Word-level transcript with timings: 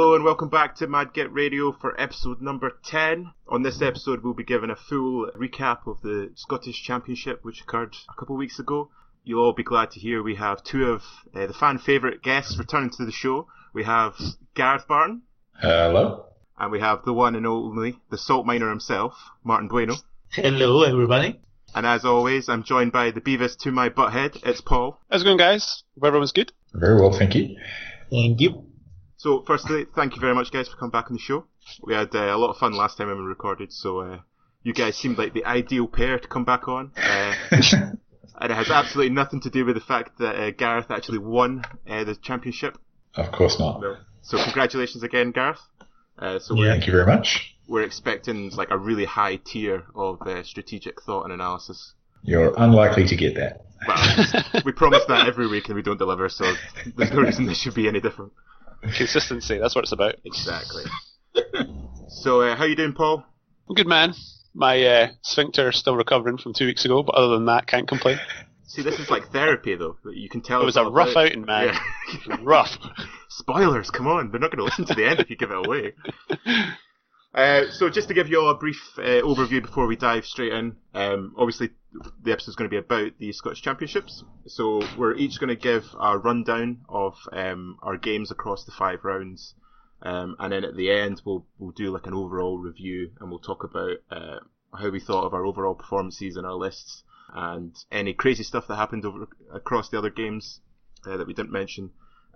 Hello 0.00 0.14
and 0.14 0.24
welcome 0.24 0.48
back 0.48 0.76
to 0.76 0.86
Mad 0.86 1.12
Get 1.12 1.30
Radio 1.30 1.72
for 1.72 2.00
episode 2.00 2.40
number 2.40 2.72
10. 2.86 3.32
On 3.48 3.60
this 3.60 3.82
episode, 3.82 4.24
we'll 4.24 4.32
be 4.32 4.44
giving 4.44 4.70
a 4.70 4.74
full 4.74 5.30
recap 5.36 5.86
of 5.86 6.00
the 6.00 6.32
Scottish 6.36 6.82
Championship, 6.82 7.40
which 7.44 7.60
occurred 7.60 7.94
a 8.08 8.18
couple 8.18 8.34
of 8.34 8.38
weeks 8.38 8.58
ago. 8.58 8.88
You'll 9.24 9.44
all 9.44 9.52
be 9.52 9.62
glad 9.62 9.90
to 9.90 10.00
hear 10.00 10.22
we 10.22 10.36
have 10.36 10.64
two 10.64 10.86
of 10.86 11.02
uh, 11.34 11.46
the 11.46 11.52
fan 11.52 11.76
favourite 11.76 12.22
guests 12.22 12.56
returning 12.58 12.88
to 12.96 13.04
the 13.04 13.12
show. 13.12 13.48
We 13.74 13.84
have 13.84 14.14
Gareth 14.54 14.88
Barton. 14.88 15.20
Hello. 15.60 16.24
And 16.58 16.72
we 16.72 16.80
have 16.80 17.04
the 17.04 17.12
one 17.12 17.34
and 17.36 17.46
only, 17.46 17.98
the 18.10 18.16
salt 18.16 18.46
miner 18.46 18.70
himself, 18.70 19.12
Martin 19.44 19.68
Bueno. 19.68 19.96
Hello, 20.30 20.82
everybody. 20.82 21.40
And 21.74 21.84
as 21.84 22.06
always, 22.06 22.48
I'm 22.48 22.62
joined 22.62 22.92
by 22.92 23.10
the 23.10 23.20
Beavis 23.20 23.54
to 23.64 23.70
my 23.70 23.90
butthead. 23.90 24.40
It's 24.46 24.62
Paul. 24.62 24.98
How's 25.10 25.20
it 25.20 25.26
going, 25.26 25.36
guys? 25.36 25.84
Hope 25.94 26.06
everyone's 26.06 26.32
good. 26.32 26.52
Very 26.72 26.98
well, 26.98 27.12
thank 27.12 27.34
you. 27.34 27.58
Thank 28.10 28.40
you. 28.40 28.69
So, 29.20 29.44
firstly, 29.46 29.84
thank 29.94 30.14
you 30.14 30.20
very 30.22 30.34
much, 30.34 30.50
guys, 30.50 30.66
for 30.66 30.78
coming 30.78 30.92
back 30.92 31.08
on 31.08 31.12
the 31.12 31.18
show. 31.18 31.44
We 31.82 31.92
had 31.92 32.08
uh, 32.14 32.34
a 32.34 32.38
lot 32.38 32.48
of 32.48 32.56
fun 32.56 32.72
last 32.72 32.96
time 32.96 33.08
when 33.08 33.18
we 33.18 33.24
recorded, 33.24 33.70
so 33.70 34.00
uh, 34.00 34.20
you 34.62 34.72
guys 34.72 34.96
seemed 34.96 35.18
like 35.18 35.34
the 35.34 35.44
ideal 35.44 35.88
pair 35.88 36.18
to 36.18 36.26
come 36.26 36.46
back 36.46 36.68
on. 36.68 36.92
Uh, 36.96 37.34
and 37.50 38.50
it 38.50 38.50
has 38.50 38.70
absolutely 38.70 39.12
nothing 39.12 39.42
to 39.42 39.50
do 39.50 39.66
with 39.66 39.74
the 39.74 39.82
fact 39.82 40.16
that 40.20 40.36
uh, 40.36 40.50
Gareth 40.52 40.90
actually 40.90 41.18
won 41.18 41.62
uh, 41.86 42.04
the 42.04 42.16
championship. 42.16 42.78
Of 43.14 43.30
course 43.30 43.60
not. 43.60 43.82
No. 43.82 43.98
So, 44.22 44.42
congratulations 44.42 45.02
again, 45.02 45.32
Gareth. 45.32 45.60
Uh, 46.18 46.38
so 46.38 46.54
Yeah. 46.54 46.70
Thank 46.70 46.86
you 46.86 46.94
very 46.94 47.04
much. 47.04 47.54
we're 47.68 47.82
expecting 47.82 48.48
like 48.52 48.70
a 48.70 48.78
really 48.78 49.04
high 49.04 49.36
tier 49.36 49.84
of 49.94 50.22
uh, 50.22 50.42
strategic 50.44 51.02
thought 51.02 51.24
and 51.24 51.34
analysis. 51.34 51.92
You're 52.22 52.54
unlikely 52.56 53.06
to 53.08 53.16
get 53.16 53.34
that. 53.34 53.66
Well, 53.86 54.62
we 54.64 54.72
promise 54.72 55.04
that 55.08 55.28
every 55.28 55.46
week 55.46 55.66
and 55.66 55.74
we 55.74 55.82
don't 55.82 55.98
deliver, 55.98 56.30
so 56.30 56.50
there's 56.96 57.12
no 57.12 57.20
reason 57.20 57.44
this 57.44 57.60
should 57.60 57.74
be 57.74 57.86
any 57.86 58.00
different. 58.00 58.32
Consistency, 58.96 59.58
that's 59.58 59.74
what 59.74 59.84
it's 59.84 59.92
about. 59.92 60.16
Exactly. 60.24 60.84
so, 62.08 62.40
uh, 62.40 62.56
how 62.56 62.64
you 62.64 62.76
doing, 62.76 62.92
Paul? 62.92 63.24
I'm 63.68 63.74
good, 63.74 63.86
man. 63.86 64.14
My 64.54 64.82
uh, 64.84 65.08
sphincter 65.22 65.68
is 65.68 65.76
still 65.78 65.96
recovering 65.96 66.38
from 66.38 66.54
two 66.54 66.66
weeks 66.66 66.84
ago, 66.84 67.02
but 67.02 67.14
other 67.14 67.34
than 67.34 67.46
that, 67.46 67.66
can't 67.66 67.86
complain. 67.86 68.18
See, 68.66 68.82
this 68.82 68.98
is 69.00 69.10
like 69.10 69.30
therapy, 69.32 69.74
though. 69.74 69.96
You 70.12 70.28
can 70.28 70.40
tell 70.42 70.62
It 70.62 70.64
was 70.64 70.76
a 70.76 70.84
rough 70.84 71.10
about- 71.10 71.26
outing, 71.26 71.44
man. 71.44 71.74
Yeah. 72.28 72.36
Rough. 72.42 72.76
Spoilers, 73.28 73.90
come 73.90 74.06
on. 74.06 74.30
They're 74.30 74.40
not 74.40 74.50
going 74.50 74.58
to 74.58 74.64
listen 74.64 74.84
to 74.86 74.94
the 74.94 75.06
end 75.08 75.18
if 75.20 75.28
you 75.28 75.36
give 75.36 75.50
it 75.50 75.66
away. 75.66 75.92
Uh, 77.32 77.70
so 77.70 77.88
just 77.88 78.08
to 78.08 78.14
give 78.14 78.28
you 78.28 78.40
all 78.40 78.50
a 78.50 78.56
brief 78.56 78.98
uh, 78.98 79.22
overview 79.22 79.62
before 79.62 79.86
we 79.86 79.94
dive 79.94 80.26
straight 80.26 80.52
in, 80.52 80.74
um, 80.94 81.32
obviously 81.38 81.70
the 82.22 82.32
episode's 82.32 82.56
going 82.56 82.68
to 82.68 82.72
be 82.72 82.78
about 82.78 83.12
the 83.18 83.32
Scottish 83.32 83.62
Championships. 83.62 84.24
So 84.46 84.82
we're 84.96 85.14
each 85.14 85.38
going 85.38 85.48
to 85.48 85.56
give 85.56 85.84
a 86.00 86.18
rundown 86.18 86.80
of 86.88 87.14
um, 87.32 87.78
our 87.82 87.96
games 87.96 88.32
across 88.32 88.64
the 88.64 88.72
five 88.72 89.04
rounds, 89.04 89.54
um, 90.02 90.34
and 90.40 90.52
then 90.52 90.64
at 90.64 90.76
the 90.76 90.90
end 90.90 91.22
we'll 91.24 91.46
we'll 91.58 91.70
do 91.70 91.92
like 91.92 92.06
an 92.06 92.14
overall 92.14 92.58
review 92.58 93.12
and 93.20 93.30
we'll 93.30 93.38
talk 93.38 93.62
about 93.62 93.98
uh, 94.10 94.38
how 94.76 94.90
we 94.90 94.98
thought 94.98 95.24
of 95.24 95.34
our 95.34 95.46
overall 95.46 95.74
performances 95.74 96.36
and 96.36 96.46
our 96.46 96.54
lists 96.54 97.04
and 97.32 97.76
any 97.92 98.12
crazy 98.12 98.42
stuff 98.42 98.66
that 98.66 98.76
happened 98.76 99.04
over 99.04 99.28
across 99.52 99.88
the 99.88 99.98
other 99.98 100.10
games 100.10 100.60
uh, 101.06 101.16
that 101.16 101.28
we 101.28 101.34
didn't 101.34 101.52
mention 101.52 101.90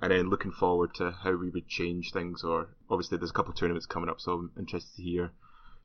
and 0.04 0.12
then 0.12 0.28
looking 0.28 0.52
forward 0.52 0.94
to 0.94 1.10
how 1.10 1.34
we 1.34 1.48
would 1.48 1.66
change 1.66 2.12
things. 2.12 2.44
Or 2.44 2.68
obviously, 2.90 3.16
there's 3.16 3.30
a 3.30 3.34
couple 3.34 3.52
of 3.52 3.58
tournaments 3.58 3.86
coming 3.86 4.10
up, 4.10 4.20
so 4.20 4.32
I'm 4.32 4.50
interested 4.58 4.96
to 4.96 5.02
hear 5.02 5.32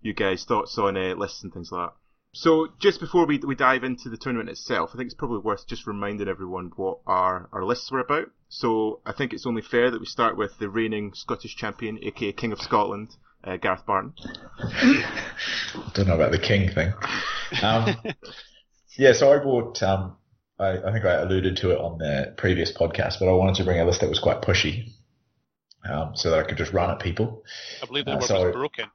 you 0.02 0.14
guys' 0.14 0.44
thoughts 0.44 0.78
on 0.78 0.98
uh, 0.98 1.16
lists 1.16 1.42
and 1.42 1.54
things 1.54 1.72
like 1.72 1.90
that. 1.90 1.96
So, 2.34 2.68
just 2.80 3.00
before 3.00 3.26
we 3.26 3.40
we 3.40 3.56
dive 3.56 3.84
into 3.84 4.10
the 4.10 4.18
tournament 4.18 4.50
itself, 4.50 4.92
I 4.94 4.98
think 4.98 5.08
it's 5.08 5.16
probably 5.16 5.40
worth 5.40 5.66
just 5.68 5.88
reminding 5.88 6.28
everyone 6.28 6.72
what 6.76 7.00
our 7.08 7.50
our 7.54 7.64
lists 7.64 7.92
were 7.92 8.02
about. 8.02 8.30
So, 8.50 9.00
I 9.06 9.14
think 9.14 9.32
it's 9.32 9.48
only 9.48 9.62
fair 9.62 9.90
that 9.90 10.00
we 10.00 10.06
start 10.06 10.38
with 10.38 10.60
the 10.60 10.70
reigning 10.70 11.14
Scottish 11.14 11.56
champion, 11.56 11.98
aka 12.04 12.34
King 12.34 12.52
of 12.52 12.60
Scotland, 12.60 13.16
uh, 13.44 13.56
Gareth 13.56 13.86
Barton. 13.86 14.14
Don't 15.94 16.08
know 16.08 16.16
about 16.16 16.32
the 16.32 16.40
king 16.40 16.70
thing. 16.70 16.94
Um, 17.64 17.96
yeah, 18.98 19.14
so 19.14 19.32
I 19.32 19.40
bought. 19.40 19.82
Um, 19.82 20.18
I, 20.60 20.78
I 20.78 20.92
think 20.92 21.06
I 21.06 21.16
alluded 21.22 21.58
to 21.58 21.72
it 21.72 21.80
on 21.80 21.98
the 21.98 22.34
previous 22.38 22.72
podcast, 22.72 23.20
but 23.20 23.30
I 23.30 23.34
wanted 23.34 23.56
to 23.56 23.64
bring 23.64 23.80
a 23.80 23.86
list 23.86 24.02
that 24.02 24.10
was 24.10 24.20
quite 24.20 24.42
pushy, 24.42 24.90
um, 25.90 26.12
so 26.16 26.30
that 26.32 26.40
I 26.40 26.44
could 26.44 26.58
just 26.58 26.74
run 26.74 26.90
at 26.90 27.00
people. 27.00 27.44
I 27.82 27.86
believe 27.86 28.06
the 28.06 28.12
Uh, 28.12 28.16
word 28.20 28.24
so- 28.28 28.44
was 28.46 28.54
broken. 28.54 28.86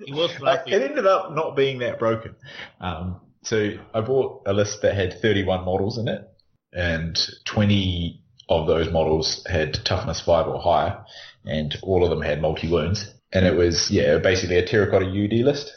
It 0.00 0.14
was 0.14 0.32
it 0.66 0.82
ended 0.82 1.06
up 1.06 1.32
not 1.32 1.54
being 1.56 1.78
that 1.78 1.98
broken. 1.98 2.34
Um, 2.80 3.20
so 3.42 3.72
I 3.94 4.00
bought 4.00 4.42
a 4.46 4.52
list 4.52 4.82
that 4.82 4.94
had 4.94 5.20
31 5.20 5.64
models 5.64 5.98
in 5.98 6.08
it, 6.08 6.22
and 6.72 7.16
20 7.44 8.20
of 8.48 8.66
those 8.66 8.90
models 8.90 9.44
had 9.48 9.78
toughness 9.84 10.20
5 10.20 10.48
or 10.48 10.60
higher, 10.60 11.04
and 11.46 11.76
all 11.82 12.02
of 12.04 12.10
them 12.10 12.20
had 12.22 12.40
multi 12.42 12.68
wounds. 12.68 13.10
And 13.32 13.46
it 13.46 13.54
was, 13.54 13.90
yeah, 13.90 14.18
basically 14.18 14.56
a 14.58 14.66
terracotta 14.66 15.06
UD 15.06 15.44
list 15.44 15.72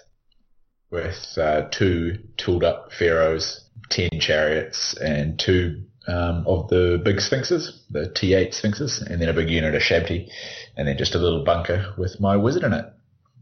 with 0.92 1.38
uh, 1.38 1.68
two 1.72 2.20
tooled 2.38 2.64
up 2.64 2.92
pharaohs, 2.94 3.67
10 3.90 4.20
chariots, 4.20 4.96
and 4.98 5.40
two 5.40 5.84
um, 6.08 6.46
of 6.48 6.70
the 6.70 7.02
big 7.04 7.20
sphinxes, 7.20 7.82
the 7.90 8.10
T8 8.10 8.54
sphinxes, 8.54 9.02
and 9.02 9.22
then 9.22 9.30
a 9.30 9.34
big 9.34 9.50
unit 9.50 9.76
of 9.76 9.82
Shabti, 9.82 10.30
and 10.76 10.88
then 10.88 10.98
just 10.98 11.16
a 11.16 11.20
little 11.20 11.44
bunker 11.44 11.94
with 11.98 12.20
my 12.20 12.38
wizard 12.38 12.64
in 12.64 12.74
it, 12.74 12.86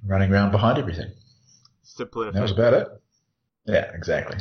running 0.06 0.32
around 0.32 0.52
behind 0.52 0.78
everything. 0.78 1.12
Simple 1.84 2.24
and 2.24 2.36
That 2.36 2.42
was 2.42 2.52
about 2.52 2.74
it. 2.74 2.88
Yeah, 3.66 3.92
exactly. 3.94 4.38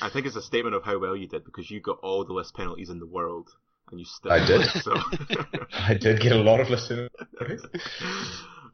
I 0.00 0.08
think 0.08 0.26
it's 0.26 0.36
a 0.36 0.42
statement 0.42 0.74
of 0.74 0.84
how 0.84 0.98
well 0.98 1.16
you 1.16 1.26
did 1.26 1.44
because 1.44 1.70
you 1.70 1.80
got 1.80 1.98
all 2.02 2.24
the 2.24 2.32
list 2.32 2.54
penalties 2.54 2.90
in 2.90 2.98
the 2.98 3.06
world, 3.06 3.50
and 3.90 3.98
you 3.98 4.06
still. 4.06 4.32
I 4.32 4.44
did. 4.44 4.66
So. 4.82 4.94
I 5.72 5.94
did 5.94 6.20
get 6.20 6.32
a 6.32 6.36
lot 6.36 6.60
of 6.60 6.70
listeners. 6.70 7.10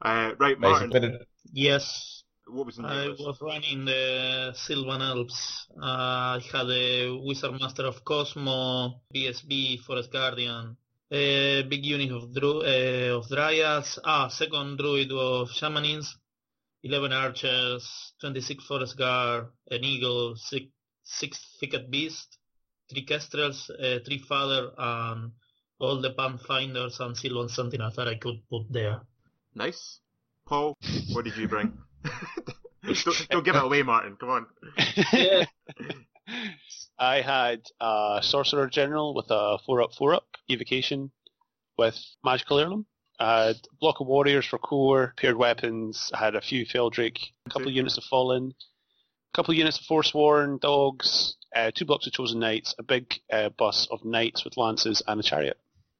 uh, 0.02 0.32
right, 0.38 0.58
Martin. 0.60 0.90
But 0.90 1.04
it, 1.04 1.28
Yes, 1.52 2.15
What 2.48 2.66
was 2.66 2.76
the 2.76 2.84
I 2.84 3.08
was 3.08 3.38
running 3.40 3.86
the 3.86 4.52
Sylvan 4.54 5.02
Elves. 5.02 5.66
Uh, 5.76 6.38
I 6.38 6.40
had 6.52 6.70
a 6.70 7.10
Wizard 7.10 7.60
Master 7.60 7.84
of 7.84 8.04
Cosmo, 8.04 9.00
BSB, 9.12 9.80
Forest 9.80 10.12
Guardian, 10.12 10.76
a 11.10 11.62
big 11.64 11.84
unit 11.84 12.12
of 12.12 12.32
Dru- 12.32 12.62
uh, 12.62 13.18
of 13.18 13.28
Dryads, 13.28 13.98
ah, 14.04 14.28
second 14.28 14.78
Druid 14.78 15.10
of 15.10 15.50
Shamanism, 15.50 16.14
11 16.84 17.12
Archers, 17.12 18.12
26 18.20 18.64
Forest 18.64 18.96
Guard, 18.96 19.46
an 19.72 19.82
Eagle, 19.82 20.36
6, 20.36 20.66
six 21.02 21.56
Thicket 21.58 21.90
Beast, 21.90 22.38
3 22.90 23.02
Kestrels, 23.02 23.70
uh, 23.70 23.98
3 24.06 24.18
Father, 24.18 24.70
and 24.78 25.32
all 25.80 26.00
the 26.00 26.12
Pathfinders 26.12 27.00
and 27.00 27.16
Sylvan 27.16 27.48
Sentinels 27.48 27.96
that 27.96 28.06
I 28.06 28.14
could 28.14 28.40
put 28.48 28.72
there. 28.72 29.00
Nice. 29.54 29.98
Paul, 30.46 30.76
what 31.12 31.24
did 31.24 31.36
you 31.36 31.48
bring? 31.48 31.76
Don't, 32.82 33.28
don't 33.30 33.44
give 33.44 33.56
it 33.56 33.64
away, 33.64 33.82
Martin. 33.82 34.16
Come 34.16 34.30
on. 34.30 34.46
Yeah. 35.12 35.44
I 36.98 37.20
had 37.20 37.62
a 37.80 38.20
Sorcerer 38.22 38.68
General 38.68 39.14
with 39.14 39.26
a 39.28 39.58
4 39.66 39.82
up, 39.82 39.94
4 39.94 40.14
up 40.14 40.26
evocation 40.48 41.10
with 41.76 41.98
Magical 42.24 42.58
Heirloom. 42.58 42.86
I 43.18 43.46
had 43.46 43.56
a 43.56 43.76
block 43.80 44.00
of 44.00 44.06
Warriors 44.06 44.46
for 44.46 44.58
core, 44.58 45.14
paired 45.16 45.36
weapons. 45.36 46.10
I 46.14 46.18
had 46.18 46.34
a 46.34 46.40
few 46.40 46.66
Feldrake, 46.66 47.18
a 47.46 47.50
couple 47.50 47.68
of 47.68 47.74
units 47.74 47.96
of 47.96 48.04
Fallen, 48.04 48.54
a 49.32 49.36
couple 49.36 49.52
of 49.52 49.58
units 49.58 49.78
of 49.78 49.86
Forsworn, 49.86 50.58
dogs, 50.58 51.36
uh, 51.54 51.70
two 51.74 51.84
blocks 51.84 52.06
of 52.06 52.12
Chosen 52.12 52.40
Knights, 52.40 52.74
a 52.78 52.82
big 52.82 53.14
uh, 53.32 53.50
bus 53.50 53.88
of 53.90 54.04
Knights 54.04 54.44
with 54.44 54.56
lances, 54.56 55.02
and 55.06 55.20
a 55.20 55.22
chariot. 55.22 55.58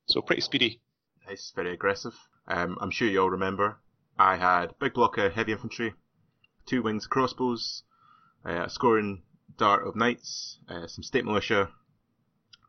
So 0.09 0.21
pretty 0.21 0.43
speedy. 0.43 0.81
Nice, 1.27 1.53
very 1.55 1.73
aggressive. 1.73 2.15
Um, 2.47 2.77
I'm 2.81 2.91
sure 2.91 3.09
you 3.09 3.21
all 3.21 3.31
remember. 3.31 3.79
I 4.19 4.37
had 4.37 4.79
big 4.79 4.95
blocker, 4.95 5.29
heavy 5.29 5.53
infantry, 5.53 5.95
two 6.65 6.83
wings 6.83 7.07
crossbows, 7.07 7.83
uh, 8.47 8.65
a 8.65 8.71
scoring 8.71 9.23
dart 9.59 9.87
of 9.87 9.95
knights, 9.95 10.59
uh, 10.69 10.87
some 10.87 11.03
state 11.03 11.25
militia, 11.25 11.71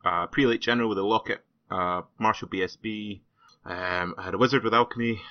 a 0.04 0.26
prelate 0.26 0.60
general 0.60 0.90
with 0.90 0.98
a 0.98 1.02
locket, 1.02 1.44
uh, 1.70 2.02
martial 2.18 2.48
BSB. 2.48 3.22
Um, 3.64 4.14
I 4.18 4.22
had 4.24 4.34
a 4.34 4.38
wizard 4.38 4.62
with 4.62 4.74
alchemy. 4.74 5.22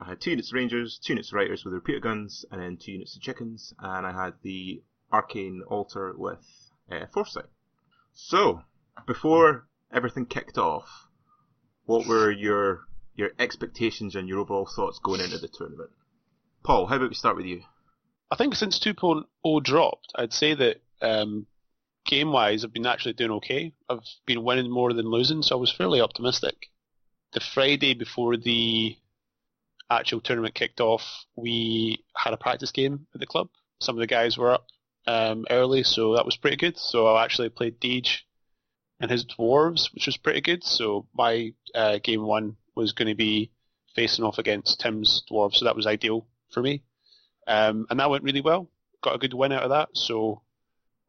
I 0.00 0.04
had 0.06 0.20
two 0.20 0.30
units 0.30 0.50
of 0.50 0.54
rangers, 0.54 0.98
two 0.98 1.14
units 1.14 1.30
of 1.30 1.34
riders 1.34 1.64
with 1.64 1.74
repeater 1.74 2.00
guns, 2.00 2.44
and 2.50 2.60
then 2.60 2.76
two 2.76 2.92
units 2.92 3.16
of 3.16 3.22
chickens. 3.22 3.74
And 3.80 4.06
I 4.06 4.12
had 4.12 4.34
the 4.42 4.82
arcane 5.12 5.62
altar 5.66 6.14
with 6.16 6.70
uh, 6.90 7.06
foresight. 7.06 7.50
So, 8.12 8.62
before 9.06 9.66
everything 9.92 10.26
kicked 10.26 10.58
off, 10.58 11.08
what 11.86 12.06
were 12.06 12.30
your 12.30 12.86
your 13.20 13.30
expectations 13.38 14.16
and 14.16 14.28
your 14.28 14.40
overall 14.40 14.66
thoughts 14.66 14.98
going 14.98 15.20
into 15.20 15.38
the 15.38 15.48
tournament? 15.48 15.90
Paul, 16.64 16.86
how 16.86 16.96
about 16.96 17.10
we 17.10 17.14
start 17.14 17.36
with 17.36 17.46
you? 17.46 17.62
I 18.30 18.36
think 18.36 18.54
since 18.54 18.78
2.0 18.78 19.62
dropped, 19.62 20.12
I'd 20.16 20.32
say 20.32 20.54
that 20.54 20.82
um, 21.02 21.46
game-wise, 22.06 22.64
I've 22.64 22.72
been 22.72 22.86
actually 22.86 23.14
doing 23.14 23.32
okay. 23.32 23.72
I've 23.88 24.00
been 24.26 24.42
winning 24.42 24.70
more 24.70 24.92
than 24.92 25.10
losing, 25.10 25.42
so 25.42 25.56
I 25.56 25.60
was 25.60 25.72
fairly 25.72 26.00
optimistic. 26.00 26.70
The 27.32 27.40
Friday 27.40 27.94
before 27.94 28.36
the 28.36 28.96
actual 29.90 30.20
tournament 30.20 30.54
kicked 30.54 30.80
off, 30.80 31.02
we 31.36 32.04
had 32.16 32.34
a 32.34 32.38
practice 32.38 32.72
game 32.72 33.06
at 33.14 33.20
the 33.20 33.26
club. 33.26 33.48
Some 33.80 33.96
of 33.96 34.00
the 34.00 34.06
guys 34.06 34.38
were 34.38 34.52
up 34.52 34.66
um, 35.06 35.46
early, 35.50 35.82
so 35.82 36.14
that 36.14 36.24
was 36.24 36.36
pretty 36.36 36.56
good. 36.56 36.78
So 36.78 37.06
I 37.06 37.24
actually 37.24 37.48
played 37.48 37.80
Deej 37.80 38.18
and 39.00 39.10
his 39.10 39.24
dwarves, 39.24 39.92
which 39.94 40.06
was 40.06 40.16
pretty 40.16 40.40
good. 40.40 40.62
So 40.62 41.06
my 41.14 41.52
uh, 41.74 41.98
game 42.02 42.22
one 42.22 42.56
was 42.74 42.92
going 42.92 43.08
to 43.08 43.14
be 43.14 43.50
facing 43.94 44.24
off 44.24 44.38
against 44.38 44.80
Tim's 44.80 45.22
dwarves, 45.30 45.56
so 45.56 45.64
that 45.64 45.76
was 45.76 45.86
ideal 45.86 46.26
for 46.52 46.62
me. 46.62 46.82
Um, 47.46 47.86
and 47.90 48.00
that 48.00 48.10
went 48.10 48.24
really 48.24 48.40
well. 48.40 48.68
Got 49.02 49.16
a 49.16 49.18
good 49.18 49.34
win 49.34 49.52
out 49.52 49.62
of 49.62 49.70
that, 49.70 49.90
so 49.94 50.42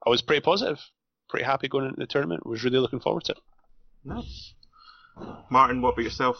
I 0.05 0.09
was 0.09 0.21
pretty 0.21 0.41
positive, 0.41 0.79
pretty 1.29 1.45
happy 1.45 1.67
going 1.67 1.85
into 1.85 1.99
the 1.99 2.07
tournament. 2.07 2.45
Was 2.45 2.63
really 2.63 2.79
looking 2.79 2.99
forward 2.99 3.25
to 3.25 3.33
it. 3.33 3.37
Nice. 4.03 4.53
Martin, 5.49 5.81
what 5.81 5.93
about 5.93 6.03
yourself? 6.03 6.37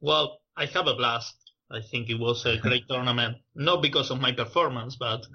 Well, 0.00 0.40
I 0.56 0.66
have 0.66 0.86
a 0.86 0.94
blast. 0.94 1.34
I 1.70 1.80
think 1.80 2.10
it 2.10 2.18
was 2.18 2.44
a 2.46 2.58
great 2.58 2.86
tournament. 2.88 3.38
Not 3.54 3.82
because 3.82 4.10
of 4.10 4.20
my 4.20 4.32
performance, 4.32 4.96
but 4.96 5.26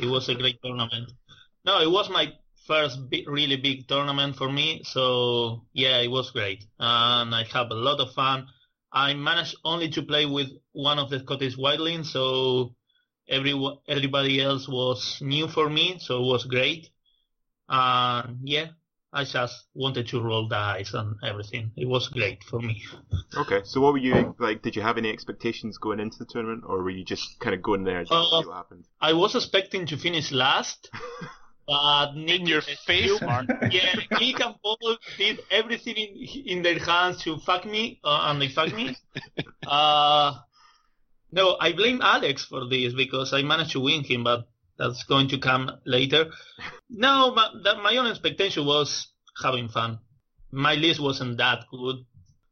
it 0.00 0.06
was 0.06 0.28
a 0.28 0.34
great 0.34 0.60
tournament. 0.62 1.12
No, 1.64 1.80
it 1.80 1.90
was 1.90 2.10
my 2.10 2.32
first 2.66 3.08
big, 3.10 3.28
really 3.28 3.56
big 3.56 3.86
tournament 3.88 4.36
for 4.36 4.50
me. 4.50 4.82
So 4.84 5.64
yeah, 5.72 5.98
it 5.98 6.08
was 6.10 6.30
great, 6.30 6.64
and 6.78 7.34
I 7.34 7.44
have 7.52 7.70
a 7.70 7.74
lot 7.74 8.00
of 8.00 8.12
fun. 8.14 8.48
I 8.92 9.14
managed 9.14 9.56
only 9.64 9.88
to 9.90 10.02
play 10.02 10.26
with 10.26 10.48
one 10.72 10.98
of 10.98 11.10
the 11.10 11.18
Scottish 11.20 11.56
wildlings, 11.56 12.06
so 12.06 12.74
every 13.28 13.54
everybody 13.88 14.40
else 14.40 14.68
was 14.68 15.18
new 15.20 15.48
for 15.48 15.68
me, 15.68 15.96
so 15.98 16.22
it 16.22 16.26
was 16.26 16.44
great. 16.44 16.90
And 17.68 18.38
yeah, 18.42 18.68
I 19.12 19.24
just 19.24 19.64
wanted 19.74 20.08
to 20.08 20.20
roll 20.20 20.48
dice 20.48 20.92
and 20.94 21.16
everything. 21.24 21.70
It 21.76 21.88
was 21.88 22.08
great 22.08 22.42
for 22.44 22.60
me. 22.60 22.82
Okay, 23.36 23.62
so 23.64 23.80
what 23.80 23.92
were 23.92 23.98
you 23.98 24.34
like? 24.38 24.62
Did 24.62 24.76
you 24.76 24.82
have 24.82 24.98
any 24.98 25.10
expectations 25.10 25.78
going 25.78 26.00
into 26.00 26.18
the 26.18 26.26
tournament, 26.26 26.64
or 26.66 26.82
were 26.82 26.90
you 26.90 27.04
just 27.04 27.38
kind 27.40 27.54
of 27.54 27.62
going 27.62 27.84
there 27.84 28.00
just 28.02 28.10
to 28.12 28.16
Uh, 28.16 28.42
see 28.42 28.48
what 28.48 28.56
happened? 28.56 28.84
I 29.00 29.12
was 29.12 29.34
expecting 29.34 29.86
to 29.86 29.96
finish 29.96 30.30
last, 30.30 30.90
but 31.66 32.14
Nick 32.14 32.40
In 32.40 32.46
your 32.46 32.62
face, 32.62 33.20
Mark. 33.22 33.46
Yeah, 33.70 33.94
Nick 34.18 34.40
and 34.40 34.54
Paul 34.62 34.96
did 35.18 35.40
everything 35.50 35.96
in 35.96 36.14
in 36.46 36.62
their 36.62 36.78
hands 36.78 37.22
to 37.24 37.38
fuck 37.38 37.64
me, 37.64 38.00
uh, 38.04 38.28
and 38.28 38.40
they 38.40 38.48
fuck 38.48 38.74
me. 38.74 38.96
Uh, 39.66 40.34
no, 41.32 41.56
I 41.58 41.72
blame 41.72 42.02
Alex 42.02 42.44
for 42.44 42.68
this 42.68 42.92
because 42.92 43.32
I 43.32 43.40
managed 43.42 43.72
to 43.72 43.80
win 43.80 44.04
him, 44.04 44.24
but 44.24 44.46
that's 44.78 45.04
going 45.04 45.28
to 45.28 45.38
come 45.38 45.70
later. 45.86 46.26
No, 46.90 47.32
my, 47.34 47.48
that, 47.64 47.82
my 47.82 47.96
own 47.96 48.06
expectation 48.06 48.66
was 48.66 49.08
having 49.42 49.68
fun. 49.68 50.00
My 50.52 50.74
list 50.74 51.00
wasn't 51.00 51.38
that 51.38 51.64
good, 51.70 51.96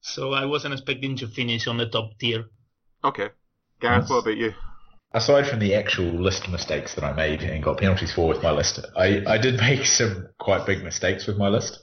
so 0.01 0.33
I 0.33 0.47
wasn't 0.47 0.73
expecting 0.73 1.17
to 1.17 1.29
finish 1.29 1.67
on 1.67 1.77
the 1.77 1.87
top 1.87 2.19
tier. 2.19 2.47
Okay, 3.05 3.29
Gareth, 3.79 4.09
what 4.09 4.21
about 4.21 4.37
you? 4.37 4.55
Aside 5.15 5.47
from 5.47 5.59
the 5.59 5.75
actual 5.75 6.07
list 6.07 6.49
mistakes 6.49 6.95
that 6.95 7.05
I 7.05 7.13
made 7.13 7.43
and 7.43 7.63
got 7.63 7.79
penalties 7.79 8.13
for 8.13 8.29
with 8.29 8.43
my 8.43 8.51
list, 8.51 8.81
I, 8.97 9.23
I 9.27 9.39
did 9.39 9.61
make 9.61 9.85
some 9.85 10.29
quite 10.39 10.67
big 10.67 10.83
mistakes 10.83 11.27
with 11.27 11.37
my 11.37 11.49
list. 11.49 11.81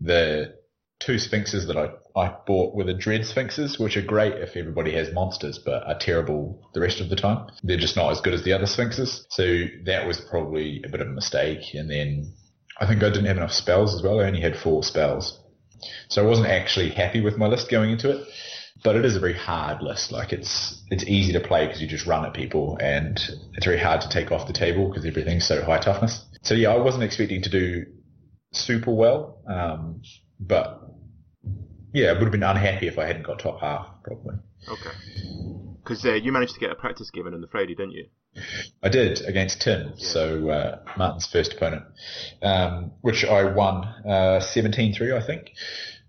The 0.00 0.54
two 1.00 1.18
sphinxes 1.18 1.66
that 1.66 1.76
I, 1.76 1.90
I 2.14 2.34
bought 2.46 2.74
were 2.74 2.84
the 2.84 2.94
dread 2.94 3.26
sphinxes, 3.26 3.78
which 3.78 3.96
are 3.96 4.02
great 4.02 4.34
if 4.34 4.56
everybody 4.56 4.92
has 4.92 5.12
monsters, 5.12 5.58
but 5.58 5.86
are 5.86 5.98
terrible 5.98 6.60
the 6.74 6.80
rest 6.80 7.00
of 7.00 7.08
the 7.08 7.16
time. 7.16 7.48
They're 7.64 7.76
just 7.76 7.96
not 7.96 8.12
as 8.12 8.20
good 8.20 8.34
as 8.34 8.44
the 8.44 8.52
other 8.52 8.66
sphinxes. 8.66 9.26
So 9.30 9.64
that 9.84 10.06
was 10.06 10.20
probably 10.20 10.82
a 10.84 10.88
bit 10.88 11.00
of 11.00 11.08
a 11.08 11.12
mistake. 11.12 11.74
And 11.74 11.90
then 11.90 12.32
I 12.78 12.86
think 12.86 13.02
I 13.02 13.08
didn't 13.08 13.26
have 13.26 13.36
enough 13.36 13.52
spells 13.52 13.94
as 13.94 14.02
well. 14.02 14.20
I 14.20 14.24
only 14.24 14.40
had 14.40 14.56
four 14.56 14.84
spells. 14.84 15.40
So 16.08 16.22
I 16.22 16.26
wasn't 16.26 16.48
actually 16.48 16.90
happy 16.90 17.20
with 17.20 17.38
my 17.38 17.46
list 17.46 17.70
going 17.70 17.90
into 17.90 18.10
it 18.10 18.28
but 18.82 18.96
it 18.96 19.04
is 19.04 19.16
a 19.16 19.20
very 19.20 19.34
hard 19.34 19.82
list. 19.82 20.12
Like 20.12 20.32
it's 20.32 20.82
it's 20.90 21.04
easy 21.04 21.32
to 21.32 21.40
play 21.40 21.66
because 21.66 21.80
you 21.80 21.88
just 21.88 22.06
run 22.06 22.24
at 22.24 22.34
people, 22.34 22.78
and 22.80 23.20
it's 23.54 23.66
very 23.66 23.78
hard 23.78 24.00
to 24.02 24.08
take 24.08 24.32
off 24.32 24.46
the 24.46 24.52
table 24.52 24.88
because 24.88 25.04
everything's 25.04 25.46
so 25.46 25.62
high 25.62 25.78
toughness. 25.78 26.24
So 26.42 26.54
yeah, 26.54 26.70
I 26.70 26.78
wasn't 26.78 27.04
expecting 27.04 27.42
to 27.42 27.50
do 27.50 27.86
super 28.52 28.92
well, 28.92 29.42
um, 29.46 30.02
but 30.38 30.82
yeah, 31.92 32.10
I 32.10 32.12
would 32.14 32.22
have 32.22 32.32
been 32.32 32.42
unhappy 32.42 32.88
if 32.88 32.98
I 32.98 33.06
hadn't 33.06 33.22
got 33.22 33.38
top 33.38 33.60
half 33.60 33.88
probably. 34.02 34.36
Okay, 34.68 34.96
because 35.82 36.04
uh, 36.04 36.14
you 36.14 36.32
managed 36.32 36.54
to 36.54 36.60
get 36.60 36.70
a 36.70 36.74
practice 36.74 37.10
game 37.10 37.26
in 37.26 37.34
on 37.34 37.40
the 37.40 37.48
Friday, 37.48 37.74
didn't 37.74 37.92
you? 37.92 38.06
I 38.82 38.88
did 38.88 39.22
against 39.22 39.60
Tim, 39.60 39.94
so 39.96 40.50
uh, 40.50 40.78
Martin's 40.96 41.26
first 41.26 41.54
opponent, 41.54 41.82
um, 42.42 42.92
which 43.00 43.24
I 43.24 43.42
won 43.42 43.82
uh, 44.06 44.40
17-3, 44.40 45.20
I 45.20 45.26
think. 45.26 45.50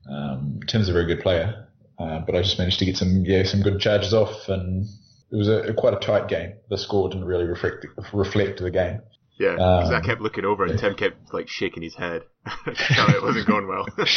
Um, 0.07 0.59
Tim's 0.67 0.87
a 0.87 0.93
very 0.93 1.07
good 1.07 1.21
player, 1.21 1.67
uh, 1.99 2.19
but 2.25 2.35
I 2.35 2.41
just 2.41 2.57
managed 2.57 2.79
to 2.79 2.85
get 2.85 2.97
some 2.97 3.23
yeah 3.25 3.43
some 3.43 3.61
good 3.61 3.79
charges 3.79 4.13
off, 4.13 4.49
and 4.49 4.85
it 5.31 5.35
was 5.35 5.47
a, 5.47 5.73
quite 5.73 5.93
a 5.93 5.99
tight 5.99 6.27
game. 6.27 6.53
The 6.69 6.77
score 6.77 7.09
didn't 7.09 7.25
really 7.25 7.45
reflect 7.45 7.85
reflect 8.13 8.59
the 8.59 8.71
game. 8.71 9.01
Yeah, 9.39 9.55
'cause 9.55 9.91
I 9.91 9.97
Um, 9.97 10.03
kept 10.03 10.21
looking 10.21 10.45
over 10.45 10.65
and 10.65 10.77
Tim 10.77 10.93
kept 10.95 11.33
like 11.33 11.47
shaking 11.49 11.81
his 11.83 11.95
head. 11.95 12.23
so 12.65 13.07
it 13.09 13.23
wasn't 13.23 13.47
going 13.47 13.67
well. 13.67 13.87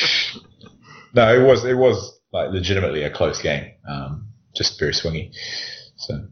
No, 1.15 1.33
it 1.33 1.47
was 1.47 1.65
it 1.65 1.75
was 1.75 2.19
like 2.33 2.51
legitimately 2.51 3.05
a 3.05 3.11
close 3.11 3.41
game, 3.41 3.73
um, 3.89 4.29
just 4.55 4.79
very 4.79 4.93
swingy. 4.93 5.31
So 5.97 6.27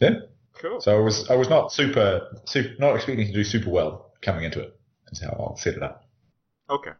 yeah, 0.00 0.14
cool. 0.60 0.80
so 0.80 0.96
I 0.96 1.00
was 1.00 1.28
I 1.30 1.34
was 1.36 1.48
not 1.48 1.72
super, 1.72 2.28
super 2.46 2.68
not 2.78 2.94
expecting 2.94 3.26
to 3.26 3.32
do 3.32 3.44
super 3.44 3.70
well 3.70 4.12
coming 4.22 4.44
into 4.44 4.60
it. 4.60 4.78
That's 5.06 5.22
how 5.22 5.30
I'll 5.30 5.56
set 5.56 5.74
it 5.74 5.82
up. 5.82 6.04
Okay. 6.70 6.92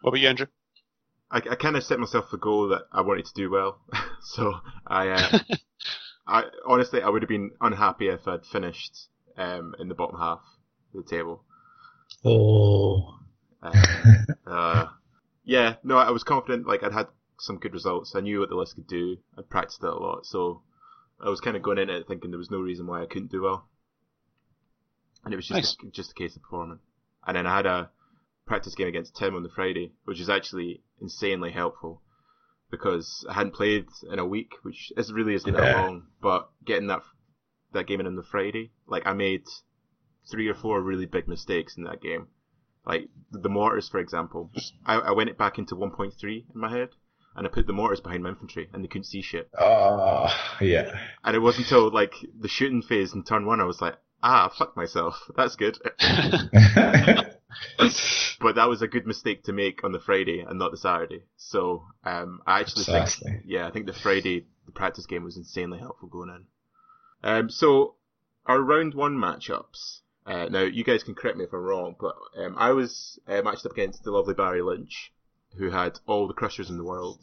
What 0.00 0.10
about 0.10 0.20
you, 0.20 0.28
Andrew? 0.28 0.46
I, 1.32 1.38
I 1.38 1.54
kind 1.56 1.76
of 1.76 1.82
set 1.82 1.98
myself 1.98 2.32
a 2.32 2.36
goal 2.36 2.68
that 2.68 2.82
I 2.92 3.00
wanted 3.00 3.24
to 3.24 3.34
do 3.34 3.50
well. 3.50 3.80
so 4.22 4.52
I, 4.86 5.08
uh, 5.08 5.38
I 6.26 6.44
honestly, 6.66 7.02
I 7.02 7.08
would 7.08 7.22
have 7.22 7.28
been 7.28 7.52
unhappy 7.60 8.08
if 8.08 8.28
I'd 8.28 8.44
finished 8.44 9.08
um, 9.36 9.74
in 9.78 9.88
the 9.88 9.94
bottom 9.94 10.18
half 10.18 10.40
of 10.94 11.04
the 11.04 11.10
table. 11.10 11.42
Oh, 12.24 13.18
Uh, 13.62 13.72
uh, 14.46 14.86
yeah, 15.44 15.76
no, 15.82 15.96
I 15.96 16.10
was 16.10 16.22
confident. 16.22 16.66
Like 16.66 16.82
I'd 16.82 16.92
had 16.92 17.08
some 17.40 17.58
good 17.58 17.72
results. 17.72 18.14
I 18.14 18.20
knew 18.20 18.40
what 18.40 18.50
the 18.50 18.54
list 18.56 18.74
could 18.74 18.86
do. 18.86 19.16
I'd 19.38 19.48
practiced 19.48 19.82
it 19.82 19.88
a 19.88 19.94
lot, 19.94 20.26
so 20.26 20.62
I 21.24 21.30
was 21.30 21.40
kind 21.40 21.56
of 21.56 21.62
going 21.62 21.78
in 21.78 21.88
it 21.88 22.06
thinking 22.06 22.30
there 22.30 22.38
was 22.38 22.50
no 22.50 22.60
reason 22.60 22.86
why 22.86 23.02
I 23.02 23.06
couldn't 23.06 23.30
do 23.30 23.42
well. 23.42 23.68
And 25.24 25.32
it 25.32 25.36
was 25.36 25.46
just 25.46 25.78
just 25.92 26.10
a 26.10 26.14
case 26.14 26.36
of 26.36 26.42
performing. 26.42 26.80
And 27.26 27.36
then 27.36 27.46
I 27.46 27.56
had 27.56 27.66
a 27.66 27.90
practice 28.46 28.74
game 28.74 28.88
against 28.88 29.16
Tim 29.16 29.34
on 29.34 29.42
the 29.42 29.48
Friday, 29.48 29.92
which 30.04 30.20
is 30.20 30.28
actually 30.28 30.82
insanely 31.02 31.50
helpful 31.50 32.00
because 32.70 33.26
I 33.28 33.34
hadn't 33.34 33.54
played 33.54 33.86
in 34.10 34.18
a 34.18 34.24
week, 34.24 34.52
which 34.62 34.92
is 34.96 35.12
really 35.12 35.34
isn't 35.34 35.52
that 35.52 35.76
long. 35.76 36.06
But 36.20 36.48
getting 36.64 36.86
that 36.88 37.02
that 37.72 37.86
game 37.86 38.00
in 38.00 38.06
on 38.06 38.16
the 38.16 38.22
Friday, 38.22 38.72
like 38.86 39.06
I 39.06 39.12
made 39.12 39.42
three 40.30 40.48
or 40.48 40.54
four 40.54 40.80
really 40.80 41.06
big 41.06 41.28
mistakes 41.28 41.76
in 41.76 41.84
that 41.84 42.00
game. 42.00 42.28
Like 42.84 43.08
the 43.30 43.48
mortars, 43.48 43.88
for 43.88 44.00
example, 44.00 44.50
I, 44.84 44.96
I 44.96 45.10
went 45.12 45.30
it 45.30 45.38
back 45.38 45.58
into 45.58 45.76
1.3 45.76 46.12
in 46.24 46.44
my 46.54 46.70
head, 46.70 46.88
and 47.36 47.46
I 47.46 47.50
put 47.50 47.66
the 47.66 47.72
mortars 47.72 48.00
behind 48.00 48.24
my 48.24 48.30
infantry, 48.30 48.68
and 48.72 48.82
they 48.82 48.88
couldn't 48.88 49.04
see 49.04 49.22
shit. 49.22 49.48
Ah, 49.56 50.58
yeah. 50.60 50.98
And 51.22 51.36
it 51.36 51.40
wasn't 51.40 51.66
until 51.66 51.90
like 51.92 52.14
the 52.36 52.48
shooting 52.48 52.82
phase 52.82 53.14
in 53.14 53.22
turn 53.22 53.46
one, 53.46 53.60
I 53.60 53.64
was 53.64 53.80
like, 53.80 53.96
ah, 54.22 54.48
fuck 54.48 54.76
myself. 54.76 55.30
That's 55.36 55.56
good. 55.56 55.78
but 58.40 58.56
that 58.56 58.68
was 58.68 58.82
a 58.82 58.88
good 58.88 59.06
mistake 59.06 59.44
to 59.44 59.52
make 59.52 59.84
on 59.84 59.92
the 59.92 60.00
Friday 60.00 60.40
and 60.40 60.58
not 60.58 60.70
the 60.70 60.76
Saturday. 60.76 61.22
So 61.36 61.84
um, 62.04 62.40
I 62.46 62.60
actually 62.60 62.84
think, 62.84 63.42
yeah, 63.44 63.66
I 63.66 63.70
think 63.70 63.86
the 63.86 63.92
Friday 63.92 64.46
the 64.66 64.72
practice 64.72 65.06
game 65.06 65.24
was 65.24 65.36
insanely 65.36 65.78
helpful 65.78 66.08
going 66.08 66.30
in. 66.30 66.44
Um, 67.24 67.50
so 67.50 67.96
our 68.46 68.60
round 68.60 68.94
one 68.94 69.16
matchups. 69.16 70.00
Uh, 70.24 70.46
now 70.46 70.62
you 70.62 70.84
guys 70.84 71.02
can 71.02 71.14
correct 71.14 71.36
me 71.36 71.44
if 71.44 71.52
I'm 71.52 71.60
wrong, 71.60 71.96
but 71.98 72.14
um, 72.38 72.54
I 72.56 72.70
was 72.70 73.18
uh, 73.26 73.42
matched 73.42 73.66
up 73.66 73.72
against 73.72 74.04
the 74.04 74.12
lovely 74.12 74.34
Barry 74.34 74.62
Lynch, 74.62 75.12
who 75.58 75.70
had 75.70 75.98
all 76.06 76.28
the 76.28 76.34
crushers 76.34 76.70
in 76.70 76.78
the 76.78 76.84
world. 76.84 77.20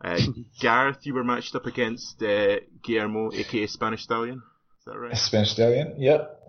Uh, 0.00 0.20
Gareth, 0.60 1.04
you 1.04 1.14
were 1.14 1.24
matched 1.24 1.54
up 1.56 1.66
against 1.66 2.22
uh, 2.22 2.60
Guillermo, 2.82 3.32
aka 3.32 3.66
Spanish 3.66 4.04
Stallion. 4.04 4.42
Is 4.82 4.86
that 4.86 4.98
right? 4.98 5.16
Spanish 5.16 5.52
Stallion. 5.52 5.94
Yep. 5.96 6.40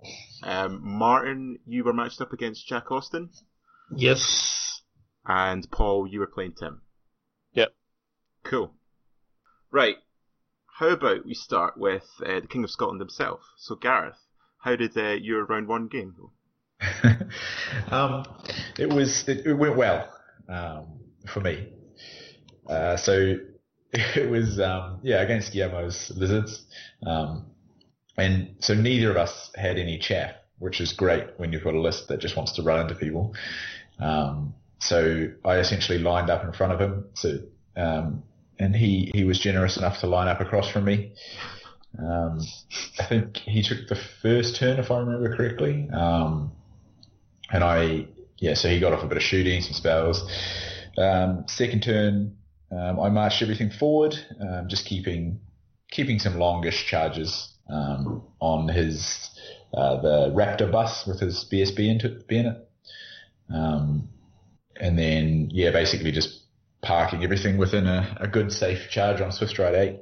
Um, 0.42 0.80
Martin, 0.82 1.60
you 1.68 1.84
were 1.84 1.94
matched 1.94 2.20
up 2.20 2.34
against 2.34 2.68
Jack 2.68 2.92
Austin, 2.92 3.30
yes. 3.96 4.82
and 5.24 5.70
Paul, 5.70 6.08
you 6.08 6.20
were 6.20 6.26
playing 6.26 6.54
Tim. 6.54 6.82
Yep. 7.54 7.76
Cool. 8.44 8.74
Right. 9.70 9.98
How 10.80 10.90
about 10.90 11.28
we 11.28 11.36
start 11.36 11.78
with 11.78 12.10
uh, 12.26 12.40
the 12.40 12.48
King 12.48 12.64
of 12.64 12.72
Scotland 12.72 13.00
himself? 13.00 13.42
So, 13.58 13.76
Gareth, 13.76 14.18
how 14.58 14.76
did 14.78 14.98
uh, 14.98 15.12
your 15.12 15.46
round 15.46 15.68
one 15.68 15.88
game 15.88 16.16
go? 16.18 16.32
um, 17.96 18.26
it 18.80 18.92
was 18.92 19.30
it, 19.30 19.46
it 19.46 19.54
went 19.54 19.78
well 19.78 20.12
um, 20.50 21.02
for 21.28 21.40
me. 21.40 21.72
Uh, 22.68 22.98
so 22.98 23.36
it 23.94 24.28
was 24.28 24.60
um, 24.60 25.02
yeah 25.04 25.22
against 25.22 25.54
Guillermo's 25.54 26.12
lizards, 26.16 26.66
um, 27.06 27.53
and 28.18 28.56
so 28.60 28.74
neither 28.74 29.12
of 29.12 29.18
us 29.18 29.52
had 29.56 29.78
any 29.78 29.98
chaff, 29.98 30.34
which 30.60 30.80
is 30.82 30.94
great 30.94 31.28
when 31.38 31.52
you've 31.52 31.64
got 31.64 31.74
a 31.74 31.82
list 31.82 32.08
that 32.10 32.20
just 32.20 32.36
wants 32.36 32.54
to 32.54 32.62
run 32.62 32.82
into 32.82 32.96
people. 32.96 33.36
Um, 34.00 34.54
so 34.80 35.30
I 35.46 35.58
essentially 35.58 36.00
lined 36.00 36.30
up 36.30 36.44
in 36.44 36.54
front 36.54 36.74
of 36.74 36.80
him. 36.80 37.06
So 37.14 37.40
um, 37.76 38.24
and 38.60 38.76
he 38.76 39.12
he 39.14 39.24
was 39.24 39.40
generous 39.40 39.78
enough 39.78 40.00
to 40.00 40.08
line 40.08 40.28
up 40.28 40.42
across 40.42 40.70
from 40.70 40.86
me. 40.86 41.14
Um, 42.00 42.40
I 43.00 43.06
think 43.06 43.38
he 43.38 43.62
took 43.62 43.88
the 43.88 44.00
first 44.22 44.56
turn, 44.56 44.80
if 44.80 44.90
I 44.90 45.00
remember 45.00 45.36
correctly. 45.36 45.88
Um, 45.92 46.52
and 47.52 47.64
I, 47.64 48.08
yeah, 48.40 48.56
so 48.56 48.68
he 48.68 48.80
got 48.80 48.94
off 48.94 49.04
a 49.04 49.08
bit 49.08 49.18
of 49.18 49.24
shooting, 49.24 49.62
some 49.62 49.74
spells. 49.74 50.24
Um, 50.98 51.46
second 51.48 51.84
turn, 51.84 52.36
um, 52.72 53.00
I 53.00 53.10
marched 53.10 53.42
everything 53.44 53.70
forward, 53.70 54.16
um, 54.42 54.68
just 54.68 54.86
keeping 54.86 55.40
keeping 55.92 56.18
some 56.18 56.40
longish 56.40 56.86
charges 56.88 57.53
um, 57.70 58.24
on 58.40 58.68
his 58.68 59.30
uh, 59.74 60.02
the 60.02 60.32
Raptor 60.32 60.72
bus 60.72 61.06
with 61.08 61.20
his 61.20 61.46
BSB 61.52 61.90
into 61.90 62.24
in 62.30 62.46
it, 62.48 62.70
um, 63.54 64.10
and 64.80 64.98
then 64.98 65.50
yeah, 65.52 65.72
basically 65.72 66.12
just 66.12 66.42
parking 66.82 67.24
everything 67.24 67.58
within 67.58 67.88
a, 67.88 68.18
a 68.20 68.28
good 68.28 68.52
safe 68.52 68.90
charge 68.90 69.22
on 69.22 69.32
Swift 69.32 69.54
Stride 69.54 69.76
eight. 69.76 70.00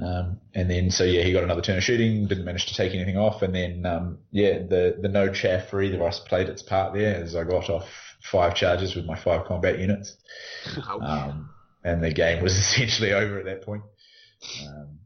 Um, 0.00 0.40
and 0.54 0.70
then, 0.70 0.90
so 0.90 1.04
yeah, 1.04 1.22
he 1.22 1.32
got 1.32 1.44
another 1.44 1.60
turn 1.60 1.76
of 1.76 1.84
shooting, 1.84 2.26
didn't 2.26 2.44
manage 2.44 2.66
to 2.66 2.74
take 2.74 2.94
anything 2.94 3.18
off. 3.18 3.42
And 3.42 3.54
then, 3.54 3.84
um, 3.84 4.18
yeah, 4.30 4.58
the, 4.58 4.96
the 5.00 5.08
no 5.08 5.30
chaff 5.30 5.68
for 5.68 5.82
either 5.82 5.96
of 5.96 6.02
us 6.02 6.20
played 6.20 6.48
its 6.48 6.62
part 6.62 6.94
there 6.94 7.16
as 7.16 7.36
I 7.36 7.44
got 7.44 7.68
off 7.68 7.88
five 8.22 8.54
charges 8.54 8.94
with 8.94 9.04
my 9.04 9.18
five 9.18 9.46
combat 9.46 9.78
units. 9.78 10.16
Um, 11.02 11.50
and 11.84 12.02
the 12.02 12.12
game 12.12 12.42
was 12.42 12.52
essentially 12.56 13.12
over 13.12 13.38
at 13.40 13.44
that 13.46 13.62
point. 13.62 13.82
Um, 14.66 15.00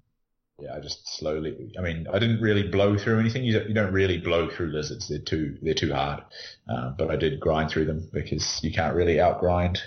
yeah, 0.59 0.75
I 0.75 0.81
just 0.81 1.07
slowly, 1.19 1.73
I 1.79 1.83
mean, 1.83 2.07
I 2.13 2.19
didn't 2.19 2.41
really 2.41 2.63
blow 2.63 2.97
through 2.97 3.21
anything. 3.21 3.45
You 3.45 3.59
don't, 3.59 3.69
you 3.69 3.75
don't 3.75 3.93
really 3.93 4.19
blow 4.19 4.49
through 4.49 4.69
lizards. 4.69 5.09
They're 5.09 5.19
too, 5.19 5.59
they're 5.61 5.75
too 5.75 5.93
hard. 5.93 6.23
Uh, 6.69 6.91
but 6.91 7.11
I 7.11 7.17
did 7.17 7.41
grind 7.41 7.71
through 7.71 7.85
them 7.85 8.09
because 8.13 8.61
you 8.63 8.73
can't 8.73 8.95
really 8.95 9.17
outgrind 9.17 9.79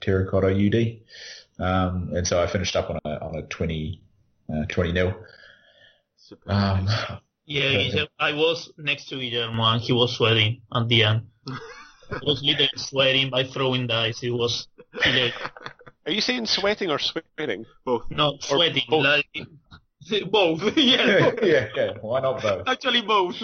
terracotta 0.00 0.48
UD. 0.48 1.00
Um, 1.62 2.12
and 2.14 2.26
so 2.26 2.42
I 2.42 2.46
finished 2.46 2.76
up 2.76 2.88
on 2.88 2.98
a, 3.04 3.24
on 3.24 3.36
a 3.36 3.42
20, 3.42 4.00
uh, 4.52 4.64
20 4.66 4.92
nil. 4.92 5.14
Um, 6.46 6.88
yeah, 7.44 8.04
I 8.18 8.32
was 8.32 8.72
next 8.78 9.08
to 9.10 9.16
Guillermo 9.16 9.64
and 9.64 9.82
he 9.82 9.92
was 9.92 10.16
sweating 10.16 10.62
at 10.74 10.88
the 10.88 11.04
end. 11.04 11.26
I 12.10 12.20
was 12.22 12.42
literally 12.42 12.70
sweating 12.76 13.30
by 13.30 13.44
throwing 13.44 13.86
dice. 13.86 14.22
It 14.22 14.30
was 14.30 14.66
hilarious. 15.02 15.34
Are 16.06 16.12
you 16.12 16.20
saying 16.20 16.46
sweating 16.46 16.90
or 16.90 16.98
sweating? 17.00 17.66
Both. 17.84 18.10
No, 18.10 18.38
sweating. 18.40 18.84
both. 18.88 19.04
Like, 19.04 19.26
both. 20.30 20.62
yeah, 20.76 21.30
yeah, 21.42 21.68
yeah. 21.74 21.92
Why 22.00 22.20
not 22.20 22.42
both? 22.42 22.66
Actually, 22.66 23.02
both. 23.02 23.36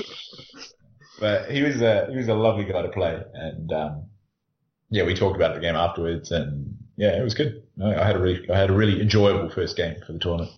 But 1.18 1.50
he 1.50 1.62
was 1.62 1.80
a 1.80 2.08
he 2.10 2.16
was 2.16 2.28
a 2.28 2.34
lovely 2.34 2.64
guy 2.64 2.82
to 2.82 2.88
play, 2.88 3.22
and 3.34 3.72
um, 3.72 4.06
yeah, 4.90 5.04
we 5.04 5.14
talked 5.14 5.36
about 5.36 5.54
the 5.54 5.60
game 5.60 5.76
afterwards, 5.76 6.30
and 6.30 6.76
yeah, 6.96 7.18
it 7.18 7.22
was 7.22 7.34
good. 7.34 7.62
I 7.82 8.04
had 8.04 8.16
a 8.16 8.20
really 8.20 8.50
I 8.50 8.58
had 8.58 8.70
a 8.70 8.74
really 8.74 9.00
enjoyable 9.00 9.50
first 9.50 9.76
game 9.76 9.96
for 10.06 10.12
the 10.12 10.18
tournament. 10.18 10.52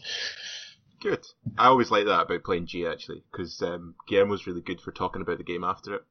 Good. 1.00 1.26
I 1.58 1.66
always 1.66 1.90
like 1.90 2.06
that 2.06 2.22
about 2.22 2.44
playing 2.44 2.66
G 2.66 2.86
actually, 2.86 3.22
because 3.30 3.60
um, 3.62 3.94
was 4.10 4.46
really 4.46 4.62
good 4.62 4.80
for 4.80 4.90
talking 4.90 5.22
about 5.22 5.38
the 5.38 5.44
game 5.44 5.62
after 5.62 5.94
it. 5.96 6.04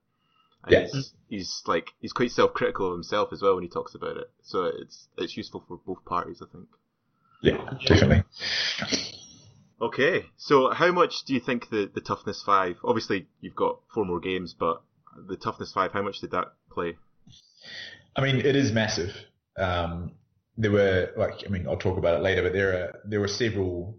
And 0.64 0.74
Yeah. 0.74 0.88
he's, 0.92 1.14
he's 1.30 1.64
like 1.66 1.92
he's 2.00 2.14
quite 2.14 2.32
self-critical 2.32 2.88
of 2.88 2.94
himself 2.94 3.34
as 3.34 3.42
well 3.42 3.56
when 3.56 3.64
he 3.64 3.70
talks 3.70 3.96
about 3.96 4.18
it. 4.18 4.30
So 4.44 4.66
it's 4.66 5.08
it's 5.18 5.36
useful 5.36 5.64
for 5.68 5.78
both 5.86 6.06
parties, 6.06 6.42
I 6.42 6.46
think. 6.52 6.68
Yeah, 7.42 7.58
definitely. 7.86 8.24
Okay, 9.84 10.28
so 10.38 10.70
how 10.70 10.94
much 10.94 11.25
do 11.25 11.34
you 11.34 11.42
think 11.42 11.70
the 11.70 11.92
the 11.94 12.00
toughness 12.00 12.42
five? 12.42 12.78
Obviously, 12.86 13.28
you've 13.42 13.56
got 13.56 13.80
four 13.94 14.06
more 14.06 14.22
games, 14.22 14.56
but 14.58 14.82
the 15.28 15.36
toughness 15.36 15.74
five, 15.74 15.92
how 15.92 16.02
much 16.02 16.22
did 16.22 16.32
that 16.32 16.54
play? 16.72 16.96
I 18.16 18.22
mean, 18.22 18.38
it 18.38 18.56
is 18.56 18.72
massive. 18.72 19.13
Um, 19.58 20.12
there 20.58 20.72
were 20.72 21.12
like, 21.18 21.44
I 21.46 21.50
mean, 21.50 21.68
I'll 21.68 21.75
talk 21.75 21.98
about 21.98 22.16
it 22.16 22.24
later, 22.24 22.44
but 22.44 22.54
there 22.54 22.72
are 22.72 23.00
there 23.04 23.20
were 23.20 23.28
several 23.28 23.98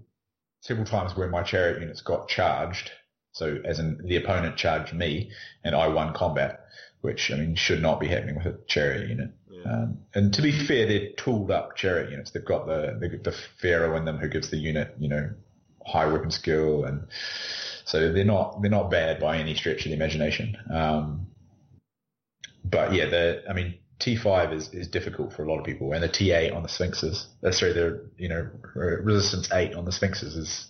several 0.62 0.86
times 0.86 1.14
where 1.18 1.28
my 1.28 1.42
chariot 1.42 1.82
units 1.82 2.00
got 2.00 2.28
charged. 2.28 2.90
So, 3.32 3.58
as 3.62 3.78
in 3.78 4.00
the 4.06 4.16
opponent 4.16 4.56
charged 4.56 4.94
me, 4.94 5.32
and 5.64 5.74
I 5.74 5.88
won 5.88 6.14
combat, 6.14 6.64
which 7.02 7.30
I 7.30 7.36
mean 7.36 7.56
should 7.56 7.82
not 7.82 8.00
be 8.00 8.08
happening 8.08 8.36
with 8.36 8.46
a 8.46 8.58
chariot 8.66 9.10
unit. 9.10 9.32
Yeah. 9.50 9.70
Um, 9.70 9.98
and 10.14 10.32
to 10.32 10.40
be 10.40 10.50
fair, 10.66 10.86
they're 10.86 11.12
tooled 11.18 11.50
up 11.50 11.76
chariot 11.76 12.10
units. 12.10 12.30
They've 12.30 12.42
got 12.42 12.66
the 12.66 12.96
the, 12.98 13.18
the 13.18 13.36
pharaoh 13.60 13.98
in 13.98 14.06
them 14.06 14.16
who 14.16 14.28
gives 14.28 14.48
the 14.48 14.56
unit, 14.56 14.94
you 14.98 15.10
know, 15.10 15.30
high 15.86 16.06
weapon 16.06 16.30
skill, 16.30 16.84
and 16.84 17.06
so 17.84 18.12
they're 18.12 18.24
not 18.24 18.62
they're 18.62 18.70
not 18.70 18.90
bad 18.90 19.20
by 19.20 19.36
any 19.38 19.54
stretch 19.54 19.84
of 19.84 19.90
the 19.90 19.94
imagination. 19.94 20.56
Um, 20.72 21.26
but 22.64 22.92
yeah, 22.92 23.06
the 23.06 23.42
I 23.48 23.52
mean 23.52 23.74
T5 24.00 24.52
is, 24.52 24.68
is 24.74 24.88
difficult 24.88 25.32
for 25.32 25.44
a 25.44 25.48
lot 25.48 25.58
of 25.58 25.64
people, 25.64 25.92
and 25.92 26.02
the 26.02 26.08
T8 26.08 26.54
on 26.54 26.62
the 26.62 26.68
Sphinxes, 26.68 27.26
that's 27.40 27.58
sorry, 27.58 27.72
the 27.72 28.08
you 28.18 28.28
know 28.28 28.48
resistance 28.74 29.50
eight 29.52 29.74
on 29.74 29.84
the 29.84 29.92
Sphinxes 29.92 30.36
is 30.36 30.66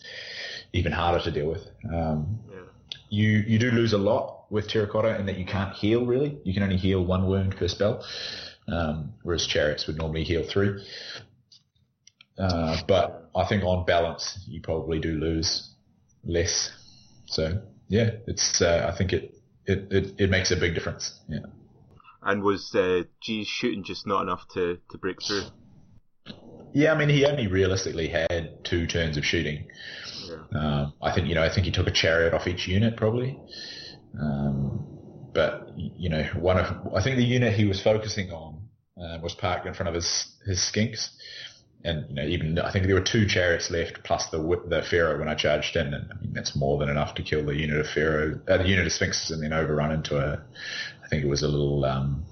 even 0.72 0.92
harder 0.92 1.22
to 1.24 1.30
deal 1.30 1.46
with. 1.46 1.66
Um, 1.92 2.40
Yeah. 2.50 2.60
you 3.08 3.28
you 3.46 3.58
do 3.58 3.70
lose 3.70 3.92
a 3.92 3.98
lot 3.98 4.44
with 4.50 4.68
terracotta 4.68 5.18
in 5.18 5.26
that 5.26 5.38
you 5.38 5.46
can't 5.46 5.74
heal 5.74 6.04
really. 6.04 6.38
You 6.44 6.52
can 6.52 6.62
only 6.62 6.76
heal 6.76 7.04
one 7.04 7.26
wound 7.26 7.56
per 7.56 7.68
spell, 7.68 8.04
um, 8.68 9.14
whereas 9.22 9.46
chariots 9.46 9.86
would 9.86 9.96
normally 9.96 10.24
heal 10.24 10.42
three. 10.42 10.84
Uh, 12.38 12.76
but 12.88 13.30
I 13.34 13.46
think 13.46 13.62
on 13.64 13.84
balance, 13.84 14.44
you 14.48 14.60
probably 14.60 14.98
do 14.98 15.12
lose 15.12 15.74
less. 16.24 16.70
So 17.26 17.62
yeah, 17.88 18.10
it's 18.26 18.60
uh, 18.60 18.90
I 18.92 18.96
think 18.96 19.12
it, 19.12 19.34
it 19.66 19.86
it 19.90 20.14
it 20.18 20.30
makes 20.30 20.50
a 20.50 20.56
big 20.56 20.74
difference. 20.74 21.20
Yeah. 21.28 21.40
And 22.22 22.42
was 22.42 22.74
uh, 22.74 23.02
G's 23.20 23.46
shooting 23.46 23.84
just 23.84 24.06
not 24.06 24.22
enough 24.22 24.48
to, 24.54 24.78
to 24.90 24.98
break 24.98 25.22
through? 25.22 25.42
Yeah, 26.72 26.94
I 26.94 26.98
mean, 26.98 27.10
he 27.10 27.26
only 27.26 27.48
realistically 27.48 28.08
had 28.08 28.64
two 28.64 28.86
turns 28.86 29.18
of 29.18 29.26
shooting. 29.26 29.66
Yeah. 30.26 30.58
Um, 30.58 30.94
I 31.02 31.14
think, 31.14 31.28
you 31.28 31.34
know, 31.34 31.42
I 31.42 31.50
think 31.54 31.66
he 31.66 31.70
took 31.70 31.86
a 31.86 31.92
chariot 31.92 32.32
off 32.32 32.46
each 32.46 32.66
unit 32.66 32.96
probably. 32.96 33.38
Um, 34.18 34.86
but, 35.34 35.68
you 35.76 36.08
know, 36.08 36.22
one 36.38 36.56
of, 36.56 36.94
I 36.94 37.02
think 37.02 37.16
the 37.16 37.24
unit 37.24 37.52
he 37.52 37.66
was 37.66 37.82
focusing 37.82 38.30
on 38.30 38.68
uh, 38.98 39.18
was 39.22 39.34
parked 39.34 39.66
in 39.66 39.74
front 39.74 39.88
of 39.88 39.94
his, 39.94 40.34
his 40.46 40.58
skinks. 40.60 41.10
And, 41.84 42.06
you 42.08 42.14
know, 42.14 42.24
even, 42.24 42.58
I 42.58 42.72
think 42.72 42.86
there 42.86 42.94
were 42.94 43.02
two 43.02 43.26
chariots 43.26 43.70
left 43.70 44.02
plus 44.04 44.30
the, 44.30 44.38
the 44.66 44.82
Pharaoh 44.82 45.18
when 45.18 45.28
I 45.28 45.34
charged 45.34 45.76
in. 45.76 45.92
And 45.92 46.10
I 46.10 46.20
mean, 46.20 46.32
that's 46.32 46.56
more 46.56 46.78
than 46.78 46.88
enough 46.88 47.14
to 47.16 47.22
kill 47.22 47.44
the 47.44 47.54
unit 47.54 47.78
of 47.78 47.86
Pharaoh, 47.86 48.40
uh, 48.48 48.56
the 48.58 48.68
unit 48.68 48.86
of 48.86 48.92
Sphinxes 48.92 49.30
and 49.30 49.42
then 49.42 49.52
overrun 49.52 49.92
into 49.92 50.16
a, 50.16 50.42
I 51.04 51.08
think 51.08 51.24
it 51.24 51.28
was 51.28 51.42
a 51.42 51.48
little, 51.48 51.84
um, 51.84 52.24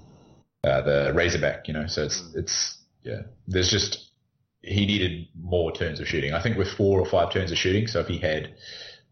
uh, 0.63 0.81
the 0.81 1.11
Razorback, 1.13 1.67
you 1.67 1.73
know, 1.73 1.85
so 1.87 2.03
it's, 2.03 2.23
it's, 2.35 2.77
yeah, 3.03 3.21
there's 3.47 3.69
just, 3.69 4.09
he 4.63 4.85
needed 4.85 5.27
more 5.39 5.71
turns 5.71 5.99
of 5.99 6.07
shooting. 6.07 6.33
I 6.33 6.41
think 6.41 6.57
with 6.57 6.69
four 6.69 6.99
or 6.99 7.05
five 7.05 7.31
turns 7.31 7.51
of 7.51 7.57
shooting, 7.57 7.85
so 7.87 7.99
if 7.99 8.07
he 8.07 8.17
had 8.17 8.55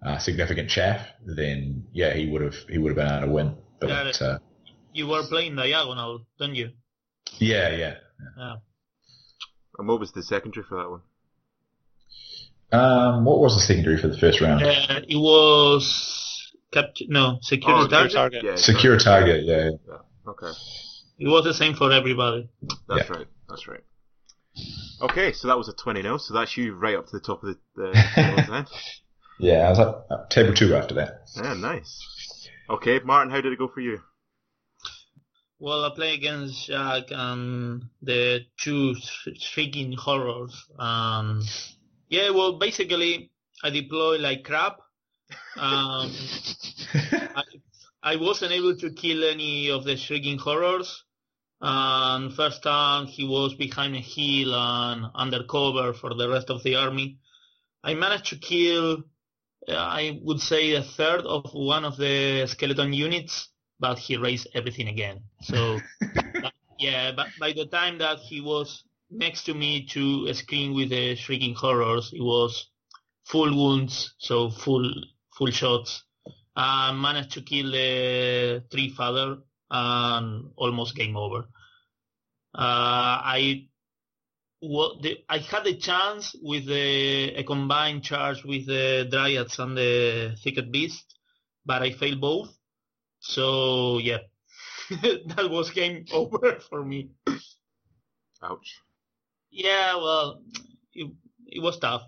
uh, 0.02 0.18
significant 0.18 0.70
chaff, 0.70 1.06
then 1.26 1.86
yeah, 1.92 2.14
he 2.14 2.30
would 2.30 2.42
have 2.42 2.56
he 2.70 2.78
would 2.78 2.90
have 2.90 2.96
been 2.96 3.12
able 3.12 3.28
to 3.28 3.34
win. 3.34 3.56
But 3.80 4.08
it. 4.08 4.22
uh, 4.22 4.40
You 4.94 5.08
were 5.08 5.24
playing 5.28 5.56
diagonal, 5.56 6.26
don't 6.40 6.56
you? 6.56 6.72
yeah, 7.38 7.70
yeah. 7.76 7.96
Yeah. 8.38 8.56
And 9.78 9.88
what 9.88 10.00
was 10.00 10.12
the 10.12 10.24
secondary 10.24 10.66
for 10.68 10.78
that 10.78 10.90
one? 10.90 11.01
Um, 12.74 13.25
what 13.25 13.40
was 13.40 13.56
the 13.56 13.62
secondary 13.62 13.98
for 13.98 14.08
the 14.08 14.18
first 14.18 14.40
round? 14.42 14.63
Uh, 14.63 15.01
it 15.08 15.16
was 15.18 16.51
capture. 16.72 17.06
No, 17.08 17.40
secure 17.42 17.75
Oh, 17.75 17.88
target. 17.88 18.13
target. 18.13 18.44
Yeah, 18.44 18.56
Secure 18.56 18.98
target. 18.98 19.44
Yeah, 19.46 19.72
Okay, 20.28 20.51
It 21.20 21.28
was 21.28 21.44
the 21.44 21.54
same 21.54 21.74
for 21.74 21.92
everybody. 21.92 22.50
that's 22.88 23.10
Yeah. 23.10 23.18
right. 23.18 23.28
That's 23.50 23.68
right. 23.68 23.84
Okay, 25.01 25.32
so 25.34 25.48
that 25.48 25.58
was 25.58 25.68
a 25.68 25.74
20 25.74 26.01
0, 26.01 26.18
so 26.18 26.34
that's 26.34 26.56
you 26.58 26.74
right 26.75 26.96
up 26.96 27.08
to 27.08 27.12
the 27.13 27.20
top 27.20 27.44
of 27.44 27.56
the, 27.75 27.82
the 27.82 28.46
then. 28.50 28.68
yeah. 29.40 29.66
I 29.66 29.70
was 29.70 29.80
up, 29.80 30.08
up 30.12 30.30
table 30.30 30.54
two 30.54 30.75
after 30.75 30.94
that. 30.96 31.24
Yeah, 31.36 31.54
nice. 31.56 32.48
Okay, 32.70 33.00
Martin, 33.00 33.32
how 33.32 33.42
did 33.42 33.51
it 33.51 33.60
go 33.60 33.68
for 33.68 33.82
you? 33.82 34.01
Well, 35.62 35.86
I 35.86 35.91
play 35.91 36.15
against 36.15 36.65
Jack 36.65 37.12
and 37.12 37.84
the 38.01 38.48
two 38.58 38.96
shrieking 39.38 39.91
horrors. 39.91 40.65
Um, 40.80 41.44
yeah, 42.10 42.32
well, 42.32 42.53
basically, 42.58 43.30
I 43.63 43.70
deploy 43.70 44.18
like 44.18 44.44
crap. 44.44 44.80
Um, 45.58 46.12
I, 46.96 47.44
I 48.01 48.15
wasn't 48.15 48.53
able 48.53 48.75
to 48.77 48.89
kill 48.91 49.24
any 49.24 49.70
of 49.70 49.84
the 49.84 49.98
shrieking 49.98 50.39
horrors. 50.39 51.03
And 51.62 52.34
first 52.34 52.63
time 52.63 53.06
he 53.06 53.24
was 53.24 53.53
behind 53.53 53.96
a 53.96 54.00
hill 54.00 54.56
and 54.56 55.12
undercover 55.13 55.94
for 55.94 56.15
the 56.15 56.27
rest 56.27 56.50
of 56.50 56.63
the 56.63 56.77
army. 56.77 57.20
I 57.84 57.94
managed 57.94 58.25
to 58.30 58.38
kill, 58.38 59.03
I 59.70 60.20
would 60.24 60.41
say, 60.41 60.72
a 60.72 60.82
third 60.82 61.22
of 61.22 61.51
one 61.53 61.86
of 61.86 61.98
the 61.98 62.48
skeleton 62.48 62.94
units, 62.94 63.50
but 63.82 63.98
he 63.98 64.16
raised 64.16 64.48
everything 64.54 64.88
again. 64.88 65.20
So, 65.42 65.80
but, 66.42 66.54
yeah, 66.80 67.12
but 67.12 67.28
by 67.40 67.52
the 67.52 67.66
time 67.66 67.98
that 67.98 68.20
he 68.20 68.40
was 68.40 68.84
next 69.10 69.44
to 69.46 69.54
me 69.54 69.86
to 69.88 70.34
screen 70.34 70.74
with 70.74 70.90
the 70.90 71.16
shrieking 71.16 71.56
horrors, 71.56 72.14
it 72.14 72.22
was 72.22 72.70
full 73.26 73.54
wounds, 73.54 74.14
so 74.20 74.50
full 74.50 74.90
full 75.38 75.52
shots. 75.52 76.04
I 76.56 76.94
managed 76.94 77.32
to 77.32 77.42
kill 77.42 77.72
the 77.72 78.64
tree 78.72 78.90
father 78.90 79.38
and 79.70 80.52
almost 80.56 80.96
game 80.96 81.18
over. 81.18 81.40
Uh, 82.54 83.18
I 83.24 83.68
what 84.62 85.02
the, 85.02 85.18
I 85.28 85.40
had 85.40 85.66
a 85.66 85.76
chance 85.76 86.36
with 86.42 86.68
the, 86.68 87.34
a 87.36 87.44
combined 87.44 88.04
charge 88.04 88.44
with 88.44 88.68
the 88.68 89.08
dryads 89.12 89.58
and 89.58 89.76
the 89.76 90.36
thicket 90.44 90.72
beast, 90.72 91.18
but 91.66 91.82
I 91.82 91.92
failed 91.92 92.22
both. 92.22 92.50
So 93.22 94.00
yeah, 94.00 94.18
that 94.90 95.48
was 95.50 95.70
game 95.70 96.06
over 96.13 96.60
for 96.70 96.84
me. 96.84 97.10
Ouch. 98.44 98.82
Yeah, 99.51 99.96
well, 99.96 100.42
it, 100.94 101.12
it 101.48 101.62
was 101.62 101.78
tough. 101.80 102.01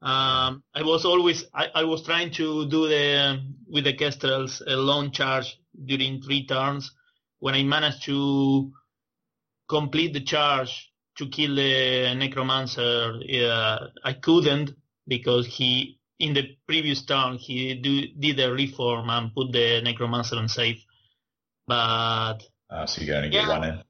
Um, 0.00 0.62
I 0.74 0.82
was 0.82 1.04
always 1.04 1.44
I, 1.54 1.68
I 1.74 1.84
was 1.84 2.02
trying 2.02 2.30
to 2.32 2.68
do 2.68 2.88
the 2.88 3.42
with 3.68 3.84
the 3.84 3.92
Kestrels 3.94 4.62
a 4.66 4.76
long 4.76 5.10
charge 5.12 5.58
during 5.84 6.20
three 6.22 6.46
turns. 6.46 6.90
When 7.38 7.54
I 7.54 7.62
managed 7.62 8.02
to 8.04 8.72
complete 9.68 10.14
the 10.14 10.20
charge 10.20 10.90
to 11.16 11.28
kill 11.28 11.54
the 11.56 12.14
Necromancer, 12.16 13.20
uh, 13.22 13.86
I 14.02 14.12
couldn't 14.14 14.74
because 15.06 15.46
he 15.46 15.98
in 16.18 16.34
the 16.34 16.56
previous 16.66 17.02
turn 17.04 17.36
he 17.36 17.74
do, 17.74 18.06
did 18.18 18.38
a 18.40 18.52
reform 18.52 19.10
and 19.10 19.34
put 19.34 19.52
the 19.52 19.80
Necromancer 19.82 20.36
on 20.36 20.48
safe. 20.48 20.82
But 21.66 22.38
Uh, 22.70 22.86
so 22.86 23.02
you 23.02 23.14
only 23.14 23.30
get 23.30 23.42
Yeah. 23.44 23.48
one 23.58 23.64
in. 23.64 23.82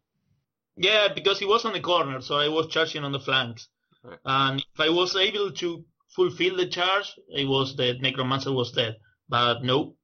yeah, 0.77 1.09
because 1.15 1.39
he 1.39 1.47
was 1.47 1.65
on 1.65 1.73
the 1.73 1.81
corner, 1.81 2.21
so 2.21 2.37
I 2.37 2.49
was 2.49 2.67
charging 2.69 3.05
on 3.05 3.13
the 3.13 3.21
flanks. 3.21 3.69
Right. 4.03 4.19
And 4.25 4.61
if 4.61 4.81
I 4.81 4.89
was 4.91 5.17
able 5.17 5.53
to 5.53 5.85
fulfill 6.15 6.57
the 6.57 6.67
charge, 6.69 7.15
it 7.29 7.47
was 7.47 7.77
the 7.77 7.95
Necromancer 8.01 8.53
was 8.53 8.73
dead. 8.73 8.97
But 9.29 9.63
no. 9.65 9.97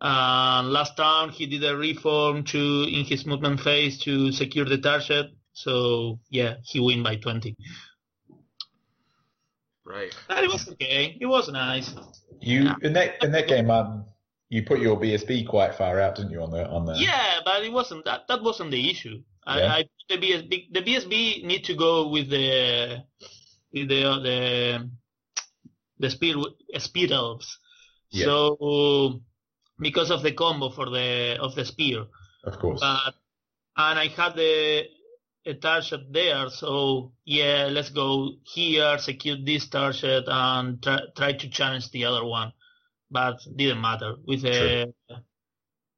And 0.00 0.72
last 0.72 0.96
time 0.96 1.30
he 1.30 1.46
did 1.46 1.64
a 1.64 1.76
reform 1.76 2.44
to 2.44 2.58
in 2.84 3.04
his 3.04 3.24
movement 3.26 3.60
phase 3.60 3.98
to 4.00 4.32
secure 4.32 4.64
the 4.64 4.78
target. 4.78 5.30
So 5.52 6.18
yeah, 6.30 6.56
he 6.64 6.80
win 6.80 7.02
by 7.02 7.16
20. 7.16 7.56
Right. 9.84 10.14
But 10.28 10.44
it 10.44 10.50
was 10.50 10.68
okay. 10.70 11.16
It 11.20 11.26
was 11.26 11.48
nice. 11.50 11.94
You 12.40 12.70
in 12.82 12.92
that 12.94 13.22
in 13.22 13.32
that 13.32 13.48
game, 13.48 13.70
um, 13.70 14.06
you 14.48 14.62
put 14.62 14.80
your 14.80 14.96
BSB 14.96 15.46
quite 15.46 15.74
far 15.74 16.00
out, 16.00 16.16
didn't 16.16 16.32
you? 16.32 16.40
On 16.42 16.50
the 16.50 16.66
on 16.68 16.86
the 16.86 16.94
Yeah, 16.96 17.40
but 17.44 17.62
it 17.62 17.72
wasn't 17.72 18.04
that. 18.06 18.26
That 18.28 18.42
wasn't 18.42 18.70
the 18.70 18.90
issue. 18.90 19.22
Yeah. 19.46 19.52
I, 19.52 19.78
I 19.78 19.84
the 20.08 20.16
BSB 20.16 20.72
the 20.72 20.82
BSB 20.82 21.44
need 21.44 21.64
to 21.64 21.74
go 21.74 22.08
with 22.08 22.30
the 22.30 23.04
with 23.72 23.88
the 23.88 24.02
the 24.22 24.90
the 25.98 26.10
speed 26.10 26.36
speed 26.78 27.12
elves. 27.12 27.58
Yeah. 28.10 28.26
So 28.26 29.20
because 29.78 30.10
of 30.10 30.22
the 30.22 30.32
combo 30.32 30.70
for 30.70 30.88
the 30.88 31.36
of 31.40 31.54
the 31.54 31.64
spear, 31.64 32.06
of 32.44 32.58
course. 32.58 32.80
but 32.80 33.14
and 33.76 33.98
I 33.98 34.06
had 34.08 34.34
the 34.34 34.80
a 34.80 34.88
target 35.52 36.10
there, 36.10 36.48
so 36.48 37.12
yeah, 37.26 37.68
let's 37.70 37.90
go 37.90 38.36
here, 38.44 38.96
secure 38.96 39.36
this 39.44 39.68
target, 39.68 40.24
and 40.26 40.82
try, 40.82 41.00
try 41.14 41.32
to 41.34 41.50
challenge 41.50 41.90
the 41.90 42.06
other 42.06 42.24
one. 42.24 42.52
But 43.10 43.40
didn't 43.54 43.82
matter 43.82 44.14
with 44.24 44.40
the 44.42 44.94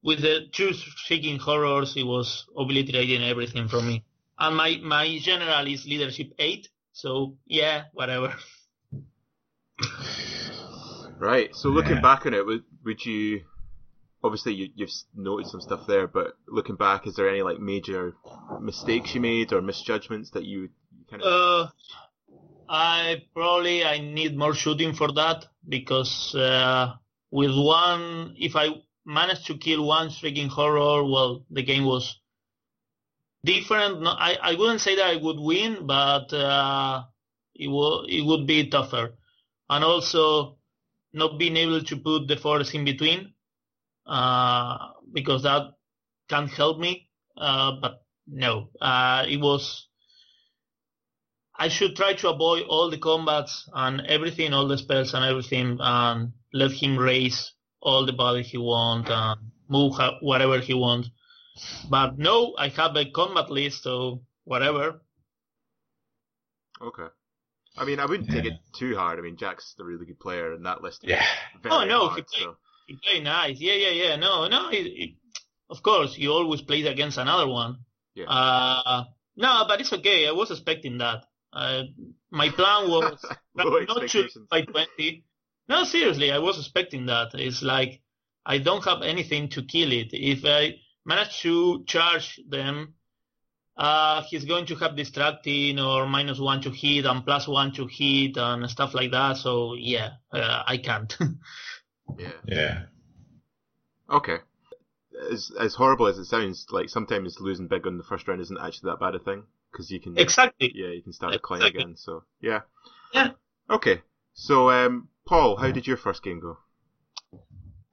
with 0.02 0.20
the 0.20 0.48
two 0.50 0.72
shrieking 0.72 1.38
horrors. 1.38 1.96
It 1.96 2.02
was 2.04 2.46
obliterating 2.56 3.22
everything 3.22 3.68
from 3.68 3.86
me. 3.86 4.04
And 4.38 4.56
my 4.56 4.80
my 4.82 5.18
general 5.18 5.66
is 5.68 5.86
leadership 5.86 6.32
eight, 6.40 6.68
so 6.92 7.36
yeah, 7.46 7.84
whatever. 7.92 8.34
Right. 11.18 11.54
So 11.54 11.70
looking 11.70 11.96
Yeah. 11.96 12.02
back 12.02 12.26
on 12.26 12.34
it, 12.34 12.44
would, 12.44 12.64
would 12.84 13.04
you? 13.04 13.44
Obviously, 14.26 14.54
you, 14.54 14.70
you've 14.74 14.88
s- 14.88 15.04
noted 15.14 15.46
some 15.46 15.60
stuff 15.60 15.86
there, 15.86 16.06
but 16.06 16.36
looking 16.48 16.76
back, 16.76 17.06
is 17.06 17.14
there 17.16 17.28
any 17.28 17.42
like 17.42 17.58
major 17.58 18.14
mistakes 18.60 19.14
you 19.14 19.20
made 19.20 19.52
or 19.52 19.62
misjudgments 19.62 20.30
that 20.30 20.44
you, 20.44 20.68
kind 21.10 21.22
of? 21.22 21.28
Uh, 21.28 21.70
I 22.68 23.22
probably 23.34 23.84
I 23.84 23.98
need 23.98 24.36
more 24.36 24.54
shooting 24.54 24.92
for 24.94 25.12
that 25.12 25.46
because 25.68 26.34
uh, 26.34 26.94
with 27.30 27.56
one, 27.56 28.34
if 28.36 28.56
I 28.56 28.82
managed 29.04 29.46
to 29.46 29.56
kill 29.56 29.86
one 29.86 30.10
shrieking 30.10 30.48
horror, 30.48 31.04
well, 31.04 31.44
the 31.50 31.62
game 31.62 31.84
was 31.84 32.18
different. 33.44 34.02
No, 34.02 34.10
I 34.10 34.36
I 34.42 34.54
wouldn't 34.54 34.80
say 34.80 34.96
that 34.96 35.06
I 35.06 35.16
would 35.16 35.38
win, 35.38 35.86
but 35.86 36.32
uh, 36.32 37.04
it 37.54 37.68
would 37.68 38.10
it 38.10 38.22
would 38.24 38.46
be 38.46 38.68
tougher, 38.68 39.14
and 39.70 39.84
also 39.84 40.58
not 41.12 41.38
being 41.38 41.56
able 41.56 41.82
to 41.82 41.96
put 41.96 42.28
the 42.28 42.36
force 42.36 42.74
in 42.74 42.84
between, 42.84 43.32
uh, 44.06 44.90
because 45.12 45.42
that 45.42 45.72
can 46.28 46.48
help 46.48 46.78
me. 46.78 47.08
Uh, 47.36 47.72
but 47.80 48.02
no, 48.26 48.70
uh, 48.80 49.24
it 49.28 49.38
was. 49.40 49.88
I 51.58 51.68
should 51.68 51.96
try 51.96 52.12
to 52.14 52.30
avoid 52.30 52.64
all 52.68 52.90
the 52.90 52.98
combats 52.98 53.68
and 53.72 54.02
everything, 54.02 54.52
all 54.52 54.68
the 54.68 54.76
spells 54.76 55.14
and 55.14 55.24
everything, 55.24 55.78
and 55.80 56.32
let 56.52 56.70
him 56.72 56.98
raise 56.98 57.52
all 57.80 58.04
the 58.04 58.12
body 58.12 58.42
he 58.42 58.58
wants 58.58 59.08
and 59.10 59.40
move 59.68 59.94
whatever 60.20 60.60
he 60.60 60.74
wants. 60.74 61.08
But 61.88 62.18
no, 62.18 62.54
I 62.58 62.68
have 62.68 62.94
a 62.96 63.10
combat 63.10 63.48
list, 63.48 63.82
so 63.84 64.22
whatever. 64.44 65.00
Okay. 66.82 67.06
I 67.78 67.84
mean, 67.84 68.00
I 68.00 68.06
wouldn't 68.06 68.30
take 68.30 68.44
Yeah. 68.44 68.52
it 68.52 68.60
too 68.74 68.96
hard. 68.96 69.18
I 69.18 69.22
mean, 69.22 69.36
Jack's 69.36 69.74
a 69.78 69.84
really 69.84 70.04
good 70.06 70.20
player, 70.20 70.52
and 70.52 70.64
that 70.66 70.82
list 70.82 71.04
is 71.04 71.10
yeah. 71.10 71.24
very 71.62 71.74
Oh, 71.74 71.84
no, 71.84 72.08
hard. 72.08 72.24
he- 72.32 72.44
So 72.44 72.56
He 72.86 72.96
play 72.96 73.20
nice. 73.20 73.58
Yeah, 73.60 73.74
yeah, 73.74 73.90
yeah. 73.90 74.16
No, 74.16 74.48
no. 74.48 74.70
It, 74.70 74.86
it, 74.86 75.10
of 75.68 75.82
course, 75.82 76.16
you 76.16 76.32
always 76.32 76.62
play 76.62 76.82
against 76.82 77.18
another 77.18 77.48
one. 77.48 77.78
Yeah. 78.14 78.26
Uh, 78.26 79.04
no, 79.36 79.64
but 79.68 79.80
it's 79.80 79.92
okay. 79.92 80.26
I 80.28 80.32
was 80.32 80.50
expecting 80.50 80.98
that. 80.98 81.24
Uh, 81.52 81.84
my 82.30 82.50
plan 82.50 82.88
was 82.90 83.24
not 83.54 84.08
to 84.08 84.28
by 84.50 84.62
20. 84.62 85.24
No, 85.68 85.84
seriously, 85.84 86.30
I 86.30 86.38
was 86.38 86.58
expecting 86.58 87.06
that. 87.06 87.30
It's 87.34 87.62
like 87.62 88.00
I 88.44 88.58
don't 88.58 88.84
have 88.84 89.02
anything 89.02 89.48
to 89.50 89.62
kill 89.62 89.90
it. 89.92 90.10
If 90.12 90.44
I 90.44 90.76
manage 91.04 91.40
to 91.40 91.84
charge 91.86 92.40
them, 92.48 92.94
uh, 93.76 94.22
he's 94.22 94.44
going 94.44 94.66
to 94.66 94.76
have 94.76 94.96
distracting 94.96 95.78
or 95.78 96.06
minus 96.06 96.38
one 96.38 96.60
to 96.62 96.70
hit 96.70 97.04
and 97.04 97.24
plus 97.24 97.48
one 97.48 97.72
to 97.72 97.86
hit 97.86 98.36
and 98.36 98.70
stuff 98.70 98.94
like 98.94 99.10
that. 99.10 99.36
So 99.36 99.74
yeah, 99.74 100.10
uh, 100.32 100.62
I 100.66 100.78
can't. 100.78 101.16
Yeah. 102.18 102.32
Yeah. 102.46 102.82
Okay. 104.10 104.38
As 105.30 105.50
as 105.58 105.74
horrible 105.74 106.06
as 106.06 106.18
it 106.18 106.26
sounds, 106.26 106.66
like 106.70 106.88
sometimes 106.88 107.40
losing 107.40 107.68
big 107.68 107.86
on 107.86 107.98
the 107.98 108.04
first 108.04 108.28
round 108.28 108.40
isn't 108.40 108.60
actually 108.60 108.90
that 108.90 109.00
bad 109.00 109.14
a 109.14 109.18
thing 109.18 109.44
because 109.72 109.90
you 109.90 110.00
can 110.00 110.18
exactly. 110.18 110.72
yeah 110.74 110.88
you 110.88 111.02
can 111.02 111.12
start 111.12 111.32
to 111.32 111.38
climb 111.38 111.62
again. 111.62 111.96
So 111.96 112.24
yeah. 112.40 112.60
Yeah. 113.12 113.30
Okay. 113.70 114.02
So 114.34 114.70
um, 114.70 115.08
Paul, 115.26 115.56
how 115.56 115.70
did 115.70 115.86
your 115.86 115.96
first 115.96 116.22
game 116.22 116.40
go? 116.40 116.58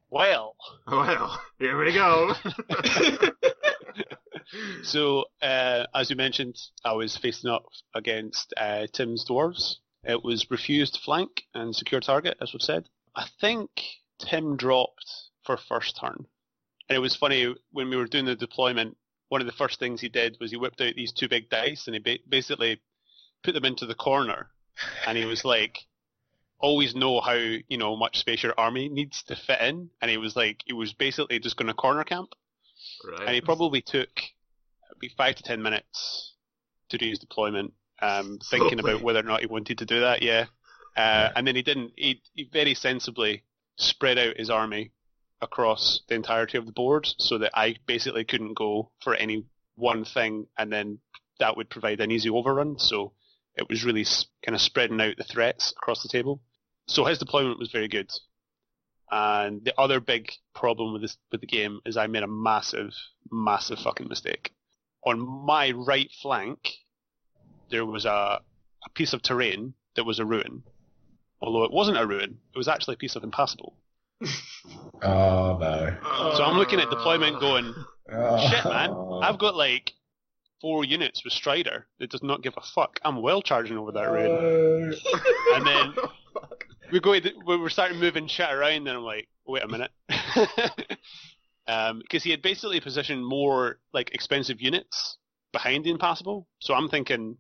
Well, 0.10 0.56
Well, 0.88 1.42
here 1.58 1.84
we 1.84 1.94
go. 1.94 2.36
so 4.84 5.26
uh, 5.42 5.86
as 5.96 6.10
you 6.10 6.16
mentioned, 6.16 6.58
I 6.86 6.94
was 6.94 7.18
facing 7.18 7.50
up 7.50 7.66
against 7.96 8.54
uh, 8.58 8.88
Tim's 8.92 9.26
dwarves. 9.26 9.76
It 10.04 10.24
was 10.24 10.52
refused 10.52 11.00
flank 11.04 11.44
and 11.54 11.76
secure 11.76 12.02
target, 12.02 12.38
as 12.42 12.54
we've 12.54 12.62
said. 12.62 12.86
I 13.16 13.28
think 13.40 13.70
Tim 14.20 14.58
dropped 14.58 15.06
for 15.46 15.58
first 15.58 15.98
turn, 16.00 16.26
and 16.90 16.96
it 16.96 17.00
was 17.00 17.16
funny 17.16 17.54
when 17.72 17.90
we 17.90 17.96
were 17.96 18.08
doing 18.08 18.26
the 18.26 18.36
deployment. 18.36 18.98
One 19.30 19.42
of 19.42 19.48
the 19.48 19.54
first 19.54 19.80
things 19.80 20.00
he 20.00 20.10
did 20.10 20.38
was 20.40 20.52
he 20.52 20.58
whipped 20.58 20.82
out 20.82 20.96
these 20.96 21.12
two 21.12 21.28
big 21.28 21.50
dice 21.50 21.88
and 21.88 21.96
he 21.96 22.00
ba- 22.00 22.24
basically 22.30 22.82
put 23.44 23.54
them 23.54 23.66
into 23.66 23.86
the 23.86 23.96
corner, 23.96 24.50
and 25.08 25.18
he 25.18 25.26
was 25.26 25.44
like, 25.56 25.80
"Always 26.60 26.96
know 26.96 27.20
how 27.22 27.34
you 27.34 27.78
know 27.78 27.96
much 27.96 28.20
space 28.20 28.44
your 28.44 28.54
army 28.58 28.90
needs 28.90 29.24
to 29.24 29.36
fit 29.36 29.62
in," 29.62 29.90
and 30.02 30.12
he 30.12 30.18
was 30.18 30.36
like, 30.36 30.62
he 30.66 30.74
was 30.74 30.94
basically 30.94 31.40
just 31.40 31.58
going 31.58 31.68
to 31.68 31.74
corner 31.74 32.04
camp 32.04 32.36
Right. 33.04 33.22
and 33.22 33.36
he 33.36 33.42
probably 33.42 33.82
took 33.82 34.10
maybe 34.96 35.14
five 35.16 35.36
to 35.36 35.44
ten 35.44 35.62
minutes 35.62 36.34
to 36.90 36.98
do 36.98 37.08
his 37.08 37.20
deployment, 37.20 37.74
um, 38.02 38.40
thinking 38.50 38.80
about 38.80 39.02
whether 39.02 39.20
or 39.20 39.24
not 39.24 39.42
he 39.42 39.48
wanted 39.48 39.78
to 39.80 39.86
do 39.86 40.02
that. 40.02 40.22
Yeah, 40.22 40.46
uh, 40.96 41.30
and 41.36 41.48
then 41.48 41.56
he 41.56 41.62
didn't. 41.62 41.94
He, 41.96 42.22
he 42.34 42.50
very 42.52 42.76
sensibly 42.76 43.44
spread 43.78 44.18
out 44.18 44.38
his 44.38 44.50
army 44.50 44.92
across 45.42 46.02
the 46.08 46.16
entirety 46.16 46.58
of 46.58 46.66
the 46.66 46.72
board, 46.72 47.08
so 47.18 47.38
that 47.38 47.52
I 47.54 47.76
basically 47.86 48.24
couldn't 48.24 48.54
go 48.54 48.92
for 49.02 49.16
any 49.16 49.46
one 49.76 50.06
thing, 50.06 50.48
and 50.58 50.72
then 50.72 51.00
that 51.40 51.58
would 51.58 51.70
provide 51.70 52.00
an 52.00 52.12
easy 52.12 52.30
overrun. 52.30 52.80
So 52.80 53.14
it 53.56 53.68
was 53.70 53.84
really 53.84 54.06
kind 54.46 54.56
of 54.56 54.62
spreading 54.62 55.02
out 55.02 55.18
the 55.18 55.24
threats 55.24 55.72
across 55.72 56.02
the 56.02 56.10
table. 56.10 56.42
So 56.88 57.06
his 57.06 57.20
deployment 57.20 57.60
was 57.60 57.72
very 57.72 57.88
good. 57.88 58.12
And 59.12 59.64
the 59.64 59.80
other 59.80 60.00
big 60.00 60.32
problem 60.56 60.94
with 60.94 61.02
this 61.02 61.18
with 61.32 61.42
the 61.42 61.48
game 61.48 61.82
is 61.86 61.98
I 61.98 62.08
made 62.08 62.24
a 62.24 62.28
massive, 62.28 62.94
massive 63.32 63.80
fucking 63.80 64.08
mistake. 64.08 64.52
On 65.06 65.46
my 65.46 65.72
right 65.72 66.10
flank, 66.22 66.60
there 67.70 67.86
was 67.86 68.06
a, 68.06 68.40
a 68.40 68.90
piece 68.96 69.14
of 69.14 69.22
terrain 69.22 69.74
that 69.96 70.06
was 70.06 70.20
a 70.20 70.26
ruin. 70.26 70.64
Although 71.44 71.66
it 71.66 71.72
wasn't 71.72 71.98
a 71.98 72.08
ruin, 72.08 72.38
it 72.54 72.58
was 72.58 72.70
actually 72.70 72.94
a 72.94 72.98
piece 72.98 73.16
of 73.16 73.24
impassable. 73.24 73.76
Oh 75.02 75.58
no. 75.60 75.98
So 76.38 76.44
I'm 76.46 76.58
looking 76.58 76.80
at 76.80 76.90
deployment 76.90 77.42
going, 77.42 77.74
Oh. 78.10 78.50
shit 78.50 78.64
man, 78.64 78.92
I've 79.22 79.38
got 79.38 79.56
like 79.58 79.92
four 80.62 80.86
units 80.86 81.26
with 81.26 81.34
Strider 81.34 81.88
that 82.00 82.10
does 82.10 82.24
not 82.24 82.42
give 82.42 82.54
a 82.56 82.62
fuck. 82.62 83.02
I'm 83.04 83.22
well 83.22 83.42
charging 83.42 83.78
over 83.78 83.92
that 83.92 84.10
ruin. 84.10 84.94
And 85.56 85.68
then 85.68 85.94
we 86.94 87.02
go 87.02 87.20
we 87.46 87.58
were 87.58 87.70
starting 87.70 88.00
moving 88.00 88.28
shit 88.28 88.50
around 88.50 88.88
and 88.88 88.90
I'm 88.90 89.04
like, 89.04 89.28
wait 89.46 89.64
a 89.64 89.68
minute. 89.68 89.92
um, 91.68 92.00
because 92.00 92.24
he 92.24 92.32
had 92.32 92.42
basically 92.42 92.80
positioned 92.80 93.26
more 93.26 93.80
like 93.94 94.16
expensive 94.16 94.62
units 94.62 95.18
behind 95.52 95.84
the 95.84 95.92
impassable. 95.92 96.48
So 96.60 96.74
I'm 96.74 96.88
thinking 96.88 97.36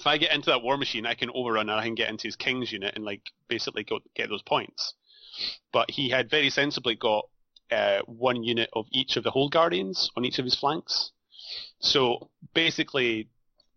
if 0.00 0.06
I 0.06 0.16
get 0.16 0.32
into 0.32 0.46
that 0.46 0.62
war 0.62 0.76
machine, 0.78 1.06
I 1.06 1.14
can 1.14 1.30
overrun 1.34 1.68
and 1.68 1.78
I 1.78 1.84
can 1.84 1.94
get 1.94 2.08
into 2.08 2.26
his 2.26 2.36
king's 2.36 2.72
unit 2.72 2.94
and 2.96 3.04
like 3.04 3.22
basically 3.48 3.84
go, 3.84 4.00
get 4.14 4.30
those 4.30 4.42
points. 4.42 4.94
But 5.72 5.90
he 5.90 6.08
had 6.08 6.30
very 6.30 6.50
sensibly 6.50 6.96
got 6.96 7.28
uh, 7.70 8.00
one 8.06 8.42
unit 8.42 8.70
of 8.72 8.86
each 8.90 9.16
of 9.16 9.24
the 9.24 9.30
hold 9.30 9.52
guardians 9.52 10.10
on 10.16 10.24
each 10.24 10.38
of 10.38 10.44
his 10.44 10.56
flanks. 10.56 11.12
So 11.80 12.30
basically, 12.54 13.28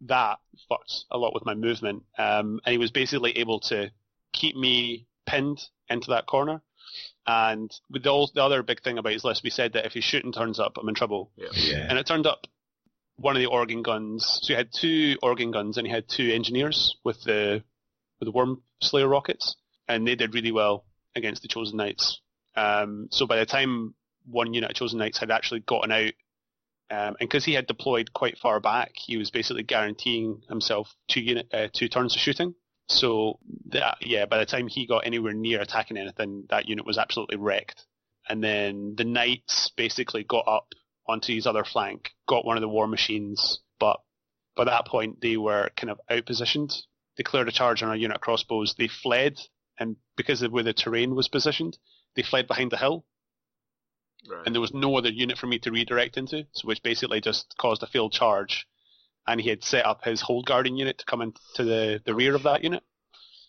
that 0.02 0.40
fucked 0.70 1.06
a 1.12 1.18
lot 1.18 1.34
with 1.34 1.46
my 1.46 1.54
movement, 1.54 2.04
um, 2.18 2.60
and 2.66 2.72
he 2.72 2.78
was 2.78 2.92
basically 2.92 3.38
able 3.38 3.60
to 3.62 3.92
keep 4.32 4.56
me 4.56 5.06
pinned 5.26 5.62
into 5.90 6.10
that 6.12 6.26
corner. 6.26 6.62
And 7.26 7.72
with 7.90 8.04
the, 8.04 8.10
all, 8.10 8.30
the 8.34 8.44
other 8.44 8.64
big 8.64 8.82
thing 8.82 8.98
about 8.98 9.14
his 9.14 9.24
list, 9.24 9.44
we 9.44 9.50
said 9.50 9.74
that 9.74 9.86
if 9.86 9.94
his 9.94 10.04
shooting 10.04 10.34
turns 10.34 10.60
up, 10.60 10.78
I'm 10.78 10.90
in 10.90 10.96
trouble. 10.96 11.32
Yeah. 11.36 11.48
Yeah. 11.54 11.88
And 11.90 11.98
it 11.98 12.06
turned 12.06 12.28
up 12.28 12.48
one 13.18 13.36
of 13.36 13.42
the 13.42 13.48
organ 13.48 13.84
guns. 13.84 14.40
So 14.42 14.54
he 14.54 14.58
had 14.58 14.70
two 14.74 15.18
organ 15.22 15.52
guns 15.52 15.78
and 15.78 15.86
he 15.88 15.94
had 15.94 16.08
two 16.08 16.32
engineers 16.32 16.96
with 17.04 17.22
the 17.24 17.64
with 18.20 18.28
the 18.28 18.32
Worm 18.32 18.62
Slayer 18.82 19.08
rockets, 19.08 19.56
and 19.88 20.08
they 20.08 20.16
did 20.16 20.34
really 20.34 20.52
well 20.52 20.86
against 21.16 21.42
the 21.42 21.48
Chosen 21.48 21.78
Knights. 21.78 22.22
Um, 22.56 23.08
so 23.12 23.26
by 23.26 23.38
the 23.38 23.46
time 23.46 23.94
one 24.26 24.54
unit 24.54 24.72
of 24.72 24.76
Chosen 24.76 25.00
Knights 25.00 25.18
had 25.18 25.32
actually 25.32 25.62
gotten 25.62 25.92
out, 25.92 26.14
um, 26.90 27.16
and 27.20 27.20
because 27.20 27.46
he 27.46 27.54
had 27.54 27.68
deployed 27.68 28.14
quite 28.14 28.38
far 28.38 28.60
back, 28.60 28.92
he 28.96 29.18
was 29.18 29.32
basically 29.32 29.64
guaranteeing 29.64 30.42
himself 30.50 30.96
two 31.08 31.22
unit 31.22 31.48
uh, 31.54 31.68
two 31.74 31.88
turns 31.88 32.16
of 32.16 32.22
shooting. 32.22 32.56
So 32.90 33.40
that, 33.70 33.98
yeah, 34.02 34.26
by 34.26 34.38
the 34.40 34.46
time 34.46 34.68
he 34.68 34.86
got 34.86 35.06
anywhere 35.06 35.34
near 35.34 35.62
attacking 35.62 35.98
anything, 35.98 36.46
that 36.50 36.68
unit 36.68 36.86
was 36.86 36.98
absolutely 36.98 37.38
wrecked. 37.38 37.86
And 38.28 38.44
then 38.44 38.96
the 38.98 39.06
knights 39.06 39.72
basically 39.76 40.24
got 40.24 40.48
up 40.48 40.68
onto 41.08 41.34
his 41.34 41.46
other 41.48 41.64
flank, 41.64 42.12
got 42.28 42.46
one 42.46 42.58
of 42.58 42.62
the 42.62 42.70
war 42.70 42.88
machines, 42.88 43.60
but 43.80 44.00
by 44.56 44.64
that 44.66 44.88
point 44.88 45.22
they 45.22 45.38
were 45.38 45.70
kind 45.76 45.90
of 45.90 46.00
outpositioned. 46.10 46.74
cleared 47.24 47.48
a 47.48 47.52
charge 47.52 47.84
on 47.84 47.92
a 47.92 47.96
unit 47.96 48.22
crossbows. 48.22 48.76
They 48.78 48.88
fled, 48.88 49.40
and 49.80 49.98
because 50.16 50.42
of 50.42 50.52
where 50.52 50.64
the 50.64 50.74
terrain 50.74 51.16
was 51.16 51.28
positioned, 51.28 51.78
they 52.16 52.24
fled 52.24 52.48
behind 52.48 52.72
the 52.72 52.78
hill, 52.78 53.06
Right. 54.28 54.44
and 54.46 54.56
there 54.56 54.62
was 54.62 54.74
no 54.74 54.98
other 54.98 55.10
unit 55.10 55.38
for 55.38 55.48
me 55.48 55.60
to 55.60 55.72
redirect 55.72 56.18
into, 56.18 56.48
so 56.54 56.68
which 56.68 56.82
basically 56.82 57.20
just 57.20 57.56
caused 57.58 57.84
a 57.84 57.88
failed 57.88 58.14
charge. 58.14 58.66
And 59.28 59.40
he 59.42 59.50
had 59.50 59.64
set 59.64 59.86
up 59.86 60.04
his 60.04 60.22
hold 60.22 60.46
guardian 60.46 60.78
unit 60.78 60.98
to 61.00 61.06
come 61.06 61.22
into 61.22 61.40
the, 61.58 62.02
the 62.06 62.14
rear 62.16 62.36
of 62.36 62.44
that 62.44 62.64
unit. 62.64 62.84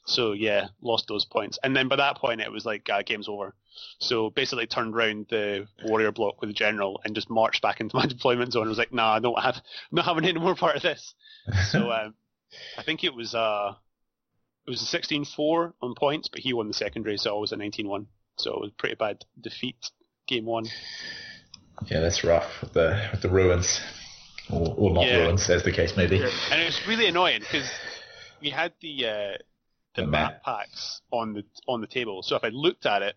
So 0.06 0.32
yeah, 0.32 0.68
lost 0.82 1.06
those 1.08 1.24
points. 1.24 1.58
And 1.62 1.74
then 1.76 1.88
by 1.88 1.96
that 1.96 2.16
point 2.18 2.40
it 2.40 2.50
was 2.52 2.64
like 2.66 2.88
uh, 2.90 3.02
game's 3.02 3.28
over. 3.28 3.54
So 3.98 4.30
basically 4.30 4.66
turned 4.66 4.94
round 4.94 5.26
the 5.30 5.66
warrior 5.84 6.12
block 6.12 6.40
with 6.40 6.50
the 6.50 6.54
general 6.54 7.00
and 7.04 7.14
just 7.14 7.30
marched 7.30 7.62
back 7.62 7.80
into 7.80 7.96
my 7.96 8.06
deployment 8.14 8.52
zone. 8.52 8.66
I 8.66 8.68
was 8.68 8.78
like, 8.78 8.92
nah, 8.92 9.14
I 9.14 9.18
don't 9.20 9.40
have, 9.40 9.56
I'm 9.56 9.96
not 9.96 10.04
having 10.04 10.24
any 10.24 10.38
more 10.38 10.54
part 10.54 10.76
of 10.76 10.82
this. 10.82 11.14
So 11.70 11.90
um, 11.92 12.14
I 12.78 12.82
think 12.82 13.04
it 13.04 13.14
was 13.14 13.34
uh, 13.34 13.74
it 14.66 14.70
was 14.70 14.80
a 14.94 14.98
16-4 14.98 15.72
on 15.82 15.94
points, 15.94 16.28
but 16.28 16.40
he 16.40 16.52
won 16.52 16.68
the 16.68 16.74
secondary, 16.74 17.16
so 17.18 17.36
it 17.36 17.40
was 17.40 17.52
a 17.52 17.56
19-1. 17.56 18.06
So 18.36 18.54
it 18.54 18.60
was 18.60 18.70
a 18.70 18.74
pretty 18.74 18.94
bad 18.96 19.24
defeat, 19.40 19.90
game 20.26 20.44
one. 20.46 20.66
yeah, 21.86 22.00
that's 22.00 22.24
rough 22.24 22.60
with 22.62 22.72
the 22.72 23.08
with 23.12 23.22
the 23.22 23.28
ruins, 23.28 23.80
or, 24.50 24.74
or 24.76 24.90
not 24.92 25.06
Yeah. 25.06 25.18
ruins, 25.24 25.48
as 25.50 25.62
the 25.62 25.72
case 25.72 25.96
may 25.96 26.06
be. 26.06 26.16
Yeah. 26.18 26.30
And 26.50 26.62
it 26.62 26.66
was 26.66 26.80
really 26.88 27.06
annoying 27.06 27.40
because 27.40 27.70
we 28.40 28.50
had 28.50 28.72
the 28.80 29.06
uh, 29.06 29.32
the 29.94 30.02
The 30.02 30.06
map 30.06 30.32
map. 30.32 30.42
packs 30.44 31.00
on 31.12 31.34
the 31.34 31.44
on 31.68 31.80
the 31.80 31.86
table. 31.86 32.22
So 32.22 32.34
if 32.36 32.42
I 32.44 32.48
looked 32.48 32.86
at 32.86 33.02
it, 33.02 33.14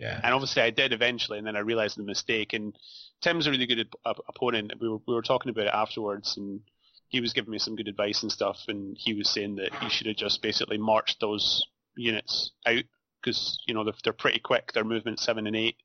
Yeah. 0.00 0.18
and 0.24 0.32
obviously 0.34 0.62
I 0.62 0.70
did 0.70 0.92
eventually, 0.92 1.38
and 1.38 1.46
then 1.46 1.56
I 1.56 1.60
realized 1.60 1.96
the 1.98 2.02
mistake. 2.02 2.52
And 2.54 2.74
Tim's 3.20 3.46
a 3.46 3.50
really 3.50 3.66
good 3.66 3.86
op- 4.04 4.24
opponent. 4.28 4.72
We 4.80 4.88
were 4.88 4.98
we 5.06 5.14
were 5.14 5.22
talking 5.22 5.50
about 5.50 5.66
it 5.66 5.74
afterwards, 5.74 6.36
and 6.36 6.60
he 7.08 7.20
was 7.20 7.32
giving 7.34 7.50
me 7.50 7.58
some 7.58 7.76
good 7.76 7.88
advice 7.88 8.22
and 8.22 8.32
stuff. 8.32 8.58
And 8.66 8.96
he 8.98 9.12
was 9.14 9.28
saying 9.28 9.56
that 9.56 9.74
he 9.74 9.88
should 9.90 10.06
have 10.06 10.16
just 10.16 10.40
basically 10.42 10.78
marched 10.78 11.20
those 11.20 11.62
units 11.96 12.52
out 12.66 12.84
because 13.22 13.58
you 13.66 13.74
know 13.74 13.84
they're, 13.84 13.94
they're 14.02 14.12
pretty 14.14 14.38
quick. 14.40 14.72
Their 14.72 14.84
movement 14.84 15.20
seven 15.20 15.46
and 15.46 15.54
eight. 15.56 15.76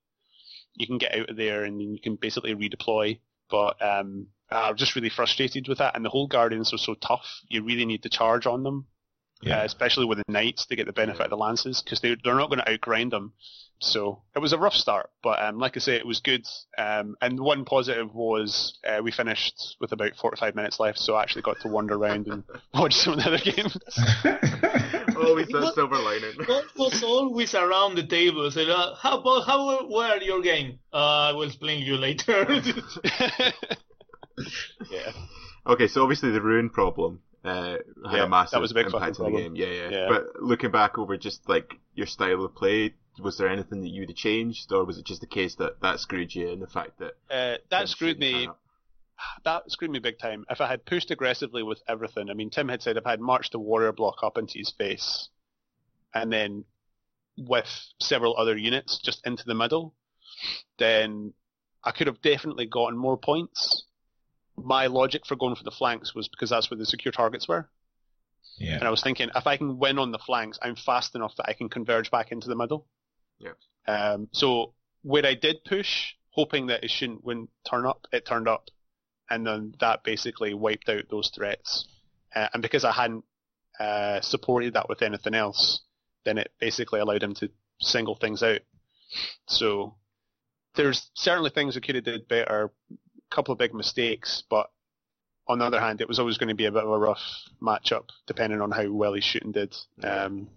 You 0.76 0.88
can 0.88 0.98
get 0.98 1.14
out 1.16 1.30
of 1.30 1.36
there, 1.38 1.64
and 1.64 1.80
then 1.80 1.94
you 1.94 2.00
can 2.02 2.16
basically 2.16 2.56
redeploy. 2.56 3.20
But 3.50 3.82
um, 3.82 4.28
I'm 4.50 4.76
just 4.78 4.96
really 4.96 5.10
frustrated 5.10 5.68
with 5.68 5.78
that. 5.80 5.96
And 5.96 6.04
the 6.06 6.10
hold 6.10 6.32
guardians 6.32 6.74
are 6.74 6.78
so 6.78 6.96
tough. 6.96 7.26
You 7.50 7.64
really 7.64 7.86
need 7.86 8.04
to 8.04 8.10
charge 8.10 8.46
on 8.48 8.64
them 8.64 8.86
Yeah. 9.42 9.60
uh, 9.62 9.66
especially 9.66 10.06
with 10.06 10.18
the 10.20 10.32
knights 10.32 10.66
to 10.68 10.76
get 10.76 10.86
the 10.88 10.94
benefit 10.94 11.22
of 11.26 11.30
the 11.30 11.38
lances 11.38 11.82
because 11.82 12.00
they 12.02 12.16
they're 12.24 12.36
not 12.36 12.50
going 12.50 12.64
to 12.64 12.78
outgrind 12.78 13.12
them. 13.12 13.34
So 13.80 14.22
it 14.36 14.40
was 14.40 14.54
a 14.54 14.58
rough 14.58 14.74
start, 14.74 15.10
but 15.22 15.42
um, 15.44 15.60
like 15.60 15.76
I 15.76 15.80
say, 15.80 15.96
it 15.96 16.06
was 16.06 16.22
good. 16.22 16.48
Um, 16.78 17.16
and 17.22 17.40
one 17.40 17.66
positive 17.66 18.14
was 18.14 18.80
uh, 18.88 19.02
we 19.04 19.12
finished 19.12 19.76
with 19.80 19.92
about 19.92 20.16
45 20.16 20.56
minutes 20.56 20.80
left, 20.80 20.98
so 20.98 21.16
I 21.16 21.22
actually 21.24 21.42
got 21.42 21.60
to 21.62 21.68
wander 21.68 21.96
around 21.96 22.28
and 22.28 22.44
watch 22.74 22.96
some 22.96 23.14
of 23.14 23.20
the 23.20 23.28
other 23.28 23.38
games. 23.38 23.78
Always 25.18 25.48
that 25.48 25.74
silver 25.76 25.98
lining. 25.98 26.34
What 26.46 26.66
was 26.78 27.04
always 27.04 27.54
around 27.56 27.96
the 27.96 28.06
table? 28.06 28.50
Said, 28.52 28.70
uh, 28.70 28.96
how 28.96 29.20
about 29.20 29.46
how 29.46 29.88
were 29.88 30.18
your 30.22 30.42
game? 30.42 30.80
Uh, 30.94 31.30
I 31.30 31.32
will 31.32 31.44
explain 31.44 31.84
you 31.84 31.96
later. 31.96 32.46
yeah, 34.92 35.12
Okay, 35.68 35.88
so 35.88 36.04
obviously 36.04 36.32
the 36.32 36.42
ruin 36.42 36.70
problem 36.70 37.22
uh, 37.44 37.78
had 38.10 38.18
Yeah, 38.18 38.24
a 38.24 38.30
massive 38.30 38.52
that 38.52 38.62
was 38.62 38.72
a 38.72 38.76
big 38.76 38.86
impact 38.88 39.18
fucking 39.18 39.26
on 39.26 39.32
the 39.32 39.38
game. 39.38 39.56
Yeah, 39.56 39.68
yeah, 39.68 39.90
Yeah. 39.90 40.08
But 40.10 40.42
looking 40.42 40.72
back 40.72 40.98
over 40.98 41.18
just 41.18 41.48
like 41.50 41.76
your 41.94 42.08
style 42.08 42.44
of 42.44 42.56
play, 42.56 42.94
was 43.20 43.38
there 43.38 43.50
anything 43.50 43.82
that 43.82 43.90
you 43.90 44.02
would 44.02 44.10
have 44.10 44.18
changed, 44.18 44.72
or 44.72 44.86
was 44.86 44.98
it 44.98 45.06
just 45.06 45.22
the 45.22 45.28
case 45.28 45.56
that 45.56 45.82
that 45.82 46.00
screwed 46.00 46.34
you 46.34 46.50
and 46.52 46.62
the 46.62 46.68
fact 46.68 47.00
that 47.00 47.14
uh, 47.30 47.58
that 47.70 47.90
screwed 47.90 48.20
me. 48.20 48.50
That 49.46 49.72
screwed 49.72 49.92
me 49.92 50.00
big 50.00 50.20
time. 50.20 50.46
If 50.50 50.60
I 50.60 50.68
had 50.68 50.86
pushed 50.86 51.10
aggressively 51.10 51.64
with 51.64 51.82
everything, 51.88 52.30
I 52.30 52.34
mean, 52.34 52.50
Tim 52.50 52.68
had 52.68 52.82
said 52.82 52.98
if 52.98 53.08
I 53.08 53.12
had 53.12 53.22
marched 53.22 53.54
the 53.54 53.60
warrior 53.60 53.94
block 53.94 54.18
up 54.24 54.38
into 54.38 54.58
his 54.58 54.72
face, 54.72 55.30
and 56.14 56.32
then 56.32 56.66
with 57.38 57.68
several 58.02 58.36
other 58.38 58.58
units 58.58 59.00
just 59.00 59.26
into 59.26 59.46
the 59.46 59.56
middle, 59.56 59.94
then 60.78 61.34
I 61.84 61.92
could 61.92 62.08
have 62.08 62.22
definitely 62.22 62.66
gotten 62.66 62.98
more 62.98 63.18
points. 63.18 63.84
My 64.58 64.88
logic 64.88 65.26
for 65.26 65.36
going 65.36 65.56
for 65.56 65.64
the 65.64 65.72
flanks 65.72 66.16
was 66.16 66.28
because 66.28 66.50
that's 66.50 66.72
where 66.72 66.78
the 66.78 66.86
secure 66.86 67.12
targets 67.12 67.48
were. 67.48 67.70
yeah. 68.58 68.76
And 68.76 68.84
I 68.84 68.90
was 68.90 69.04
thinking, 69.04 69.30
if 69.36 69.48
I 69.48 69.58
can 69.58 69.78
win 69.78 70.00
on 70.00 70.12
the 70.12 70.20
flanks, 70.20 70.58
I'm 70.62 70.76
fast 70.76 71.16
enough 71.16 71.36
that 71.38 71.50
I 71.50 71.54
can 71.54 71.70
converge 71.70 72.10
back 72.10 72.32
into 72.32 72.48
the 72.48 72.56
middle. 72.56 72.86
Yeah. 73.40 73.52
Um, 73.88 74.30
so 74.32 74.74
where 75.04 75.26
I 75.26 75.36
did 75.36 75.64
push, 75.64 76.14
hoping 76.32 76.68
that 76.68 76.84
it 76.84 76.90
shouldn't 76.90 77.24
win, 77.24 77.48
turn 77.70 77.86
up, 77.86 78.08
it 78.12 78.26
turned 78.26 78.48
up, 78.48 78.70
and 79.30 79.46
then 79.46 79.74
that 79.80 80.04
basically 80.04 80.54
wiped 80.54 80.90
out 80.90 81.04
those 81.10 81.32
threats. 81.34 81.88
Uh, 82.36 82.48
and 82.54 82.62
because 82.62 82.84
I 82.84 82.92
hadn't 82.92 83.24
uh, 83.80 84.22
supported 84.22 84.74
that 84.74 84.90
with 84.90 85.02
anything 85.02 85.36
else, 85.36 85.82
then 86.26 86.38
it 86.38 86.52
basically 86.60 87.00
allowed 87.00 87.24
him 87.24 87.36
to 87.36 87.50
single 87.80 88.16
things 88.16 88.44
out. 88.44 88.62
So 89.48 89.96
there's 90.76 91.10
certainly 91.14 91.50
things 91.50 91.78
I 91.78 91.80
could 91.80 91.96
have 91.96 92.04
did 92.04 92.28
better, 92.28 92.72
a 92.92 93.36
couple 93.36 93.52
of 93.52 93.60
big 93.60 93.74
mistakes, 93.74 94.44
but 94.50 94.70
on 95.48 95.60
the 95.60 95.66
other 95.66 95.80
hand, 95.80 96.02
it 96.02 96.08
was 96.08 96.20
always 96.20 96.38
going 96.38 96.50
to 96.50 96.56
be 96.56 96.66
a 96.66 96.72
bit 96.72 96.84
of 96.84 96.90
a 96.90 96.98
rough 96.98 97.22
matchup, 97.62 98.10
depending 98.26 98.62
on 98.62 98.72
how 98.72 98.92
well 98.92 99.14
his 99.14 99.24
shooting 99.24 99.52
did. 99.52 99.76
Um, 100.04 100.50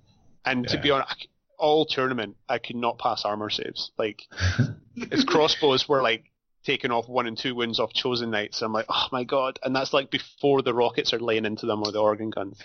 and 0.45 0.67
to 0.69 0.81
be 0.81 0.91
honest, 0.91 1.29
all 1.59 1.85
tournament, 1.87 2.37
I 2.49 2.59
could 2.59 2.77
not 2.77 2.99
pass 2.99 3.25
armor 3.25 3.51
saves. 3.51 3.91
Like 3.99 4.23
his 5.11 5.25
crossbows 5.25 5.89
were 5.89 6.03
like 6.03 6.25
taking 6.65 6.91
off 6.91 7.09
one 7.09 7.27
and 7.27 7.37
two 7.39 7.55
wounds 7.55 7.81
off 7.81 7.93
chosen 7.93 8.31
knights. 8.31 8.63
I'm 8.63 8.73
like, 8.73 8.87
oh 8.89 9.07
my 9.13 9.25
god! 9.25 9.59
And 9.63 9.75
that's 9.75 9.93
like 9.93 10.11
before 10.11 10.63
the 10.63 10.75
rockets 10.75 11.13
are 11.13 11.19
laying 11.21 11.45
into 11.45 11.67
them 11.67 11.83
or 11.83 11.93
the 11.93 12.01
organ 12.01 12.31
guns. 12.31 12.59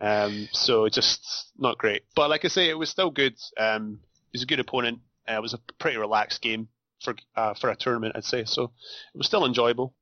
Um, 0.00 0.48
so 0.52 0.88
just 0.88 1.50
not 1.58 1.78
great. 1.78 2.02
But 2.16 2.30
like 2.30 2.44
I 2.44 2.48
say, 2.48 2.68
it 2.68 2.78
was 2.78 2.90
still 2.90 3.10
good. 3.10 3.34
Um, 3.58 4.00
he's 4.32 4.42
a 4.42 4.46
good 4.46 4.60
opponent. 4.60 5.00
Uh, 5.28 5.34
it 5.34 5.42
was 5.42 5.54
a 5.54 5.58
pretty 5.78 5.96
relaxed 5.96 6.42
game 6.42 6.68
for 7.04 7.14
uh, 7.36 7.54
for 7.54 7.70
a 7.70 7.76
tournament, 7.76 8.14
I'd 8.16 8.24
say. 8.24 8.44
So 8.44 8.72
it 9.14 9.18
was 9.18 9.26
still 9.26 9.44
enjoyable. 9.46 9.94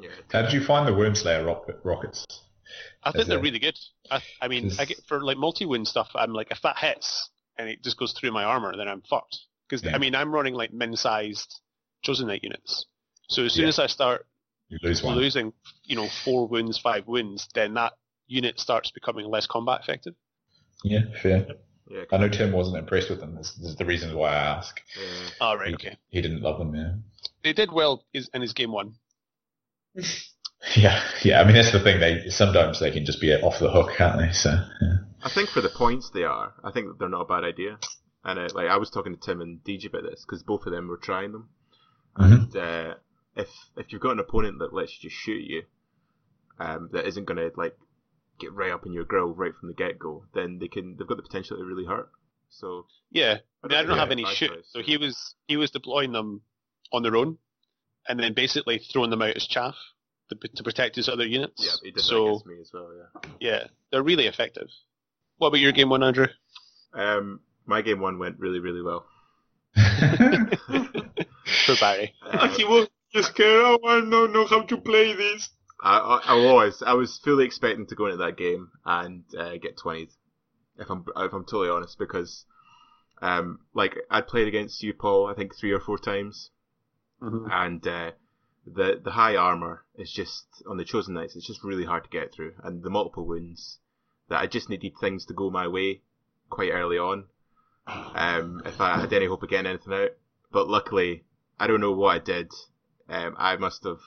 Yeah. 0.00 0.10
How 0.32 0.42
did 0.42 0.52
you 0.52 0.62
find 0.62 0.86
the 0.86 0.92
Wormslayer 0.92 1.44
rocket, 1.46 1.78
rockets? 1.82 2.24
I 3.02 3.10
think 3.12 3.22
Is 3.22 3.28
they're 3.28 3.38
it- 3.38 3.42
really 3.42 3.58
good. 3.58 3.78
I, 4.10 4.20
I 4.40 4.48
mean, 4.48 4.70
I 4.78 4.84
get 4.84 5.00
for 5.06 5.22
like 5.24 5.36
multi-wound 5.38 5.88
stuff. 5.88 6.10
I'm 6.14 6.32
like, 6.32 6.48
if 6.50 6.60
that 6.62 6.78
hits 6.78 7.30
and 7.58 7.68
it 7.68 7.82
just 7.82 7.96
goes 7.98 8.12
through 8.12 8.32
my 8.32 8.44
armor, 8.44 8.76
then 8.76 8.88
I'm 8.88 9.02
fucked. 9.02 9.38
Because 9.68 9.82
Yeah. 9.84 9.94
I 9.94 9.98
mean, 9.98 10.14
I'm 10.14 10.32
running 10.32 10.54
like 10.54 10.72
min-sized 10.72 11.60
chosen 12.02 12.26
knight 12.26 12.42
units. 12.42 12.86
So 13.28 13.44
as 13.44 13.54
soon 13.54 13.62
Yeah. 13.64 13.68
as 13.70 13.78
I 13.78 13.86
start 13.86 14.26
You 14.68 14.78
lose 14.82 15.02
one. 15.02 15.16
losing, 15.16 15.52
you 15.84 15.96
know, 15.96 16.08
four 16.24 16.46
wounds, 16.46 16.78
five 16.78 17.06
wounds, 17.06 17.48
then 17.54 17.74
that 17.74 17.94
unit 18.26 18.60
starts 18.60 18.90
becoming 18.90 19.26
less 19.26 19.46
combat 19.46 19.80
effective. 19.82 20.14
Yeah, 20.82 21.00
fair. 21.22 21.46
Yeah. 21.88 22.04
I 22.12 22.16
know 22.18 22.28
Tim 22.28 22.52
wasn't 22.52 22.78
impressed 22.78 23.08
with 23.10 23.20
them. 23.20 23.34
This, 23.34 23.52
this 23.54 23.70
is 23.70 23.76
the 23.76 23.84
reason 23.84 24.14
why 24.16 24.30
I 24.30 24.34
ask. 24.36 24.80
yeah. 24.98 25.28
All 25.40 25.56
right, 25.56 25.68
He- 25.68 25.74
okay. 25.74 25.96
He 26.10 26.20
didn't 26.20 26.40
love 26.42 26.58
them, 26.58 26.74
yeah. 26.74 26.94
They 27.42 27.52
did 27.52 27.72
well 27.72 28.04
is- 28.12 28.30
in 28.34 28.42
his 28.42 28.52
game 28.52 28.72
one. 28.72 28.94
Yeah, 30.76 31.02
yeah. 31.22 31.40
I 31.40 31.44
mean, 31.44 31.54
that's 31.54 31.72
the 31.72 31.80
thing. 31.80 32.00
They 32.00 32.30
sometimes 32.30 32.80
they 32.80 32.90
can 32.90 33.04
just 33.04 33.20
be 33.20 33.32
off 33.32 33.58
the 33.60 33.70
hook, 33.70 33.92
can't 33.96 34.18
they? 34.18 34.32
So, 34.32 34.50
yeah. 34.80 34.96
I 35.22 35.28
think 35.28 35.50
for 35.50 35.60
the 35.60 35.68
points 35.68 36.10
they 36.10 36.24
are, 36.24 36.54
I 36.62 36.70
think 36.70 36.86
that 36.86 36.98
they're 36.98 37.08
not 37.08 37.22
a 37.22 37.26
bad 37.26 37.44
idea. 37.44 37.78
And 38.24 38.38
uh, 38.38 38.48
like 38.54 38.68
I 38.68 38.78
was 38.78 38.90
talking 38.90 39.14
to 39.14 39.20
Tim 39.20 39.40
and 39.40 39.62
DJ 39.62 39.86
about 39.86 40.04
this 40.04 40.24
because 40.26 40.42
both 40.42 40.66
of 40.66 40.72
them 40.72 40.88
were 40.88 40.96
trying 40.96 41.32
them. 41.32 41.48
Mhm. 42.18 42.32
And 42.32 42.56
uh, 42.56 42.94
if 43.36 43.48
if 43.76 43.92
you've 43.92 44.00
got 44.00 44.12
an 44.12 44.20
opponent 44.20 44.58
that 44.60 44.72
lets 44.72 44.92
you 44.92 45.10
just 45.10 45.20
shoot 45.20 45.42
you, 45.44 45.62
um, 46.58 46.88
that 46.92 47.06
isn't 47.06 47.26
going 47.26 47.38
to 47.38 47.50
like 47.56 47.76
get 48.38 48.52
right 48.52 48.72
up 48.72 48.86
in 48.86 48.92
your 48.92 49.04
grill 49.04 49.34
right 49.34 49.52
from 49.58 49.68
the 49.68 49.74
get 49.74 49.98
go, 49.98 50.24
then 50.34 50.58
they 50.58 50.68
can 50.68 50.96
they've 50.96 51.06
got 51.06 51.16
the 51.16 51.22
potential 51.22 51.56
to 51.56 51.64
really 51.64 51.84
hurt. 51.84 52.10
So 52.48 52.86
Yeah, 53.10 53.38
I 53.62 53.66
mean, 53.66 53.78
I 53.78 53.82
don't 53.82 53.98
have 53.98 54.10
any 54.10 54.24
shoot, 54.24 54.50
choice, 54.50 54.66
so 54.70 54.80
he 54.82 54.96
was 54.96 55.34
he 55.46 55.56
was 55.56 55.70
deploying 55.70 56.12
them 56.12 56.42
on 56.92 57.02
their 57.02 57.16
own, 57.16 57.38
and 58.08 58.18
then 58.18 58.32
basically 58.32 58.78
throwing 58.78 59.10
them 59.10 59.22
out 59.22 59.36
as 59.36 59.46
chaff 59.46 59.74
to, 60.30 60.36
to 60.56 60.62
protect 60.62 60.96
his 60.96 61.08
other 61.08 61.26
units. 61.26 61.62
yeah, 61.64 61.72
he 61.82 61.90
did 61.90 61.96
that 61.98 62.02
so 62.02 62.26
against 62.28 62.46
me 62.46 62.54
as 62.60 62.70
well. 62.72 62.88
Yeah. 62.96 63.30
yeah, 63.40 63.64
they're 63.90 64.02
really 64.02 64.26
effective. 64.26 64.68
What 65.38 65.48
about 65.48 65.60
your 65.60 65.72
game 65.72 65.88
one, 65.90 66.02
Andrew? 66.02 66.28
Um, 66.92 67.40
my 67.66 67.82
game 67.82 68.00
one 68.00 68.18
went 68.18 68.38
really 68.38 68.60
really 68.60 68.82
well. 68.82 69.06
For 71.66 71.74
Barry. 71.80 72.14
Uh, 72.22 72.48
was 72.60 72.88
just 73.12 73.30
scared. 73.30 73.78
I 73.86 74.00
don't 74.00 74.32
know 74.32 74.46
how 74.46 74.62
to 74.62 74.76
play 74.76 75.12
this. 75.14 75.48
I, 75.82 75.98
I, 75.98 76.20
I 76.26 76.34
was. 76.34 76.82
I 76.86 76.94
was 76.94 77.18
fully 77.18 77.44
expecting 77.44 77.86
to 77.88 77.94
go 77.94 78.06
into 78.06 78.18
that 78.18 78.36
game 78.36 78.70
and 78.84 79.24
uh, 79.38 79.56
get 79.60 79.76
20'd, 79.76 80.12
if 80.78 80.88
I'm 80.88 81.04
if 81.16 81.32
I'm 81.32 81.44
totally 81.44 81.68
honest, 81.68 81.98
because 81.98 82.46
um, 83.20 83.60
like 83.74 83.94
I 84.10 84.20
played 84.20 84.48
against 84.48 84.82
you, 84.82 84.94
Paul, 84.94 85.26
I 85.26 85.34
think 85.34 85.54
three 85.54 85.72
or 85.72 85.80
four 85.80 85.98
times, 85.98 86.50
Mhm. 87.22 87.48
and 87.50 87.86
uh, 87.86 88.10
the 88.66 89.00
the 89.02 89.12
high 89.12 89.36
armor 89.36 89.84
is 89.96 90.10
just 90.12 90.44
on 90.66 90.76
the 90.76 90.84
chosen 90.84 91.14
knights. 91.14 91.36
It's 91.36 91.46
just 91.46 91.64
really 91.64 91.84
hard 91.84 92.04
to 92.04 92.10
get 92.10 92.32
through, 92.32 92.54
and 92.62 92.82
the 92.82 92.90
multiple 92.90 93.26
wounds 93.26 93.78
that 94.28 94.40
I 94.40 94.46
just 94.46 94.70
needed 94.70 94.92
things 95.00 95.26
to 95.26 95.34
go 95.34 95.50
my 95.50 95.68
way 95.68 96.00
quite 96.50 96.70
early 96.70 96.98
on. 96.98 97.24
Um, 97.86 98.62
if 98.64 98.80
I 98.80 98.98
had 99.00 99.12
any 99.12 99.26
hope 99.26 99.42
of 99.42 99.50
getting 99.50 99.66
anything 99.66 99.92
out, 99.92 100.10
but 100.50 100.68
luckily 100.68 101.24
I 101.60 101.66
don't 101.66 101.80
know 101.80 101.92
what 101.92 102.16
I 102.16 102.18
did. 102.18 102.50
Um, 103.08 103.34
I 103.38 103.56
must 103.56 103.84
have 103.84 104.00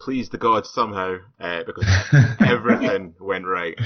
pleased 0.00 0.32
the 0.32 0.38
gods 0.38 0.70
somehow 0.70 1.18
uh, 1.38 1.62
because 1.64 1.86
everything 2.40 3.14
went 3.20 3.46
right. 3.46 3.78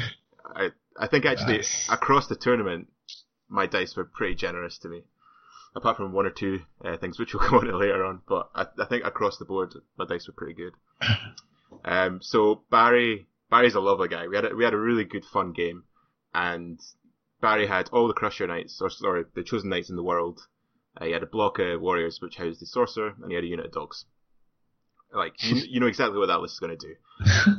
I 0.44 0.70
I 0.98 1.06
think 1.06 1.26
actually 1.26 1.58
Nice. 1.58 1.88
across 1.90 2.28
the 2.28 2.36
tournament, 2.36 2.88
my 3.48 3.66
dice 3.66 3.96
were 3.96 4.04
pretty 4.04 4.34
generous 4.34 4.78
to 4.78 4.88
me, 4.88 5.02
apart 5.74 5.96
from 5.96 6.12
one 6.12 6.26
or 6.26 6.30
two 6.30 6.60
uh, 6.84 6.96
things 6.96 7.18
which 7.18 7.34
we'll 7.34 7.42
come 7.42 7.58
on 7.58 7.64
to 7.66 7.76
later 7.76 8.04
on. 8.04 8.20
But 8.28 8.50
I, 8.54 8.66
I 8.78 8.86
think 8.86 9.04
across 9.04 9.38
the 9.38 9.44
board, 9.44 9.74
my 9.96 10.06
dice 10.06 10.26
were 10.26 10.34
pretty 10.34 10.54
good. 10.54 10.74
Um, 11.84 12.20
so 12.22 12.62
Barry 12.70 13.26
Barry's 13.50 13.74
a 13.74 13.80
lovely 13.80 14.08
guy. 14.08 14.28
We 14.28 14.36
had 14.36 14.44
a, 14.46 14.54
we 14.54 14.64
had 14.64 14.74
a 14.74 14.78
really 14.78 15.04
good 15.04 15.24
fun 15.24 15.52
game, 15.52 15.84
and 16.34 16.80
Barry 17.40 17.66
had 17.66 17.88
all 17.90 18.08
the 18.08 18.14
Crusher 18.14 18.46
Knights, 18.46 18.80
or 18.80 18.88
sorry, 18.88 19.24
the 19.34 19.42
chosen 19.42 19.68
knights 19.68 19.90
in 19.90 19.96
the 19.96 20.02
world. 20.02 20.46
Uh, 20.96 21.06
he 21.06 21.12
had 21.12 21.22
a 21.22 21.26
block 21.26 21.58
of 21.58 21.80
warriors 21.80 22.20
which 22.20 22.36
housed 22.36 22.60
the 22.60 22.66
sorcerer, 22.66 23.14
and 23.20 23.30
he 23.30 23.34
had 23.34 23.44
a 23.44 23.48
unit 23.48 23.66
of 23.66 23.72
dogs. 23.72 24.04
Like 25.12 25.42
you, 25.42 25.56
you 25.56 25.80
know 25.80 25.86
exactly 25.86 26.18
what 26.18 26.26
that 26.26 26.40
list 26.40 26.54
is 26.54 26.60
going 26.60 26.78
to 26.78 26.86
do. 26.86 26.94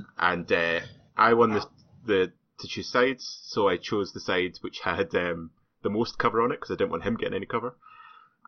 And 0.17 0.51
uh, 0.51 0.79
I 1.17 1.33
won 1.33 1.51
the 1.51 1.67
the 2.05 2.31
to 2.59 2.67
choose 2.67 2.89
sides, 2.89 3.41
so 3.43 3.67
I 3.67 3.77
chose 3.77 4.13
the 4.13 4.19
side 4.19 4.57
which 4.61 4.79
had 4.79 5.13
um, 5.15 5.51
the 5.83 5.89
most 5.89 6.17
cover 6.17 6.41
on 6.41 6.51
it 6.51 6.55
because 6.55 6.71
I 6.71 6.75
didn't 6.75 6.91
want 6.91 7.03
him 7.03 7.17
getting 7.17 7.35
any 7.35 7.45
cover. 7.45 7.75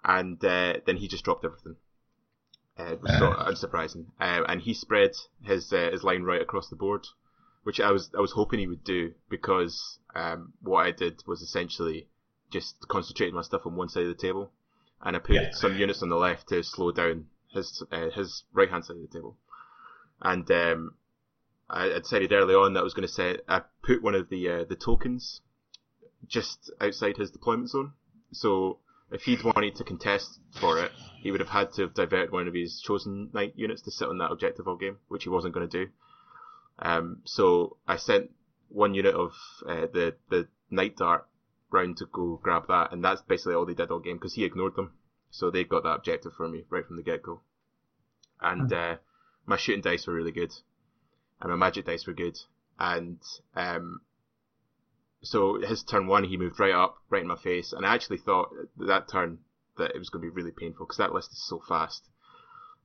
And 0.05 0.43
uh, 0.45 0.75
then 0.85 0.97
he 0.97 1.07
just 1.07 1.25
dropped 1.25 1.43
everything. 1.43 1.77
Uh, 2.77 2.91
it 2.93 3.01
was 3.01 3.09
unsurprising, 3.11 4.05
uh, 4.19 4.43
and 4.47 4.61
he 4.61 4.73
spread 4.73 5.11
his 5.41 5.71
uh, 5.73 5.89
his 5.91 6.03
line 6.03 6.23
right 6.23 6.41
across 6.41 6.69
the 6.69 6.75
board, 6.75 7.07
which 7.63 7.79
I 7.79 7.91
was 7.91 8.11
I 8.15 8.19
was 8.21 8.33
hoping 8.33 8.59
he 8.59 8.67
would 8.67 8.83
do 8.83 9.13
because 9.29 9.99
um, 10.13 10.53
what 10.61 10.85
I 10.85 10.91
did 10.91 11.23
was 11.25 11.41
essentially 11.41 12.07
just 12.51 12.87
concentrated 12.87 13.33
my 13.33 13.41
stuff 13.41 13.65
on 13.65 13.75
one 13.75 13.89
side 13.89 14.03
of 14.03 14.09
the 14.09 14.21
table, 14.21 14.51
and 15.01 15.15
I 15.15 15.19
put 15.19 15.35
Yeah. 15.35 15.51
some 15.51 15.77
units 15.77 16.03
on 16.03 16.09
the 16.09 16.17
left 16.17 16.49
to 16.49 16.61
slow 16.63 16.91
down 16.91 17.27
his 17.53 17.81
uh, 17.91 18.09
his 18.09 18.43
right 18.53 18.69
hand 18.69 18.85
side 18.85 18.97
of 18.97 19.01
the 19.03 19.07
table, 19.07 19.37
and 20.21 20.49
um, 20.51 20.95
I, 21.69 21.93
I 21.93 21.99
decided 21.99 22.33
early 22.33 22.55
on 22.55 22.73
that 22.73 22.81
I 22.81 22.83
was 22.83 22.93
going 22.93 23.07
to 23.07 23.13
set 23.13 23.39
I 23.47 23.61
put 23.81 24.03
one 24.03 24.15
of 24.15 24.29
the 24.29 24.49
uh, 24.49 24.63
the 24.65 24.75
tokens 24.75 25.41
just 26.27 26.69
outside 26.81 27.17
his 27.17 27.31
deployment 27.31 27.69
zone, 27.69 27.93
so 28.31 28.79
if 29.11 29.23
he'd 29.23 29.43
wanted 29.43 29.75
to 29.75 29.83
contest 29.83 30.39
for 30.59 30.79
it, 30.79 30.91
he 31.21 31.31
would 31.31 31.39
have 31.39 31.49
had 31.49 31.71
to 31.73 31.83
have 31.83 31.93
diverted 31.93 32.31
one 32.31 32.47
of 32.47 32.53
his 32.53 32.81
chosen 32.81 33.29
knight 33.33 33.53
units 33.55 33.81
to 33.83 33.91
sit 33.91 34.07
on 34.07 34.17
that 34.17 34.31
objective 34.31 34.67
all 34.67 34.77
game, 34.77 34.97
which 35.07 35.23
he 35.23 35.29
wasn't 35.29 35.53
going 35.53 35.67
to 35.67 35.85
do. 35.85 35.91
Um, 36.79 37.21
so 37.23 37.77
I 37.87 37.97
sent 37.97 38.31
one 38.69 38.93
unit 38.93 39.15
of 39.15 39.31
uh, 39.67 39.87
the 39.93 40.15
the 40.29 40.47
knight 40.69 40.97
dart 40.97 41.25
round 41.71 41.97
to 41.97 42.05
go 42.05 42.39
grab 42.41 42.67
that, 42.67 42.91
and 42.91 43.03
that's 43.03 43.21
basically 43.21 43.53
all 43.53 43.65
they 43.65 43.73
did 43.73 43.91
all 43.91 43.99
game 43.99 44.17
because 44.17 44.33
he 44.33 44.43
ignored 44.43 44.75
them. 44.75 44.93
So 45.29 45.51
they 45.51 45.63
got 45.63 45.83
that 45.83 45.95
objective 45.95 46.33
for 46.33 46.47
me 46.47 46.65
right 46.69 46.85
from 46.85 46.97
the 46.97 47.03
get 47.03 47.23
go. 47.23 47.41
And 48.41 48.71
uh, 48.71 48.97
my 49.45 49.57
shooting 49.57 49.81
dice 49.81 50.07
were 50.07 50.13
really 50.13 50.31
good, 50.31 50.53
and 51.41 51.49
my 51.49 51.55
magic 51.55 51.85
dice 51.85 52.05
were 52.07 52.13
good, 52.13 52.37
and 52.79 53.19
um, 53.55 54.01
so 55.25 55.59
his 55.59 55.83
turn 55.83 56.07
one, 56.07 56.23
he 56.23 56.37
moved 56.37 56.59
right 56.59 56.73
up, 56.73 56.97
right 57.09 57.21
in 57.21 57.27
my 57.27 57.35
face, 57.35 57.73
and 57.73 57.85
I 57.85 57.93
actually 57.93 58.17
thought 58.17 58.49
that 58.77 59.09
turn 59.09 59.39
that 59.77 59.91
it 59.95 59.99
was 59.99 60.09
going 60.09 60.23
to 60.23 60.31
be 60.31 60.35
really 60.35 60.51
painful 60.51 60.85
because 60.85 60.97
that 60.97 61.13
list 61.13 61.31
is 61.31 61.45
so 61.45 61.61
fast. 61.67 62.07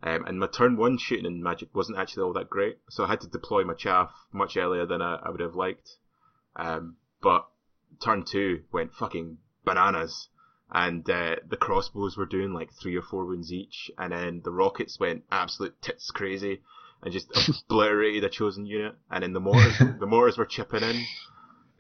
Um, 0.03 0.25
and 0.25 0.41
my 0.41 0.47
turn 0.47 0.77
one 0.77 0.97
shooting 0.97 1.27
in 1.27 1.43
Magic 1.43 1.75
wasn't 1.75 1.99
actually 1.99 2.23
all 2.23 2.33
that 2.33 2.49
great, 2.49 2.79
so 2.89 3.05
I 3.05 3.09
had 3.09 3.21
to 3.21 3.29
deploy 3.29 3.65
my 3.65 3.75
chaff 3.75 4.11
much 4.33 4.57
earlier 4.57 4.87
than 4.87 5.03
I, 5.03 5.17
I 5.17 5.31
would 5.31 5.41
have 5.41 5.55
liked. 5.55 5.91
Um, 6.57 6.97
but 7.23 7.47
turn 8.03 8.25
two 8.25 8.65
went 8.73 8.95
fucking 8.95 9.39
bananas, 9.65 10.29
and 10.71 11.09
uh, 11.11 11.37
the 11.47 11.59
crossbows 11.59 12.17
were 12.17 12.27
doing 12.27 12.55
like 12.55 12.71
three 12.73 12.97
or 12.97 13.03
four 13.03 13.27
wounds 13.27 13.53
each, 13.53 13.91
and 13.99 14.13
then 14.13 14.41
the 14.43 14.53
rockets 14.53 14.99
went 14.99 15.25
absolute 15.31 15.81
tits 15.83 16.11
crazy 16.11 16.63
and 17.03 17.13
just 17.13 17.31
obliterated 17.69 18.25
a 18.25 18.31
chosen 18.31 18.65
unit, 18.65 18.95
and 19.11 19.23
then 19.23 19.35
the 19.35 19.41
mortars, 19.41 19.79
the 19.79 20.07
mortars 20.07 20.39
were 20.39 20.47
chipping 20.47 20.83
in, 20.83 21.05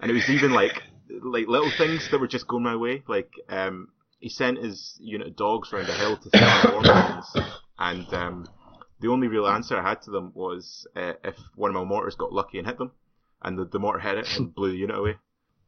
and 0.00 0.10
it 0.10 0.14
was 0.14 0.28
even 0.28 0.52
like 0.52 0.82
like 1.22 1.46
little 1.48 1.70
things 1.76 2.08
that 2.10 2.20
were 2.20 2.28
just 2.28 2.46
going 2.46 2.62
my 2.62 2.76
way, 2.76 3.02
like 3.08 3.32
um, 3.48 3.88
he 4.18 4.28
sent 4.28 4.58
his 4.58 4.96
unit 5.00 5.28
of 5.28 5.36
dogs 5.36 5.72
round 5.72 5.88
a 5.88 5.94
hill 5.94 6.16
to 6.16 6.70
war 6.72 6.82
machines, 6.82 7.36
and 7.78 8.14
um, 8.14 8.48
the 9.00 9.08
only 9.08 9.28
real 9.28 9.46
answer 9.46 9.78
I 9.78 9.88
had 9.88 10.02
to 10.02 10.10
them 10.10 10.32
was 10.34 10.86
uh, 10.96 11.14
if 11.24 11.36
one 11.54 11.70
of 11.70 11.74
my 11.74 11.84
mortars 11.84 12.14
got 12.14 12.32
lucky 12.32 12.58
and 12.58 12.66
hit 12.66 12.78
them, 12.78 12.92
and 13.42 13.58
the, 13.58 13.64
the 13.64 13.78
mortar 13.78 14.00
hit 14.00 14.18
it 14.18 14.28
and 14.36 14.54
blew 14.54 14.70
the 14.70 14.78
unit 14.78 14.96
away. 14.96 15.16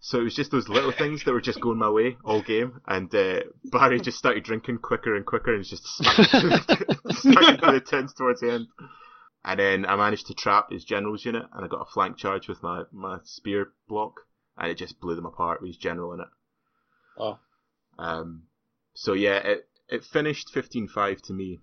So 0.05 0.19
it 0.19 0.25
was 0.25 0.35
just 0.35 0.51
those 0.51 0.69
little 0.69 0.91
things 0.91 1.23
that 1.25 1.33
were 1.33 1.41
just 1.41 1.61
going 1.61 1.79
my 1.79 1.89
way 1.89 2.17
all 2.25 2.43
game, 2.43 2.81
and 2.87 3.15
uh, 3.15 3.41
Barry 3.65 4.01
just 4.01 4.19
started 4.19 4.43
drinking 4.43 4.79
quicker 4.79 5.15
and 5.15 5.25
quicker, 5.25 5.55
and 5.55 5.65
just 5.65 5.87
smacking 5.87 6.11
to 7.61 7.73
the 7.73 7.83
tins 7.87 8.13
towards 8.13 8.41
the 8.41 8.53
end. 8.53 8.67
And 9.45 9.59
then 9.59 9.87
I 9.87 9.97
managed 9.97 10.29
to 10.29 10.35
trap 10.35 10.71
his 10.71 10.85
general's 10.85 11.25
unit, 11.25 11.45
and 11.53 11.65
I 11.65 11.69
got 11.69 11.83
a 11.83 11.93
flank 11.93 12.17
charge 12.17 12.49
with 12.49 12.63
my, 12.63 12.85
my 12.93 13.19
spear 13.25 13.73
block, 13.89 14.21
and 14.57 14.71
it 14.71 14.79
just 14.79 15.01
blew 15.01 15.17
them 15.17 15.27
apart 15.27 15.61
with 15.61 15.69
his 15.69 15.77
general 15.77 16.13
in 16.13 16.21
it. 16.21 16.29
Oh. 17.19 17.39
Um, 17.99 18.45
so 18.95 19.13
yeah, 19.15 19.37
it 19.37 19.69
it 19.89 20.05
finished 20.05 20.55
15-5 20.55 21.21
to 21.23 21.33
me, 21.33 21.61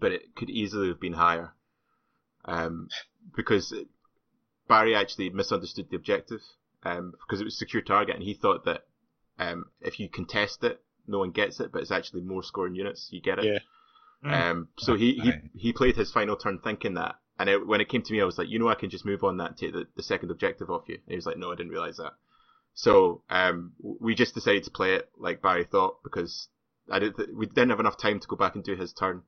but 0.00 0.12
it 0.12 0.34
could 0.34 0.50
easily 0.50 0.88
have 0.88 1.00
been 1.00 1.12
higher. 1.12 1.52
Um, 2.44 2.88
because 3.36 3.74
Barry 4.66 4.94
actually 4.94 5.30
misunderstood 5.30 5.88
the 5.90 5.96
objective, 5.96 6.40
um, 6.82 7.12
because 7.12 7.40
it 7.40 7.44
was 7.44 7.58
secure 7.58 7.82
target, 7.82 8.16
and 8.16 8.24
he 8.24 8.34
thought 8.34 8.64
that 8.64 8.86
um, 9.38 9.66
if 9.80 10.00
you 10.00 10.08
contest 10.08 10.64
it, 10.64 10.80
no 11.06 11.18
one 11.18 11.30
gets 11.30 11.60
it, 11.60 11.70
but 11.72 11.82
it's 11.82 11.90
actually 11.90 12.22
more 12.22 12.42
scoring 12.42 12.74
units, 12.74 13.08
you 13.10 13.20
get 13.20 13.38
it. 13.38 13.44
Yeah. 13.44 13.58
Um, 14.24 14.68
so 14.78 14.94
he, 14.96 15.14
he 15.14 15.30
Right. 15.30 15.42
he 15.54 15.72
played 15.72 15.96
his 15.96 16.10
final 16.12 16.36
turn 16.36 16.58
thinking 16.58 16.94
that, 16.94 17.16
and 17.38 17.48
it, 17.48 17.66
when 17.66 17.80
it 17.80 17.88
came 17.88 18.02
to 18.02 18.12
me, 18.12 18.20
I 18.20 18.24
was 18.24 18.38
like, 18.38 18.48
you 18.48 18.58
know, 18.58 18.68
I 18.68 18.74
can 18.74 18.90
just 18.90 19.04
move 19.04 19.22
on 19.24 19.36
that 19.38 19.50
and 19.50 19.56
take 19.56 19.72
the, 19.72 19.86
the 19.96 20.02
second 20.02 20.30
objective 20.30 20.70
off 20.70 20.88
you. 20.88 20.94
And 20.96 21.08
he 21.08 21.16
was 21.16 21.26
like, 21.26 21.38
no, 21.38 21.52
I 21.52 21.54
didn't 21.54 21.72
realize 21.72 21.96
that. 21.98 22.14
So 22.74 23.22
um, 23.30 23.72
we 23.80 24.14
just 24.14 24.34
decided 24.34 24.64
to 24.64 24.70
play 24.70 24.94
it 24.94 25.08
like 25.16 25.42
Barry 25.42 25.64
thought 25.64 26.02
because 26.02 26.48
I 26.90 26.98
did 26.98 27.16
th- 27.16 27.30
we 27.34 27.46
didn't 27.46 27.70
have 27.70 27.80
enough 27.80 27.96
time 27.98 28.20
to 28.20 28.28
go 28.28 28.36
back 28.36 28.54
and 28.54 28.64
do 28.64 28.74
his 28.76 28.92
turn, 28.92 29.22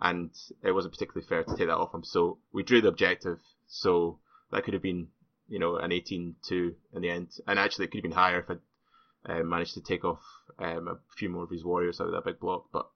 and 0.00 0.30
it 0.62 0.72
wasn't 0.72 0.94
particularly 0.94 1.26
fair 1.26 1.42
to 1.44 1.56
take 1.56 1.68
that 1.68 1.76
off 1.76 1.94
him. 1.94 2.04
So 2.04 2.38
we 2.52 2.62
drew 2.62 2.80
the 2.80 2.88
objective. 2.88 3.40
So 3.66 4.18
that 4.50 4.64
could 4.64 4.74
have 4.74 4.82
been 4.82 5.08
you 5.48 5.58
know 5.58 5.76
an 5.76 5.90
18-2 5.90 6.34
in 6.50 7.02
the 7.02 7.10
end, 7.10 7.28
and 7.46 7.58
actually 7.58 7.84
it 7.86 7.88
could 7.88 7.98
have 7.98 8.02
been 8.10 8.12
higher 8.12 8.38
if 8.40 8.50
I 8.50 9.32
uh, 9.32 9.42
managed 9.44 9.74
to 9.74 9.80
take 9.80 10.04
off 10.04 10.22
um, 10.58 10.88
a 10.88 10.98
few 11.16 11.28
more 11.28 11.44
of 11.44 11.50
his 11.50 11.64
warriors 11.64 12.00
out 12.00 12.08
of 12.08 12.12
that 12.12 12.24
big 12.24 12.40
block. 12.40 12.66
But 12.72 12.88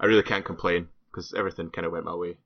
I 0.00 0.06
really 0.06 0.22
can't 0.22 0.44
complain 0.44 0.88
because 1.10 1.34
everything 1.36 1.70
kind 1.70 1.86
of 1.86 1.92
went 1.92 2.04
my 2.04 2.14
way. 2.14 2.36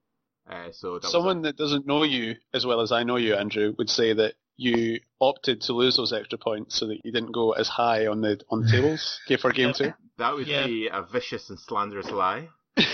Uh, 0.49 0.71
so 0.73 0.99
that 0.99 1.09
Someone 1.09 1.43
that 1.43 1.57
doesn't 1.57 1.87
know 1.87 2.05
you 2.05 2.37
as 2.55 2.65
well 2.65 2.81
as 2.81 2.93
I 2.93 3.03
know 3.03 3.17
you, 3.17 3.35
Andrew, 3.35 3.75
would 3.79 3.91
say 3.91 4.13
that 4.13 4.35
you 4.57 5.01
opted 5.21 5.61
to 5.63 5.73
lose 5.73 5.97
those 5.97 6.13
extra 6.13 6.39
points 6.39 6.79
so 6.79 6.87
that 6.87 7.05
you 7.05 7.13
didn't 7.13 7.33
go 7.33 7.53
as 7.53 7.69
high 7.69 8.07
on 8.07 8.21
the 8.21 8.41
on 8.51 8.63
the 8.63 8.69
tables 8.73 9.21
okay, 9.27 9.37
for 9.37 9.53
game 9.53 9.73
two. 9.77 9.93
that 10.19 10.35
would 10.35 10.47
Yeah. 10.47 10.67
be 10.67 10.89
a 10.89 11.03
vicious 11.03 11.51
and 11.51 11.59
slanderous 11.59 12.11
lie. 12.11 12.49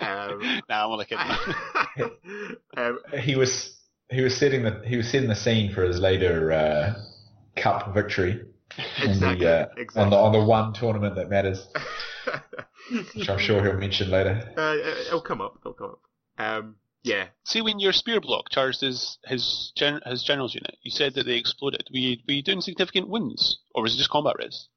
Um, 0.00 0.62
nah, 0.68 0.84
I'm 0.84 0.90
only 0.90 1.06
kidding. 1.06 1.26
um, 2.76 2.98
he 3.18 3.34
was 3.36 3.76
he 4.10 4.20
was 4.20 4.36
setting 4.36 4.62
the 4.62 4.82
he 4.84 4.96
was 4.96 5.08
setting 5.10 5.28
the 5.28 5.34
scene 5.34 5.72
for 5.72 5.82
his 5.82 5.98
later 5.98 6.52
uh, 6.52 6.94
cup 7.56 7.94
victory 7.94 8.42
in 9.02 9.10
exactly, 9.10 9.46
the, 9.46 9.60
uh, 9.60 9.66
exactly. 9.76 10.02
on 10.02 10.10
the 10.10 10.16
on 10.16 10.32
the 10.32 10.44
one 10.44 10.72
tournament 10.74 11.16
that 11.16 11.30
matters, 11.30 11.66
which 13.14 13.28
I'm 13.28 13.38
sure 13.38 13.62
he'll 13.62 13.78
mention 13.78 14.10
later. 14.10 14.52
Uh, 14.56 14.76
it'll 15.06 15.20
come 15.20 15.40
up. 15.40 15.58
It'll 15.60 15.72
come 15.72 15.90
up. 15.90 16.00
Um, 16.38 16.76
Yeah, 17.02 17.28
See, 17.44 17.60
when 17.60 17.78
your 17.78 17.92
spear 17.92 18.20
block 18.20 18.48
charged 18.50 18.80
his 18.80 19.18
his 19.24 19.72
gen, 19.76 20.00
his 20.06 20.24
generals 20.24 20.54
unit, 20.54 20.78
you 20.82 20.90
said 20.90 21.14
that 21.14 21.26
they 21.26 21.36
exploded. 21.36 21.88
Were 21.92 21.98
you, 21.98 22.16
were 22.26 22.34
you 22.34 22.42
doing 22.42 22.60
significant 22.60 23.08
wounds, 23.08 23.60
or 23.74 23.82
was 23.82 23.94
it 23.94 23.98
just 23.98 24.10
combat 24.10 24.36
res? 24.38 24.68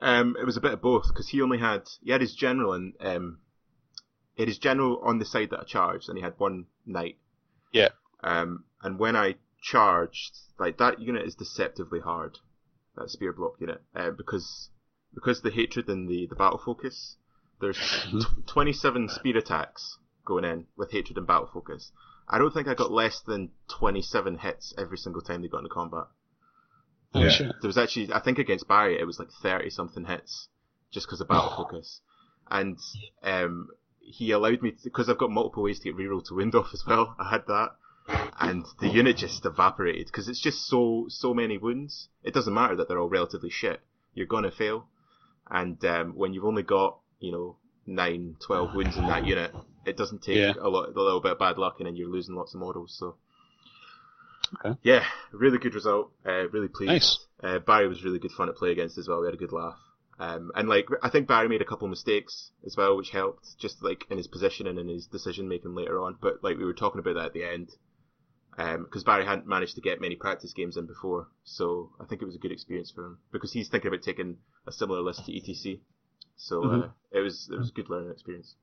Um, 0.00 0.36
it 0.40 0.44
was 0.44 0.56
a 0.56 0.60
bit 0.60 0.72
of 0.72 0.82
both 0.82 1.08
because 1.08 1.28
he 1.28 1.40
only 1.42 1.58
had 1.58 1.82
he 2.02 2.10
had 2.12 2.20
his 2.20 2.34
general 2.34 2.72
and 2.72 2.94
um, 3.00 3.38
he 4.34 4.42
had 4.42 4.48
his 4.48 4.58
general 4.58 5.00
on 5.04 5.18
the 5.18 5.24
side 5.24 5.50
that 5.50 5.60
I 5.60 5.64
charged, 5.64 6.08
and 6.08 6.18
he 6.18 6.22
had 6.22 6.34
one 6.38 6.66
knight. 6.86 7.16
Yeah. 7.72 7.88
Um, 8.22 8.64
and 8.82 8.98
when 8.98 9.16
I 9.16 9.36
charged, 9.62 10.36
like 10.58 10.78
that 10.78 11.00
unit 11.00 11.26
is 11.26 11.34
deceptively 11.34 12.00
hard, 12.00 12.38
that 12.96 13.10
spear 13.10 13.32
block 13.32 13.54
unit, 13.60 13.82
uh, 13.94 14.10
because 14.10 14.70
because 15.14 15.42
the 15.42 15.50
hatred 15.50 15.88
and 15.88 16.08
the 16.08 16.26
the 16.26 16.36
battle 16.36 16.58
focus. 16.64 17.16
There's 17.60 17.78
t- 18.10 18.22
27 18.46 19.08
speed 19.08 19.36
attacks 19.36 19.98
going 20.24 20.44
in 20.44 20.66
with 20.76 20.90
hatred 20.92 21.16
and 21.18 21.26
battle 21.26 21.48
focus. 21.52 21.90
I 22.28 22.38
don't 22.38 22.52
think 22.52 22.68
I 22.68 22.74
got 22.74 22.90
less 22.92 23.20
than 23.20 23.50
27 23.78 24.38
hits 24.38 24.74
every 24.76 24.98
single 24.98 25.22
time 25.22 25.42
they 25.42 25.48
got 25.48 25.58
into 25.58 25.70
combat. 25.70 26.04
Oh, 27.14 27.20
Yeah. 27.22 27.30
shit. 27.30 27.52
There 27.62 27.68
was 27.68 27.78
actually, 27.78 28.12
I 28.12 28.20
think 28.20 28.38
against 28.38 28.68
Barry, 28.68 29.00
it 29.00 29.04
was 29.06 29.18
like 29.18 29.30
30 29.42 29.70
something 29.70 30.04
hits 30.04 30.48
just 30.90 31.06
because 31.06 31.20
of 31.20 31.28
battle 31.28 31.54
focus. 31.56 32.00
And 32.50 32.78
um, 33.22 33.68
he 34.00 34.30
allowed 34.32 34.62
me, 34.62 34.74
because 34.84 35.08
I've 35.08 35.18
got 35.18 35.30
multiple 35.30 35.62
ways 35.62 35.78
to 35.80 35.84
get 35.84 35.96
reroll 35.96 36.24
to 36.28 36.34
wind 36.34 36.54
off 36.54 36.68
as 36.74 36.84
well. 36.86 37.16
I 37.18 37.30
had 37.30 37.46
that. 37.46 37.70
And 38.40 38.64
the 38.80 38.88
unit 38.88 39.16
just 39.18 39.44
evaporated 39.44 40.06
because 40.06 40.28
it's 40.28 40.40
just 40.40 40.66
so, 40.66 41.06
so 41.08 41.34
many 41.34 41.58
wounds. 41.58 42.08
It 42.22 42.32
doesn't 42.34 42.54
matter 42.54 42.76
that 42.76 42.88
they're 42.88 43.00
all 43.00 43.08
relatively 43.08 43.50
shit. 43.50 43.80
You're 44.14 44.26
going 44.26 44.44
to 44.44 44.50
fail. 44.50 44.86
And 45.50 45.82
um, 45.86 46.12
when 46.14 46.32
you've 46.34 46.44
only 46.44 46.62
got, 46.62 46.98
you 47.20 47.32
know, 47.32 47.56
9, 47.86 48.36
12 48.46 48.74
wounds 48.74 48.96
in 48.96 49.06
that 49.06 49.26
unit, 49.34 49.54
it 49.86 49.96
doesn't 49.96 50.22
take 50.22 50.36
Yeah. 50.36 50.52
a, 50.60 50.68
lot, 50.68 50.88
a 50.94 51.00
little 51.02 51.20
bit 51.20 51.32
of 51.32 51.38
bad 51.38 51.58
luck 51.58 51.76
and 51.78 51.86
then 51.86 51.96
you're 51.96 52.08
losing 52.10 52.34
lots 52.34 52.54
of 52.54 52.60
models. 52.60 52.94
So, 52.98 53.16
Okay. 54.64 54.78
yeah, 54.82 55.04
really 55.32 55.58
good 55.58 55.74
result. 55.74 56.10
Uh, 56.26 56.48
really 56.48 56.68
pleased. 56.68 56.90
Nice. 56.92 57.26
Uh, 57.42 57.58
Barry 57.58 57.86
was 57.86 58.02
really 58.02 58.18
good 58.18 58.32
fun 58.32 58.46
to 58.46 58.52
play 58.54 58.70
against 58.72 58.96
as 58.98 59.06
well. 59.06 59.20
We 59.20 59.26
had 59.26 59.34
a 59.34 59.38
good 59.38 59.52
laugh. 59.52 59.78
Um, 60.18 60.50
and 60.54 60.68
like, 60.68 60.86
I 61.02 61.10
think 61.10 61.28
Barry 61.28 61.48
made 61.48 61.60
a 61.62 61.66
couple 61.66 61.84
of 61.86 61.90
mistakes 61.90 62.50
as 62.66 62.74
well, 62.76 62.96
which 62.96 63.10
helped, 63.10 63.46
just 63.60 63.82
like 63.82 64.04
in 64.10 64.16
his 64.16 64.26
position 64.26 64.66
and 64.66 64.78
in 64.78 64.88
his 64.88 65.06
decision 65.06 65.48
making 65.48 65.74
later 65.74 66.00
on. 66.00 66.16
But 66.20 66.42
like 66.42 66.56
we 66.56 66.64
were 66.64 66.72
talking 66.74 66.98
about 66.98 67.14
that 67.14 67.26
at 67.26 67.32
the 67.34 67.44
end, 67.44 67.68
because 68.56 69.04
Barry 69.04 69.24
hadn't 69.24 69.46
managed 69.46 69.76
to 69.76 69.80
get 69.80 70.00
many 70.00 70.16
practice 70.16 70.52
games 70.52 70.76
in 70.76 70.86
before, 70.86 71.28
so 71.44 71.90
I 72.00 72.04
think 72.06 72.22
it 72.22 72.24
was 72.24 72.34
a 72.34 72.40
good 72.40 72.50
experience 72.50 72.90
for 72.90 73.04
him 73.06 73.18
because 73.30 73.52
he's 73.52 73.68
thinking 73.68 73.86
about 73.88 74.02
taking 74.02 74.38
a 74.66 74.72
similar 74.72 75.00
list 75.00 75.24
to 75.26 75.32
ETC. 75.32 75.78
So 76.38 76.62
uh, 76.62 76.66
Mhm. 76.68 76.92
it 77.12 77.20
was 77.20 77.50
it 77.52 77.58
was 77.58 77.68
a 77.70 77.72
good 77.72 77.90
learning 77.90 78.12
experience. 78.12 78.54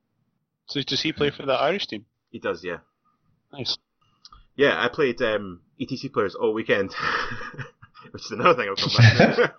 So 0.67 0.81
does 0.81 1.01
he 1.01 1.13
play 1.13 1.29
for 1.29 1.45
the 1.45 1.53
Irish 1.53 1.85
team? 1.87 2.05
He 2.31 2.39
does, 2.39 2.63
yeah. 2.63 2.79
Nice. 3.53 3.77
Yeah, 4.55 4.81
I 4.83 4.87
played 4.89 5.21
um, 5.21 5.61
ETC 5.79 6.11
players 6.11 6.33
all 6.33 6.53
weekend, 6.53 6.93
which 8.11 8.25
is 8.25 8.31
another 8.31 8.55
thing 8.55 8.69
I'll 8.69 8.75
come 8.75 8.91
back 8.97 9.35
to. 9.35 9.53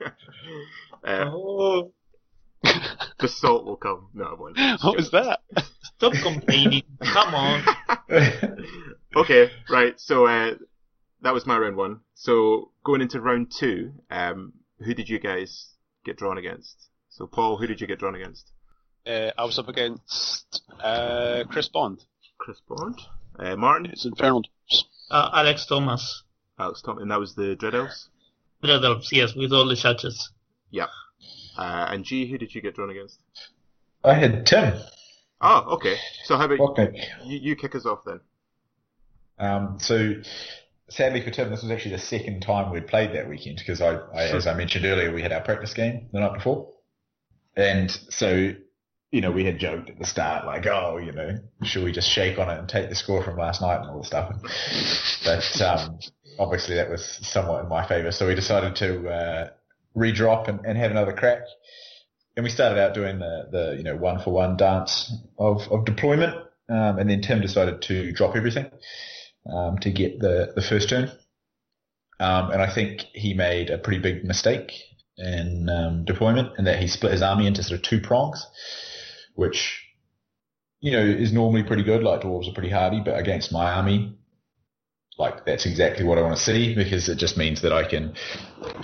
uh, 1.05 1.31
Oh, 1.31 1.93
the 3.21 3.29
salt 3.29 3.65
will 3.65 3.77
come. 3.77 4.09
No, 4.15 4.25
I 4.25 4.35
won't. 4.35 4.59
What 4.83 4.97
was 4.97 5.11
that? 5.13 5.41
stop 5.97 6.15
complaining. 6.23 6.83
Come 7.01 7.35
on. 7.35 7.63
okay, 9.17 9.51
right. 9.69 10.01
So 10.01 10.27
uh, 10.27 10.55
that 11.23 11.35
was 11.35 11.47
my 11.47 11.59
round 11.59 11.77
one. 11.77 12.01
So 12.15 12.73
going 12.85 13.03
into 13.03 13.21
round 13.21 13.53
two, 13.57 13.93
um, 14.11 14.55
who 14.85 14.95
did 14.95 15.09
you 15.09 15.19
guys 15.19 15.69
get 16.05 16.17
drawn 16.17 16.39
against? 16.39 16.89
So 17.17 17.27
Paul, 17.27 17.57
who 17.57 17.67
did 17.67 17.81
you 17.81 17.87
get 17.87 17.99
drawn 17.99 18.15
against? 18.15 18.53
Uh, 19.07 19.31
I 19.39 19.45
was 19.45 19.59
up 19.59 19.69
against 19.69 20.61
uh, 20.81 21.45
Chris 21.49 21.69
Bond. 21.69 22.05
Chris 22.39 22.59
Bond, 22.69 23.01
uh, 23.39 23.57
Martin, 23.57 23.87
It's 23.87 24.05
Infernal. 24.05 24.43
Uh, 25.11 25.31
Alex 25.33 25.65
Thomas. 25.65 26.25
Alex 26.59 26.83
Tom, 26.83 26.99
and 26.99 27.11
that 27.11 27.19
was 27.19 27.35
the 27.35 27.57
Dread 27.57 27.75
Elves. 27.75 28.11
Dread 28.63 28.85
Elves, 28.85 29.09
yes, 29.13 29.35
with 29.35 29.51
all 29.53 29.67
the 29.67 29.77
churches. 29.77 30.31
Yeah. 30.71 30.89
Uh, 31.57 31.87
and 31.91 32.05
G, 32.05 32.27
who 32.31 32.37
did 32.37 32.55
you 32.55 32.61
get 32.61 32.75
drawn 32.75 32.91
against? 32.91 33.19
I 34.05 34.13
had 34.13 34.45
Tim. 34.45 34.75
Oh, 35.41 35.75
okay. 35.77 35.97
So 36.25 36.37
how 36.37 36.45
about 36.45 36.61
Okay. 36.61 37.03
you, 37.25 37.39
you 37.39 37.57
kick 37.57 37.75
us 37.75 37.87
off 37.87 38.01
then? 38.05 38.21
Um, 39.39 39.79
so 39.81 40.15
sadly 40.91 41.23
for 41.23 41.31
Tim, 41.31 41.49
this 41.51 41.63
was 41.63 41.71
actually 41.71 41.93
the 41.93 42.03
second 42.03 42.41
time 42.43 42.71
we'd 42.71 42.87
played 42.87 43.15
that 43.15 43.29
weekend 43.29 43.57
because 43.59 43.81
I, 43.81 43.97
I, 44.15 44.25
as 44.25 44.47
I 44.47 44.53
mentioned 44.55 44.85
earlier, 44.85 45.13
we 45.13 45.23
had 45.23 45.33
our 45.33 45.41
practice 45.43 45.73
game 45.73 46.09
the 46.13 46.21
night 46.21 46.35
before, 46.35 46.69
and 47.57 47.91
so 48.11 48.53
you 49.11 49.21
know 49.21 49.31
we 49.31 49.45
had 49.45 49.59
joked 49.59 49.91
at 49.91 49.99
the 49.99 50.07
start 50.07 50.47
like, 50.47 50.67
oh, 50.67 50.99
you 50.99 51.13
know, 51.13 51.39
should 51.63 51.85
we 51.85 51.93
just 51.93 52.11
shake 52.11 52.39
on 52.39 52.51
it 52.51 52.59
and 52.59 52.69
take 52.69 52.89
the 52.89 52.95
score 52.95 53.23
from 53.23 53.39
last 53.39 53.61
night 53.61 53.81
and 53.81 53.91
all 53.91 53.99
this 53.99 54.09
stuff, 54.09 54.33
but 55.25 55.63
um, 55.63 55.99
obviously 56.39 56.77
that 56.77 56.91
was 56.91 57.19
somewhat 57.23 57.63
in 57.63 57.69
my 57.69 57.87
favour, 57.87 58.13
so 58.13 58.27
we 58.27 58.35
decided 58.35 58.77
to 58.77 59.09
uh, 59.09 59.49
redrop 59.95 60.49
and, 60.49 60.65
and 60.65 60.77
have 60.79 60.91
another 60.91 61.13
crack. 61.13 61.41
And 62.37 62.45
we 62.45 62.51
started 62.51 62.79
out 62.79 62.93
doing 62.93 63.19
the, 63.19 63.49
the 63.51 63.75
you 63.79 63.83
know 63.83 63.97
one 63.97 64.21
for 64.21 64.31
one 64.31 64.57
dance 64.57 65.13
of, 65.39 65.63
of 65.71 65.87
deployment, 65.87 66.35
um, 66.69 66.99
and 66.99 67.09
then 67.09 67.23
Tim 67.23 67.41
decided 67.41 67.81
to 67.83 68.13
drop 68.13 68.37
everything 68.37 68.67
um, 69.51 69.79
to 69.79 69.91
get 69.91 70.19
the, 70.21 70.53
the 70.55 70.63
first 70.63 70.91
turn. 70.91 71.11
Um, 72.19 72.51
and 72.51 72.63
I 72.63 72.73
think 72.73 73.03
he 73.13 73.35
made 73.35 73.71
a 73.71 73.79
pretty 73.79 74.01
big 74.01 74.25
mistake 74.25 74.73
in 75.19 75.69
um, 75.69 76.05
deployment 76.05 76.53
and 76.59 76.67
that 76.67 76.79
he 76.79 76.87
split 76.87 77.13
his 77.13 77.23
army 77.23 77.47
into 77.47 77.63
sort 77.63 77.79
of 77.79 77.83
two 77.83 78.01
prongs, 78.01 78.47
which, 79.35 79.83
you 80.81 80.93
know, 80.93 81.05
is 81.05 81.33
normally 81.33 81.63
pretty 81.63 81.83
good. 81.83 82.03
Like 82.03 82.23
dwarves 82.23 82.49
are 82.49 82.55
pretty 82.55 82.71
hardy, 82.71 83.01
but 83.05 83.19
against 83.19 83.53
my 83.53 83.73
army, 83.73 84.17
like 85.19 85.47
that's 85.47 85.67
exactly 85.67 86.05
what 86.05 86.19
I 86.19 86.23
want 86.23 86.37
to 86.37 86.43
see 86.43 86.75
because 86.75 87.09
it 87.09 87.17
just 87.17 87.37
means 87.37 87.63
that 87.63 87.73
I 87.73 87.89
can, 87.89 88.15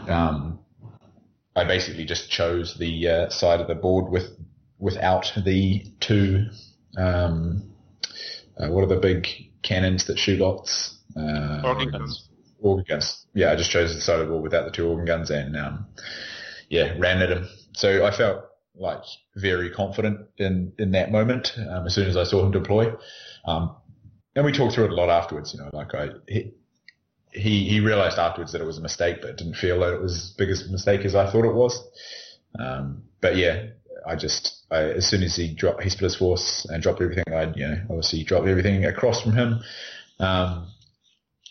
um, 0.09 0.61
I 1.55 1.65
basically 1.65 2.07
just 2.07 2.31
chose 2.31 2.77
the 2.79 3.09
uh, 3.09 3.29
side 3.29 3.61
of 3.61 3.69
the 3.69 3.75
board 3.75 4.11
with 4.11 4.31
without 4.79 5.33
the 5.45 5.85
two, 6.01 6.47
um, 6.99 7.71
uh, 8.59 8.69
what 8.69 8.83
are 8.83 8.89
the 8.89 8.97
big 9.01 9.29
cannons 9.63 10.07
that 10.07 10.19
shoot 10.19 10.41
lots? 10.41 10.99
Uh, 11.17 11.63
guns. 11.85 12.29
Organ 12.63 12.85
guns. 12.89 13.27
Yeah, 13.35 13.53
I 13.53 13.57
just 13.57 13.71
chose 13.71 13.95
the 13.95 14.01
side 14.01 14.21
of 14.21 14.29
board 14.29 14.43
without 14.43 14.65
the 14.65 14.71
two 14.71 14.89
organ 14.89 15.05
guns 15.05 15.31
and 15.31 15.57
um, 15.57 15.87
yeah, 16.69 16.95
ran 16.99 17.23
at 17.23 17.31
him. 17.31 17.49
So 17.75 18.05
I 18.07 18.11
felt 18.11 18.45
like 18.75 19.03
very 19.37 19.71
confident 19.71 20.29
in 20.39 20.73
in 20.79 20.93
that 20.93 21.13
moment 21.13 21.53
um, 21.59 21.87
as 21.87 21.95
soon 21.95 22.09
as 22.09 22.17
I 22.17 22.25
saw 22.25 22.45
him 22.45 22.53
deploy. 22.53 22.93
Um, 23.45 23.77
and 24.35 24.45
we 24.45 24.53
talked 24.53 24.75
through 24.75 24.87
it 24.87 24.93
a 24.93 24.95
lot 24.95 25.11
afterwards. 25.11 25.53
You 25.53 25.61
know, 25.61 25.71
like 25.73 25.95
I 25.95 26.09
he 26.27 26.53
he, 27.33 27.69
he 27.69 27.81
realized 27.81 28.19
afterwards 28.19 28.53
that 28.53 28.61
it 28.61 28.67
was 28.67 28.79
a 28.79 28.83
mistake, 28.83 29.19
but 29.23 29.37
didn't 29.37 29.57
feel 29.57 29.81
that 29.81 29.95
it 29.95 30.01
was 30.01 30.15
as 30.15 30.31
big 30.37 30.51
a 30.51 30.71
mistake 30.71 31.05
as 31.05 31.15
I 31.15 31.31
thought 31.31 31.47
it 31.47 31.55
was. 31.55 31.83
Um, 32.59 33.05
but 33.21 33.37
yeah, 33.37 33.69
I 34.07 34.17
just 34.17 34.65
I, 34.71 34.83
as 34.83 35.07
soon 35.07 35.23
as 35.23 35.37
he 35.37 35.55
dropped, 35.55 35.83
he 35.83 35.91
split 35.91 36.11
his 36.11 36.17
force 36.17 36.67
and 36.67 36.83
dropped 36.83 37.01
everything. 37.01 37.25
I'd 37.33 37.57
you 37.57 37.67
know 37.67 37.79
obviously 37.91 38.25
dropped 38.25 38.49
everything 38.49 38.85
across 38.85 39.23
from 39.23 39.33
him. 39.33 39.61
Um, 40.19 40.69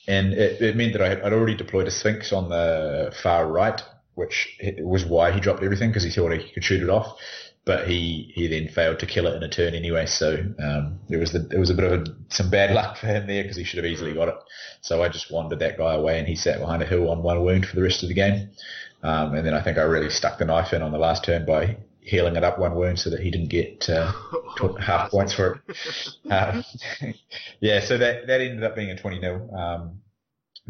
and 0.08 0.34
it, 0.34 0.62
it 0.62 0.76
meant 0.76 0.94
that 0.94 1.02
I 1.02 1.10
had, 1.10 1.22
I'd 1.22 1.34
already 1.34 1.56
deployed 1.56 1.88
a 1.88 1.92
Sphinx 1.92 2.34
on 2.34 2.50
the 2.50 3.14
far 3.22 3.48
right, 3.48 3.82
which 4.16 4.58
was 4.80 5.06
why 5.06 5.32
he 5.32 5.40
dropped 5.40 5.64
everything 5.64 5.90
because 5.90 6.04
he 6.04 6.12
thought 6.12 6.32
he 6.32 6.52
could 6.54 6.64
shoot 6.64 6.84
it 6.84 6.90
off. 6.90 7.18
But 7.64 7.88
he, 7.88 8.32
he 8.34 8.48
then 8.48 8.70
failed 8.70 8.98
to 9.00 9.06
kill 9.06 9.28
it 9.28 9.36
in 9.36 9.44
a 9.44 9.48
turn 9.48 9.76
anyway, 9.76 10.08
so 10.08 10.44
um, 10.60 11.00
there 11.10 11.20
was 11.20 11.32
the, 11.32 11.48
it 11.52 11.60
was 11.60 11.70
a 11.70 11.76
bit 11.76 11.92
of 11.92 12.02
a, 12.02 12.06
some 12.30 12.50
bad 12.50 12.72
luck 12.76 12.98
for 12.98 13.06
him 13.06 13.28
there 13.28 13.44
because 13.44 13.56
he 13.56 13.64
should 13.64 13.78
have 13.78 13.92
easily 13.92 14.14
got 14.14 14.30
it. 14.30 14.36
So 14.82 15.04
I 15.04 15.10
just 15.10 15.32
wandered 15.32 15.60
that 15.60 15.78
guy 15.78 15.94
away, 15.94 16.18
and 16.18 16.28
he 16.28 16.36
sat 16.36 16.60
behind 16.60 16.82
a 16.82 16.88
hill 16.88 17.10
on 17.12 17.22
one 17.22 17.44
wound 17.44 17.68
for 17.68 17.76
the 17.76 17.84
rest 17.84 18.02
of 18.02 18.10
the 18.10 18.16
game. 18.16 18.50
Um, 19.04 19.36
and 19.36 19.46
then 19.46 19.54
I 19.54 19.62
think 19.62 19.78
I 19.78 19.84
really 19.84 20.10
stuck 20.10 20.40
the 20.40 20.46
knife 20.46 20.74
in 20.74 20.82
on 20.82 20.92
the 20.92 20.98
last 20.98 21.24
turn 21.24 21.46
by 21.46 21.78
healing 22.02 22.36
it 22.36 22.44
up 22.44 22.58
one 22.58 22.76
wound 22.76 23.00
so 23.00 23.10
that 23.10 23.20
he 23.20 23.30
didn't 23.30 23.50
get 23.50 23.90
uh, 23.90 24.12
half 24.80 25.12
points 25.12 25.34
for 25.34 25.62
it. 25.68 25.78
Uh, 26.30 26.62
yeah, 27.60 27.80
so 27.80 27.98
that 27.98 28.28
that 28.28 28.42
ended 28.42 28.64
up 28.64 28.76
being 28.76 28.90
a 28.90 28.98
20 28.98 29.20
0. 29.20 29.50
Um, 29.56 30.01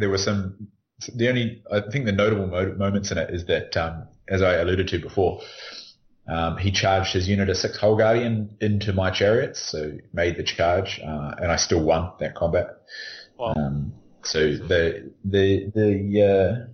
there 0.02 0.10
were 0.10 0.18
some. 0.18 0.68
The 1.16 1.30
only 1.30 1.64
I 1.72 1.82
think 1.92 2.06
the 2.06 2.12
notable 2.12 2.48
mo- 2.48 2.76
moments 2.78 3.12
in 3.12 3.18
it 3.18 3.34
is 3.34 3.46
that, 3.46 3.76
um, 3.76 4.08
as 4.28 4.42
I 4.42 4.56
alluded 4.56 4.88
to 4.90 5.00
before, 5.00 5.42
um, 6.28 6.58
he 6.58 6.72
charged 6.72 7.14
his 7.14 7.28
unit 7.28 7.50
of 7.50 7.58
six 7.58 7.78
Hold 7.80 8.00
Guardian 8.00 8.56
into 8.62 8.94
my 8.94 9.10
chariots, 9.10 9.60
so 9.60 9.98
made 10.14 10.38
the 10.38 10.44
charge, 10.44 11.00
uh, 11.04 11.36
and 11.40 11.52
I 11.52 11.56
still 11.56 11.84
won 11.84 12.12
that 12.20 12.36
combat. 12.36 12.68
Wow. 13.38 13.54
Um, 13.56 13.94
so 14.24 14.40
the 14.40 15.12
the 15.26 15.72
the 15.74 16.22
uh, 16.22 16.72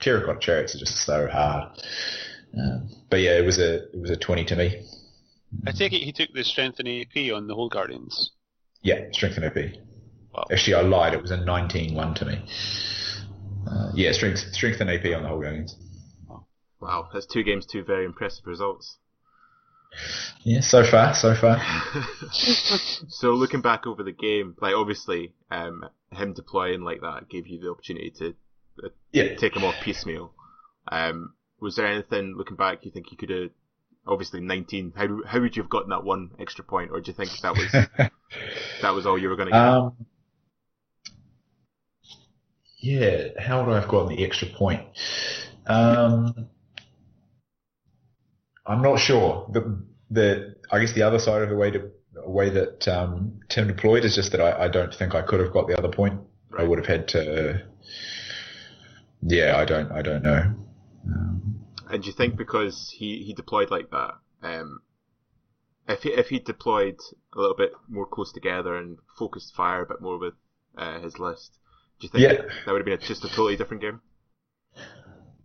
terracotta 0.00 0.38
chariots 0.40 0.74
are 0.74 0.78
just 0.78 0.98
so 0.98 1.28
hard. 1.28 1.78
Um, 2.56 2.88
but 3.10 3.20
yeah, 3.20 3.38
it 3.38 3.44
was 3.44 3.58
a 3.58 3.84
it 3.92 4.00
was 4.00 4.10
a 4.10 4.16
20 4.16 4.44
to 4.46 4.56
me. 4.56 4.86
I 5.66 5.72
take 5.72 5.92
it 5.92 6.02
he 6.02 6.12
took 6.12 6.32
the 6.32 6.44
strength 6.44 6.78
and 6.78 6.88
AP 6.88 7.32
on 7.34 7.46
the 7.46 7.54
Hold 7.54 7.72
Guardians. 7.72 8.30
Yeah, 8.82 9.06
strength 9.12 9.36
and 9.36 9.46
AP. 9.46 9.74
Actually, 10.50 10.74
I 10.74 10.80
lied. 10.82 11.14
It 11.14 11.22
was 11.22 11.30
a 11.30 11.38
19-1 11.38 12.14
to 12.16 12.24
me. 12.24 12.38
Uh, 13.66 13.90
yeah, 13.94 14.12
strength, 14.12 14.38
strength 14.52 14.80
and 14.80 14.90
AP 14.90 15.04
on 15.14 15.22
the 15.22 15.28
Hold 15.28 15.42
Guardians. 15.42 15.76
Wow, 16.80 17.08
that's 17.12 17.26
two 17.26 17.44
games, 17.44 17.66
two 17.66 17.84
very 17.84 18.04
impressive 18.04 18.46
results. 18.46 18.98
Yeah, 20.44 20.60
so 20.60 20.84
far, 20.84 21.14
so 21.14 21.34
far. 21.34 21.60
so 23.08 23.32
looking 23.32 23.60
back 23.60 23.86
over 23.86 24.02
the 24.02 24.12
game, 24.12 24.54
like 24.60 24.74
obviously, 24.74 25.34
um, 25.50 25.84
him 26.12 26.32
deploying 26.32 26.82
like 26.82 27.00
that 27.00 27.28
gave 27.28 27.46
you 27.46 27.60
the 27.60 27.70
opportunity 27.70 28.10
to 28.18 28.34
uh, 28.84 28.88
Yeah. 29.12 29.34
take 29.36 29.56
him 29.56 29.64
off 29.64 29.82
piecemeal. 29.82 30.32
Um, 30.90 31.34
was 31.60 31.76
there 31.76 31.86
anything 31.86 32.34
looking 32.36 32.56
back 32.56 32.84
you 32.84 32.90
think 32.90 33.10
you 33.10 33.16
could 33.16 33.30
have? 33.30 33.50
Obviously, 34.06 34.40
19. 34.40 34.92
How 34.96 35.08
how 35.26 35.40
would 35.40 35.56
you 35.56 35.62
have 35.62 35.70
gotten 35.70 35.90
that 35.90 36.04
one 36.04 36.30
extra 36.38 36.64
point, 36.64 36.90
or 36.92 37.00
do 37.00 37.10
you 37.10 37.14
think 37.14 37.30
that 37.42 37.54
was 37.56 37.70
that 38.82 38.94
was 38.94 39.06
all 39.06 39.18
you 39.18 39.28
were 39.28 39.36
going 39.36 39.48
to 39.48 39.52
get? 39.52 39.74
um, 39.76 39.96
yeah, 42.78 43.28
how 43.38 43.64
would 43.64 43.72
I 43.72 43.80
have 43.80 43.88
gotten 43.88 44.14
the 44.16 44.24
extra 44.24 44.48
point? 44.48 44.82
Um, 45.66 46.48
I'm 48.66 48.82
not 48.82 48.98
sure. 48.98 49.48
The 49.52 49.82
the 50.10 50.56
I 50.70 50.78
guess 50.80 50.92
the 50.92 51.02
other 51.02 51.18
side 51.18 51.42
of 51.42 51.48
the 51.48 51.56
way 51.56 51.70
to 51.70 51.90
way 52.26 52.50
that 52.50 52.86
um, 52.88 53.40
Tim 53.48 53.66
deployed 53.66 54.04
is 54.04 54.14
just 54.14 54.32
that 54.32 54.40
I, 54.40 54.64
I 54.64 54.68
don't 54.68 54.94
think 54.94 55.14
I 55.14 55.22
could 55.22 55.40
have 55.40 55.52
got 55.52 55.66
the 55.66 55.76
other 55.76 55.88
point. 55.88 56.20
I 56.56 56.64
would 56.64 56.78
have 56.78 56.86
had 56.86 57.08
to. 57.08 57.66
Yeah, 59.22 59.56
I 59.56 59.64
don't. 59.64 59.90
I 59.90 60.02
don't 60.02 60.22
know. 60.22 60.54
Um, 61.06 61.64
And 61.90 62.02
do 62.02 62.06
you 62.06 62.12
think 62.14 62.36
because 62.36 62.94
he, 62.96 63.24
he 63.24 63.34
deployed 63.34 63.70
like 63.70 63.90
that, 63.90 64.14
um, 64.42 64.80
if 65.88 66.02
he 66.02 66.10
if 66.10 66.28
he 66.28 66.38
deployed 66.38 66.98
a 67.34 67.40
little 67.40 67.56
bit 67.56 67.72
more 67.88 68.06
close 68.06 68.32
together 68.32 68.76
and 68.76 68.98
focused 69.18 69.54
fire 69.54 69.82
a 69.82 69.86
bit 69.86 70.00
more 70.00 70.18
with 70.18 70.34
uh, 70.76 71.00
his 71.00 71.18
list, 71.18 71.58
do 72.00 72.06
you 72.06 72.08
think 72.10 72.22
Yeah. 72.22 72.42
that 72.64 72.72
would 72.72 72.78
have 72.78 72.84
been 72.84 72.94
a, 72.94 72.98
just 72.98 73.24
a 73.24 73.28
totally 73.28 73.56
different 73.56 73.82
game? 73.82 74.00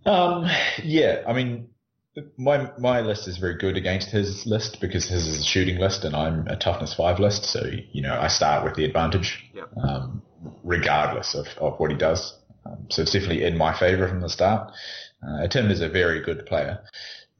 Um, 0.06 0.50
yeah, 0.84 1.24
I 1.28 1.34
mean, 1.34 1.70
my 2.38 2.72
my 2.78 3.02
list 3.02 3.28
is 3.28 3.38
very 3.38 3.56
good 3.56 3.78
against 3.78 4.10
his 4.10 4.46
list 4.46 4.80
because 4.82 5.08
his 5.08 5.26
is 5.28 5.40
a 5.40 5.44
shooting 5.44 5.80
list 5.80 6.04
and 6.04 6.16
I'm 6.16 6.48
a 6.48 6.56
toughness 6.56 6.94
five 6.94 7.20
list. 7.20 7.46
So 7.46 7.62
you 7.92 8.02
know, 8.02 8.20
I 8.20 8.28
start 8.28 8.64
with 8.64 8.76
the 8.76 8.86
advantage, 8.86 9.44
Yep. 9.54 9.70
um, 9.82 10.22
regardless 10.64 11.34
of, 11.36 11.48
of 11.58 11.80
what 11.80 11.90
he 11.92 11.98
does. 11.98 12.38
Um, 12.66 12.86
so 12.90 13.02
it's 13.02 13.12
definitely 13.12 13.44
in 13.44 13.58
my 13.58 13.78
favor 13.78 14.08
from 14.08 14.22
the 14.22 14.30
start. 14.30 14.72
Uh, 15.26 15.48
Tim 15.48 15.72
is 15.72 15.82
a 15.82 15.90
very 15.90 16.22
good 16.22 16.46
player. 16.46 16.80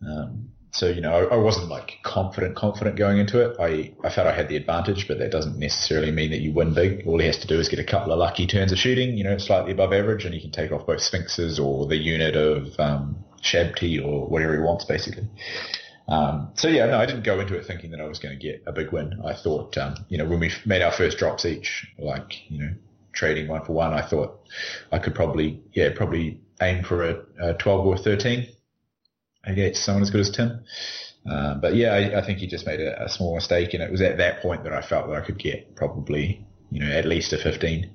Um, 0.06 0.50
so 0.74 0.88
you 0.88 1.02
know, 1.02 1.28
I, 1.28 1.36
wasn't 1.36 1.70
like 1.70 2.00
confident, 2.02 2.56
confident 2.56 2.96
going 2.96 3.20
into 3.20 3.40
it. 3.40 3.56
I 3.60 3.94
I 4.04 4.10
felt 4.10 4.28
I 4.28 4.36
had 4.36 4.48
the 4.48 4.58
advantage, 4.58 5.08
but 5.08 5.20
that 5.20 5.32
doesn't 5.32 5.60
necessarily 5.60 6.12
mean 6.12 6.32
that 6.32 6.42
you 6.42 6.52
win 6.52 6.74
big. 6.74 7.06
All 7.06 7.20
he 7.20 7.28
has 7.28 7.38
to 7.40 7.48
do 7.48 7.60
is 7.60 7.70
get 7.70 7.78
a 7.78 7.84
couple 7.84 8.12
of 8.12 8.18
lucky 8.18 8.48
turns 8.48 8.72
of 8.72 8.80
shooting, 8.80 9.16
you 9.16 9.24
know, 9.24 9.38
slightly 9.38 9.72
above 9.72 9.94
average, 9.94 10.26
and 10.26 10.34
he 10.34 10.42
can 10.42 10.50
take 10.50 10.72
off 10.72 10.88
both 10.88 11.02
Sphinxes 11.02 11.60
or 11.60 11.86
the 11.86 11.96
unit 11.96 12.36
of 12.36 12.80
um, 12.80 13.24
Shabti 13.44 14.04
or 14.04 14.28
whatever 14.28 14.54
he 14.54 14.62
wants, 14.62 14.84
basically. 14.86 15.28
Um, 16.08 16.52
so 16.56 16.68
yeah, 16.68 16.88
no, 16.88 16.98
I 16.98 17.06
didn't 17.06 17.24
go 17.24 17.40
into 17.40 17.56
it 17.56 17.66
thinking 17.66 17.92
that 17.92 18.02
I 18.02 18.08
was 18.08 18.18
going 18.18 18.38
to 18.38 18.44
get 18.44 18.64
a 18.66 18.72
big 18.72 18.92
win. 18.92 19.22
I 19.24 19.36
thought, 19.36 19.78
um, 19.78 19.94
you 20.10 20.18
know, 20.18 20.26
when 20.26 20.40
we 20.40 20.52
made 20.66 20.82
our 20.82 20.92
first 20.92 21.20
drops 21.20 21.46
each, 21.46 21.88
like 22.00 22.50
you 22.50 22.58
know, 22.58 22.74
trading 23.14 23.48
one 23.48 23.64
for 23.64 23.74
one, 23.74 23.94
I 23.94 24.02
thought 24.02 24.50
I 24.92 24.98
could 24.98 25.14
probably, 25.14 25.62
yeah, 25.74 25.90
probably 25.96 26.42
aim 26.64 26.84
for 26.84 27.08
a, 27.08 27.50
a 27.50 27.54
12 27.54 27.86
or 27.86 27.98
13 27.98 28.48
against 29.44 29.84
someone 29.84 30.02
as 30.04 30.10
good 30.12 30.22
as 30.22 30.30
Tim. 30.32 30.64
Um, 31.30 31.62
but 31.62 31.76
yeah, 31.76 31.94
I, 31.94 32.20
I 32.20 32.26
think 32.26 32.40
he 32.40 32.48
just 32.48 32.66
made 32.66 32.80
a, 32.82 33.06
a 33.06 33.10
small 33.10 33.36
mistake, 33.36 33.74
and 33.74 33.82
it 33.84 33.92
was 33.92 34.02
at 34.02 34.18
that 34.18 34.42
point 34.42 34.64
that 34.64 34.74
I 34.74 34.82
felt 34.82 35.08
that 35.08 35.16
I 35.16 35.22
could 35.26 35.38
get 35.40 35.76
probably, 35.76 36.46
you 36.70 36.80
know, 36.82 36.92
at 36.92 37.06
least 37.06 37.32
a 37.34 37.38
15. 37.38 37.90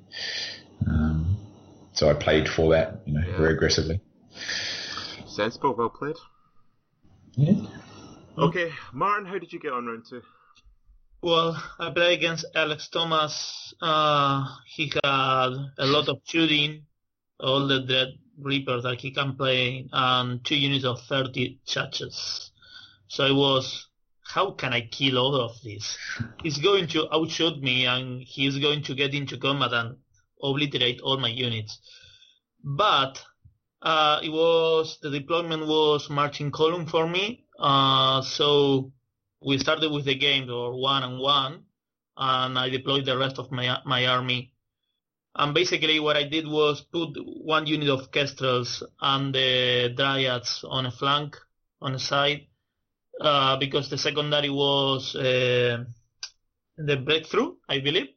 Um, 0.87 1.37
so 1.93 2.09
I 2.09 2.13
played 2.13 2.47
for 2.47 2.71
that, 2.71 3.01
you 3.05 3.13
know, 3.13 3.21
Yeah. 3.27 3.37
very 3.37 3.53
aggressively. 3.53 3.99
Sensible, 5.27 5.75
well 5.75 5.89
played. 5.89 6.15
Yeah. 7.35 7.53
Okay, 8.37 8.71
Martin, 8.93 9.25
how 9.27 9.37
did 9.37 9.51
you 9.53 9.59
get 9.59 9.73
on 9.73 9.85
round 9.85 10.05
two? 10.09 10.21
Well, 11.21 11.61
I 11.77 11.91
played 11.91 12.17
against 12.17 12.45
Alex 12.55 12.87
Thomas. 12.87 13.73
Uh, 13.81 14.45
he 14.65 14.87
had 15.03 15.49
a 15.77 15.85
lot 15.85 16.07
of 16.07 16.21
shooting, 16.25 16.85
all 17.39 17.67
the 17.67 17.81
Dread 17.85 18.07
Reaper 18.41 18.81
that 18.81 19.01
he 19.01 19.11
can 19.11 19.35
play, 19.35 19.87
and 19.91 20.43
two 20.45 20.57
units 20.57 20.85
of 20.85 21.01
30 21.01 21.59
charges. 21.65 22.51
So 23.07 23.25
I 23.25 23.31
was, 23.31 23.87
how 24.23 24.51
can 24.51 24.73
I 24.73 24.81
kill 24.81 25.17
all 25.17 25.35
of 25.35 25.61
this? 25.61 25.97
He's 26.43 26.57
going 26.57 26.87
to 26.89 27.13
outshoot 27.13 27.61
me 27.61 27.85
and 27.85 28.21
he's 28.21 28.57
going 28.57 28.83
to 28.83 28.95
get 28.95 29.13
into 29.13 29.37
combat 29.37 29.73
and 29.73 29.97
obliterate 30.41 31.01
all 31.01 31.17
my 31.17 31.29
units. 31.29 31.79
But 32.63 33.23
uh, 33.81 34.19
it 34.23 34.29
was 34.29 34.97
the 35.01 35.09
deployment 35.09 35.67
was 35.67 36.09
marching 36.09 36.51
column 36.51 36.85
for 36.85 37.07
me. 37.07 37.45
Uh, 37.57 38.21
so 38.21 38.91
we 39.41 39.57
started 39.57 39.91
with 39.91 40.05
the 40.05 40.15
game 40.15 40.49
or 40.49 40.79
one 40.79 41.03
and 41.03 41.19
one, 41.19 41.63
and 42.17 42.57
I 42.57 42.69
deployed 42.69 43.05
the 43.05 43.17
rest 43.17 43.39
of 43.39 43.51
my 43.51 43.77
my 43.85 44.05
army. 44.05 44.53
And 45.35 45.53
basically, 45.53 45.99
what 45.99 46.17
I 46.17 46.23
did 46.23 46.47
was 46.47 46.81
put 46.81 47.09
one 47.15 47.67
unit 47.67 47.89
of 47.89 48.11
Kestrels 48.11 48.83
and 48.99 49.33
the 49.33 49.93
Dryads 49.95 50.63
on 50.67 50.85
a 50.85 50.91
flank, 50.91 51.37
on 51.81 51.95
a 51.95 51.99
side, 51.99 52.47
uh, 53.21 53.57
because 53.57 53.89
the 53.89 53.97
secondary 53.97 54.49
was 54.49 55.15
uh, 55.15 55.83
the 56.77 56.97
breakthrough, 56.97 57.55
I 57.67 57.79
believe. 57.79 58.07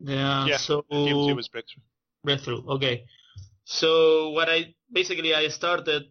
Yeah. 0.00 0.46
Yeah, 0.46 0.56
So 0.56 0.82
two 0.90 1.34
was 1.36 1.48
breakthrough. 1.48 1.82
breakthrough. 2.24 2.66
Okay. 2.68 3.04
So 3.64 4.30
what 4.30 4.48
I 4.48 4.74
basically 4.90 5.34
I 5.34 5.48
started 5.48 6.04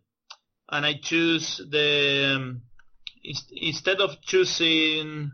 and 0.70 0.86
I 0.86 0.96
choose 1.02 1.58
the 1.70 2.34
um, 2.36 2.62
instead 3.52 4.00
of 4.00 4.22
choosing 4.22 5.32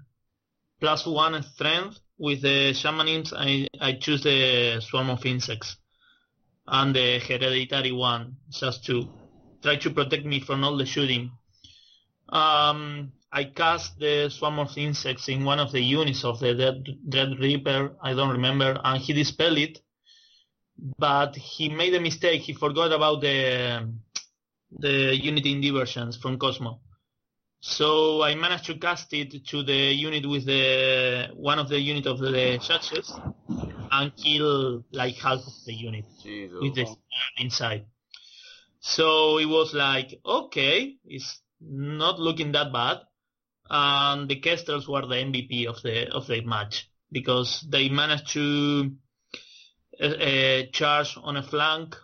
plus 0.79 1.05
one 1.05 1.41
strength 1.43 1.99
with 2.17 2.41
the 2.41 2.73
shamanism, 2.73 3.37
I 3.39 3.67
I 3.79 3.93
choose 3.93 4.23
the 4.23 4.81
swarm 4.81 5.09
of 5.09 5.25
insects 5.25 5.77
and 6.67 6.95
the 6.95 7.19
hereditary 7.19 7.91
one 7.91 8.37
just 8.49 8.85
to 8.85 9.09
try 9.61 9.75
to 9.77 9.89
protect 9.91 10.25
me 10.25 10.39
from 10.39 10.63
all 10.63 10.77
the 10.77 10.85
shooting. 10.85 11.31
Um, 12.29 13.11
I 13.31 13.45
cast 13.45 13.99
the 13.99 14.29
swarm 14.29 14.59
of 14.59 14.77
insects 14.77 15.27
in 15.27 15.43
one 15.43 15.59
of 15.59 15.71
the 15.71 15.81
units 15.81 16.23
of 16.23 16.39
the 16.39 16.53
Dread, 16.53 16.85
Dread 17.09 17.39
Reaper. 17.39 17.95
I 18.01 18.13
don't 18.13 18.29
remember, 18.29 18.79
and 18.83 19.01
he 19.01 19.13
dispelled 19.13 19.57
it 19.57 19.81
but 20.97 21.35
he 21.35 21.69
made 21.69 21.93
a 21.93 21.99
mistake. 21.99 22.41
He 22.41 22.53
forgot 22.53 22.91
about 22.91 23.21
the 23.21 23.89
the 24.71 25.15
unit 25.15 25.45
in 25.45 25.61
diversions 25.61 26.17
from 26.17 26.37
Cosmo. 26.37 26.79
So 27.65 28.21
I 28.21 28.35
managed 28.35 28.65
to 28.65 28.75
cast 28.77 29.13
it 29.13 29.47
to 29.47 29.63
the 29.63 29.93
unit 29.93 30.27
with 30.27 30.45
the 30.45 31.29
one 31.33 31.59
of 31.59 31.69
the 31.69 31.79
unit 31.79 32.05
of 32.07 32.19
the 32.19 32.59
churches 32.61 33.09
and 33.89 34.11
kill 34.17 34.83
like 34.91 35.15
half 35.15 35.39
of 35.39 35.53
the 35.65 35.73
unit 35.73 36.03
with 36.25 36.75
the 36.75 36.93
inside. 37.37 37.85
So 38.81 39.37
it 39.37 39.45
was 39.45 39.73
like, 39.73 40.19
okay, 40.25 40.97
it's 41.05 41.39
not 41.61 42.19
looking 42.19 42.51
that 42.51 42.73
bad. 42.73 42.97
And 43.69 44.27
the 44.27 44.41
Kestrels 44.41 44.89
were 44.89 45.07
the 45.07 45.15
MVP 45.15 45.65
of 45.65 45.81
the 45.83 46.11
of 46.13 46.27
the 46.27 46.41
match 46.41 46.89
because 47.13 47.65
they 47.69 47.87
managed 47.87 48.27
to 48.33 48.91
uh, 50.01 50.05
uh, 50.05 50.63
charge 50.73 51.17
on 51.23 51.37
a 51.37 51.43
flank 51.43 51.95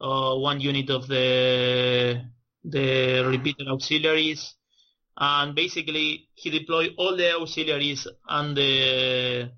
uh, 0.00 0.34
one 0.34 0.58
unit 0.58 0.90
of 0.90 1.06
the 1.06 2.24
the 2.64 3.24
repeater 3.24 3.70
auxiliaries, 3.70 4.55
and 5.16 5.54
basically 5.54 6.28
he 6.34 6.50
deployed 6.50 6.94
all 6.98 7.16
the 7.16 7.36
auxiliaries 7.36 8.06
and 8.28 8.56
the 8.56 9.50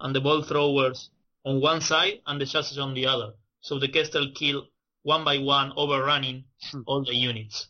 and 0.00 0.14
the 0.14 0.20
ball 0.20 0.42
throwers 0.42 1.10
on 1.44 1.60
one 1.60 1.80
side 1.80 2.20
and 2.26 2.40
the 2.40 2.46
chassis 2.46 2.80
on 2.80 2.94
the 2.94 3.06
other. 3.06 3.32
So 3.60 3.78
the 3.78 3.88
Kestrel 3.88 4.32
killed 4.34 4.66
one 5.02 5.24
by 5.24 5.38
one, 5.38 5.72
overrunning 5.76 6.44
all 6.86 7.04
the 7.04 7.14
units. 7.14 7.68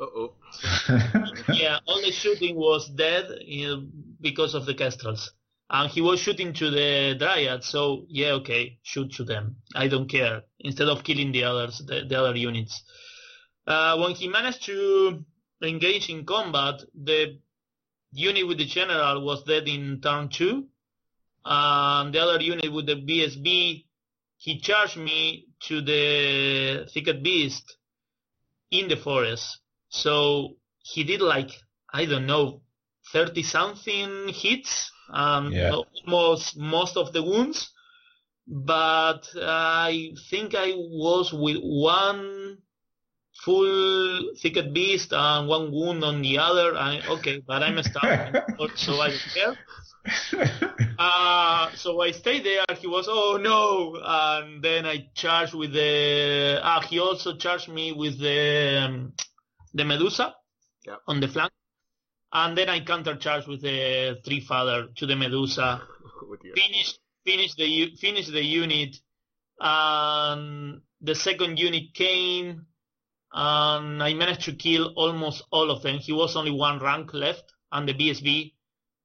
Uh 0.00 0.04
oh. 0.04 0.34
yeah, 1.52 1.78
all 1.86 2.00
the 2.00 2.12
shooting 2.12 2.56
was 2.56 2.88
dead 2.88 3.26
you 3.42 3.66
know, 3.66 3.86
because 4.20 4.54
of 4.54 4.66
the 4.66 4.74
Kestrels. 4.74 5.32
And 5.70 5.90
he 5.90 6.00
was 6.00 6.18
shooting 6.20 6.54
to 6.54 6.70
the 6.70 7.14
Dryad, 7.18 7.62
so 7.62 8.06
yeah, 8.08 8.30
okay, 8.40 8.78
shoot 8.82 9.12
to 9.14 9.24
them. 9.24 9.56
I 9.74 9.88
don't 9.88 10.08
care. 10.08 10.42
Instead 10.60 10.88
of 10.88 11.04
killing 11.04 11.30
the 11.30 11.44
others, 11.44 11.82
the, 11.86 12.06
the 12.08 12.18
other 12.18 12.36
units. 12.36 12.82
Uh, 13.66 13.98
when 13.98 14.12
he 14.12 14.28
managed 14.28 14.64
to 14.64 15.24
engage 15.62 16.08
in 16.10 16.24
combat, 16.24 16.82
the 16.94 17.38
unit 18.12 18.46
with 18.46 18.58
the 18.58 18.64
general 18.64 19.24
was 19.24 19.42
dead 19.44 19.68
in 19.68 20.00
turn 20.00 20.28
two. 20.28 20.68
And 21.44 22.14
the 22.14 22.20
other 22.20 22.42
unit 22.42 22.72
with 22.72 22.86
the 22.86 22.96
BSB, 22.96 23.84
he 24.36 24.60
charged 24.60 24.96
me 24.96 25.46
to 25.60 25.80
the 25.80 26.88
Thicket 26.92 27.22
Beast 27.22 27.76
in 28.70 28.88
the 28.88 28.96
forest. 28.96 29.60
So 29.88 30.56
he 30.82 31.04
did 31.04 31.20
like, 31.20 31.50
I 31.92 32.04
don't 32.04 32.26
know, 32.26 32.62
30 33.12 33.42
something 33.42 34.28
hits, 34.28 34.90
um, 35.12 35.52
Yeah. 35.52 35.72
almost 36.06 36.56
most 36.56 36.96
of 36.96 37.12
the 37.12 37.22
wounds. 37.22 37.70
But 38.46 39.28
I 39.36 40.12
think 40.30 40.54
I 40.54 40.72
was 40.74 41.32
with 41.32 41.58
one 41.58 42.58
full 43.44 44.34
thicket 44.36 44.72
beast 44.74 45.12
and 45.12 45.48
one 45.48 45.70
wound 45.72 46.04
on 46.04 46.22
the 46.22 46.38
other. 46.38 46.76
I, 46.76 47.00
okay, 47.08 47.42
but 47.46 47.62
I'm 47.62 47.78
a 47.78 47.84
star, 47.84 48.32
so 48.76 49.00
I 49.00 49.08
don't 49.08 49.32
care. 49.34 49.56
Uh, 50.98 51.70
so 51.76 52.00
I 52.02 52.10
stayed 52.10 52.44
there. 52.44 52.64
He 52.76 52.88
was, 52.88 53.06
oh 53.08 53.38
no, 53.40 54.00
and 54.04 54.60
then 54.62 54.84
I 54.84 55.08
charged 55.14 55.54
with 55.54 55.72
the. 55.72 56.58
Ah, 56.60 56.80
he 56.80 56.98
also 56.98 57.36
charged 57.36 57.68
me 57.68 57.92
with 57.92 58.18
the 58.18 58.82
um, 58.84 59.12
the 59.74 59.84
Medusa 59.84 60.34
Yeah. 60.84 60.96
on 61.06 61.20
the 61.20 61.28
flank, 61.28 61.52
and 62.32 62.58
then 62.58 62.68
I 62.68 62.80
countercharged 62.80 63.46
with 63.46 63.62
the 63.62 64.18
Treefather 64.26 64.92
to 64.96 65.06
the 65.06 65.14
Medusa. 65.16 65.82
Oh. 66.20 66.36
Finish 66.56 66.98
finish 67.24 67.54
the 67.54 67.94
finish 68.00 68.26
the 68.26 68.42
unit, 68.42 68.96
and 69.60 70.80
the 71.00 71.14
second 71.14 71.58
unit 71.58 71.94
came, 71.94 72.66
and 73.32 74.02
I 74.02 74.14
managed 74.14 74.42
to 74.42 74.52
kill 74.52 74.92
almost 74.96 75.44
all 75.50 75.70
of 75.70 75.82
them. 75.82 75.98
He 75.98 76.12
was 76.12 76.36
only 76.36 76.50
one 76.50 76.78
rank 76.78 77.12
left, 77.12 77.52
and 77.70 77.88
the 77.88 77.94
BSB, 77.94 78.52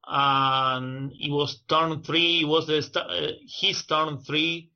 and 0.07 1.11
it 1.13 1.31
was 1.31 1.61
turn 1.67 2.01
three. 2.03 2.41
It 2.41 2.47
was 2.47 2.67
the 2.67 2.81
st- 2.81 3.05
uh, 3.09 3.31
his 3.47 3.83
turn 3.83 4.19
three. 4.19 4.69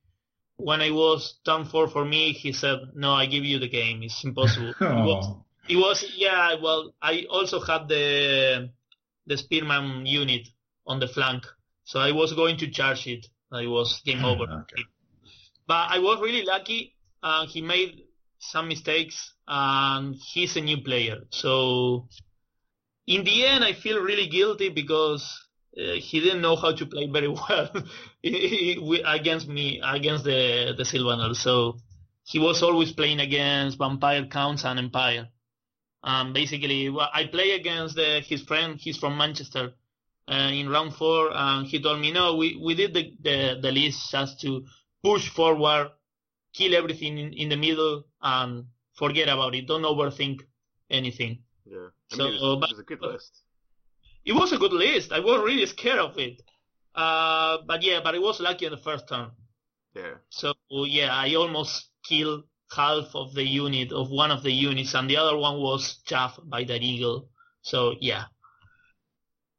When 0.58 0.82
I 0.82 0.89
was 0.89 1.36
turn 1.45 1.66
four 1.66 1.88
for 1.88 2.04
me, 2.04 2.34
he 2.34 2.52
said, 2.52 2.80
"No, 2.95 3.14
I 3.14 3.26
give 3.28 3.45
you 3.45 3.60
the 3.60 3.70
game. 3.70 4.04
It's 4.04 4.24
impossible." 4.24 4.74
It 4.80 4.82
was, 4.82 5.36
it 5.70 5.76
was 5.76 6.06
yeah. 6.16 6.56
Well, 6.62 6.93
I 7.02 7.26
also 7.30 7.60
had 7.60 7.88
the 7.88 8.70
the 9.28 9.38
spearman 9.38 10.06
unit 10.06 10.48
on 10.86 11.00
the 11.00 11.08
flank, 11.08 11.45
so 11.84 12.00
I 12.00 12.12
was 12.12 12.34
going 12.34 12.58
to 12.58 12.68
charge 12.70 13.08
it. 13.08 13.28
I 13.52 13.68
was 13.68 14.02
game 14.04 14.26
over. 14.26 14.43
Okay. 14.43 14.84
But 15.68 15.91
I 15.91 16.00
was 16.00 16.20
really 16.22 16.43
lucky. 16.43 16.95
Uh, 17.22 17.45
he 17.45 17.62
made 17.62 18.07
some 18.39 18.67
mistakes, 18.67 19.33
and 19.47 20.15
he's 20.15 20.55
a 20.57 20.61
new 20.61 20.81
player. 20.81 21.21
So 21.31 22.07
in 23.05 23.23
the 23.23 23.45
end, 23.45 23.63
I 23.63 23.73
feel 23.73 24.01
really 24.01 24.27
guilty 24.27 24.69
because 24.69 25.23
uh, 25.77 25.93
he 25.93 26.19
didn't 26.19 26.41
know 26.41 26.55
how 26.55 26.73
to 26.73 26.85
play 26.85 27.07
very 27.07 27.27
well 27.49 27.69
against 29.05 29.47
me, 29.47 29.81
against 29.83 30.23
the 30.23 30.73
the 30.77 30.85
Sylvan 30.85 31.19
Elves. 31.19 31.39
So 31.39 31.77
he 32.23 32.39
was 32.39 32.61
always 32.61 32.91
playing 32.91 33.19
against 33.19 33.77
Vampire 33.77 34.25
Counts 34.25 34.65
and 34.65 34.79
Empire. 34.79 35.29
Um, 36.03 36.33
basically, 36.33 36.89
well, 36.89 37.09
I 37.13 37.25
play 37.25 37.51
against 37.51 37.95
the, 37.95 38.21
his 38.21 38.41
friend. 38.43 38.77
He's 38.79 38.97
from 38.97 39.17
Manchester. 39.17 39.73
Uh, 40.29 40.51
in 40.51 40.67
round 40.67 40.93
four, 40.93 41.29
and 41.33 41.65
he 41.65 41.81
told 41.81 42.01
me, 42.01 42.11
no, 42.11 42.35
we, 42.35 42.59
we 42.61 42.75
did 42.75 42.93
the, 42.93 43.13
the, 43.21 43.59
the 43.61 43.71
list 43.71 44.11
just 44.11 44.41
to 44.41 44.65
push 45.01 45.29
forward, 45.29 45.89
kill 46.58 46.74
everything 46.82 47.14
in, 47.24 47.30
in 47.34 47.47
the 47.49 47.60
middle, 47.68 47.95
and 48.22 48.51
forget 49.01 49.28
about 49.36 49.53
it. 49.58 49.68
Don't 49.72 49.84
overthink 49.93 50.38
anything. 50.89 51.34
Yeah. 51.66 51.89
I 52.12 52.16
So, 52.18 52.24
mean, 52.24 52.34
it, 52.34 52.41
was, 52.41 52.58
but- 52.62 52.70
it 52.70 52.76
was 52.76 52.80
a 52.80 52.89
good 52.91 53.01
list. 53.14 53.34
It 54.30 54.34
was 54.41 54.51
a 54.51 54.58
good 54.64 54.74
list. 54.74 55.12
I 55.18 55.20
was 55.22 55.39
really 55.49 55.66
scared 55.66 55.99
of 55.99 56.18
it. 56.18 56.41
Uh, 57.03 57.60
but 57.70 57.80
yeah, 57.84 57.99
but 58.03 58.14
I 58.16 58.20
was 58.20 58.39
lucky 58.47 58.66
on 58.66 58.72
the 58.72 58.84
first 58.89 59.08
turn. 59.08 59.30
Yeah. 59.95 60.16
So 60.30 60.53
yeah, 60.97 61.10
I 61.14 61.36
almost 61.36 61.74
killed 62.03 62.43
half 62.76 63.08
of 63.16 63.34
the 63.34 63.43
unit 63.64 63.89
of 63.93 64.10
one 64.10 64.32
of 64.38 64.41
the 64.43 64.51
units, 64.51 64.93
and 64.95 65.10
the 65.10 65.18
other 65.18 65.38
one 65.38 65.58
was 65.68 66.01
chaffed 66.10 66.39
by 66.49 66.64
that 66.66 66.82
eagle. 66.82 67.30
So 67.62 67.95
yeah. 68.01 68.26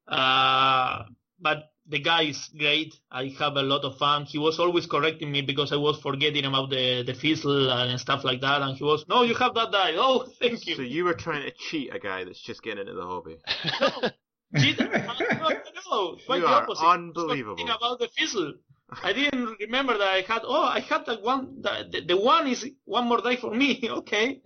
Uh, 0.06 1.04
but 1.40 1.58
the 1.88 1.98
guy 1.98 2.22
is 2.24 2.48
great. 2.56 2.94
I 3.10 3.34
have 3.38 3.56
a 3.56 3.62
lot 3.62 3.82
of 3.84 3.96
fun. 3.96 4.24
He 4.24 4.38
was 4.38 4.58
always 4.58 4.86
correcting 4.86 5.30
me 5.32 5.40
because 5.42 5.72
I 5.72 5.76
was 5.76 5.98
forgetting 6.00 6.44
about 6.44 6.70
the 6.70 7.02
the 7.02 7.14
fizzle 7.14 7.70
and 7.70 7.98
stuff 7.98 8.24
like 8.24 8.40
that, 8.42 8.62
and 8.62 8.76
he 8.76 8.84
was, 8.84 9.04
"No, 9.08 9.22
you 9.22 9.34
have 9.34 9.54
that 9.54 9.72
die." 9.72 9.94
Oh, 9.96 10.26
thank 10.40 10.66
you. 10.66 10.76
So 10.76 10.82
you 10.82 11.04
were 11.04 11.14
trying 11.14 11.42
to 11.42 11.50
cheat 11.52 11.94
a 11.94 11.98
guy 11.98 12.24
that's 12.24 12.40
just 12.40 12.62
getting 12.62 12.80
into 12.80 12.94
the 12.94 13.06
hobby. 13.06 13.36
Cheat- 14.56 14.78
no, 14.80 14.86
no, 14.86 15.48
no, 15.90 16.16
quite 16.26 16.36
You 16.36 16.40
the 16.42 16.46
are 16.48 16.62
opposite. 16.62 16.82
I 16.82 16.96
was 16.96 16.98
unbelievable. 16.98 17.64
about 17.64 17.98
the 17.98 18.08
fizzle. 18.16 18.54
I 19.02 19.12
didn't 19.12 19.58
remember 19.60 19.98
that 19.98 20.08
I 20.08 20.20
had. 20.22 20.40
Oh, 20.44 20.62
I 20.62 20.80
had 20.80 21.04
that 21.06 21.22
one. 21.22 21.60
The, 21.60 21.86
the, 21.92 22.00
the 22.06 22.16
one 22.16 22.46
is 22.46 22.66
one 22.86 23.06
more 23.06 23.20
die 23.20 23.36
for 23.36 23.50
me. 23.54 23.88
Okay. 23.90 24.40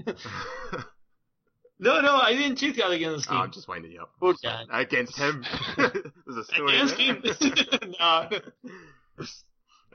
No, 1.83 2.01
no, 2.01 2.15
I 2.15 2.33
didn't 2.35 2.59
cheat 2.59 2.77
that 2.77 2.93
against 2.93 3.29
oh, 3.29 3.35
him. 3.35 3.41
I'm 3.41 3.51
just 3.51 3.67
winding 3.67 3.91
you 3.91 4.03
up. 4.03 4.13
Poor 4.21 4.37
guy. 4.41 4.63
Against 4.73 5.19
him. 5.19 5.45
There's 5.77 6.37
a 6.37 6.45
story. 6.45 6.77
Against 6.77 6.95
him. 6.95 7.23
no, 7.99 8.29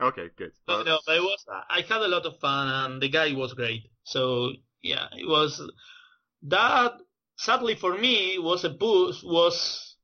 okay, 0.02 0.28
good. 0.36 0.52
no, 0.68 0.82
no, 0.82 0.98
but 1.06 1.16
it 1.16 1.22
was. 1.22 1.46
Uh, 1.50 1.62
I 1.70 1.80
had 1.80 2.02
a 2.02 2.08
lot 2.08 2.26
of 2.26 2.38
fun, 2.40 2.68
and 2.68 3.02
the 3.02 3.08
guy 3.08 3.32
was 3.32 3.54
great. 3.54 3.90
So 4.04 4.52
yeah, 4.82 5.06
it 5.12 5.26
was 5.26 5.62
that. 6.42 6.92
Sadly 7.36 7.74
for 7.74 7.96
me, 7.96 8.38
was 8.38 8.64
a 8.64 8.70
boost 8.70 9.24
was 9.24 9.96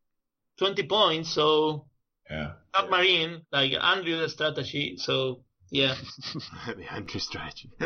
20 0.59 0.85
points. 0.85 1.31
So 1.31 1.85
yeah. 2.31 2.53
submarine 2.75 3.43
like 3.53 3.73
Andrew's 3.73 4.33
strategy. 4.33 4.97
So 4.97 5.44
yeah. 5.71 5.95
the 6.67 6.93
Andrew 6.93 7.21
strategy. 7.21 7.71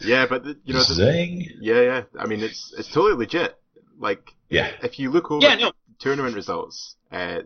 yeah, 0.00 0.26
but 0.28 0.44
the, 0.44 0.56
you 0.64 0.74
know, 0.74 0.80
the, 0.84 0.94
Zing. 0.94 1.48
yeah, 1.60 1.80
yeah. 1.80 2.02
I 2.18 2.26
mean, 2.26 2.40
it's 2.40 2.72
it's 2.78 2.88
totally 2.92 3.14
legit. 3.18 3.56
Like, 3.98 4.32
Yeah. 4.50 4.70
if 4.82 4.98
you 4.98 5.10
look 5.10 5.30
over 5.30 5.44
Yeah, 5.46 5.54
no. 5.56 5.72
tournament 5.98 6.34
results, 6.34 6.96
uh, 7.10 7.40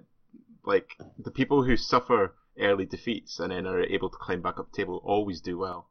like 0.65 0.89
the 1.19 1.31
people 1.31 1.63
who 1.63 1.77
suffer 1.77 2.35
early 2.59 2.85
defeats 2.87 3.39
and 3.39 3.53
then 3.53 3.67
are 3.67 3.81
able 3.83 4.11
to 4.11 4.17
climb 4.17 4.43
back 4.43 4.59
up 4.59 4.71
the 4.73 4.77
table 4.77 5.01
always 5.05 5.41
do 5.41 5.57
well. 5.59 5.89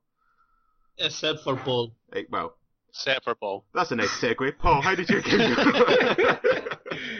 Except 0.97 1.39
for 1.43 1.55
Paul. 1.55 1.93
Like, 2.13 2.27
well, 2.30 2.55
Set 2.91 3.23
for 3.23 3.36
ball. 3.36 3.65
that's 3.73 3.91
a 3.91 3.95
nice 3.95 4.09
segue. 4.19 4.57
Paul, 4.57 4.82
how 4.82 4.95
did 4.95 5.09
your 5.09 5.21
game 5.21 5.55
go? 5.55 6.38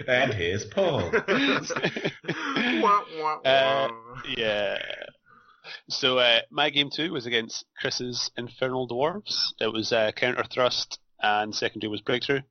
and 0.10 0.34
here's 0.34 0.66
Paul. 0.66 1.12
Wah, 2.82 3.04
wah, 3.18 3.40
Uh, 3.46 3.90
yeah. 4.36 4.78
So 5.90 6.18
uh, 6.18 6.42
my 6.50 6.70
game 6.70 6.90
two 6.94 7.12
was 7.12 7.26
against 7.26 7.66
Chris's 7.80 8.32
Infernal 8.38 8.88
Dwarves. 8.88 9.54
It 9.60 9.72
was 9.72 9.94
uh, 9.94 10.12
counter 10.16 10.44
thrust 10.44 11.00
and 11.22 11.54
secondary 11.54 11.92
was 11.92 12.02
breakthrough. 12.02 12.42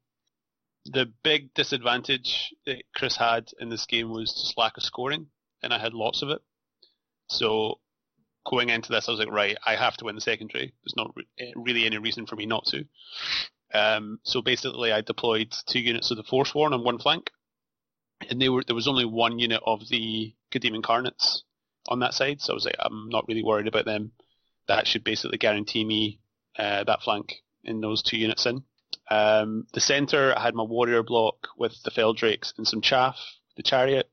The 0.86 1.12
big 1.22 1.52
disadvantage 1.54 2.54
that 2.66 2.82
Chris 2.94 3.16
had 3.16 3.50
in 3.61 3.68
this 3.68 3.86
game 3.86 4.11
was 4.11 4.32
just 4.32 4.56
lack 4.56 4.76
of 4.76 4.82
scoring, 4.82 5.26
and 5.62 5.72
I 5.74 5.78
had 5.78 5.94
lots 5.94 6.22
of 6.22 6.30
it. 6.30 6.40
So 7.28 7.80
going 8.46 8.70
into 8.70 8.90
this, 8.90 9.09
I 9.09 9.11
was 9.11 9.18
like, 9.20 9.30
right, 9.30 9.56
I 9.66 9.74
have 9.76 9.96
to 9.98 10.04
win 10.04 10.14
the 10.14 10.20
secondary. 10.20 10.72
There's 10.82 10.96
not 10.96 11.12
re- 11.16 11.26
eh, 11.38 11.52
really 11.56 11.84
any 11.84 11.98
reason 11.98 12.26
for 12.26 12.36
me 12.36 12.46
not 12.46 12.64
to. 12.66 12.84
Um, 13.74 14.20
so 14.22 14.40
basically, 14.40 14.92
I 14.92 15.02
deployed 15.02 15.54
two 15.66 15.80
units 15.80 16.11
of 16.11 16.16
the 16.16 16.22
Forsworn 16.22 16.72
on 16.72 16.84
one 16.84 16.98
flank, 16.98 17.30
and 18.28 18.40
they 18.40 18.48
were 18.48 18.62
there 18.64 18.76
was 18.76 18.88
only 18.88 19.04
one 19.04 19.38
unit 19.38 19.60
of 19.64 19.88
the 19.88 20.34
Kadim 20.52 20.74
Incarnates 20.74 21.42
on 21.88 22.00
that 22.00 22.14
side. 22.14 22.40
So 22.40 22.52
I 22.52 22.54
was 22.54 22.64
like, 22.64 22.76
I'm 22.78 23.08
not 23.08 23.26
really 23.28 23.42
worried 23.42 23.68
about 23.68 23.84
them. 23.84 24.12
That 24.66 24.86
should 24.86 25.04
basically 25.04 25.38
guarantee 25.38 25.84
me 25.84 26.20
uh, 26.58 26.84
that 26.84 27.02
flank 27.02 27.36
in 27.64 27.80
those 27.80 28.02
two 28.02 28.18
units 28.18 28.46
in. 28.46 28.62
Um, 29.10 29.66
the 29.72 29.80
center, 29.80 30.36
I 30.36 30.42
had 30.42 30.54
my 30.54 30.62
warrior 30.62 31.02
block 31.02 31.48
with 31.56 31.82
the 31.84 31.90
Feldrakes 31.90 32.52
and 32.58 32.66
some 32.66 32.82
chaff, 32.82 33.16
the 33.56 33.62
chariot, 33.62 34.10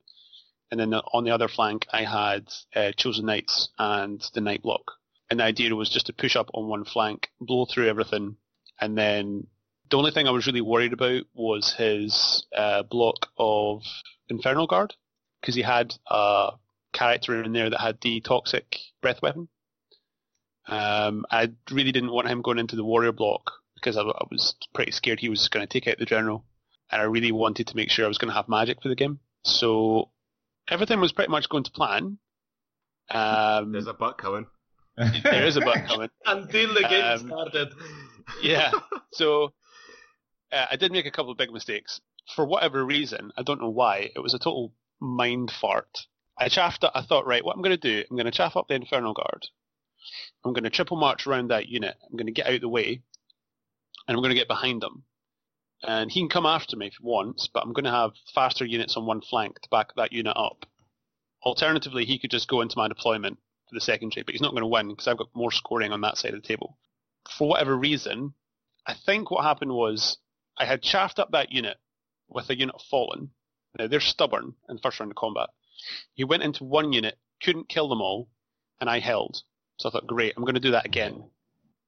and 0.70 0.80
then 0.80 0.94
on 0.94 1.24
the 1.24 1.30
other 1.30 1.48
flank, 1.48 1.86
I 1.92 2.04
had 2.04 2.48
uh, 2.74 2.92
chosen 2.96 3.26
knights 3.26 3.68
and 3.78 4.24
the 4.34 4.40
knight 4.40 4.62
block. 4.62 4.92
And 5.30 5.40
the 5.40 5.44
idea 5.44 5.74
was 5.74 5.90
just 5.90 6.06
to 6.06 6.12
push 6.12 6.36
up 6.36 6.50
on 6.54 6.68
one 6.68 6.84
flank, 6.84 7.28
blow 7.40 7.66
through 7.66 7.88
everything, 7.88 8.36
and 8.80 8.96
then 8.96 9.46
the 9.90 9.96
only 9.98 10.10
thing 10.10 10.26
I 10.26 10.32
was 10.32 10.46
really 10.46 10.60
worried 10.60 10.92
about 10.92 11.22
was 11.34 11.74
his 11.76 12.44
uh, 12.56 12.82
block 12.84 13.28
of 13.38 13.82
Infernal 14.28 14.66
Guard, 14.66 14.94
because 15.40 15.54
he 15.54 15.62
had 15.62 15.94
a 16.08 16.52
character 16.92 17.42
in 17.42 17.52
there 17.52 17.70
that 17.70 17.80
had 17.80 17.98
the 18.00 18.20
toxic 18.20 18.78
breath 19.02 19.22
weapon. 19.22 19.48
Um, 20.68 21.24
I 21.30 21.52
really 21.70 21.92
didn't 21.92 22.10
want 22.10 22.28
him 22.28 22.42
going 22.42 22.58
into 22.58 22.74
the 22.76 22.84
warrior 22.84 23.12
block 23.12 23.52
because 23.76 23.96
I, 23.96 24.00
I 24.02 24.24
was 24.30 24.54
pretty 24.74 24.90
scared 24.90 25.20
he 25.20 25.28
was 25.28 25.48
going 25.48 25.64
to 25.66 25.72
take 25.72 25.86
out 25.86 25.98
the 25.98 26.06
general, 26.06 26.44
and 26.90 27.00
I 27.00 27.04
really 27.04 27.30
wanted 27.32 27.68
to 27.68 27.76
make 27.76 27.90
sure 27.90 28.04
I 28.04 28.08
was 28.08 28.18
going 28.18 28.30
to 28.30 28.34
have 28.36 28.48
magic 28.48 28.82
for 28.82 28.88
the 28.88 28.96
game. 28.96 29.20
So 29.44 30.10
everything 30.68 31.00
was 31.00 31.12
pretty 31.12 31.30
much 31.30 31.48
going 31.48 31.64
to 31.64 31.70
plan. 31.70 32.18
Um, 33.10 33.70
There's 33.70 33.86
a 33.86 33.94
butt 33.94 34.18
coming. 34.18 34.46
there 34.96 35.46
is 35.46 35.56
a 35.56 35.60
button 35.60 35.86
coming. 35.88 36.08
Until 36.24 36.74
the 36.74 36.80
game 36.80 37.04
Um, 37.04 37.26
started. 37.28 37.68
Yeah. 38.42 38.72
So 39.12 39.52
uh, 40.52 40.66
I 40.70 40.76
did 40.76 40.92
make 40.92 41.06
a 41.06 41.10
couple 41.10 41.32
of 41.32 41.38
big 41.38 41.52
mistakes. 41.52 42.00
For 42.34 42.44
whatever 42.44 42.84
reason, 42.84 43.32
I 43.36 43.42
don't 43.42 43.60
know 43.60 43.70
why, 43.70 44.10
it 44.14 44.20
was 44.20 44.34
a 44.34 44.38
total 44.38 44.72
mind 45.00 45.50
fart. 45.50 46.06
I 46.38 46.48
chaffed. 46.48 46.84
I 46.94 47.02
thought, 47.02 47.26
right, 47.26 47.44
what 47.44 47.56
I'm 47.56 47.62
going 47.62 47.78
to 47.78 48.00
do, 48.00 48.04
I'm 48.08 48.16
going 48.16 48.26
to 48.26 48.32
chaff 48.32 48.56
up 48.56 48.68
the 48.68 48.74
Infernal 48.74 49.14
Guard. 49.14 49.46
I'm 50.44 50.52
going 50.52 50.64
to 50.64 50.70
triple 50.70 50.96
march 50.96 51.26
around 51.26 51.48
that 51.48 51.68
unit. 51.68 51.96
I'm 52.04 52.16
going 52.16 52.26
to 52.26 52.32
get 52.32 52.46
out 52.46 52.54
of 52.54 52.60
the 52.60 52.68
way, 52.68 53.00
and 54.06 54.16
I'm 54.16 54.22
going 54.22 54.30
to 54.30 54.38
get 54.38 54.48
behind 54.48 54.82
them. 54.82 55.04
And 55.82 56.10
he 56.10 56.20
can 56.20 56.28
come 56.28 56.46
after 56.46 56.76
me 56.76 56.86
if 56.86 56.94
he 56.94 57.06
wants, 57.06 57.48
but 57.52 57.62
I'm 57.62 57.72
going 57.72 57.84
to 57.84 57.90
have 57.90 58.12
faster 58.34 58.64
units 58.64 58.96
on 58.96 59.06
one 59.06 59.20
flank 59.20 59.60
to 59.60 59.68
back 59.70 59.94
that 59.96 60.12
unit 60.12 60.36
up. 60.36 60.66
Alternatively, 61.44 62.04
he 62.04 62.18
could 62.18 62.30
just 62.30 62.48
go 62.48 62.60
into 62.60 62.78
my 62.78 62.88
deployment 62.88 63.38
for 63.68 63.74
the 63.74 63.80
secondary, 63.80 64.22
but 64.22 64.32
he's 64.32 64.40
not 64.40 64.52
going 64.52 64.62
to 64.62 64.68
win 64.68 64.88
because 64.88 65.06
I've 65.06 65.18
got 65.18 65.34
more 65.34 65.52
scoring 65.52 65.92
on 65.92 66.00
that 66.02 66.18
side 66.18 66.34
of 66.34 66.42
the 66.42 66.48
table. 66.48 66.78
for 67.30 67.48
whatever 67.48 67.76
reason, 67.76 68.34
I 68.86 68.94
think 68.94 69.30
what 69.30 69.44
happened 69.44 69.72
was 69.72 70.18
I 70.58 70.64
had 70.64 70.82
chaffed 70.82 71.18
up 71.18 71.30
that 71.32 71.52
unit 71.52 71.76
with 72.28 72.50
a 72.50 72.58
unit 72.58 72.74
of 72.74 72.82
Fallen. 72.82 73.30
Now 73.78 73.86
they're 73.86 74.00
stubborn 74.00 74.54
in 74.68 74.78
first 74.78 75.00
round 75.00 75.12
of 75.12 75.16
combat. 75.16 75.50
He 76.14 76.24
went 76.24 76.42
into 76.42 76.64
one 76.64 76.92
unit, 76.92 77.18
couldn't 77.42 77.68
kill 77.68 77.88
them 77.88 78.00
all, 78.00 78.28
and 78.80 78.88
I 78.88 79.00
held. 79.00 79.42
So 79.78 79.88
I 79.88 79.92
thought, 79.92 80.06
great, 80.06 80.34
I'm 80.36 80.44
going 80.44 80.54
to 80.54 80.60
do 80.60 80.70
that 80.70 80.86
again. 80.86 81.24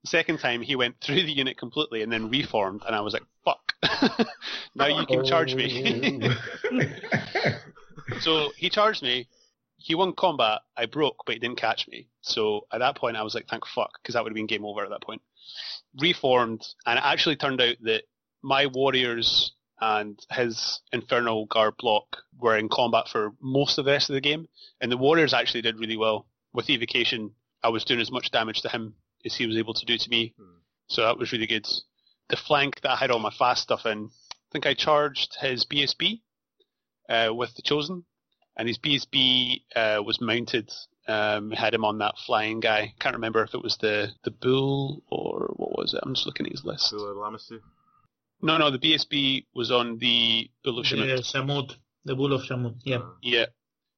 The 0.04 0.10
second 0.10 0.38
time, 0.38 0.62
he 0.62 0.76
went 0.76 0.96
through 1.00 1.22
the 1.22 1.32
unit 1.32 1.56
completely 1.56 2.02
and 2.02 2.12
then 2.12 2.30
reformed, 2.30 2.82
and 2.86 2.94
I 2.94 3.00
was 3.00 3.14
like, 3.14 3.24
fuck. 3.44 3.72
now 4.74 4.86
you 4.86 5.06
can 5.06 5.24
charge 5.24 5.54
me. 5.54 6.30
so 8.20 8.50
he 8.56 8.68
charged 8.68 9.02
me. 9.02 9.28
He 9.76 9.94
won 9.94 10.12
combat. 10.12 10.60
I 10.76 10.86
broke, 10.86 11.22
but 11.24 11.34
he 11.34 11.38
didn't 11.38 11.58
catch 11.58 11.86
me. 11.88 12.08
So 12.20 12.66
at 12.72 12.78
that 12.78 12.96
point, 12.96 13.16
I 13.16 13.22
was 13.22 13.34
like, 13.34 13.46
thank 13.48 13.64
fuck, 13.66 13.92
because 14.02 14.14
that 14.14 14.24
would 14.24 14.30
have 14.30 14.34
been 14.34 14.46
game 14.46 14.64
over 14.64 14.82
at 14.82 14.90
that 14.90 15.02
point. 15.02 15.22
Reformed, 16.00 16.66
and 16.84 16.98
it 16.98 17.04
actually 17.04 17.36
turned 17.36 17.60
out 17.60 17.76
that 17.82 18.02
my 18.42 18.66
warriors 18.66 19.52
and 19.80 20.18
his 20.32 20.80
Infernal 20.92 21.46
Guard 21.46 21.76
block 21.78 22.18
were 22.38 22.56
in 22.56 22.68
combat 22.68 23.08
for 23.08 23.32
most 23.40 23.78
of 23.78 23.84
the 23.84 23.92
rest 23.92 24.10
of 24.10 24.14
the 24.14 24.20
game, 24.20 24.48
and 24.80 24.90
the 24.90 24.96
warriors 24.96 25.32
actually 25.34 25.62
did 25.62 25.78
really 25.78 25.96
well. 25.96 26.26
With 26.52 26.70
evocation, 26.70 27.32
I 27.62 27.68
was 27.68 27.84
doing 27.84 28.00
as 28.00 28.10
much 28.10 28.30
damage 28.30 28.62
to 28.62 28.68
him 28.68 28.94
as 29.24 29.34
he 29.36 29.46
was 29.46 29.56
able 29.56 29.74
to 29.74 29.84
do 29.86 29.96
to 29.98 30.10
me, 30.10 30.34
Hmm. 30.38 30.58
so 30.88 31.02
that 31.02 31.18
was 31.18 31.32
really 31.32 31.46
good. 31.46 31.66
The 32.28 32.36
flank 32.36 32.80
that 32.82 32.90
I 32.92 32.96
had 32.96 33.10
all 33.10 33.18
my 33.20 33.30
fast 33.30 33.62
stuff 33.62 33.86
in, 33.86 34.10
I 34.32 34.46
think 34.52 34.66
I 34.66 34.74
charged 34.74 35.36
his 35.40 35.64
BSB 35.64 36.20
uh, 37.08 37.32
with 37.34 37.54
the 37.54 37.62
Chosen, 37.62 38.04
and 38.56 38.66
his 38.68 38.78
BSB 38.78 39.62
uh, 39.76 40.02
was 40.04 40.20
mounted. 40.20 40.72
Um, 41.06 41.52
had 41.52 41.72
him 41.72 41.86
on 41.86 41.98
that 41.98 42.18
flying 42.26 42.60
guy. 42.60 42.92
Can't 43.00 43.14
remember 43.14 43.42
if 43.42 43.54
it 43.54 43.62
was 43.62 43.78
the 43.78 44.10
the 44.24 44.30
bull 44.30 45.02
or 45.08 45.54
what 45.56 45.78
was 45.78 45.94
it. 45.94 46.00
I'm 46.02 46.12
just 46.14 46.26
looking 46.26 46.44
at 46.44 46.52
his 46.52 46.66
list. 46.66 46.90
Sula 46.90 47.14
Lamasu. 47.14 47.60
No, 48.40 48.56
no, 48.56 48.70
the 48.70 48.78
BSB 48.78 49.46
was 49.54 49.70
on 49.70 49.98
the 49.98 50.50
bull 50.64 50.78
of 50.78 50.88
The 50.88 50.96
Shamut. 50.96 51.32
Shamut, 51.32 51.76
the 52.04 52.14
bull 52.14 52.32
of 52.32 52.42
Shamut. 52.42 52.76
Yeah. 52.84 53.00
Yeah. 53.22 53.46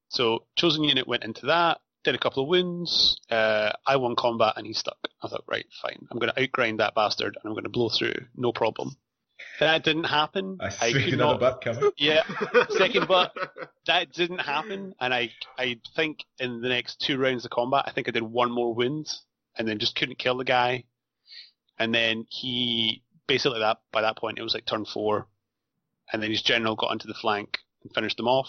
So 0.08 0.46
chosen 0.56 0.82
unit 0.84 1.06
went 1.06 1.24
into 1.24 1.46
that, 1.46 1.80
did 2.04 2.14
a 2.14 2.18
couple 2.18 2.42
of 2.42 2.48
wounds. 2.48 3.20
Uh, 3.30 3.72
I 3.86 3.96
won 3.96 4.16
combat 4.16 4.54
and 4.56 4.66
he 4.66 4.72
stuck. 4.72 4.98
I 5.22 5.28
thought, 5.28 5.44
right, 5.46 5.66
fine. 5.82 6.06
I'm 6.10 6.18
going 6.18 6.32
to 6.34 6.40
outgrind 6.40 6.78
that 6.78 6.94
bastard 6.94 7.36
and 7.36 7.48
I'm 7.48 7.52
going 7.54 7.64
to 7.64 7.70
blow 7.70 7.90
through, 7.90 8.14
no 8.34 8.52
problem. 8.52 8.96
That 9.58 9.84
didn't 9.84 10.04
happen. 10.04 10.58
I 10.60 10.70
see 10.70 10.92
could 10.92 11.14
another 11.14 11.32
not. 11.32 11.40
butt 11.40 11.60
coming. 11.62 11.90
Yeah, 11.96 12.22
second 12.70 13.08
butt. 13.08 13.32
That 13.86 14.12
didn't 14.12 14.40
happen, 14.40 14.94
and 15.00 15.14
I 15.14 15.30
I 15.58 15.80
think 15.96 16.24
in 16.38 16.60
the 16.60 16.68
next 16.68 17.00
two 17.00 17.18
rounds 17.18 17.44
of 17.44 17.50
combat, 17.50 17.84
I 17.86 17.92
think 17.92 18.08
I 18.08 18.10
did 18.10 18.22
one 18.22 18.50
more 18.50 18.74
wound, 18.74 19.08
and 19.56 19.66
then 19.66 19.78
just 19.78 19.96
couldn't 19.96 20.18
kill 20.18 20.36
the 20.36 20.44
guy. 20.44 20.84
And 21.78 21.94
then 21.94 22.26
he 22.28 23.02
basically 23.30 23.60
that 23.60 23.78
by 23.92 24.02
that 24.02 24.16
point 24.16 24.40
it 24.40 24.42
was 24.42 24.54
like 24.54 24.66
turn 24.66 24.84
four, 24.84 25.28
and 26.12 26.20
then 26.20 26.30
his 26.30 26.42
general 26.42 26.74
got 26.74 26.90
onto 26.90 27.06
the 27.06 27.14
flank 27.14 27.58
and 27.84 27.94
finished 27.94 28.16
them 28.16 28.26
off. 28.26 28.48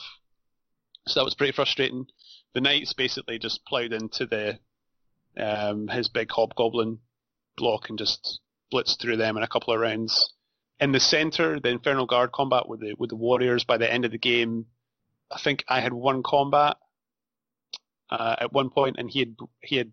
So 1.08 1.20
that 1.20 1.24
was 1.24 1.36
pretty 1.36 1.54
frustrating. 1.54 2.08
The 2.56 2.62
knights 2.62 2.94
basically 2.94 3.38
just 3.38 3.64
ploughed 3.64 3.94
into 3.94 4.26
the 4.26 4.58
um, 5.38 5.88
his 5.88 6.10
big 6.10 6.32
hobgoblin 6.32 6.98
block 7.58 7.90
and 7.90 8.00
just 8.00 8.40
blitzed 8.74 9.00
through 9.00 9.18
them 9.18 9.38
in 9.38 9.44
a 9.44 9.48
couple 9.48 9.72
of 9.72 9.80
rounds. 9.80 10.34
In 10.80 10.94
the 10.94 11.00
center, 11.00 11.60
the 11.60 11.70
Infernal 11.70 12.08
Guard 12.08 12.32
combat 12.32 12.68
with 12.68 12.80
the 12.80 12.96
with 12.98 13.12
the 13.12 13.16
warriors. 13.16 13.64
By 13.64 13.78
the 13.78 13.92
end 13.92 14.04
of 14.04 14.12
the 14.12 14.18
game, 14.18 14.66
I 15.32 15.40
think 15.40 15.64
I 15.68 15.80
had 15.80 15.94
one 15.94 16.24
combat 16.24 16.78
uh, 18.10 18.36
at 18.40 18.52
one 18.52 18.72
point, 18.72 18.96
and 18.98 19.12
he 19.12 19.20
had 19.20 19.36
he 19.62 19.76
had 19.76 19.92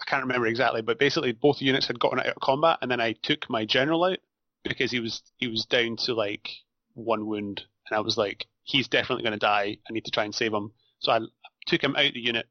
I 0.00 0.04
can't 0.04 0.22
remember 0.22 0.46
exactly, 0.46 0.82
but 0.82 0.98
basically 0.98 1.32
both 1.32 1.60
units 1.60 1.86
had 1.86 2.00
gotten 2.00 2.20
out 2.20 2.26
of 2.26 2.40
combat, 2.40 2.78
and 2.82 2.90
then 2.90 3.00
I 3.00 3.12
took 3.12 3.48
my 3.48 3.64
general 3.64 4.04
out 4.04 4.18
because 4.64 4.90
he 4.90 5.00
was 5.00 5.22
he 5.36 5.48
was 5.48 5.64
down 5.66 5.96
to 6.04 6.14
like 6.14 6.48
one 6.94 7.26
wound, 7.26 7.64
and 7.88 7.96
I 7.96 8.00
was 8.00 8.16
like, 8.16 8.46
he's 8.64 8.88
definitely 8.88 9.24
going 9.24 9.32
to 9.32 9.38
die. 9.38 9.78
I 9.88 9.92
need 9.92 10.04
to 10.04 10.10
try 10.10 10.24
and 10.24 10.34
save 10.34 10.52
him. 10.52 10.72
So 11.00 11.12
I 11.12 11.20
took 11.66 11.82
him 11.82 11.96
out 11.96 12.06
of 12.06 12.14
the 12.14 12.20
unit 12.20 12.46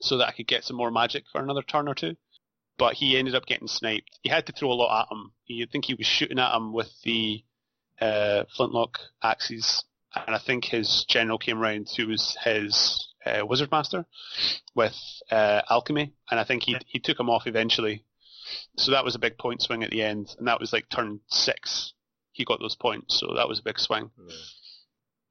so 0.00 0.18
that 0.18 0.28
I 0.28 0.32
could 0.32 0.46
get 0.46 0.64
some 0.64 0.76
more 0.76 0.90
magic 0.90 1.24
for 1.30 1.40
another 1.40 1.62
turn 1.62 1.88
or 1.88 1.94
two. 1.94 2.16
But 2.76 2.94
he 2.94 3.16
ended 3.16 3.34
up 3.34 3.46
getting 3.46 3.68
sniped. 3.68 4.18
He 4.22 4.28
had 4.28 4.46
to 4.46 4.52
throw 4.52 4.72
a 4.72 4.74
lot 4.74 5.02
at 5.02 5.12
him. 5.12 5.32
I 5.48 5.66
think 5.70 5.84
he 5.84 5.94
was 5.94 6.06
shooting 6.06 6.40
at 6.40 6.54
him 6.54 6.72
with 6.72 6.90
the 7.04 7.44
uh, 8.00 8.44
flintlock 8.56 8.98
axes, 9.22 9.84
and 10.26 10.34
I 10.34 10.38
think 10.38 10.64
his 10.64 11.04
general 11.08 11.38
came 11.38 11.60
round, 11.60 11.88
who 11.96 12.08
was 12.08 12.36
his 12.42 13.13
uh, 13.24 13.44
wizard 13.46 13.70
master, 13.70 14.06
with 14.74 14.96
uh, 15.30 15.62
alchemy, 15.70 16.12
and 16.30 16.40
I 16.40 16.44
think 16.44 16.64
he 16.64 16.76
he 16.86 16.98
took 16.98 17.18
him 17.18 17.30
off 17.30 17.46
eventually. 17.46 18.04
So 18.76 18.90
that 18.90 19.04
was 19.04 19.14
a 19.14 19.20
big 19.20 19.38
point 19.38 19.62
swing 19.62 19.82
at 19.82 19.90
the 19.90 20.02
end, 20.02 20.34
and 20.38 20.48
that 20.48 20.60
was 20.60 20.72
like 20.72 20.88
turn 20.88 21.20
six. 21.28 21.94
He 22.32 22.44
got 22.44 22.60
those 22.60 22.76
points, 22.76 23.18
so 23.18 23.34
that 23.36 23.48
was 23.48 23.60
a 23.60 23.64
big 23.64 23.78
swing. 23.78 24.10
Yeah. 24.18 24.34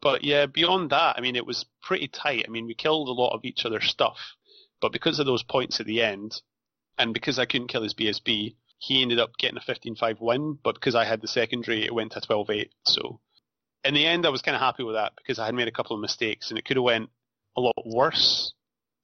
But 0.02 0.24
yeah, 0.24 0.46
beyond 0.48 0.90
that, 0.90 1.16
I 1.18 1.22
mean, 1.22 1.36
it 1.36 1.46
was 1.46 1.66
pretty 1.82 2.08
tight. 2.08 2.46
I 2.48 2.52
mean, 2.52 2.66
we 2.66 2.74
killed 2.74 3.08
a 3.08 3.14
lot 3.14 3.34
of 3.34 3.46
each 3.46 3.66
other's 3.66 3.90
stuff, 3.90 4.18
but 4.82 4.92
because 4.92 5.20
of 5.20 5.26
those 5.26 5.44
points 5.44 5.80
at 5.80 5.86
the 5.86 6.02
end, 6.02 6.42
and 6.98 7.14
because 7.14 7.40
I 7.40 7.46
couldn't 7.46 7.68
kill 7.70 7.84
his 7.84 7.94
BSB, 7.94 8.56
he 8.78 9.02
ended 9.02 9.20
up 9.20 9.38
getting 9.38 9.58
a 9.58 9.62
15-5 9.62 10.20
win. 10.20 10.60
But 10.62 10.76
because 10.76 10.96
I 10.96 11.06
had 11.06 11.22
the 11.22 11.28
secondary, 11.28 11.86
it 11.86 11.94
went 11.94 12.12
to 12.14 12.22
12-8. 12.22 12.70
So 12.86 13.22
in 13.84 13.94
the 13.94 14.06
end, 14.06 14.26
I 14.26 14.30
was 14.30 14.42
kind 14.42 14.56
of 14.56 14.62
happy 14.62 14.84
with 14.84 14.96
that 14.96 15.14
because 15.16 15.40
I 15.40 15.46
had 15.46 15.56
made 15.56 15.68
a 15.68 15.72
couple 15.72 15.96
of 15.96 16.02
mistakes, 16.02 16.50
and 16.50 16.58
it 16.58 16.66
could 16.66 16.78
have 16.78 16.84
went 16.84 17.10
a 17.58 17.62
lot 17.62 17.76
worse. 17.86 18.54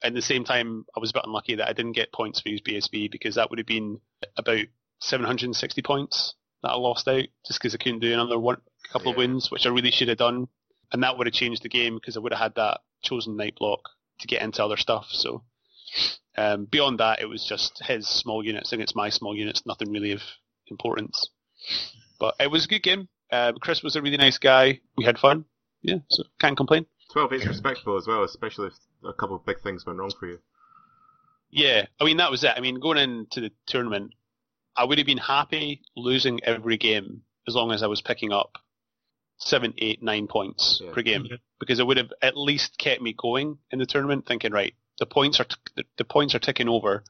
At 0.01 0.13
the 0.13 0.21
same 0.21 0.43
time, 0.45 0.85
I 0.95 0.99
was 0.99 1.09
a 1.09 1.13
bit 1.13 1.25
unlucky 1.25 1.55
that 1.55 1.67
I 1.67 1.73
didn't 1.73 1.91
get 1.91 2.13
points 2.13 2.39
for 2.39 2.49
his 2.49 2.61
BSB 2.61 3.11
because 3.11 3.35
that 3.35 3.49
would 3.49 3.59
have 3.59 3.67
been 3.67 3.99
about 4.37 4.65
760 5.01 5.81
points 5.81 6.35
that 6.63 6.69
I 6.69 6.75
lost 6.75 7.07
out 7.07 7.25
just 7.45 7.59
because 7.59 7.73
I 7.73 7.77
couldn't 7.77 7.99
do 7.99 8.13
another 8.13 8.39
one, 8.39 8.61
couple 8.91 9.11
of 9.11 9.17
wins, 9.17 9.51
which 9.51 9.65
I 9.65 9.69
really 9.69 9.91
should 9.91 10.07
have 10.07 10.17
done, 10.17 10.47
and 10.91 11.03
that 11.03 11.17
would 11.17 11.27
have 11.27 11.33
changed 11.33 11.63
the 11.63 11.69
game 11.69 11.95
because 11.95 12.17
I 12.17 12.19
would 12.19 12.33
have 12.33 12.41
had 12.41 12.55
that 12.55 12.81
chosen 13.01 13.37
knight 13.37 13.55
block 13.57 13.81
to 14.19 14.27
get 14.27 14.41
into 14.41 14.63
other 14.63 14.77
stuff. 14.77 15.07
So 15.09 15.43
um, 16.37 16.65
beyond 16.65 16.99
that, 16.99 17.21
it 17.21 17.27
was 17.27 17.45
just 17.45 17.81
his 17.85 18.07
small 18.07 18.45
units 18.45 18.71
against 18.71 18.95
my 18.95 19.09
small 19.09 19.35
units, 19.35 19.65
nothing 19.65 19.91
really 19.91 20.11
of 20.11 20.21
importance. 20.67 21.29
But 22.19 22.35
it 22.39 22.51
was 22.51 22.65
a 22.65 22.67
good 22.67 22.83
game. 22.83 23.07
Uh, 23.31 23.53
Chris 23.61 23.83
was 23.83 23.95
a 23.95 24.01
really 24.01 24.17
nice 24.17 24.37
guy. 24.37 24.79
We 24.97 25.05
had 25.05 25.19
fun. 25.19 25.45
Yeah, 25.81 25.99
so 26.09 26.23
can't 26.39 26.57
complain. 26.57 26.85
12 27.11 27.33
is 27.33 27.47
respectable 27.47 27.97
as 27.97 28.07
well, 28.07 28.23
especially 28.23 28.67
if 28.67 28.73
a 29.03 29.13
couple 29.13 29.35
of 29.35 29.45
big 29.45 29.59
things 29.61 29.85
went 29.85 29.99
wrong 29.99 30.11
for 30.19 30.27
you. 30.27 30.39
Yeah, 31.51 31.85
I 31.99 32.03
mean 32.05 32.17
that 32.17 32.29
was 32.31 32.43
it. 32.43 32.51
I 32.55 32.59
mean 32.59 32.79
going 32.79 32.97
into 32.97 33.41
the 33.41 33.51
tournament, 33.65 34.13
I 34.77 34.83
would 34.83 34.97
have 34.99 35.07
been 35.07 35.17
happy 35.17 35.81
losing 35.95 36.43
every 36.43 36.77
game 36.77 37.23
as 37.47 37.55
long 37.55 37.71
as 37.71 37.81
I 37.81 37.87
was 37.87 38.01
picking 38.01 38.31
up 38.31 38.57
seven, 39.37 39.73
eight, 39.79 40.03
nine 40.03 40.27
points 40.27 40.79
Yeah. 40.83 40.91
per 40.93 41.01
game 41.01 41.25
because 41.59 41.79
it 41.79 41.87
would 41.87 41.97
have 41.97 42.11
at 42.21 42.37
least 42.37 42.77
kept 42.77 43.01
me 43.01 43.13
going 43.13 43.57
in 43.71 43.79
the 43.79 43.85
tournament, 43.85 44.25
thinking 44.27 44.51
right, 44.51 44.73
the 44.99 45.05
points 45.07 45.39
are 45.39 45.45
t- 45.45 45.55
the, 45.75 45.83
the 45.97 46.03
points 46.05 46.35
are 46.35 46.39
ticking 46.39 46.69
over. 46.69 47.03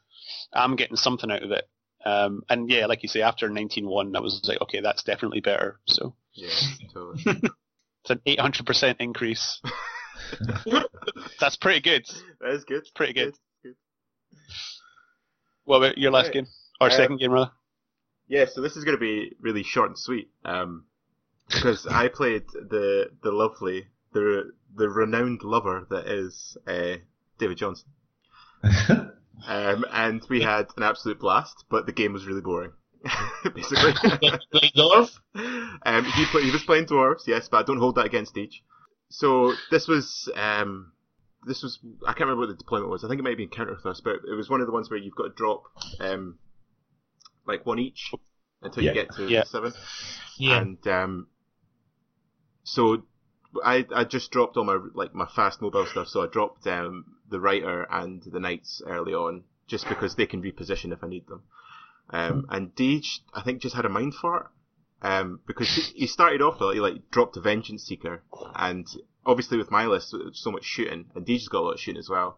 I'm 0.54 0.76
getting 0.76 0.96
something 0.96 1.30
out 1.30 1.44
of 1.44 1.52
it. 1.52 1.68
Um, 2.06 2.44
and 2.50 2.70
yeah, 2.70 2.86
like 2.86 3.04
you 3.04 3.10
say, 3.10 3.22
after 3.24 3.50
19-1, 3.50 4.16
I 4.16 4.20
was 4.22 4.40
like, 4.48 4.62
okay, 4.62 4.80
that's 4.80 5.04
definitely 5.04 5.42
better. 5.42 5.80
So 5.88 6.16
Yeah, 6.34 6.50
totally. 6.94 7.24
it's 8.04 8.10
an 8.12 8.22
800% 8.28 8.96
increase. 9.00 9.62
that's 11.40 11.56
pretty 11.56 11.80
good. 11.82 12.06
that 12.42 12.52
is 12.52 12.64
good. 12.66 12.86
Pretty 12.96 13.14
good. 13.14 13.36
good. 13.64 13.76
What 15.66 15.78
about 15.78 15.98
your 15.98 16.12
last 16.12 16.26
Right. 16.26 16.34
game 16.34 16.48
or 16.82 16.88
Uh, 16.88 16.92
second 16.92 17.18
game 17.18 17.32
rather? 17.32 17.52
Yeah, 18.28 18.46
so 18.46 18.62
this 18.62 18.76
is 18.78 18.84
going 18.86 18.96
to 18.98 19.02
be 19.02 19.36
really 19.40 19.64
short 19.64 19.90
and 19.90 19.98
sweet, 19.98 20.30
um, 20.46 20.86
because 21.48 21.88
I 21.88 22.08
played 22.14 22.44
the 22.54 23.10
the 23.24 23.32
lovely, 23.32 23.88
the 24.14 24.52
the 24.76 24.88
renowned 24.90 25.42
lover 25.44 25.88
that 25.90 26.08
is 26.08 26.58
uh, 26.68 26.98
David 27.40 27.58
Johnson, 27.58 27.88
um, 29.48 29.86
and 29.92 30.24
we 30.30 30.42
had 30.42 30.68
an 30.78 30.84
absolute 30.84 31.20
blast, 31.20 31.66
but 31.70 31.86
the 31.88 31.92
game 31.92 32.14
was 32.14 32.28
really 32.28 32.42
boring, 32.42 32.74
basically. 33.56 33.94
Play 34.52 34.72
Dwarf? 34.76 35.10
um, 35.84 36.06
he 36.06 36.26
play, 36.26 36.44
he 36.44 36.52
was 36.52 36.64
playing 36.64 36.86
dwarves, 36.86 37.28
yes, 37.28 37.48
but 37.50 37.58
I 37.58 37.64
don't 37.64 37.78
hold 37.80 37.96
that 37.96 38.06
against 38.06 38.38
each. 38.38 38.62
So 39.10 39.54
this 39.72 39.88
was 39.88 40.30
um, 40.36 40.92
this 41.48 41.64
was 41.64 41.80
I 42.06 42.08
can't 42.14 42.22
remember 42.22 42.42
what 42.42 42.50
the 42.50 42.56
deployment 42.56 42.92
was. 42.92 43.04
I 43.04 43.08
think 43.08 43.20
it 43.20 43.24
might 43.24 43.38
be 43.38 43.44
in 43.44 43.50
counter 43.50 43.78
thrust, 43.82 44.04
but 44.04 44.18
it 44.30 44.36
was 44.36 44.50
one 44.50 44.62
of 44.62 44.68
the 44.68 44.74
ones 44.74 44.90
where 44.90 45.00
you've 45.00 45.16
got 45.16 45.24
to 45.24 45.34
drop 45.36 45.64
um, 46.00 46.38
like 47.48 47.66
one 47.66 47.80
each 47.80 48.12
until 48.62 48.84
Yeah. 48.84 48.92
you 48.92 48.94
get 48.96 49.16
to 49.16 49.30
Yeah. 49.30 49.44
seven. 49.46 49.74
Yeah. 50.38 50.62
And 50.62 50.88
um, 50.88 51.28
so 52.64 53.04
I 53.64 53.86
I 53.96 54.04
just 54.04 54.32
dropped 54.32 54.58
all 54.58 54.66
my 54.66 54.78
like 54.94 55.16
my 55.16 55.26
fast 55.36 55.62
mobile 55.62 55.86
stuff. 55.86 56.08
So 56.10 56.22
I 56.24 56.28
dropped 56.28 56.68
um, 56.68 57.06
the 57.30 57.40
writer 57.40 57.88
and 57.90 58.22
the 58.24 58.40
knights 58.40 58.82
early 58.86 59.14
on 59.14 59.44
just 59.68 59.88
because 59.88 60.16
they 60.16 60.26
can 60.26 60.42
reposition 60.44 60.92
if 60.92 61.04
I 61.04 61.08
need 61.08 61.28
them. 61.28 61.44
Um, 62.12 62.48
and 62.50 62.74
Deej, 62.76 63.20
I 63.34 63.42
think, 63.42 63.62
just 63.62 63.76
had 63.76 63.86
a 63.86 63.90
mind 63.90 64.16
for 64.16 64.38
it. 64.38 64.46
Um, 65.02 65.40
because 65.48 65.74
he, 65.74 65.82
he 66.00 66.08
started 66.08 66.42
off 66.42 66.60
with, 66.60 66.74
he 66.74 66.80
like 66.82 67.10
dropped 67.10 67.38
a 67.38 67.42
Vengeance 67.42 67.84
Seeker, 67.84 68.24
and 68.56 68.86
obviously 69.26 69.58
with 69.58 69.72
my 69.72 69.86
list, 69.86 70.14
so 70.34 70.52
much 70.52 70.66
shooting, 70.66 71.06
and 71.16 71.26
Deej's 71.26 71.48
got 71.48 71.60
a 71.60 71.66
lot 71.66 71.74
of 71.76 71.80
shooting 71.80 72.00
as 72.00 72.10
well. 72.10 72.38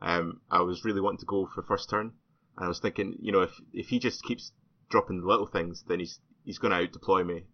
Um, 0.00 0.40
I 0.50 0.60
was 0.60 0.84
really 0.84 1.00
wanting 1.00 1.20
to 1.20 1.26
go 1.26 1.48
for 1.54 1.62
first 1.62 1.88
turn, 1.88 2.12
and 2.56 2.64
I 2.64 2.68
was 2.68 2.80
thinking, 2.80 3.16
you 3.20 3.32
know, 3.32 3.42
if 3.42 3.52
if 3.72 3.88
he 3.88 3.98
just 3.98 4.24
keeps 4.24 4.52
dropping 4.90 5.24
little 5.24 5.46
things, 5.46 5.84
then 5.86 6.00
he's 6.00 6.18
he's 6.44 6.58
going 6.58 6.72
to 6.72 6.78
out 6.78 6.92
deploy 6.92 7.24
me. 7.24 7.44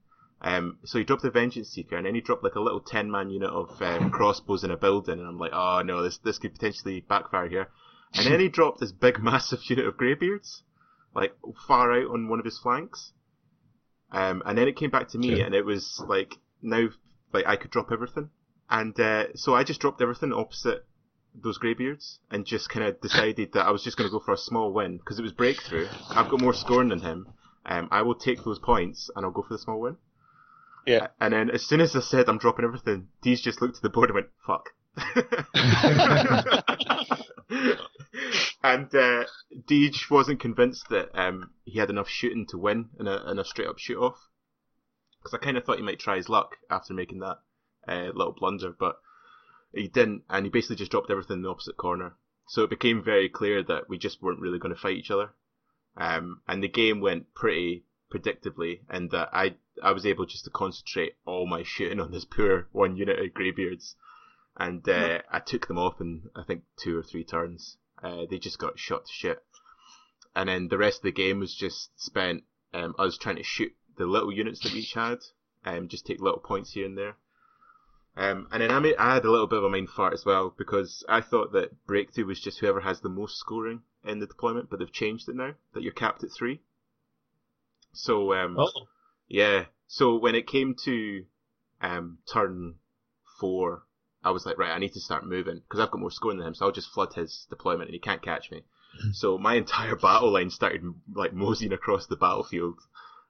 Um, 0.40 0.78
so 0.84 0.98
he 0.98 1.04
dropped 1.04 1.22
the 1.22 1.30
Vengeance 1.30 1.68
Seeker, 1.68 1.96
and 1.96 2.06
then 2.06 2.14
he 2.14 2.20
dropped 2.20 2.44
like 2.44 2.54
a 2.54 2.60
little 2.60 2.80
ten 2.80 3.10
man 3.10 3.30
unit 3.30 3.50
of 3.50 3.80
um, 3.82 4.10
crossbows 4.18 4.64
in 4.64 4.70
a 4.70 4.76
building, 4.76 5.18
and 5.18 5.28
I'm 5.28 5.38
like, 5.38 5.52
oh 5.52 5.82
no, 5.82 6.02
this 6.02 6.18
this 6.18 6.38
could 6.38 6.54
potentially 6.54 7.00
backfire 7.00 7.48
here. 7.48 7.68
And 8.14 8.26
then 8.26 8.40
he 8.40 8.48
dropped 8.48 8.80
this 8.80 8.92
big, 8.92 9.18
massive 9.22 9.60
unit 9.68 9.86
of 9.86 9.96
greybeards, 9.96 10.62
like 11.18 11.34
far 11.66 11.92
out 11.92 12.10
on 12.12 12.28
one 12.28 12.38
of 12.38 12.44
his 12.44 12.58
flanks. 12.58 13.12
Um, 14.10 14.42
and 14.46 14.56
then 14.56 14.68
it 14.68 14.76
came 14.76 14.90
back 14.90 15.08
to 15.08 15.18
me, 15.18 15.36
Sure. 15.36 15.44
and 15.44 15.54
it 15.54 15.64
was 15.64 16.02
like 16.06 16.36
now, 16.62 16.88
like 17.32 17.46
I 17.46 17.56
could 17.56 17.70
drop 17.70 17.92
everything, 17.92 18.30
and 18.70 18.98
uh, 18.98 19.26
so 19.34 19.54
I 19.54 19.64
just 19.64 19.80
dropped 19.80 20.00
everything 20.00 20.32
opposite 20.32 20.84
those 21.34 21.58
greybeards, 21.58 22.20
and 22.30 22.46
just 22.46 22.70
kind 22.70 22.86
of 22.86 23.00
decided 23.00 23.52
that 23.52 23.66
I 23.66 23.70
was 23.70 23.84
just 23.84 23.96
going 23.98 24.08
to 24.08 24.12
go 24.12 24.20
for 24.24 24.32
a 24.32 24.38
small 24.38 24.72
win 24.72 24.96
because 24.96 25.18
it 25.18 25.22
was 25.22 25.32
breakthrough. 25.32 25.88
I've 26.10 26.30
got 26.30 26.40
more 26.40 26.54
scoring 26.54 26.88
than 26.88 27.00
him. 27.00 27.28
Um, 27.66 27.88
I 27.90 28.02
will 28.02 28.14
take 28.14 28.42
those 28.44 28.58
points, 28.58 29.10
and 29.14 29.26
I'll 29.26 29.32
go 29.32 29.42
for 29.42 29.54
the 29.54 29.58
small 29.58 29.80
win. 29.80 29.96
Yeah. 30.86 31.08
And 31.20 31.34
then 31.34 31.50
as 31.50 31.66
soon 31.66 31.80
as 31.82 31.94
I 31.94 32.00
said 32.00 32.28
I'm 32.28 32.38
dropping 32.38 32.64
everything, 32.64 33.08
Deej 33.22 33.42
just 33.42 33.60
looked 33.60 33.76
at 33.76 33.82
the 33.82 33.90
board 33.90 34.08
and 34.10 34.14
went, 34.14 34.28
fuck. 34.46 34.70
and 38.62 38.94
uh, 38.94 39.24
Deej 39.66 40.10
wasn't 40.10 40.40
convinced 40.40 40.88
that 40.90 41.10
um, 41.14 41.50
he 41.64 41.78
had 41.78 41.90
enough 41.90 42.08
shooting 42.08 42.46
to 42.46 42.58
win 42.58 42.90
in 42.98 43.06
a, 43.06 43.30
in 43.30 43.38
a 43.38 43.44
straight 43.44 43.68
up 43.68 43.78
shoot 43.78 43.98
off. 43.98 44.28
Because 45.18 45.34
I 45.34 45.38
kind 45.38 45.56
of 45.56 45.64
thought 45.64 45.78
he 45.78 45.84
might 45.84 45.98
try 45.98 46.16
his 46.16 46.28
luck 46.28 46.56
after 46.70 46.94
making 46.94 47.20
that 47.20 47.38
uh, 47.88 48.10
little 48.14 48.34
blunder, 48.38 48.74
but 48.78 49.00
he 49.72 49.88
didn't, 49.88 50.24
and 50.28 50.46
he 50.46 50.50
basically 50.50 50.76
just 50.76 50.90
dropped 50.90 51.10
everything 51.10 51.38
in 51.38 51.42
the 51.42 51.50
opposite 51.50 51.76
corner. 51.76 52.14
So 52.48 52.62
it 52.62 52.70
became 52.70 53.02
very 53.02 53.28
clear 53.28 53.62
that 53.62 53.88
we 53.88 53.98
just 53.98 54.22
weren't 54.22 54.40
really 54.40 54.58
going 54.58 54.74
to 54.74 54.80
fight 54.80 54.96
each 54.96 55.10
other. 55.10 55.30
Um, 55.96 56.42
and 56.46 56.62
the 56.62 56.68
game 56.68 57.00
went 57.00 57.34
pretty 57.34 57.84
predictably, 58.12 58.80
and 58.88 59.10
that 59.10 59.30
I 59.32 59.56
I 59.82 59.92
was 59.92 60.06
able 60.06 60.26
just 60.26 60.44
to 60.44 60.50
concentrate 60.50 61.16
all 61.26 61.46
my 61.46 61.62
shooting 61.62 62.00
on 62.00 62.10
this 62.10 62.24
poor 62.24 62.68
one 62.72 62.96
unit 62.96 63.18
of 63.18 63.34
greybeards, 63.34 63.96
and 64.58 64.86
uh, 64.88 65.20
I 65.30 65.40
took 65.40 65.68
them 65.68 65.78
off 65.78 66.00
in 66.00 66.30
I 66.34 66.42
think 66.42 66.62
two 66.76 66.98
or 66.98 67.02
three 67.02 67.24
turns. 67.24 67.76
Uh, 68.02 68.26
they 68.28 68.38
just 68.38 68.58
got 68.58 68.78
shot 68.78 69.06
to 69.06 69.12
shit, 69.12 69.42
and 70.34 70.48
then 70.48 70.68
the 70.68 70.78
rest 70.78 70.98
of 70.98 71.02
the 71.04 71.12
game 71.12 71.40
was 71.40 71.54
just 71.54 71.90
spent 72.00 72.44
um, 72.74 72.94
us 72.98 73.16
trying 73.16 73.36
to 73.36 73.42
shoot 73.42 73.74
the 73.96 74.06
little 74.06 74.32
units 74.32 74.60
that 74.60 74.72
we 74.72 74.80
each 74.80 74.94
had, 74.94 75.18
and 75.64 75.88
just 75.88 76.06
take 76.06 76.20
little 76.20 76.40
points 76.40 76.72
here 76.72 76.86
and 76.86 76.96
there. 76.98 77.16
Um, 78.16 78.48
and 78.50 78.62
then 78.62 78.72
I, 78.72 78.80
made, 78.80 78.96
I 78.96 79.14
had 79.14 79.24
a 79.24 79.30
little 79.30 79.46
bit 79.46 79.58
of 79.58 79.64
a 79.64 79.70
mind 79.70 79.90
fart 79.90 80.12
as 80.12 80.24
well 80.24 80.52
because 80.58 81.04
I 81.08 81.20
thought 81.20 81.52
that 81.52 81.86
breakthrough 81.86 82.26
was 82.26 82.40
just 82.40 82.58
whoever 82.58 82.80
has 82.80 83.00
the 83.00 83.08
most 83.08 83.38
scoring 83.38 83.82
in 84.04 84.18
the 84.18 84.26
deployment, 84.26 84.70
but 84.70 84.80
they've 84.80 84.92
changed 84.92 85.28
it 85.28 85.36
now 85.36 85.54
that 85.72 85.84
you're 85.84 85.92
capped 85.92 86.24
at 86.24 86.32
three. 86.32 86.60
So 87.92 88.34
um, 88.34 88.56
Oh, 88.58 88.70
yeah. 89.28 89.66
So 89.86 90.16
when 90.16 90.34
it 90.34 90.48
came 90.48 90.74
to 90.84 91.26
um, 91.80 92.18
turn 92.26 92.74
four, 93.38 93.84
I 94.22 94.30
was 94.30 94.44
like, 94.44 94.58
right, 94.58 94.72
I 94.72 94.78
need 94.78 94.94
to 94.94 95.00
start 95.00 95.26
moving 95.26 95.60
because 95.60 95.80
I've 95.80 95.90
got 95.90 96.00
more 96.00 96.10
scoring 96.10 96.38
than 96.38 96.48
him, 96.48 96.54
so 96.54 96.66
I'll 96.66 96.72
just 96.72 96.90
flood 96.90 97.14
his 97.14 97.46
deployment 97.50 97.88
and 97.88 97.94
he 97.94 98.00
can't 98.00 98.22
catch 98.22 98.50
me. 98.50 98.64
so 99.12 99.38
my 99.38 99.54
entire 99.54 99.96
battle 99.96 100.32
line 100.32 100.50
started 100.50 100.82
like 101.14 101.32
moseying 101.32 101.72
across 101.72 102.06
the 102.06 102.16
battlefield, 102.16 102.80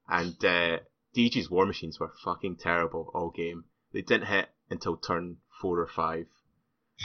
and 0.09 0.36
uh, 0.45 0.78
DG's 1.16 1.51
war 1.51 1.66
machines 1.66 1.99
were 2.01 2.12
fucking 2.24 2.57
terrible 2.57 3.11
all 3.14 3.30
game. 3.30 3.64
They 3.93 4.03
didn't 4.03 4.28
hit 4.28 4.49
until 4.70 4.97
turn 4.97 5.39
four 5.61 5.78
or 5.80 5.86
five, 5.86 6.26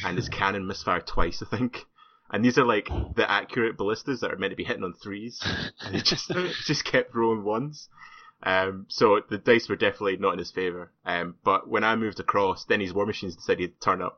and 0.04 0.18
his 0.18 0.30
cannon 0.38 0.68
misfired 0.68 1.08
twice, 1.08 1.42
I 1.42 1.58
think. 1.58 1.86
And 2.30 2.44
these 2.44 2.58
are 2.58 2.66
like 2.66 2.88
the 3.16 3.30
accurate 3.30 3.78
ballistas 3.78 4.22
that 4.22 4.32
are 4.32 4.38
meant 4.38 4.52
to 4.52 4.58
be 4.58 4.64
hitting 4.64 4.84
on 4.84 4.94
threes, 4.94 5.42
and 5.82 5.96
he 5.96 6.02
just 6.02 6.32
just 6.66 6.86
kept 6.86 7.14
rolling 7.14 7.44
ones. 7.44 7.90
Um, 8.46 8.86
so 8.90 9.22
the 9.30 9.38
dice 9.38 9.70
were 9.70 9.76
definitely 9.76 10.18
not 10.18 10.34
in 10.34 10.40
his 10.40 10.52
favour. 10.52 10.92
Um, 11.06 11.36
but 11.44 11.68
when 11.68 11.84
I 11.84 11.96
moved 11.96 12.20
across, 12.20 12.66
then 12.66 12.82
his 12.82 12.94
war 12.94 13.06
machines 13.06 13.36
decided 13.36 13.74
to 13.74 13.80
turn 13.80 14.02
up, 14.02 14.18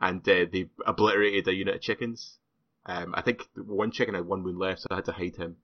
and 0.00 0.20
uh, 0.28 0.44
they 0.50 0.68
obliterated 0.86 1.48
a 1.48 1.54
unit 1.54 1.76
of 1.76 1.80
chickens. 1.80 2.38
Um, 2.86 3.14
I 3.16 3.22
think 3.22 3.48
one 3.56 3.90
chicken 3.90 4.14
had 4.14 4.26
one 4.26 4.42
wound 4.42 4.58
left, 4.58 4.82
so 4.82 4.88
I 4.90 4.96
had 4.96 5.06
to 5.06 5.12
hide 5.12 5.36
him. 5.36 5.56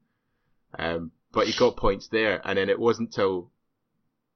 Um, 0.78 1.12
but 1.32 1.46
he 1.46 1.58
got 1.58 1.76
points 1.76 2.08
there, 2.08 2.40
and 2.44 2.56
then 2.56 2.70
it 2.70 2.78
wasn't 2.78 3.12
till 3.12 3.50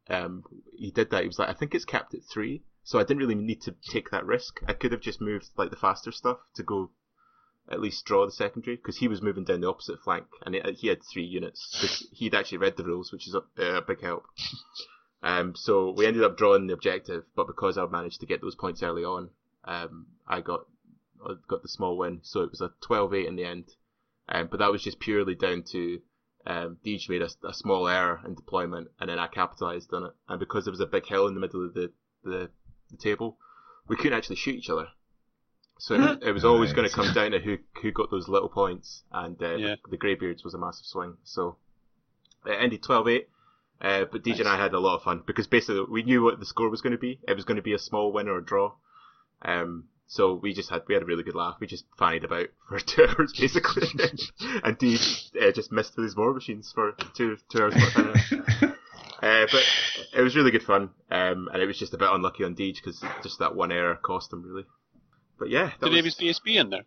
um, 0.09 0.45
he 0.77 0.91
did 0.91 1.11
that. 1.11 1.23
He 1.23 1.29
was 1.29 1.39
like, 1.39 1.49
I 1.49 1.55
think 1.55 1.75
it's 1.75 1.87
capped 1.87 2.15
at 2.15 2.25
three, 2.25 2.63
so 2.83 2.99
I 2.99 3.05
didn't 3.05 3.21
really 3.21 3.35
need 3.35 3.63
to 3.63 3.75
take 3.91 4.11
that 4.11 4.27
risk. 4.27 4.61
I 4.69 4.75
could 4.75 4.93
have 4.93 5.01
just 5.01 5.21
moved 5.21 5.49
like 5.57 5.71
the 5.71 5.77
faster 5.77 6.13
stuff 6.13 6.39
to 6.57 6.63
go 6.63 6.91
at 7.71 7.81
least 7.81 8.05
draw 8.05 8.27
the 8.27 8.33
secondary 8.33 8.77
because 8.77 8.99
he 8.99 9.09
was 9.09 9.23
moving 9.23 9.45
down 9.45 9.61
the 9.61 9.69
opposite 9.69 10.01
flank 10.03 10.27
and 10.45 10.55
it, 10.55 10.77
he 10.77 10.89
had 10.89 11.03
three 11.03 11.25
units. 11.25 12.07
He'd 12.13 12.35
actually 12.35 12.59
read 12.59 12.77
the 12.77 12.85
rules, 12.85 13.11
which 13.11 13.27
is 13.27 13.35
a, 13.35 13.63
a 13.63 13.83
big 13.83 14.01
help. 14.01 14.25
Um, 15.25 15.55
so 15.57 15.91
we 15.91 16.05
ended 16.05 16.23
up 16.23 16.37
drawing 16.37 16.67
the 16.67 16.75
objective, 16.75 17.25
but 17.35 17.47
because 17.47 17.79
I 17.79 17.87
managed 17.87 18.21
to 18.21 18.27
get 18.27 18.43
those 18.43 18.55
points 18.55 18.83
early 18.83 19.05
on, 19.05 19.31
um, 19.65 20.09
I 20.29 20.43
got 20.43 20.67
I 21.27 21.33
got 21.49 21.63
the 21.63 21.69
small 21.69 21.97
win. 21.97 22.21
So 22.23 22.43
it 22.43 22.51
was 22.51 22.61
a 22.61 22.73
12-8 22.87 23.27
in 23.27 23.37
the 23.37 23.45
end. 23.45 23.71
Um, 24.29 24.49
but 24.51 24.59
that 24.59 24.71
was 24.71 24.83
just 24.83 25.01
purely 25.01 25.35
down 25.35 25.63
to 25.73 26.03
um, 26.47 26.77
Deej 26.85 27.09
made 27.09 27.23
a, 27.23 27.31
a 27.47 27.55
small 27.55 27.89
error 27.89 28.21
in 28.27 28.35
deployment, 28.35 28.89
and 29.01 29.09
then 29.09 29.19
I 29.19 29.27
capitalised 29.27 29.93
on 29.95 30.05
it. 30.05 30.13
And 30.29 30.39
because 30.39 30.65
there 30.65 30.73
was 30.73 30.81
a 30.81 30.87
big 30.87 31.07
hill 31.07 31.27
in 31.27 31.35
the 31.35 31.41
middle 31.41 31.65
of 31.65 31.75
the, 31.75 31.93
the, 32.23 32.51
the 32.91 32.97
table, 32.99 33.39
we 33.89 33.97
couldn't 33.97 34.13
actually 34.13 34.37
shoot 34.37 34.57
each 34.57 34.71
other. 34.71 34.89
So 35.79 35.95
it, 36.23 36.33
was 36.33 36.45
always 36.45 36.73
going 36.73 36.89
to 36.89 36.95
come 36.95 37.13
down 37.13 37.33
to 37.33 37.41
who 37.41 37.59
who 37.83 37.91
got 37.93 38.11
those 38.11 38.29
little 38.29 38.49
points, 38.49 39.03
and 39.13 39.41
uh, 39.43 39.57
Yeah. 39.57 39.75
the 39.91 39.97
Greybeards 39.97 40.45
was 40.45 40.55
a 40.55 40.59
massive 40.59 40.87
swing. 40.87 41.17
So 41.25 41.57
it 42.47 42.57
ended 42.59 42.83
12-8. 42.83 43.27
Uh, 43.81 44.05
but 44.11 44.23
DJ 44.23 44.41
and 44.41 44.49
I 44.49 44.57
had 44.57 44.73
a 44.73 44.79
lot 44.79 44.97
of 44.97 45.03
fun 45.03 45.23
because 45.27 45.47
basically 45.47 45.85
we 45.91 46.05
knew 46.05 46.23
what 46.23 46.39
the 46.39 46.47
score 46.47 46.71
was 46.71 46.81
going 46.81 46.93
to 46.93 46.99
be. 46.99 47.19
It 47.27 47.35
was 47.35 47.45
going 47.45 47.57
to 47.57 47.63
be 47.63 47.75
a 47.75 47.79
small 47.79 48.13
win 48.13 48.29
or 48.29 48.39
a 48.39 48.45
draw. 48.45 48.73
Um, 49.43 49.89
so 50.07 50.35
we 50.35 50.55
just 50.55 50.71
had 50.71 50.83
we 50.87 50.95
had 50.95 51.03
a 51.03 51.07
really 51.07 51.25
good 51.25 51.35
laugh. 51.35 51.57
We 51.61 51.67
just 51.67 51.85
fannied 51.99 52.25
about 52.25 52.49
for 52.69 52.79
two 52.79 53.05
hours 53.07 53.33
basically, 53.39 53.89
and 54.63 54.79
DJ 54.79 55.49
uh, 55.49 55.53
just 55.53 55.73
missed 55.73 55.97
with 55.97 56.05
his 56.05 56.17
war 56.17 56.33
machines 56.33 56.71
for 56.73 56.93
two 57.15 57.37
two 57.51 57.63
hours. 57.63 57.75
Uh, 59.23 59.47
but 59.51 59.63
it 60.13 60.21
was 60.21 60.37
really 60.37 60.51
good 60.51 60.63
fun, 60.63 60.91
um, 61.11 61.49
and 61.51 61.63
it 61.63 61.67
was 61.67 61.79
just 61.79 61.95
a 61.95 61.97
bit 61.97 62.11
unlucky 62.11 62.45
on 62.45 62.55
Deej 62.55 62.75
because 62.75 63.03
just 63.23 63.39
that 63.39 63.55
one 63.55 63.73
error 63.73 63.97
cost 63.97 64.31
him 64.31 64.43
really. 64.43 64.65
But 65.39 65.51
yeah, 65.51 65.71
that 65.81 65.81
Did 65.81 65.91
he 65.91 65.97
have 65.97 66.05
his 66.05 66.15
BSB 66.17 66.57
in 66.61 66.71
there? 66.71 66.85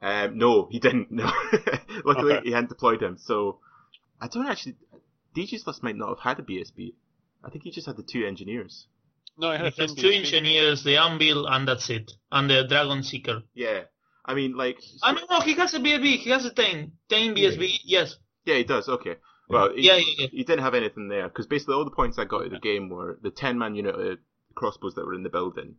um, 0.00 0.38
no, 0.38 0.68
he 0.70 0.78
didn't. 0.78 1.10
No, 1.10 1.24
luckily 2.04 2.34
Okay. 2.34 2.46
he 2.48 2.52
hadn't 2.52 2.68
deployed 2.68 3.02
him. 3.02 3.16
So 3.18 3.58
I 4.20 4.28
don't 4.28 4.46
actually. 4.46 4.76
DJ's 5.36 5.66
list 5.66 5.82
might 5.82 5.96
not 5.96 6.08
have 6.08 6.18
had 6.20 6.38
a 6.38 6.42
BSB. 6.42 6.94
I 7.44 7.50
think 7.50 7.64
he 7.64 7.70
just 7.70 7.86
had 7.86 7.96
the 7.96 8.02
two 8.02 8.24
engineers. 8.26 8.86
No, 9.36 9.50
I 9.50 9.56
had 9.56 9.72
He 9.74 9.82
has 9.82 9.94
two 9.94 10.08
engineers, 10.10 10.82
the 10.82 10.96
Anvil, 10.96 11.46
and 11.46 11.68
that's 11.68 11.88
it. 11.90 12.10
And 12.32 12.50
the 12.50 12.64
Dragon 12.68 13.02
Seeker. 13.04 13.42
Yeah, 13.54 13.82
I 14.24 14.34
mean, 14.34 14.56
like, 14.56 14.78
Ah, 15.02 15.12
no, 15.12 15.20
no, 15.30 15.40
he 15.40 15.54
has 15.54 15.74
a 15.74 15.78
BSB. 15.78 16.18
He 16.18 16.30
has 16.30 16.44
a 16.44 16.50
10. 16.52 16.90
10 17.08 17.34
BSB, 17.36 17.78
yes. 17.84 18.16
yeah, 18.44 18.56
he 18.56 18.64
does. 18.64 18.88
Okay, 18.88 19.16
well, 19.48 19.72
he, 19.72 19.82
Yeah, 19.86 19.96
yeah, 19.96 20.14
yeah. 20.18 20.26
he 20.32 20.42
didn't 20.42 20.64
have 20.64 20.74
anything 20.74 21.06
there 21.08 21.28
because 21.28 21.46
basically 21.46 21.74
all 21.74 21.84
the 21.84 21.92
points 21.92 22.18
I 22.18 22.24
got 22.24 22.46
at 22.46 22.50
the 22.50 22.58
game 22.58 22.88
were 22.88 23.18
the 23.22 23.30
ten 23.30 23.58
man 23.58 23.76
unit 23.76 23.94
of 23.94 24.18
crossbows 24.56 24.94
that 24.96 25.06
were 25.06 25.14
in 25.14 25.22
the 25.22 25.28
building, 25.30 25.76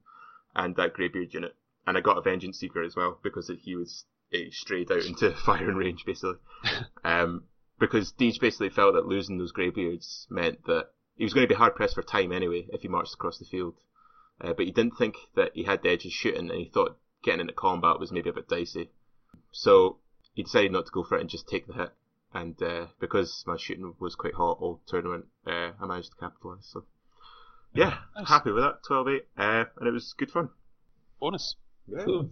and 0.55 0.73
that 0.77 0.93
greybeard 0.93 1.33
unit, 1.33 1.53
and 1.87 1.97
I 1.97 2.01
got 2.01 2.17
a 2.17 2.21
vengeance 2.21 2.59
seeker 2.59 2.83
as 2.83 2.95
well 2.95 3.19
because 3.23 3.51
he 3.61 3.75
was 3.75 4.05
strayed 4.51 4.91
out 4.91 5.05
into 5.05 5.31
firing 5.45 5.75
range 5.75 6.03
basically. 6.05 6.35
um, 7.03 7.43
because 7.79 8.13
Deej 8.13 8.39
basically 8.39 8.69
felt 8.69 8.93
that 8.93 9.05
losing 9.07 9.37
those 9.37 9.51
greybeards 9.53 10.27
meant 10.29 10.65
that 10.65 10.89
he 11.15 11.23
was 11.23 11.33
going 11.33 11.45
to 11.47 11.53
be 11.53 11.57
hard 11.57 11.75
pressed 11.75 11.95
for 11.95 12.01
time 12.03 12.31
anyway 12.31 12.67
if 12.71 12.81
he 12.81 12.87
marched 12.87 13.13
across 13.13 13.37
the 13.39 13.45
field. 13.45 13.75
Uh, 14.41 14.53
but 14.53 14.65
he 14.65 14.71
didn't 14.71 14.97
think 14.97 15.15
that 15.35 15.51
he 15.53 15.63
had 15.63 15.81
the 15.81 15.89
edges 15.89 16.13
shooting, 16.13 16.49
and 16.49 16.59
he 16.59 16.69
thought 16.73 16.97
getting 17.23 17.41
into 17.41 17.53
combat 17.53 17.99
was 17.99 18.11
maybe 18.11 18.29
a 18.29 18.33
bit 18.33 18.47
dicey. 18.47 18.89
So 19.51 19.97
he 20.33 20.43
decided 20.43 20.71
not 20.71 20.85
to 20.85 20.91
go 20.91 21.03
for 21.03 21.17
it 21.17 21.21
and 21.21 21.29
just 21.29 21.47
take 21.47 21.67
the 21.67 21.73
hit. 21.73 21.91
And 22.33 22.61
uh, 22.61 22.87
because 23.01 23.43
my 23.47 23.57
shooting 23.57 23.95
was 23.99 24.15
quite 24.15 24.35
hot 24.35 24.59
all 24.61 24.81
tournament, 24.87 25.25
uh, 25.45 25.71
I 25.81 25.85
managed 25.85 26.11
to 26.11 26.17
capitalise. 26.17 26.69
So 26.71 26.85
yeah, 27.73 27.97
Nice. 28.15 28.27
happy 28.29 28.51
with 28.51 28.63
that. 28.63 28.83
12-8, 28.89 29.19
uh, 29.37 29.65
and 29.77 29.87
it 29.87 29.91
was 29.91 30.13
good 30.17 30.31
fun. 30.31 30.49
Bonus. 31.19 31.55
Cool. 32.05 32.29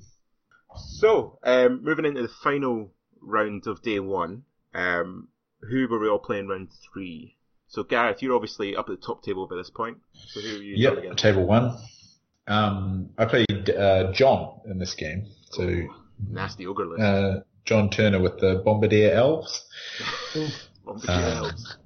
So, 0.76 1.40
um, 1.44 1.84
moving 1.84 2.06
into 2.06 2.22
the 2.22 2.28
final 2.28 2.92
round 3.22 3.68
of 3.68 3.82
day 3.82 4.00
one, 4.00 4.44
um, 4.74 5.30
who 5.62 5.88
were 5.88 6.00
we 6.00 6.08
all 6.08 6.20
playing 6.20 6.48
round 6.48 6.70
three? 6.94 7.36
So, 7.68 7.84
Gareth, 7.84 8.22
you're 8.22 8.36
obviously 8.36 8.76
up 8.76 8.90
at 8.90 9.00
the 9.00 9.06
top 9.06 9.24
table 9.24 9.48
by 9.48 9.56
this 9.56 9.70
point. 9.70 9.98
So, 10.14 10.40
who 10.42 10.60
are 10.60 10.62
you 10.62 10.76
Yep, 10.78 11.18
table 11.18 11.46
one. 11.46 11.78
Um, 12.48 13.10
I 13.18 13.26
played 13.26 13.70
uh, 13.70 14.12
John 14.14 14.62
in 14.66 14.80
this 14.80 14.94
game. 14.94 15.28
So 15.52 15.88
Nasty 16.30 16.66
ogre 16.66 16.86
list. 16.86 17.02
uh, 17.02 17.42
John 17.66 17.90
Turner 17.90 18.22
with 18.22 18.40
the 18.40 18.62
Bombardier 18.64 19.12
Elves. 19.12 19.66
Bombardier 20.86 21.26
uh, 21.26 21.36
elves. 21.36 21.78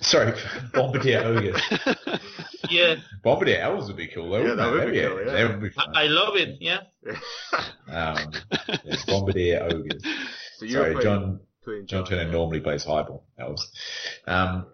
Sorry, 0.00 0.32
Bombardier 0.72 1.22
Ogres. 1.24 1.60
Yeah, 2.70 2.96
Bombardier 3.24 3.58
Elves 3.58 3.88
would 3.88 3.96
be 3.96 4.06
cool 4.06 4.30
though. 4.30 4.42
Yeah, 4.44 4.54
that 4.54 4.70
would 4.70 4.92
be 4.92 5.00
That'd 5.00 5.10
cool, 5.10 5.26
yeah. 5.26 5.32
That 5.32 5.50
would 5.50 5.60
be 5.60 5.68
I, 5.76 5.84
fun. 5.84 5.96
I 5.96 6.04
love 6.06 6.36
it. 6.36 6.58
Yeah. 6.60 6.80
Um, 7.90 8.30
yes, 8.84 9.04
Bombardier 9.04 9.64
Ogres. 9.64 10.04
so 10.58 10.66
Sorry, 10.68 10.92
playing, 10.92 11.02
John. 11.02 11.40
Totally 11.64 11.86
John 11.86 12.00
enjoy 12.00 12.14
it. 12.14 12.18
Turner 12.18 12.30
normally 12.32 12.60
plays 12.60 12.84
Highborn 12.84 13.18
Elves. 13.36 13.68
Um, 14.28 14.66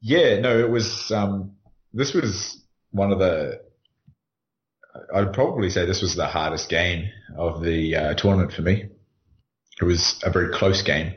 yeah, 0.00 0.40
no, 0.40 0.58
it 0.58 0.68
was. 0.68 1.12
Um, 1.12 1.52
this 1.92 2.12
was 2.12 2.60
one 2.90 3.12
of 3.12 3.20
the. 3.20 3.60
I'd 5.14 5.32
probably 5.32 5.70
say 5.70 5.86
this 5.86 6.02
was 6.02 6.16
the 6.16 6.26
hardest 6.26 6.68
game 6.68 7.08
of 7.36 7.62
the 7.62 7.94
uh, 7.94 8.14
tournament 8.14 8.52
for 8.52 8.62
me. 8.62 8.88
It 9.80 9.84
was 9.84 10.20
a 10.24 10.30
very 10.30 10.52
close 10.52 10.82
game, 10.82 11.14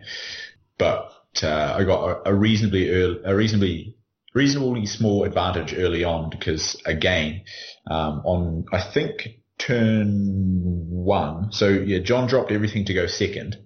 but 0.78 1.12
uh, 1.44 1.76
I 1.78 1.84
got 1.84 2.04
a, 2.04 2.30
a 2.30 2.34
reasonably 2.34 2.90
early, 2.90 3.20
a 3.24 3.36
reasonably 3.36 3.96
reasonably 4.34 4.86
small 4.86 5.24
advantage 5.24 5.74
early 5.76 6.04
on 6.04 6.30
because 6.30 6.80
again, 6.86 7.44
um, 7.90 8.22
on 8.26 8.66
I 8.72 8.82
think 8.82 9.40
turn 9.58 10.86
one, 10.90 11.52
so 11.52 11.70
yeah, 11.70 12.00
John 12.00 12.28
dropped 12.28 12.52
everything 12.52 12.86
to 12.86 12.94
go 12.94 13.08
second 13.08 13.58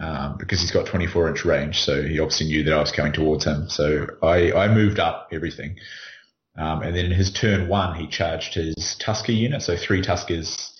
um, 0.00 0.36
because 0.38 0.60
he's 0.60 0.70
got 0.70 0.86
24 0.86 1.28
inch 1.28 1.44
range. 1.44 1.80
So 1.82 2.02
he 2.02 2.18
obviously 2.20 2.46
knew 2.46 2.64
that 2.64 2.72
I 2.74 2.80
was 2.80 2.92
coming 2.92 3.12
towards 3.12 3.44
him. 3.44 3.68
So 3.68 4.06
I, 4.22 4.52
I 4.52 4.68
moved 4.68 4.98
up 4.98 5.28
everything. 5.32 5.76
Um, 6.56 6.82
and 6.82 6.94
then 6.94 7.06
in 7.06 7.12
his 7.12 7.32
turn 7.32 7.68
one, 7.68 7.98
he 7.98 8.06
charged 8.06 8.54
his 8.54 8.96
Tusker 8.98 9.32
unit. 9.32 9.62
So 9.62 9.76
three 9.76 10.02
Tuskers, 10.02 10.72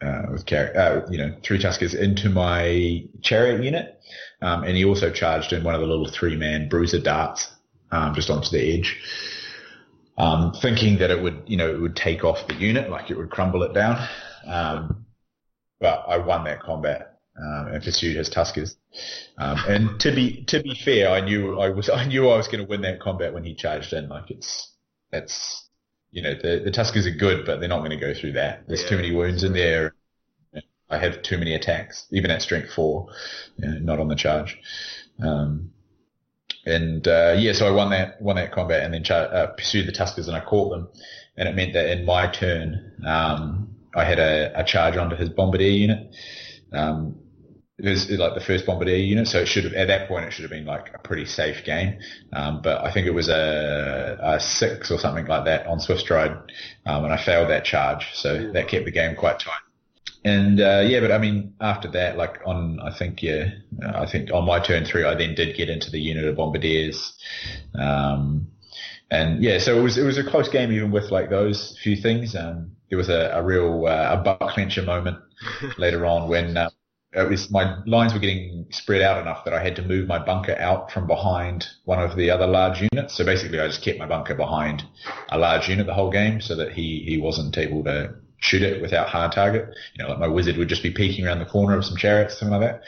uh, 0.00 0.22
with 0.30 0.46
car- 0.46 0.76
uh, 0.76 1.06
you 1.10 1.18
know, 1.18 1.36
three 1.42 1.58
Tuskers 1.58 1.94
into 1.94 2.28
my 2.28 3.04
chariot 3.22 3.62
unit. 3.62 3.98
Um, 4.42 4.64
and 4.64 4.76
he 4.76 4.84
also 4.84 5.10
charged 5.10 5.52
in 5.52 5.62
one 5.62 5.74
of 5.74 5.80
the 5.80 5.86
little 5.86 6.08
three 6.08 6.36
man 6.36 6.68
bruiser 6.68 7.00
darts, 7.00 7.50
um, 7.90 8.14
just 8.14 8.28
onto 8.28 8.50
the 8.50 8.78
edge. 8.78 9.00
Um, 10.18 10.52
thinking 10.52 10.98
that 10.98 11.10
it 11.10 11.22
would, 11.22 11.44
you 11.46 11.56
know, 11.56 11.72
it 11.72 11.80
would 11.80 11.96
take 11.96 12.22
off 12.22 12.46
the 12.46 12.54
unit, 12.54 12.90
like 12.90 13.10
it 13.10 13.16
would 13.16 13.30
crumble 13.30 13.62
it 13.62 13.72
down. 13.72 14.06
Um, 14.46 15.06
but 15.80 16.04
I 16.06 16.18
won 16.18 16.44
that 16.44 16.60
combat 16.60 17.18
um, 17.36 17.68
and 17.68 17.82
pursued 17.82 18.16
his 18.16 18.28
Tuskers. 18.28 18.76
Um, 19.38 19.58
and 19.66 20.00
to 20.00 20.14
be 20.14 20.44
to 20.44 20.62
be 20.62 20.74
fair, 20.74 21.10
I 21.10 21.20
knew 21.20 21.58
I 21.58 21.70
was 21.70 21.88
I 21.94 22.04
knew 22.04 22.28
I 22.28 22.36
was 22.36 22.48
going 22.48 22.60
to 22.60 22.68
win 22.68 22.82
that 22.82 23.00
combat 23.00 23.32
when 23.32 23.44
he 23.44 23.54
charged 23.54 23.92
in. 23.92 24.08
Like 24.08 24.30
it's 24.30 24.70
that's 25.10 25.66
you 26.10 26.22
know 26.22 26.34
the 26.34 26.62
the 26.64 26.70
Tuskers 26.70 27.06
are 27.06 27.16
good, 27.16 27.46
but 27.46 27.60
they're 27.60 27.68
not 27.68 27.78
going 27.78 27.90
to 27.90 27.96
go 27.96 28.14
through 28.14 28.32
that. 28.32 28.66
There's 28.66 28.84
too 28.84 28.96
many 28.96 29.14
wounds 29.14 29.44
in 29.44 29.52
there. 29.52 29.94
I 30.92 30.98
have 30.98 31.22
too 31.22 31.38
many 31.38 31.54
attacks, 31.54 32.06
even 32.10 32.30
at 32.30 32.42
strength 32.42 32.72
four, 32.72 33.08
you 33.56 33.68
know, 33.68 33.78
not 33.78 34.00
on 34.00 34.08
the 34.08 34.14
charge. 34.14 34.58
Um, 35.22 35.72
and 36.64 37.06
uh, 37.08 37.34
yeah, 37.36 37.52
so 37.52 37.66
I 37.66 37.70
won 37.70 37.90
that 37.90 38.20
won 38.22 38.36
that 38.36 38.52
combat 38.52 38.84
and 38.84 38.94
then 38.94 39.02
char- 39.02 39.32
uh, 39.34 39.46
pursued 39.48 39.88
the 39.88 39.92
Tuskers 39.92 40.28
and 40.28 40.36
I 40.36 40.40
caught 40.40 40.70
them, 40.70 40.88
and 41.36 41.48
it 41.48 41.56
meant 41.56 41.72
that 41.72 41.90
in 41.90 42.04
my 42.04 42.28
turn, 42.28 42.92
um, 43.04 43.74
I 43.94 44.04
had 44.04 44.18
a, 44.18 44.52
a 44.54 44.64
charge 44.64 44.96
onto 44.96 45.16
his 45.16 45.28
bombardier 45.28 45.70
unit. 45.70 46.14
Um, 46.72 47.18
it 47.78 47.88
was 47.88 48.10
like 48.10 48.34
the 48.34 48.40
first 48.40 48.64
bombardier 48.64 48.96
unit, 48.96 49.26
so 49.26 49.40
it 49.40 49.48
should 49.48 49.64
have 49.64 49.72
at 49.72 49.88
that 49.88 50.06
point 50.06 50.24
it 50.24 50.32
should 50.32 50.42
have 50.42 50.52
been 50.52 50.66
like 50.66 50.92
a 50.94 50.98
pretty 50.98 51.24
safe 51.24 51.64
game. 51.64 51.98
Um, 52.32 52.62
but 52.62 52.84
I 52.84 52.92
think 52.92 53.06
it 53.08 53.14
was 53.14 53.28
a, 53.28 54.18
a 54.22 54.38
six 54.38 54.90
or 54.90 54.98
something 54.98 55.26
like 55.26 55.46
that 55.46 55.66
on 55.66 55.80
Swift 55.80 56.02
Stride, 56.02 56.32
um, 56.86 57.04
and 57.04 57.12
I 57.12 57.16
failed 57.16 57.50
that 57.50 57.64
charge, 57.64 58.10
so 58.14 58.52
that 58.52 58.68
kept 58.68 58.84
the 58.84 58.92
game 58.92 59.16
quite 59.16 59.40
tight. 59.40 59.58
And 60.24 60.60
uh, 60.60 60.84
yeah, 60.86 61.00
but 61.00 61.10
I 61.10 61.18
mean, 61.18 61.54
after 61.60 61.88
that, 61.88 62.16
like 62.16 62.40
on, 62.46 62.78
I 62.80 62.96
think 62.96 63.22
yeah, 63.22 63.50
I 63.94 64.06
think 64.06 64.30
on 64.32 64.44
my 64.44 64.60
turn 64.60 64.84
three, 64.84 65.04
I 65.04 65.14
then 65.14 65.34
did 65.34 65.56
get 65.56 65.68
into 65.68 65.90
the 65.90 66.00
unit 66.00 66.24
of 66.24 66.36
bombardiers, 66.36 67.12
um, 67.74 68.46
and 69.10 69.42
yeah, 69.42 69.58
so 69.58 69.76
it 69.78 69.82
was 69.82 69.98
it 69.98 70.04
was 70.04 70.18
a 70.18 70.24
close 70.24 70.48
game 70.48 70.70
even 70.70 70.92
with 70.92 71.10
like 71.10 71.28
those 71.28 71.76
few 71.82 71.96
things. 71.96 72.36
Um, 72.36 72.70
there 72.88 72.98
was 72.98 73.08
a, 73.08 73.32
a 73.34 73.42
real 73.42 73.86
uh, 73.86 74.10
a 74.12 74.22
buck 74.22 74.54
clencher 74.54 74.84
moment 74.84 75.18
later 75.76 76.06
on 76.06 76.28
when 76.28 76.56
uh, 76.56 76.70
it 77.14 77.28
was 77.28 77.50
my 77.50 77.82
lines 77.84 78.14
were 78.14 78.20
getting 78.20 78.66
spread 78.70 79.02
out 79.02 79.20
enough 79.20 79.44
that 79.44 79.52
I 79.52 79.62
had 79.62 79.74
to 79.76 79.82
move 79.82 80.06
my 80.06 80.18
bunker 80.18 80.56
out 80.56 80.92
from 80.92 81.08
behind 81.08 81.66
one 81.84 82.00
of 82.00 82.16
the 82.16 82.30
other 82.30 82.46
large 82.46 82.80
units. 82.80 83.16
So 83.16 83.24
basically, 83.24 83.58
I 83.58 83.66
just 83.66 83.82
kept 83.82 83.98
my 83.98 84.06
bunker 84.06 84.36
behind 84.36 84.84
a 85.30 85.38
large 85.38 85.68
unit 85.68 85.86
the 85.86 85.94
whole 85.94 86.12
game, 86.12 86.40
so 86.40 86.54
that 86.54 86.72
he 86.72 87.02
he 87.04 87.18
wasn't 87.18 87.58
able 87.58 87.82
to 87.84 88.14
shoot 88.42 88.62
it 88.62 88.82
without 88.82 89.08
hard 89.08 89.32
target. 89.32 89.74
You 89.94 90.02
know, 90.02 90.10
like 90.10 90.18
my 90.18 90.26
wizard 90.26 90.56
would 90.56 90.68
just 90.68 90.82
be 90.82 90.90
peeking 90.90 91.26
around 91.26 91.38
the 91.38 91.46
corner 91.46 91.78
of 91.78 91.84
some 91.84 91.96
chariots, 91.96 92.38
something 92.38 92.58
like 92.58 92.72
that. 92.72 92.82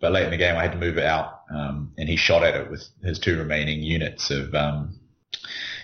But 0.00 0.12
late 0.12 0.24
in 0.24 0.30
the 0.30 0.36
game, 0.36 0.56
I 0.56 0.62
had 0.62 0.72
to 0.72 0.78
move 0.78 0.98
it 0.98 1.04
out, 1.04 1.40
um, 1.52 1.92
and 1.98 2.08
he 2.08 2.16
shot 2.16 2.44
at 2.44 2.54
it 2.54 2.70
with 2.70 2.86
his 3.02 3.18
two 3.18 3.36
remaining 3.36 3.82
units 3.82 4.30
of 4.30 4.54
um, 4.54 5.00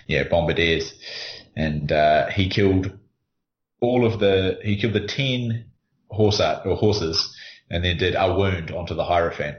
yeah 0.07 0.23
bombardiers, 0.23 0.93
and 1.55 1.91
uh, 1.91 2.27
he 2.27 2.47
killed 2.47 2.97
all 3.81 4.05
of 4.05 4.19
the 4.19 4.59
he 4.63 4.79
killed 4.79 4.93
the 4.93 5.07
ten 5.07 5.65
horse 6.09 6.39
or 6.39 6.75
horses, 6.75 7.35
and 7.69 7.83
then 7.83 7.97
did 7.97 8.15
a 8.15 8.33
wound 8.33 8.71
onto 8.71 8.93
the 8.93 9.03
hierophant, 9.03 9.57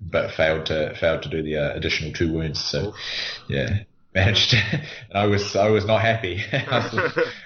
but 0.00 0.32
failed 0.32 0.66
to 0.66 0.94
failed 0.96 1.22
to 1.22 1.30
do 1.30 1.42
the 1.42 1.56
uh, 1.56 1.74
additional 1.74 2.12
two 2.12 2.32
wounds. 2.32 2.62
So 2.62 2.92
yeah, 3.48 3.84
managed. 4.16 4.50
To, 4.50 4.82
I 5.14 5.26
was 5.26 5.54
I 5.54 5.68
was 5.68 5.84
not 5.84 6.00
happy. 6.00 6.42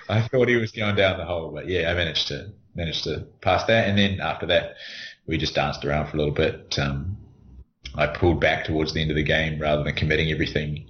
I 0.08 0.22
thought 0.22 0.48
he 0.48 0.56
was 0.56 0.72
going 0.72 0.96
down 0.96 1.18
the 1.18 1.26
hole, 1.26 1.50
but 1.52 1.68
yeah, 1.68 1.90
I 1.90 1.94
managed 1.94 2.28
to 2.28 2.52
managed 2.74 3.04
to 3.04 3.26
pass 3.42 3.64
that, 3.64 3.88
and 3.88 3.98
then 3.98 4.20
after 4.20 4.46
that, 4.46 4.76
we 5.26 5.36
just 5.36 5.54
danced 5.54 5.84
around 5.84 6.08
for 6.08 6.16
a 6.16 6.18
little 6.18 6.34
bit. 6.34 6.78
Um, 6.78 7.18
I 7.96 8.06
pulled 8.06 8.40
back 8.40 8.64
towards 8.64 8.94
the 8.94 9.02
end 9.02 9.10
of 9.10 9.16
the 9.16 9.24
game 9.24 9.60
rather 9.60 9.82
than 9.82 9.94
committing 9.94 10.30
everything 10.30 10.86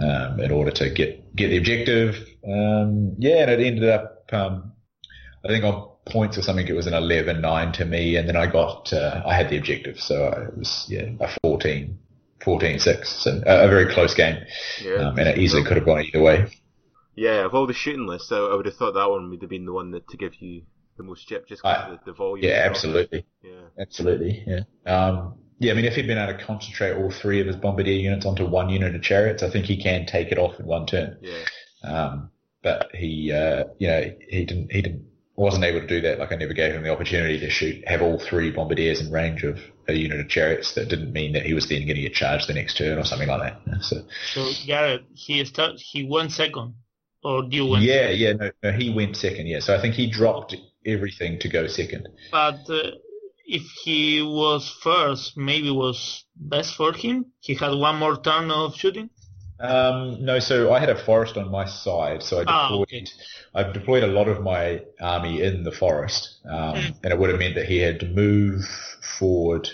um, 0.00 0.40
in 0.40 0.50
order 0.50 0.72
to 0.72 0.90
get 0.90 1.34
get 1.36 1.48
the 1.48 1.56
objective. 1.56 2.16
Um, 2.46 3.14
yeah, 3.18 3.42
and 3.42 3.50
it 3.50 3.60
ended 3.60 3.88
up, 3.88 4.28
um, 4.32 4.72
I 5.44 5.48
think 5.48 5.64
on 5.64 5.90
points 6.06 6.36
or 6.36 6.42
something, 6.42 6.66
it 6.66 6.74
was 6.74 6.86
an 6.86 6.92
11-9 6.92 7.72
to 7.74 7.84
me, 7.84 8.16
and 8.16 8.28
then 8.28 8.36
I 8.36 8.46
got 8.46 8.92
uh, 8.92 9.22
I 9.24 9.34
had 9.34 9.48
the 9.48 9.56
objective, 9.56 10.00
so 10.00 10.26
it 10.32 10.58
was 10.58 10.86
yeah 10.88 11.10
a 11.20 11.28
14. 11.42 11.98
14-6, 12.44 13.06
so 13.06 13.42
a, 13.46 13.64
a 13.64 13.68
very 13.68 13.92
close 13.92 14.14
game, 14.14 14.44
yeah. 14.82 14.94
um, 14.94 15.18
and 15.18 15.28
it 15.28 15.38
easily 15.38 15.64
could 15.64 15.76
have 15.76 15.86
gone 15.86 16.02
either 16.02 16.20
way. 16.20 16.46
Yeah, 17.16 17.44
of 17.44 17.54
all 17.54 17.66
the 17.66 17.72
shooting 17.72 18.06
lists, 18.06 18.32
I, 18.32 18.38
I 18.38 18.54
would 18.54 18.66
have 18.66 18.76
thought 18.76 18.94
that 18.94 19.08
one 19.08 19.30
would 19.30 19.40
have 19.42 19.50
been 19.50 19.66
the 19.66 19.72
one 19.72 19.92
that 19.92 20.08
to 20.08 20.16
give 20.16 20.34
you 20.40 20.62
the 20.96 21.02
most 21.02 21.26
chip, 21.26 21.46
just 21.46 21.62
because 21.62 21.98
the, 22.04 22.12
the 22.12 22.16
volume. 22.16 22.44
Yeah, 22.44 22.62
absolutely. 22.64 23.26
Yeah. 23.42 23.50
Absolutely, 23.78 24.44
yeah. 24.46 24.60
Um, 24.92 25.34
yeah, 25.58 25.72
I 25.72 25.74
mean, 25.74 25.84
if 25.84 25.94
he'd 25.94 26.06
been 26.06 26.18
able 26.18 26.36
to 26.36 26.44
concentrate 26.44 26.96
all 26.96 27.10
three 27.10 27.40
of 27.40 27.46
his 27.46 27.56
bombardier 27.56 27.94
units 27.94 28.26
onto 28.26 28.46
one 28.46 28.68
unit 28.68 28.94
of 28.94 29.02
chariots, 29.02 29.42
I 29.42 29.50
think 29.50 29.66
he 29.66 29.80
can 29.80 30.06
take 30.06 30.32
it 30.32 30.38
off 30.38 30.58
in 30.58 30.66
one 30.66 30.86
turn. 30.86 31.18
Yeah. 31.22 31.44
Um, 31.84 32.30
but 32.62 32.90
he, 32.94 33.30
uh, 33.32 33.64
you 33.78 33.88
know, 33.88 34.12
he 34.28 34.44
didn't, 34.44 34.72
he 34.72 34.82
didn't, 34.82 35.06
wasn't 35.36 35.64
able 35.64 35.80
to 35.80 35.86
do 35.86 36.00
that. 36.02 36.18
Like 36.18 36.32
I 36.32 36.36
never 36.36 36.52
gave 36.52 36.72
him 36.72 36.82
the 36.82 36.90
opportunity 36.90 37.38
to 37.40 37.50
shoot, 37.50 37.86
have 37.86 38.02
all 38.02 38.18
three 38.18 38.50
bombardiers 38.50 39.00
in 39.00 39.12
range 39.12 39.44
of 39.44 39.58
a 39.88 39.92
unit 39.92 40.20
of 40.20 40.28
chariots. 40.28 40.74
That 40.74 40.88
didn't 40.88 41.12
mean 41.12 41.32
that 41.32 41.44
he 41.44 41.54
was 41.54 41.68
then 41.68 41.82
going 41.86 41.96
to 41.96 42.02
get 42.02 42.14
charged 42.14 42.48
the 42.48 42.54
next 42.54 42.76
turn 42.76 42.98
or 42.98 43.04
something 43.04 43.28
like 43.28 43.64
that. 43.64 43.82
So 43.82 43.96
So 44.32 44.50
Garrett, 44.66 45.04
he 45.14 45.44
start, 45.44 45.72
he 45.78 46.04
went 46.04 46.32
second, 46.32 46.74
or 47.22 47.42
do 47.42 47.56
you 47.56 47.66
went. 47.66 47.84
yeah, 47.84 48.08
yeah, 48.10 48.32
no, 48.32 48.50
no, 48.62 48.72
he 48.72 48.90
went 48.90 49.16
second. 49.16 49.46
Yeah, 49.46 49.60
so 49.60 49.76
I 49.76 49.80
think 49.80 49.94
he 49.94 50.06
dropped 50.10 50.54
everything 50.86 51.38
to 51.40 51.48
go 51.48 51.66
second. 51.66 52.08
But 52.30 52.68
uh, 52.68 52.90
if 53.46 53.62
he 53.84 54.22
was 54.22 54.68
first, 54.82 55.36
maybe 55.36 55.70
was 55.70 56.24
best 56.36 56.74
for 56.74 56.92
him. 56.92 57.26
He 57.40 57.54
had 57.54 57.72
one 57.74 57.96
more 57.96 58.20
turn 58.20 58.50
of 58.50 58.76
shooting. 58.76 59.10
Um, 59.60 60.24
no, 60.24 60.38
so 60.40 60.72
I 60.72 60.80
had 60.80 60.88
a 60.90 60.96
forest 60.96 61.36
on 61.36 61.50
my 61.50 61.64
side, 61.64 62.22
so 62.22 62.40
I 62.40 62.44
Ah, 62.46 62.68
deployed. 62.68 62.82
okay. 62.88 63.04
I've 63.54 63.72
deployed 63.72 64.02
a 64.02 64.08
lot 64.08 64.28
of 64.28 64.42
my 64.42 64.80
army 65.00 65.42
in 65.42 65.62
the 65.62 65.70
forest, 65.72 66.38
um, 66.44 66.74
Mm. 66.76 66.94
and 67.04 67.12
it 67.12 67.18
would 67.18 67.30
have 67.30 67.38
meant 67.38 67.54
that 67.54 67.66
he 67.66 67.78
had 67.78 68.00
to 68.00 68.06
move 68.06 68.64
forward. 69.18 69.68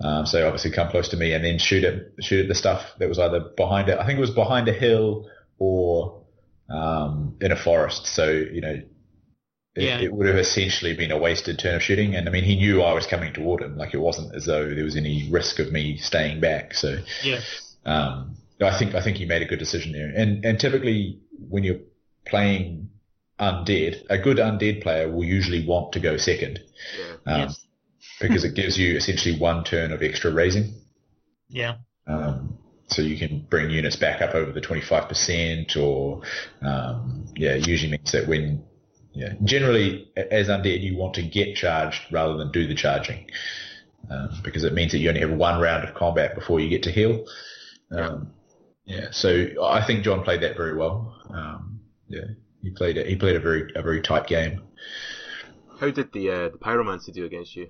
Um, 0.00 0.24
so 0.26 0.46
obviously 0.46 0.70
come 0.70 0.88
close 0.90 1.08
to 1.10 1.16
me 1.16 1.32
and 1.34 1.44
then 1.44 1.58
shoot 1.58 1.84
at 1.84 2.24
shoot 2.24 2.40
at 2.42 2.48
the 2.48 2.54
stuff 2.54 2.94
that 2.98 3.08
was 3.08 3.18
either 3.18 3.40
behind 3.40 3.88
it. 3.90 3.98
I 3.98 4.06
think 4.06 4.16
it 4.16 4.20
was 4.20 4.30
behind 4.30 4.68
a 4.68 4.72
hill 4.72 5.28
or 5.58 6.22
um, 6.70 7.36
in 7.40 7.52
a 7.52 7.56
forest. 7.56 8.06
So 8.06 8.30
you 8.30 8.60
know, 8.62 8.80
it, 9.74 9.84
Yeah. 9.84 10.00
it 10.00 10.12
would 10.12 10.26
have 10.26 10.38
essentially 10.38 10.94
been 10.94 11.10
a 11.10 11.18
wasted 11.18 11.58
turn 11.58 11.74
of 11.74 11.82
shooting. 11.82 12.14
And 12.14 12.28
I 12.28 12.32
mean, 12.32 12.44
he 12.44 12.56
knew 12.56 12.80
I 12.82 12.92
was 12.94 13.06
coming 13.06 13.32
toward 13.34 13.60
him. 13.60 13.76
Like 13.76 13.92
it 13.92 13.98
wasn't 13.98 14.34
as 14.34 14.46
though 14.46 14.72
there 14.72 14.84
was 14.84 14.96
any 14.96 15.28
risk 15.30 15.58
of 15.58 15.70
me 15.72 15.96
staying 15.98 16.40
back. 16.40 16.74
So 16.74 16.98
Yeah. 17.22 17.40
um, 17.84 18.36
I 18.62 18.78
think 18.78 18.94
I 18.94 19.00
think 19.02 19.16
he 19.16 19.24
made 19.24 19.42
a 19.42 19.46
good 19.46 19.58
decision 19.58 19.92
there. 19.92 20.12
And 20.14 20.44
and 20.44 20.58
typically 20.60 21.20
when 21.48 21.64
you're 21.64 21.80
playing 22.26 22.90
undead, 23.38 24.04
a 24.10 24.18
good 24.18 24.36
undead 24.36 24.82
player 24.82 25.10
will 25.10 25.24
usually 25.24 25.66
want 25.66 25.92
to 25.92 26.00
go 26.00 26.16
second 26.16 26.60
Yeah. 26.98 27.32
um, 27.32 27.40
Yes. 27.40 27.66
because 28.20 28.44
it 28.44 28.54
gives 28.54 28.78
you 28.78 28.96
essentially 28.96 29.38
one 29.38 29.64
turn 29.64 29.92
of 29.92 30.02
extra 30.02 30.30
raising. 30.30 30.74
Yeah. 31.48 31.76
Um, 32.06 32.58
so 32.88 33.02
you 33.02 33.16
can 33.16 33.46
bring 33.48 33.70
units 33.70 33.96
back 33.96 34.20
up 34.20 34.34
over 34.34 34.52
the 34.52 34.60
25% 34.60 35.76
or, 35.76 36.22
um, 36.60 37.26
yeah, 37.36 37.52
it 37.52 37.66
usually 37.68 37.92
means 37.92 38.12
that 38.12 38.26
when, 38.26 38.64
yeah, 39.12 39.34
generally 39.44 40.10
as 40.16 40.48
undead, 40.48 40.82
you 40.82 40.96
want 40.96 41.14
to 41.14 41.22
get 41.22 41.56
charged 41.56 42.00
rather 42.12 42.36
than 42.36 42.50
do 42.50 42.66
the 42.66 42.74
charging. 42.74 43.30
Um, 44.10 44.30
because 44.42 44.64
it 44.64 44.72
means 44.74 44.92
that 44.92 44.98
you 44.98 45.08
only 45.08 45.20
have 45.20 45.30
one 45.30 45.60
round 45.60 45.88
of 45.88 45.94
combat 45.94 46.34
before 46.34 46.58
you 46.58 46.68
get 46.68 46.82
to 46.84 46.90
heal. 46.90 47.24
Um, 47.92 48.32
yeah, 48.90 49.08
so 49.12 49.46
I 49.64 49.86
think 49.86 50.02
John 50.02 50.24
played 50.24 50.42
that 50.42 50.56
very 50.56 50.76
well. 50.76 51.16
Um, 51.30 51.80
yeah, 52.08 52.24
he 52.60 52.70
played 52.70 52.96
it. 52.96 53.06
He 53.06 53.14
played 53.14 53.36
a 53.36 53.40
very 53.40 53.72
a 53.76 53.82
very 53.82 54.02
tight 54.02 54.26
game. 54.26 54.62
How 55.78 55.90
did 55.90 56.12
the 56.12 56.28
uh, 56.30 56.48
the 56.48 56.58
pyromancy 56.58 57.12
do 57.12 57.24
against 57.24 57.54
you? 57.54 57.68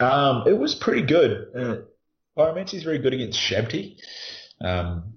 Um, 0.00 0.48
it 0.48 0.58
was 0.58 0.74
pretty 0.74 1.02
good. 1.02 1.46
Uh, 1.56 2.62
is 2.72 2.82
very 2.82 2.98
good 2.98 3.14
against 3.14 3.38
Shabti, 3.38 3.96
um, 4.60 5.14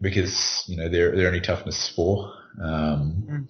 because 0.00 0.64
you 0.66 0.78
know 0.78 0.88
they're 0.88 1.14
they're 1.14 1.26
only 1.28 1.42
toughness 1.42 1.92
four, 1.94 2.32
um, 2.62 3.26
Mm. 3.28 3.48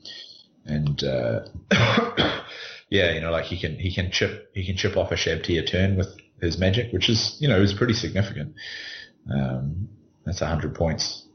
and 0.66 1.04
uh, 1.04 1.40
yeah, 2.90 3.12
you 3.12 3.20
know 3.20 3.30
like 3.30 3.44
he 3.44 3.56
can 3.60 3.78
he 3.78 3.94
can 3.94 4.10
chip 4.10 4.50
he 4.52 4.66
can 4.66 4.76
chip 4.76 4.96
off 4.96 5.12
a 5.12 5.14
Shabti 5.14 5.60
a 5.60 5.64
turn 5.64 5.96
with 5.96 6.08
his 6.40 6.58
magic, 6.58 6.92
which 6.92 7.08
is 7.08 7.36
you 7.38 7.46
know 7.46 7.62
is 7.62 7.72
pretty 7.72 7.94
significant. 7.94 8.54
Um, 9.32 9.88
that's 10.28 10.40
hundred 10.40 10.74
points. 10.74 11.26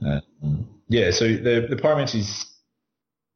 Yeah. 0.00 0.20
Um, 0.42 0.68
yeah, 0.88 1.10
so 1.10 1.24
the 1.24 1.66
the 1.68 1.76
pyromancy's, 1.76 2.46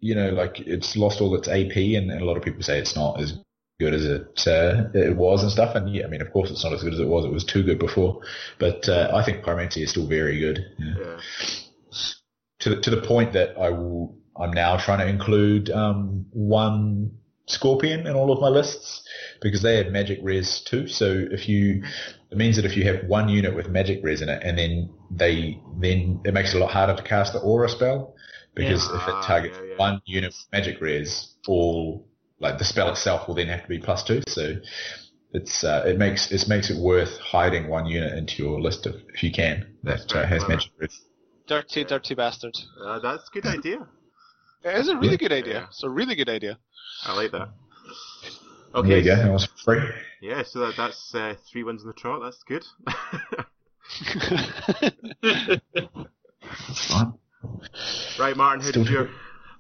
you 0.01 0.15
know, 0.15 0.31
like 0.31 0.61
it's 0.61 0.97
lost 0.97 1.21
all 1.21 1.35
its 1.35 1.49
AP, 1.49 1.77
and, 1.77 2.11
and 2.11 2.21
a 2.21 2.25
lot 2.25 2.37
of 2.37 2.43
people 2.43 2.63
say 2.63 2.79
it's 2.79 2.97
not 2.97 3.21
as 3.21 3.39
good 3.79 3.95
as 3.95 4.05
it 4.05 4.47
uh, 4.47 4.89
it 4.95 5.17
was 5.17 5.43
and 5.43 5.53
stuff. 5.53 5.75
And 5.75 5.93
yeah, 5.93 6.05
I 6.05 6.09
mean, 6.09 6.23
of 6.23 6.33
course, 6.33 6.51
it's 6.51 6.65
not 6.65 6.73
as 6.73 6.83
good 6.83 6.95
as 6.95 7.01
it 7.01 7.09
was. 7.09 7.25
It 7.25 7.33
was 7.33 7.45
too 7.45 7.63
good 7.63 7.79
before, 7.79 8.21
but 8.59 8.89
uh, 8.89 9.11
I 9.15 9.25
think 9.25 9.45
pyromancy 9.45 9.83
is 9.83 9.91
still 9.91 10.07
very 10.07 10.39
good. 10.39 10.65
Yeah. 10.79 10.95
Yeah. 10.99 11.21
To 12.61 12.71
the, 12.71 12.81
to 12.81 12.91
the 12.91 13.03
point 13.03 13.35
that 13.35 13.57
I 13.59 13.69
will, 13.69 14.17
I'm 14.35 14.51
now 14.51 14.79
trying 14.79 15.01
to 15.01 15.07
include 15.07 15.71
um, 15.71 16.25
one 16.33 17.13
scorpion 17.47 18.07
in 18.07 18.15
all 18.17 18.33
of 18.33 18.41
my 18.41 18.49
lists 18.49 19.07
because 19.41 19.63
they 19.63 19.77
have 19.77 19.93
magic 19.93 20.19
res 20.23 20.61
too. 20.61 20.89
So 20.89 21.27
if 21.31 21.49
you, 21.49 21.85
it 22.37 22.39
means 22.39 22.57
that 22.57 22.67
if 22.67 22.77
you 22.77 22.85
have 22.85 23.05
one 23.07 23.29
unit 23.31 23.57
with 23.57 23.69
magic 23.71 24.01
res 24.03 24.21
in 24.21 24.29
it, 24.29 24.43
and 24.43 24.59
then 24.59 24.91
they, 25.11 25.59
then 25.81 26.21
it 26.25 26.35
makes 26.35 26.53
it 26.53 26.59
a 26.59 26.61
lot 26.61 26.71
harder 26.71 26.95
to 26.95 27.03
cast 27.03 27.33
the 27.33 27.39
aura 27.41 27.69
spell 27.69 28.15
because 28.55 28.83
Yeah. 28.89 28.97
if 28.97 29.03
Ah, 29.07 29.21
it 29.21 29.27
targets 29.27 29.57
yeah, 29.59 29.69
yeah. 29.71 29.77
one 29.79 30.03
unit 30.05 30.29
with 30.29 30.47
magic 30.53 30.81
res, 30.83 31.35
all 31.49 32.07
like 32.39 32.59
the 32.59 32.65
spell 32.65 32.91
itself 32.91 33.27
will 33.27 33.35
then 33.35 33.49
have 33.49 33.63
to 33.63 33.69
be 33.69 33.79
plus 33.79 34.05
two. 34.05 34.21
So 34.29 34.57
it's 35.33 35.65
uh, 35.65 35.85
it 35.87 35.97
makes 35.99 36.31
it 36.31 36.47
makes 36.47 36.69
it 36.69 36.77
worth 36.77 37.17
hiding 37.19 37.69
one 37.69 37.87
unit 37.87 38.13
into 38.19 38.43
your 38.43 38.61
list 38.61 38.87
if, 38.87 38.97
if 39.15 39.23
you 39.23 39.33
can 39.33 39.67
that 39.85 40.15
uh, 40.15 40.27
has 40.27 40.47
magic 40.47 40.73
res. 40.79 41.01
Dirty, 41.47 41.85
dirty 41.85 42.15
bastard. 42.15 42.55
Uh, 42.85 42.99
that's 42.99 43.29
a 43.31 43.33
good 43.33 43.47
idea. 43.59 43.79
It 44.63 44.75
is 44.81 44.89
a 44.89 44.97
really 44.97 45.13
Yeah. 45.13 45.17
good 45.17 45.33
idea. 45.33 45.55
Yeah. 45.61 45.67
It's 45.71 45.83
a 45.85 45.89
really 45.89 46.15
good 46.17 46.29
idea. 46.29 46.59
I 47.07 47.15
like 47.17 47.33
that. 47.33 47.49
There 48.77 48.85
Okay. 48.85 48.99
you 48.99 49.05
go. 49.05 49.17
That 49.17 49.33
was 49.33 49.47
free. 49.65 49.81
Yeah, 50.21 50.43
so 50.43 50.61
that, 50.61 50.77
that's 50.77 51.15
uh, 51.15 51.35
three 51.51 51.63
wins 51.65 51.83
in 51.83 51.89
the 51.89 51.95
trot. 51.95 52.21
That's 52.23 52.43
good. 52.45 52.65
Right, 58.19 58.37
Martin, 58.37 58.61
how 58.63 58.69
Still 58.71 58.85
did 58.85 58.93
your 58.93 59.11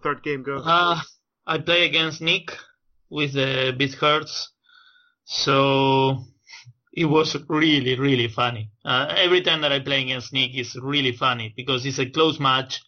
third 0.02 0.22
game 0.22 0.42
go? 0.42 0.58
Uh, 0.58 1.00
I 1.46 1.58
play 1.58 1.84
against 1.86 2.20
Nick 2.20 2.56
with 3.10 3.32
the 3.34 3.74
Beast 3.76 3.96
Herds, 3.98 4.50
so 5.24 6.24
it 6.92 7.04
was 7.04 7.36
really, 7.48 7.98
really 7.98 8.28
funny. 8.28 8.70
Uh, 8.84 9.06
every 9.16 9.42
time 9.42 9.60
that 9.62 9.72
I 9.72 9.80
play 9.80 10.02
against 10.02 10.32
Nick 10.32 10.54
is 10.56 10.76
really 10.80 11.12
funny 11.12 11.52
because 11.56 11.84
it's 11.86 11.98
a 11.98 12.06
close 12.10 12.40
match 12.40 12.80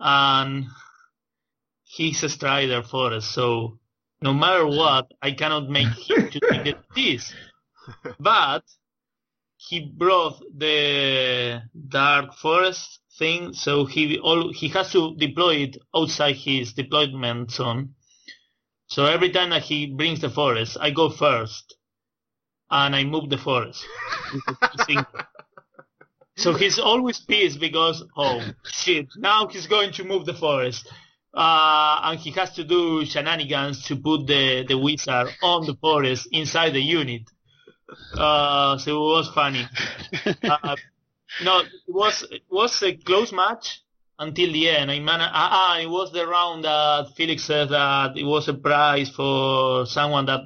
and 0.00 0.66
he's 1.84 2.22
a 2.22 2.28
Strider 2.28 2.82
for 2.82 3.12
us, 3.12 3.26
so 3.26 3.78
no 4.24 4.32
matter 4.32 4.66
what, 4.66 5.12
I 5.20 5.32
cannot 5.32 5.68
make 5.68 5.92
him 6.10 6.30
to 6.30 6.40
take 6.40 6.64
the 6.64 6.76
this. 6.96 7.32
But 8.18 8.64
he 9.58 9.92
brought 9.94 10.42
the 10.56 11.62
Dark 11.88 12.34
Forest 12.34 13.00
thing, 13.18 13.52
so 13.52 13.84
he 13.84 14.18
all 14.18 14.50
he 14.50 14.68
has 14.68 14.90
to 14.92 15.14
deploy 15.16 15.56
it 15.66 15.76
outside 15.94 16.36
his 16.36 16.72
deployment 16.72 17.50
zone. 17.50 17.94
So 18.86 19.04
every 19.04 19.30
time 19.30 19.50
that 19.50 19.62
he 19.62 19.94
brings 19.94 20.20
the 20.20 20.30
forest, 20.30 20.78
I 20.80 20.90
go 20.90 21.10
first, 21.10 21.76
and 22.70 22.96
I 22.96 23.04
move 23.04 23.28
the 23.28 23.38
forest. 23.38 23.84
so 26.36 26.54
he's 26.54 26.78
always 26.78 27.18
pissed 27.20 27.60
because 27.60 28.02
oh 28.16 28.40
shit, 28.64 29.08
now 29.18 29.48
he's 29.48 29.66
going 29.66 29.92
to 29.92 30.04
move 30.04 30.24
the 30.24 30.34
forest. 30.34 30.90
Uh, 31.34 32.00
and 32.04 32.20
he 32.20 32.30
has 32.30 32.52
to 32.52 32.64
do 32.64 33.04
shenanigans 33.04 33.84
to 33.84 33.96
put 33.96 34.26
the, 34.26 34.64
the 34.68 34.78
wizard 34.78 35.28
on 35.42 35.66
the 35.66 35.74
forest 35.74 36.28
inside 36.30 36.70
the 36.70 36.80
unit. 36.80 37.22
Uh, 38.16 38.78
so 38.78 38.90
it 38.90 39.14
was 39.16 39.28
funny. 39.34 39.66
Uh, 40.44 40.76
no, 41.42 41.60
it 41.60 41.68
was 41.88 42.22
it 42.30 42.42
was 42.48 42.82
a 42.82 42.94
close 42.96 43.32
match 43.32 43.82
until 44.18 44.52
the 44.52 44.68
end. 44.68 44.90
I 44.90 45.00
man, 45.00 45.20
ah, 45.20 45.30
ah, 45.32 45.78
it 45.80 45.90
was 45.90 46.12
the 46.12 46.26
round 46.26 46.64
that 46.64 47.08
Felix 47.16 47.42
said 47.42 47.70
that 47.70 48.16
it 48.16 48.24
was 48.24 48.48
a 48.48 48.54
prize 48.54 49.10
for 49.10 49.86
someone 49.86 50.26
that 50.26 50.42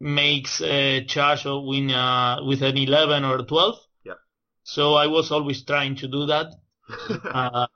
makes 0.00 0.60
a 0.62 1.04
charge 1.04 1.46
of 1.46 1.64
win 1.64 1.90
uh, 1.90 2.38
with 2.44 2.62
an 2.62 2.76
11 2.76 3.24
or 3.24 3.38
12. 3.44 3.74
Yeah. 4.04 4.12
So 4.62 4.94
I 4.94 5.06
was 5.06 5.30
always 5.30 5.64
trying 5.64 5.96
to 5.96 6.08
do 6.08 6.26
that 6.26 6.54
uh, 7.24 7.66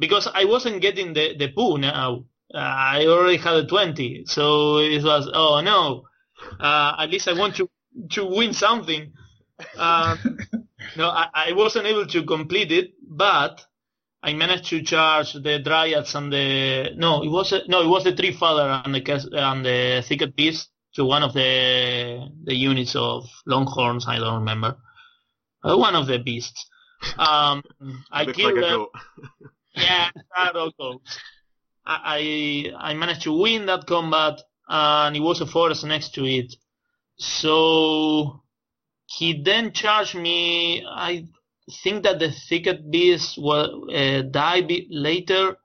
because 0.00 0.26
I 0.26 0.44
wasn't 0.44 0.80
getting 0.80 1.12
the 1.12 1.36
the 1.36 1.48
poo 1.48 1.78
now. 1.78 2.24
Uh, 2.52 2.58
I 2.58 3.06
already 3.06 3.36
had 3.36 3.54
a 3.54 3.66
20, 3.66 4.24
so 4.26 4.78
it 4.78 5.04
was 5.04 5.30
oh 5.32 5.60
no. 5.60 6.06
Uh, 6.58 6.96
at 6.98 7.10
least 7.10 7.28
I 7.28 7.34
want 7.34 7.54
to 7.56 7.70
to 8.12 8.24
win 8.24 8.52
something. 8.52 9.12
Uh, 9.78 10.16
no, 10.96 11.08
I, 11.08 11.28
I 11.32 11.52
wasn't 11.52 11.86
able 11.86 12.06
to 12.06 12.24
complete 12.24 12.72
it, 12.72 12.94
but 13.06 13.64
I 14.22 14.32
managed 14.32 14.66
to 14.70 14.82
charge 14.82 15.34
the 15.34 15.60
dryads 15.60 16.14
and 16.14 16.32
the 16.32 16.90
no, 16.96 17.22
it 17.22 17.28
was 17.28 17.52
a, 17.52 17.62
no, 17.68 17.82
it 17.82 17.88
was 17.88 18.04
the 18.04 18.12
Treefather 18.12 18.82
and 18.84 18.94
the 18.94 19.00
cas- 19.02 19.28
and 19.30 19.64
the 19.64 20.02
thicket 20.06 20.34
beast 20.34 20.70
to 20.94 21.04
one 21.04 21.22
of 21.22 21.34
the 21.34 22.28
the 22.44 22.54
units 22.54 22.96
of 22.96 23.28
longhorns. 23.46 24.06
I 24.08 24.18
don't 24.18 24.40
remember. 24.40 24.76
Uh, 25.62 25.76
one 25.76 25.94
of 25.94 26.06
the 26.06 26.18
beasts. 26.18 26.66
Um, 27.18 27.62
I 28.10 28.24
killed 28.24 28.56
like 28.56 28.64
them. 28.64 28.86
Yeah, 29.80 30.10
that 30.36 30.56
also. 30.56 31.00
I 31.86 32.72
I 32.78 32.94
managed 32.94 33.22
to 33.22 33.32
win 33.32 33.66
that 33.66 33.86
combat, 33.86 34.40
and 34.68 35.16
it 35.16 35.20
was 35.20 35.40
a 35.40 35.46
forest 35.46 35.84
next 35.84 36.14
to 36.14 36.24
it. 36.24 36.54
So 37.18 38.42
he 39.06 39.42
then 39.42 39.72
charged 39.72 40.14
me. 40.14 40.84
I 40.86 41.26
think 41.82 42.04
that 42.04 42.18
the 42.18 42.30
thicket 42.30 42.90
beast 42.90 43.38
will 43.38 43.88
uh, 43.90 44.22
die 44.22 44.66
later. 44.90 45.56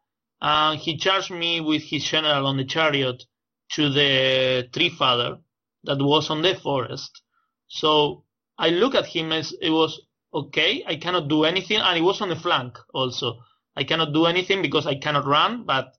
Uh, 0.41 0.76
he 0.78 0.97
charged 0.97 1.32
me 1.32 1.61
with 1.61 1.84
his 1.84 2.03
general 2.03 2.47
on 2.47 2.57
the 2.57 2.66
chariot 2.66 3.24
to 3.72 3.89
the 3.89 4.68
Treefather 4.72 5.39
that 5.84 5.99
was 5.99 6.30
on 6.30 6.41
the 6.41 6.55
forest. 6.55 7.22
So 7.68 8.24
I 8.57 8.70
look 8.70 8.95
at 8.95 9.05
him 9.05 9.32
as 9.32 9.53
it 9.61 9.70
was 9.70 10.01
okay. 10.34 10.84
I 10.88 10.95
cannot 10.97 11.28
do 11.28 11.43
anything, 11.45 11.80
and 11.80 11.97
it 11.97 12.01
was 12.01 12.22
on 12.22 12.30
the 12.30 12.36
flank 12.36 12.78
also. 12.93 13.39
I 13.76 13.84
cannot 13.84 14.13
do 14.13 14.26
anything 14.26 14.61
because 14.61 14.88
I 14.88 14.95
cannot 14.95 15.26
run, 15.26 15.65
but 15.65 15.95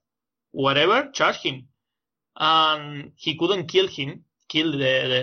whatever, 0.51 1.09
charge 1.11 1.37
him. 1.37 1.67
And 2.35 3.11
he 3.15 3.37
couldn't 3.37 3.67
kill 3.67 3.87
him, 3.87 4.25
kill 4.49 4.71
the, 4.71 4.77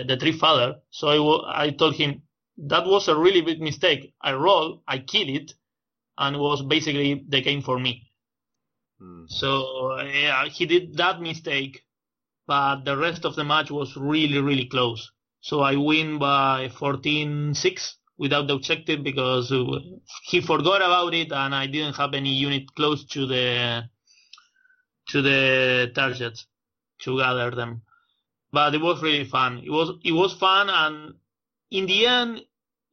the, 0.07 0.15
the 0.15 0.17
Treefather. 0.17 0.79
So 0.89 1.07
I, 1.43 1.65
I 1.65 1.69
told 1.71 1.95
him 1.95 2.23
that 2.57 2.85
was 2.85 3.07
a 3.07 3.15
really 3.15 3.41
big 3.41 3.61
mistake. 3.61 4.13
I 4.21 4.33
roll, 4.33 4.83
I 4.87 4.99
kill 4.99 5.29
it, 5.29 5.53
and 6.17 6.35
it 6.35 6.39
was 6.39 6.61
basically 6.61 7.25
the 7.27 7.41
game 7.41 7.61
for 7.61 7.79
me. 7.79 8.09
Hmm. 8.99 9.25
So 9.27 9.99
yeah, 10.01 10.45
he 10.45 10.65
did 10.65 10.95
that 10.97 11.21
mistake, 11.21 11.83
but 12.47 12.85
the 12.85 12.95
rest 12.97 13.25
of 13.25 13.35
the 13.35 13.43
match 13.43 13.71
was 13.71 13.95
really, 13.97 14.39
really 14.39 14.65
close. 14.65 15.11
So 15.41 15.59
I 15.61 15.75
win 15.75 16.17
by 16.17 16.69
14-6 16.69 17.93
without 18.17 18.47
the 18.47 18.53
objective 18.53 19.03
because 19.03 19.51
uh, 19.51 19.65
he 20.23 20.41
forgot 20.41 20.81
about 20.81 21.13
it 21.13 21.31
and 21.31 21.53
I 21.53 21.67
didn't 21.67 21.95
have 21.95 22.13
any 22.13 22.33
unit 22.33 22.73
close 22.75 23.05
to 23.05 23.25
the 23.25 23.83
to 25.09 25.21
the 25.21 25.91
targets 25.93 26.47
to 27.01 27.17
gather 27.19 27.51
them. 27.51 27.81
But 28.51 28.73
it 28.73 28.81
was 28.81 29.01
really 29.03 29.25
fun. 29.25 29.61
It 29.63 29.69
was 29.69 29.97
it 30.03 30.13
was 30.13 30.33
fun 30.33 30.69
and 30.69 31.15
in 31.71 31.85
the 31.85 32.07
end 32.07 32.41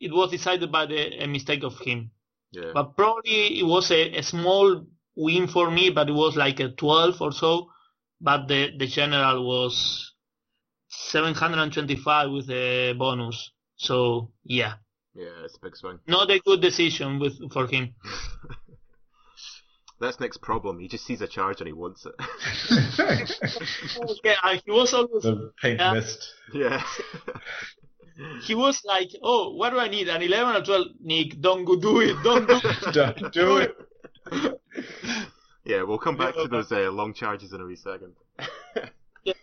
it 0.01 0.13
was 0.13 0.31
decided 0.31 0.73
by 0.73 0.87
the 0.87 1.23
a 1.23 1.27
mistake 1.27 1.63
of 1.63 1.79
him. 1.79 2.11
Yeah. 2.51 2.73
But 2.75 2.97
probably 2.97 3.61
it 3.61 3.67
was 3.67 3.91
a, 3.91 4.17
a 4.17 4.23
small 4.23 4.85
win 5.15 5.47
for 5.47 5.71
me, 5.71 5.91
but 5.91 6.09
it 6.09 6.13
was 6.13 6.37
like 6.37 6.61
a 6.61 6.71
12 6.71 7.23
or 7.23 7.33
so. 7.33 7.71
But 8.21 8.47
the, 8.49 8.73
the 8.77 8.87
general 8.87 9.47
was 9.47 10.13
725 10.89 12.31
with 12.31 12.51
a 12.51 12.93
bonus. 12.93 13.53
So 13.77 14.33
yeah, 14.45 14.75
yeah, 15.15 15.45
it's 15.45 15.57
a 15.57 15.61
big 15.61 15.77
swing. 15.77 15.99
not 16.07 16.31
a 16.31 16.39
good 16.41 16.61
decision 16.61 17.19
with 17.19 17.53
for 17.53 17.67
him. 17.67 17.95
That's 20.01 20.19
Nick's 20.19 20.37
problem. 20.37 20.81
He 20.81 20.89
just 20.89 21.07
sees 21.07 21.21
a 21.21 21.29
charge 21.29 21.61
and 21.61 21.69
he 21.69 21.73
wants 21.73 22.05
it. 22.07 22.15
yeah, 24.25 24.35
and 24.43 24.61
he 24.65 24.71
was 24.73 24.93
always 24.95 25.23
the 25.23 25.53
pink 25.63 25.79
Yeah. 25.79 25.93
mist. 25.93 26.29
yeah. 26.53 26.83
he 28.43 28.57
was 28.57 28.83
like, 28.85 29.11
oh, 29.23 29.55
what 29.55 29.71
do 29.71 29.79
I 29.79 29.87
need? 29.87 30.09
An 30.09 30.21
11 30.21 30.57
or 30.57 30.65
12? 30.65 30.87
Nick, 31.03 31.41
don't 31.41 31.65
go 31.65 31.77
do 31.77 32.01
it. 32.01 32.17
Don't 32.25 32.49
do 32.49 32.61
it. 32.65 32.93
Don't 32.95 33.33
do 33.33 33.59
it. 33.59 33.77
yeah, 35.65 35.83
we'll 35.85 35.99
come 35.99 36.17
back 36.17 36.35
to 36.35 36.49
those 36.49 36.73
uh, 36.73 36.91
long 36.91 37.15
charges 37.15 37.53
in 37.53 37.61
a 37.61 37.65
wee 37.65 37.77
second. 37.77 38.15
yeah, 39.25 39.35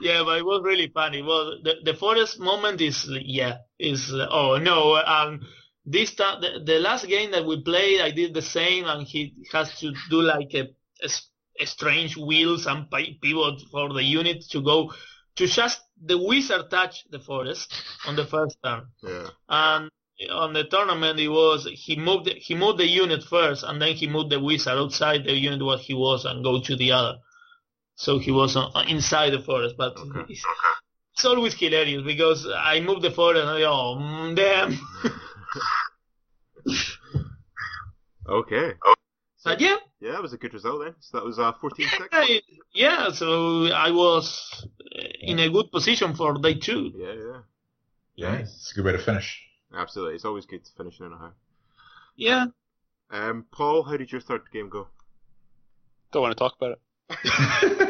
yeah, 0.00 0.22
but 0.24 0.38
it 0.38 0.44
was 0.44 0.62
really 0.64 0.88
funny. 0.88 1.22
Well, 1.22 1.58
the, 1.62 1.74
the 1.84 1.94
forest 1.94 2.40
moment 2.40 2.80
is 2.80 3.08
yeah, 3.22 3.58
is 3.78 4.12
oh 4.12 4.58
no, 4.58 4.96
um, 4.96 5.40
this 5.84 6.14
time 6.14 6.40
the, 6.40 6.62
the 6.64 6.78
last 6.78 7.06
game 7.06 7.30
that 7.32 7.46
we 7.46 7.62
played, 7.62 8.00
I 8.00 8.10
did 8.10 8.34
the 8.34 8.42
same, 8.42 8.84
and 8.86 9.06
he 9.06 9.34
has 9.52 9.78
to 9.80 9.92
do 10.08 10.22
like 10.22 10.54
a, 10.54 10.68
a, 11.02 11.10
a 11.60 11.66
strange 11.66 12.16
wheels 12.16 12.66
and 12.66 12.90
pivot 12.90 13.60
for 13.70 13.92
the 13.92 14.02
unit 14.02 14.44
to 14.50 14.62
go 14.62 14.92
to 15.36 15.46
just 15.46 15.80
the 16.02 16.18
wizard 16.18 16.70
touch 16.70 17.04
the 17.10 17.18
forest 17.18 17.74
on 18.06 18.16
the 18.16 18.26
first 18.26 18.56
turn. 18.64 18.86
Yeah. 19.02 19.28
And 19.48 19.90
on 20.30 20.52
the 20.52 20.64
tournament, 20.64 21.18
it 21.18 21.28
was 21.28 21.66
he 21.72 21.96
moved 21.96 22.28
he 22.28 22.54
moved 22.54 22.78
the 22.78 22.88
unit 22.88 23.24
first, 23.24 23.64
and 23.64 23.80
then 23.80 23.94
he 23.94 24.06
moved 24.06 24.30
the 24.30 24.40
wizard 24.40 24.74
outside 24.78 25.24
the 25.24 25.32
unit 25.32 25.64
where 25.64 25.78
he 25.78 25.94
was 25.94 26.24
and 26.24 26.44
go 26.44 26.60
to 26.60 26.76
the 26.76 26.92
other. 26.92 27.18
So 28.00 28.18
he 28.18 28.30
was 28.30 28.56
on, 28.56 28.88
inside 28.88 29.30
the 29.34 29.40
forest, 29.40 29.74
but 29.76 29.94
Okay. 29.94 30.24
it's, 30.32 30.42
it's 31.12 31.24
always 31.26 31.52
hilarious 31.52 32.02
because 32.02 32.46
I 32.50 32.80
moved 32.80 33.02
the 33.02 33.10
forest 33.10 33.42
and 33.42 33.50
I 33.50 33.62
oh 33.64 33.98
mm, 34.00 34.34
damn. 34.34 34.72
okay. 38.26 38.72
but 39.44 39.60
yeah, 39.60 39.76
Yeah, 40.00 40.12
that 40.12 40.22
was 40.22 40.32
a 40.32 40.38
good 40.38 40.54
result 40.54 40.82
then. 40.82 40.94
So 41.00 41.18
that 41.18 41.26
was 41.26 41.38
uh, 41.38 41.52
14-6. 41.52 42.08
I- 42.10 42.40
yeah. 42.72 43.10
So 43.10 43.66
I 43.66 43.90
was 43.90 44.64
in 45.20 45.38
a 45.38 45.50
good 45.50 45.70
position 45.70 46.14
for 46.14 46.38
day 46.38 46.54
two. 46.54 46.92
Yeah, 46.96 47.12
yeah. 47.12 47.40
Yeah, 48.16 48.34
it's 48.36 48.72
a 48.72 48.74
good 48.76 48.86
way 48.86 48.92
to 48.92 48.98
finish. 48.98 49.42
Absolutely. 49.74 50.14
It's 50.14 50.24
always 50.24 50.46
good 50.46 50.64
to 50.64 50.72
finish 50.72 51.00
in 51.00 51.12
a 51.12 51.18
high. 51.18 51.34
Yeah. 52.16 52.46
Um, 53.10 53.44
Paul, 53.52 53.82
how 53.82 53.98
did 53.98 54.10
your 54.10 54.22
third 54.22 54.50
game 54.50 54.70
go? 54.70 54.88
Don't 56.12 56.22
want 56.22 56.32
to 56.32 56.38
talk 56.38 56.54
about 56.58 56.72
it. 56.72 56.80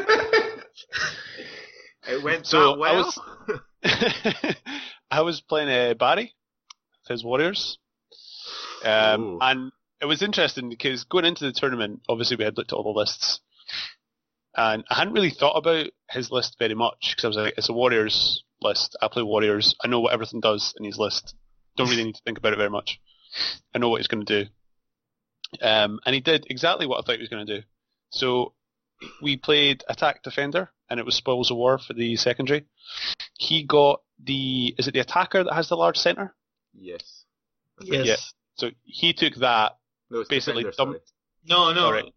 It 2.07 2.23
went 2.23 2.47
So, 2.47 2.75
that 2.75 2.81
I 2.81 2.93
was- 2.97 4.55
I 5.11 5.21
was 5.21 5.41
playing 5.41 5.69
uh, 5.69 5.93
Barry, 5.95 6.33
his 7.07 7.23
Warriors, 7.23 7.77
um, 8.85 9.37
and 9.41 9.71
it 10.01 10.05
was 10.05 10.21
interesting 10.21 10.69
because 10.69 11.03
going 11.03 11.25
into 11.25 11.43
the 11.45 11.51
tournament, 11.51 12.01
obviously 12.09 12.37
we 12.37 12.43
had 12.45 12.57
looked 12.57 12.71
at 12.71 12.75
all 12.75 12.83
the 12.93 12.99
lists, 12.99 13.39
and 14.55 14.83
I 14.89 14.95
hadn't 14.95 15.13
really 15.13 15.29
thought 15.29 15.57
about 15.57 15.87
his 16.09 16.31
list 16.31 16.55
very 16.59 16.75
much 16.75 17.11
because 17.15 17.23
I 17.23 17.27
was 17.27 17.37
like, 17.37 17.53
it's 17.57 17.69
a 17.69 17.73
Warriors 17.73 18.43
list. 18.61 18.95
I 19.01 19.07
play 19.07 19.23
Warriors. 19.23 19.75
I 19.83 19.87
know 19.87 19.99
what 19.99 20.13
everything 20.13 20.39
does 20.39 20.73
in 20.77 20.85
his 20.85 20.97
list. 20.97 21.35
Don't 21.77 21.89
really 21.89 22.03
need 22.03 22.15
to 22.15 22.21
think 22.23 22.37
about 22.37 22.53
it 22.53 22.57
very 22.57 22.69
much. 22.69 22.99
I 23.73 23.79
know 23.79 23.89
what 23.89 23.97
he's 24.01 24.07
going 24.07 24.25
to 24.25 24.43
do. 24.45 24.49
Um, 25.61 25.99
and 26.05 26.13
he 26.15 26.21
did 26.21 26.45
exactly 26.49 26.85
what 26.85 26.97
I 26.97 27.01
thought 27.01 27.15
he 27.15 27.21
was 27.21 27.29
going 27.29 27.45
to 27.45 27.61
do. 27.61 27.63
So 28.11 28.53
we 29.21 29.37
played 29.37 29.83
attack 29.89 30.23
defender, 30.23 30.71
and 30.89 30.99
it 30.99 31.05
was 31.05 31.15
spoils 31.15 31.51
of 31.51 31.57
war 31.57 31.77
for 31.77 31.93
the 31.93 32.15
secondary. 32.15 32.65
He 33.37 33.63
got 33.63 34.01
the 34.23 34.75
is 34.77 34.87
it 34.87 34.93
the 34.93 34.99
attacker 34.99 35.43
that 35.43 35.53
has 35.53 35.69
the 35.69 35.77
large 35.77 35.97
center? 35.97 36.35
yes. 36.73 37.25
Yes. 37.83 38.05
Yeah. 38.05 38.15
So 38.57 38.69
he 38.83 39.13
took 39.13 39.33
that. 39.35 39.77
No, 40.11 40.19
it's 40.19 40.29
Basically 40.29 40.63
defender, 40.63 40.75
dump- 40.77 41.05
sorry. 41.47 41.73
No, 41.73 41.73
no. 41.73 41.85
Alright. 41.87 42.13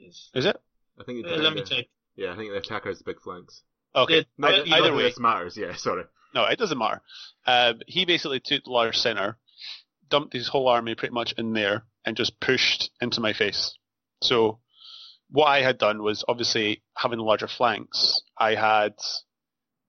Is 0.00 0.30
it? 0.46 0.56
I 0.98 1.04
think 1.04 1.24
the 1.26 1.34
Uh, 1.34 1.38
let 1.38 1.52
me 1.52 1.62
check. 1.62 1.86
Yeah, 2.16 2.32
I 2.32 2.36
think 2.36 2.50
the 2.52 2.56
attacker 2.58 2.88
has 2.88 2.98
the 2.98 3.04
big 3.04 3.20
flanks. 3.20 3.62
Okay. 3.94 4.20
It- 4.20 4.28
Not, 4.38 4.54
Uh, 4.54 4.64
either 4.66 4.94
way. 4.94 5.02
this 5.02 5.18
matters. 5.18 5.56
Yeah, 5.58 5.74
sorry. 5.74 6.04
No, 6.34 6.44
it 6.44 6.58
doesn't 6.58 6.78
matter. 6.78 7.02
Uh, 7.46 7.74
he 7.86 8.04
basically 8.06 8.40
took 8.40 8.64
the 8.64 8.70
large 8.70 8.96
center, 8.96 9.38
dumped 10.08 10.32
his 10.32 10.48
whole 10.48 10.68
army 10.68 10.94
pretty 10.94 11.12
much 11.12 11.32
in 11.36 11.52
there, 11.52 11.84
and 12.04 12.16
just 12.16 12.38
pushed 12.40 12.90
into 13.00 13.20
my 13.20 13.32
face. 13.34 13.76
So 14.22 14.60
what 15.30 15.46
I 15.46 15.62
had 15.62 15.78
done 15.78 16.02
was 16.02 16.24
obviously 16.26 16.82
having 16.96 17.18
larger 17.18 17.48
flanks. 17.48 18.22
I 18.36 18.54
had 18.54 18.94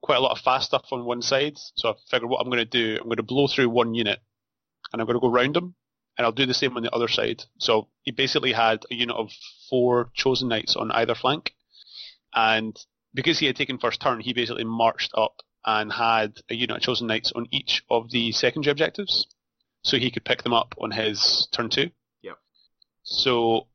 quite 0.01 0.17
a 0.17 0.21
lot 0.21 0.31
of 0.31 0.39
fast 0.39 0.67
stuff 0.67 0.85
on 0.91 1.05
one 1.05 1.21
side, 1.21 1.57
so 1.75 1.89
I 1.89 1.93
figured 2.09 2.29
what 2.29 2.39
I'm 2.39 2.49
going 2.49 2.57
to 2.57 2.65
do, 2.65 2.97
I'm 2.99 3.07
going 3.07 3.17
to 3.17 3.23
blow 3.23 3.47
through 3.47 3.69
one 3.69 3.93
unit, 3.93 4.19
and 4.91 5.01
I'm 5.01 5.05
going 5.05 5.17
to 5.17 5.21
go 5.21 5.29
round 5.29 5.55
them 5.55 5.75
and 6.17 6.25
I'll 6.25 6.33
do 6.33 6.45
the 6.45 6.53
same 6.53 6.75
on 6.75 6.83
the 6.83 6.93
other 6.93 7.07
side. 7.07 7.43
So 7.59 7.87
he 8.03 8.11
basically 8.11 8.51
had 8.51 8.83
a 8.91 8.95
unit 8.95 9.15
of 9.15 9.31
four 9.69 10.11
chosen 10.13 10.49
knights 10.49 10.75
on 10.75 10.91
either 10.91 11.15
flank, 11.15 11.53
and 12.33 12.77
because 13.13 13.39
he 13.39 13.45
had 13.45 13.55
taken 13.55 13.77
first 13.77 14.01
turn, 14.01 14.19
he 14.19 14.33
basically 14.33 14.65
marched 14.65 15.11
up 15.15 15.41
and 15.65 15.91
had 15.91 16.37
a 16.49 16.55
unit 16.55 16.77
of 16.77 16.81
chosen 16.83 17.07
knights 17.07 17.31
on 17.35 17.47
each 17.51 17.83
of 17.89 18.11
the 18.11 18.31
secondary 18.31 18.71
objectives, 18.71 19.27
so 19.83 19.97
he 19.97 20.11
could 20.11 20.25
pick 20.25 20.43
them 20.43 20.53
up 20.53 20.75
on 20.79 20.91
his 20.91 21.47
turn 21.51 21.69
two. 21.69 21.89
Yep. 22.21 22.37
So 23.03 23.67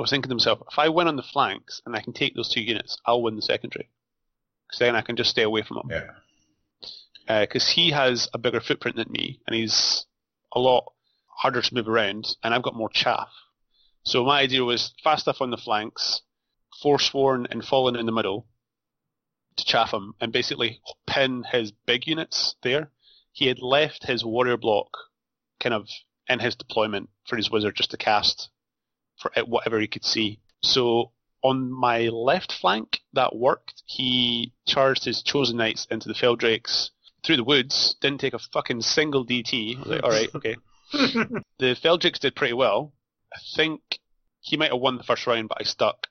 I 0.00 0.02
was 0.02 0.10
thinking 0.10 0.30
to 0.30 0.34
myself, 0.34 0.62
if 0.72 0.78
I 0.78 0.88
win 0.88 1.08
on 1.08 1.16
the 1.16 1.22
flanks 1.22 1.82
and 1.84 1.94
I 1.94 2.00
can 2.00 2.14
take 2.14 2.34
those 2.34 2.48
two 2.48 2.62
units, 2.62 2.96
I'll 3.04 3.20
win 3.20 3.36
the 3.36 3.42
secondary. 3.42 3.90
Because 4.66 4.78
then 4.78 4.96
I 4.96 5.02
can 5.02 5.14
just 5.14 5.28
stay 5.28 5.42
away 5.42 5.62
from 5.62 5.76
him. 5.76 5.90
Yeah. 5.90 6.10
Uh, 7.28 7.40
because 7.42 7.68
he 7.68 7.90
has 7.90 8.26
a 8.32 8.38
bigger 8.38 8.60
footprint 8.60 8.96
than 8.96 9.10
me, 9.10 9.40
and 9.46 9.54
he's 9.54 10.06
a 10.54 10.58
lot 10.58 10.90
harder 11.26 11.60
to 11.60 11.74
move 11.74 11.86
around, 11.86 12.34
and 12.42 12.54
I've 12.54 12.62
got 12.62 12.74
more 12.74 12.88
chaff. 12.88 13.28
So 14.02 14.24
my 14.24 14.40
idea 14.40 14.64
was 14.64 14.94
fast 15.04 15.22
stuff 15.22 15.42
on 15.42 15.50
the 15.50 15.58
flanks, 15.58 16.22
forsworn 16.80 17.46
and 17.50 17.62
fallen 17.62 17.94
in 17.94 18.06
the 18.06 18.12
middle 18.12 18.46
to 19.56 19.64
chaff 19.66 19.92
him, 19.92 20.14
and 20.18 20.32
basically 20.32 20.80
pin 21.06 21.44
his 21.52 21.72
big 21.72 22.06
units 22.06 22.54
there. 22.62 22.90
He 23.32 23.48
had 23.48 23.60
left 23.60 24.06
his 24.06 24.24
warrior 24.24 24.56
block 24.56 24.96
kind 25.60 25.74
of 25.74 25.88
in 26.26 26.38
his 26.38 26.56
deployment 26.56 27.10
for 27.26 27.36
his 27.36 27.50
wizard 27.50 27.76
just 27.76 27.90
to 27.90 27.98
cast 27.98 28.48
for 29.20 29.30
it- 29.36 29.48
whatever 29.48 29.78
he 29.80 29.86
could 29.86 30.04
see. 30.04 30.40
So 30.62 31.12
on 31.42 31.70
my 31.72 32.08
left 32.08 32.52
flank, 32.52 33.00
that 33.14 33.34
worked. 33.36 33.82
He 33.86 34.52
charged 34.66 35.04
his 35.04 35.22
chosen 35.22 35.56
knights 35.56 35.86
into 35.90 36.08
the 36.08 36.14
Feldrakes 36.14 36.90
through 37.22 37.36
the 37.36 37.44
woods, 37.44 37.96
didn't 38.00 38.20
take 38.20 38.34
a 38.34 38.38
fucking 38.38 38.82
single 38.82 39.24
DT. 39.24 39.76
I 39.76 39.78
was 39.80 39.88
like, 39.88 40.02
alright, 40.02 40.34
okay. 40.34 40.56
the 40.92 41.76
Feldrakes 41.82 42.18
did 42.18 42.34
pretty 42.34 42.54
well. 42.54 42.92
I 43.32 43.38
think 43.54 43.80
he 44.40 44.56
might 44.56 44.72
have 44.72 44.80
won 44.80 44.96
the 44.96 45.02
first 45.04 45.26
round, 45.26 45.48
but 45.48 45.58
I 45.60 45.64
stuck. 45.64 46.06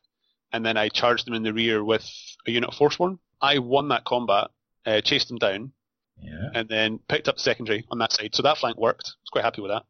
And 0.52 0.66
then 0.66 0.78
I 0.78 0.90
charged 0.90 1.26
them 1.28 1.34
in 1.34 1.44
the 1.44 1.54
rear 1.54 1.84
with 1.84 2.08
a 2.48 2.52
unit 2.52 2.70
of 2.70 2.76
Forsworn. 2.76 3.20
I 3.42 3.60
won 3.60 3.90
that 3.90 4.06
combat, 4.06 4.50
uh, 4.86 5.02
chased 5.02 5.30
him 5.30 5.38
down, 5.38 5.74
Yeah. 6.22 6.50
and 6.54 6.68
then 6.70 7.00
picked 7.08 7.28
up 7.28 7.36
the 7.36 7.42
secondary 7.42 7.86
on 7.92 8.00
that 8.00 8.12
side. 8.12 8.34
So 8.36 8.44
that 8.44 8.58
flank 8.58 8.78
worked. 8.78 9.08
I 9.08 9.18
was 9.24 9.30
quite 9.32 9.46
happy 9.46 9.62
with 9.62 9.72
that. 9.72 9.84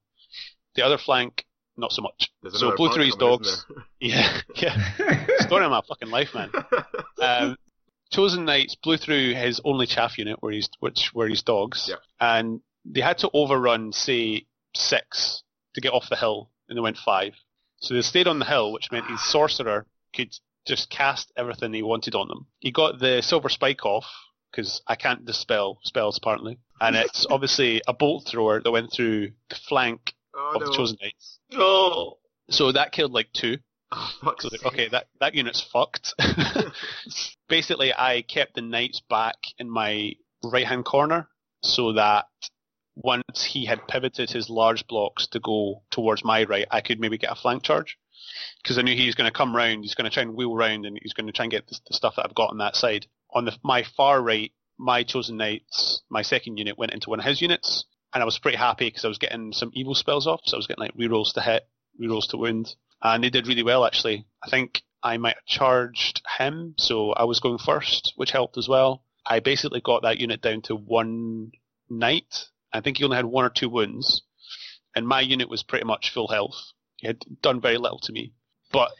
The 0.75 0.83
other 0.83 0.97
flank, 0.97 1.45
not 1.79 1.91
so 1.91 2.01
much. 2.01 2.29
There's 2.41 2.53
So 2.59 2.67
another 2.67 2.77
blew 2.77 2.91
through 2.93 3.05
his 3.05 3.15
dogs. 3.15 3.65
Yeah, 3.99 4.39
yeah. 4.55 5.25
Story 5.39 5.65
of 5.65 5.71
my 5.71 5.81
fucking 5.87 6.09
life, 6.09 6.33
man. 6.33 6.51
Um, 7.21 7.57
Chosen 8.11 8.45
Knights 8.45 8.75
blew 8.75 8.95
through 8.97 9.33
his 9.35 9.59
only 9.65 9.85
chaff 9.85 10.17
unit, 10.17 10.37
where 10.41 10.53
he's 10.53 10.69
which 10.79 11.13
were 11.13 11.27
his 11.27 11.43
dogs, 11.43 11.87
Yep. 11.89 11.99
and 12.21 12.61
they 12.85 13.01
had 13.01 13.17
to 13.19 13.29
overrun, 13.33 13.91
say, 13.91 14.45
six 14.73 15.43
to 15.75 15.81
get 15.81 15.91
off 15.93 16.07
the 16.09 16.15
hill, 16.15 16.49
and 16.69 16.77
they 16.77 16.81
went 16.81 16.97
five. 16.97 17.35
So 17.81 17.93
they 17.93 18.01
stayed 18.01 18.27
on 18.27 18.39
the 18.39 18.45
hill, 18.45 18.71
which 18.71 18.89
meant 18.91 19.05
his 19.07 19.21
sorcerer 19.23 19.85
could 20.15 20.33
just 20.65 20.89
cast 20.89 21.31
everything 21.35 21.73
he 21.73 21.83
wanted 21.83 22.15
on 22.15 22.29
them. 22.29 22.47
He 22.59 22.71
got 22.71 22.99
the 22.99 23.21
silver 23.21 23.49
spike 23.49 23.85
off 23.85 24.05
because 24.51 24.81
I 24.87 24.95
can't 24.95 25.25
dispel 25.25 25.79
spells 25.83 26.17
apparently, 26.17 26.57
and 26.81 26.95
it's 26.95 27.25
obviously 27.29 27.81
a 27.87 27.93
bolt 27.93 28.27
thrower 28.27 28.61
that 28.61 28.71
went 28.71 28.91
through 28.93 29.31
the 29.49 29.55
flank 29.55 30.13
oh, 30.39 30.55
of 30.55 30.61
no. 30.61 30.67
the 30.67 30.73
Chosen 30.73 30.97
Knights. 31.01 31.39
Oh, 31.53 32.17
So 32.49 32.71
that 32.71 32.91
killed 32.91 33.11
like 33.11 33.31
two. 33.33 33.57
Oh, 33.91 34.11
So 34.21 34.27
I 34.27 34.31
was 34.31 34.51
sake. 34.51 34.63
like, 34.63 34.73
okay, 34.73 34.87
that, 34.89 35.07
that 35.19 35.35
unit's 35.35 35.61
fucked. 35.61 36.13
Basically, 37.49 37.93
I 37.93 38.21
kept 38.21 38.55
the 38.55 38.61
knights 38.61 39.01
back 39.09 39.35
in 39.57 39.69
my 39.69 40.13
right 40.43 40.65
hand 40.67 40.85
corner 40.85 41.27
so 41.63 41.93
that 41.93 42.25
once 42.95 43.43
he 43.43 43.65
had 43.65 43.87
pivoted 43.87 44.29
his 44.29 44.49
large 44.49 44.85
blocks 44.87 45.27
to 45.27 45.39
go 45.39 45.81
towards 45.89 46.23
my 46.23 46.43
right, 46.43 46.67
I 46.69 46.81
could 46.81 46.99
maybe 46.99 47.17
get 47.17 47.31
a 47.31 47.35
flank 47.35 47.63
charge. 47.63 47.97
Because 48.61 48.77
I 48.77 48.81
knew 48.81 48.95
he 48.95 49.05
was 49.05 49.15
going 49.15 49.31
to 49.31 49.35
come 49.35 49.55
round, 49.55 49.83
he's 49.83 49.95
going 49.95 50.09
to 50.09 50.13
try 50.13 50.23
and 50.23 50.35
wheel 50.35 50.55
round, 50.55 50.85
and 50.85 50.99
he's 51.01 51.13
going 51.13 51.27
to 51.27 51.33
try 51.33 51.45
and 51.45 51.51
get 51.51 51.67
the, 51.67 51.79
the 51.87 51.95
stuff 51.95 52.15
that 52.17 52.25
I've 52.25 52.35
got 52.35 52.51
on 52.51 52.57
that 52.57 52.75
side. 52.75 53.07
On 53.33 53.45
the, 53.45 53.55
my 53.63 53.83
far 53.95 54.21
right, 54.21 54.51
my 54.77 55.03
chosen 55.03 55.37
knights, 55.37 56.01
my 56.09 56.21
second 56.21 56.57
unit 56.57 56.77
went 56.77 56.93
into 56.93 57.09
one 57.09 57.19
of 57.19 57.25
his 57.25 57.41
units, 57.41 57.85
and 58.13 58.21
I 58.21 58.25
was 58.25 58.39
pretty 58.39 58.57
happy 58.57 58.87
because 58.87 59.05
I 59.05 59.09
was 59.09 59.17
getting 59.17 59.53
some 59.53 59.71
evil 59.73 59.95
spells 59.95 60.27
off, 60.27 60.41
so 60.45 60.55
I 60.55 60.59
was 60.59 60.67
getting 60.67 60.83
like 60.83 60.95
rerolls 60.95 61.33
to 61.33 61.41
hit, 61.41 61.67
rerolls 62.01 62.29
to 62.29 62.37
wound, 62.37 62.75
and 63.01 63.23
they 63.23 63.29
did 63.29 63.47
really 63.47 63.63
well 63.63 63.85
actually. 63.85 64.25
I 64.43 64.49
think 64.49 64.81
I 65.03 65.17
might 65.17 65.35
have 65.35 65.45
charged 65.45 66.21
him, 66.37 66.75
so 66.77 67.11
I 67.11 67.23
was 67.23 67.39
going 67.39 67.57
first, 67.57 68.13
which 68.15 68.31
helped 68.31 68.57
as 68.57 68.67
well. 68.67 69.03
I 69.25 69.39
basically 69.39 69.81
got 69.81 70.01
that 70.03 70.19
unit 70.19 70.41
down 70.41 70.61
to 70.63 70.75
one 70.75 71.51
knight. 71.89 72.45
I 72.73 72.81
think 72.81 72.97
he 72.97 73.03
only 73.03 73.15
had 73.15 73.25
one 73.25 73.45
or 73.45 73.49
two 73.49 73.69
wounds, 73.69 74.23
and 74.95 75.07
my 75.07 75.21
unit 75.21 75.49
was 75.49 75.63
pretty 75.63 75.85
much 75.85 76.11
full 76.11 76.27
health. 76.27 76.73
He 76.97 77.07
had 77.07 77.23
done 77.41 77.61
very 77.61 77.77
little 77.77 77.99
to 77.99 78.11
me, 78.11 78.33
but 78.71 78.91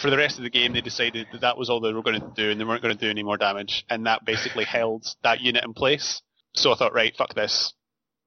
for 0.00 0.10
the 0.10 0.16
rest 0.16 0.36
of 0.36 0.44
the 0.44 0.50
game, 0.50 0.72
they 0.72 0.80
decided 0.80 1.28
that 1.32 1.40
that 1.40 1.56
was 1.56 1.70
all 1.70 1.80
they 1.80 1.92
were 1.92 2.02
going 2.02 2.20
to 2.20 2.32
do, 2.34 2.50
and 2.50 2.60
they 2.60 2.64
weren't 2.64 2.82
going 2.82 2.96
to 2.96 3.00
do 3.00 3.10
any 3.10 3.22
more 3.22 3.36
damage, 3.36 3.86
and 3.88 4.06
that 4.06 4.24
basically 4.24 4.64
held 4.64 5.06
that 5.22 5.40
unit 5.40 5.64
in 5.64 5.72
place. 5.72 6.20
So 6.54 6.72
I 6.72 6.76
thought, 6.76 6.92
right, 6.92 7.16
fuck 7.16 7.34
this. 7.34 7.72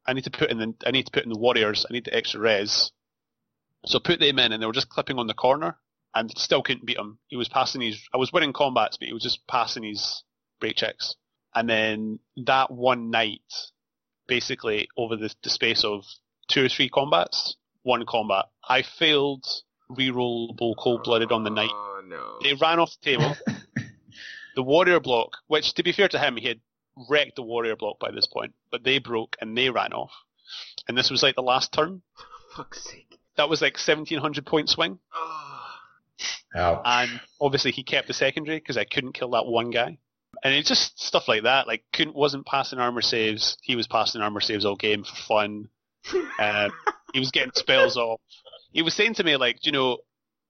I 0.08 0.14
need 0.14 0.24
to 0.24 0.32
put 0.32 0.50
in 0.50 0.58
the 0.58 0.74
I 0.86 0.92
need 0.92 1.06
to 1.06 1.12
put 1.12 1.24
in 1.24 1.30
the 1.30 1.38
warriors. 1.38 1.86
I 1.90 1.94
need 1.94 2.06
the 2.06 2.16
extra 2.16 2.40
res. 2.40 2.92
So 3.86 4.00
I 4.00 4.02
put 4.04 4.20
them 4.20 4.40
in, 4.40 4.52
and 4.52 4.62
they 4.62 4.68
were 4.68 4.74
just 4.74 4.90
clipping 4.90 5.20
on 5.20 5.28
the 5.28 5.34
corner, 5.34 5.78
and 6.16 6.32
still 6.38 6.64
couldn't 6.64 6.86
beat 6.86 6.98
him. 6.98 7.20
He 7.28 7.36
was 7.36 7.50
passing 7.50 7.82
his. 7.82 8.02
I 8.14 8.18
was 8.18 8.32
winning 8.32 8.54
combats, 8.54 8.98
but 8.98 9.08
he 9.08 9.14
was 9.14 9.24
just 9.24 9.46
passing 9.48 9.84
his 9.84 10.24
break 10.60 10.76
checks. 10.76 11.16
And 11.54 11.70
then 11.70 12.20
that 12.46 12.72
one 12.72 13.10
knight, 13.10 13.42
basically 14.28 14.88
over 14.98 15.16
the, 15.16 15.34
the 15.44 15.50
space 15.50 15.84
of 15.84 16.04
two 16.48 16.66
or 16.66 16.70
three 16.70 16.90
combats, 16.90 17.56
one 17.84 18.06
combat, 18.06 18.46
I 18.68 18.84
failed 18.84 19.46
rerollable 19.90 20.76
cold 20.78 21.04
blooded 21.04 21.32
on 21.32 21.44
the 21.44 21.50
knight. 21.50 21.72
Oh 21.72 22.02
no. 22.06 22.40
They 22.44 22.54
ran 22.54 22.80
off 22.80 22.92
the 23.02 23.12
table. 23.12 23.36
the 24.56 24.64
warrior 24.64 25.00
block, 25.00 25.38
which 25.48 25.74
to 25.76 25.84
be 25.84 25.92
fair 25.92 26.08
to 26.10 26.20
him, 26.20 26.38
he 26.38 26.48
had 26.48 26.60
wrecked 27.10 27.36
the 27.36 27.44
warrior 27.44 27.76
block 27.76 28.00
by 28.00 28.12
this 28.12 28.28
point, 28.28 28.54
but 28.72 28.84
they 28.84 29.00
broke 29.00 29.36
and 29.40 29.58
they 29.58 29.70
ran 29.70 29.94
off. 29.94 30.12
And 30.88 30.98
this 30.98 31.10
was 31.10 31.24
like 31.24 31.36
the 31.36 31.42
last 31.42 31.74
turn. 31.74 32.02
Fuck's 32.56 32.84
sake. 32.84 33.20
That 33.36 33.50
was 33.50 33.62
like 33.62 33.74
1700 33.74 34.46
point 34.46 34.70
swing. 34.70 35.00
Oh. 35.14 35.58
Ouch. 36.56 36.82
And 36.86 37.22
obviously 37.40 37.72
he 37.72 37.84
kept 37.84 38.08
the 38.08 38.14
secondary 38.14 38.58
because 38.58 38.78
I 38.78 38.86
couldn't 38.86 39.14
kill 39.14 39.32
that 39.32 39.46
one 39.46 39.70
guy. 39.70 39.98
And 40.44 40.54
it's 40.54 40.68
just 40.68 41.00
stuff 41.00 41.28
like 41.28 41.44
that. 41.44 41.68
Like 41.68 41.84
couldn't 41.94 42.16
wasn't 42.16 42.46
passing 42.46 42.80
armor 42.80 43.02
saves. 43.02 43.58
He 43.62 43.76
was 43.76 43.88
passing 43.88 44.22
armor 44.22 44.40
saves 44.40 44.66
all 44.66 44.76
game 44.76 45.04
for 45.04 45.16
fun. 45.28 45.70
Um, 46.40 46.72
he 47.14 47.20
was 47.20 47.32
getting 47.32 47.52
spells 47.56 47.98
off. 47.98 48.22
He 48.72 48.82
was 48.82 48.94
saying 48.94 49.16
to 49.16 49.24
me 49.24 49.36
like, 49.36 49.66
you 49.66 49.72
know, 49.72 49.98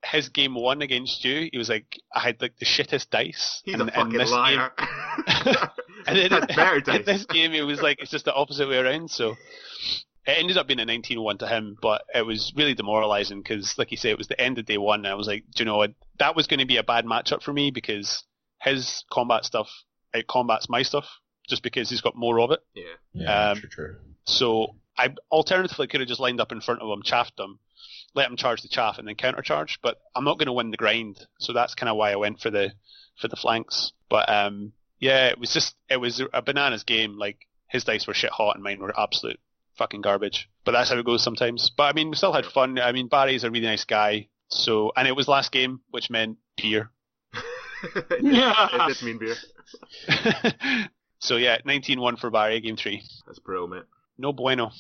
his 0.04 0.30
game 0.30 0.54
one 0.54 0.82
against 0.82 1.24
you, 1.24 1.50
he 1.52 1.58
was 1.58 1.70
like, 1.70 1.98
I 2.14 2.20
had 2.20 2.42
like 2.42 2.58
the 2.58 2.66
shittest 2.66 3.10
dice. 3.10 3.62
He's 3.66 3.74
and, 3.74 3.84
a 3.84 3.86
and 3.86 3.94
fucking 3.94 4.18
this 4.18 4.32
liar. 4.32 4.72
Game, 4.78 4.88
and 6.08 6.18
then 6.18 6.30
That's 6.30 6.56
better 6.56 6.92
in 6.92 7.04
this 7.06 7.26
game, 7.26 7.54
it 7.54 7.64
was 7.64 7.82
like 7.82 8.02
it's 8.02 8.12
just 8.12 8.26
the 8.26 8.34
opposite 8.34 8.68
way 8.68 8.78
around. 8.78 9.12
So 9.12 9.32
it 10.26 10.38
ended 10.38 10.58
up 10.58 10.68
being 10.68 10.80
a 10.80 10.86
19-1 10.86 11.40
to 11.40 11.48
him, 11.48 11.78
but 11.82 12.04
it 12.14 12.26
was 12.26 12.52
really 12.56 12.74
demoralizing 12.74 13.42
because, 13.42 13.78
like 13.78 13.92
you 13.92 13.98
say, 13.98 14.10
it 14.10 14.18
was 14.18 14.28
the 14.28 14.40
end 14.40 14.58
of 14.58 14.66
day 14.66 14.78
one. 14.78 15.00
And 15.00 15.08
I 15.08 15.16
was 15.16 15.28
like, 15.28 15.46
do 15.56 15.64
you 15.64 15.66
know 15.66 15.78
what? 15.78 15.94
That 16.20 16.36
was 16.36 16.48
going 16.48 16.60
to 16.60 16.66
be 16.66 16.78
a 16.78 16.84
bad 16.84 17.06
matchup 17.06 17.44
for 17.44 17.54
me 17.54 17.72
because 17.72 18.24
his 18.62 19.06
combat 19.12 19.46
stuff 19.46 19.70
it 20.14 20.28
combats 20.28 20.70
my 20.70 20.82
stuff 20.82 21.06
just 21.48 21.64
because 21.64 21.90
he's 21.90 22.02
got 22.02 22.16
more 22.16 22.40
of 22.40 22.52
it. 22.52 22.60
yeah. 22.74 22.84
yeah, 23.14 23.50
um, 23.52 23.58
true, 23.58 23.70
true. 23.70 23.96
So 24.26 24.76
I 24.98 25.14
alternatively 25.32 25.88
could 25.88 26.02
have 26.02 26.10
just 26.10 26.20
lined 26.20 26.42
up 26.42 26.52
in 26.52 26.62
front 26.62 26.82
of 26.82 26.90
him, 26.90 27.04
chaffed 27.04 27.40
him, 27.40 27.60
let 28.14 28.30
him 28.30 28.36
charge 28.36 28.62
the 28.62 28.68
chaff, 28.68 28.98
and 28.98 29.08
then 29.08 29.16
counter 29.16 29.42
charge. 29.42 29.80
But 29.82 30.02
I'm 30.16 30.26
not 30.26 30.38
going 30.38 30.48
to 30.48 30.54
win 30.54 30.72
the 30.72 30.78
grind, 30.78 31.26
so 31.40 31.54
that's 31.54 31.76
kind 31.76 31.90
of 31.90 31.96
why 31.96 32.12
I 32.12 32.18
went 32.18 32.42
for 32.42 32.50
the 32.50 32.74
for 33.20 33.28
the 33.28 33.36
flanks. 33.36 33.94
But 34.10 34.30
um, 34.30 34.74
yeah, 35.00 35.28
it 35.28 35.40
was 35.40 35.54
just 35.54 35.76
it 35.90 35.98
was 35.98 36.22
a 36.34 36.42
bananas 36.42 36.84
game. 36.84 37.18
Like 37.18 37.38
his 37.68 37.84
dice 37.84 38.08
were 38.08 38.14
shit 38.14 38.32
hot 38.32 38.56
and 38.56 38.64
mine 38.64 38.80
were 38.80 38.98
absolute 39.00 39.40
fucking 39.76 40.02
garbage. 40.02 40.50
But 40.66 40.72
that's 40.72 40.90
how 40.90 40.98
it 40.98 41.06
goes 41.06 41.24
sometimes. 41.24 41.72
But 41.76 41.84
I 41.84 41.94
mean, 41.94 42.10
we 42.10 42.16
still 42.16 42.34
had 42.34 42.46
fun. 42.46 42.80
I 42.80 42.92
mean, 42.92 43.08
Barry's 43.08 43.44
a 43.44 43.52
really 43.52 43.66
nice 43.66 43.86
guy. 43.86 44.28
So 44.50 44.92
and 44.96 45.08
it 45.08 45.16
was 45.16 45.28
last 45.28 45.52
game, 45.52 45.82
which 45.92 46.10
meant 46.10 46.38
beer. 46.62 46.90
it, 47.84 48.08
did, 48.10 48.34
it 48.34 48.88
did 48.88 49.02
mean 49.04 49.18
beer. 49.18 49.36
so 51.20 51.36
yeah, 51.38 51.60
19-1 51.62 52.20
for 52.20 52.30
Barry, 52.30 52.60
game 52.62 52.78
three. 52.78 53.04
That's 53.26 53.40
brilliant, 53.40 53.74
mate. 53.74 53.84
No 54.18 54.34
bueno. 54.34 54.72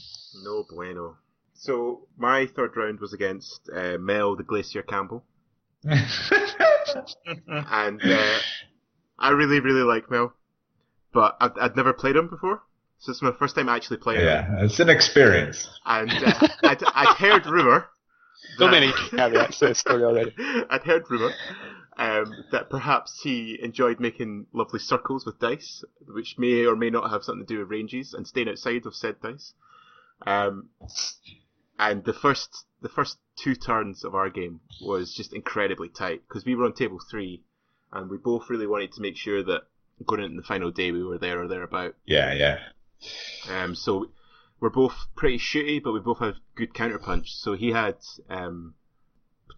No 0.43 0.65
bueno. 0.69 1.17
So 1.53 2.07
my 2.17 2.45
third 2.45 2.75
round 2.77 2.99
was 2.99 3.13
against 3.13 3.69
uh, 3.73 3.97
Mel 3.97 4.35
the 4.35 4.43
Glacier 4.43 4.83
Campbell, 4.83 5.23
and 5.83 6.01
uh, 8.03 8.39
I 9.19 9.29
really 9.29 9.59
really 9.59 9.83
like 9.83 10.09
Mel, 10.11 10.33
but 11.13 11.37
I'd, 11.39 11.57
I'd 11.59 11.75
never 11.75 11.93
played 11.93 12.15
him 12.15 12.27
before, 12.29 12.61
so 12.99 13.11
it's 13.11 13.21
my 13.21 13.31
first 13.31 13.55
time 13.55 13.69
actually 13.69 13.97
playing 13.97 14.21
him. 14.21 14.27
yeah, 14.27 14.63
it's 14.63 14.79
an 14.79 14.89
experience. 14.89 15.69
And 15.85 16.11
uh, 16.11 16.47
I'd, 16.63 16.83
I'd 16.83 17.15
heard 17.17 17.45
rumor. 17.45 17.87
So 18.57 18.67
many 18.67 18.91
caveats 19.09 19.59
to 19.59 19.69
the 19.69 19.75
story 19.75 20.03
already. 20.03 20.33
I'd 20.69 20.83
heard 20.83 21.09
rumor 21.09 21.31
um, 21.97 22.45
that 22.51 22.69
perhaps 22.69 23.19
he 23.23 23.59
enjoyed 23.61 23.99
making 23.99 24.45
lovely 24.53 24.79
circles 24.79 25.25
with 25.25 25.39
dice, 25.39 25.83
which 26.07 26.35
may 26.37 26.65
or 26.65 26.75
may 26.75 26.89
not 26.91 27.09
have 27.09 27.23
something 27.23 27.45
to 27.45 27.53
do 27.53 27.59
with 27.59 27.69
ranges 27.69 28.13
and 28.13 28.27
staying 28.27 28.47
outside 28.47 28.85
of 28.85 28.95
said 28.95 29.19
dice. 29.21 29.53
Um, 30.25 30.69
and 31.79 32.03
the 32.03 32.13
first 32.13 32.65
the 32.81 32.89
first 32.89 33.17
two 33.35 33.55
turns 33.55 34.03
of 34.03 34.13
our 34.13 34.29
game 34.29 34.59
was 34.81 35.13
just 35.13 35.33
incredibly 35.33 35.89
tight 35.89 36.21
because 36.27 36.45
we 36.45 36.55
were 36.55 36.65
on 36.65 36.73
table 36.73 36.99
three, 37.09 37.43
and 37.97 38.09
we 38.09 38.17
both 38.17 38.49
really 38.49 38.67
wanted 38.67 38.91
to 38.93 39.01
make 39.01 39.17
sure 39.17 39.43
that 39.43 39.63
going 40.05 40.23
into 40.23 40.41
the 40.41 40.47
final 40.47 40.71
day 40.71 40.91
we 40.91 41.03
were 41.03 41.17
there 41.17 41.41
or 41.41 41.47
thereabout. 41.47 41.95
Yeah, 42.05 42.33
yeah. 42.33 42.59
Um, 43.49 43.75
so 43.75 44.07
we're 44.59 44.69
both 44.69 44.93
pretty 45.15 45.37
shooty, 45.39 45.81
but 45.83 45.93
we 45.93 45.99
both 45.99 46.19
have 46.19 46.35
good 46.55 46.73
counterpunch. 46.73 47.27
So 47.27 47.53
he 47.53 47.71
had 47.71 47.95
um, 48.29 48.75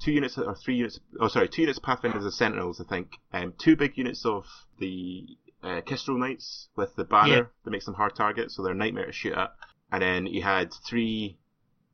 two 0.02 0.12
units 0.12 0.38
or 0.38 0.56
three 0.56 0.76
units. 0.76 1.00
Oh, 1.20 1.28
sorry, 1.28 1.50
two 1.50 1.62
units 1.64 1.78
of 1.80 1.84
Pathfinders 1.84 2.24
and 2.24 2.34
Sentinels, 2.34 2.82
I 2.82 2.88
think. 2.88 3.12
Um, 3.34 3.54
two 3.58 3.76
big 3.76 3.98
units 3.98 4.26
of 4.26 4.46
the 4.80 5.26
uh, 5.64 5.82
Kestrel 5.82 6.18
Knights 6.18 6.70
with 6.76 6.96
the 6.96 7.04
banner 7.04 7.36
Yeah. 7.36 7.42
that 7.64 7.72
makes 7.72 7.86
them 7.86 7.96
hard 7.96 8.16
targets, 8.16 8.56
so 8.56 8.64
they're 8.64 8.74
a 8.74 8.76
nightmare 8.76 9.06
to 9.06 9.12
shoot 9.12 9.34
at. 9.34 9.54
And 9.92 10.02
then 10.02 10.26
he 10.26 10.42
had 10.42 10.72
three 10.88 11.38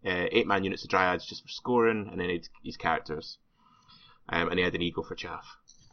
uh, 0.05 0.25
eight-man 0.31 0.63
units 0.63 0.83
of 0.83 0.89
Dryads 0.89 1.25
just 1.25 1.41
for 1.43 1.49
scoring, 1.49 2.07
and 2.11 2.19
then 2.19 2.29
he 2.29 2.35
had 2.35 2.47
his 2.63 2.77
characters. 2.77 3.37
Um, 4.27 4.49
and 4.49 4.57
he 4.59 4.63
had 4.65 4.75
an 4.75 4.81
Eagle 4.81 5.03
for 5.03 5.15
chaff. 5.15 5.45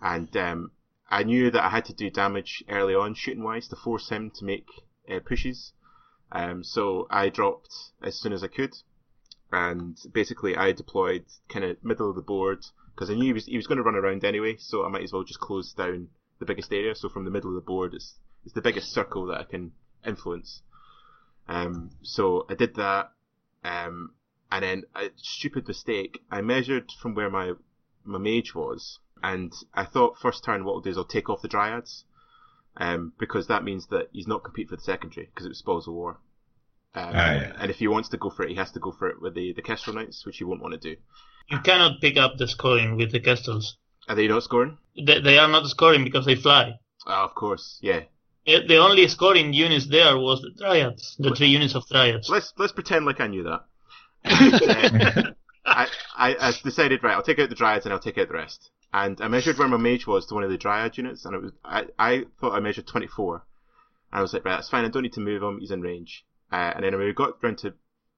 And 0.03 0.37
um, 0.37 0.73
I 1.09 1.23
knew 1.23 1.51
that 1.51 1.65
I 1.65 1.71
had 1.71 1.85
to 1.87 1.95
do 1.95 2.11
damage 2.11 2.65
early 2.69 2.95
on, 2.95 3.15
shooting-wise, 3.15 3.69
to 3.69 3.77
force 3.77 4.09
him 4.09 4.33
to 4.37 4.45
make 4.45 4.67
uh, 5.09 5.21
pushes. 5.25 5.73
Um, 6.33 6.65
so 6.65 7.07
I 7.11 7.29
dropped 7.29 7.73
as 8.03 8.19
soon 8.19 8.33
as 8.33 8.43
I 8.43 8.49
could, 8.49 8.75
and 9.53 9.97
basically 10.13 10.57
I 10.57 10.73
deployed 10.73 11.27
kind 11.49 11.65
of 11.65 11.85
middle 11.85 12.09
of 12.09 12.17
the 12.17 12.23
board 12.23 12.65
because 12.95 13.11
I 13.11 13.15
knew 13.15 13.25
he 13.25 13.33
was 13.33 13.47
he 13.47 13.57
was 13.57 13.67
going 13.67 13.77
to 13.77 13.85
run 13.85 13.95
around 13.95 14.25
anyway, 14.25 14.57
so 14.59 14.85
I 14.85 14.89
might 14.89 15.03
as 15.03 15.13
well 15.13 15.25
just 15.25 15.41
close 15.41 15.73
down 15.73 16.09
the 16.39 16.47
biggest 16.47 16.73
area. 16.73 16.95
So 16.95 17.09
from 17.09 17.25
the 17.25 17.31
middle 17.31 17.51
of 17.51 17.55
the 17.55 17.61
board, 17.67 17.95
it's 17.95 18.15
it's 18.45 18.55
the 18.55 18.63
biggest 18.63 18.93
circle 18.93 19.27
that 19.27 19.41
I 19.41 19.45
can 19.45 19.73
influence. 20.07 20.63
Um, 21.49 21.91
so 22.03 22.47
I 22.49 22.55
did 22.55 22.75
that, 22.77 23.13
um, 23.63 24.15
and 24.51 24.65
then 24.65 24.83
a 24.97 25.11
stupid 25.17 25.69
mistake. 25.69 26.23
I 26.31 26.41
measured 26.41 26.91
from 27.01 27.15
where 27.15 27.31
my 27.31 27.53
my 28.05 28.19
mage 28.19 28.55
was, 28.55 28.99
and 29.23 29.53
I 29.75 29.85
thought 29.85 30.19
first 30.19 30.45
turn 30.45 30.65
what 30.65 30.73
I'll 30.75 30.81
do 30.81 30.91
is 30.91 30.97
I'll 30.99 31.05
take 31.05 31.29
off 31.31 31.43
the 31.43 31.49
dryads 31.49 32.05
um, 32.77 33.13
because 33.19 33.47
that 33.49 33.65
means 33.65 33.87
that 33.89 34.09
he's 34.13 34.27
not 34.27 34.45
compete 34.45 34.69
for 34.69 34.77
the 34.77 34.83
secondary 34.83 35.27
because 35.27 35.47
it 35.47 35.51
was 35.51 35.59
spoils 35.59 35.87
of 35.89 35.95
war. 35.95 36.19
Um, 36.95 37.13
Ah, 37.15 37.33
yeah. 37.35 37.53
And 37.59 37.71
if 37.71 37.79
he 37.79 37.89
wants 37.89 38.09
to 38.11 38.17
go 38.19 38.31
for 38.31 38.43
it, 38.45 38.51
he 38.51 38.57
has 38.57 38.71
to 38.73 38.81
go 38.81 38.93
for 38.93 39.09
it 39.09 39.21
with 39.23 39.35
the 39.35 39.53
the 39.53 39.63
Kestrel 39.63 39.97
Knights, 39.97 40.27
which 40.27 40.39
he 40.39 40.45
won't 40.45 40.61
want 40.63 40.75
to 40.75 40.95
do. 40.95 40.97
You 41.49 41.59
cannot 41.61 42.01
pick 42.01 42.17
up 42.17 42.37
the 42.39 42.47
scoring 42.47 42.97
with 42.97 43.13
the 43.13 43.21
castles. 43.21 43.77
Are 44.09 44.15
they 44.15 44.29
not 44.29 44.43
scoring? 44.43 44.79
They, 44.97 45.21
they 45.21 45.39
are 45.39 45.49
not 45.49 45.67
scoring 45.67 46.05
because 46.05 46.27
they 46.27 46.35
fly. 46.35 46.79
Ah, 47.07 47.25
of 47.25 47.35
course, 47.35 47.79
yeah. 47.83 48.03
Eh, 48.47 48.61
The 48.67 48.77
only 48.77 49.07
scoring 49.09 49.53
units 49.53 49.87
there 49.87 50.17
was 50.19 50.41
the 50.43 50.51
Dryads, 50.51 51.17
the 51.19 51.35
three 51.35 51.49
units 51.49 51.75
of 51.75 51.87
Dryads. 51.89 52.29
Let's 52.29 52.53
let's 52.59 52.73
pretend 52.73 53.07
like 53.07 53.21
I 53.21 53.27
knew 53.29 53.45
that. 53.45 53.65
I, 55.65 55.89
I, 56.17 56.37
I 56.39 56.53
decided 56.63 57.03
right. 57.03 57.15
I'll 57.15 57.23
take 57.23 57.39
out 57.39 57.49
the 57.49 57.55
dryads 57.55 57.85
and 57.85 57.93
I'll 57.93 58.01
take 58.01 58.19
out 58.19 58.29
the 58.29 58.35
rest. 58.35 58.71
And 58.93 59.21
I 59.21 59.29
measured 59.29 59.59
where 59.59 59.69
my 59.69 59.77
mage 59.77 60.07
was 60.07 60.27
to 60.27 60.35
one 60.35 60.45
of 60.45 60.51
the 60.51 60.59
dryad 60.59 60.99
units, 60.99 61.25
and 61.25 61.35
it 61.35 61.43
was 61.43 61.53
I, 61.65 61.87
I 61.99 62.25
thought 62.41 62.53
I 62.53 62.61
measured 62.61 62.87
24. 62.87 63.37
And 64.13 64.19
I 64.19 64.21
was 64.21 64.35
like, 64.35 64.45
right, 64.45 64.57
that's 64.57 64.69
fine. 64.69 64.85
I 64.85 64.89
don't 64.89 65.03
need 65.03 65.15
to 65.15 65.21
move 65.21 65.43
him. 65.43 65.61
He's 65.61 65.71
in 65.71 65.81
range. 65.81 66.27
Uh, 66.53 66.73
and 66.75 66.85
then 66.85 66.97
when 66.97 67.07
we 67.07 67.15
got 67.15 67.43
round 67.43 67.59
to 67.59 67.75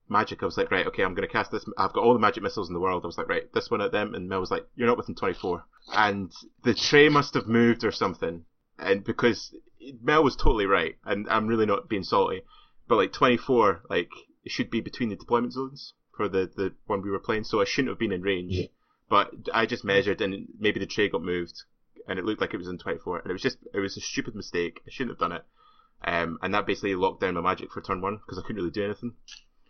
magic, 0.08 0.42
I 0.42 0.46
was 0.46 0.56
like, 0.56 0.72
right, 0.72 0.86
okay, 0.88 1.04
I'm 1.04 1.14
going 1.14 1.28
to 1.28 1.32
cast 1.32 1.52
this. 1.52 1.64
I've 1.78 1.92
got 1.92 2.02
all 2.02 2.12
the 2.12 2.18
magic 2.18 2.42
missiles 2.42 2.68
in 2.68 2.74
the 2.74 2.80
world. 2.80 3.04
I 3.04 3.06
was 3.06 3.18
like, 3.18 3.28
right, 3.28 3.52
this 3.52 3.70
one 3.70 3.80
at 3.80 3.92
them. 3.92 4.14
And 4.14 4.28
Mel 4.28 4.40
was 4.40 4.50
like, 4.50 4.66
you're 4.74 4.88
not 4.88 4.96
within 4.96 5.14
24. 5.14 5.64
And 5.92 6.32
the 6.64 6.74
tray 6.74 7.08
must 7.08 7.34
have 7.34 7.46
moved 7.46 7.84
or 7.84 7.92
something. 7.92 8.44
And 8.78 9.04
because 9.04 9.54
Mel 10.02 10.24
was 10.24 10.34
totally 10.34 10.66
right, 10.66 10.96
and 11.04 11.28
I'm 11.28 11.46
really 11.46 11.66
not 11.66 11.88
being 11.88 12.02
salty, 12.02 12.42
but 12.88 12.96
like 12.96 13.12
24, 13.12 13.82
like 13.88 14.10
it 14.44 14.50
should 14.50 14.70
be 14.70 14.80
between 14.80 15.10
the 15.10 15.16
deployment 15.16 15.52
zones 15.52 15.94
for 16.16 16.28
the 16.28 16.50
the 16.54 16.72
one 16.86 17.02
we 17.02 17.10
were 17.10 17.18
playing. 17.18 17.44
So 17.44 17.60
I 17.60 17.64
shouldn't 17.64 17.90
have 17.90 17.98
been 17.98 18.12
in 18.12 18.22
range. 18.22 18.52
Yeah. 18.52 18.66
But 19.08 19.32
I 19.52 19.66
just 19.66 19.84
measured, 19.84 20.20
and 20.20 20.48
maybe 20.58 20.80
the 20.80 20.86
tray 20.86 21.08
got 21.08 21.22
moved, 21.22 21.62
and 22.08 22.18
it 22.18 22.24
looked 22.24 22.40
like 22.40 22.54
it 22.54 22.58
was 22.58 22.68
in 22.68 22.78
24, 22.78 23.20
and 23.20 23.30
it 23.30 23.32
was 23.32 23.42
just 23.42 23.58
it 23.72 23.78
was 23.78 23.96
a 23.96 24.00
stupid 24.00 24.34
mistake. 24.34 24.80
I 24.86 24.90
shouldn't 24.90 25.12
have 25.12 25.20
done 25.20 25.36
it. 25.36 25.44
Um, 26.02 26.38
and 26.42 26.52
that 26.54 26.66
basically 26.66 26.94
locked 26.94 27.20
down 27.20 27.34
my 27.34 27.40
magic 27.40 27.70
for 27.72 27.80
turn 27.80 28.00
one 28.00 28.16
because 28.16 28.38
I 28.38 28.42
couldn't 28.42 28.56
really 28.56 28.70
do 28.70 28.84
anything. 28.84 29.14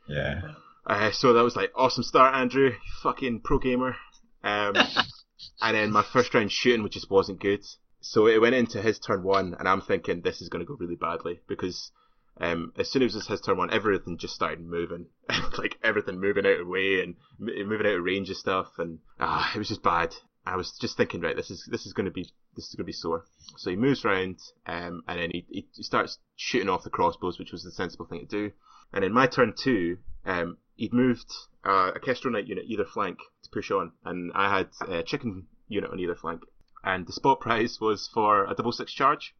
yeah. 0.08 0.40
Uh, 0.86 1.10
so 1.12 1.32
that 1.32 1.42
was 1.42 1.56
like 1.56 1.72
awesome 1.74 2.04
start, 2.04 2.34
Andrew. 2.34 2.72
Fucking 3.02 3.40
pro 3.40 3.58
gamer. 3.58 3.96
Um, 4.42 4.74
and 5.62 5.76
then 5.76 5.90
my 5.90 6.02
first 6.02 6.34
round 6.34 6.52
shooting, 6.52 6.82
which 6.82 6.94
just 6.94 7.10
wasn't 7.10 7.40
good. 7.40 7.64
So 8.00 8.26
it 8.26 8.40
went 8.40 8.54
into 8.54 8.82
his 8.82 8.98
turn 8.98 9.22
one, 9.22 9.56
and 9.58 9.66
I'm 9.66 9.80
thinking 9.80 10.20
this 10.20 10.42
is 10.42 10.50
going 10.50 10.60
to 10.64 10.68
go 10.68 10.76
really 10.78 10.96
badly 10.96 11.40
because 11.48 11.90
um, 12.38 12.72
as 12.76 12.90
soon 12.90 13.02
as 13.02 13.14
was 13.14 13.28
his 13.28 13.40
turn 13.40 13.56
one, 13.56 13.72
everything 13.72 14.18
just 14.18 14.34
started 14.34 14.60
moving, 14.60 15.06
like 15.58 15.78
everything 15.82 16.20
moving 16.20 16.46
out 16.46 16.60
of 16.60 16.66
way 16.66 17.00
and 17.00 17.16
moving 17.38 17.86
out 17.86 17.94
of 17.94 18.04
range 18.04 18.30
of 18.30 18.36
stuff, 18.36 18.78
and 18.78 18.98
ah, 19.20 19.52
it 19.54 19.58
was 19.58 19.68
just 19.68 19.82
bad. 19.82 20.14
I 20.46 20.56
was 20.56 20.76
just 20.78 20.96
thinking, 20.96 21.20
right, 21.20 21.36
this 21.36 21.50
is 21.50 21.66
this 21.70 21.86
is 21.86 21.92
going 21.92 22.06
to 22.06 22.12
be 22.12 22.30
this 22.56 22.68
is 22.68 22.74
going 22.74 22.84
to 22.84 22.88
be 22.88 22.92
sore. 22.92 23.24
So 23.56 23.70
he 23.70 23.76
moves 23.76 24.04
round, 24.04 24.40
um, 24.66 25.02
and 25.06 25.20
then 25.20 25.30
he, 25.30 25.46
he 25.48 25.82
starts 25.82 26.18
shooting 26.36 26.68
off 26.68 26.82
the 26.82 26.90
crossbows, 26.90 27.38
which 27.38 27.52
was 27.52 27.62
the 27.62 27.70
sensible 27.70 28.06
thing 28.06 28.20
to 28.20 28.26
do. 28.26 28.52
And 28.92 29.04
in 29.04 29.12
my 29.12 29.26
turn 29.26 29.54
two, 29.56 29.98
um, 30.24 30.58
he'd 30.76 30.92
moved 30.92 31.32
uh, 31.64 31.92
a 31.94 32.00
Kestrel 32.00 32.32
Knight 32.32 32.46
unit 32.46 32.64
either 32.66 32.84
flank 32.84 33.18
to 33.44 33.50
push 33.50 33.70
on, 33.70 33.92
and 34.04 34.32
I 34.34 34.54
had 34.56 34.68
a 34.88 35.02
chicken 35.02 35.46
unit 35.68 35.90
on 35.90 36.00
either 36.00 36.14
flank. 36.14 36.42
And 36.82 37.06
the 37.06 37.12
spot 37.12 37.40
prize 37.40 37.80
was 37.80 38.08
for 38.12 38.44
a 38.44 38.54
double 38.54 38.72
six 38.72 38.92
charge. 38.92 39.34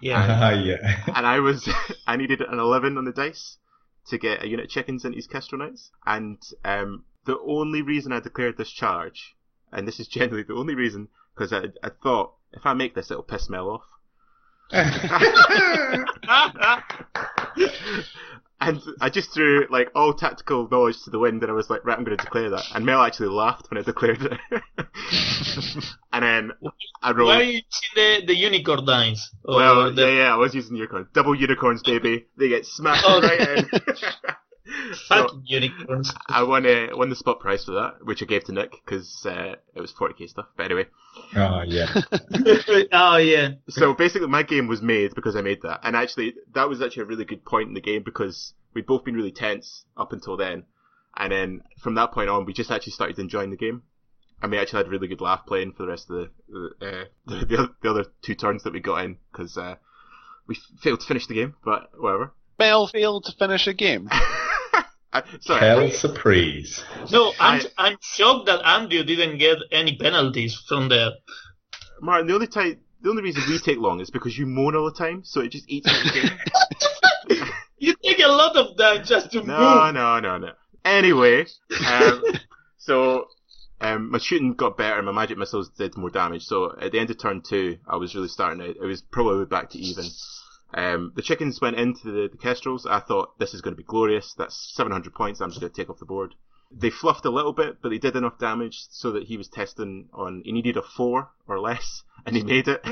Yeah. 0.00 0.26
Ah, 0.42 0.50
yeah. 0.52 1.04
and 1.14 1.26
I 1.26 1.40
was 1.40 1.68
I 2.06 2.16
needed 2.16 2.40
an 2.40 2.58
eleven 2.58 2.98
on 2.98 3.04
the 3.04 3.12
dice 3.12 3.58
to 4.08 4.18
get 4.18 4.42
a 4.42 4.48
unit 4.48 4.66
of 4.66 4.70
chickens 4.70 5.04
into 5.04 5.16
his 5.16 5.26
Kestrel 5.26 5.60
Knights, 5.60 5.90
and 6.04 6.38
um, 6.64 7.04
the 7.24 7.38
only 7.40 7.82
reason 7.82 8.12
I 8.12 8.20
declared 8.20 8.56
this 8.58 8.70
charge, 8.70 9.34
and 9.72 9.88
this 9.88 9.98
is 9.98 10.08
generally 10.18 10.42
the 10.42 10.54
only 10.54 10.74
reason, 10.74 11.08
because 11.34 11.52
I, 11.52 11.64
I 11.82 11.90
thought 12.02 12.34
if 12.52 12.66
I 12.66 12.74
make 12.74 12.94
this, 12.94 13.10
it'll 13.10 13.22
piss 13.22 13.48
Mel 13.48 13.70
off. 13.70 13.84
And 18.68 18.80
I 19.00 19.10
just 19.10 19.32
threw 19.32 19.66
like 19.70 19.90
all 19.94 20.12
tactical 20.14 20.68
knowledge 20.70 21.02
to 21.04 21.10
the 21.10 21.18
wind, 21.18 21.42
and 21.42 21.50
I 21.50 21.54
was 21.54 21.70
like, 21.70 21.84
right, 21.84 21.96
I'm 21.96 22.04
going 22.04 22.16
to 22.16 22.22
declare 22.24 22.50
that. 22.50 22.64
And 22.74 22.84
Mel 22.84 23.02
actually 23.02 23.28
laughed 23.28 23.70
when 23.70 23.78
I 23.78 23.82
declared 23.82 24.22
it. 24.22 24.40
and 26.12 26.22
then 26.22 26.52
I 27.02 27.12
rolled. 27.12 27.28
Why 27.28 27.36
are 27.40 27.42
you 27.42 27.52
using 27.52 27.62
the, 27.94 28.26
the 28.26 28.34
unicorn 28.36 28.84
dice? 28.84 29.30
Well, 29.44 29.92
the, 29.94 30.02
yeah, 30.02 30.12
yeah, 30.24 30.34
I 30.34 30.36
was 30.36 30.54
using 30.54 30.76
unicorn. 30.76 31.08
Double 31.12 31.34
unicorns, 31.34 31.82
baby. 31.82 32.26
They 32.36 32.48
get 32.48 32.66
smashed 32.66 33.04
Oh. 33.06 33.20
right 33.20 33.58
in. 33.58 33.68
so 35.06 35.14
fucking 35.14 35.42
unicorns. 35.46 36.12
I 36.28 36.42
won 36.42 36.66
uh, 36.66 36.88
won 36.92 37.10
the 37.10 37.16
spot 37.16 37.40
price 37.40 37.64
for 37.64 37.72
that, 37.72 38.04
which 38.04 38.22
I 38.22 38.26
gave 38.26 38.44
to 38.44 38.52
Nick 38.52 38.72
because 38.84 39.24
uh, 39.26 39.54
it 39.74 39.80
was 39.80 39.92
40k 39.92 40.28
stuff. 40.28 40.46
But 40.56 40.66
anyway, 40.66 40.86
Oh, 41.36 41.62
yeah. 41.66 41.92
oh 42.92 43.16
yeah. 43.16 43.50
so 43.68 43.94
basically 43.94 44.28
my 44.28 44.42
game 44.42 44.66
was 44.66 44.82
made 44.82 45.14
because 45.14 45.36
I 45.36 45.42
made 45.42 45.62
that, 45.62 45.80
and 45.82 45.94
actually 45.96 46.34
that 46.54 46.68
was 46.68 46.82
actually 46.82 47.02
a 47.04 47.06
really 47.06 47.24
good 47.24 47.44
point 47.44 47.68
in 47.68 47.74
the 47.74 47.80
game 47.80 48.02
because 48.04 48.54
we'd 48.74 48.86
both 48.86 49.04
been 49.04 49.14
really 49.14 49.32
tense 49.32 49.84
up 49.96 50.12
until 50.12 50.36
then, 50.36 50.64
and 51.16 51.32
then 51.32 51.62
from 51.80 51.94
that 51.96 52.12
point 52.12 52.28
on 52.30 52.44
we 52.44 52.52
just 52.52 52.70
actually 52.70 52.92
started 52.92 53.18
enjoying 53.18 53.50
the 53.50 53.56
game. 53.56 53.82
And 54.42 54.50
we 54.50 54.58
actually 54.58 54.78
had 54.78 54.86
a 54.88 54.90
really 54.90 55.08
good 55.08 55.22
laugh 55.22 55.46
playing 55.46 55.72
for 55.72 55.84
the 55.84 55.88
rest 55.88 56.10
of 56.10 56.28
the 56.48 56.70
uh, 56.82 57.04
the, 57.26 57.46
the, 57.46 57.56
other, 57.56 57.68
the 57.82 57.90
other 57.90 58.04
two 58.20 58.34
turns 58.34 58.64
that 58.64 58.74
we 58.74 58.80
got 58.80 59.04
in 59.04 59.16
because 59.32 59.56
uh, 59.56 59.76
we 60.46 60.56
f- 60.56 60.80
failed 60.82 61.00
to 61.00 61.06
finish 61.06 61.26
the 61.26 61.34
game, 61.34 61.54
but 61.64 61.90
whatever. 61.96 62.32
Mel 62.58 62.86
failed 62.86 63.24
to 63.24 63.32
finish 63.32 63.66
a 63.66 63.72
game. 63.72 64.10
I, 65.14 65.22
sorry, 65.40 65.60
Hell 65.60 65.90
surprise. 65.92 66.82
No, 67.12 67.32
I'm 67.40 67.62
I- 67.78 67.88
I'm 67.88 67.96
shocked 68.02 68.46
that 68.46 68.66
Andrew 68.66 69.02
didn't 69.04 69.38
get 69.38 69.58
any 69.70 69.96
penalties 69.96 70.54
from 70.68 70.88
there. 70.88 71.10
Martin. 72.02 72.26
The 72.26 72.34
only 72.34 72.46
time, 72.48 72.80
the 73.00 73.10
only 73.10 73.22
reason 73.22 73.42
we 73.48 73.58
take 73.58 73.78
long 73.78 74.00
is 74.00 74.10
because 74.10 74.36
you 74.36 74.44
moan 74.46 74.74
all 74.74 74.84
the 74.86 74.92
time, 74.98 75.22
so 75.24 75.40
it 75.40 75.48
just 75.52 75.64
eats 75.70 75.86
at 75.88 76.02
the 76.04 76.20
game. 76.20 77.48
You 77.78 77.94
take 78.02 78.18
a 78.20 78.28
lot 78.28 78.56
of 78.56 78.78
time 78.78 79.04
just 79.04 79.30
to 79.32 79.42
No, 79.42 79.58
move. 79.84 79.94
no, 79.94 80.18
no, 80.20 80.38
no. 80.38 80.52
Anyway, 80.86 81.44
um, 81.86 82.22
so 82.78 83.26
um, 83.80 84.10
my 84.10 84.16
shooting 84.18 84.54
got 84.54 84.78
better, 84.78 85.02
my 85.02 85.12
magic 85.12 85.36
missiles 85.36 85.68
did 85.70 85.94
more 85.96 86.08
damage. 86.08 86.44
So 86.44 86.74
at 86.80 86.92
the 86.92 86.98
end 86.98 87.10
of 87.10 87.18
turn 87.18 87.42
two, 87.42 87.76
I 87.86 87.96
was 87.96 88.14
really 88.14 88.28
starting 88.28 88.60
to. 88.60 88.70
It 88.70 88.80
was 88.86 89.02
probably 89.02 89.44
back 89.44 89.70
to 89.70 89.78
even. 89.78 90.04
Um, 90.76 91.12
the 91.14 91.22
chickens 91.22 91.60
went 91.60 91.78
into 91.78 92.10
the, 92.10 92.28
the 92.28 92.36
kestrels. 92.36 92.84
I 92.84 92.98
thought 92.98 93.38
this 93.38 93.54
is 93.54 93.60
going 93.60 93.74
to 93.74 93.80
be 93.80 93.86
glorious. 93.86 94.34
That's 94.36 94.72
700 94.74 95.14
points. 95.14 95.40
I'm 95.40 95.50
just 95.50 95.60
going 95.60 95.72
to 95.72 95.76
take 95.76 95.88
off 95.88 96.00
the 96.00 96.04
board. 96.04 96.34
They 96.72 96.90
fluffed 96.90 97.24
a 97.24 97.30
little 97.30 97.52
bit, 97.52 97.80
but 97.80 97.90
they 97.90 97.98
did 97.98 98.16
enough 98.16 98.38
damage 98.38 98.86
so 98.90 99.12
that 99.12 99.24
he 99.24 99.36
was 99.36 99.48
testing 99.48 100.08
on. 100.12 100.42
He 100.44 100.50
needed 100.50 100.76
a 100.76 100.82
four 100.82 101.30
or 101.46 101.60
less, 101.60 102.02
and 102.26 102.34
he 102.34 102.42
made 102.42 102.66
it. 102.66 102.84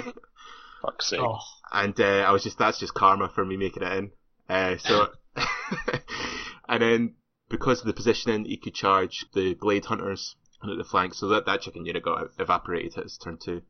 Fuck's 0.81 1.09
sake. 1.09 1.21
Oh, 1.21 1.41
and 1.73 1.99
uh, 2.01 2.25
I 2.27 2.31
was 2.31 2.45
just 2.45 2.59
that's 2.59 2.79
just 2.79 2.95
karma 2.95 3.29
for 3.29 3.45
me 3.45 3.57
making 3.57 3.83
it 3.83 3.93
in. 3.93 4.11
Uh, 4.49 4.77
so, 4.77 5.09
and 6.69 6.83
then 6.83 7.15
because 7.49 7.81
of 7.81 7.87
the 7.87 7.93
positioning, 7.93 8.45
he 8.45 8.57
could 8.57 8.75
charge 8.75 9.25
the 9.35 9.55
blade 9.55 9.87
hunters 9.87 10.37
at 10.63 10.77
the 10.77 10.85
flank, 10.85 11.15
so 11.15 11.29
that 11.29 11.47
that 11.47 11.63
chicken 11.63 11.85
unit 11.85 12.05
got 12.05 12.29
evaporated 12.39 12.97
at 12.97 13.05
his 13.05 13.19
turn 13.19 13.39
two. 13.39 13.63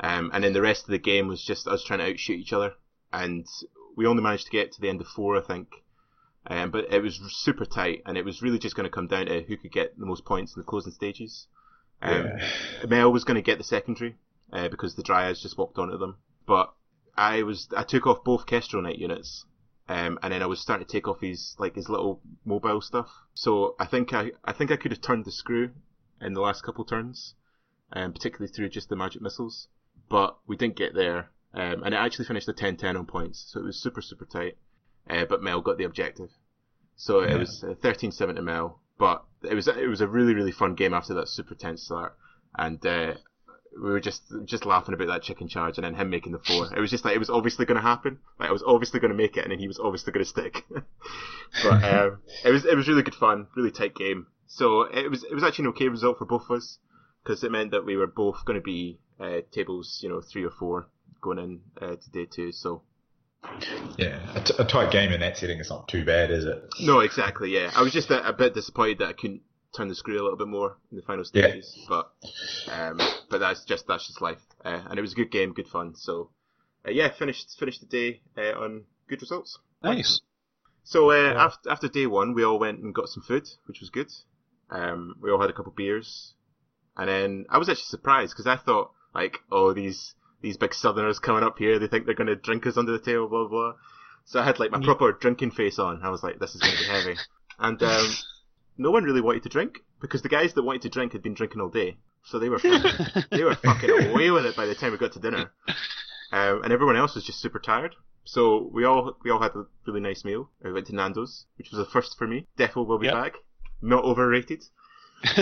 Um, 0.00 0.30
and 0.34 0.44
then 0.44 0.52
the 0.52 0.60
rest 0.60 0.84
of 0.84 0.90
the 0.90 0.98
game 0.98 1.28
was 1.28 1.42
just 1.42 1.68
us 1.68 1.84
trying 1.84 2.00
to 2.00 2.10
outshoot 2.10 2.38
each 2.38 2.52
other, 2.52 2.74
and 3.12 3.46
we 3.96 4.06
only 4.06 4.22
managed 4.22 4.46
to 4.46 4.52
get 4.52 4.72
to 4.72 4.80
the 4.80 4.88
end 4.88 5.00
of 5.00 5.06
four, 5.06 5.36
I 5.36 5.42
think. 5.42 5.68
Um, 6.46 6.70
but 6.70 6.92
it 6.92 7.02
was 7.02 7.20
super 7.32 7.64
tight, 7.64 8.02
and 8.04 8.16
it 8.18 8.24
was 8.24 8.42
really 8.42 8.58
just 8.58 8.74
going 8.74 8.84
to 8.84 8.90
come 8.90 9.06
down 9.06 9.26
to 9.26 9.42
who 9.42 9.56
could 9.56 9.72
get 9.72 9.98
the 9.98 10.06
most 10.06 10.24
points 10.24 10.56
in 10.56 10.60
the 10.60 10.66
closing 10.66 10.92
stages. 10.92 11.46
Um, 12.00 12.24
Yeah. 12.26 12.86
Mel 12.88 13.12
was 13.12 13.24
going 13.24 13.36
to 13.36 13.42
get 13.42 13.58
the 13.58 13.64
secondary 13.64 14.16
uh, 14.52 14.68
because 14.68 14.96
the 14.96 15.04
Dryads 15.04 15.40
just 15.40 15.56
walked 15.56 15.78
onto 15.78 15.98
them. 15.98 16.16
But 16.46 16.72
I 17.16 17.42
was 17.44 17.68
I 17.76 17.84
took 17.84 18.06
off 18.06 18.24
both 18.24 18.46
Kestrel 18.46 18.82
Knight 18.82 18.98
units, 18.98 19.44
um, 19.88 20.18
and 20.22 20.32
then 20.32 20.42
I 20.42 20.46
was 20.46 20.60
starting 20.60 20.86
to 20.86 20.92
take 20.92 21.06
off 21.06 21.20
his 21.20 21.54
like 21.58 21.76
his 21.76 21.88
little 21.88 22.20
mobile 22.44 22.80
stuff. 22.80 23.10
So 23.34 23.76
I 23.78 23.86
think 23.86 24.12
I 24.12 24.32
I 24.44 24.52
think 24.52 24.72
I 24.72 24.76
could 24.76 24.90
have 24.90 25.00
turned 25.00 25.24
the 25.24 25.30
screw 25.32 25.70
in 26.20 26.32
the 26.32 26.40
last 26.40 26.64
couple 26.64 26.84
turns, 26.84 27.34
um, 27.92 28.12
particularly 28.12 28.52
through 28.52 28.70
just 28.70 28.88
the 28.88 28.96
magic 28.96 29.22
missiles. 29.22 29.68
But 30.08 30.38
we 30.46 30.56
didn't 30.56 30.76
get 30.76 30.94
there, 30.94 31.30
um, 31.54 31.82
and 31.84 31.94
it 31.94 31.98
actually 31.98 32.24
finished 32.24 32.48
a 32.48 32.52
10-10 32.52 32.98
on 32.98 33.06
points, 33.06 33.50
so 33.52 33.60
it 33.60 33.64
was 33.64 33.80
super 33.80 34.00
super 34.02 34.24
tight. 34.24 34.56
Uh, 35.08 35.24
but 35.24 35.42
Mel 35.42 35.60
got 35.60 35.78
the 35.78 35.84
objective, 35.84 36.30
so 36.96 37.20
it 37.20 37.36
was 37.36 37.64
uh, 37.64 37.74
13-7 37.74 38.36
to 38.36 38.42
Mel. 38.42 38.80
But 38.98 39.24
it 39.42 39.54
was 39.54 39.66
it 39.66 39.88
was 39.88 40.00
a 40.00 40.06
really 40.06 40.34
really 40.34 40.52
fun 40.52 40.74
game 40.74 40.94
after 40.94 41.14
that 41.14 41.28
super 41.28 41.54
tense 41.54 41.82
start, 41.82 42.16
and 42.56 42.84
uh, 42.86 43.14
we 43.74 43.90
were 43.90 44.00
just 44.00 44.22
just 44.44 44.66
laughing 44.66 44.94
about 44.94 45.08
that 45.08 45.22
chicken 45.22 45.48
charge 45.48 45.78
and 45.78 45.84
then 45.84 45.94
him 45.94 46.10
making 46.10 46.32
the 46.32 46.38
four. 46.38 46.74
It 46.74 46.80
was 46.80 46.90
just 46.90 47.04
like 47.04 47.14
it 47.14 47.18
was 47.18 47.30
obviously 47.30 47.66
going 47.66 47.76
to 47.76 47.82
happen. 47.82 48.18
Like 48.38 48.48
I 48.48 48.52
was 48.52 48.62
obviously 48.66 49.00
going 49.00 49.10
to 49.10 49.16
make 49.16 49.36
it, 49.36 49.44
and 49.44 49.52
then 49.52 49.58
he 49.58 49.68
was 49.68 49.78
obviously 49.78 50.12
going 50.12 50.24
to 50.24 50.30
stick. 50.30 50.64
but 51.62 51.84
um, 51.84 52.18
it 52.44 52.50
was 52.50 52.64
it 52.64 52.76
was 52.76 52.88
really 52.88 53.02
good 53.02 53.14
fun, 53.14 53.48
really 53.56 53.70
tight 53.70 53.94
game. 53.94 54.26
So 54.46 54.82
it 54.82 55.10
was 55.10 55.24
it 55.24 55.34
was 55.34 55.42
actually 55.42 55.64
an 55.64 55.70
okay 55.70 55.88
result 55.88 56.18
for 56.18 56.26
both 56.26 56.44
of 56.48 56.58
us 56.58 56.78
because 57.22 57.42
it 57.42 57.50
meant 57.50 57.70
that 57.70 57.86
we 57.86 57.96
were 57.96 58.06
both 58.06 58.44
going 58.44 58.58
to 58.58 58.64
be 58.64 58.98
uh, 59.18 59.40
tables, 59.52 60.00
you 60.02 60.08
know, 60.08 60.20
three 60.20 60.44
or 60.44 60.50
four 60.50 60.88
going 61.20 61.38
in 61.38 61.60
uh, 61.80 61.96
to 61.96 62.10
day 62.10 62.26
two. 62.26 62.52
So 62.52 62.82
Yeah. 63.96 64.18
A, 64.34 64.40
t- 64.40 64.54
a 64.58 64.64
tight 64.64 64.90
game 64.92 65.12
in 65.12 65.20
that 65.20 65.36
setting 65.36 65.58
is 65.58 65.70
not 65.70 65.88
too 65.88 66.04
bad, 66.04 66.30
is 66.30 66.44
it? 66.44 66.64
no, 66.80 67.00
exactly, 67.00 67.50
yeah. 67.50 67.70
I 67.74 67.82
was 67.82 67.92
just 67.92 68.10
a, 68.10 68.26
a 68.26 68.32
bit 68.32 68.54
disappointed 68.54 68.98
that 68.98 69.08
I 69.08 69.12
couldn't 69.12 69.42
turn 69.76 69.88
the 69.88 69.94
screw 69.94 70.20
a 70.20 70.22
little 70.22 70.36
bit 70.36 70.48
more 70.48 70.76
in 70.90 70.96
the 70.96 71.02
final 71.02 71.24
Yeah. 71.32 71.48
stages, 71.48 71.86
but 71.88 72.12
um, 72.70 72.98
but 73.30 73.38
that's 73.38 73.64
just 73.64 73.86
that's 73.86 74.06
just 74.06 74.20
life. 74.20 74.40
Uh, 74.64 74.82
and 74.88 74.98
it 74.98 75.02
was 75.02 75.12
a 75.12 75.16
good 75.16 75.30
game, 75.30 75.52
good 75.52 75.68
fun. 75.68 75.94
So 75.96 76.30
uh, 76.86 76.90
yeah, 76.90 77.08
finished 77.10 77.58
finished 77.58 77.80
the 77.80 77.86
day 77.86 78.20
uh, 78.36 78.58
on 78.58 78.84
good 79.08 79.20
results. 79.20 79.58
Nice. 79.82 80.20
So 80.84 81.10
uh, 81.10 81.14
Yeah. 81.32 81.44
after 81.44 81.70
after 81.70 81.88
day 81.88 82.06
one, 82.06 82.34
we 82.34 82.44
all 82.44 82.58
went 82.58 82.80
and 82.80 82.94
got 82.94 83.08
some 83.08 83.22
food, 83.22 83.48
which 83.66 83.80
was 83.80 83.90
good. 83.90 84.10
Um, 84.70 85.16
we 85.20 85.30
all 85.30 85.40
had 85.40 85.50
a 85.50 85.52
couple 85.52 85.72
beers, 85.72 86.34
and 86.96 87.08
then 87.08 87.46
I 87.50 87.58
was 87.58 87.68
actually 87.68 87.84
surprised 87.84 88.32
because 88.32 88.46
I 88.46 88.56
thought 88.56 88.92
like, 89.14 89.38
oh, 89.50 89.72
these 89.74 90.14
these 90.42 90.56
big 90.56 90.74
Southerners 90.74 91.18
coming 91.18 91.42
up 91.42 91.58
here, 91.58 91.78
they 91.78 91.86
think 91.86 92.04
they're 92.04 92.14
going 92.14 92.26
to 92.26 92.36
drink 92.36 92.66
us 92.66 92.76
under 92.76 92.92
the 92.92 92.98
table, 92.98 93.28
blah 93.28 93.48
blah. 93.48 93.72
So 94.24 94.40
I 94.40 94.44
had 94.44 94.58
like 94.60 94.70
my 94.70 94.78
Yeah. 94.78 94.84
proper 94.84 95.12
drinking 95.12 95.52
face 95.52 95.78
on. 95.78 96.02
I 96.02 96.10
was 96.10 96.22
like, 96.22 96.38
this 96.38 96.54
is 96.54 96.60
going 96.60 96.76
to 96.76 96.84
be 96.84 96.90
heavy, 96.90 97.16
and 97.58 97.82
um, 97.82 98.14
no 98.76 98.90
one 98.90 99.04
really 99.04 99.20
wanted 99.20 99.42
to 99.44 99.48
drink 99.48 99.80
because 100.00 100.22
the 100.22 100.28
guys 100.28 100.52
that 100.54 100.62
wanted 100.62 100.82
to 100.82 100.88
drink 100.90 101.12
had 101.12 101.22
been 101.22 101.34
drinking 101.34 101.60
all 101.60 101.68
day, 101.70 101.96
so 102.24 102.38
they 102.38 102.48
were 102.48 102.58
fucking, 102.58 102.92
they 103.30 103.44
were 103.44 103.54
fucking 103.54 103.90
away 103.90 104.30
with 104.30 104.44
it 104.46 104.56
by 104.56 104.66
the 104.66 104.74
time 104.74 104.92
we 104.92 104.98
got 104.98 105.12
to 105.12 105.20
dinner. 105.20 105.50
Um, 106.32 106.62
and 106.64 106.72
everyone 106.72 106.96
else 106.96 107.14
was 107.14 107.24
just 107.24 107.40
super 107.40 107.58
tired. 107.58 107.94
So 108.24 108.70
we 108.72 108.84
all 108.84 109.16
we 109.24 109.30
all 109.30 109.42
had 109.42 109.54
a 109.56 109.66
really 109.86 110.00
nice 110.00 110.24
meal. 110.24 110.48
We 110.62 110.72
went 110.72 110.86
to 110.86 110.94
Nando's, 110.94 111.44
which 111.58 111.70
was 111.72 111.80
a 111.80 111.84
first 111.90 112.16
for 112.16 112.26
me. 112.26 112.46
Defo 112.56 112.86
will 112.86 112.98
be 112.98 113.06
Yep. 113.06 113.14
back. 113.14 113.32
Not 113.82 114.04
overrated. 114.04 114.62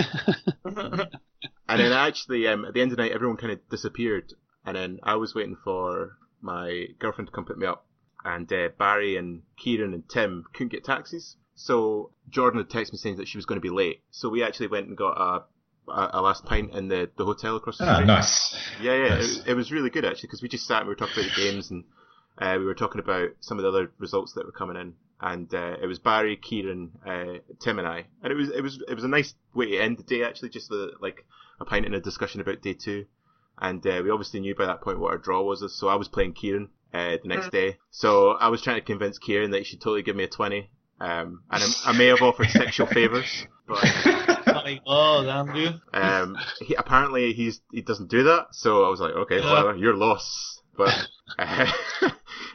And 1.69 1.79
then 1.79 1.93
actually, 1.93 2.47
um, 2.47 2.65
at 2.65 2.73
the 2.73 2.81
end 2.81 2.91
of 2.91 2.97
the 2.97 3.03
night, 3.03 3.13
everyone 3.13 3.37
kind 3.37 3.53
of 3.53 3.59
disappeared. 3.69 4.33
And 4.65 4.75
then 4.75 4.99
I 5.03 5.15
was 5.15 5.33
waiting 5.35 5.57
for 5.63 6.17
my 6.41 6.87
girlfriend 6.99 7.27
to 7.27 7.33
come 7.33 7.45
pick 7.45 7.57
me 7.57 7.65
up. 7.67 7.85
And 8.23 8.51
uh, 8.53 8.69
Barry 8.77 9.17
and 9.17 9.41
Kieran 9.57 9.93
and 9.93 10.07
Tim 10.07 10.45
couldn't 10.53 10.71
get 10.71 10.83
taxis. 10.83 11.35
So 11.55 12.11
Jordan 12.29 12.59
had 12.59 12.69
texted 12.69 12.93
me 12.93 12.97
saying 12.99 13.17
that 13.17 13.27
she 13.27 13.37
was 13.37 13.45
going 13.45 13.57
to 13.57 13.61
be 13.61 13.69
late. 13.69 14.01
So 14.11 14.29
we 14.29 14.43
actually 14.43 14.67
went 14.67 14.87
and 14.87 14.97
got 14.97 15.17
a, 15.17 15.43
a, 15.91 16.21
last 16.21 16.45
pint 16.45 16.73
in 16.73 16.87
the, 16.87 17.09
the 17.17 17.25
hotel 17.25 17.55
across 17.55 17.77
the 17.79 17.85
Ah, 17.85 17.95
street. 17.95 18.05
nice. 18.07 18.57
Yeah, 18.81 18.95
yeah, 18.95 19.07
Nice. 19.15 19.39
it, 19.39 19.47
it 19.49 19.53
was 19.55 19.71
really 19.71 19.89
good 19.89 20.05
actually 20.05 20.27
because 20.27 20.41
we 20.41 20.49
just 20.49 20.67
sat 20.67 20.79
and 20.81 20.87
we 20.87 20.91
were 20.91 20.95
talking 20.95 21.23
about 21.23 21.35
the 21.35 21.41
games 21.41 21.71
and 21.71 21.83
uh, 22.37 22.55
we 22.57 22.65
were 22.65 22.75
talking 22.75 22.99
about 23.01 23.29
some 23.41 23.57
of 23.59 23.63
the 23.63 23.69
other 23.69 23.91
results 23.99 24.33
that 24.33 24.45
were 24.45 24.51
coming 24.53 24.77
in, 24.77 24.93
and 25.19 25.53
uh, 25.53 25.75
it 25.81 25.85
was 25.85 25.99
Barry, 25.99 26.37
Kieran, 26.37 26.91
uh, 27.05 27.39
Tim, 27.59 27.77
and 27.77 27.87
I, 27.87 28.05
and 28.23 28.31
it 28.31 28.35
was 28.35 28.49
it 28.49 28.61
was 28.61 28.81
it 28.87 28.93
was 28.95 29.03
a 29.03 29.09
nice 29.09 29.33
way 29.53 29.65
to 29.71 29.77
end 29.77 29.97
the 29.97 30.03
day 30.03 30.23
actually, 30.23 30.49
just 30.49 30.71
with 30.71 30.91
like 31.01 31.25
a 31.59 31.65
pint 31.65 31.85
and 31.85 31.93
a 31.93 31.99
discussion 31.99 32.39
about 32.39 32.61
day 32.61 32.73
two, 32.73 33.05
and 33.61 33.85
uh, 33.85 34.01
we 34.03 34.09
obviously 34.09 34.39
knew 34.39 34.55
by 34.55 34.65
that 34.65 34.81
point 34.81 34.99
what 34.99 35.11
our 35.11 35.17
draw 35.17 35.41
was, 35.43 35.63
so 35.77 35.87
I 35.87 35.95
was 35.95 36.07
playing 36.07 36.33
Kieran 36.33 36.69
uh, 36.93 37.17
the 37.21 37.27
next 37.27 37.51
day, 37.51 37.77
so 37.91 38.31
I 38.31 38.49
was 38.49 38.61
trying 38.61 38.77
to 38.77 38.81
convince 38.85 39.17
Kieran 39.19 39.51
that 39.51 39.59
he 39.59 39.63
should 39.63 39.79
totally 39.81 40.03
give 40.03 40.15
me 40.15 40.23
a 40.23 40.27
twenty. 40.27 40.69
Um, 40.99 41.41
and 41.49 41.63
I, 41.63 41.67
I 41.91 41.97
may 41.97 42.07
have 42.07 42.21
offered 42.21 42.49
sexual 42.49 42.85
favors, 42.93 43.47
but 43.67 43.83
my 44.45 44.79
God, 44.85 45.27
Andrew. 45.27 45.79
um, 45.93 46.37
he, 46.59 46.75
apparently 46.75 47.33
he's 47.33 47.61
he 47.71 47.81
doesn't 47.81 48.09
do 48.09 48.23
that. 48.23 48.47
So 48.51 48.85
I 48.85 48.89
was 48.89 48.99
like, 48.99 49.13
okay, 49.13 49.39
Yeah. 49.39 49.49
whatever, 49.51 49.77
you're 49.77 49.95
lost. 49.95 50.61
But 50.77 51.07
uh, 51.39 51.71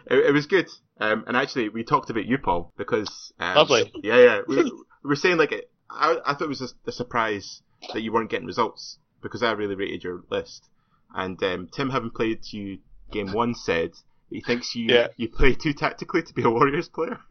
it, 0.06 0.26
it 0.26 0.32
was 0.32 0.46
good. 0.46 0.68
Um, 1.00 1.24
and 1.26 1.36
actually, 1.36 1.68
we 1.68 1.82
talked 1.84 2.08
about 2.10 2.24
you, 2.24 2.38
Paul, 2.38 2.72
because 2.78 3.32
um, 3.38 3.56
Lovely. 3.56 3.92
Yeah, 4.02 4.18
yeah. 4.18 4.40
We, 4.46 4.62
we 4.62 4.72
were 5.02 5.16
saying 5.16 5.38
like 5.38 5.52
I, 5.90 6.18
I 6.24 6.32
thought 6.34 6.44
it 6.44 6.48
was 6.48 6.62
a, 6.62 6.68
a 6.88 6.92
surprise 6.92 7.62
that 7.92 8.02
you 8.02 8.12
weren't 8.12 8.30
getting 8.30 8.46
results 8.46 8.98
because 9.22 9.42
I 9.42 9.52
really 9.52 9.74
rated 9.74 10.04
your 10.04 10.22
list. 10.30 10.68
And 11.16 11.42
um, 11.42 11.68
Tim, 11.72 11.90
having 11.90 12.10
played 12.10 12.40
you 12.52 12.78
game 13.10 13.32
one, 13.32 13.54
said 13.54 13.92
He 14.30 14.40
thinks 14.42 14.74
you 14.76 14.86
Yeah. 14.94 15.06
you 15.16 15.28
play 15.28 15.54
too 15.54 15.72
tactically 15.72 16.22
to 16.22 16.34
be 16.34 16.42
a 16.42 16.50
Warriors 16.50 16.88
player. 16.88 17.18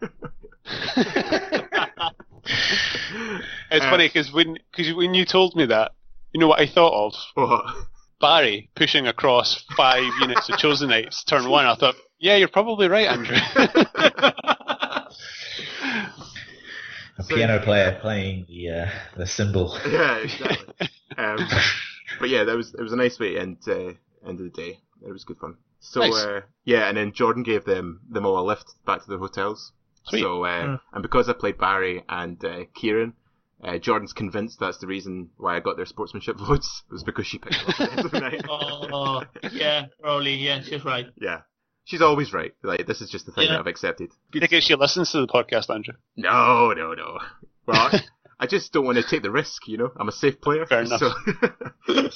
It's 3.71 3.83
Uh, 3.85 3.89
funny 3.89 4.07
because 4.07 4.31
when 4.31 4.57
cause 4.75 4.93
when 4.93 5.13
you 5.13 5.25
told 5.25 5.55
me 5.55 5.65
that, 5.67 5.91
you 6.33 6.39
know 6.39 6.47
what 6.47 6.59
I 6.59 6.67
thought 6.67 7.07
of? 7.07 7.13
What? 7.33 7.65
Barry 8.21 8.69
pushing 8.75 9.07
across 9.07 9.63
five 9.75 10.03
units 10.21 10.47
of 10.49 10.57
Chosen 10.57 10.89
Knights 10.89 11.23
turn 11.23 11.49
one. 11.49 11.65
I 11.65 11.75
thought, 11.75 11.95
yeah, 12.19 12.35
you're 12.35 12.47
probably 12.47 12.87
right, 12.87 13.07
Andrew. 13.07 13.35
A 17.17 17.23
piano 17.27 17.59
player 17.63 17.97
playing 18.01 18.45
the 18.49 18.69
uh, 18.69 18.89
the 19.17 19.25
cymbal. 19.25 19.77
yeah, 19.89 20.17
exactly. 20.17 20.89
um, 21.17 21.47
but 22.19 22.29
yeah, 22.29 22.43
that 22.43 22.55
was 22.55 22.73
it 22.73 22.81
was 22.81 22.93
a 22.93 22.97
nice 22.97 23.19
way 23.19 23.33
to 23.33 23.39
end 23.39 23.57
uh, 23.67 23.93
end 24.27 24.39
of 24.39 24.45
the 24.45 24.49
day. 24.49 24.79
It 25.05 25.11
was 25.11 25.23
good 25.23 25.37
fun. 25.37 25.57
So 25.79 25.99
Nice. 26.01 26.13
uh, 26.15 26.41
yeah, 26.63 26.87
and 26.87 26.97
then 26.97 27.11
Jordan 27.13 27.43
gave 27.43 27.65
them 27.65 28.01
them 28.09 28.25
all 28.25 28.39
a 28.39 28.45
lift 28.45 28.73
back 28.85 29.03
to 29.03 29.09
the 29.09 29.17
hotels. 29.17 29.71
Sweet. 30.03 30.21
So 30.21 30.43
uh, 30.45 30.65
Mm. 30.65 30.79
and 30.93 31.01
because 31.01 31.29
I 31.29 31.33
played 31.33 31.57
Barry 31.57 32.03
and 32.09 32.43
uh, 32.43 32.65
Kieran, 32.73 33.13
uh, 33.63 33.77
Jordan's 33.77 34.13
convinced 34.13 34.59
that's 34.59 34.77
the 34.79 34.87
reason 34.87 35.29
why 35.37 35.55
I 35.55 35.59
got 35.59 35.77
their 35.77 35.85
sportsmanship 35.85 36.37
votes 36.39 36.83
was 36.89 37.03
because 37.03 37.27
she 37.27 37.37
picked 37.37 37.55
them 37.55 37.67
up 37.69 37.79
at 37.81 37.87
the 37.89 37.91
end 37.97 38.05
of 38.05 38.11
the 38.11 38.19
night. 38.19 38.41
oh, 38.49 39.23
yeah, 39.51 39.85
probably, 40.01 40.35
yeah, 40.35 40.61
she's 40.61 40.83
right. 40.85 41.07
Yeah, 41.17 41.41
she's 41.83 42.01
always 42.01 42.33
right. 42.33 42.53
Like 42.63 42.85
this 42.87 43.01
is 43.01 43.09
just 43.09 43.25
the 43.25 43.31
thing 43.31 43.45
Yeah. 43.45 43.53
that 43.53 43.59
I've 43.61 43.67
accepted. 43.67 44.09
I 44.41 44.47
think 44.47 44.63
she 44.63 44.75
listens 44.75 45.11
to 45.11 45.21
the 45.21 45.27
podcast, 45.27 45.73
Andrew. 45.73 45.95
No, 46.15 46.73
no, 46.75 46.93
no. 46.93 47.19
Well, 47.67 47.91
I, 48.39 48.43
I 48.43 48.47
just 48.47 48.73
don't 48.73 48.85
want 48.85 48.97
to 48.97 49.03
take 49.03 49.23
the 49.23 49.31
risk, 49.31 49.67
you 49.67 49.77
know. 49.77 49.91
I'm 49.97 50.09
a 50.09 50.11
safe 50.11 50.41
player. 50.41 50.65
Fair 50.65 50.83
enough. 50.83 50.99
So, 50.99 51.11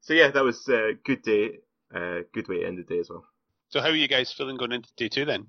so 0.00 0.14
yeah, 0.14 0.30
that 0.30 0.44
was 0.44 0.68
a 0.68 0.92
good 1.04 1.22
day. 1.22 1.58
Uh, 1.94 2.20
good 2.32 2.48
way 2.48 2.60
to 2.60 2.66
end 2.66 2.78
the 2.78 2.82
day 2.82 3.00
as 3.00 3.10
well. 3.10 3.24
So 3.68 3.80
how 3.80 3.88
are 3.88 3.94
you 3.94 4.08
guys 4.08 4.32
feeling 4.32 4.56
going 4.56 4.72
into 4.72 4.88
day 4.96 5.08
two 5.08 5.24
then? 5.24 5.46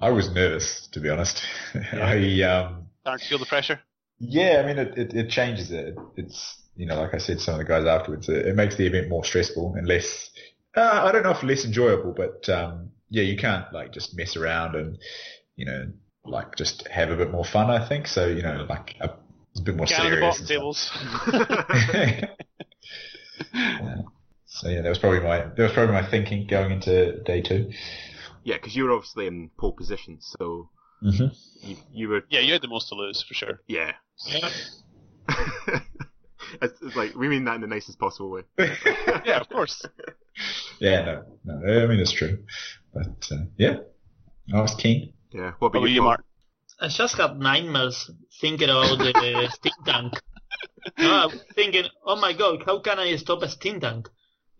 I 0.00 0.10
was 0.10 0.30
nervous, 0.32 0.88
to 0.92 1.00
be 1.00 1.08
honest. 1.08 1.42
I 1.92 2.42
um, 2.42 2.86
Starting 3.02 3.22
to 3.22 3.28
feel 3.28 3.38
the 3.38 3.46
pressure? 3.46 3.80
yeah, 4.18 4.60
I 4.62 4.66
mean, 4.66 4.78
it, 4.78 4.98
it, 4.98 5.14
it 5.14 5.30
changes 5.30 5.70
it. 5.70 5.96
It's 6.16 6.60
you 6.76 6.86
know, 6.86 7.00
like 7.00 7.14
I 7.14 7.18
said, 7.18 7.38
to 7.38 7.42
some 7.42 7.54
of 7.54 7.58
the 7.58 7.64
guys 7.64 7.86
afterwards, 7.86 8.28
it, 8.28 8.46
it 8.46 8.56
makes 8.56 8.76
the 8.76 8.86
event 8.86 9.08
more 9.08 9.24
stressful 9.24 9.74
and 9.76 9.86
less. 9.86 10.30
Uh, 10.76 11.02
I 11.04 11.12
don't 11.12 11.22
know 11.22 11.30
if 11.30 11.42
less 11.42 11.64
enjoyable, 11.64 12.12
but 12.12 12.48
um, 12.48 12.90
yeah, 13.10 13.22
you 13.22 13.36
can't 13.36 13.72
like 13.72 13.92
just 13.92 14.16
mess 14.16 14.36
around 14.36 14.74
and 14.74 14.98
you 15.56 15.66
know, 15.66 15.92
like 16.24 16.56
just 16.56 16.86
have 16.88 17.10
a 17.10 17.16
bit 17.16 17.30
more 17.30 17.44
fun. 17.44 17.70
I 17.70 17.86
think 17.88 18.06
so. 18.06 18.26
You 18.26 18.42
know, 18.42 18.66
like 18.68 18.96
a, 19.00 19.10
a 19.56 19.60
bit 19.62 19.76
more 19.76 19.86
Get 19.86 20.00
on 20.00 20.10
the 20.10 20.16
serious. 20.16 20.40
bottom 20.40 20.40
and 20.40 20.48
tables. 20.48 22.28
Yeah. 23.52 23.96
So 24.46 24.68
yeah, 24.68 24.82
that 24.82 24.88
was 24.88 24.98
probably 24.98 25.20
my 25.20 25.38
that 25.38 25.58
was 25.58 25.72
probably 25.72 25.94
my 25.94 26.08
thinking 26.08 26.46
going 26.46 26.70
into 26.72 27.20
day 27.24 27.40
two. 27.42 27.72
yeah, 28.44 28.54
because 28.56 28.76
you 28.76 28.84
were 28.84 28.92
obviously 28.92 29.26
in 29.26 29.50
pole 29.58 29.72
position, 29.72 30.18
so 30.20 30.70
Mm-hmm. 31.02 31.68
you, 31.68 31.76
you 31.92 32.08
were 32.08 32.22
Yeah, 32.30 32.40
you 32.40 32.52
had 32.52 32.62
the 32.62 32.68
most 32.68 32.88
to 32.88 32.94
lose 32.94 33.22
for 33.22 33.34
sure. 33.34 33.60
yeah. 33.66 33.92
Yeah. 34.26 34.48
it's, 36.62 36.80
it's 36.80 36.96
like 36.96 37.14
we 37.16 37.28
mean 37.28 37.44
that 37.44 37.56
in 37.56 37.60
the 37.62 37.66
nicest 37.66 37.98
possible 37.98 38.30
way. 38.30 38.42
Yeah, 38.58 39.40
of 39.40 39.48
course. 39.48 39.84
Yeah, 40.78 41.04
no, 41.04 41.24
no, 41.44 41.82
I 41.82 41.86
mean 41.86 41.98
it's 42.00 42.12
true, 42.12 42.44
but 42.92 43.28
uh, 43.32 43.44
yeah, 43.58 43.78
I 44.54 44.60
was 44.60 44.74
keen. 44.76 45.13
Yeah. 45.34 45.52
What 45.58 45.60
What 45.60 45.68
about 45.70 45.78
about 45.80 45.90
you, 45.90 46.02
Mark? 46.02 46.24
I 46.80 46.88
just 46.88 47.16
had 47.16 47.38
nightmares 47.38 48.10
thinking 48.40 48.68
about 48.70 48.98
the 48.98 49.48
steam 49.58 49.72
tank. 49.84 50.12
No, 50.98 51.10
I 51.22 51.26
was 51.26 51.42
thinking, 51.54 51.84
oh 52.04 52.16
my 52.16 52.32
god, 52.32 52.62
how 52.66 52.78
can 52.80 52.98
I 52.98 53.16
stop 53.16 53.42
a 53.42 53.48
steam 53.48 53.80
tank? 53.80 54.08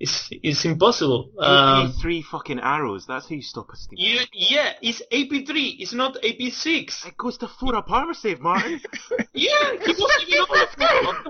It's 0.00 0.28
it's 0.30 0.64
impossible. 0.64 1.30
You 1.34 1.40
only 1.46 1.72
Um, 1.82 1.86
need 1.86 1.94
three 2.02 2.22
fucking 2.22 2.60
arrows. 2.60 3.06
That's 3.06 3.28
how 3.28 3.34
you 3.36 3.42
stop 3.42 3.68
a 3.72 3.76
steam. 3.76 3.98
you, 3.98 4.18
yeah, 4.32 4.72
it's 4.82 5.00
AP3. 5.12 5.76
It's 5.78 5.92
not 5.94 6.16
AP6. 6.22 7.06
It 7.06 7.16
goes 7.16 7.38
to 7.38 7.48
four 7.48 7.76
up 7.76 7.90
armor 7.90 8.14
save, 8.14 8.40
Martin. 8.40 8.80
Yeah, 9.32 9.72
he 9.84 9.92
was 9.92 10.24
even 10.28 10.40
on 10.40 10.58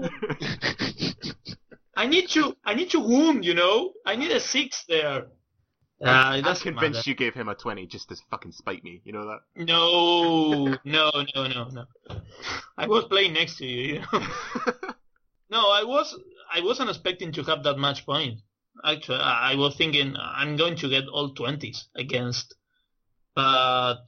the 0.02 1.14
I 1.96 2.06
need 2.06 2.28
to 2.30 2.56
I 2.64 2.74
need 2.74 2.90
to 2.90 3.00
wound, 3.00 3.44
you 3.44 3.54
know. 3.54 3.92
I 4.06 4.16
need 4.16 4.30
a 4.32 4.40
six 4.40 4.84
there. 4.88 5.26
Uh, 6.02 6.42
I'm 6.44 6.56
convinced 6.56 6.98
matter. 6.98 7.10
you 7.10 7.14
gave 7.14 7.34
him 7.34 7.48
a 7.48 7.54
twenty 7.54 7.86
just 7.86 8.08
to 8.08 8.16
fucking 8.30 8.52
spite 8.52 8.82
me. 8.82 9.00
You 9.04 9.12
know 9.12 9.26
that? 9.26 9.40
No, 9.56 10.66
no, 10.84 11.10
no, 11.34 11.46
no, 11.46 11.68
no. 11.68 11.84
I 12.76 12.86
was 12.86 13.04
playing 13.04 13.32
next 13.32 13.58
to 13.58 13.66
you. 13.66 13.94
you 13.94 14.00
know? 14.00 14.06
no, 15.50 15.70
I 15.70 15.84
was. 15.84 16.18
I 16.52 16.60
wasn't 16.62 16.90
expecting 16.90 17.32
to 17.32 17.42
have 17.44 17.62
that 17.62 17.78
much 17.78 18.04
point. 18.04 18.40
Actually, 18.84 19.20
I 19.20 19.54
was 19.54 19.76
thinking 19.76 20.16
I'm 20.18 20.56
going 20.56 20.76
to 20.76 20.88
get 20.88 21.06
all 21.06 21.32
twenties 21.32 21.86
against, 21.94 22.54
but 23.34 24.04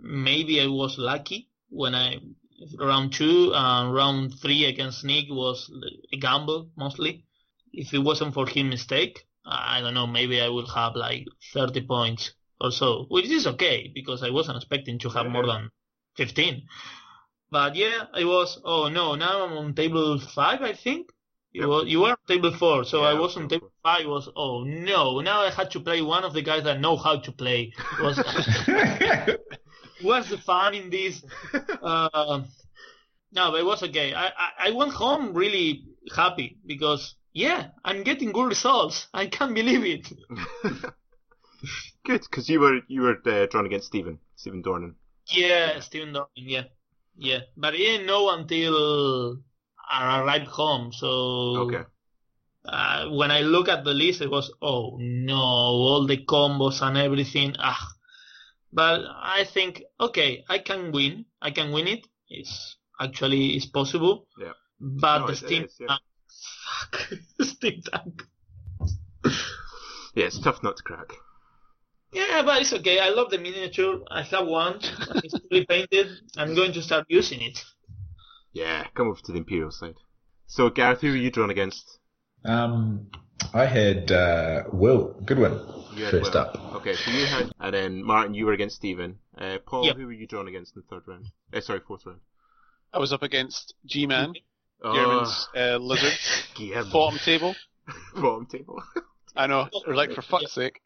maybe 0.00 0.60
I 0.62 0.66
was 0.66 0.96
lucky 0.98 1.50
when 1.68 1.94
I 1.94 2.20
round 2.78 3.12
two 3.12 3.52
and 3.54 3.94
round 3.94 4.40
three 4.40 4.64
against 4.64 5.04
Nick 5.04 5.26
was 5.28 5.70
a 6.12 6.16
gamble 6.16 6.70
mostly. 6.76 7.24
If 7.72 7.92
it 7.92 7.98
wasn't 7.98 8.34
for 8.34 8.46
his 8.46 8.64
mistake, 8.64 9.27
I 9.48 9.80
don't 9.80 9.94
know. 9.94 10.06
Maybe 10.06 10.40
I 10.40 10.48
will 10.48 10.66
have 10.66 10.94
like 10.94 11.26
30 11.52 11.86
points 11.86 12.34
or 12.60 12.70
so, 12.70 13.06
which 13.08 13.26
is 13.26 13.46
okay 13.46 13.90
because 13.94 14.22
I 14.22 14.30
wasn't 14.30 14.56
expecting 14.56 14.98
to 15.00 15.08
have 15.10 15.26
more 15.26 15.46
than 15.46 15.70
15. 16.16 16.62
But 17.50 17.76
yeah, 17.76 18.04
I 18.12 18.24
was. 18.24 18.60
Oh 18.64 18.88
no, 18.88 19.14
now 19.14 19.44
I'm 19.46 19.56
on 19.56 19.74
table 19.74 20.18
five, 20.18 20.60
I 20.62 20.74
think. 20.74 21.08
You 21.52 21.68
were 21.68 21.84
you 21.84 22.00
were 22.00 22.10
on 22.10 22.16
table 22.28 22.52
four, 22.52 22.84
so 22.84 23.02
Yeah, 23.02 23.08
I 23.08 23.14
was 23.14 23.36
on 23.38 23.48
table 23.48 23.72
five. 23.82 24.06
Was 24.06 24.28
oh 24.36 24.64
no, 24.64 25.20
now 25.20 25.40
I 25.40 25.50
had 25.50 25.70
to 25.70 25.80
play 25.80 26.02
one 26.02 26.24
of 26.24 26.34
the 26.34 26.42
guys 26.42 26.64
that 26.64 26.78
know 26.80 26.96
how 26.96 27.18
to 27.18 27.32
play. 27.32 27.72
It 27.98 28.02
was 28.02 28.18
what's 30.02 30.28
the 30.28 30.38
fun 30.38 30.74
in 30.74 30.90
this? 30.90 31.24
Uh, 31.82 32.42
no, 33.32 33.50
but 33.50 33.60
it 33.60 33.64
was 33.64 33.82
okay. 33.84 34.12
I, 34.12 34.26
I 34.26 34.50
I 34.58 34.70
went 34.72 34.92
home 34.92 35.32
really 35.32 35.84
happy 36.14 36.58
because 36.66 37.14
yeah, 37.32 37.68
I'm 37.84 38.02
getting 38.04 38.32
good 38.32 38.48
results. 38.48 39.08
I 39.14 39.26
can't 39.26 39.54
believe 39.54 39.84
it. 39.84 40.12
Good, 42.04 42.22
because 42.22 42.48
you 42.48 42.60
were 42.60 42.80
you 42.88 43.02
were 43.02 43.18
uh, 43.26 43.46
drawn 43.46 43.66
against 43.66 43.88
Stephen 43.88 44.18
Stephen 44.36 44.62
Dornan. 44.62 44.94
Yeah, 45.26 45.80
Steven 45.80 46.14
Dornan, 46.14 46.26
yeah. 46.36 46.64
Yeah. 47.16 47.40
But 47.56 47.74
I 47.74 47.76
didn't 47.78 48.06
know 48.06 48.30
until 48.30 49.38
I 49.90 50.20
arrived 50.20 50.46
home. 50.46 50.92
So 50.92 51.08
Okay. 51.66 51.84
uh, 52.64 53.08
when 53.10 53.30
I 53.30 53.40
look 53.40 53.68
at 53.68 53.84
the 53.84 53.92
list, 53.92 54.20
it 54.22 54.30
was, 54.30 54.52
oh 54.62 54.96
no, 55.00 55.34
all 55.36 56.06
the 56.06 56.24
combos 56.24 56.80
and 56.80 56.96
everything. 56.96 57.54
Ah. 57.58 57.88
But 58.72 59.00
I 59.10 59.44
think, 59.44 59.82
okay, 60.00 60.44
I 60.48 60.58
can 60.60 60.92
win. 60.92 61.24
I 61.42 61.50
can 61.50 61.72
win 61.72 61.88
it. 61.88 62.06
It's 62.28 62.76
actually 63.00 63.56
it's 63.56 63.66
possible. 63.66 64.28
Yeah. 64.38 64.52
But 64.80 65.18
No, 65.20 65.26
the 65.26 65.32
it- 65.32 65.42
it 65.42 65.46
Steam 65.46 65.64
is, 65.64 65.76
yeah. 65.80 65.96
Tank, 66.42 67.00
fuck, 67.00 67.18
Steam 67.46 67.82
Tank. 67.82 68.22
Yeah, 70.14 70.26
it's 70.26 70.38
tough 70.40 70.62
not 70.62 70.76
to 70.78 70.82
crack. 70.82 71.12
Yeah, 72.12 72.42
but 72.44 72.62
it's 72.62 72.72
okay. 72.72 72.98
I 73.00 73.10
love 73.10 73.30
the 73.30 73.38
miniature. 73.38 74.00
I 74.10 74.22
have 74.22 74.46
one. 74.46 74.78
It's 75.22 75.38
fully 75.48 75.66
painted. 75.66 76.08
I'm 76.36 76.54
going 76.54 76.72
to 76.72 76.82
start 76.82 77.04
using 77.08 77.42
it. 77.42 77.62
Yeah, 78.52 78.86
come 78.94 79.08
over 79.08 79.20
to 79.20 79.32
the 79.32 79.38
Imperial 79.38 79.70
side. 79.70 79.96
So 80.46 80.70
Gareth, 80.70 81.02
who 81.02 81.10
were 81.10 81.16
you 81.16 81.30
drawn 81.30 81.50
against? 81.50 81.98
um, 82.44 83.08
I 83.52 83.66
had 83.66 84.10
uh, 84.10 84.62
Will 84.72 85.14
Goodwin 85.24 85.60
You 85.94 86.04
had 86.04 86.10
first 86.12 86.32
Will. 86.34 86.40
up. 86.40 86.74
Okay, 86.76 86.94
so 86.94 87.10
you 87.10 87.26
had, 87.26 87.52
and 87.60 87.74
then 87.74 88.02
Martin, 88.02 88.32
you 88.34 88.46
were 88.46 88.52
against 88.54 88.76
Stephen. 88.76 89.18
Uh, 89.36 89.58
Paul, 89.64 89.84
Yep. 89.86 89.96
who 89.96 90.06
were 90.06 90.12
you 90.12 90.26
drawn 90.26 90.48
against 90.48 90.74
in 90.74 90.82
the 90.82 90.88
third 90.88 91.06
round? 91.06 91.26
Uh, 91.52 91.60
sorry, 91.60 91.80
fourth 91.86 92.06
round. 92.06 92.20
I 92.92 92.98
was 92.98 93.12
up 93.12 93.22
against 93.22 93.74
G-Man, 93.84 94.30
Oh, 94.30 94.40
G-Man's 94.82 95.48
uh, 95.56 95.76
lizard, 95.78 96.12
Guillermo. 96.54 96.90
bottom 96.92 97.18
table. 97.24 97.54
bottom 98.14 98.46
table. 98.46 98.82
I 99.36 99.46
know. 99.46 99.68
Or 99.86 99.94
like 99.94 100.12
for 100.12 100.22
fuck's 100.22 100.52
sake. 100.52 100.80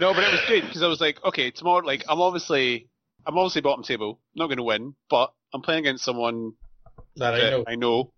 No, 0.00 0.14
but 0.14 0.24
it 0.24 0.32
was 0.32 0.40
good 0.48 0.62
because 0.64 0.82
I 0.82 0.88
was 0.88 1.00
like, 1.00 1.22
okay, 1.24 1.50
tomorrow. 1.50 1.84
Like, 1.84 2.04
I'm 2.08 2.20
obviously, 2.20 2.88
I'm 3.26 3.36
obviously 3.38 3.60
bottom 3.60 3.84
table. 3.84 4.20
Not 4.34 4.46
going 4.46 4.56
to 4.56 4.62
win, 4.64 4.94
but 5.08 5.32
I'm 5.52 5.62
playing 5.62 5.80
against 5.80 6.04
someone 6.04 6.54
That 7.16 7.32
that 7.32 7.64
I 7.68 7.74
know, 7.76 8.12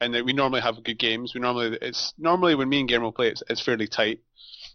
and 0.00 0.14
that 0.14 0.24
we 0.24 0.32
normally 0.32 0.60
have 0.60 0.82
good 0.82 0.98
games. 0.98 1.32
We 1.34 1.40
normally, 1.40 1.78
it's 1.80 2.12
normally 2.18 2.54
when 2.54 2.68
me 2.68 2.80
and 2.80 2.88
Guillermo 2.88 3.12
play, 3.12 3.28
it's, 3.28 3.42
it's 3.48 3.60
fairly 3.64 3.86
tight. 3.86 4.20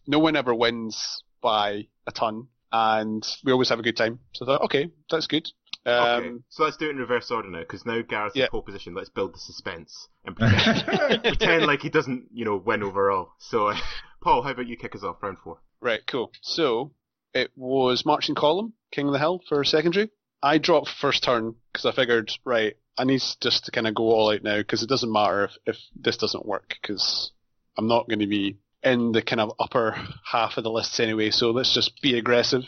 No 0.08 0.20
one 0.20 0.36
ever 0.36 0.54
wins 0.56 1.24
by 1.42 1.88
a 2.08 2.12
ton, 2.12 2.48
and 2.72 3.26
we 3.44 3.52
always 3.52 3.70
have 3.70 3.80
a 3.80 3.84
good 3.84 3.98
time. 3.98 4.20
So 4.34 4.46
I 4.46 4.48
thought, 4.48 4.62
okay, 4.66 4.90
that's 5.10 5.28
good. 5.28 5.48
Um, 5.86 6.24
okay, 6.24 6.32
so 6.50 6.64
let's 6.64 6.78
do 6.78 6.88
it 6.88 6.92
in 6.92 6.98
reverse 6.98 7.30
order 7.30 7.50
now, 7.50 7.60
because 7.60 7.86
now 7.86 8.02
Gareth's 8.02 8.36
Yeah. 8.36 8.46
in 8.46 8.50
pole 8.50 8.64
position. 8.64 8.96
Let's 8.96 9.10
build 9.10 9.36
the 9.36 9.40
suspense 9.40 10.08
and 10.26 10.36
pretend, 10.36 11.24
pretend 11.24 11.66
like 11.66 11.82
he 11.82 11.90
doesn't, 11.90 12.30
you 12.34 12.44
know, 12.46 12.56
win 12.58 12.82
overall. 12.84 13.30
So, 13.40 13.68
uh, 13.68 13.78
Paul, 14.24 14.42
how 14.42 14.52
about 14.52 14.68
you 14.68 14.78
kick 14.78 14.96
us 14.96 15.04
off 15.04 15.22
round 15.22 15.38
four? 15.44 15.60
Right, 15.82 16.02
cool. 16.08 16.32
So 16.42 16.92
it 17.34 17.52
was 17.56 18.06
marching 18.06 18.34
column, 18.36 18.74
King 18.92 19.08
of 19.08 19.14
the 19.14 19.20
Hill 19.20 19.42
for 19.48 19.64
secondary. 19.64 20.10
I 20.42 20.58
dropped 20.58 20.90
first 20.90 21.24
turn 21.24 21.56
because 21.72 21.86
I 21.86 21.92
figured, 21.92 22.32
right, 22.44 22.76
I 22.98 23.04
need 23.04 23.22
just 23.42 23.66
to 23.66 23.72
kind 23.72 23.86
of 23.88 23.94
go 23.94 24.06
all 24.12 24.32
out 24.32 24.42
now 24.44 24.58
because 24.58 24.82
it 24.82 24.90
doesn't 24.90 25.12
matter 25.12 25.46
if, 25.46 25.52
if 25.66 25.78
this 25.96 26.18
doesn't 26.18 26.46
work 26.46 26.76
because 26.82 27.32
I'm 27.78 27.88
not 27.88 28.08
going 28.08 28.20
to 28.20 28.28
be 28.28 28.58
in 28.84 29.12
the 29.12 29.22
kind 29.22 29.42
of 29.42 29.52
upper 29.60 29.96
half 30.24 30.58
of 30.58 30.64
the 30.64 30.72
lists 30.72 31.00
anyway, 31.00 31.30
so 31.32 31.52
let's 31.52 31.74
just 31.74 32.02
be 32.02 32.18
aggressive. 32.18 32.64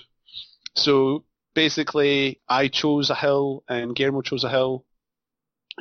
So 0.76 1.24
basically, 1.54 2.40
I 2.48 2.68
chose 2.68 3.10
a 3.10 3.16
hill 3.16 3.64
and 3.68 3.96
Guillermo 3.96 4.22
chose 4.22 4.44
a 4.44 4.50
hill. 4.50 4.86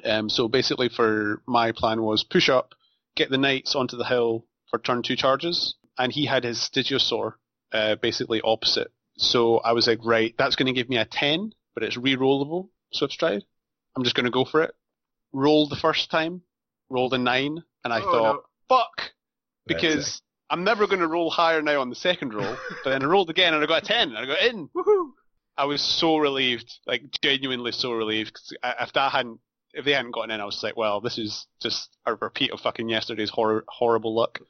Um, 0.04 0.28
so 0.28 0.48
basically, 0.48 0.88
for 0.88 1.42
my 1.46 1.72
plan 1.72 2.02
was 2.02 2.22
push 2.24 2.48
up, 2.48 2.74
get 3.14 3.30
the 3.30 3.38
knights 3.38 3.74
onto 3.74 3.96
the 3.96 4.04
hill 4.04 4.44
for 4.70 4.78
turn 4.78 5.02
two 5.02 5.16
charges, 5.16 5.74
and 5.98 6.12
he 6.12 6.26
had 6.26 6.44
his 6.44 6.58
Stygiosaur 6.58 7.34
uh, 7.72 7.96
basically 7.96 8.40
opposite. 8.42 8.92
So 9.16 9.58
I 9.58 9.72
was 9.72 9.86
like, 9.86 10.00
right, 10.04 10.34
that's 10.36 10.56
going 10.56 10.66
to 10.66 10.72
give 10.78 10.90
me 10.90 10.98
a 10.98 11.06
10, 11.06 11.52
but 11.74 11.82
it's 11.82 11.96
re-rollable, 11.96 12.68
Swift 12.92 13.14
Stride. 13.14 13.44
I'm 13.96 14.04
just 14.04 14.14
going 14.14 14.26
to 14.26 14.30
go 14.30 14.44
for 14.44 14.62
it. 14.62 14.74
Rolled 15.32 15.70
the 15.70 15.76
first 15.76 16.10
time, 16.10 16.42
rolled 16.90 17.14
a 17.14 17.18
9, 17.18 17.62
and 17.84 17.92
I 17.94 18.00
Oh, 18.00 18.02
thought, 18.02 18.42
fuck, 18.68 19.12
because 19.66 20.20
I'm 20.50 20.64
never 20.64 20.86
going 20.86 21.00
to 21.00 21.06
roll 21.08 21.30
higher 21.30 21.62
now 21.62 21.80
on 21.80 21.88
the 21.88 21.96
second 21.96 22.34
roll. 22.34 22.56
but 22.84 22.90
then 22.90 23.02
I 23.02 23.06
rolled 23.06 23.30
again 23.30 23.54
and 23.54 23.62
I 23.64 23.66
got 23.66 23.84
a 23.84 23.86
10 23.86 24.08
and 24.10 24.18
I 24.18 24.26
got 24.26 24.42
in. 24.42 24.68
Woohoo! 24.76 25.10
I 25.56 25.64
was 25.64 25.80
so 25.82 26.18
relieved, 26.18 26.72
like 26.86 27.02
genuinely 27.22 27.72
so 27.72 27.92
relieved. 27.92 28.34
'cause 28.34 28.52
if 28.80 28.92
that 28.92 29.12
hadn't, 29.12 29.40
if 29.72 29.84
they 29.84 29.92
hadn't 29.92 30.12
gotten 30.12 30.30
in, 30.30 30.40
I 30.40 30.44
was 30.44 30.62
like, 30.62 30.76
well, 30.76 31.00
this 31.00 31.18
is 31.18 31.46
just 31.60 31.96
a 32.06 32.14
repeat 32.14 32.50
of 32.52 32.60
fucking 32.60 32.88
yesterday's 32.88 33.30
hor- 33.30 33.64
horrible 33.68 34.14
luck. 34.14 34.40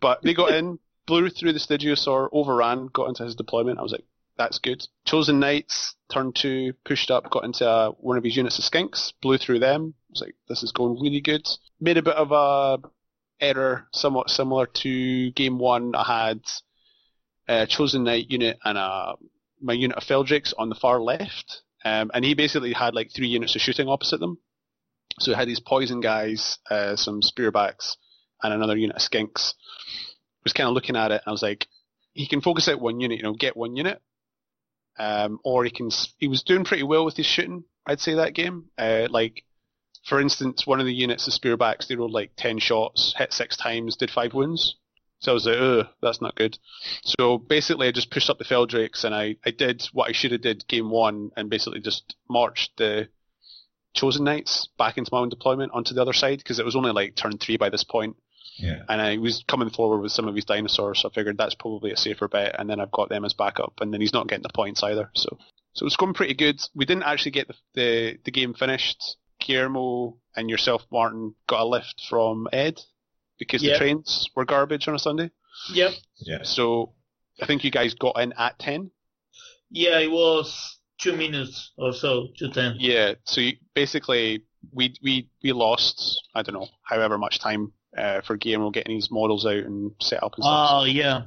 But 0.00 0.22
they 0.22 0.34
got 0.34 0.52
in, 0.52 0.78
blew 1.06 1.28
through 1.30 1.52
the 1.52 1.58
Stygiosaur, 1.58 2.28
overran, 2.32 2.86
got 2.86 3.08
into 3.08 3.24
his 3.24 3.34
deployment. 3.34 3.78
I 3.78 3.82
was 3.82 3.92
like, 3.92 4.04
that's 4.38 4.58
good. 4.58 4.86
Chosen 5.04 5.40
Knights, 5.40 5.94
turn 6.10 6.32
two, 6.32 6.72
pushed 6.84 7.10
up, 7.10 7.30
got 7.30 7.44
into 7.44 7.68
uh, 7.68 7.90
one 7.92 8.16
of 8.16 8.24
his 8.24 8.36
units 8.36 8.58
of 8.58 8.64
Skinks, 8.64 9.12
blew 9.20 9.36
through 9.38 9.58
them. 9.58 9.94
I 10.08 10.12
was 10.12 10.20
like, 10.22 10.34
this 10.48 10.62
is 10.62 10.72
going 10.72 11.00
really 11.00 11.20
good. 11.20 11.46
Made 11.80 11.98
a 11.98 12.02
bit 12.02 12.16
of 12.16 12.32
a 12.32 12.78
error, 13.40 13.88
somewhat 13.92 14.30
similar 14.30 14.66
to 14.66 15.30
game 15.32 15.58
one. 15.58 15.94
I 15.94 16.28
had 16.28 16.40
a 17.48 17.66
Chosen 17.66 18.04
Knight 18.04 18.30
unit 18.30 18.58
and 18.64 18.78
a 18.78 19.14
my 19.62 19.72
unit 19.72 19.96
of 19.96 20.04
Feldrakes 20.04 20.52
on 20.58 20.68
the 20.68 20.74
far 20.74 21.00
left, 21.00 21.62
um, 21.84 22.10
and 22.14 22.24
he 22.24 22.34
basically 22.34 22.72
had 22.72 22.94
like 22.94 23.10
three 23.10 23.28
units 23.28 23.54
of 23.54 23.60
shooting 23.60 23.88
opposite 23.88 24.20
them. 24.20 24.38
So 25.20 25.32
he 25.32 25.36
had 25.36 25.48
these 25.48 25.60
poison 25.60 26.00
guys, 26.00 26.58
uh, 26.70 26.96
some 26.96 27.20
spearbacks, 27.20 27.96
and 28.42 28.52
another 28.52 28.76
unit 28.76 28.96
of 28.96 29.02
skinks. 29.02 29.54
I 29.54 30.44
Was 30.44 30.52
kind 30.52 30.68
of 30.68 30.74
looking 30.74 30.96
at 30.96 31.12
it, 31.12 31.22
and 31.24 31.28
I 31.28 31.30
was 31.30 31.42
like, 31.42 31.66
he 32.12 32.26
can 32.26 32.40
focus 32.40 32.68
out 32.68 32.80
one 32.80 33.00
unit, 33.00 33.18
you 33.18 33.22
know, 33.22 33.34
get 33.34 33.56
one 33.56 33.76
unit, 33.76 34.00
um, 34.98 35.38
or 35.44 35.64
he 35.64 35.70
can. 35.70 35.90
He 36.18 36.28
was 36.28 36.42
doing 36.42 36.64
pretty 36.64 36.82
well 36.82 37.04
with 37.04 37.16
his 37.16 37.26
shooting, 37.26 37.64
I'd 37.86 38.00
say 38.00 38.14
that 38.14 38.34
game. 38.34 38.66
Uh, 38.78 39.06
like, 39.10 39.44
for 40.04 40.20
instance, 40.20 40.66
one 40.66 40.80
of 40.80 40.86
the 40.86 40.94
units 40.94 41.26
of 41.26 41.34
spearbacks, 41.34 41.86
they 41.86 41.96
rolled 41.96 42.12
like 42.12 42.32
ten 42.36 42.58
shots, 42.58 43.14
hit 43.16 43.32
six 43.32 43.56
times, 43.56 43.96
did 43.96 44.10
five 44.10 44.34
wounds. 44.34 44.76
So 45.22 45.30
I 45.30 45.34
was 45.34 45.46
like, 45.46 45.56
ugh, 45.58 45.86
that's 46.02 46.20
not 46.20 46.34
good. 46.34 46.58
So 47.04 47.38
basically, 47.38 47.86
I 47.86 47.92
just 47.92 48.10
pushed 48.10 48.28
up 48.28 48.38
the 48.38 48.44
Feldrakes 48.44 49.04
and 49.04 49.14
I, 49.14 49.36
I 49.46 49.52
did 49.52 49.88
what 49.92 50.08
I 50.08 50.12
should 50.12 50.32
have 50.32 50.40
did 50.40 50.66
game 50.66 50.90
one 50.90 51.30
and 51.36 51.48
basically 51.48 51.80
just 51.80 52.16
marched 52.28 52.76
the 52.76 53.08
Chosen 53.94 54.24
Knights 54.24 54.68
back 54.78 54.98
into 54.98 55.10
my 55.12 55.20
own 55.20 55.28
deployment 55.28 55.70
onto 55.72 55.94
the 55.94 56.02
other 56.02 56.12
side 56.12 56.38
because 56.38 56.58
it 56.58 56.64
was 56.64 56.74
only 56.74 56.90
like 56.90 57.14
turn 57.14 57.38
three 57.38 57.56
by 57.56 57.68
this 57.68 57.84
point 57.84 58.16
Yeah. 58.56 58.82
and 58.88 59.00
I 59.00 59.18
was 59.18 59.44
coming 59.46 59.70
forward 59.70 60.00
with 60.00 60.10
some 60.10 60.26
of 60.26 60.34
his 60.34 60.44
dinosaurs, 60.44 61.02
so 61.02 61.08
I 61.08 61.12
figured 61.12 61.38
that's 61.38 61.54
probably 61.54 61.92
a 61.92 61.96
safer 61.96 62.26
bet, 62.26 62.56
and 62.58 62.68
then 62.68 62.80
I've 62.80 62.90
got 62.90 63.08
them 63.08 63.24
as 63.24 63.32
backup, 63.34 63.74
and 63.80 63.92
then 63.94 64.00
he's 64.00 64.12
not 64.12 64.26
getting 64.26 64.42
the 64.42 64.48
points 64.52 64.82
either, 64.82 65.08
so 65.14 65.38
so 65.74 65.86
it's 65.86 65.96
going 65.96 66.14
pretty 66.14 66.34
good. 66.34 66.60
We 66.74 66.84
didn't 66.84 67.04
actually 67.04 67.30
get 67.30 67.48
the 67.48 67.54
the, 67.74 68.18
the 68.24 68.30
game 68.32 68.54
finished. 68.54 69.16
Guillermo 69.40 70.16
and 70.36 70.48
yourself, 70.50 70.82
Martin, 70.90 71.34
got 71.48 71.62
a 71.62 71.64
lift 71.66 72.02
from 72.08 72.48
Ed 72.52 72.80
because 73.42 73.62
Yep. 73.62 73.72
the 73.72 73.78
trains 73.78 74.28
were 74.34 74.44
garbage 74.44 74.88
on 74.88 74.94
a 74.94 74.98
Sunday. 74.98 75.30
Yep. 75.72 75.92
Yeah. 76.20 76.42
So 76.42 76.92
I 77.40 77.46
think 77.46 77.64
you 77.64 77.70
guys 77.70 77.94
got 77.94 78.20
in 78.20 78.32
at 78.38 78.58
ten. 78.58 78.90
Yeah, 79.70 79.98
it 79.98 80.10
was 80.10 80.78
two 81.00 81.16
minutes 81.16 81.72
or 81.76 81.92
so 81.92 82.28
to 82.38 82.48
ten. 82.50 82.76
Yeah. 82.78 83.14
So 83.24 83.40
you, 83.40 83.56
basically, 83.74 84.44
we 84.72 84.94
we 85.02 85.28
we 85.42 85.52
lost 85.52 86.20
I 86.34 86.42
don't 86.42 86.54
know 86.54 86.68
however 86.82 87.18
much 87.18 87.38
time 87.38 87.72
uh, 87.96 88.20
for 88.22 88.36
Guillermo 88.36 88.70
getting 88.70 88.96
his 88.96 89.10
models 89.10 89.44
out 89.46 89.64
and 89.64 89.92
set 90.00 90.22
up 90.22 90.34
and 90.36 90.44
stuff. 90.44 90.68
Oh 90.72 90.84
yeah. 90.84 91.22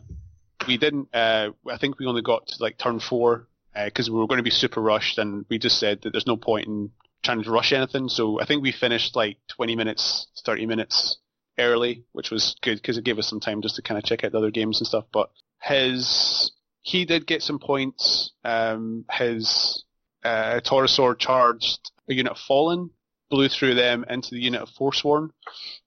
we 0.67 0.77
didn't. 0.77 1.09
Uh, 1.13 1.49
I 1.69 1.77
think 1.77 1.99
we 1.99 2.05
only 2.07 2.21
got 2.21 2.47
to 2.47 2.55
like 2.63 2.77
turn 2.77 2.99
four 2.99 3.47
because 3.73 4.09
we 4.09 4.17
were 4.17 4.27
going 4.27 4.37
to 4.39 4.43
be 4.43 4.49
super 4.49 4.81
rushed, 4.81 5.17
and 5.17 5.45
we 5.49 5.57
just 5.59 5.79
said 5.79 6.01
that 6.01 6.11
there's 6.13 6.25
no 6.27 6.37
point 6.37 6.67
in 6.67 6.91
trying 7.23 7.43
to 7.43 7.51
rush 7.51 7.73
anything. 7.73 8.07
So 8.07 8.39
I 8.39 8.45
think 8.45 8.61
we 8.63 8.71
finished 8.71 9.15
like 9.15 9.37
20 9.49 9.75
minutes, 9.75 10.27
30 10.45 10.65
minutes 10.67 11.17
early, 11.60 12.06
which 12.11 12.32
was 12.32 12.56
good 12.61 12.76
because 12.76 12.98
it 12.98 13.06
gave 13.06 13.19
us 13.19 13.30
some 13.30 13.40
time 13.40 13.61
just 13.61 13.76
to 13.76 13.82
kind 13.82 13.98
of 13.98 14.03
check 14.03 14.23
out 14.23 14.32
the 14.32 14.38
other 14.38 14.52
games 14.52 14.80
and 14.80 14.88
stuff. 14.88 15.06
But 15.11 15.30
his 15.61 16.52
he 16.82 17.06
did 17.06 17.26
get 17.26 17.41
some 17.41 17.60
points. 17.60 18.32
Um, 18.44 19.06
his 19.11 19.84
uh, 20.23 20.61
Taurosaur 20.61 21.18
charged 21.18 21.91
a 22.07 22.14
unit 22.14 22.32
of 22.32 22.38
Fallen, 22.38 22.91
blew 23.30 23.49
through 23.49 23.76
them 23.76 24.06
into 24.10 24.32
the 24.32 24.40
unit 24.40 24.61
of 24.61 24.69
Forsworn. 24.69 25.32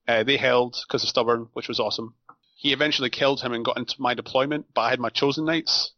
Uh, 0.07 0.25
they 0.25 0.37
held 0.37 0.77
because 0.87 1.05
of 1.05 1.09
stubborn, 1.09 1.49
which 1.53 1.69
was 1.69 1.79
awesome. 1.79 2.15
He 2.57 2.73
eventually 2.73 3.11
killed 3.11 3.41
him 3.41 3.53
and 3.53 3.65
got 3.65 3.79
into 3.79 3.95
my 4.01 4.15
deployment, 4.15 4.67
but 4.75 4.83
I 4.83 4.91
had 4.91 4.99
my 4.99 5.11
chosen 5.11 5.45
knights 5.45 5.93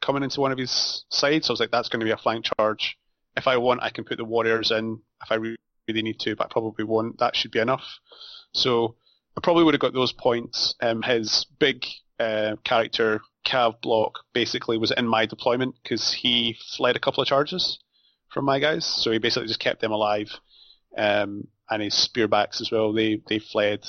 coming 0.00 0.22
into 0.22 0.40
one 0.40 0.52
of 0.52 0.58
his 0.58 1.04
sides. 1.10 1.46
So 1.46 1.50
I 1.50 1.54
was 1.54 1.60
like, 1.60 1.70
that's 1.70 1.90
going 1.90 2.00
to 2.00 2.06
be 2.06 2.12
a 2.12 2.16
flank 2.16 2.46
charge. 2.58 2.96
If 3.36 3.46
I 3.46 3.58
want, 3.58 3.82
I 3.82 3.90
can 3.90 4.04
put 4.04 4.16
the 4.16 4.24
warriors 4.24 4.70
in 4.70 5.00
if 5.22 5.30
I 5.30 5.34
really 5.34 5.56
need 5.88 6.18
to, 6.20 6.34
but 6.34 6.44
I 6.44 6.48
probably 6.50 6.84
won't. 6.84 7.18
That 7.18 7.36
should 7.36 7.50
be 7.50 7.58
enough. 7.58 7.84
So 8.52 8.96
I 9.36 9.40
probably 9.42 9.64
would 9.64 9.74
have 9.74 9.80
got 9.80 9.92
those 9.92 10.12
points. 10.12 10.74
Um, 10.80 11.02
his 11.02 11.46
big 11.58 11.84
uh, 12.18 12.56
character, 12.64 13.20
Cav 13.46 13.80
Block, 13.82 14.20
basically 14.32 14.78
was 14.78 14.90
in 14.90 15.06
my 15.06 15.26
deployment 15.26 15.74
because 15.82 16.12
he 16.12 16.56
fled 16.76 16.96
a 16.96 17.00
couple 17.00 17.22
of 17.22 17.28
charges 17.28 17.78
from 18.32 18.44
my 18.44 18.58
guys. 18.58 18.84
So 18.84 19.10
he 19.10 19.18
basically 19.18 19.48
just 19.48 19.60
kept 19.60 19.80
them 19.80 19.92
alive. 19.92 20.30
Um, 20.96 21.48
and 21.68 21.82
his 21.82 21.94
spearbacks 21.94 22.60
as 22.60 22.70
well, 22.70 22.92
they, 22.92 23.20
they 23.28 23.38
fled 23.38 23.84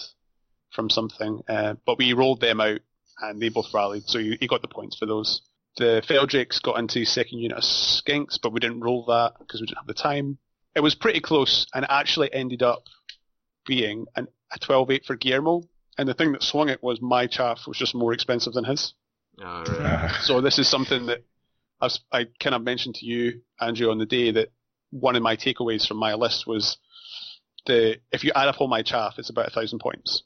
from 0.73 0.89
something. 0.89 1.41
Uh, 1.47 1.75
but 1.85 1.97
we 1.97 2.13
rolled 2.13 2.41
them 2.41 2.59
out 2.59 2.81
and 3.21 3.41
they 3.41 3.49
both 3.49 3.73
rallied, 3.73 4.03
so 4.07 4.19
he, 4.19 4.37
he 4.39 4.47
got 4.47 4.61
the 4.61 4.67
points 4.67 4.97
for 4.97 5.05
those. 5.05 5.41
The 5.77 6.03
Feldrakes 6.07 6.61
got 6.61 6.79
into 6.79 7.05
second 7.05 7.39
unit 7.39 7.57
of 7.57 7.63
Skinks, 7.63 8.39
but 8.41 8.51
we 8.51 8.59
didn't 8.59 8.81
roll 8.81 9.05
that 9.05 9.33
because 9.39 9.61
we 9.61 9.67
didn't 9.67 9.77
have 9.77 9.87
the 9.87 9.93
time. 9.93 10.37
It 10.75 10.81
was 10.81 10.95
pretty 10.95 11.19
close 11.19 11.65
and 11.73 11.85
actually 11.89 12.33
ended 12.33 12.61
up 12.63 12.83
being 13.65 14.05
an, 14.15 14.27
a 14.53 14.59
12-8 14.59 15.05
for 15.05 15.15
Guillermo. 15.15 15.63
And 15.97 16.07
the 16.07 16.13
thing 16.13 16.31
that 16.33 16.43
swung 16.43 16.69
it 16.69 16.81
was 16.83 17.01
my 17.01 17.25
chaff 17.27 17.61
was 17.67 17.77
just 17.77 17.95
more 17.95 18.13
expensive 18.13 18.53
than 18.53 18.63
his. 18.65 18.93
All 19.43 19.63
right. 19.63 20.09
Uh, 20.11 20.19
So 20.21 20.41
this 20.41 20.59
is 20.59 20.67
something 20.69 21.07
that 21.07 21.23
I, 21.81 21.85
was, 21.85 21.99
I 22.11 22.25
kind 22.39 22.55
of 22.55 22.63
mentioned 22.63 22.95
to 22.95 23.05
you, 23.05 23.41
Andrew, 23.59 23.89
on 23.91 23.97
the 23.97 24.05
day 24.05 24.31
that 24.31 24.49
one 24.91 25.15
of 25.15 25.23
my 25.23 25.35
takeaways 25.35 25.87
from 25.87 25.97
my 25.97 26.13
list 26.13 26.45
was 26.47 26.77
the 27.65 27.97
if 28.11 28.23
you 28.23 28.31
add 28.35 28.47
up 28.47 28.61
all 28.61 28.67
my 28.67 28.81
chaff, 28.83 29.15
it's 29.17 29.29
about 29.29 29.47
a 29.47 29.51
thousand 29.51 29.79
points. 29.79 30.23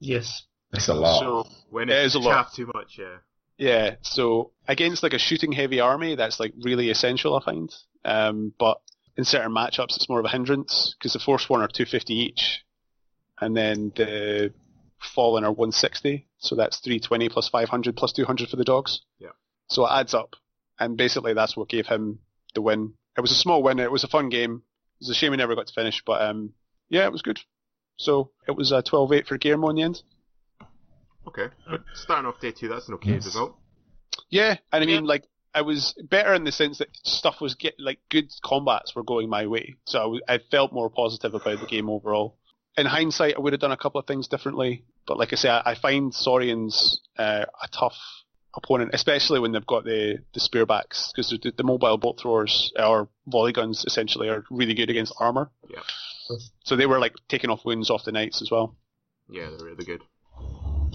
Yes. 0.00 0.42
it's 0.72 0.88
a 0.88 0.94
lot. 0.94 1.20
So 1.20 1.48
When 1.70 1.88
It 1.88 1.94
it's 1.96 2.14
is 2.14 2.14
a 2.16 2.18
lot. 2.18 2.44
chaff 2.46 2.54
too 2.54 2.70
much, 2.74 2.98
yeah. 2.98 3.18
yeah, 3.58 3.94
so 4.02 4.50
against 4.66 5.02
like 5.02 5.12
a 5.12 5.18
shooting 5.18 5.52
heavy 5.52 5.78
army, 5.80 6.16
that's 6.16 6.40
like 6.40 6.52
really 6.62 6.90
essential, 6.90 7.36
I 7.36 7.44
find. 7.44 7.72
Um, 8.04 8.52
but 8.58 8.80
in 9.16 9.24
certain 9.24 9.52
matchups, 9.52 9.94
it's 9.96 10.08
more 10.08 10.18
of 10.18 10.24
a 10.24 10.28
hindrance 10.30 10.94
because 10.98 11.12
the 11.12 11.20
Forsworn 11.20 11.60
are 11.62 11.68
250 11.68 12.14
each, 12.14 12.64
and 13.42 13.56
then 13.56 13.92
the 13.96 14.52
fallen 15.00 15.44
are 15.44 15.50
160. 15.50 16.26
So 16.38 16.54
that's 16.54 16.78
320 16.78 17.28
plus 17.28 17.48
500 17.48 17.96
plus 17.96 18.12
200 18.12 18.48
for 18.48 18.56
the 18.56 18.64
dogs. 18.64 19.00
Yeah. 19.18 19.30
So 19.68 19.84
it 19.86 19.90
adds 19.90 20.14
up, 20.14 20.36
and 20.78 20.96
basically 20.96 21.34
that's 21.34 21.56
what 21.56 21.68
gave 21.68 21.86
him 21.86 22.20
the 22.54 22.62
win. 22.62 22.94
It 23.16 23.20
was 23.20 23.32
a 23.32 23.36
small 23.36 23.62
win. 23.62 23.78
It 23.80 23.90
was 23.90 24.04
a 24.04 24.08
fun 24.08 24.28
game. 24.28 24.62
It 25.00 25.00
was 25.06 25.10
a 25.10 25.14
shame 25.14 25.32
we 25.32 25.36
never 25.36 25.54
got 25.56 25.66
to 25.66 25.72
finish, 25.74 26.02
but 26.06 26.22
um, 26.22 26.52
yeah, 26.88 27.04
it 27.04 27.12
was 27.12 27.22
good. 27.22 27.40
So 27.96 28.30
it 28.46 28.52
was 28.56 28.72
a 28.72 28.82
12-8 28.82 29.26
for 29.26 29.36
Guillermo 29.38 29.68
in 29.70 29.76
the 29.76 29.82
end. 29.82 30.02
Okay. 31.26 31.48
But 31.68 31.82
starting 31.94 32.26
off 32.26 32.40
day 32.40 32.52
two, 32.52 32.68
that's 32.68 32.88
an 32.88 32.94
okay 32.94 33.12
Yes. 33.14 33.24
result. 33.24 33.56
Yeah, 34.30 34.56
and 34.72 34.84
I 34.84 34.86
Yeah. 34.86 34.96
mean, 34.96 35.04
like, 35.04 35.24
I 35.54 35.62
was 35.62 35.94
better 36.08 36.32
in 36.34 36.44
the 36.44 36.52
sense 36.52 36.78
that 36.78 36.88
stuff 37.04 37.40
was 37.40 37.54
get 37.54 37.74
like 37.78 37.98
good 38.08 38.32
combats 38.42 38.94
were 38.94 39.02
going 39.02 39.28
my 39.28 39.46
way, 39.46 39.74
so 39.86 39.98
I, 39.98 40.02
w- 40.02 40.20
I 40.26 40.38
felt 40.38 40.72
more 40.72 40.88
positive 40.88 41.34
about 41.34 41.60
the 41.60 41.66
game 41.66 41.90
overall. 41.90 42.38
In 42.76 42.86
hindsight, 42.86 43.34
I 43.36 43.40
would 43.40 43.52
have 43.52 43.60
done 43.60 43.72
a 43.72 43.76
couple 43.76 44.00
of 44.00 44.06
things 44.06 44.28
differently, 44.28 44.84
but 45.06 45.18
like 45.18 45.32
I 45.32 45.36
say, 45.36 45.50
I, 45.50 45.72
I 45.72 45.74
find 45.74 46.12
Saurians 46.14 47.00
uh, 47.18 47.44
a 47.62 47.68
tough 47.68 47.96
opponent, 48.54 48.90
especially 48.94 49.40
when 49.40 49.52
they've 49.52 49.66
got 49.66 49.84
the 49.84 50.18
the 50.32 50.40
spearbacks, 50.40 51.12
because 51.12 51.30
the, 51.42 51.52
the 51.56 51.64
mobile 51.64 51.98
bolt 51.98 52.20
throwers 52.20 52.72
or 52.78 53.08
volley 53.26 53.52
guns 53.52 53.84
essentially 53.86 54.28
are 54.28 54.44
really 54.50 54.74
good 54.74 54.90
against 54.90 55.14
armor. 55.18 55.50
Yeah. 55.68 55.80
So 56.64 56.76
they 56.76 56.86
were 56.86 56.98
like 56.98 57.14
taking 57.28 57.50
off 57.50 57.64
wounds 57.64 57.90
off 57.90 58.04
the 58.04 58.12
knights 58.12 58.40
as 58.40 58.50
well. 58.50 58.76
Yeah, 59.28 59.50
they're 59.50 59.66
really 59.66 59.84
good. 59.84 60.02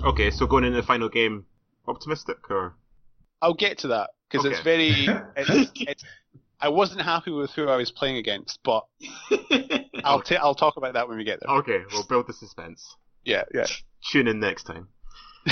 Okay, 0.03 0.31
so 0.31 0.47
going 0.47 0.63
into 0.63 0.77
the 0.77 0.85
final 0.85 1.09
game, 1.09 1.45
optimistic 1.87 2.49
or 2.49 2.75
I'll 3.41 3.53
get 3.53 3.79
to 3.79 3.89
that 3.89 4.11
because 4.29 4.45
it's 4.45 4.61
very. 4.61 5.07
It's, 5.35 5.71
it's, 5.81 6.03
I 6.59 6.69
wasn't 6.69 7.01
happy 7.01 7.31
with 7.31 7.51
who 7.51 7.67
I 7.67 7.75
was 7.75 7.91
playing 7.91 8.17
against, 8.17 8.59
but 8.63 8.85
I'll 10.03 10.21
ta- 10.21 10.39
I'll 10.41 10.55
talk 10.55 10.77
about 10.77 10.93
that 10.93 11.07
when 11.07 11.17
we 11.17 11.23
get 11.23 11.39
there. 11.39 11.55
okay? 11.57 11.83
We'll 11.91 12.07
build 12.07 12.27
the 12.27 12.33
suspense. 12.33 12.95
Yeah, 13.23 13.43
yeah. 13.53 13.65
Tune 14.11 14.27
in 14.27 14.39
next 14.39 14.63
time. 14.63 14.87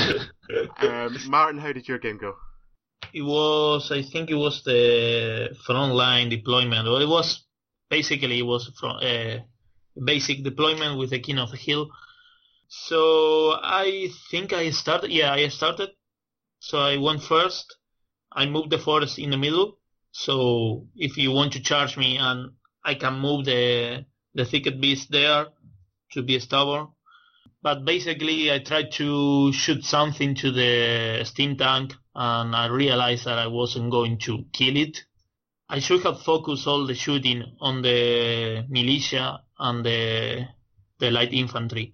um, 0.79 1.17
Martin, 1.27 1.59
how 1.59 1.71
did 1.71 1.87
your 1.87 1.99
game 1.99 2.17
go? 2.17 2.33
It 3.13 3.21
was, 3.21 3.91
I 3.91 4.01
think, 4.01 4.29
it 4.29 4.35
was 4.35 4.63
the 4.63 5.55
frontline 5.67 6.29
deployment, 6.29 6.87
or 6.87 7.01
it 7.01 7.07
was 7.07 7.45
basically 7.89 8.39
it 8.39 8.45
was 8.45 8.71
from 8.79 8.97
uh, 9.01 9.37
basic 10.03 10.43
deployment 10.43 10.97
with 10.97 11.11
the 11.11 11.19
king 11.19 11.37
of 11.37 11.51
the 11.51 11.57
hill. 11.57 11.89
So 12.67 13.51
I 13.61 14.09
think 14.31 14.53
I 14.53 14.71
started. 14.71 15.11
Yeah, 15.11 15.33
I 15.33 15.47
started. 15.49 15.89
So 16.59 16.79
I 16.79 16.97
went 16.97 17.21
first. 17.23 17.77
I 18.31 18.47
moved 18.47 18.71
the 18.71 18.79
forest 18.79 19.19
in 19.19 19.29
the 19.29 19.37
middle. 19.37 19.77
So 20.17 20.87
if 20.95 21.17
you 21.17 21.31
want 21.33 21.51
to 21.53 21.59
charge 21.59 21.97
me, 21.97 22.17
and 22.17 22.53
I 22.85 22.95
can 22.95 23.19
move 23.19 23.43
the 23.43 24.05
the 24.33 24.45
thicket 24.45 24.79
beast 24.79 25.11
there 25.11 25.47
to 26.13 26.23
be 26.23 26.39
stubborn. 26.39 26.87
But 27.61 27.83
basically, 27.83 28.49
I 28.49 28.59
tried 28.59 28.93
to 28.93 29.51
shoot 29.51 29.83
something 29.83 30.33
to 30.35 30.51
the 30.51 31.25
steam 31.25 31.57
tank, 31.57 31.95
and 32.15 32.55
I 32.55 32.67
realized 32.67 33.25
that 33.25 33.37
I 33.37 33.47
wasn't 33.47 33.91
going 33.91 34.17
to 34.19 34.45
kill 34.53 34.77
it. 34.77 35.03
I 35.67 35.79
should 35.79 36.03
have 36.03 36.21
focused 36.21 36.65
all 36.65 36.87
the 36.87 36.95
shooting 36.95 37.43
on 37.59 37.81
the 37.81 38.65
militia 38.69 39.43
and 39.59 39.85
the 39.85 40.47
the 40.97 41.11
light 41.11 41.33
infantry. 41.33 41.93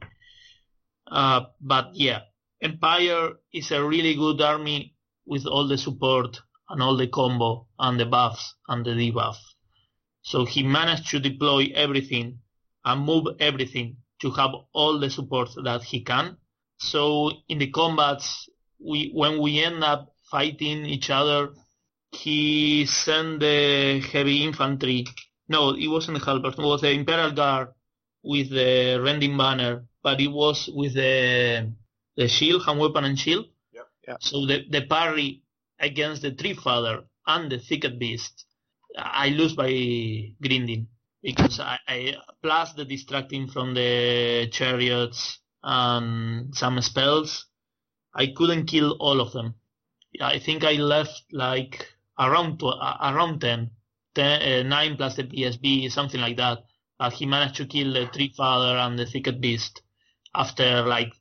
Uh, 1.07 1.45
but 1.59 1.95
yeah, 1.95 2.21
Empire 2.61 3.39
is 3.51 3.71
a 3.71 3.83
really 3.83 4.13
good 4.13 4.39
army 4.41 4.93
with 5.25 5.47
all 5.47 5.67
the 5.67 5.79
support 5.79 6.39
and 6.71 6.81
all 6.81 6.95
the 6.95 7.07
combo 7.07 7.67
and 7.79 7.99
the 7.99 8.05
buffs 8.05 8.55
and 8.67 8.85
the 8.85 8.91
debuff. 8.91 9.37
So 10.21 10.45
he 10.45 10.63
managed 10.63 11.09
to 11.11 11.19
deploy 11.19 11.71
everything 11.75 12.39
and 12.85 13.05
move 13.05 13.27
everything 13.39 13.97
to 14.21 14.31
have 14.31 14.51
all 14.73 14.99
the 14.99 15.09
support 15.09 15.49
that 15.63 15.83
he 15.83 16.01
can. 16.01 16.37
So 16.79 17.31
in 17.49 17.59
the 17.59 17.69
combats, 17.71 18.49
we 18.79 19.11
when 19.13 19.39
we 19.39 19.63
end 19.63 19.83
up 19.83 20.13
fighting 20.29 20.85
each 20.85 21.09
other, 21.09 21.53
he 22.11 22.85
sent 22.85 23.39
the 23.39 23.99
heavy 24.11 24.43
infantry. 24.43 25.05
No, 25.47 25.71
it 25.71 25.87
wasn't 25.87 26.19
the 26.19 26.25
halberd. 26.25 26.53
It 26.57 26.59
was 26.59 26.81
the 26.81 26.91
Imperial 26.91 27.31
Guard 27.31 27.69
with 28.23 28.49
the 28.49 28.99
rending 29.03 29.37
banner, 29.37 29.85
but 30.01 30.19
it 30.21 30.27
was 30.31 30.69
with 30.73 30.93
the 30.93 31.71
the 32.15 32.27
shield, 32.27 32.65
hand 32.65 32.79
weapon 32.79 33.03
and 33.05 33.19
shield. 33.19 33.45
Yep. 33.73 33.87
Yeah. 34.07 34.17
So 34.19 34.45
the 34.45 34.65
the 34.69 34.81
parry 34.85 35.43
against 35.81 36.21
the 36.21 36.31
Treefather 36.31 37.03
and 37.27 37.51
the 37.51 37.59
Thicket 37.59 37.99
Beast, 37.99 38.45
I 38.97 39.29
lose 39.29 39.53
by 39.53 39.71
grinding 40.41 40.87
because 41.21 41.59
I, 41.59 41.79
I 41.87 42.15
plus 42.41 42.73
the 42.73 42.85
distracting 42.85 43.47
from 43.47 43.73
the 43.73 44.47
chariots 44.51 45.39
and 45.63 46.55
some 46.55 46.79
spells. 46.81 47.45
I 48.13 48.27
couldn't 48.35 48.65
kill 48.67 48.97
all 48.99 49.21
of 49.21 49.31
them. 49.31 49.55
I 50.21 50.39
think 50.39 50.63
I 50.63 50.73
left 50.73 51.23
like 51.31 51.87
around 52.19 52.59
tw- 52.59 52.77
uh, 52.79 52.97
around 53.01 53.39
10, 53.39 53.71
10 54.15 54.65
uh, 54.65 54.69
9 54.69 54.97
plus 54.97 55.15
the 55.15 55.23
BSB, 55.23 55.91
something 55.91 56.19
like 56.19 56.37
that. 56.37 56.59
But 56.99 57.13
he 57.13 57.25
managed 57.25 57.55
to 57.55 57.65
kill 57.65 57.93
the 57.93 58.07
Treefather 58.07 58.85
and 58.85 58.99
the 58.99 59.05
Thicket 59.05 59.41
Beast 59.41 59.81
after 60.35 60.83
like 60.85 61.13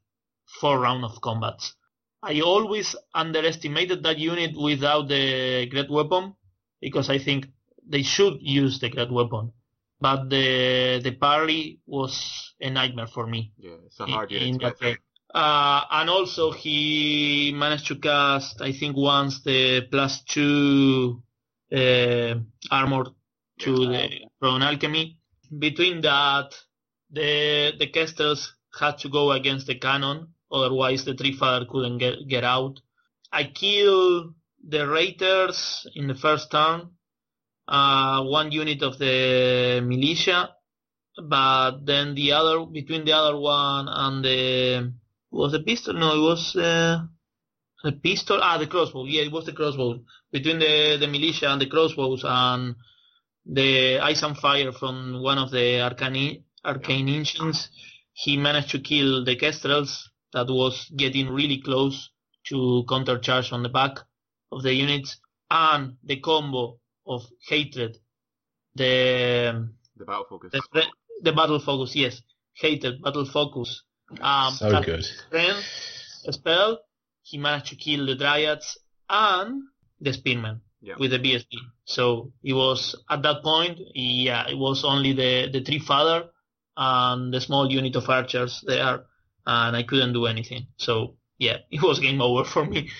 four 0.60 0.80
rounds 0.80 1.04
of 1.04 1.20
combats. 1.20 1.74
I 2.22 2.40
always 2.40 2.94
underestimated 3.14 4.02
that 4.02 4.18
unit 4.18 4.56
without 4.56 5.08
the 5.08 5.66
great 5.70 5.90
weapon 5.90 6.34
because 6.80 7.08
I 7.10 7.18
think 7.18 7.46
they 7.86 8.02
should 8.02 8.38
use 8.40 8.78
the 8.78 8.90
great 8.90 9.10
weapon. 9.10 9.52
But 10.00 10.30
the 10.30 11.00
the 11.02 11.12
parry 11.12 11.80
was 11.86 12.54
a 12.60 12.70
nightmare 12.70 13.06
for 13.06 13.26
me. 13.26 13.52
Yeah, 13.58 13.76
it's 13.86 14.00
a 14.00 14.06
hard 14.06 14.32
in, 14.32 14.38
unit 14.38 14.48
in 14.48 14.58
to 14.58 14.64
that 14.64 14.78
get 14.78 14.78
through. 14.78 14.94
game. 14.94 14.98
Uh, 15.34 15.82
and 15.90 16.10
also 16.10 16.50
he 16.52 17.52
managed 17.54 17.86
to 17.88 17.96
cast, 17.96 18.60
I 18.60 18.72
think, 18.72 18.96
once 18.96 19.42
the 19.42 19.82
plus 19.90 20.22
two 20.24 21.22
uh, 21.72 22.34
armor 22.70 23.04
to 23.58 23.86
the 23.86 24.08
from 24.38 24.62
alchemy. 24.62 25.18
Between 25.58 26.00
that, 26.02 26.54
the 27.10 27.72
the 27.78 27.86
casters 27.88 28.54
had 28.78 28.98
to 28.98 29.08
go 29.08 29.32
against 29.32 29.66
the 29.66 29.76
cannon, 29.76 30.34
otherwise 30.50 31.04
the 31.04 31.14
Treefather 31.14 31.68
couldn't 31.68 31.98
get 31.98 32.26
get 32.28 32.44
out. 32.44 32.80
I 33.32 33.44
killed 33.44 34.34
the 34.66 34.86
raiders 34.86 35.86
in 35.94 36.08
the 36.08 36.14
first 36.14 36.50
turn, 36.50 36.90
uh, 37.68 38.24
one 38.24 38.52
unit 38.52 38.82
of 38.82 38.98
the 38.98 39.80
militia, 39.84 40.50
but 41.22 41.86
then 41.86 42.14
the 42.14 42.32
other 42.32 42.66
between 42.66 43.04
the 43.04 43.12
other 43.12 43.36
one 43.36 43.88
and 43.88 44.24
the 44.24 44.92
was 45.30 45.54
a 45.54 45.60
pistol? 45.60 45.94
No, 45.94 46.14
it 46.14 46.28
was 46.28 46.56
uh, 46.56 47.02
a 47.84 47.92
pistol. 47.92 48.40
Ah, 48.42 48.58
the 48.58 48.66
crossbow. 48.66 49.04
Yeah, 49.04 49.22
it 49.22 49.32
was 49.32 49.46
the 49.46 49.52
crossbow 49.52 50.00
between 50.32 50.58
the 50.58 50.96
the 50.98 51.06
militia 51.06 51.48
and 51.50 51.60
the 51.60 51.66
crossbows 51.66 52.22
and 52.24 52.74
the 53.46 53.98
ice 54.00 54.22
and 54.22 54.36
fire 54.36 54.72
from 54.72 55.22
one 55.22 55.38
of 55.38 55.50
the 55.50 55.80
arcane 55.80 56.44
arcane 56.64 57.08
engines. 57.08 57.70
He 58.12 58.36
managed 58.36 58.70
to 58.70 58.80
kill 58.80 59.24
the 59.24 59.36
kestrels 59.36 60.09
that 60.32 60.48
was 60.48 60.90
getting 60.96 61.28
really 61.28 61.60
close 61.60 62.10
to 62.48 62.84
countercharge 62.88 63.52
on 63.52 63.62
the 63.62 63.68
back 63.68 63.98
of 64.52 64.62
the 64.62 64.72
units 64.72 65.18
and 65.50 65.96
the 66.04 66.16
combo 66.20 66.78
of 67.06 67.22
hatred 67.48 67.98
the 68.74 69.68
The 69.96 70.04
battle 70.04 70.26
focus. 70.28 70.50
the, 70.52 70.62
the, 70.72 70.82
the 71.22 71.32
battle 71.32 71.58
focus 71.60 71.94
yes 71.96 72.22
hatred 72.54 73.02
battle 73.02 73.24
focus 73.26 73.82
um 74.20 74.52
so 74.54 74.70
that 74.70 74.84
good. 74.84 75.04
strength 75.04 75.64
spell 76.30 76.78
he 77.22 77.38
managed 77.38 77.66
to 77.68 77.76
kill 77.76 78.06
the 78.06 78.14
dryads 78.16 78.76
and 79.08 79.62
the 80.00 80.12
spearmen 80.12 80.60
Yeah. 80.82 80.94
with 80.98 81.10
the 81.10 81.18
bsb 81.18 81.52
so 81.84 82.32
it 82.42 82.54
was 82.54 82.94
at 83.10 83.22
that 83.22 83.42
point 83.42 83.78
yeah 83.94 84.48
it 84.48 84.56
was 84.56 84.84
only 84.84 85.12
the 85.12 85.48
the 85.52 85.60
Treefather 85.60 86.28
and 86.76 87.32
the 87.34 87.40
small 87.40 87.70
unit 87.70 87.96
of 87.96 88.08
archers 88.08 88.62
there 88.66 89.04
and 89.46 89.76
i 89.76 89.82
couldn't 89.82 90.12
do 90.12 90.26
anything 90.26 90.66
so 90.76 91.16
yeah 91.38 91.58
it 91.70 91.82
was 91.82 91.98
game 91.98 92.20
over 92.20 92.44
for 92.44 92.64
me 92.64 92.90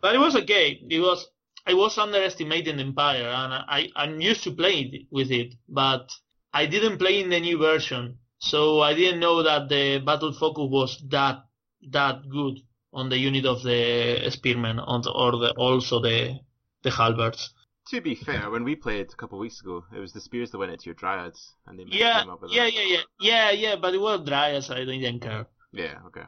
but 0.00 0.14
it 0.14 0.18
was 0.18 0.36
okay 0.36 0.80
it 0.88 1.00
was 1.00 1.28
I 1.66 1.74
was 1.74 1.96
underestimating 1.96 2.78
Empire, 2.78 3.26
and 3.26 3.54
I, 3.54 3.88
I'm 3.96 4.20
used 4.20 4.44
to 4.44 4.52
playing 4.52 5.06
with 5.10 5.30
it, 5.30 5.54
but 5.66 6.12
I 6.52 6.66
didn't 6.66 6.98
play 6.98 7.20
in 7.22 7.30
the 7.30 7.40
new 7.40 7.56
version, 7.56 8.18
so 8.38 8.82
I 8.82 8.92
didn't 8.92 9.20
know 9.20 9.42
that 9.42 9.70
the 9.70 10.02
battle 10.04 10.34
focus 10.34 10.68
was 10.70 11.02
that 11.08 11.44
that 11.90 12.28
good 12.28 12.60
on 12.92 13.08
the 13.08 13.18
unit 13.18 13.46
of 13.46 13.62
the 13.62 14.28
spearmen, 14.30 14.78
on 14.78 15.00
the, 15.02 15.10
or 15.10 15.32
the, 15.32 15.52
also 15.56 16.00
the 16.00 16.38
the 16.82 16.90
halberds. 16.90 17.54
To 17.88 18.00
be 18.00 18.14
fair, 18.14 18.50
when 18.50 18.64
we 18.64 18.76
played 18.76 19.10
a 19.12 19.16
couple 19.16 19.38
of 19.38 19.40
weeks 19.40 19.60
ago, 19.60 19.84
it 19.94 19.98
was 19.98 20.12
the 20.12 20.20
spears 20.20 20.50
that 20.50 20.58
went 20.58 20.72
into 20.72 20.86
your 20.86 20.94
dryads, 20.94 21.54
and 21.66 21.78
they 21.78 21.84
Yeah, 21.88 22.24
up 22.30 22.42
with 22.42 22.52
yeah, 22.52 22.66
yeah, 22.66 22.82
yeah, 22.84 23.02
yeah, 23.20 23.50
yeah. 23.50 23.76
But 23.76 23.94
it 23.94 24.00
was 24.00 24.20
dry, 24.26 24.60
so 24.60 24.74
I 24.74 24.84
didn't 24.84 25.20
care. 25.20 25.46
Yeah, 25.74 25.98
okay. 26.06 26.22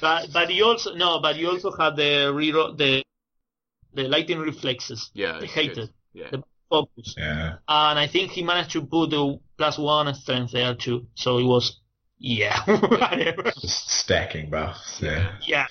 But 0.00 0.32
but 0.32 0.52
you 0.52 0.64
also 0.64 0.94
no, 0.94 1.18
but 1.20 1.36
you 1.36 1.50
also 1.50 1.70
had 1.72 1.96
the 1.96 2.32
reroll 2.32 2.76
the 2.76 3.02
the 3.94 4.04
lightning 4.08 4.38
reflexes, 4.38 5.10
Yeah, 5.14 5.38
the 5.38 5.44
it's 5.44 5.54
good. 5.54 5.66
hated 5.68 5.90
Yeah. 6.14 6.30
The- 6.30 6.42
focus. 6.70 7.14
Yeah. 7.16 7.56
and 7.66 7.98
I 7.98 8.06
think 8.06 8.32
he 8.32 8.42
managed 8.42 8.72
to 8.72 8.82
put 8.82 9.08
the 9.10 9.40
plus 9.56 9.78
one 9.78 10.12
strength 10.14 10.52
there 10.52 10.74
too. 10.74 11.06
So 11.14 11.38
it 11.38 11.44
was, 11.44 11.80
yeah, 12.18 12.60
whatever. 12.66 13.44
Just 13.58 13.88
stacking 13.88 14.50
buffs. 14.50 15.00
Yeah. 15.00 15.36
yeah. 15.46 15.66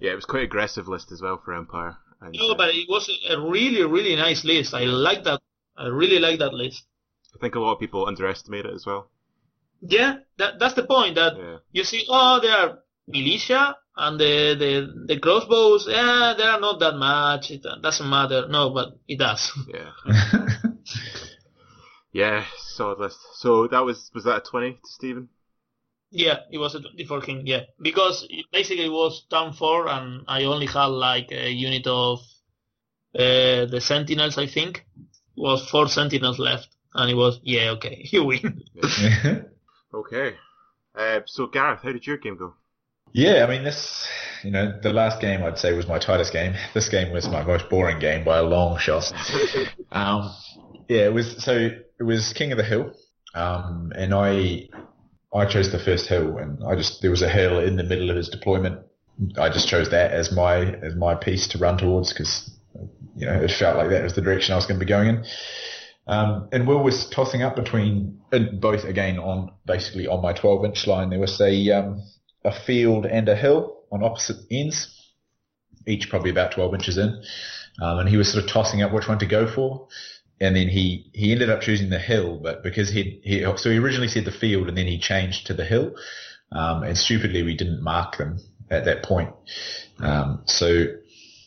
Yeah, 0.00 0.12
it 0.12 0.14
was 0.14 0.24
quite 0.24 0.44
aggressive 0.44 0.88
list 0.88 1.12
as 1.12 1.20
well 1.20 1.40
for 1.44 1.52
Empire. 1.52 1.96
And, 2.22 2.34
No, 2.38 2.54
but 2.54 2.70
it 2.74 2.86
was 2.88 3.10
a 3.28 3.38
really, 3.38 3.84
really 3.84 4.16
nice 4.16 4.42
list. 4.42 4.72
I 4.72 4.84
like 4.84 5.24
that. 5.24 5.40
I 5.76 5.88
really 5.88 6.18
like 6.18 6.38
that 6.38 6.54
list. 6.54 6.84
I 7.34 7.38
think 7.38 7.54
a 7.54 7.60
lot 7.60 7.72
of 7.74 7.78
people 7.78 8.06
underestimate 8.06 8.64
it 8.64 8.72
as 8.74 8.86
well. 8.86 9.10
Yeah, 9.80 10.16
that 10.38 10.58
that's 10.58 10.74
the 10.74 10.84
point. 10.84 11.14
That 11.16 11.36
Yeah. 11.36 11.58
you 11.72 11.84
see, 11.84 12.04
oh, 12.08 12.40
there 12.40 12.56
are 12.56 12.78
militia 13.06 13.76
and 13.96 14.18
the 14.18 14.54
the 14.58 15.04
the 15.14 15.20
crossbows. 15.20 15.86
Yeah, 15.88 16.34
they 16.36 16.44
are 16.44 16.60
not 16.60 16.80
that 16.80 16.96
much. 16.96 17.50
It 17.50 17.64
doesn't 17.82 18.08
matter. 18.08 18.48
No, 18.48 18.70
but 18.70 18.98
it 19.06 19.18
does. 19.18 19.52
Yeah. 19.68 19.92
Yeah, 22.12 22.44
solid 22.58 22.98
list. 22.98 23.18
So 23.34 23.68
that 23.68 23.84
was 23.84 24.10
was 24.14 24.24
that 24.24 24.38
a 24.38 24.40
twenty 24.40 24.72
to 24.72 24.78
Stephen? 24.84 25.28
Yeah, 26.10 26.38
it 26.50 26.56
was 26.56 26.74
a 26.74 26.80
24 26.80 27.20
king. 27.20 27.46
Yeah, 27.46 27.64
because 27.82 28.26
it 28.30 28.46
basically 28.50 28.86
it 28.86 28.92
was 28.92 29.26
turn 29.30 29.52
four, 29.52 29.88
and 29.88 30.24
I 30.26 30.44
only 30.44 30.66
had 30.66 30.86
like 30.86 31.30
a 31.30 31.50
unit 31.50 31.86
of 31.86 32.20
uh, 33.14 33.66
the 33.66 33.80
sentinels. 33.80 34.38
I 34.38 34.46
think 34.46 34.86
was 35.36 35.68
four 35.68 35.86
sentinels 35.88 36.38
left, 36.38 36.68
and 36.94 37.10
it 37.10 37.14
was 37.14 37.40
yeah, 37.42 37.70
okay, 37.72 38.00
you 38.10 38.24
win. 38.24 38.62
Okay. 39.92 40.34
Uh, 40.94 41.20
so 41.26 41.46
Gareth, 41.46 41.80
how 41.82 41.92
did 41.92 42.06
your 42.06 42.16
game 42.16 42.36
go? 42.36 42.54
Yeah, 43.12 43.44
I 43.46 43.50
mean, 43.50 43.64
this, 43.64 44.06
you 44.44 44.50
know, 44.50 44.78
the 44.82 44.92
last 44.92 45.20
game 45.20 45.42
I'd 45.42 45.58
say 45.58 45.72
was 45.72 45.86
my 45.86 45.98
tightest 45.98 46.32
game. 46.32 46.54
This 46.74 46.88
game 46.88 47.12
was 47.12 47.28
my 47.28 47.42
most 47.42 47.70
boring 47.70 47.98
game 47.98 48.24
by 48.24 48.38
a 48.38 48.42
long 48.42 48.78
shot. 48.78 49.12
Um, 49.90 50.30
yeah, 50.86 51.06
it 51.06 51.14
was, 51.14 51.42
so 51.42 51.70
it 51.98 52.02
was 52.02 52.34
King 52.34 52.52
of 52.52 52.58
the 52.58 52.64
Hill. 52.64 52.92
Um, 53.34 53.90
and 53.96 54.12
I, 54.12 54.68
I 55.34 55.46
chose 55.46 55.70
the 55.70 55.78
first 55.78 56.08
hill, 56.08 56.38
and 56.38 56.62
I 56.64 56.74
just 56.74 57.02
there 57.02 57.10
was 57.10 57.22
a 57.22 57.28
hill 57.28 57.58
in 57.60 57.76
the 57.76 57.84
middle 57.84 58.10
of 58.10 58.16
his 58.16 58.28
deployment. 58.28 58.80
I 59.36 59.48
just 59.48 59.68
chose 59.68 59.90
that 59.90 60.12
as 60.12 60.32
my 60.32 60.74
as 60.74 60.94
my 60.94 61.14
piece 61.14 61.46
to 61.48 61.58
run 61.58 61.76
towards 61.76 62.12
because 62.12 62.50
you 63.16 63.26
know 63.26 63.34
it 63.34 63.50
felt 63.50 63.76
like 63.76 63.90
that 63.90 64.02
was 64.02 64.14
the 64.14 64.22
direction 64.22 64.52
I 64.52 64.56
was 64.56 64.66
going 64.66 64.78
to 64.78 64.84
be 64.84 64.88
going 64.88 65.08
in. 65.08 65.24
Um, 66.08 66.48
and 66.52 66.66
Will 66.66 66.82
was 66.82 67.08
tossing 67.10 67.42
up 67.42 67.54
between 67.54 68.20
both 68.54 68.84
again 68.84 69.18
on 69.18 69.52
basically 69.66 70.06
on 70.06 70.22
my 70.22 70.32
12 70.32 70.64
inch 70.64 70.86
line. 70.86 71.10
There 71.10 71.18
was 71.18 71.40
a 71.40 71.70
um, 71.70 72.02
a 72.44 72.52
field 72.52 73.06
and 73.06 73.28
a 73.28 73.36
hill 73.36 73.82
on 73.92 74.02
opposite 74.02 74.38
ends, 74.50 75.12
each 75.86 76.08
probably 76.08 76.30
about 76.30 76.52
12 76.52 76.74
inches 76.74 76.98
in. 76.98 77.22
Um, 77.80 77.98
and 78.00 78.08
he 78.08 78.16
was 78.16 78.32
sort 78.32 78.44
of 78.44 78.50
tossing 78.50 78.82
up 78.82 78.92
which 78.92 79.06
one 79.06 79.18
to 79.20 79.26
go 79.26 79.46
for 79.46 79.88
and 80.40 80.54
then 80.54 80.68
he 80.68 81.10
he 81.12 81.32
ended 81.32 81.50
up 81.50 81.60
choosing 81.60 81.90
the 81.90 81.98
hill, 81.98 82.38
but 82.38 82.62
because 82.62 82.88
he 82.88 83.20
he 83.24 83.42
so 83.56 83.70
he 83.70 83.78
originally 83.78 84.08
said 84.08 84.24
the 84.24 84.30
field, 84.30 84.68
and 84.68 84.76
then 84.76 84.86
he 84.86 84.98
changed 84.98 85.46
to 85.46 85.54
the 85.54 85.64
hill, 85.64 85.94
um, 86.52 86.82
and 86.82 86.96
stupidly 86.96 87.42
we 87.42 87.56
didn't 87.56 87.82
mark 87.82 88.16
them 88.18 88.38
at 88.70 88.84
that 88.84 89.02
point. 89.02 89.30
Um, 89.98 90.42
so 90.46 90.86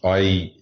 I 0.03 0.53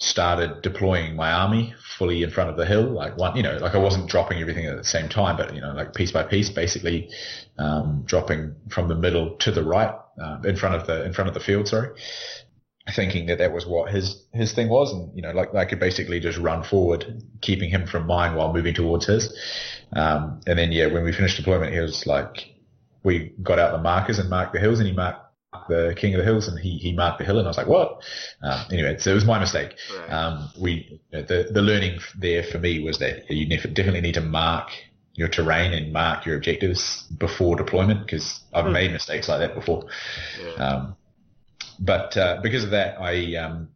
started 0.00 0.60
deploying 0.62 1.16
my 1.16 1.32
army 1.32 1.74
fully 1.96 2.22
in 2.22 2.30
front 2.30 2.50
of 2.50 2.56
the 2.56 2.66
hill, 2.66 2.82
like 2.82 3.16
one, 3.16 3.36
you 3.36 3.42
know, 3.42 3.56
like 3.58 3.74
I 3.74 3.78
wasn't 3.78 4.08
dropping 4.08 4.40
everything 4.40 4.66
at 4.66 4.76
the 4.76 4.84
same 4.84 5.08
time, 5.08 5.36
but 5.36 5.54
you 5.54 5.60
know, 5.60 5.72
like 5.72 5.94
piece 5.94 6.12
by 6.12 6.24
piece, 6.24 6.50
basically 6.50 7.10
um, 7.58 8.02
dropping 8.04 8.54
from 8.68 8.88
the 8.88 8.94
middle 8.94 9.36
to 9.38 9.52
the 9.52 9.62
right 9.62 9.94
uh, 10.20 10.38
in 10.44 10.56
front 10.56 10.74
of 10.74 10.86
the 10.86 11.04
in 11.04 11.12
front 11.12 11.28
of 11.28 11.34
the 11.34 11.40
field. 11.40 11.68
Sorry, 11.68 11.90
thinking 12.92 13.26
that 13.26 13.38
that 13.38 13.52
was 13.52 13.66
what 13.66 13.90
his 13.90 14.24
his 14.32 14.52
thing 14.52 14.68
was, 14.68 14.92
and 14.92 15.14
you 15.14 15.22
know, 15.22 15.30
like 15.30 15.54
I 15.54 15.64
could 15.64 15.80
basically 15.80 16.20
just 16.20 16.38
run 16.38 16.64
forward, 16.64 17.22
keeping 17.40 17.70
him 17.70 17.86
from 17.86 18.06
mine 18.06 18.34
while 18.34 18.52
moving 18.52 18.74
towards 18.74 19.06
his. 19.06 19.32
Um, 19.94 20.40
and 20.46 20.58
then 20.58 20.72
yeah, 20.72 20.86
when 20.86 21.04
we 21.04 21.12
finished 21.12 21.36
deployment, 21.36 21.72
he 21.72 21.80
was 21.80 22.06
like, 22.06 22.52
we 23.04 23.32
got 23.42 23.58
out 23.60 23.72
the 23.72 23.82
markers 23.82 24.18
and 24.18 24.28
marked 24.28 24.52
the 24.52 24.60
hills, 24.60 24.80
and 24.80 24.88
he 24.88 24.94
marked 24.94 25.23
the 25.68 25.94
king 25.96 26.14
of 26.14 26.18
the 26.18 26.24
hills, 26.24 26.48
and 26.48 26.58
he 26.58 26.78
he 26.78 26.92
marked 26.92 27.18
the 27.18 27.24
hill, 27.24 27.38
and 27.38 27.46
I 27.46 27.50
was 27.50 27.56
like, 27.56 27.66
what? 27.66 28.02
Um, 28.42 28.60
anyway, 28.70 28.96
so 28.98 29.10
it 29.10 29.14
was 29.14 29.24
my 29.24 29.38
mistake. 29.38 29.74
Right. 29.98 30.10
Um, 30.12 30.50
we 30.60 31.00
the 31.10 31.48
the 31.50 31.62
learning 31.62 32.00
there 32.18 32.42
for 32.42 32.58
me 32.58 32.80
was 32.82 32.98
that 32.98 33.30
you 33.30 33.46
definitely 33.48 34.00
need 34.00 34.14
to 34.14 34.20
mark 34.20 34.68
your 35.14 35.28
terrain 35.28 35.72
and 35.72 35.92
mark 35.92 36.26
your 36.26 36.36
objectives 36.36 37.04
before 37.18 37.56
deployment 37.56 38.00
because 38.04 38.40
I've 38.52 38.66
Hmm. 38.66 38.72
made 38.72 38.92
mistakes 38.92 39.28
like 39.28 39.38
that 39.38 39.54
before. 39.54 39.84
Yeah. 40.44 40.54
Um, 40.64 40.96
but 41.78 42.16
uh, 42.16 42.40
because 42.42 42.64
of 42.64 42.70
that, 42.70 43.00
I, 43.00 43.36
um, 43.36 43.68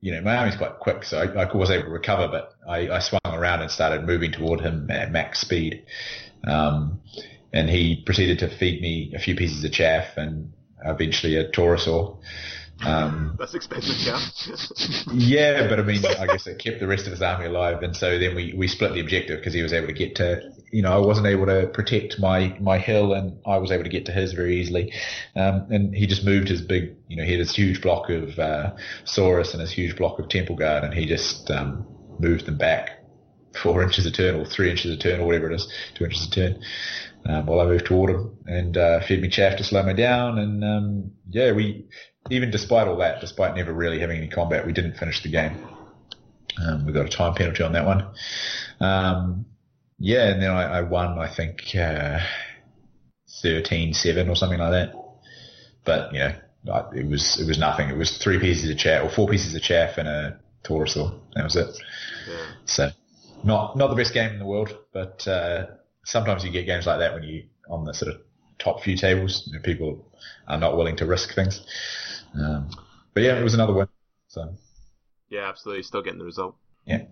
you 0.00 0.12
know, 0.12 0.20
my 0.20 0.36
army's 0.36 0.56
quite 0.56 0.78
quick, 0.80 1.04
so 1.04 1.18
I, 1.18 1.44
I 1.44 1.56
was 1.56 1.70
able 1.70 1.84
to 1.84 1.90
recover. 1.90 2.28
But 2.28 2.52
I, 2.68 2.88
I 2.90 2.98
swung 2.98 3.20
around 3.24 3.62
and 3.62 3.70
started 3.70 4.04
moving 4.06 4.32
toward 4.32 4.60
him 4.60 4.90
at 4.90 5.10
max 5.12 5.40
speed, 5.40 5.84
um, 6.46 7.00
and 7.52 7.70
he 7.70 8.02
proceeded 8.04 8.38
to 8.40 8.48
feed 8.58 8.80
me 8.82 9.12
a 9.14 9.18
few 9.18 9.34
pieces 9.36 9.64
of 9.64 9.72
chaff 9.72 10.16
and 10.16 10.52
eventually 10.84 11.36
a 11.36 11.48
Taurosaur. 11.50 12.18
Um, 12.84 13.36
That's 13.38 13.54
expensive, 13.54 13.96
yeah. 14.00 14.20
yeah, 15.12 15.68
but 15.68 15.78
I 15.78 15.82
mean, 15.82 16.04
I 16.04 16.26
guess 16.26 16.46
it 16.46 16.58
kept 16.58 16.80
the 16.80 16.86
rest 16.86 17.06
of 17.06 17.12
his 17.12 17.22
army 17.22 17.46
alive, 17.46 17.82
and 17.82 17.96
so 17.96 18.18
then 18.18 18.34
we, 18.34 18.54
we 18.56 18.66
split 18.68 18.94
the 18.94 19.00
objective 19.00 19.38
because 19.38 19.54
he 19.54 19.62
was 19.62 19.72
able 19.72 19.86
to 19.86 19.92
get 19.92 20.16
to, 20.16 20.52
you 20.72 20.82
know, 20.82 20.92
I 20.92 21.04
wasn't 21.04 21.26
able 21.26 21.46
to 21.46 21.70
protect 21.72 22.18
my 22.18 22.56
my 22.60 22.78
hill, 22.78 23.12
and 23.12 23.38
I 23.46 23.58
was 23.58 23.70
able 23.70 23.84
to 23.84 23.90
get 23.90 24.06
to 24.06 24.12
his 24.12 24.32
very 24.32 24.60
easily, 24.60 24.92
um, 25.36 25.66
and 25.70 25.94
he 25.94 26.06
just 26.06 26.24
moved 26.24 26.48
his 26.48 26.60
big, 26.60 26.96
you 27.08 27.16
know, 27.16 27.24
he 27.24 27.32
had 27.32 27.40
this 27.40 27.54
huge 27.54 27.82
block 27.82 28.10
of 28.10 28.38
uh, 28.38 28.74
Saurus 29.04 29.52
and 29.52 29.60
his 29.60 29.70
huge 29.70 29.96
block 29.96 30.18
of 30.18 30.28
Temple 30.28 30.56
Guard, 30.56 30.84
and 30.84 30.94
he 30.94 31.06
just 31.06 31.50
um, 31.50 31.86
moved 32.18 32.46
them 32.46 32.58
back 32.58 33.02
four 33.62 33.82
inches 33.84 34.06
a 34.06 34.10
turn 34.10 34.34
or 34.34 34.44
three 34.44 34.70
inches 34.70 34.92
a 34.92 34.96
turn 34.96 35.20
or 35.20 35.26
whatever 35.26 35.50
it 35.50 35.54
is, 35.54 35.72
two 35.94 36.04
inches 36.04 36.26
a 36.26 36.30
turn. 36.30 36.62
Um, 37.24 37.46
while 37.46 37.60
I 37.60 37.66
moved 37.66 37.86
toward 37.86 38.10
him 38.10 38.36
and 38.46 38.76
uh, 38.76 39.00
fed 39.06 39.20
me 39.20 39.28
chaff 39.28 39.56
to 39.58 39.64
slow 39.64 39.82
me 39.84 39.94
down, 39.94 40.38
and 40.38 40.64
um, 40.64 41.12
yeah, 41.30 41.52
we 41.52 41.86
even 42.30 42.50
despite 42.50 42.88
all 42.88 42.96
that, 42.96 43.20
despite 43.20 43.54
never 43.56 43.72
really 43.72 44.00
having 44.00 44.18
any 44.18 44.28
combat, 44.28 44.66
we 44.66 44.72
didn't 44.72 44.96
finish 44.96 45.22
the 45.22 45.28
game. 45.30 45.56
Um, 46.64 46.84
we 46.84 46.92
got 46.92 47.06
a 47.06 47.08
time 47.08 47.34
penalty 47.34 47.62
on 47.62 47.72
that 47.72 47.86
one. 47.86 48.06
Um, 48.80 49.46
yeah, 49.98 50.28
and 50.28 50.42
then 50.42 50.50
I, 50.50 50.78
I 50.78 50.80
won, 50.82 51.18
I 51.18 51.32
think, 51.32 51.74
uh, 51.76 52.18
13-7 53.44 54.28
or 54.28 54.36
something 54.36 54.58
like 54.58 54.72
that. 54.72 54.94
But, 55.84 56.12
you 56.12 56.18
know, 56.20 56.34
I- 56.72 56.94
it 56.96 57.06
was, 57.06 57.40
it 57.40 57.46
was 57.46 57.58
nothing. 57.58 57.88
It 57.88 57.96
was 57.96 58.18
three 58.18 58.38
pieces 58.38 58.70
of 58.70 58.76
chaff, 58.78 59.04
or 59.04 59.08
four 59.08 59.28
pieces 59.28 59.54
of 59.54 59.62
chaff 59.62 59.98
and 59.98 60.08
a 60.08 60.38
Taurosaur. 60.64 61.18
That 61.34 61.44
was 61.44 61.56
it. 61.56 61.68
yeah. 62.28 62.36
So, 62.66 62.90
not, 63.44 63.76
not 63.76 63.88
the 63.90 63.96
best 63.96 64.12
game 64.14 64.32
in 64.32 64.38
the 64.38 64.44
world, 64.46 64.76
but, 64.92 65.26
uh, 65.26 65.66
sometimes 66.04 66.44
you 66.44 66.50
get 66.50 66.66
games 66.66 66.86
like 66.86 66.98
that 67.00 67.14
when 67.14 67.22
you, 67.22 67.44
on 67.68 67.84
the 67.84 67.94
sort 67.94 68.14
of 68.14 68.20
top 68.58 68.82
few 68.82 68.96
tables, 68.96 69.44
you 69.46 69.54
know, 69.54 69.62
people 69.62 70.06
are 70.48 70.58
not 70.58 70.76
willing 70.76 70.96
to 70.96 71.06
risk 71.06 71.34
things. 71.34 71.64
Um, 72.34 72.70
but 73.14 73.22
yeah, 73.22 73.38
it 73.38 73.42
was 73.42 73.54
another 73.54 73.72
win. 73.72 73.88
So, 74.28 74.54
Yeah, 75.28 75.48
absolutely. 75.48 75.82
Still 75.82 76.02
getting 76.02 76.18
the 76.18 76.24
result. 76.24 76.56
Yeah. 76.86 77.02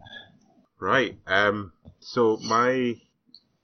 Right. 0.79 1.19
Um. 1.27 1.73
So 2.01 2.39
my 2.39 2.97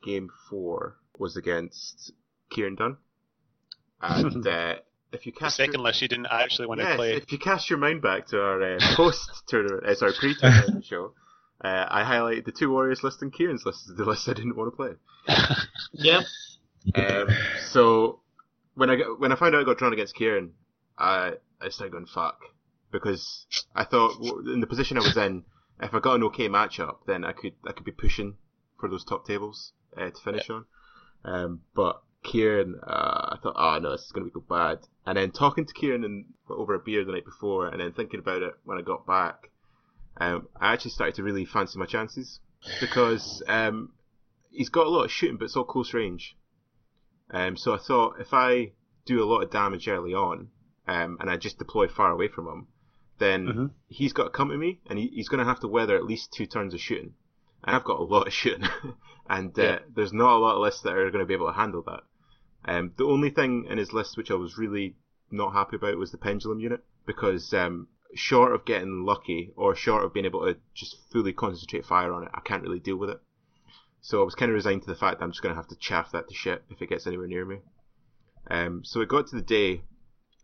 game 0.03 0.29
four 0.51 0.97
was 1.19 1.37
against 1.37 2.13
Kieran 2.51 2.75
Dunn, 2.75 2.99
and 4.03 4.47
uh, 4.47 4.75
if 5.13 5.25
you 5.27 5.33
The 5.33 5.39
cast 5.39 5.57
second 5.57 5.75
your, 5.75 5.83
list, 5.83 6.03
you 6.03 6.09
didn't 6.09 6.27
actually 6.31 6.67
want 6.69 6.81
to 6.81 6.95
play. 6.95 7.15
if 7.15 7.33
you 7.33 7.39
cast 7.39 7.71
your 7.71 7.79
mind 7.79 8.03
back 8.03 8.27
to 8.29 8.41
our 8.41 8.63
uh, 8.77 8.79
post 8.95 9.31
tournament, 9.49 9.85
uh, 9.87 9.95
sorry, 9.95 10.13
pre 10.19 10.35
tournament 10.35 10.85
show, 10.91 11.13
uh, 11.63 11.87
I 11.89 12.03
highlighted 12.03 12.45
the 12.45 12.53
two 12.53 12.71
Warriors 12.71 13.03
list 13.03 13.23
and 13.23 13.33
Kieran's 13.33 13.65
list 13.65 13.89
as 13.89 13.97
the 13.97 14.05
list 14.05 14.29
I 14.29 14.35
didn't 14.35 14.57
want 14.57 14.73
to 14.73 14.77
play. 14.77 14.93
Yeah. 15.93 16.23
Um, 16.95 17.29
so 17.71 18.21
when 18.75 18.91
I 18.91 18.97
got, 18.97 19.19
when 19.19 19.33
I 19.33 19.37
found 19.37 19.55
out 19.55 19.63
I 19.63 19.65
got 19.65 19.79
drawn 19.79 19.93
against 19.93 20.15
Kieran, 20.15 20.53
I 20.99 21.33
I 21.61 21.69
started 21.71 21.93
going 21.93 22.07
fuck 22.07 22.39
because 22.93 23.47
I 23.75 23.85
thought 23.85 24.21
in 24.47 24.61
the 24.61 24.67
position 24.67 24.99
I 24.99 25.01
was 25.01 25.17
in, 25.17 25.45
if 25.81 25.95
I 25.95 26.01
got 26.01 26.15
an 26.15 26.23
okay 26.25 26.49
matchup, 26.49 26.99
then 27.07 27.25
I 27.25 27.33
could 27.33 27.55
I 27.67 27.73
could 27.73 27.85
be 27.85 27.93
pushing 27.93 28.37
for 28.79 28.89
those 28.89 29.05
top 29.05 29.27
tables 29.27 29.73
uh, 29.97 30.11
to 30.11 30.21
finish 30.23 30.49
on. 30.51 30.67
Um, 31.25 31.63
but 31.75 32.03
Kieran, 32.23 32.79
uh, 32.87 33.35
I 33.35 33.39
thought, 33.43 33.55
oh 33.57 33.79
no, 33.81 33.93
this 33.93 34.03
is 34.03 34.13
going 34.13 34.27
to 34.27 34.33
go 34.33 34.45
bad. 34.49 34.79
And 35.07 35.17
then 35.17 35.31
talking 35.31 35.65
to 35.67 35.75
Kieran 35.75 36.05
and 36.05 36.27
over 36.49 36.75
a 36.75 36.79
beer 36.79 37.05
the 37.05 37.13
night 37.13 37.25
before, 37.25 37.69
and 37.69 37.81
then 37.81 37.93
thinking 37.93 38.21
about 38.21 38.43
it 38.43 38.55
when 38.65 38.79
I 38.79 38.83
got 38.83 39.07
back, 39.07 39.51
um, 40.19 40.49
I 40.59 40.73
actually 40.73 40.93
started 40.93 41.15
to 41.17 41.23
really 41.23 41.45
fancy 41.45 41.79
my 41.79 41.87
chances 41.87 42.41
because 42.81 43.43
um, 43.49 43.93
he's 44.51 44.69
got 44.69 44.87
a 44.87 44.91
lot 44.91 45.05
of 45.05 45.11
shooting, 45.13 45.37
but 45.37 45.47
it's 45.47 45.57
all 45.57 45.65
close 45.65 45.93
range. 45.95 46.37
Um, 47.31 47.57
so 47.57 47.75
I 47.75 47.79
thought 47.79 48.21
if 48.21 48.33
I 48.33 48.73
do 49.05 49.23
a 49.23 49.27
lot 49.27 49.43
of 49.43 49.51
damage 49.51 49.89
early 49.89 50.15
on, 50.15 50.49
um, 50.87 51.17
and 51.21 51.29
I 51.29 51.37
just 51.37 51.59
deploy 51.59 51.89
far 51.89 52.11
away 52.13 52.29
from 52.29 52.47
him, 52.47 52.67
then 53.19 53.47
Mhm. 53.47 53.71
he's 53.89 54.13
got 54.13 54.25
to 54.25 54.31
come 54.31 54.51
to 54.51 54.57
me, 54.57 54.81
and 54.87 54.99
he, 54.99 55.09
he's 55.09 55.29
going 55.29 55.39
to 55.41 55.45
have 55.45 55.61
to 55.61 55.69
weather 55.69 55.97
at 55.97 56.05
least 56.05 56.33
two 56.33 56.47
turns 56.47 56.75
of 56.75 56.81
shooting. 56.81 57.15
And 57.65 57.75
I've 57.75 57.85
got 57.85 57.99
a 57.99 58.05
lot 58.05 58.27
of 58.27 58.33
shooting, 58.33 58.69
and 59.29 59.59
uh, 59.59 59.63
Yeah. 59.63 59.79
there's 59.95 60.13
not 60.13 60.37
a 60.37 60.39
lot 60.39 60.55
of 60.55 60.63
lists 60.63 60.83
that 60.83 60.95
are 60.97 61.11
going 61.11 61.21
to 61.23 61.27
be 61.27 61.35
able 61.35 61.49
to 61.49 61.53
handle 61.53 61.83
that. 61.83 62.03
Um, 62.65 62.93
the 62.97 63.05
only 63.07 63.31
thing 63.31 63.67
in 63.69 63.79
his 63.79 63.93
list 63.93 64.17
which 64.17 64.31
I 64.31 64.35
was 64.35 64.59
really 64.59 64.97
not 65.31 65.53
happy 65.53 65.77
about 65.77 65.99
was 65.99 66.11
the 66.13 66.19
pendulum 66.19 66.61
unit 66.61 66.85
because 67.07 67.53
um, 67.55 67.89
short 68.17 68.55
of 68.55 68.65
getting 68.65 69.05
lucky 69.05 69.53
or 69.57 69.75
short 69.75 70.05
of 70.05 70.13
being 70.13 70.27
able 70.27 70.45
to 70.47 70.57
just 70.75 70.97
fully 71.13 71.33
concentrate 71.33 71.85
fire 71.85 72.13
on 72.13 72.25
it, 72.25 72.31
I 72.35 72.41
can't 72.41 72.63
really 72.63 72.81
deal 72.81 72.97
with 72.97 73.11
it. 73.11 73.21
So 74.01 74.21
I 74.21 74.25
was 74.25 74.35
kind 74.35 74.51
of 74.51 74.55
resigned 74.55 74.83
to 74.83 74.89
the 74.89 74.95
fact 74.95 75.19
that 75.19 75.25
I'm 75.25 75.33
just 75.33 75.43
going 75.43 75.55
to 75.55 75.61
have 75.61 75.69
to 75.69 75.77
chaff 75.77 76.13
that 76.13 76.29
to 76.29 76.35
shit 76.35 76.65
if 76.71 76.81
it 76.81 76.89
gets 76.89 77.07
anywhere 77.07 77.27
near 77.27 77.45
me. 77.45 77.59
Um, 78.49 78.85
so 78.85 79.01
it 79.01 79.09
got 79.09 79.27
to 79.29 79.37
the 79.37 79.43
day, 79.43 79.83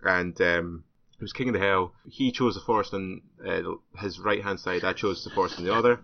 and 0.03 0.39
um, 0.40 0.85
it 1.15 1.23
was 1.23 1.32
King 1.32 1.49
of 1.49 1.55
the 1.55 1.61
Hell. 1.61 1.94
He 2.05 2.32
chose 2.32 2.55
the 2.55 2.61
forest 2.61 2.93
on 2.93 3.23
uh, 3.47 3.61
his 3.99 4.19
right 4.19 4.43
hand 4.43 4.59
side. 4.59 4.85
I 4.85 4.93
chose 4.93 5.23
the 5.23 5.31
forest 5.31 5.59
on 5.59 5.65
the 5.65 5.74
other. 5.74 6.01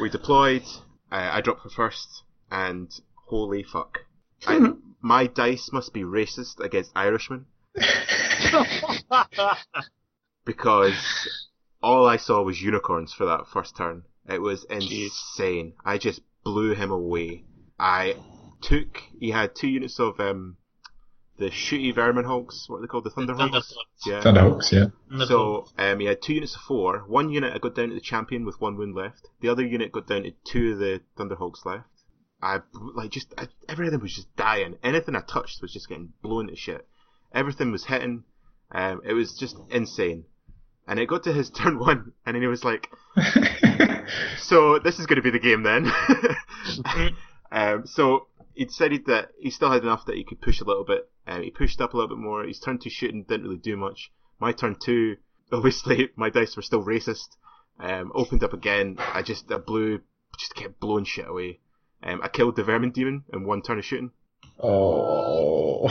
We 0.00 0.08
deployed. 0.08 0.64
Uh, 1.12 1.30
I 1.32 1.40
dropped 1.42 1.62
for 1.62 1.70
first, 1.70 2.22
and 2.50 2.90
holy 3.26 3.62
fuck, 3.62 4.00
I, 4.46 4.72
my 5.00 5.26
dice 5.26 5.70
must 5.72 5.92
be 5.92 6.02
racist 6.02 6.60
against 6.60 6.92
Irishmen 6.96 7.46
because 10.46 10.94
all 11.82 12.06
I 12.06 12.16
saw 12.16 12.42
was 12.42 12.62
unicorns 12.62 13.12
for 13.12 13.26
that 13.26 13.46
first 13.52 13.76
turn. 13.76 14.04
It 14.26 14.40
was 14.40 14.64
insane. 14.64 15.74
I 15.84 15.98
just 15.98 16.20
blew 16.42 16.74
him 16.74 16.90
away. 16.90 17.44
I 17.78 18.14
took. 18.62 19.02
He 19.20 19.30
had 19.30 19.54
two 19.54 19.68
units 19.68 20.00
of 20.00 20.18
um, 20.18 20.56
the 21.38 21.50
shooty 21.50 21.94
vermin 21.94 22.24
hogs. 22.24 22.64
What 22.68 22.78
are 22.78 22.80
they 22.80 22.86
called? 22.86 23.04
The 23.04 23.10
thunder 23.10 23.34
hogs. 23.34 23.74
Yeah. 24.04 24.22
Thunderhawks, 24.22 24.72
yeah. 24.72 24.86
So 25.26 25.66
um, 25.76 26.00
he 26.00 26.06
had 26.06 26.22
two 26.22 26.34
units 26.34 26.54
of 26.54 26.62
four. 26.62 27.00
One 27.06 27.30
unit 27.30 27.54
I 27.54 27.58
got 27.58 27.74
down 27.74 27.90
to 27.90 27.94
the 27.94 28.00
champion 28.00 28.44
with 28.44 28.60
one 28.60 28.76
wound 28.76 28.94
left. 28.94 29.28
The 29.40 29.48
other 29.48 29.64
unit 29.64 29.92
got 29.92 30.06
down 30.06 30.22
to 30.22 30.32
two 30.44 30.72
of 30.72 30.78
the 30.78 31.02
Thunderhogs 31.18 31.64
left. 31.64 31.84
I 32.42 32.60
like 32.72 33.10
just 33.10 33.32
I, 33.38 33.48
everything 33.68 34.00
was 34.00 34.14
just 34.14 34.34
dying. 34.36 34.76
Anything 34.82 35.16
I 35.16 35.20
touched 35.20 35.62
was 35.62 35.72
just 35.72 35.88
getting 35.88 36.12
blown 36.22 36.48
to 36.48 36.56
shit. 36.56 36.86
Everything 37.32 37.72
was 37.72 37.84
hitting. 37.84 38.24
Um, 38.70 39.00
it 39.04 39.12
was 39.12 39.36
just 39.36 39.56
insane. 39.70 40.24
And 40.88 40.98
it 41.00 41.06
got 41.08 41.24
to 41.24 41.32
his 41.32 41.50
turn 41.62 41.78
one, 41.78 42.12
and 42.24 42.34
then 42.34 42.42
he 42.42 42.48
was 42.48 42.64
like, 42.64 42.90
"So 44.38 44.78
this 44.78 44.98
is 44.98 45.06
going 45.06 45.16
to 45.16 45.22
be 45.22 45.30
the 45.30 45.38
game 45.38 45.62
then." 45.62 45.90
um, 47.52 47.86
so 47.86 48.28
he 48.54 48.64
decided 48.64 49.06
that 49.06 49.30
he 49.38 49.50
still 49.50 49.70
had 49.70 49.82
enough 49.82 50.06
that 50.06 50.16
he 50.16 50.24
could 50.24 50.40
push 50.40 50.60
a 50.60 50.64
little 50.64 50.84
bit. 50.84 51.08
Um, 51.26 51.42
he 51.42 51.50
pushed 51.50 51.80
up 51.80 51.92
a 51.92 51.96
little 51.96 52.14
bit 52.14 52.22
more. 52.22 52.44
His 52.44 52.60
turn 52.60 52.78
two 52.78 52.90
shooting 52.90 53.24
didn't 53.24 53.44
really 53.44 53.56
do 53.56 53.76
much. 53.76 54.12
My 54.38 54.52
turn 54.52 54.76
two, 54.80 55.16
obviously, 55.52 56.10
my 56.16 56.30
dice 56.30 56.56
were 56.56 56.62
still 56.62 56.84
racist. 56.84 57.28
Um, 57.78 58.12
opened 58.14 58.42
up 58.44 58.52
again. 58.52 58.96
I 58.98 59.22
just 59.22 59.50
I 59.52 59.58
blew, 59.58 60.00
just 60.38 60.54
kept 60.54 60.80
blowing 60.80 61.04
shit 61.04 61.28
away. 61.28 61.60
Um, 62.02 62.20
I 62.22 62.28
killed 62.28 62.56
the 62.56 62.62
vermin 62.62 62.90
demon 62.92 63.24
in 63.32 63.44
one 63.44 63.60
turn 63.62 63.78
of 63.78 63.84
shooting, 63.84 64.12
Oh. 64.62 65.88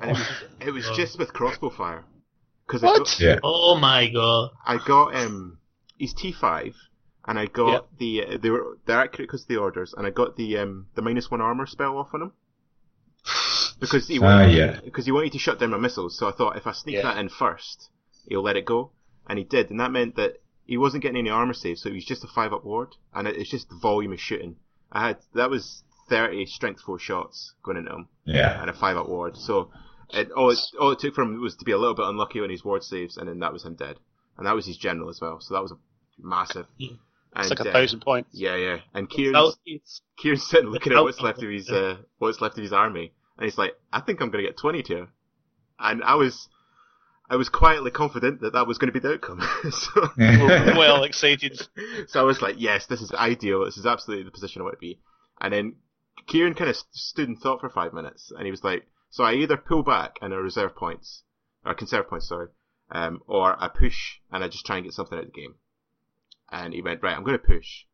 and 0.00 0.10
it 0.10 0.12
was, 0.12 0.28
it 0.60 0.70
was 0.70 0.90
just 0.96 1.18
with 1.18 1.32
crossbow 1.32 1.70
fire. 1.70 2.04
Because 2.68 2.82
What? 2.82 3.18
yeah. 3.18 3.38
Oh 3.42 3.76
my 3.78 4.08
god. 4.08 4.50
I 4.66 4.76
got 4.78 5.14
um 5.16 5.58
he's 5.96 6.12
T 6.12 6.32
five, 6.32 6.74
and 7.26 7.38
I 7.38 7.46
got 7.46 7.72
Yep. 7.72 7.88
the 7.98 8.24
uh, 8.24 8.38
they 8.40 8.50
were 8.50 8.78
they're 8.86 9.00
accurate 9.00 9.28
because 9.28 9.42
of 9.42 9.48
the 9.48 9.56
orders, 9.56 9.94
and 9.96 10.06
I 10.06 10.10
got 10.10 10.36
the 10.36 10.58
um 10.58 10.86
the 10.94 11.02
minus 11.02 11.30
one 11.30 11.40
armor 11.40 11.66
spell 11.66 11.96
off 11.96 12.12
on 12.14 12.22
him 12.22 12.32
because 13.80 14.06
he 14.08 14.18
Ah, 14.18 14.22
wanted 14.22 14.54
yeah. 14.56 14.80
because 14.84 15.06
he 15.06 15.12
wanted 15.12 15.32
to 15.32 15.38
shut 15.38 15.58
down 15.58 15.70
my 15.70 15.78
missiles. 15.78 16.16
So 16.18 16.28
I 16.28 16.32
thought 16.32 16.56
if 16.56 16.66
I 16.66 16.72
sneak 16.72 16.96
Yeah. 16.96 17.02
that 17.02 17.18
in 17.18 17.28
first, 17.30 17.88
he'll 18.28 18.42
let 18.42 18.56
it 18.56 18.64
go, 18.66 18.92
and 19.26 19.38
he 19.38 19.44
did, 19.44 19.70
and 19.70 19.80
that 19.80 19.90
meant 19.90 20.16
that 20.16 20.36
he 20.66 20.76
wasn't 20.76 21.02
getting 21.02 21.16
any 21.18 21.30
armor 21.30 21.54
saves, 21.54 21.80
so 21.82 21.88
he 21.88 21.94
was 21.94 22.04
just 22.04 22.24
a 22.24 22.28
five 22.28 22.52
up 22.52 22.64
ward, 22.64 22.96
and 23.14 23.26
it, 23.26 23.36
it's 23.36 23.50
just 23.50 23.70
the 23.70 23.76
volume 23.76 24.12
of 24.12 24.20
shooting. 24.20 24.56
I 24.92 25.08
had 25.08 25.16
that 25.34 25.48
was 25.50 25.82
thirty 26.08 26.44
strength 26.46 26.82
four 26.82 26.98
shots 26.98 27.54
going 27.62 27.78
into 27.78 27.92
him 27.92 28.08
Yeah. 28.24 28.60
and 28.60 28.68
a 28.70 28.74
five 28.74 28.96
up 28.98 29.08
ward. 29.08 29.36
So 29.36 29.70
it, 30.10 30.30
all, 30.32 30.50
it, 30.50 30.58
all 30.80 30.92
it 30.92 30.98
took 30.98 31.14
for 31.14 31.22
him 31.22 31.40
was 31.40 31.56
to 31.56 31.64
be 31.64 31.72
a 31.72 31.78
little 31.78 31.94
bit 31.94 32.06
unlucky 32.06 32.40
on 32.40 32.50
his 32.50 32.64
ward 32.64 32.82
saves, 32.82 33.16
and 33.16 33.28
then 33.28 33.40
that 33.40 33.52
was 33.52 33.64
him 33.64 33.74
dead. 33.74 33.96
And 34.36 34.46
that 34.46 34.54
was 34.54 34.66
his 34.66 34.76
general 34.76 35.08
as 35.08 35.20
well. 35.20 35.40
So 35.40 35.54
that 35.54 35.62
was 35.62 35.72
a 35.72 35.78
massive. 36.18 36.66
Yeah. 36.76 36.92
And, 37.34 37.44
It's 37.44 37.50
like 37.50 37.66
a 37.66 37.70
uh, 37.70 37.72
thousand 37.72 38.00
points. 38.00 38.30
Yeah, 38.32 38.56
yeah. 38.56 38.78
And 38.94 39.08
Kieran's, 39.08 39.36
How 39.36 39.52
it's 39.66 40.00
Kieran's 40.16 40.48
sitting 40.48 40.70
looking 40.70 40.92
at 40.92 41.02
what's 41.02 41.20
left 41.20 41.42
of 41.42 41.50
his 41.50 41.68
uh, 41.70 41.98
what's 42.18 42.40
left 42.40 42.56
of 42.56 42.62
his 42.62 42.72
army, 42.72 43.12
and 43.36 43.44
he's 43.44 43.58
like, 43.58 43.72
"I 43.92 44.00
think 44.00 44.20
I'm 44.20 44.30
going 44.30 44.44
to 44.44 44.48
get 44.48 44.56
20 44.56 44.82
here." 44.82 45.08
And 45.78 46.02
I 46.02 46.14
was, 46.14 46.48
I 47.30 47.36
was 47.36 47.48
quietly 47.48 47.90
confident 47.90 48.40
that 48.40 48.54
that 48.54 48.66
was 48.66 48.78
going 48.78 48.92
to 48.92 48.98
be 48.98 49.06
the 49.06 49.14
outcome. 49.14 49.40
so, 49.70 50.08
well 50.16 51.02
excited. 51.04 51.60
so 52.08 52.20
I 52.20 52.22
was 52.22 52.40
like, 52.40 52.56
"Yes, 52.58 52.86
this 52.86 53.02
is 53.02 53.12
ideal. 53.12 53.64
This 53.64 53.76
is 53.76 53.86
absolutely 53.86 54.24
the 54.24 54.30
position 54.30 54.62
I 54.62 54.64
want 54.64 54.76
to 54.76 54.80
be." 54.80 54.98
And 55.40 55.52
then 55.52 55.76
Kieran 56.26 56.54
kind 56.54 56.70
of 56.70 56.76
stood 56.92 57.28
and 57.28 57.38
thought 57.38 57.60
for 57.60 57.68
five 57.68 57.92
minutes, 57.92 58.32
and 58.34 58.44
he 58.44 58.50
was 58.50 58.64
like, 58.64 58.86
"So 59.10 59.24
I 59.24 59.34
either 59.34 59.56
pull 59.56 59.82
back 59.82 60.18
and 60.20 60.32
I 60.32 60.36
reserve 60.36 60.76
points, 60.76 61.24
or 61.64 61.74
conserve 61.74 62.08
points, 62.08 62.28
sorry, 62.28 62.48
um, 62.90 63.22
or 63.26 63.60
I 63.60 63.68
push 63.68 64.20
and 64.30 64.44
I 64.44 64.48
just 64.48 64.66
try 64.66 64.76
and 64.76 64.84
get 64.84 64.92
something 64.92 65.18
out 65.18 65.24
of 65.24 65.32
the 65.32 65.40
game." 65.40 65.54
And 66.50 66.74
he 66.74 66.82
went, 66.82 67.02
"Right, 67.02 67.16
I'm 67.16 67.24
going 67.24 67.38
to 67.38 67.44
push." 67.44 67.84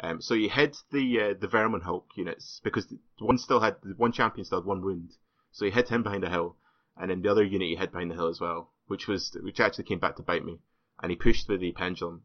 Um, 0.00 0.20
so 0.20 0.34
he 0.34 0.48
hid 0.48 0.76
the 0.90 1.20
uh, 1.20 1.34
the 1.38 1.46
Vermin 1.46 1.82
Hulk 1.82 2.08
units 2.16 2.60
because 2.64 2.92
one 3.18 3.38
still 3.38 3.60
had 3.60 3.76
one 3.96 4.12
champion 4.12 4.44
still 4.44 4.60
had 4.60 4.66
one 4.66 4.82
wound, 4.82 5.16
so 5.52 5.64
he 5.66 5.70
hid 5.70 5.88
him 5.88 6.02
behind 6.02 6.24
a 6.24 6.30
hill, 6.30 6.56
and 6.96 7.10
then 7.10 7.22
the 7.22 7.30
other 7.30 7.44
unit 7.44 7.68
he 7.68 7.76
hid 7.76 7.92
behind 7.92 8.10
the 8.10 8.16
hill 8.16 8.26
as 8.26 8.40
well, 8.40 8.72
which 8.86 9.06
was 9.06 9.36
which 9.42 9.60
actually 9.60 9.84
came 9.84 10.00
back 10.00 10.16
to 10.16 10.22
bite 10.22 10.44
me, 10.44 10.58
and 11.00 11.10
he 11.10 11.16
pushed 11.16 11.48
with 11.48 11.60
the 11.60 11.72
pendulum, 11.72 12.24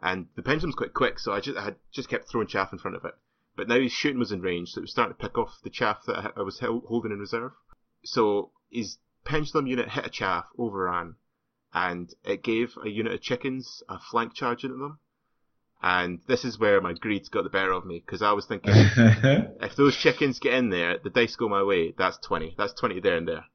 and 0.00 0.28
the 0.34 0.42
pendulum's 0.42 0.74
quite 0.74 0.94
quick, 0.94 1.18
so 1.18 1.32
I 1.32 1.40
just 1.40 1.56
I 1.56 1.62
had 1.64 1.76
just 1.92 2.08
kept 2.08 2.28
throwing 2.28 2.48
chaff 2.48 2.72
in 2.72 2.78
front 2.78 2.96
of 2.96 3.04
it, 3.04 3.14
but 3.54 3.68
now 3.68 3.78
his 3.78 3.92
shooting 3.92 4.18
was 4.18 4.32
in 4.32 4.40
range, 4.40 4.70
so 4.70 4.80
it 4.80 4.82
was 4.82 4.90
starting 4.90 5.14
to 5.14 5.22
pick 5.22 5.38
off 5.38 5.60
the 5.62 5.70
chaff 5.70 6.02
that 6.06 6.32
I- 6.36 6.42
was 6.42 6.58
holding 6.58 7.12
in 7.12 7.20
reserve, 7.20 7.52
so 8.04 8.50
his 8.70 8.98
pendulum 9.24 9.66
unit 9.66 9.88
hit 9.90 10.06
a 10.06 10.10
chaff, 10.10 10.46
overran, 10.58 11.16
and 11.72 12.12
it 12.24 12.42
gave 12.42 12.76
a 12.84 12.88
unit 12.88 13.12
of 13.12 13.20
chickens 13.20 13.82
a 13.88 13.98
flank 13.98 14.34
charge 14.34 14.64
into 14.64 14.76
them. 14.76 14.98
And 15.82 16.20
this 16.28 16.44
is 16.44 16.58
where 16.58 16.80
my 16.80 16.92
greed 16.92 17.28
got 17.30 17.42
the 17.42 17.50
better 17.50 17.72
of 17.72 17.84
me 17.84 18.00
because 18.04 18.22
I 18.22 18.32
was 18.32 18.46
thinking, 18.46 18.72
if 18.76 19.74
those 19.74 19.96
chickens 19.96 20.38
get 20.38 20.54
in 20.54 20.70
there, 20.70 20.98
the 20.98 21.10
dice 21.10 21.34
go 21.34 21.48
my 21.48 21.62
way. 21.64 21.92
That's 21.96 22.18
twenty. 22.18 22.54
That's 22.56 22.72
twenty 22.72 23.00
there 23.00 23.16
and 23.16 23.26
there. 23.26 23.46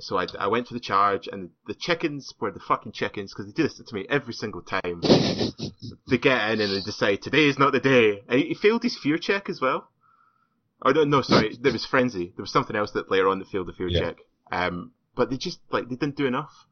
So 0.00 0.16
I, 0.16 0.26
I 0.38 0.46
went 0.48 0.66
for 0.66 0.74
the 0.74 0.80
charge, 0.80 1.28
and 1.30 1.50
the 1.66 1.74
chickens 1.74 2.32
were 2.40 2.50
the 2.50 2.58
fucking 2.58 2.92
chickens 2.92 3.32
because 3.32 3.46
they 3.46 3.52
do 3.52 3.64
this 3.64 3.76
to 3.76 3.94
me 3.94 4.06
every 4.08 4.32
single 4.32 4.62
time. 4.62 5.02
they 6.08 6.18
get 6.18 6.50
in 6.50 6.60
and 6.60 6.72
they 6.72 6.80
decide 6.80 7.22
today 7.22 7.46
is 7.46 7.58
not 7.58 7.72
the 7.72 7.80
day, 7.80 8.22
and 8.28 8.40
he, 8.40 8.48
he 8.48 8.54
failed 8.54 8.82
his 8.82 8.96
fear 8.96 9.18
check 9.18 9.48
as 9.50 9.60
well. 9.60 9.90
Oh 10.84 10.90
no, 10.90 11.04
no, 11.04 11.22
sorry, 11.22 11.56
there 11.60 11.72
was 11.72 11.86
frenzy. 11.86 12.32
There 12.36 12.42
was 12.42 12.52
something 12.52 12.76
else 12.76 12.90
that 12.92 13.10
later 13.10 13.28
on 13.28 13.38
the 13.38 13.44
field 13.44 13.68
of 13.68 13.76
fear 13.76 13.88
Yeah. 13.88 14.00
check. 14.00 14.18
Um, 14.52 14.92
but 15.14 15.30
they 15.30 15.36
just 15.36 15.60
like 15.70 15.88
they 15.88 15.96
didn't 15.96 16.16
do 16.16 16.26
enough. 16.26 16.66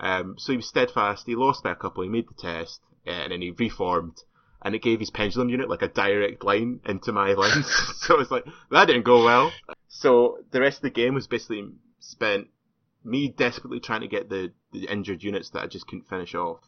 Um, 0.00 0.36
so 0.38 0.52
he 0.52 0.56
was 0.56 0.66
steadfast. 0.66 1.26
He 1.26 1.34
lost 1.36 1.62
by 1.62 1.72
a 1.72 1.76
couple. 1.76 2.02
He 2.02 2.08
made 2.08 2.28
the 2.28 2.34
test, 2.34 2.80
uh, 3.06 3.10
and 3.10 3.32
then 3.32 3.42
he 3.42 3.50
reformed, 3.50 4.22
and 4.62 4.74
it 4.74 4.82
gave 4.82 5.00
his 5.00 5.10
pendulum 5.10 5.48
unit 5.48 5.68
like 5.68 5.82
a 5.82 5.88
direct 5.88 6.42
line 6.44 6.80
into 6.86 7.12
my 7.12 7.32
lines. 7.34 7.66
so 7.98 8.18
it's 8.20 8.30
like 8.30 8.44
that 8.70 8.86
didn't 8.86 9.04
go 9.04 9.24
well. 9.24 9.52
So 9.88 10.38
the 10.50 10.60
rest 10.60 10.78
of 10.78 10.82
the 10.82 10.90
game 10.90 11.14
was 11.14 11.26
basically 11.26 11.68
spent 12.00 12.48
me 13.04 13.28
desperately 13.28 13.80
trying 13.80 14.00
to 14.00 14.08
get 14.08 14.28
the, 14.28 14.52
the 14.72 14.86
injured 14.86 15.22
units 15.22 15.50
that 15.50 15.62
I 15.62 15.66
just 15.66 15.86
couldn't 15.86 16.08
finish 16.08 16.34
off. 16.34 16.60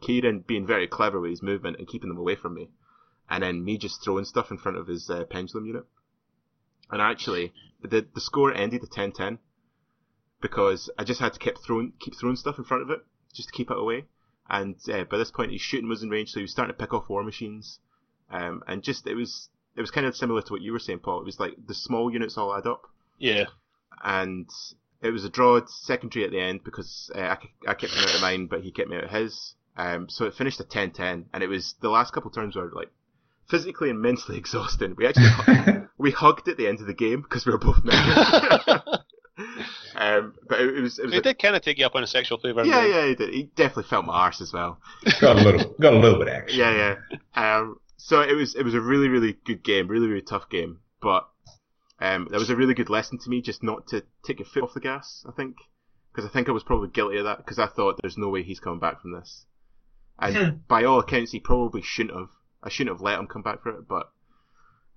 Kieran 0.00 0.40
being 0.40 0.66
very 0.66 0.86
clever 0.86 1.18
with 1.20 1.30
his 1.30 1.42
movement 1.42 1.78
and 1.78 1.88
keeping 1.88 2.08
them 2.08 2.18
away 2.18 2.34
from 2.36 2.54
me, 2.54 2.68
and 3.30 3.42
then 3.42 3.64
me 3.64 3.78
just 3.78 4.04
throwing 4.04 4.24
stuff 4.26 4.50
in 4.50 4.58
front 4.58 4.76
of 4.76 4.86
his 4.86 5.08
uh, 5.08 5.24
pendulum 5.24 5.64
unit. 5.66 5.84
And 6.90 7.00
actually, 7.02 7.52
the 7.82 8.06
the 8.14 8.20
score 8.20 8.52
ended 8.54 8.82
at 8.82 8.90
10-10 8.90 9.38
because 10.40 10.90
I 10.98 11.04
just 11.04 11.20
had 11.20 11.32
to 11.32 11.38
keep 11.38 11.56
throwing 11.58 11.92
keep 12.00 12.14
throwing 12.18 12.36
stuff 12.36 12.58
in 12.58 12.64
front 12.64 12.82
of 12.82 12.90
it 12.90 13.00
just 13.34 13.48
to 13.48 13.54
keep 13.54 13.70
it 13.70 13.78
away. 13.78 14.04
And 14.48 14.76
uh, 14.92 15.04
by 15.04 15.18
this 15.18 15.30
point, 15.32 15.50
his 15.52 15.60
shooting 15.60 15.88
was 15.88 16.02
in 16.02 16.10
range, 16.10 16.30
so 16.30 16.38
he 16.38 16.42
was 16.42 16.52
starting 16.52 16.74
to 16.74 16.78
pick 16.78 16.94
off 16.94 17.08
war 17.08 17.22
machines. 17.24 17.80
Um, 18.30 18.62
and 18.66 18.82
just 18.82 19.06
it 19.06 19.14
was 19.14 19.48
it 19.76 19.80
was 19.80 19.90
kind 19.90 20.06
of 20.06 20.16
similar 20.16 20.42
to 20.42 20.52
what 20.52 20.62
you 20.62 20.72
were 20.72 20.78
saying, 20.78 21.00
Paul. 21.00 21.20
It 21.20 21.26
was 21.26 21.40
like 21.40 21.54
the 21.66 21.74
small 21.74 22.12
units 22.12 22.38
all 22.38 22.54
add 22.56 22.66
up, 22.66 22.82
Yeah. 23.18 23.46
and 24.04 24.48
it 25.02 25.10
was 25.10 25.24
a 25.24 25.28
draw 25.28 25.60
secondary 25.66 26.24
at 26.24 26.30
the 26.30 26.40
end 26.40 26.64
because 26.64 27.10
uh, 27.14 27.20
I, 27.20 27.38
I 27.68 27.74
kept 27.74 27.92
him 27.92 28.04
out 28.04 28.14
of 28.14 28.20
mine, 28.20 28.46
but 28.46 28.62
he 28.62 28.70
kept 28.70 28.88
me 28.88 28.96
out 28.96 29.04
of 29.04 29.10
his. 29.10 29.54
Um, 29.76 30.08
so 30.08 30.24
it 30.24 30.32
finished 30.34 30.58
at 30.60 30.70
10-10, 30.70 31.26
and 31.34 31.42
it 31.42 31.48
was 31.48 31.74
the 31.82 31.90
last 31.90 32.14
couple 32.14 32.30
turns 32.30 32.56
were 32.56 32.70
like 32.74 32.90
physically 33.48 33.90
and 33.90 34.00
mentally 34.00 34.38
exhausting. 34.42 34.94
We 34.96 35.06
actually 35.06 35.86
we 35.98 36.10
hugged 36.10 36.48
at 36.48 36.56
the 36.56 36.66
end 36.66 36.80
of 36.80 36.86
the 36.86 36.94
game 36.94 37.22
because 37.22 37.46
we 37.46 37.52
were 37.52 37.58
both 37.58 37.82
men. 37.84 37.94
um, 39.96 40.34
but 40.48 40.60
it, 40.60 40.76
it 40.78 40.80
was 40.80 40.98
it 40.98 41.06
was 41.06 41.14
It 41.14 41.18
a- 41.18 41.22
did 41.22 41.38
kind 41.38 41.56
of 41.56 41.62
take 41.62 41.78
you 41.78 41.86
up 41.86 41.94
on 41.94 42.02
a 42.02 42.06
sexual 42.06 42.38
flavour. 42.38 42.64
yeah 42.64 42.84
yeah 42.86 43.06
he 43.06 43.14
did. 43.14 43.32
He 43.34 43.42
definitely 43.54 43.84
felt 43.84 44.04
my 44.06 44.14
arse 44.14 44.40
as 44.40 44.52
well. 44.52 44.78
got 45.20 45.36
a 45.36 45.40
little, 45.40 45.74
got 45.80 45.94
a 45.94 45.98
little 45.98 46.18
bit 46.18 46.28
actually. 46.28 46.58
Yeah 46.58 46.96
yeah. 47.34 47.56
Um, 47.56 47.78
so 47.96 48.20
it 48.22 48.34
was 48.34 48.54
it 48.54 48.62
was 48.64 48.74
a 48.74 48.80
really 48.80 49.08
really 49.08 49.36
good 49.44 49.62
game, 49.64 49.88
really 49.88 50.06
really 50.06 50.22
tough 50.22 50.48
game, 50.50 50.80
but 51.00 51.28
um, 52.00 52.28
that 52.30 52.38
was 52.38 52.50
a 52.50 52.56
really 52.56 52.74
good 52.74 52.90
lesson 52.90 53.18
to 53.18 53.30
me 53.30 53.40
just 53.40 53.62
not 53.62 53.86
to 53.88 54.02
take 54.24 54.38
your 54.38 54.46
foot 54.46 54.62
off 54.64 54.74
the 54.74 54.80
gas. 54.80 55.24
I 55.28 55.32
think 55.32 55.56
because 56.14 56.28
I 56.28 56.32
think 56.32 56.48
I 56.48 56.52
was 56.52 56.62
probably 56.62 56.88
guilty 56.88 57.18
of 57.18 57.24
that 57.24 57.38
because 57.38 57.58
I 57.58 57.66
thought 57.66 57.98
there's 58.02 58.18
no 58.18 58.28
way 58.28 58.42
he's 58.42 58.60
coming 58.60 58.80
back 58.80 59.00
from 59.02 59.12
this, 59.12 59.44
and 60.18 60.66
by 60.68 60.84
all 60.84 61.00
accounts 61.00 61.32
he 61.32 61.40
probably 61.40 61.82
shouldn't 61.82 62.16
have. 62.16 62.28
I 62.66 62.68
shouldn't 62.68 62.94
have 62.96 63.00
let 63.02 63.18
him 63.18 63.26
come 63.28 63.42
back 63.42 63.62
for 63.62 63.70
it, 63.70 63.88
but 63.88 64.10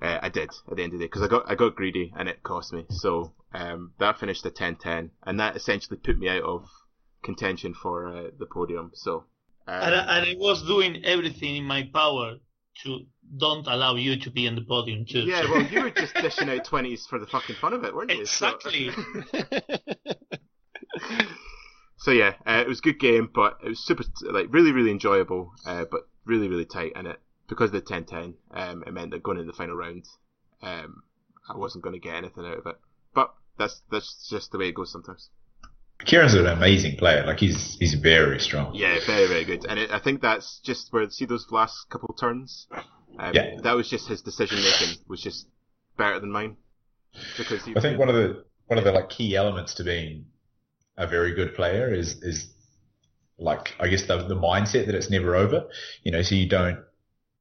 uh, 0.01 0.19
I 0.21 0.29
did 0.29 0.49
at 0.69 0.75
the 0.75 0.83
end 0.83 0.93
of 0.93 0.99
the 0.99 1.05
day 1.05 1.07
because 1.07 1.21
I 1.21 1.27
got 1.27 1.49
I 1.49 1.55
got 1.55 1.75
greedy 1.75 2.11
and 2.17 2.27
it 2.27 2.41
cost 2.43 2.73
me. 2.73 2.85
So 2.89 3.33
um, 3.53 3.93
that 3.99 4.19
finished 4.19 4.45
at 4.45 4.55
10-10, 4.55 5.11
and 5.23 5.39
that 5.39 5.55
essentially 5.55 5.97
put 5.97 6.17
me 6.19 6.27
out 6.29 6.43
of 6.43 6.65
contention 7.23 7.73
for 7.73 8.07
uh, 8.07 8.23
the 8.37 8.45
podium. 8.45 8.91
So. 8.95 9.25
Um, 9.67 9.83
and, 9.83 9.95
I- 9.95 10.17
and 10.17 10.25
I 10.29 10.35
was 10.39 10.63
doing 10.63 11.03
everything 11.05 11.55
in 11.57 11.63
my 11.65 11.87
power 11.93 12.37
to 12.83 12.99
don't 13.37 13.67
allow 13.67 13.95
you 13.95 14.17
to 14.21 14.31
be 14.31 14.45
in 14.47 14.55
the 14.55 14.61
podium 14.61 15.05
too. 15.05 15.19
Yeah, 15.21 15.41
so- 15.41 15.51
well, 15.51 15.61
you 15.63 15.81
were 15.83 15.89
just 15.91 16.15
dishing 16.15 16.49
out 16.49 16.65
twenties 16.65 17.05
for 17.05 17.19
the 17.19 17.27
fucking 17.27 17.57
fun 17.57 17.73
of 17.73 17.83
it, 17.83 17.93
weren't 17.93 18.11
you? 18.11 18.25
So- 18.25 18.47
exactly. 18.55 18.89
So, 22.01 22.11
yeah, 22.11 22.35
uh, 22.47 22.61
it 22.65 22.67
was 22.67 22.79
a 22.79 22.81
good 22.81 22.97
game, 22.99 23.29
but 23.35 23.57
it 23.61 23.67
was 23.67 23.79
super, 23.85 24.03
like, 24.21 24.47
really, 24.51 24.71
really 24.71 24.89
enjoyable, 24.91 25.51
uh, 25.65 25.83
but 25.91 26.07
really, 26.23 26.47
really 26.47 26.63
tight. 26.65 26.93
And 26.95 27.07
it 27.07 27.19
because 27.49 27.73
of 27.73 27.83
the 27.83 27.93
10-10, 27.93 28.35
um, 28.51 28.83
it 28.85 28.93
meant 28.93 29.11
that 29.11 29.23
going 29.23 29.39
into 29.39 29.51
the 29.51 29.57
final 29.57 29.75
round, 29.75 30.05
um, 30.61 31.03
I 31.49 31.57
wasn't 31.57 31.83
going 31.83 31.93
to 31.93 31.99
get 31.99 32.15
anything 32.15 32.45
out 32.45 32.59
of 32.59 32.65
it. 32.67 32.79
But 33.13 33.33
that's 33.57 33.81
that's 33.91 34.27
just 34.29 34.51
the 34.51 34.59
way 34.59 34.69
it 34.69 34.75
goes 34.75 34.91
sometimes. 34.91 35.29
Kieran's 36.05 36.33
an 36.33 36.45
amazing 36.45 36.95
player. 36.95 37.25
Like 37.25 37.39
he's 37.39 37.75
he's 37.79 37.95
very 37.95 38.39
strong. 38.39 38.73
Yeah, 38.73 38.99
very, 39.05 39.27
very 39.27 39.43
good. 39.43 39.65
And 39.67 39.79
it, 39.79 39.91
I 39.91 39.99
think 39.99 40.21
that's 40.21 40.61
just 40.63 40.93
where 40.93 41.09
see 41.09 41.25
those 41.25 41.47
last 41.51 41.89
couple 41.89 42.09
of 42.09 42.19
turns. 42.19 42.67
Um, 43.17 43.33
Yeah. 43.33 43.57
That 43.63 43.73
was 43.73 43.89
just 43.89 44.07
his 44.07 44.21
decision 44.21 44.59
making 44.59 45.03
was 45.07 45.21
just 45.21 45.47
better 45.97 46.19
than 46.19 46.31
mine 46.31 46.55
because 47.37 47.65
he, 47.65 47.75
I 47.75 47.81
think 47.81 47.99
one 47.99 48.07
of 48.07 48.15
the 48.15 48.45
one 48.67 48.77
of 48.77 48.85
the 48.85 48.91
like 48.91 49.09
key 49.09 49.35
elements 49.35 49.73
to 49.75 49.83
being 49.83 50.25
a 50.97 51.07
very 51.07 51.33
good 51.33 51.55
player 51.55 51.93
is 51.93 52.21
is 52.21 52.53
like 53.37 53.75
I 53.79 53.89
guess 53.89 54.03
the 54.03 54.25
the 54.25 54.35
mindset 54.35 54.85
that 54.85 54.95
it's 54.95 55.09
never 55.09 55.35
over. 55.35 55.67
You 56.03 56.11
know, 56.13 56.21
so 56.21 56.35
you 56.35 56.47
don't 56.47 56.79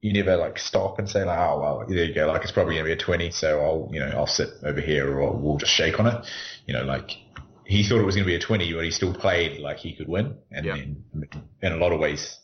you 0.00 0.12
never 0.12 0.36
like 0.36 0.58
stop 0.58 0.98
and 0.98 1.08
say 1.08 1.24
like, 1.24 1.38
oh 1.38 1.60
well, 1.60 1.84
there 1.88 2.04
you 2.04 2.14
go. 2.14 2.26
Like 2.28 2.42
it's 2.42 2.52
probably 2.52 2.74
gonna 2.76 2.86
be 2.86 2.92
a 2.92 2.96
twenty, 2.96 3.30
so 3.30 3.60
I'll 3.60 3.88
you 3.92 4.00
know 4.00 4.08
I'll 4.16 4.26
sit 4.26 4.48
over 4.62 4.80
here 4.80 5.18
or 5.18 5.32
we'll 5.36 5.56
just 5.58 5.72
shake 5.72 5.98
on 5.98 6.06
it. 6.06 6.26
You 6.66 6.74
know, 6.74 6.84
like 6.84 7.10
he 7.64 7.82
thought 7.82 7.98
it 8.00 8.04
was 8.04 8.14
gonna 8.14 8.26
be 8.26 8.34
a 8.36 8.40
twenty, 8.40 8.72
but 8.72 8.84
he 8.84 8.90
still 8.90 9.12
played 9.14 9.60
like 9.60 9.78
he 9.78 9.94
could 9.94 10.08
win. 10.08 10.36
And 10.52 10.66
Yeah. 10.66 10.76
then 10.76 11.04
in 11.62 11.72
a 11.72 11.76
lot 11.76 11.92
of 11.92 12.00
ways, 12.00 12.38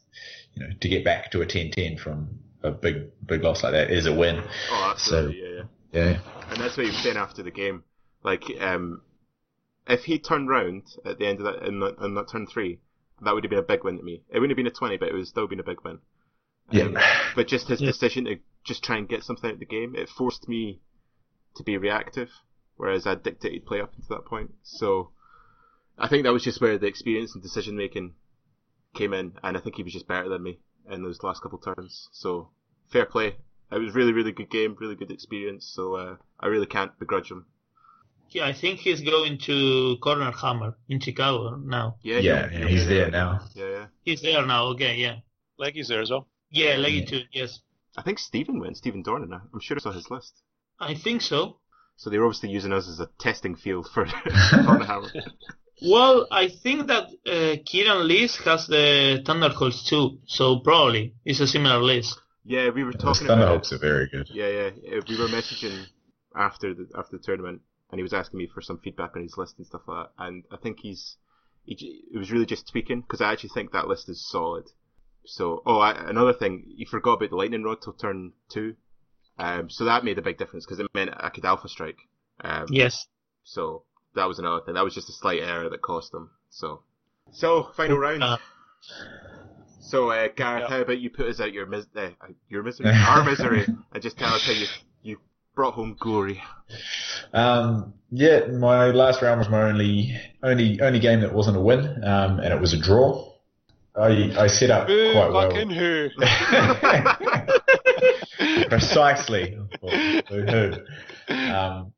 you 0.55 0.62
know, 0.66 0.72
to 0.81 0.89
get 0.89 1.05
back 1.05 1.31
to 1.32 1.43
a 1.43 1.47
10-10 1.47 1.98
from 1.98 2.39
a 2.62 2.70
big 2.70 3.10
big 3.26 3.43
loss 3.43 3.62
like 3.62 3.72
that 3.72 3.90
is 3.90 4.06
a 4.06 4.12
win. 4.12 4.43
Oh, 4.70 4.89
absolutely, 4.90 5.40
yeah, 5.43 5.62
yeah. 5.93 6.10
Yeah. 6.10 6.20
And 6.51 6.60
that's 6.60 6.76
what 6.76 6.85
he 6.86 6.90
was 6.93 6.98
saying 7.02 7.16
after 7.16 7.43
the 7.43 7.51
game. 7.51 7.85
Like, 8.22 8.44
um, 8.60 9.02
if 9.86 10.05
he 10.05 10.18
turned 10.18 10.48
round 10.48 10.82
at 11.05 11.18
the 11.18 11.26
end 11.26 11.39
of 11.40 11.44
that 11.44 11.66
in, 11.68 11.78
that- 11.81 11.98
in 12.02 12.14
that 12.14 12.28
turn 12.31 12.47
three, 12.47 12.81
that 13.22 13.32
would 13.35 13.44
have 13.44 13.51
been 13.51 13.59
a 13.59 13.62
big 13.62 13.85
win 13.85 13.97
to 13.98 14.02
me. 14.02 14.22
It 14.28 14.40
wouldn't 14.40 14.51
have 14.51 14.56
been 14.56 14.66
a 14.66 14.70
twenty, 14.70 14.97
but 14.97 15.09
it 15.09 15.12
would 15.12 15.20
have 15.20 15.28
still 15.28 15.47
been 15.47 15.60
a 15.60 15.64
big 15.64 15.82
win. 15.85 15.98
Yeah. 16.70 16.85
Um, 16.85 16.97
but 17.36 17.47
just 17.49 17.69
his 17.69 17.81
Yeah. 17.81 17.89
decision 17.89 18.24
to 18.24 18.39
just 18.65 18.82
try 18.82 18.97
and 18.97 19.09
get 19.09 19.23
something 19.24 19.49
out 19.51 19.55
of 19.55 19.61
the 19.61 19.66
game, 19.66 19.95
it 19.95 20.09
forced 20.09 20.49
me 20.49 20.81
to 21.57 21.62
be 21.62 21.77
reactive, 21.77 22.31
whereas 22.77 23.07
I 23.07 23.15
dictated 23.15 23.66
play 23.66 23.81
up 23.81 23.93
until 23.97 24.16
that 24.16 24.24
point. 24.27 24.53
So 24.62 25.11
I 25.99 26.09
think 26.09 26.24
that 26.24 26.32
was 26.32 26.43
just 26.45 26.61
where 26.61 26.78
the 26.78 26.86
experience 26.86 27.35
and 27.35 27.43
decision 27.43 27.77
making 27.77 28.15
came 28.95 29.12
in, 29.12 29.35
and 29.43 29.57
I 29.57 29.61
think 29.61 29.77
he 29.77 29.82
was 29.82 29.93
just 29.93 30.09
better 30.09 30.28
than 30.28 30.43
me 30.43 30.59
in 30.91 31.03
those 31.03 31.23
last 31.23 31.43
couple 31.43 31.59
turns. 31.59 32.09
So 32.12 32.51
fair 32.91 33.07
play. 33.07 33.36
It 33.70 33.78
was 33.78 33.95
really, 33.95 34.12
really 34.12 34.32
good 34.32 34.51
game, 34.51 34.77
really 34.78 34.95
good 34.95 35.11
experience. 35.11 35.66
So 35.66 35.95
uh, 35.95 36.16
I 36.39 36.47
really 36.47 36.66
can't 36.66 36.97
begrudge 36.99 37.31
him. 37.31 37.47
Yeah, 38.31 38.47
I 38.47 38.53
think 38.53 38.81
he's 38.81 39.01
going 39.03 39.39
to 39.39 39.97
Corner 40.01 40.31
Hammer 40.32 40.77
in 40.89 40.99
Chicago 41.01 41.57
now. 41.57 41.97
Yeah, 42.03 42.19
Yeah, 42.19 42.49
he'll- 42.49 42.61
yeah, 42.61 42.66
he's 42.69 42.86
there 42.89 43.11
now. 43.11 43.41
Yeah, 43.55 43.69
yeah. 43.69 43.86
He's 44.05 44.23
there 44.23 44.45
now. 44.47 44.66
Okay, 44.69 44.97
yeah. 44.97 45.16
Leggy's 45.59 45.89
there 45.89 46.01
as 46.01 46.11
well. 46.11 46.27
Yeah, 46.55 46.76
Leggy 46.76 46.98
Yeah. 47.01 47.05
too. 47.12 47.22
Yes, 47.32 47.60
I 47.97 48.02
think 48.02 48.18
Stephen 48.18 48.59
went, 48.60 48.76
Stephen 48.76 49.02
Dornan. 49.02 49.32
I'm 49.52 49.60
sure 49.60 49.76
I 49.76 49.81
saw 49.81 49.93
his 49.93 50.10
list. 50.10 50.32
I 50.81 50.94
think 50.94 51.20
so. 51.22 51.59
So 51.97 52.10
they're 52.10 52.24
obviously 52.24 52.51
using 52.51 52.72
us 52.72 52.89
as 52.89 52.98
a 53.01 53.09
testing 53.18 53.55
field 53.56 53.89
for 53.94 54.05
Tottenham. 54.51 55.05
Well, 55.82 56.28
I 56.31 56.48
think 56.48 56.86
that 56.86 57.09
uh, 57.26 57.56
Kieran 57.66 58.06
Lees 58.09 58.36
has 58.44 58.66
the 58.68 59.22
Thunderholts 59.26 59.85
too, 59.86 60.18
so 60.26 60.60
probably 60.60 61.14
it's 61.24 61.40
a 61.40 61.48
similar 61.48 61.82
list. 61.82 62.18
Yeah, 62.44 62.70
we 62.70 62.85
were 62.85 62.93
The 62.93 62.98
talking 62.98 63.26
about. 63.26 63.39
Thunderhawks 63.64 63.72
are 63.72 63.78
very 63.78 64.09
good. 64.09 64.28
Yeah, 64.32 64.48
yeah. 64.48 64.70
uh, 64.97 65.01
We 65.09 65.18
were 65.18 65.26
messaging 65.28 65.86
after 66.35 66.74
the 66.74 66.86
after 66.97 67.16
the 67.18 67.22
tournament, 67.22 67.60
and 67.90 67.98
he 67.98 68.02
was 68.05 68.12
asking 68.14 68.39
me 68.39 68.47
for 68.55 68.62
some 68.62 68.78
feedback 68.78 69.16
on 69.16 69.22
his 69.22 69.36
list 69.36 69.59
and 69.59 69.66
stuff 69.66 69.82
like 69.89 70.06
that. 70.06 70.24
And 70.24 70.44
I 70.52 70.56
think 70.62 70.78
he's 70.81 71.16
he, 71.66 71.74
it 72.14 72.18
was 72.18 72.31
really 72.31 72.47
just 72.47 72.68
tweaking 72.70 73.01
because 73.02 73.20
I 73.20 73.32
actually 73.32 73.51
think 73.56 73.72
that 73.72 73.89
list 73.89 74.09
is 74.09 74.24
solid. 74.26 74.66
So, 75.27 75.63
oh, 75.67 75.79
I, 75.79 75.93
another 76.09 76.33
thing, 76.33 76.65
you 76.77 76.87
forgot 76.87 77.15
about 77.15 77.31
the 77.31 77.37
lightning 77.37 77.63
rod 77.63 77.81
till 77.83 77.93
turn 77.95 78.33
two. 78.49 78.77
Um, 79.39 79.69
so 79.71 79.85
that 79.87 80.05
made 80.05 80.19
a 80.19 80.23
big 80.23 80.39
difference 80.39 80.65
because 80.65 80.79
it 80.79 80.87
meant 80.95 81.11
I 81.17 81.29
could 81.31 81.45
alpha 81.45 81.69
strike. 81.69 81.99
Um, 82.43 82.67
Yes. 82.71 83.07
So 83.43 83.83
that 84.15 84.27
was 84.29 84.39
another 84.39 84.65
thing. 84.65 84.75
That 84.75 84.85
was 84.85 84.95
just 84.95 85.09
a 85.09 85.13
slight 85.13 85.41
error 85.43 85.69
that 85.69 85.83
cost 85.83 86.13
them. 86.13 86.31
So, 86.51 86.83
so 87.33 87.71
final 87.77 87.99
round. 87.99 88.23
Uh, 88.23 88.37
So, 89.81 90.11
uh, 90.11 90.29
Gareth, 90.35 90.63
Yeah. 90.63 90.69
how 90.69 90.81
about 90.81 90.99
you 90.99 91.11
put 91.11 91.27
us 91.27 91.41
out 91.41 91.53
your 91.53 91.67
mis- 91.67 91.87
uh, 91.97 92.11
your 92.49 92.63
misery, 92.63 92.91
our 92.95 93.23
misery, 93.25 93.67
and 93.93 94.03
just 94.03 94.17
tell 94.19 94.33
us 94.33 94.47
how 94.47 94.53
you 94.53 94.67
you 95.03 95.19
brought 95.55 95.75
home 95.75 95.97
glory. 96.01 96.43
Um, 97.33 97.93
yeah, 98.11 98.47
my 98.47 98.87
last 98.87 99.21
round 99.21 99.39
was 99.41 99.49
my 99.51 99.63
only 99.65 100.19
only 100.43 100.81
only 100.81 101.01
game 101.01 101.21
that 101.21 101.35
wasn't 101.35 101.57
a 101.59 101.61
win, 101.61 102.03
um, 102.05 102.41
and 102.41 102.53
it 102.55 102.61
was 102.61 102.73
a 102.73 102.79
draw. 102.79 103.31
I 103.97 104.35
I 104.39 104.47
set 104.49 104.71
up 104.71 104.87
Boo, 104.87 105.12
quite 105.12 105.33
well. 105.33 105.51
fucking 105.51 105.71
who? 105.71 106.09
Precisely. 108.69 109.59
Boo-hoo. 109.81 110.75
Um, 111.29 111.93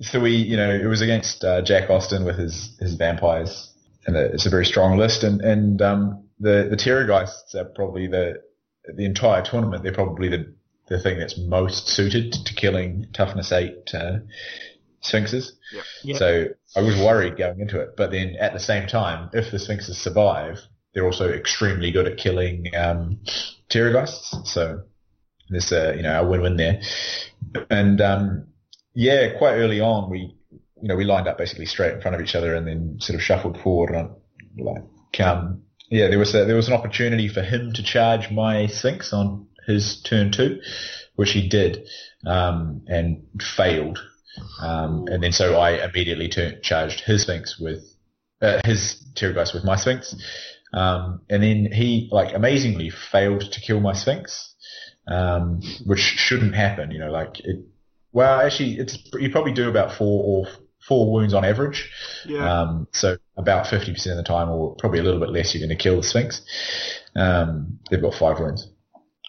so 0.00 0.20
we, 0.20 0.36
you 0.36 0.56
know, 0.56 0.70
it 0.70 0.86
was 0.86 1.00
against 1.00 1.44
uh, 1.44 1.62
Jack 1.62 1.90
Austin 1.90 2.24
with 2.24 2.38
his 2.38 2.76
his 2.80 2.94
vampires, 2.94 3.72
and 4.06 4.16
it's 4.16 4.46
a 4.46 4.50
very 4.50 4.66
strong 4.66 4.98
list. 4.98 5.24
And 5.24 5.40
and 5.40 5.80
um, 5.80 6.24
the 6.38 6.68
the 6.70 6.76
Terrorgeists 6.76 7.54
are 7.54 7.64
probably 7.64 8.06
the 8.06 8.42
the 8.94 9.04
entire 9.04 9.42
tournament. 9.42 9.82
They're 9.82 9.92
probably 9.92 10.28
the 10.28 10.54
the 10.88 11.00
thing 11.00 11.18
that's 11.18 11.38
most 11.38 11.88
suited 11.88 12.32
to 12.32 12.54
killing 12.54 13.06
toughness 13.12 13.52
eight 13.52 13.94
uh, 13.94 14.18
sphinxes. 15.00 15.56
Yeah. 16.02 16.18
So 16.18 16.46
I 16.76 16.80
was 16.80 16.96
worried 16.96 17.36
going 17.36 17.60
into 17.60 17.80
it, 17.80 17.96
but 17.96 18.10
then 18.10 18.36
at 18.40 18.52
the 18.52 18.60
same 18.60 18.88
time, 18.88 19.30
if 19.32 19.50
the 19.50 19.58
sphinxes 19.58 19.98
survive, 19.98 20.60
they're 20.94 21.06
also 21.06 21.28
extremely 21.28 21.90
good 21.90 22.06
at 22.06 22.18
killing 22.18 22.70
um, 22.76 23.20
Terrorgeists. 23.68 24.46
So 24.46 24.82
there's 25.48 25.72
a 25.72 25.94
you 25.96 26.02
know 26.02 26.22
a 26.22 26.28
win-win 26.28 26.56
there. 26.56 26.80
And 27.68 28.00
um, 28.00 28.46
yeah, 28.94 29.36
quite 29.38 29.54
early 29.54 29.80
on, 29.80 30.10
we 30.10 30.34
you 30.50 30.88
know 30.88 30.96
we 30.96 31.04
lined 31.04 31.28
up 31.28 31.38
basically 31.38 31.66
straight 31.66 31.94
in 31.94 32.00
front 32.00 32.14
of 32.14 32.20
each 32.20 32.34
other, 32.34 32.54
and 32.54 32.66
then 32.66 32.96
sort 33.00 33.16
of 33.16 33.22
shuffled 33.22 33.60
forward. 33.60 33.90
And 33.90 34.10
like 34.58 35.20
um, 35.20 35.62
yeah, 35.90 36.08
there 36.08 36.18
was 36.18 36.34
a, 36.34 36.44
there 36.44 36.56
was 36.56 36.68
an 36.68 36.74
opportunity 36.74 37.28
for 37.28 37.42
him 37.42 37.72
to 37.74 37.82
charge 37.82 38.30
my 38.30 38.66
Sphinx 38.66 39.12
on 39.12 39.46
his 39.66 40.00
turn 40.02 40.32
two, 40.32 40.60
which 41.16 41.32
he 41.32 41.48
did, 41.48 41.86
um, 42.26 42.82
and 42.86 43.22
failed. 43.40 43.98
Um, 44.60 45.06
and 45.08 45.22
then 45.22 45.32
so 45.32 45.58
I 45.58 45.84
immediately 45.84 46.28
charged 46.62 47.00
his 47.00 47.22
Sphinx 47.22 47.58
with 47.58 47.84
uh, 48.40 48.60
his 48.64 49.02
Terrorgeist 49.14 49.52
with 49.52 49.64
my 49.64 49.76
Sphinx. 49.76 50.14
Um, 50.72 51.22
and 51.28 51.42
then 51.42 51.68
he 51.72 52.08
like 52.12 52.34
amazingly 52.34 52.90
failed 52.90 53.40
to 53.52 53.60
kill 53.60 53.80
my 53.80 53.92
Sphinx, 53.92 54.54
um, 55.08 55.60
which 55.84 56.00
shouldn't 56.00 56.54
happen. 56.54 56.90
You 56.90 57.00
know, 57.00 57.10
like 57.10 57.40
it. 57.40 57.64
Well, 58.12 58.40
actually, 58.40 58.78
it's 58.78 58.98
you 59.14 59.30
probably 59.30 59.52
do 59.52 59.68
about 59.68 59.96
four 59.96 60.22
or 60.24 60.52
four 60.86 61.12
wounds 61.12 61.34
on 61.34 61.44
average. 61.44 61.90
Yeah. 62.26 62.62
Um, 62.62 62.88
so 62.92 63.18
about 63.36 63.66
50% 63.66 63.88
of 64.10 64.16
the 64.16 64.22
time, 64.22 64.48
or 64.48 64.74
probably 64.76 64.98
a 64.98 65.02
little 65.02 65.20
bit 65.20 65.30
less, 65.30 65.54
you're 65.54 65.66
going 65.66 65.76
to 65.76 65.82
kill 65.82 65.96
the 65.96 66.02
Sphinx. 66.02 66.42
Um, 67.14 67.78
they've 67.90 68.00
got 68.00 68.14
five 68.14 68.40
wounds. 68.40 68.68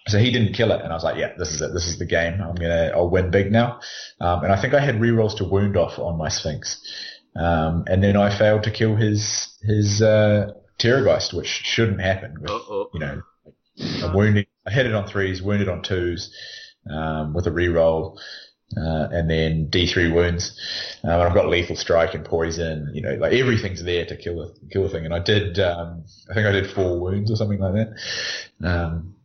So 0.07 0.17
he 0.17 0.31
didn't 0.31 0.53
kill 0.53 0.71
it, 0.71 0.81
and 0.81 0.91
I 0.91 0.95
was 0.95 1.03
like, 1.03 1.17
"Yeah, 1.17 1.33
this 1.37 1.49
is 1.49 1.61
it. 1.61 1.73
This 1.73 1.87
is 1.87 1.99
the 1.99 2.07
game. 2.07 2.41
I'm 2.41 2.55
gonna, 2.55 2.91
I'll 2.95 3.09
win 3.09 3.29
big 3.29 3.51
now." 3.51 3.81
Um, 4.19 4.43
and 4.43 4.51
I 4.51 4.59
think 4.59 4.73
I 4.73 4.79
had 4.79 4.95
rerolls 4.95 5.37
to 5.37 5.45
wound 5.45 5.77
off 5.77 5.99
on 5.99 6.17
my 6.17 6.27
Sphinx, 6.27 6.81
um, 7.35 7.83
and 7.87 8.03
then 8.03 8.17
I 8.17 8.35
failed 8.35 8.63
to 8.63 8.71
kill 8.71 8.95
his 8.95 9.55
his 9.61 10.01
uh, 10.01 10.53
Terrorgeist, 10.81 11.33
which 11.33 11.47
shouldn't 11.47 12.01
happen. 12.01 12.37
With, 12.41 12.51
you 12.93 12.99
know, 12.99 13.21
I 14.03 14.13
wounded, 14.13 14.47
I 14.65 14.71
hit 14.71 14.85
it 14.85 14.93
on 14.93 15.07
threes, 15.07 15.41
wounded 15.41 15.69
on 15.69 15.81
twos, 15.81 16.35
um, 16.89 17.33
with 17.33 17.47
a 17.47 17.51
reroll, 17.51 18.17
uh, 18.77 19.07
and 19.11 19.29
then 19.29 19.69
D3 19.69 20.13
wounds. 20.13 20.59
Um, 21.03 21.11
and 21.11 21.21
I've 21.23 21.33
got 21.33 21.47
lethal 21.47 21.75
strike 21.75 22.13
and 22.13 22.25
poison, 22.25 22.91
you 22.93 23.01
know, 23.01 23.15
like 23.15 23.33
everything's 23.33 23.83
there 23.83 24.05
to 24.05 24.15
kill 24.15 24.37
the, 24.37 24.69
kill 24.71 24.83
the 24.83 24.89
thing. 24.89 25.05
And 25.05 25.13
I 25.13 25.19
did, 25.19 25.59
um, 25.59 26.05
I 26.29 26.33
think 26.33 26.47
I 26.47 26.51
did 26.51 26.71
four 26.71 26.99
wounds 26.99 27.31
or 27.31 27.35
something 27.35 27.59
like 27.59 27.73
that. 27.73 28.67
Um, 28.67 29.15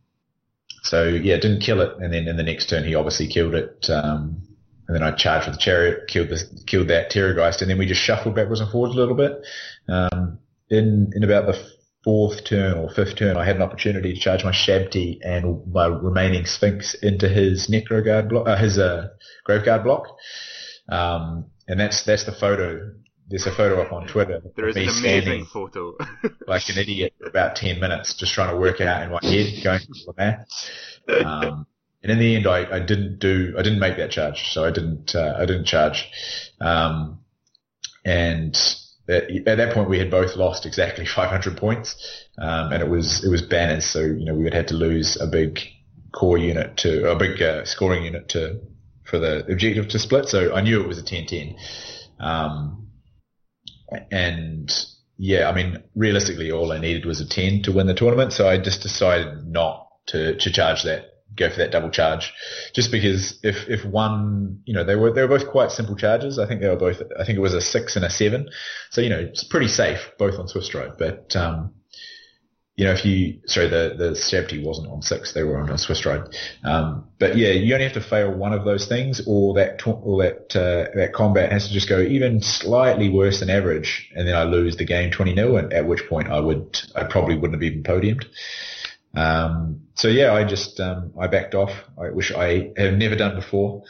so 0.83 1.07
yeah, 1.07 1.37
didn't 1.37 1.61
kill 1.61 1.81
it. 1.81 1.97
And 1.99 2.13
then 2.13 2.27
in 2.27 2.37
the 2.37 2.43
next 2.43 2.69
turn, 2.69 2.83
he 2.83 2.95
obviously 2.95 3.27
killed 3.27 3.55
it. 3.55 3.89
Um, 3.89 4.43
and 4.87 4.95
then 4.95 5.03
I 5.03 5.11
charged 5.11 5.47
with 5.47 5.57
the 5.57 5.61
chariot, 5.61 6.07
killed 6.07 6.29
this, 6.29 6.45
killed 6.65 6.87
that 6.87 7.11
Terrorgeist, 7.11 7.61
and 7.61 7.69
then 7.69 7.77
we 7.77 7.85
just 7.85 8.01
shuffled 8.01 8.35
backwards 8.35 8.61
and 8.61 8.71
forwards 8.71 8.95
a 8.95 8.97
little 8.97 9.15
bit. 9.15 9.45
Um, 9.89 10.39
in, 10.69 11.11
in 11.15 11.23
about 11.23 11.45
the 11.45 11.57
fourth 12.03 12.45
turn 12.45 12.77
or 12.77 12.89
fifth 12.89 13.17
turn, 13.17 13.37
I 13.37 13.45
had 13.45 13.57
an 13.57 13.61
opportunity 13.61 14.13
to 14.13 14.19
charge 14.19 14.43
my 14.43 14.51
Shabti 14.51 15.19
and 15.23 15.61
my 15.71 15.87
remaining 15.87 16.45
Sphinx 16.45 16.93
into 16.95 17.27
his 17.27 17.67
Necroguard 17.67 18.29
block, 18.29 18.47
uh, 18.47 18.55
his 18.55 18.77
uh, 18.77 19.09
Graveguard 19.47 19.83
block. 19.83 20.07
Um, 20.89 21.47
and 21.67 21.79
that's 21.79 22.03
that's 22.03 22.23
the 22.23 22.31
photo. 22.31 22.93
There's 23.27 23.45
a 23.45 23.51
photo 23.51 23.81
up 23.81 23.91
on 23.91 24.07
Twitter. 24.07 24.41
There 24.55 24.69
is 24.69 24.77
of 24.77 24.83
is 24.83 25.01
me 25.01 25.09
an 25.09 25.23
amazing 25.23 25.45
photo. 25.45 25.97
like 26.47 26.69
an 26.69 26.77
idiot 26.77 27.13
for 27.17 27.27
about 27.27 27.57
10 27.57 27.77
minutes 27.81 28.13
just 28.13 28.33
trying 28.33 28.53
to 28.53 28.57
work 28.57 28.79
it 28.79 28.87
out 28.87 29.03
in 29.03 29.11
my 29.11 29.19
head, 29.21 29.61
going 29.63 29.79
through 29.79 29.95
the 30.05 30.13
math. 30.17 31.25
Um, 31.25 31.67
and 32.03 32.11
in 32.13 32.19
the 32.19 32.35
end, 32.37 32.47
I, 32.47 32.77
I 32.77 32.79
didn't 32.79 33.19
do, 33.19 33.53
I 33.57 33.63
didn't 33.63 33.79
make 33.79 33.97
that 33.97 34.11
charge. 34.11 34.53
So 34.53 34.63
I 34.63 34.71
didn't, 34.71 35.13
uh, 35.13 35.35
I 35.37 35.45
didn't 35.45 35.65
charge. 35.65 36.09
Um, 36.61 37.19
and 38.05 38.57
at, 39.09 39.29
at 39.47 39.57
that 39.57 39.73
point 39.73 39.89
we 39.89 39.99
had 39.99 40.11
both 40.11 40.35
lost 40.35 40.65
exactly 40.65 41.05
500 41.15 41.57
points. 41.57 41.95
Um, 42.37 42.71
and 42.71 42.81
it 42.81 42.89
was, 42.89 43.23
it 43.23 43.29
was 43.29 43.41
banners. 43.41 43.85
So, 43.85 44.01
you 44.01 44.25
know, 44.25 44.33
we 44.33 44.43
would 44.43 44.53
have 44.53 44.67
to 44.67 44.75
lose 44.75 45.19
a 45.19 45.27
big 45.27 45.59
core 46.13 46.37
unit 46.37 46.77
to, 46.77 47.11
a 47.11 47.15
big, 47.15 47.41
uh, 47.41 47.65
scoring 47.65 48.03
unit 48.03 48.29
to, 48.29 48.59
for 49.03 49.19
the 49.19 49.45
objective 49.51 49.87
to 49.89 49.99
split. 49.99 50.27
So 50.27 50.53
I 50.53 50.61
knew 50.61 50.81
it 50.81 50.87
was 50.87 50.99
a 50.99 51.03
10-10. 51.03 51.55
Um, 52.19 52.89
and 54.11 54.73
yeah, 55.17 55.49
I 55.49 55.53
mean, 55.53 55.83
realistically, 55.95 56.51
all 56.51 56.71
I 56.71 56.79
needed 56.79 57.05
was 57.05 57.21
a 57.21 57.27
10 57.27 57.63
to 57.63 57.71
win 57.71 57.87
the 57.87 57.93
tournament. 57.93 58.33
So 58.33 58.47
I 58.47 58.57
just 58.57 58.81
decided 58.81 59.47
not 59.47 59.87
to, 60.07 60.35
to 60.37 60.51
charge 60.51 60.83
that, 60.83 61.05
go 61.37 61.49
for 61.49 61.57
that 61.57 61.71
double 61.71 61.89
charge, 61.89 62.33
just 62.73 62.91
because 62.91 63.39
if, 63.43 63.69
if 63.69 63.85
one, 63.85 64.61
you 64.65 64.73
know, 64.73 64.83
they 64.83 64.95
were, 64.95 65.11
they 65.11 65.21
were 65.21 65.27
both 65.27 65.47
quite 65.47 65.71
simple 65.71 65.95
charges. 65.95 66.39
I 66.39 66.47
think 66.47 66.61
they 66.61 66.69
were 66.69 66.75
both, 66.75 67.01
I 67.19 67.23
think 67.23 67.37
it 67.37 67.41
was 67.41 67.53
a 67.53 67.61
six 67.61 67.95
and 67.95 68.03
a 68.03 68.09
seven. 68.09 68.49
So, 68.89 69.01
you 69.01 69.09
know, 69.09 69.19
it's 69.19 69.43
pretty 69.43 69.67
safe, 69.67 70.11
both 70.17 70.39
on 70.39 70.47
Swift 70.47 70.67
Stride. 70.67 70.97
But, 70.97 71.35
um, 71.35 71.73
you 72.75 72.85
know, 72.85 72.91
if 72.91 73.03
you, 73.05 73.39
sorry, 73.47 73.69
the, 73.69 73.95
the 73.97 74.11
Shabti 74.11 74.63
wasn't 74.63 74.89
on 74.89 75.01
six, 75.01 75.33
they 75.33 75.43
were 75.43 75.57
on 75.57 75.69
a 75.69 75.79
Swift 75.79 75.99
Stride. 75.99 76.35
Um, 76.63 77.07
but 77.17 77.35
yeah, 77.35 77.49
you 77.49 77.73
only 77.73 77.85
have 77.85 77.93
to 77.93 78.07
fail 78.07 78.31
one 78.31 78.53
of 78.53 78.65
those 78.65 78.87
things 78.87 79.21
or 79.25 79.55
that, 79.55 79.85
or 79.87 80.21
that, 80.21 80.55
uh, 80.55 80.95
that 80.95 81.13
combat 81.13 81.51
has 81.51 81.67
to 81.67 81.73
just 81.73 81.89
go 81.89 81.99
even 81.99 82.41
slightly 82.41 83.09
worse 83.09 83.39
than 83.39 83.49
average. 83.49 84.11
And 84.15 84.27
then 84.27 84.35
I 84.35 84.43
lose 84.43 84.77
the 84.77 84.85
game 84.85 85.09
20 85.09 85.33
0 85.33 85.57
and 85.57 85.73
at 85.73 85.87
which 85.87 86.07
point 86.07 86.29
I 86.29 86.39
would, 86.39 86.79
I 86.95 87.03
probably 87.05 87.35
wouldn't 87.35 87.61
have 87.61 87.63
even 87.63 87.81
podiumed. 87.81 88.25
Um, 89.17 89.81
so 89.95 90.07
yeah, 90.07 90.33
I 90.33 90.43
just, 90.43 90.79
um, 90.79 91.13
I 91.19 91.27
backed 91.27 91.55
off, 91.55 91.71
I, 91.99 92.09
which 92.09 92.31
I 92.31 92.71
have 92.77 92.93
never 92.93 93.15
done 93.15 93.35
before. 93.35 93.83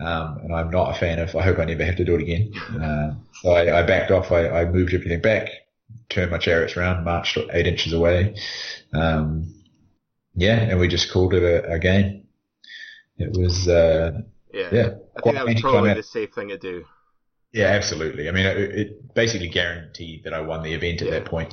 um, 0.00 0.38
and 0.42 0.54
I'm 0.54 0.70
not 0.70 0.96
a 0.96 0.98
fan 0.98 1.18
of. 1.18 1.36
I 1.36 1.42
hope 1.42 1.58
I 1.58 1.66
never 1.66 1.84
have 1.84 1.96
to 1.96 2.04
do 2.04 2.14
it 2.14 2.22
again. 2.22 2.52
Uh, 2.80 3.14
so 3.42 3.50
I, 3.50 3.80
I, 3.80 3.82
backed 3.82 4.10
off. 4.10 4.32
I, 4.32 4.48
I, 4.48 4.64
moved 4.64 4.94
everything 4.94 5.20
back, 5.20 5.50
turned 6.08 6.30
my 6.30 6.38
chariots 6.38 6.76
around, 6.76 7.04
marched 7.04 7.36
eight 7.52 7.66
inches 7.66 7.92
away. 7.92 8.34
Um, 8.94 9.54
yeah, 10.34 10.56
and 10.56 10.80
we 10.80 10.88
just 10.88 11.12
called 11.12 11.34
it 11.34 11.42
a, 11.42 11.72
a 11.72 11.78
game. 11.78 12.26
It 13.18 13.36
was 13.36 13.68
uh, 13.68 14.22
yeah. 14.52 14.68
yeah. 14.72 14.88
I 15.16 15.20
think 15.20 15.36
that 15.36 15.46
was 15.46 15.60
probably 15.60 15.94
the 15.94 16.02
safe 16.02 16.32
thing 16.32 16.48
to 16.48 16.58
do. 16.58 16.84
Yeah, 17.52 17.66
absolutely. 17.66 18.28
I 18.28 18.32
mean, 18.32 18.46
it, 18.46 18.56
it 18.56 19.14
basically 19.14 19.48
guaranteed 19.48 20.24
that 20.24 20.32
I 20.32 20.40
won 20.40 20.62
the 20.62 20.72
event 20.72 21.02
at 21.02 21.08
yeah. 21.08 21.14
that 21.14 21.24
point. 21.26 21.52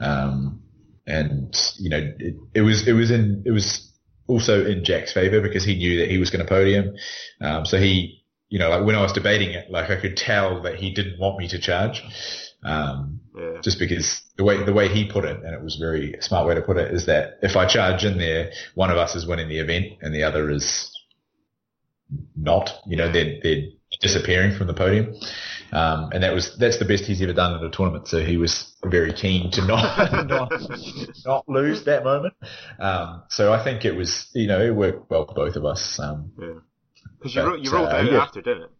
Um, 0.00 0.62
and 1.06 1.54
you 1.78 1.90
know, 1.90 2.12
it, 2.18 2.36
it, 2.54 2.60
was 2.62 2.86
it 2.86 2.92
was 2.92 3.10
in 3.10 3.42
it 3.46 3.50
was 3.50 3.92
also 4.26 4.64
in 4.64 4.84
Jack's 4.84 5.12
favor 5.12 5.40
because 5.40 5.64
he 5.64 5.76
knew 5.76 5.98
that 5.98 6.10
he 6.10 6.18
was 6.18 6.30
going 6.30 6.44
to 6.44 6.48
podium. 6.48 6.94
Um, 7.40 7.66
so 7.66 7.78
he, 7.78 8.22
you 8.48 8.58
know, 8.58 8.70
like 8.70 8.84
when 8.84 8.96
I 8.96 9.02
was 9.02 9.12
debating 9.12 9.50
it, 9.50 9.70
like 9.70 9.90
I 9.90 10.00
could 10.00 10.16
tell 10.16 10.62
that 10.62 10.76
he 10.76 10.92
didn't 10.94 11.18
want 11.18 11.38
me 11.38 11.48
to 11.48 11.58
charge. 11.58 12.02
Um, 12.62 13.20
yeah. 13.36 13.60
just 13.62 13.78
because 13.78 14.22
the 14.38 14.44
way 14.44 14.62
the 14.62 14.72
way 14.72 14.88
he 14.88 15.04
put 15.04 15.26
it, 15.26 15.42
and 15.42 15.54
it 15.54 15.62
was 15.62 15.76
a 15.76 15.84
very 15.84 16.16
smart 16.20 16.46
way 16.46 16.54
to 16.54 16.62
put 16.62 16.78
it, 16.78 16.92
is 16.94 17.06
that 17.06 17.38
if 17.42 17.56
I 17.56 17.66
charge 17.66 18.04
in 18.04 18.16
there, 18.16 18.52
one 18.74 18.90
of 18.90 18.96
us 18.96 19.14
is 19.14 19.26
winning 19.26 19.48
the 19.48 19.58
event 19.58 19.98
and 20.00 20.14
the 20.14 20.22
other 20.22 20.50
is 20.50 20.90
not. 22.34 22.70
You 22.86 22.96
know, 22.96 23.12
they're 23.12 23.38
they're 23.42 23.64
disappearing 24.00 24.56
from 24.56 24.66
the 24.66 24.74
podium. 24.74 25.14
Um, 25.74 26.10
and 26.12 26.22
that 26.22 26.32
was 26.32 26.56
that's 26.56 26.78
the 26.78 26.84
best 26.84 27.04
he's 27.04 27.20
ever 27.20 27.32
done 27.32 27.54
at 27.54 27.62
a 27.62 27.70
tournament. 27.70 28.06
So 28.06 28.20
he 28.20 28.36
was 28.36 28.76
very 28.84 29.12
keen 29.12 29.50
to 29.52 29.66
not 29.66 30.12
not, 30.26 30.52
not 31.26 31.48
lose 31.48 31.84
that 31.84 32.04
moment. 32.04 32.34
Um, 32.78 33.24
so 33.28 33.52
I 33.52 33.62
think 33.62 33.84
it 33.84 33.96
was 33.96 34.30
you 34.34 34.46
know 34.46 34.60
it 34.60 34.74
worked 34.74 35.10
well 35.10 35.26
for 35.26 35.34
both 35.34 35.56
of 35.56 35.64
us. 35.64 35.98
Um, 35.98 36.32
yeah, 36.38 36.48
because 37.18 37.34
you, 37.34 37.42
ro- 37.42 37.56
you 37.56 37.70
rolled 37.72 37.88
uh, 37.88 37.96
out 37.96 38.12
yeah. 38.12 38.22
after, 38.22 38.40
didn't 38.40 38.64
it? 38.64 38.70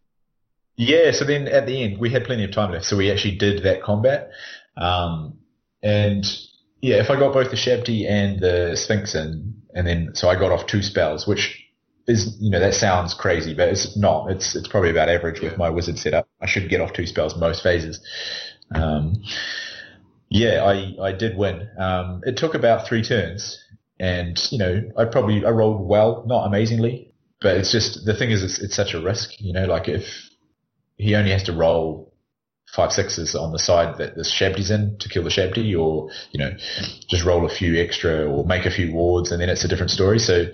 Yeah. 0.77 1.11
So 1.11 1.25
then 1.25 1.47
at 1.49 1.65
the 1.65 1.83
end 1.83 1.99
we 1.99 2.09
had 2.09 2.23
plenty 2.23 2.45
of 2.45 2.51
time 2.51 2.71
left, 2.71 2.85
so 2.85 2.95
we 2.95 3.11
actually 3.11 3.37
did 3.37 3.63
that 3.63 3.83
combat. 3.83 4.31
Um, 4.77 5.39
and 5.83 6.25
yeah, 6.81 6.97
if 6.97 7.09
I 7.09 7.19
got 7.19 7.33
both 7.33 7.49
the 7.49 7.57
Shabti 7.57 8.09
and 8.09 8.39
the 8.39 8.75
Sphinx 8.75 9.15
in, 9.15 9.61
and 9.73 9.85
then 9.85 10.11
so 10.13 10.29
I 10.29 10.35
got 10.39 10.51
off 10.51 10.65
two 10.65 10.81
spells, 10.81 11.27
which 11.27 11.64
is 12.07 12.37
you 12.39 12.51
know 12.51 12.59
that 12.59 12.73
sounds 12.73 13.13
crazy, 13.13 13.53
but 13.53 13.69
it's 13.69 13.97
not. 13.97 14.29
It's 14.29 14.55
it's 14.55 14.67
probably 14.67 14.91
about 14.91 15.09
average 15.09 15.41
with 15.41 15.57
my 15.57 15.69
wizard 15.69 15.97
setup. 15.97 16.27
I 16.41 16.45
should 16.45 16.69
get 16.69 16.81
off 16.81 16.93
two 16.93 17.05
spells 17.05 17.35
most 17.35 17.63
phases. 17.63 17.99
Um, 18.73 19.15
yeah, 20.29 20.63
I 20.63 20.93
I 21.01 21.11
did 21.11 21.37
win. 21.37 21.67
Um, 21.79 22.21
it 22.25 22.37
took 22.37 22.53
about 22.53 22.87
three 22.87 23.03
turns, 23.03 23.59
and 23.99 24.39
you 24.51 24.57
know 24.57 24.83
I 24.97 25.05
probably 25.05 25.45
I 25.45 25.49
rolled 25.49 25.87
well, 25.87 26.23
not 26.27 26.45
amazingly, 26.45 27.13
but 27.41 27.57
it's 27.57 27.71
just 27.71 28.05
the 28.05 28.15
thing 28.15 28.31
is 28.31 28.43
it's 28.43 28.59
it's 28.59 28.75
such 28.75 28.93
a 28.93 29.01
risk. 29.01 29.31
You 29.39 29.53
know, 29.53 29.65
like 29.65 29.87
if 29.87 30.05
he 30.97 31.15
only 31.15 31.31
has 31.31 31.43
to 31.43 31.53
roll 31.53 32.13
five 32.75 32.91
sixes 32.91 33.35
on 33.35 33.51
the 33.51 33.59
side 33.59 33.97
that 33.97 34.15
the 34.15 34.23
Shabti's 34.23 34.69
in 34.69 34.97
to 34.99 35.09
kill 35.09 35.23
the 35.23 35.29
Shabti, 35.29 35.79
or 35.79 36.09
you 36.31 36.39
know, 36.39 36.51
just 37.09 37.25
roll 37.25 37.45
a 37.45 37.49
few 37.49 37.81
extra 37.81 38.25
or 38.25 38.45
make 38.45 38.65
a 38.65 38.71
few 38.71 38.93
wards, 38.93 39.31
and 39.31 39.41
then 39.41 39.49
it's 39.49 39.63
a 39.63 39.67
different 39.67 39.91
story. 39.91 40.19
So 40.19 40.45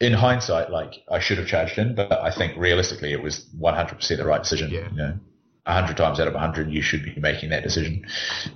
in 0.00 0.12
hindsight, 0.12 0.70
like 0.70 1.02
I 1.10 1.20
should 1.20 1.38
have 1.38 1.46
charged 1.46 1.78
in, 1.78 1.94
but 1.94 2.12
I 2.12 2.30
think 2.30 2.56
realistically 2.56 3.12
it 3.12 3.22
was 3.22 3.46
100% 3.58 4.16
the 4.16 4.24
right 4.24 4.42
decision. 4.42 4.70
Yeah. 4.70 4.90
You 4.90 4.96
know, 4.96 5.18
100 5.66 5.96
times 5.96 6.20
out 6.20 6.28
of 6.28 6.34
100, 6.34 6.70
you 6.70 6.82
should 6.82 7.02
be 7.02 7.14
making 7.18 7.50
that 7.50 7.62
decision, 7.62 8.04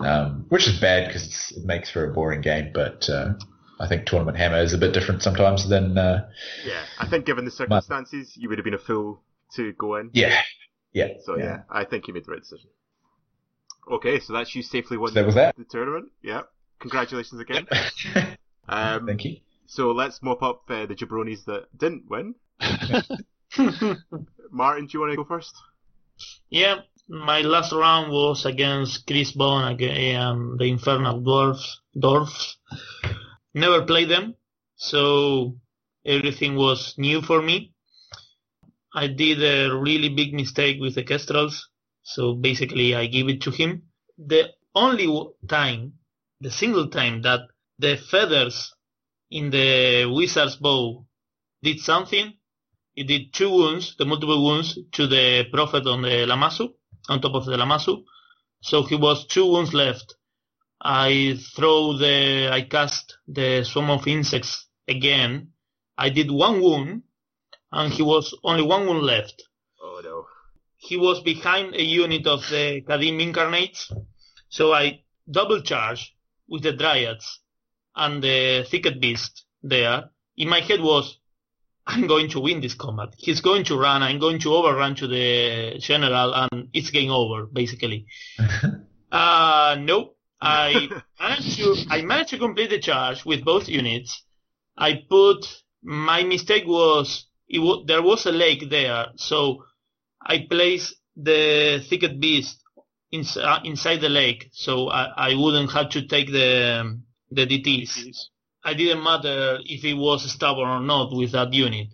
um, 0.01 0.44
which 0.51 0.69
is 0.69 0.78
bad 0.78 1.06
because 1.06 1.55
it 1.56 1.65
makes 1.65 1.90
for 1.90 2.05
a 2.05 2.12
boring 2.12 2.43
game. 2.43 2.70
But 2.74 3.09
uh, 3.09 3.32
I 3.81 3.89
think 3.89 4.06
Tournament 4.06 4.36
Hammer 4.36 4.59
is 4.59 4.74
a 4.74 4.78
bit 4.78 4.93
different 4.93 5.23
sometimes 5.23 5.69
than. 5.69 5.97
Uh, 5.97 6.28
yeah, 6.66 6.82
I 6.98 7.09
think 7.09 7.24
given 7.24 7.44
the 7.44 7.51
circumstances, 7.51 8.35
my, 8.36 8.43
you 8.43 8.48
would 8.51 8.59
have 8.59 8.65
been 8.65 8.74
a 8.74 8.78
fool 8.78 9.23
to 9.55 9.73
go 9.74 9.97
in. 9.97 10.10
Yeah, 10.12 10.43
yeah. 10.93 11.09
So 11.24 11.39
yeah. 11.39 11.44
yeah, 11.44 11.59
I 11.70 11.85
think 11.85 12.09
you 12.09 12.15
made 12.15 12.27
the 12.27 12.32
right 12.32 12.40
decision. 12.40 12.69
Okay, 13.90 14.20
so 14.20 14.35
that's 14.35 14.55
you 14.55 14.62
safely 14.62 14.98
won 14.98 15.09
so 15.09 15.15
that 15.15 15.24
was 15.24 15.35
that. 15.36 15.56
the 15.56 15.65
tournament. 15.65 16.10
Yeah, 16.23 16.43
congratulations 16.78 17.40
again. 17.40 17.66
um, 18.69 19.06
Thank 19.06 19.24
you. 19.24 19.36
So 19.68 19.92
let's 19.92 20.22
mop 20.22 20.42
up 20.42 20.62
uh, 20.70 20.86
the 20.86 20.94
jabronis 20.94 21.44
that 21.44 21.66
didn't 21.76 22.08
win. 22.08 22.34
Martin, 24.50 24.86
do 24.86 24.90
you 24.94 25.00
want 25.00 25.12
to 25.12 25.16
go 25.16 25.24
first? 25.24 25.54
Yeah, 26.48 26.80
my 27.06 27.42
last 27.42 27.72
round 27.72 28.10
was 28.10 28.46
against 28.46 29.06
Chris 29.06 29.32
Bone 29.32 29.78
and 29.78 30.58
the 30.58 30.64
Infernal 30.64 31.20
Dwarfs. 31.20 31.82
Dwarfs. 31.98 32.56
Never 33.52 33.84
played 33.84 34.08
them, 34.08 34.36
so 34.76 35.56
everything 36.04 36.56
was 36.56 36.94
new 36.96 37.20
for 37.20 37.42
me. 37.42 37.74
I 38.94 39.06
did 39.06 39.42
a 39.42 39.76
really 39.76 40.08
big 40.08 40.32
mistake 40.32 40.80
with 40.80 40.94
the 40.94 41.04
Kestrels, 41.04 41.68
so 42.02 42.34
basically 42.34 42.94
I 42.94 43.06
give 43.06 43.28
it 43.28 43.42
to 43.42 43.50
him. 43.50 43.82
The 44.16 44.54
only 44.74 45.08
time, 45.46 45.92
the 46.40 46.50
single 46.50 46.88
time 46.88 47.20
that 47.22 47.40
the 47.78 47.98
feathers 48.10 48.72
in 49.30 49.50
the 49.50 50.06
wizard's 50.06 50.56
bow 50.56 51.05
did 51.62 51.80
something. 51.80 52.34
It 52.96 53.06
did 53.06 53.32
two 53.32 53.50
wounds, 53.50 53.94
the 53.96 54.05
multiple 54.05 54.44
wounds 54.44 54.78
to 54.92 55.06
the 55.06 55.44
prophet 55.52 55.86
on 55.86 56.02
the 56.02 56.26
Lamassu, 56.26 56.72
on 57.09 57.20
top 57.20 57.34
of 57.34 57.46
the 57.46 57.56
Lamassu. 57.56 58.05
So 58.60 58.82
he 58.82 58.96
was 58.96 59.26
two 59.26 59.46
wounds 59.46 59.72
left. 59.72 60.16
I 60.80 61.38
throw 61.55 61.96
the, 61.96 62.48
I 62.52 62.62
cast 62.62 63.18
the 63.26 63.64
swarm 63.64 63.90
of 63.90 64.06
insects 64.06 64.66
again. 64.86 65.52
I 65.96 66.10
did 66.10 66.30
one 66.30 66.60
wound, 66.60 67.02
and 67.72 67.92
he 67.92 68.02
was 68.02 68.34
only 68.44 68.62
one 68.62 68.86
wound 68.86 69.02
left. 69.02 69.42
Oh 69.80 70.00
no. 70.02 70.26
He 70.76 70.96
was 70.96 71.20
behind 71.20 71.74
a 71.74 71.82
unit 71.82 72.26
of 72.26 72.40
the 72.48 72.82
Kadim 72.82 73.20
incarnates, 73.20 73.92
so 74.48 74.72
I 74.72 75.02
double 75.30 75.60
charge 75.60 76.14
with 76.48 76.62
the 76.62 76.72
dryads 76.72 77.40
and 77.98 78.22
the 78.22 78.64
thicket 78.70 79.00
beast 79.00 79.44
there, 79.62 80.10
in 80.36 80.48
my 80.48 80.60
head 80.60 80.80
was, 80.80 81.18
I'm 81.86 82.06
going 82.06 82.28
to 82.30 82.40
win 82.40 82.60
this 82.60 82.74
combat. 82.74 83.14
He's 83.16 83.40
going 83.40 83.64
to 83.64 83.78
run. 83.78 84.02
I'm 84.02 84.18
going 84.18 84.38
to 84.40 84.54
overrun 84.54 84.94
to 84.96 85.06
the 85.06 85.78
general, 85.78 86.34
and 86.34 86.68
it's 86.72 86.90
game 86.90 87.10
over, 87.10 87.46
basically. 87.46 88.06
uh, 89.12 89.76
no, 89.80 90.14
I 90.40 90.88
managed 91.18 91.56
to 91.56 91.76
I 91.90 92.02
managed 92.02 92.30
to 92.30 92.38
complete 92.38 92.70
the 92.70 92.78
charge 92.78 93.24
with 93.24 93.44
both 93.44 93.68
units. 93.68 94.22
I 94.76 95.02
put 95.08 95.46
my 95.82 96.22
mistake 96.22 96.64
was 96.66 97.26
it 97.48 97.58
w- 97.58 97.84
there 97.86 98.02
was 98.02 98.26
a 98.26 98.32
lake 98.32 98.70
there, 98.70 99.06
so 99.16 99.64
I 100.22 100.46
placed 100.48 100.94
the 101.16 101.84
thicket 101.88 102.20
beast 102.20 102.62
in, 103.10 103.24
uh, 103.36 103.60
inside 103.64 104.00
the 104.00 104.08
lake, 104.08 104.50
so 104.52 104.88
I, 104.88 105.30
I 105.30 105.34
wouldn't 105.34 105.72
have 105.72 105.88
to 105.90 106.06
take 106.06 106.30
the 106.30 107.00
the 107.30 107.46
DTs. 107.46 108.24
I 108.64 108.74
didn't 108.74 109.02
matter 109.02 109.59
if 109.64 109.84
it 109.84 109.94
was 109.94 110.30
stubborn 110.30 110.68
or 110.68 110.80
not 110.80 111.14
with 111.14 111.32
that 111.32 111.52
unit. 111.52 111.88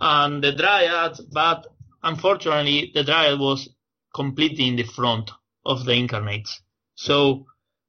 And 0.00 0.42
the 0.42 0.52
Dryad, 0.52 1.18
but 1.32 1.66
unfortunately, 2.02 2.92
the 2.94 3.04
Dryad 3.04 3.38
was 3.38 3.68
completely 4.14 4.68
in 4.68 4.76
the 4.76 4.84
front 4.84 5.30
of 5.64 5.84
the 5.84 5.92
Incarnates. 5.92 6.60
So 6.94 7.46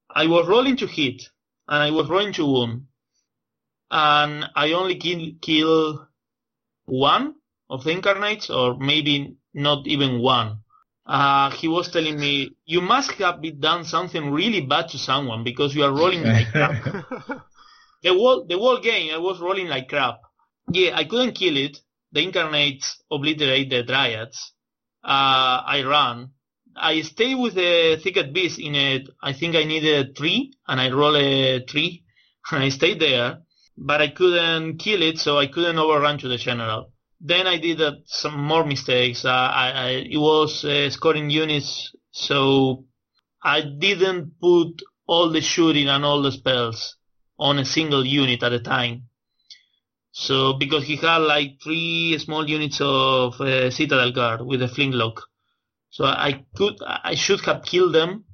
I 0.10 0.28
was 0.28 0.48
rolling 0.48 0.78
to 0.78 0.88
hit, 0.88 1.30
and 1.68 1.84
I 1.84 1.92
was 1.92 2.10
rolling 2.10 2.34
to 2.34 2.46
wound, 2.46 2.88
and 3.92 4.50
I 4.56 4.74
only 4.74 4.96
kill, 4.96 5.32
kill 5.42 6.08
one 6.86 7.36
of 7.70 7.84
the 7.84 7.92
Incarnates, 7.92 8.50
or 8.50 8.78
maybe 8.78 9.36
not 9.54 9.88
even 9.88 10.20
one 10.20 10.60
uh, 11.10 11.50
he 11.50 11.68
was 11.68 11.90
telling 11.90 12.20
me, 12.20 12.52
you 12.66 12.82
must 12.82 13.14
have 13.14 13.42
done 13.60 13.84
something 13.84 14.30
really 14.30 14.62
bad 14.62 14.90
to 14.90 15.00
someone 15.00 15.44
because 15.44 15.74
you 15.74 15.84
are 15.84 15.92
rolling 15.92 16.24
like 16.24 16.48
crap. 16.52 16.84
the 18.04 18.14
whole, 18.14 18.46
the 18.46 18.56
whole 18.56 18.80
game, 18.80 19.12
I 19.12 19.18
was 19.18 19.40
rolling 19.40 19.68
like 19.68 19.90
crap. 19.90 20.20
Yeah, 20.72 20.96
I 20.96 21.06
couldn't 21.06 21.34
kill 21.34 21.58
it. 21.58 21.82
The 22.12 22.22
incarnates 22.22 23.02
obliterate 23.10 23.72
the 23.72 23.82
dryads. 23.84 24.52
Uh, 25.04 25.66
I 25.66 25.84
ran. 25.84 26.30
I 26.76 27.02
stay 27.02 27.34
with 27.34 27.56
the 27.56 28.00
thicket 28.04 28.32
beast 28.32 28.60
in 28.60 28.76
it. 28.76 29.10
I 29.24 29.34
think 29.34 29.56
I 29.56 29.64
needed 29.64 30.10
a 30.10 30.14
tree 30.14 30.54
and 30.68 30.80
I 30.80 30.92
roll 30.92 31.18
a 31.18 31.62
tree 31.62 32.04
and 32.52 32.62
I 32.64 32.70
stayed 32.70 33.00
there, 33.00 33.40
but 33.76 34.00
I 34.00 34.10
couldn't 34.10 34.78
kill 34.78 35.02
it, 35.02 35.18
so 35.18 35.40
I 35.40 35.48
couldn't 35.48 35.80
overrun 35.80 36.20
to 36.20 36.28
the 36.28 36.38
general. 36.38 36.92
Then 37.22 37.48
I 37.48 37.58
did 37.58 37.82
uh, 37.82 37.94
some 38.06 38.42
more 38.42 38.66
mistakes. 38.66 39.26
Uh, 39.26 39.30
I, 39.30 39.72
I, 39.72 39.90
it 40.10 40.18
was 40.18 40.64
uh, 40.64 40.90
scoring 40.90 41.30
units, 41.30 41.94
so 42.12 42.86
I 43.44 43.62
didn't 43.62 44.40
put 44.40 44.82
all 45.06 45.30
the 45.30 45.42
shooting 45.42 45.90
and 45.90 46.06
all 46.06 46.22
the 46.22 46.32
spells 46.32 46.96
on 47.38 47.60
a 47.60 47.66
single 47.66 48.06
unit 48.06 48.44
at 48.44 48.54
a 48.54 48.60
time. 48.60 49.10
So 50.12 50.54
because 50.54 50.86
he 50.86 50.96
had 50.98 51.18
like 51.20 51.62
three 51.64 52.18
small 52.20 52.48
units 52.48 52.80
of 52.82 53.40
uh, 53.40 53.70
Citadel 53.72 54.12
Guard 54.12 54.42
with 54.46 54.62
a 54.62 54.68
flintlock, 54.68 55.22
so 55.90 56.06
I 56.06 56.46
could 56.56 56.78
I 56.86 57.16
should 57.16 57.42
have 57.42 57.64
killed 57.64 57.94
them, 57.94 58.26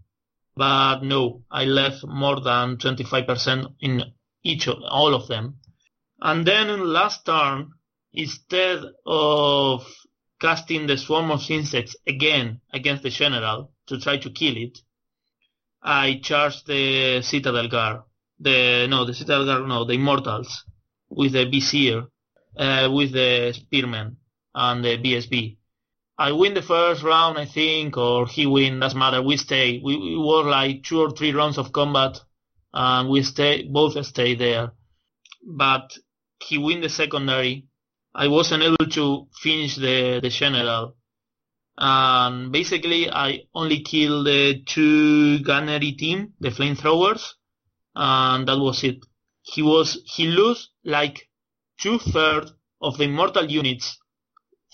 but 0.55 1.03
no, 1.03 1.43
I 1.51 1.65
left 1.65 2.05
more 2.05 2.39
than 2.39 2.77
25% 2.77 3.75
in 3.79 4.03
each 4.43 4.67
of 4.67 4.77
all 4.83 5.13
of 5.13 5.27
them. 5.27 5.59
And 6.21 6.45
then 6.45 6.91
last 6.91 7.25
turn, 7.25 7.71
instead 8.15 8.79
of 9.05 9.85
casting 10.39 10.87
the 10.87 10.97
swarm 10.97 11.31
of 11.31 11.49
insects 11.49 11.95
again 12.07 12.61
against 12.73 13.03
the 13.03 13.09
general 13.09 13.71
to 13.87 13.99
try 13.99 14.17
to 14.17 14.29
kill 14.29 14.57
it, 14.57 14.79
I 15.81 16.19
charged 16.23 16.67
the 16.67 17.21
Citadel 17.21 17.67
Guard. 17.67 18.01
The 18.39 18.87
no, 18.89 19.05
the 19.05 19.13
Citadel 19.13 19.45
Guard, 19.45 19.67
no, 19.67 19.85
the 19.85 19.93
Immortals 19.93 20.65
with 21.09 21.33
the 21.33 21.45
Vizier, 21.45 22.03
uh, 22.57 22.89
with 22.91 23.11
the 23.13 23.53
Spearman 23.53 24.17
and 24.53 24.83
the 24.83 24.97
BSB. 24.97 25.57
I 26.17 26.31
win 26.31 26.53
the 26.53 26.61
first 26.61 27.03
round, 27.03 27.37
I 27.37 27.45
think, 27.45 27.97
or 27.97 28.25
he 28.25 28.45
win. 28.45 28.79
Doesn't 28.79 28.97
matter. 28.97 29.21
We 29.21 29.37
stay. 29.37 29.81
We, 29.83 29.97
we 29.97 30.17
were 30.17 30.43
like 30.43 30.83
two 30.83 31.01
or 31.01 31.11
three 31.11 31.33
rounds 31.33 31.57
of 31.57 31.73
combat, 31.73 32.21
and 32.73 33.09
we 33.09 33.21
stay. 33.23 33.67
Both 33.67 34.03
stay 34.05 34.33
there, 34.35 34.71
but 35.45 35.93
he 36.39 36.57
win 36.57 36.81
the 36.81 36.89
secondary. 36.89 37.67
I 38.17 38.29
wasn't 38.29 38.63
able 38.63 38.89
to 38.91 39.27
finish 39.41 39.75
the 39.75 40.21
the 40.23 40.29
general, 40.29 40.95
and 41.77 42.49
basically 42.49 43.11
I 43.11 43.41
only 43.53 43.81
killed 43.81 44.27
the 44.27 44.63
two 44.65 45.39
gunnery 45.39 45.91
team, 45.91 46.33
the 46.39 46.49
flamethrowers, 46.49 47.33
and 47.93 48.47
that 48.47 48.57
was 48.57 48.85
it. 48.85 48.99
He 49.41 49.61
was 49.61 50.01
he 50.05 50.27
lost 50.27 50.69
like 50.85 51.29
two 51.77 51.99
thirds 51.99 52.53
of 52.81 52.97
the 52.97 53.03
immortal 53.03 53.51
units 53.51 53.99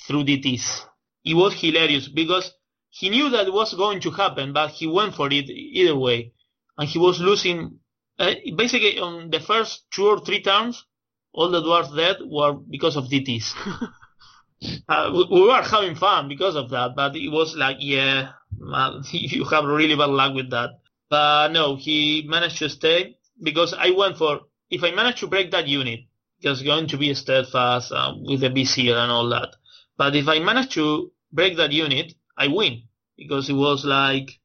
through 0.06 0.26
DTs. 0.26 0.86
It 1.26 1.34
was 1.34 1.56
hilarious 1.56 2.08
because 2.10 2.52
he 2.90 3.10
knew 3.10 3.30
that 3.32 3.52
was 3.52 3.74
going 3.74 4.02
to 4.02 4.12
happen, 4.12 4.54
but 4.54 4.70
he 4.70 4.86
went 4.86 5.16
for 5.16 5.28
it 5.34 5.50
either 5.50 5.96
way, 5.96 6.34
and 6.78 6.88
he 6.88 7.00
was 7.00 7.20
losing. 7.20 7.80
Uh, 8.20 8.36
basically, 8.56 9.00
on 9.00 9.32
the 9.32 9.40
first 9.40 9.86
two 9.90 10.06
or 10.06 10.20
three 10.20 10.44
turns, 10.44 10.86
all 11.34 11.50
the 11.50 11.62
dwarves 11.62 11.96
dead 11.96 12.18
were 12.26 12.54
because 12.54 12.96
of 12.96 13.06
DTs. 13.06 13.54
uh, 14.90 15.12
we, 15.14 15.28
we 15.32 15.42
were 15.48 15.62
having 15.62 15.96
fun 15.96 16.28
because 16.28 16.56
of 16.56 16.70
that, 16.70 16.96
but 16.96 17.16
it 17.16 17.30
was 17.30 17.56
like, 17.56 17.78
yeah, 17.80 18.32
man, 18.58 19.02
you 19.12 19.46
have 19.46 19.66
really 19.66 19.96
bad 19.96 20.10
luck 20.10 20.34
with 20.34 20.50
that. 20.52 20.72
But 21.10 21.50
no, 21.50 21.76
he 21.76 22.26
managed 22.28 22.58
to 22.60 22.70
stay 22.70 23.18
because 23.42 23.74
I 23.74 23.92
went 23.92 24.18
for 24.18 24.42
if 24.70 24.84
I 24.84 24.92
manage 24.92 25.20
to 25.20 25.28
break 25.28 25.52
that 25.52 25.68
unit, 25.68 26.02
it's 26.40 26.62
going 26.62 26.88
to 26.88 26.98
be 26.98 27.14
steadfast 27.14 27.92
uh, 27.92 28.14
with 28.18 28.40
the 28.40 28.50
BC 28.50 28.90
and 28.96 29.12
all 29.12 29.28
that. 29.30 29.50
But 29.98 30.16
if 30.16 30.28
I 30.28 30.40
manage 30.40 30.74
to 30.76 31.12
break 31.32 31.58
that 31.58 31.72
unit, 31.72 32.14
I 32.38 32.48
win 32.48 32.84
because 33.18 33.50
it 33.50 33.54
was 33.54 33.86
like 33.86 34.40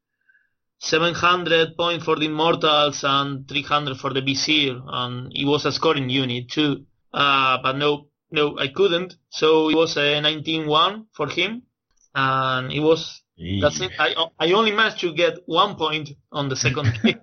700 0.78 1.76
points 1.76 2.04
for 2.04 2.16
the 2.16 2.26
Immortals 2.26 3.02
and 3.04 3.48
300 3.48 3.96
for 3.98 4.12
the 4.12 4.20
Vizier, 4.20 4.80
and 4.86 5.32
it 5.34 5.44
was 5.46 5.64
a 5.64 5.72
scoring 5.72 6.08
unit 6.10 6.50
too. 6.50 6.84
Uh, 7.12 7.58
but 7.62 7.76
no, 7.76 8.08
no, 8.30 8.58
I 8.58 8.68
couldn't. 8.68 9.16
So 9.30 9.70
it 9.70 9.76
was 9.76 9.96
a 9.96 10.20
19-1 10.20 11.06
for 11.12 11.28
him, 11.28 11.62
and 12.14 12.72
it 12.72 12.80
was 12.80 13.22
that's 13.60 13.80
it. 13.80 13.92
I 13.98 14.14
I 14.38 14.52
only 14.52 14.72
managed 14.72 15.00
to 15.00 15.12
get 15.14 15.38
one 15.46 15.76
point 15.76 16.10
on 16.32 16.48
the 16.48 16.56
second 16.56 16.98
game. 17.02 17.20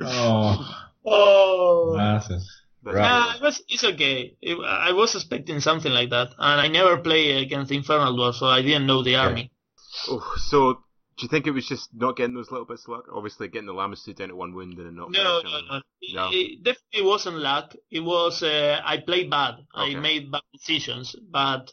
Oh, 0.00 0.74
oh. 1.04 1.94
massive. 1.96 2.40
But- 2.40 2.94
Right. 2.94 3.02
Yeah, 3.04 3.34
it 3.36 3.42
was, 3.42 3.60
it's 3.68 3.84
okay. 3.84 4.36
It, 4.40 4.56
I 4.64 4.92
was 4.92 5.14
expecting 5.14 5.60
something 5.60 5.92
like 5.92 6.08
that, 6.10 6.28
and 6.38 6.60
I 6.60 6.68
never 6.68 6.96
play 6.98 7.42
against 7.42 7.68
the 7.68 7.76
Infernal 7.76 8.14
Dwarf, 8.16 8.34
so 8.36 8.46
I 8.46 8.62
didn't 8.62 8.86
know 8.86 9.02
the 9.02 9.16
army. 9.16 9.50
Oh, 10.08 10.22
so 10.38 10.78
do 11.18 11.24
you 11.24 11.28
think 11.28 11.48
it 11.48 11.50
was 11.50 11.66
just 11.66 11.90
not 11.92 12.16
getting 12.16 12.34
those 12.34 12.52
little 12.52 12.64
bits 12.64 12.84
of 12.84 12.90
luck? 12.90 13.06
Obviously, 13.12 13.48
getting 13.48 13.66
the 13.66 13.74
Lamassu 13.74 14.14
down 14.14 14.28
to 14.28 14.36
one 14.36 14.54
wound 14.54 14.78
and 14.78 14.96
not. 14.96 15.10
No, 15.10 15.40
no, 15.42 15.60
no. 15.68 15.80
No. 16.14 16.30
It, 16.30 16.36
it 16.36 16.62
definitely 16.62 17.10
wasn't 17.10 17.38
luck. 17.38 17.74
It 17.90 18.00
was 18.00 18.42
uh, 18.42 18.80
I 18.84 18.98
played 18.98 19.28
bad. 19.28 19.54
Okay. 19.76 19.96
I 19.96 20.00
made 20.00 20.30
bad 20.30 20.42
decisions, 20.52 21.16
but 21.28 21.72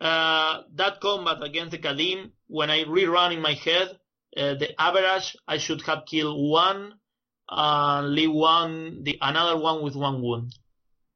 uh, 0.00 0.62
that 0.74 1.00
combat 1.00 1.42
against 1.44 1.70
the 1.70 1.78
Kadim, 1.78 2.32
when 2.48 2.70
I 2.70 2.82
rerun 2.84 3.34
in 3.34 3.40
my 3.40 3.52
head, 3.52 3.88
uh, 4.36 4.54
the 4.54 4.74
average 4.80 5.36
I 5.46 5.58
should 5.58 5.82
have 5.82 6.04
killed 6.04 6.50
one 6.50 6.94
and 7.48 8.14
leave 8.14 8.32
one, 8.32 9.04
the 9.04 9.16
another 9.22 9.60
one 9.60 9.84
with 9.84 9.94
one 9.94 10.22
wound. 10.22 10.56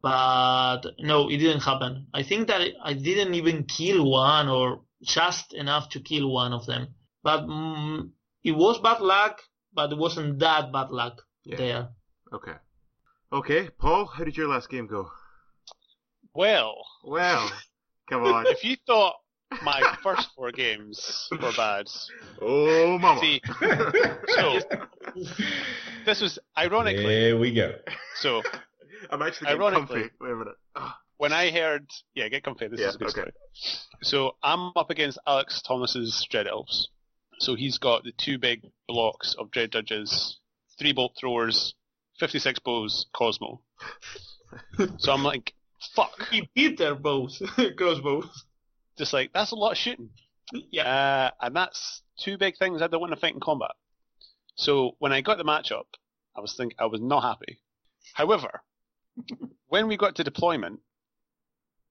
But 0.00 0.82
no, 1.00 1.28
it 1.28 1.38
didn't 1.38 1.64
happen. 1.64 2.06
I 2.14 2.22
think 2.22 2.46
that 2.46 2.62
I 2.82 2.94
didn't 2.94 3.34
even 3.34 3.64
kill 3.64 4.08
one 4.08 4.48
or 4.48 4.82
just 5.02 5.52
enough 5.52 5.88
to 5.90 6.00
kill 6.00 6.30
one 6.30 6.52
of 6.52 6.64
them. 6.66 6.94
But 7.22 7.46
mm, 7.46 8.10
it 8.44 8.52
was 8.52 8.78
bad 8.80 9.00
luck, 9.00 9.40
but 9.72 9.92
it 9.92 9.98
wasn't 9.98 10.38
that 10.40 10.72
bad 10.72 10.90
luck 10.90 11.22
Yeah. 11.44 11.56
there. 11.56 11.88
Okay. 12.32 12.54
Okay, 13.32 13.68
Paul, 13.78 14.06
how 14.06 14.24
did 14.24 14.36
your 14.36 14.48
last 14.48 14.68
game 14.70 14.86
go? 14.86 15.10
Well, 16.34 16.74
Well, 17.04 17.50
come 18.10 18.24
on. 18.24 18.46
if 18.46 18.64
you 18.64 18.76
thought 18.86 19.14
my 19.62 19.96
first 20.02 20.28
four 20.36 20.52
games 20.52 21.28
were 21.30 21.52
bad, 21.56 21.86
Oh, 22.40 22.98
mama. 22.98 23.20
see, 23.20 23.40
so 24.28 24.60
this 26.04 26.20
was 26.20 26.38
ironically. 26.56 27.04
There 27.06 27.36
we 27.38 27.52
go. 27.52 27.74
So 28.16 28.42
I'm 29.10 29.22
actually 29.22 29.46
getting 29.46 29.60
Ironically- 29.62 30.00
comfy. 30.02 30.14
Wait 30.20 30.30
a 30.32 30.36
minute. 30.36 30.54
Ah, 30.76 30.98
when 31.16 31.32
I 31.32 31.50
heard, 31.50 31.86
yeah, 32.14 32.28
get 32.28 32.44
comfy. 32.44 32.68
This 32.68 32.80
Yeah, 32.80 32.88
is 32.88 32.94
a 32.94 32.98
good 32.98 33.08
okay. 33.08 33.14
story. 33.20 33.32
So 34.02 34.36
I'm 34.42 34.72
up 34.76 34.90
against 34.90 35.18
Alex 35.26 35.62
Thomas's 35.62 36.26
Dread 36.30 36.46
Elves. 36.46 36.88
So 37.40 37.54
he's 37.54 37.78
got 37.78 38.04
the 38.04 38.12
two 38.12 38.38
big 38.38 38.70
blocks 38.86 39.34
of 39.38 39.50
Dread 39.50 39.72
Judges, 39.72 40.38
three 40.78 40.92
bolt 40.92 41.16
throwers, 41.18 41.74
56 42.18 42.58
bows, 42.60 43.06
Cosmo. 43.14 43.62
so 44.98 45.12
I'm 45.12 45.24
like, 45.24 45.54
fuck. 45.94 46.28
He 46.30 46.50
beat 46.54 46.78
their 46.78 46.94
bows, 46.94 47.42
crossbows. 47.76 48.44
Just 48.98 49.14
like, 49.14 49.32
that's 49.32 49.52
a 49.52 49.56
lot 49.56 49.72
of 49.72 49.78
shooting. 49.78 50.10
Yeah. 50.52 50.82
Uh, 50.82 51.30
and 51.46 51.56
that's 51.56 52.02
two 52.18 52.36
big 52.36 52.58
things 52.58 52.82
I 52.82 52.88
don't 52.88 53.00
want 53.00 53.14
to 53.14 53.20
fight 53.20 53.32
in 53.32 53.40
combat. 53.40 53.70
So 54.56 54.96
when 54.98 55.12
I 55.12 55.22
got 55.22 55.38
the 55.38 55.44
matchup, 55.44 55.84
I 56.36 56.40
was 56.40 56.54
think 56.54 56.74
I 56.78 56.86
was 56.86 57.00
not 57.00 57.22
happy. 57.22 57.58
However, 58.12 58.60
when 59.68 59.88
we 59.88 59.96
got 59.96 60.16
to 60.16 60.24
deployment, 60.24 60.80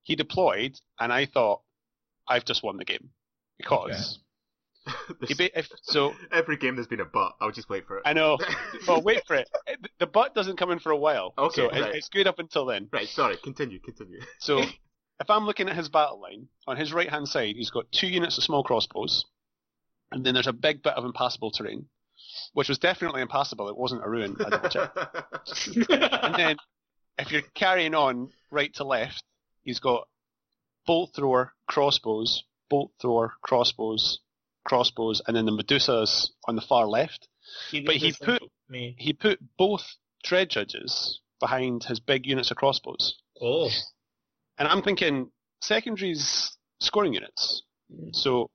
he 0.03 0.15
deployed, 0.15 0.79
and 0.99 1.11
I 1.11 1.25
thought, 1.25 1.61
I've 2.27 2.45
just 2.45 2.63
won 2.63 2.77
the 2.77 2.85
game 2.85 3.09
because 3.57 4.19
There's- 5.21 5.51
if, 5.55 5.69
so. 5.81 6.13
Every 6.31 6.57
game 6.57 6.75
there's 6.75 6.87
been 6.87 6.99
a 6.99 7.05
butt. 7.05 7.33
I'll 7.41 7.51
just 7.51 7.69
wait 7.69 7.85
for 7.87 7.97
it. 7.97 8.03
I 8.05 8.13
know. 8.13 8.37
Well, 8.87 9.01
wait 9.01 9.21
for 9.27 9.35
it. 9.35 9.49
The 9.99 10.07
butt 10.07 10.33
doesn't 10.33 10.57
come 10.57 10.71
in 10.71 10.79
for 10.79 10.91
a 10.91 10.97
while. 10.97 11.33
Okay, 11.37 11.61
so 11.61 11.69
right. 11.69 11.93
it's 11.95 12.09
good 12.09 12.27
up 12.27 12.39
until 12.39 12.65
then. 12.65 12.87
Right, 12.91 13.07
sorry. 13.07 13.37
Continue, 13.37 13.79
continue. 13.79 14.21
So 14.39 14.59
if 15.19 15.29
I'm 15.29 15.45
looking 15.45 15.69
at 15.69 15.75
his 15.75 15.89
battle 15.89 16.21
line, 16.21 16.47
on 16.65 16.77
his 16.77 16.93
right 16.93 17.09
hand 17.09 17.27
side, 17.27 17.55
he's 17.55 17.69
got 17.69 17.91
two 17.91 18.07
units 18.07 18.37
of 18.37 18.43
small 18.43 18.63
crossbows, 18.63 19.25
and 20.11 20.25
then 20.25 20.33
there's 20.33 20.47
a 20.47 20.53
big 20.53 20.81
bit 20.81 20.93
of 20.93 21.03
impassable 21.05 21.51
terrain, 21.51 21.85
which 22.53 22.69
was 22.69 22.79
definitely 22.79 23.21
impassable. 23.21 23.69
It 23.69 23.77
wasn't 23.77 24.05
a 24.05 24.09
ruin. 24.09 24.35
I 24.43 24.49
double 24.49 24.69
checked. 24.69 24.97
And 25.89 26.35
then 26.35 26.57
if 27.19 27.31
you're 27.31 27.41
carrying 27.53 27.93
on 27.93 28.29
right 28.49 28.73
to 28.75 28.85
left, 28.85 29.23
he's 29.63 29.79
got 29.79 30.07
bolt 30.87 31.11
thrower, 31.15 31.53
crossbows, 31.67 32.43
bolt 32.69 32.91
thrower, 33.01 33.33
crossbows, 33.41 34.19
crossbows, 34.69 35.21
and 35.25 35.35
then 35.35 35.45
the 35.45 35.51
Medusas 35.51 36.29
on 36.45 36.55
the 36.55 36.61
far 36.61 36.87
left. 36.87 37.27
He 37.71 37.81
But 37.81 37.95
he 37.95 38.13
put- 38.13 38.43
me. 38.69 38.95
He 38.99 39.13
put 39.13 39.39
both 39.57 39.97
dread 40.23 40.49
judges 40.49 41.19
behind 41.39 41.85
his 41.85 41.99
big 41.99 42.27
units 42.27 42.51
of 42.51 42.57
crossbows. 42.57 43.17
Oh. 43.41 43.69
And 44.59 44.67
I'm 44.67 44.83
thinking 44.83 45.31
secondaries 45.61 46.55
scoring 46.79 47.13
units. 47.13 47.63
Mm. 47.91 48.15
So 48.15 48.51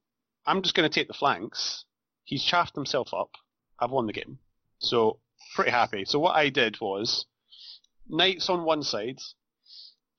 I'm 0.47 0.63
just 0.63 0.75
going 0.77 0.89
to 0.89 0.95
take 0.95 1.09
the 1.09 1.15
flanks. 1.15 1.85
He's 2.25 2.45
chaffed 2.45 2.77
himself 2.77 3.13
up. 3.13 3.31
I've 3.81 3.91
won 3.91 4.07
the 4.07 4.13
game. 4.13 4.39
So 4.79 5.19
pretty 5.55 5.73
happy. 5.73 6.05
So 6.05 6.19
what 6.19 6.37
I 6.37 6.49
did 6.51 6.81
was 6.81 7.27
knights 8.09 8.49
on 8.49 8.65
one 8.65 8.83
side, 8.83 9.19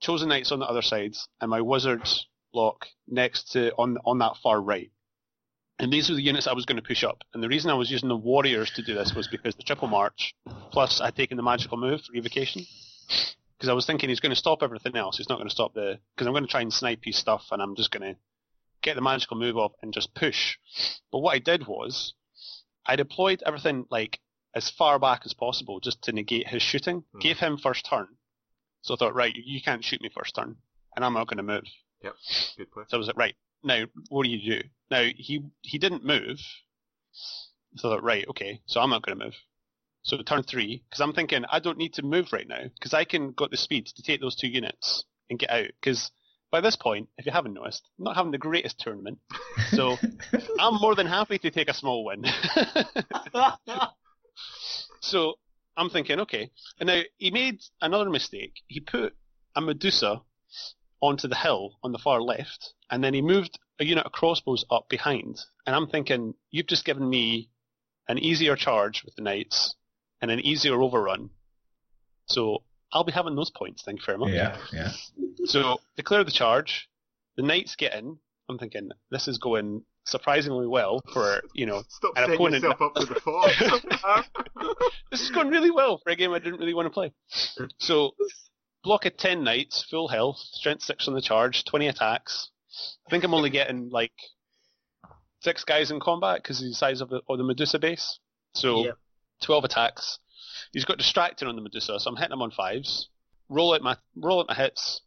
chosen 0.01 0.27
knights 0.29 0.51
on 0.51 0.59
the 0.59 0.65
other 0.65 0.81
side, 0.81 1.15
and 1.39 1.49
my 1.49 1.61
wizard 1.61 2.07
block 2.51 2.87
next 3.07 3.51
to 3.53 3.71
on 3.75 3.97
on 4.05 4.17
that 4.19 4.37
far 4.43 4.61
right. 4.61 4.91
And 5.77 5.91
these 5.91 6.09
were 6.09 6.15
the 6.15 6.21
units 6.21 6.47
I 6.47 6.53
was 6.53 6.65
going 6.65 6.77
to 6.77 6.87
push 6.87 7.03
up. 7.03 7.23
And 7.33 7.43
the 7.43 7.49
reason 7.49 7.69
I 7.69 7.75
was 7.75 7.91
using 7.91 8.07
the 8.07 8.15
warriors 8.15 8.71
to 8.71 8.81
do 8.81 8.93
this 8.93 9.13
was 9.13 9.27
because 9.27 9.55
the 9.55 9.63
triple 9.63 9.89
march, 9.89 10.33
plus 10.71 11.01
I'd 11.01 11.15
taken 11.15 11.35
the 11.35 11.43
magical 11.43 11.77
move 11.77 12.01
for 12.01 12.15
evocation. 12.15 12.65
Because 13.57 13.69
I 13.69 13.73
was 13.73 13.85
thinking 13.85 14.09
he's 14.09 14.21
going 14.21 14.31
to 14.31 14.37
stop 14.37 14.63
everything 14.63 14.95
else. 14.95 15.17
He's 15.17 15.29
not 15.29 15.37
going 15.37 15.49
to 15.49 15.53
stop 15.53 15.73
the. 15.73 15.99
Because 16.15 16.27
I'm 16.27 16.33
going 16.33 16.45
to 16.45 16.51
try 16.51 16.61
and 16.61 16.73
snipe 16.73 16.99
his 17.03 17.17
stuff, 17.17 17.47
and 17.51 17.61
I'm 17.61 17.75
just 17.75 17.91
going 17.91 18.13
to 18.13 18.19
get 18.81 18.95
the 18.95 19.01
magical 19.01 19.37
move 19.37 19.57
off 19.57 19.73
and 19.81 19.93
just 19.93 20.13
push. 20.13 20.57
But 21.11 21.19
what 21.19 21.35
I 21.35 21.39
did 21.39 21.67
was, 21.67 22.13
I 22.85 22.95
deployed 22.95 23.43
everything 23.45 23.85
like 23.89 24.19
as 24.53 24.69
far 24.69 24.99
back 24.99 25.21
as 25.25 25.33
possible 25.33 25.79
just 25.79 26.01
to 26.03 26.13
negate 26.13 26.47
his 26.47 26.61
shooting. 26.61 27.03
Hmm. 27.11 27.19
Gave 27.19 27.39
him 27.39 27.57
first 27.57 27.85
turn. 27.85 28.07
So 28.81 28.93
I 28.93 28.97
thought, 28.97 29.15
right, 29.15 29.35
you, 29.35 29.43
you 29.45 29.61
can't 29.61 29.83
shoot 29.83 30.01
me 30.01 30.09
first 30.15 30.35
turn, 30.35 30.55
and 30.95 31.03
I'm 31.03 31.13
not 31.13 31.27
going 31.27 31.37
to 31.37 31.43
move. 31.43 31.63
Yep, 32.03 32.13
Good 32.57 32.71
play. 32.71 32.83
So 32.87 32.97
I 32.97 32.99
was 32.99 33.07
like, 33.07 33.17
right, 33.17 33.35
now 33.65 33.85
what 34.09 34.23
do 34.23 34.29
you 34.29 34.61
do? 34.61 34.67
Now 34.89 35.03
he 35.15 35.43
he 35.61 35.77
didn't 35.77 36.05
move. 36.05 36.39
So 37.77 37.89
I 37.89 37.95
thought, 37.95 38.03
right, 38.03 38.25
okay, 38.29 38.61
so 38.65 38.79
I'm 38.79 38.89
not 38.89 39.05
going 39.05 39.17
to 39.19 39.25
move. 39.25 39.35
So 40.03 40.21
turn 40.21 40.43
three, 40.43 40.83
because 40.87 41.01
I'm 41.01 41.13
thinking 41.13 41.43
I 41.49 41.59
don't 41.59 41.77
need 41.77 41.93
to 41.95 42.03
move 42.03 42.31
right 42.31 42.47
now, 42.47 42.61
because 42.75 42.93
I 42.93 43.03
can 43.03 43.31
got 43.31 43.51
the 43.51 43.57
speed 43.57 43.87
to 43.87 44.03
take 44.03 44.21
those 44.21 44.35
two 44.35 44.47
units 44.47 45.03
and 45.29 45.39
get 45.39 45.49
out. 45.49 45.67
Because 45.81 46.11
by 46.51 46.61
this 46.61 46.75
point, 46.75 47.09
if 47.17 47.25
you 47.25 47.31
haven't 47.31 47.55
noticed, 47.55 47.89
I'm 47.97 48.05
not 48.05 48.15
having 48.15 48.31
the 48.31 48.37
greatest 48.37 48.79
tournament. 48.79 49.17
So 49.71 49.97
I'm 50.59 50.75
more 50.75 50.95
than 50.95 51.07
happy 51.07 51.39
to 51.39 51.51
take 51.51 51.69
a 51.69 51.73
small 51.73 52.05
win. 52.05 52.23
so 55.01 55.33
I'm 55.75 55.89
thinking, 55.89 56.19
okay. 56.21 56.51
And 56.79 56.87
now 56.87 57.01
he 57.17 57.31
made 57.31 57.61
another 57.81 58.09
mistake. 58.09 58.53
He 58.67 58.79
put 58.79 59.13
a 59.55 59.61
Medusa 59.61 60.21
onto 61.01 61.27
the 61.27 61.35
hill 61.35 61.79
on 61.83 61.91
the 61.91 61.97
far 61.97 62.21
left, 62.21 62.74
and 62.89 63.03
then 63.03 63.13
he 63.13 63.21
moved 63.21 63.59
a 63.79 63.85
unit 63.85 64.05
of 64.05 64.11
crossbows 64.11 64.65
up 64.71 64.87
behind. 64.89 65.39
And 65.65 65.75
I'm 65.75 65.87
thinking, 65.87 66.33
you've 66.51 66.67
just 66.67 66.85
given 66.85 67.09
me 67.09 67.49
an 68.07 68.17
easier 68.17 68.55
charge 68.55 69.03
with 69.03 69.15
the 69.15 69.21
knights 69.23 69.75
and 70.21 70.31
an 70.31 70.39
easier 70.39 70.81
overrun. 70.81 71.29
So 72.27 72.63
I'll 72.93 73.03
be 73.03 73.11
having 73.11 73.35
those 73.35 73.49
points, 73.51 73.83
thank 73.83 73.99
you 73.99 74.05
very 74.05 74.17
much. 74.17 74.31
Yeah, 74.31 74.57
yeah. 74.71 74.91
So 75.45 75.79
declare 75.97 76.23
the 76.23 76.31
charge. 76.31 76.87
The 77.35 77.43
knights 77.43 77.75
get 77.75 77.93
in. 77.93 78.17
I'm 78.47 78.57
thinking 78.57 78.89
this 79.11 79.27
is 79.27 79.37
going 79.39 79.83
surprisingly 80.05 80.67
well 80.67 81.01
for 81.11 81.41
you 81.55 81.65
know 81.65 81.81
Stop 81.89 82.13
an 82.15 82.23
setting 82.23 82.35
opponent. 82.35 82.63
yourself 82.63 82.81
up 82.81 82.93
for 82.95 83.13
the 83.13 83.19
fall. 83.19 83.49
this 85.11 85.21
is 85.21 85.31
going 85.31 85.49
really 85.49 85.71
well 85.71 85.99
for 86.03 86.11
a 86.11 86.15
game 86.15 86.31
I 86.31 86.39
didn't 86.39 86.59
really 86.59 86.75
want 86.75 86.85
to 86.85 86.91
play. 86.91 87.11
So 87.79 88.11
block 88.83 89.05
of 89.05 89.17
ten 89.17 89.43
knights, 89.43 89.83
full 89.89 90.07
health, 90.07 90.37
strength 90.37 90.83
six 90.83 91.07
on 91.07 91.15
the 91.15 91.21
charge, 91.21 91.65
twenty 91.65 91.87
attacks. 91.87 92.51
I 93.07 93.09
think 93.09 93.23
I'm 93.23 93.33
only 93.33 93.49
getting 93.49 93.89
like 93.89 94.13
six 95.41 95.63
guys 95.63 95.91
in 95.91 95.99
combat 95.99 96.41
because 96.41 96.61
of 96.61 96.67
the 96.67 96.73
size 96.73 97.01
of 97.01 97.09
the, 97.09 97.21
of 97.29 97.37
the 97.37 97.43
Medusa 97.43 97.79
base. 97.79 98.19
So 98.53 98.85
Yeah. 98.85 98.91
twelve 99.41 99.63
attacks. 99.63 100.19
He's 100.71 100.85
got 100.85 100.97
distracting 100.97 101.47
on 101.47 101.55
the 101.55 101.61
Medusa, 101.61 101.99
so 101.99 102.09
I'm 102.09 102.15
hitting 102.15 102.33
him 102.33 102.41
on 102.41 102.51
fives. 102.51 103.09
Roll 103.49 103.73
out 103.73 103.81
my 103.81 103.97
roll 104.15 104.39
out 104.39 104.47
my 104.47 104.55
hits. 104.55 105.01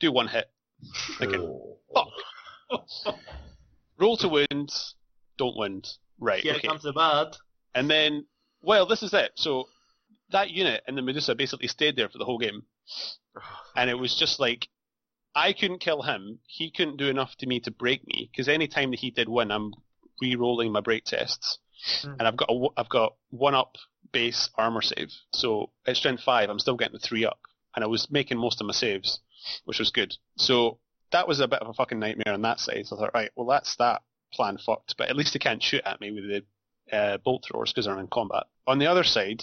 Do 0.00 0.12
one 0.12 0.28
hit. 0.28 0.46
Thinking, 1.18 1.40
Oh. 1.42 1.78
fuck. 1.94 3.18
Roll 3.98 4.16
to 4.18 4.28
wound. 4.28 4.72
Don't 5.38 5.56
wound. 5.56 5.88
Right. 6.20 6.42
Here 6.42 6.54
okay. 6.54 6.68
comes 6.68 6.82
the 6.82 6.92
bad. 6.92 7.36
And 7.74 7.90
then, 7.90 8.26
well, 8.62 8.86
this 8.86 9.02
is 9.02 9.12
it. 9.12 9.32
So 9.34 9.68
that 10.30 10.50
unit 10.50 10.82
and 10.86 10.96
the 10.96 11.02
Medusa 11.02 11.34
basically 11.34 11.68
stayed 11.68 11.96
there 11.96 12.08
for 12.08 12.18
the 12.18 12.24
whole 12.24 12.38
game, 12.38 12.62
and 13.76 13.90
it 13.90 13.94
was 13.94 14.16
just 14.16 14.38
like 14.40 14.68
I 15.38 15.52
couldn't 15.52 15.78
kill 15.80 16.02
him. 16.02 16.40
He 16.46 16.70
couldn't 16.70 16.96
do 16.96 17.08
enough 17.08 17.36
to 17.38 17.46
me 17.46 17.60
to 17.60 17.70
break 17.70 18.06
me 18.06 18.28
because 18.30 18.48
any 18.48 18.66
time 18.68 18.90
that 18.90 19.00
he 19.00 19.10
did 19.10 19.28
win, 19.28 19.50
I'm 19.50 19.72
re-rolling 20.20 20.72
my 20.72 20.80
break 20.80 21.04
tests, 21.04 21.58
Mm. 22.02 22.16
and 22.18 22.22
I've 22.28 22.36
got 22.36 22.50
a, 22.50 22.66
I've 22.76 22.88
got 22.88 23.14
one 23.30 23.54
up 23.54 23.76
base 24.10 24.50
armor 24.56 24.82
save. 24.82 25.12
So 25.32 25.70
at 25.86 25.96
strength 25.96 26.24
five, 26.24 26.50
I'm 26.50 26.58
still 26.58 26.76
getting 26.76 26.94
the 26.94 27.06
three 27.08 27.24
up, 27.24 27.38
and 27.76 27.84
I 27.84 27.86
was 27.88 28.10
making 28.10 28.36
most 28.38 28.60
of 28.60 28.66
my 28.66 28.72
saves, 28.72 29.20
which 29.64 29.78
was 29.78 29.90
good. 29.92 30.16
So 30.36 30.80
that 31.12 31.28
was 31.28 31.38
a 31.40 31.46
bit 31.46 31.60
of 31.60 31.68
a 31.68 31.72
fucking 31.74 32.00
nightmare 32.00 32.34
on 32.34 32.42
that 32.42 32.58
side. 32.58 32.86
So 32.86 32.96
I 32.96 32.98
thought, 32.98 33.14
right, 33.14 33.30
well 33.36 33.46
that's 33.46 33.76
that 33.76 34.02
plan 34.32 34.58
fucked, 34.58 34.96
but 34.98 35.08
at 35.08 35.16
least 35.16 35.34
he 35.34 35.38
can't 35.38 35.62
shoot 35.62 35.82
at 35.86 36.00
me 36.00 36.10
with 36.10 36.24
the 36.24 36.96
uh, 36.96 37.18
bolt 37.18 37.44
throwers 37.46 37.70
because 37.72 37.86
they're 37.86 37.98
in 38.00 38.08
combat. 38.08 38.44
On 38.66 38.78
the 38.78 38.86
other 38.88 39.04
side, 39.04 39.42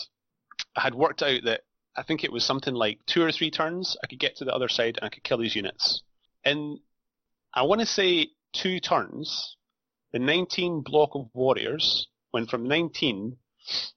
I 0.75 0.81
had 0.81 0.93
worked 0.93 1.23
out 1.23 1.41
that 1.45 1.61
I 1.95 2.03
think 2.03 2.23
it 2.23 2.31
was 2.31 2.43
something 2.43 2.73
like 2.73 2.99
two 3.05 3.23
or 3.23 3.31
three 3.31 3.51
turns. 3.51 3.95
I 4.03 4.07
could 4.07 4.19
get 4.19 4.35
to 4.37 4.45
the 4.45 4.53
other 4.53 4.67
side 4.67 4.97
and 4.97 5.05
I 5.05 5.09
could 5.09 5.23
kill 5.23 5.37
these 5.37 5.55
units. 5.55 6.03
In 6.43 6.79
I 7.53 7.63
want 7.63 7.79
to 7.81 7.87
say 7.87 8.29
two 8.53 8.79
turns, 8.79 9.55
the 10.11 10.19
19 10.19 10.81
block 10.81 11.11
of 11.15 11.29
warriors 11.33 12.07
went 12.33 12.49
from 12.49 12.67
19 12.67 13.37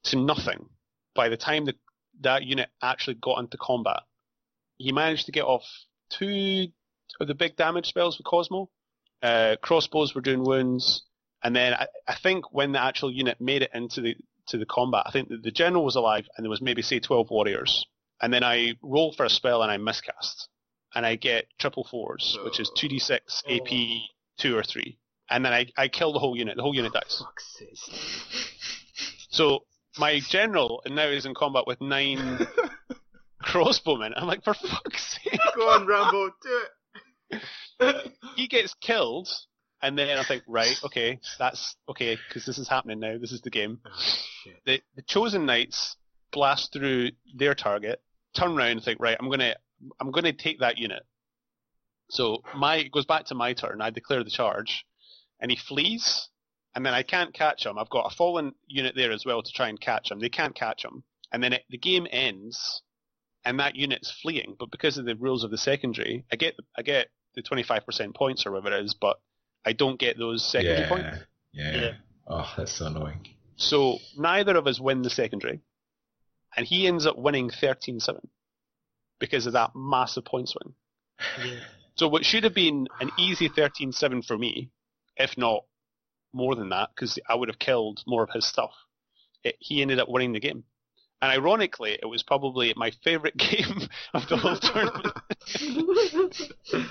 to 0.05 0.17
nothing 0.17 0.69
by 1.15 1.29
the 1.29 1.37
time 1.37 1.65
that 1.65 1.77
that 2.21 2.45
unit 2.45 2.69
actually 2.83 3.15
got 3.15 3.41
into 3.41 3.57
combat. 3.57 4.01
He 4.77 4.93
managed 4.93 5.27
to 5.27 5.33
get 5.33 5.45
off 5.45 5.65
two 6.11 6.69
of 7.21 7.27
the 7.27 7.35
big 7.35 7.57
damage 7.57 7.87
spells 7.87 8.17
with 8.17 8.27
Cosmo. 8.27 8.71
Uh, 9.23 9.57
crossbows 9.61 10.15
were 10.15 10.21
doing 10.21 10.45
wounds, 10.45 11.03
and 11.43 11.55
then 11.55 11.75
I, 11.75 11.87
I 12.07 12.15
think 12.15 12.53
when 12.53 12.73
the 12.73 12.81
actual 12.81 13.11
unit 13.11 13.41
made 13.41 13.63
it 13.63 13.71
into 13.75 14.01
the 14.01 14.17
to 14.49 14.59
the 14.59 14.67
combat, 14.67 15.05
I 15.07 15.11
think 15.11 15.29
that 15.29 15.43
the 15.43 15.51
general 15.51 15.85
was 15.85 15.97
alive, 15.97 16.27
and 16.37 16.45
there 16.45 16.51
was 16.51 16.61
maybe 16.61 16.83
say 16.83 16.99
12 17.01 17.31
warriors. 17.31 17.87
And 18.21 18.33
then 18.33 18.43
I 18.43 18.75
roll 18.83 19.13
for 19.13 19.25
a 19.25 19.31
spell 19.31 19.63
and 19.63 19.71
I 19.71 19.77
miscast, 19.77 20.49
and 20.95 21.07
I 21.07 21.17
get 21.17 21.47
triple 21.59 21.85
fours, 21.85 22.37
which 22.45 22.59
is 22.59 22.71
2d6 22.77 23.19
AP 23.49 24.01
two 24.39 24.57
or 24.57 24.63
three, 24.63 24.99
and 25.31 25.45
then 25.45 25.53
I 25.53 25.67
I 25.77 25.89
kill 25.89 26.13
the 26.13 26.19
whole 26.19 26.37
unit. 26.37 26.57
The 26.57 26.63
whole 26.63 26.75
unit 26.75 26.93
dies. 26.93 27.23
So 29.31 29.65
my 29.99 30.21
general 30.21 30.83
and 30.85 30.97
now 30.97 31.07
is 31.07 31.27
in 31.27 31.35
combat 31.35 31.67
with 31.67 31.81
nine 31.81 32.19
crossbowmen. 33.45 34.13
I'm 34.17 34.27
like, 34.27 34.43
for 34.43 34.55
fuck's 34.55 35.19
sake. 35.23 35.39
Go 35.55 35.69
on, 35.69 35.87
Rambo, 35.87 36.31
do 36.43 36.63
it. 37.31 38.13
He 38.37 38.49
gets 38.49 38.75
killed, 38.75 39.29
and 39.83 39.97
then 39.99 40.19
I 40.19 40.25
think, 40.25 40.43
right, 40.47 40.79
okay, 40.85 41.21
that's 41.39 41.77
okay, 41.89 42.19
because 42.29 42.45
this 42.45 42.59
is 42.59 42.69
happening 42.69 43.01
now. 43.01 43.17
This 43.19 43.33
is 43.33 43.41
the 43.41 43.51
game. 43.51 43.79
Oh. 43.87 44.51
The, 44.67 44.81
the 44.97 45.03
chosen 45.03 45.47
knights 45.47 45.97
blast 46.33 46.73
through 46.73 47.11
their 47.35 47.55
target, 47.55 48.03
turn 48.35 48.57
around 48.57 48.73
and 48.73 48.83
think, 48.83 49.01
right, 49.01 49.17
I'm 49.19 49.31
gonna, 49.31 49.55
I'm 50.01 50.11
gonna 50.11 50.33
take 50.33 50.61
that 50.61 50.79
unit. 50.79 51.03
So 52.11 52.43
my 52.57 52.77
it 52.77 52.93
goes 52.93 53.05
back 53.05 53.27
to 53.27 53.35
my 53.35 53.53
turn. 53.53 53.81
I 53.81 53.91
declare 53.91 54.25
the 54.25 54.31
charge, 54.31 54.85
and 55.41 55.51
he 55.51 55.57
flees, 55.57 56.29
and 56.75 56.85
then 56.85 56.95
I 56.95 57.03
can't 57.03 57.35
catch 57.35 57.65
him. 57.65 57.79
I've 57.79 57.91
got 57.91 58.13
a 58.13 58.17
fallen 58.17 58.55
unit 58.67 58.95
there 58.97 59.13
as 59.13 59.25
well 59.25 59.43
to 59.43 59.53
try 59.53 59.69
and 59.69 59.81
catch 59.81 60.11
him. 60.11 60.19
They 60.19 60.29
can't 60.29 60.55
catch 60.55 60.85
him, 60.85 61.05
and 61.33 61.43
then 61.43 61.53
it, 61.53 61.65
the 61.69 61.79
game 61.79 62.07
ends, 62.11 62.83
and 63.45 63.61
that 63.61 63.77
unit's 63.77 64.11
fleeing. 64.23 64.57
But 64.59 64.71
because 64.71 64.99
of 64.99 65.05
the 65.05 65.17
rules 65.17 65.45
of 65.45 65.51
the 65.51 65.59
secondary, 65.59 66.25
I 66.33 66.37
get, 66.37 66.55
I 66.77 66.83
get 66.83 67.09
the 67.35 67.43
25% 67.43 68.15
points 68.15 68.47
or 68.47 68.53
whatever 68.53 68.77
it 68.77 68.85
is, 68.85 68.95
but 68.95 69.19
I 69.65 69.73
don't 69.73 69.99
get 69.99 70.19
those 70.19 70.45
secondary 70.45 70.81
yeah, 70.81 70.89
points. 70.89 71.19
yeah. 71.53 71.77
Yeah. 71.77 71.93
Oh, 72.27 72.55
that's 72.57 72.73
so 72.73 72.87
annoying. 72.87 73.27
So 73.57 73.99
neither 74.17 74.57
of 74.57 74.67
us 74.67 74.79
win 74.79 75.03
the 75.03 75.11
secondary, 75.11 75.61
and 76.57 76.67
he 76.67 76.87
ends 76.87 77.07
up 77.07 77.19
winning 77.19 77.51
13-7 77.51 78.21
because 79.19 79.47
of 79.47 79.55
that 79.55 79.73
massive 79.75 80.25
point 80.25 80.49
swing. 80.49 80.75
Yeah. 81.45 81.61
So 81.97 82.07
what 82.09 82.25
should 82.25 82.45
have 82.45 82.55
been 82.55 82.87
an 83.01 83.11
easy 83.19 83.49
13-7 83.49 84.25
for 84.25 84.39
me, 84.39 84.71
if 85.17 85.37
not 85.37 85.65
more 86.33 86.55
than 86.55 86.69
that, 86.69 86.91
because 86.95 87.19
I 87.29 87.35
would 87.35 87.49
have 87.49 87.59
killed 87.59 88.03
more 88.07 88.23
of 88.23 88.31
his 88.31 88.47
stuff, 88.47 88.71
it, 89.43 89.57
he 89.59 89.83
ended 89.83 89.99
up 89.99 90.09
winning 90.09 90.33
the 90.33 90.41
game. 90.41 90.65
And 91.21 91.33
ironically, 91.33 91.99
it 92.01 92.07
was 92.07 92.23
probably 92.23 92.73
my 92.77 92.93
favourite 93.03 93.37
game 93.37 93.89
of 94.15 94.29
the 94.29 94.37
whole 94.37 94.57
tournament. 94.61 95.17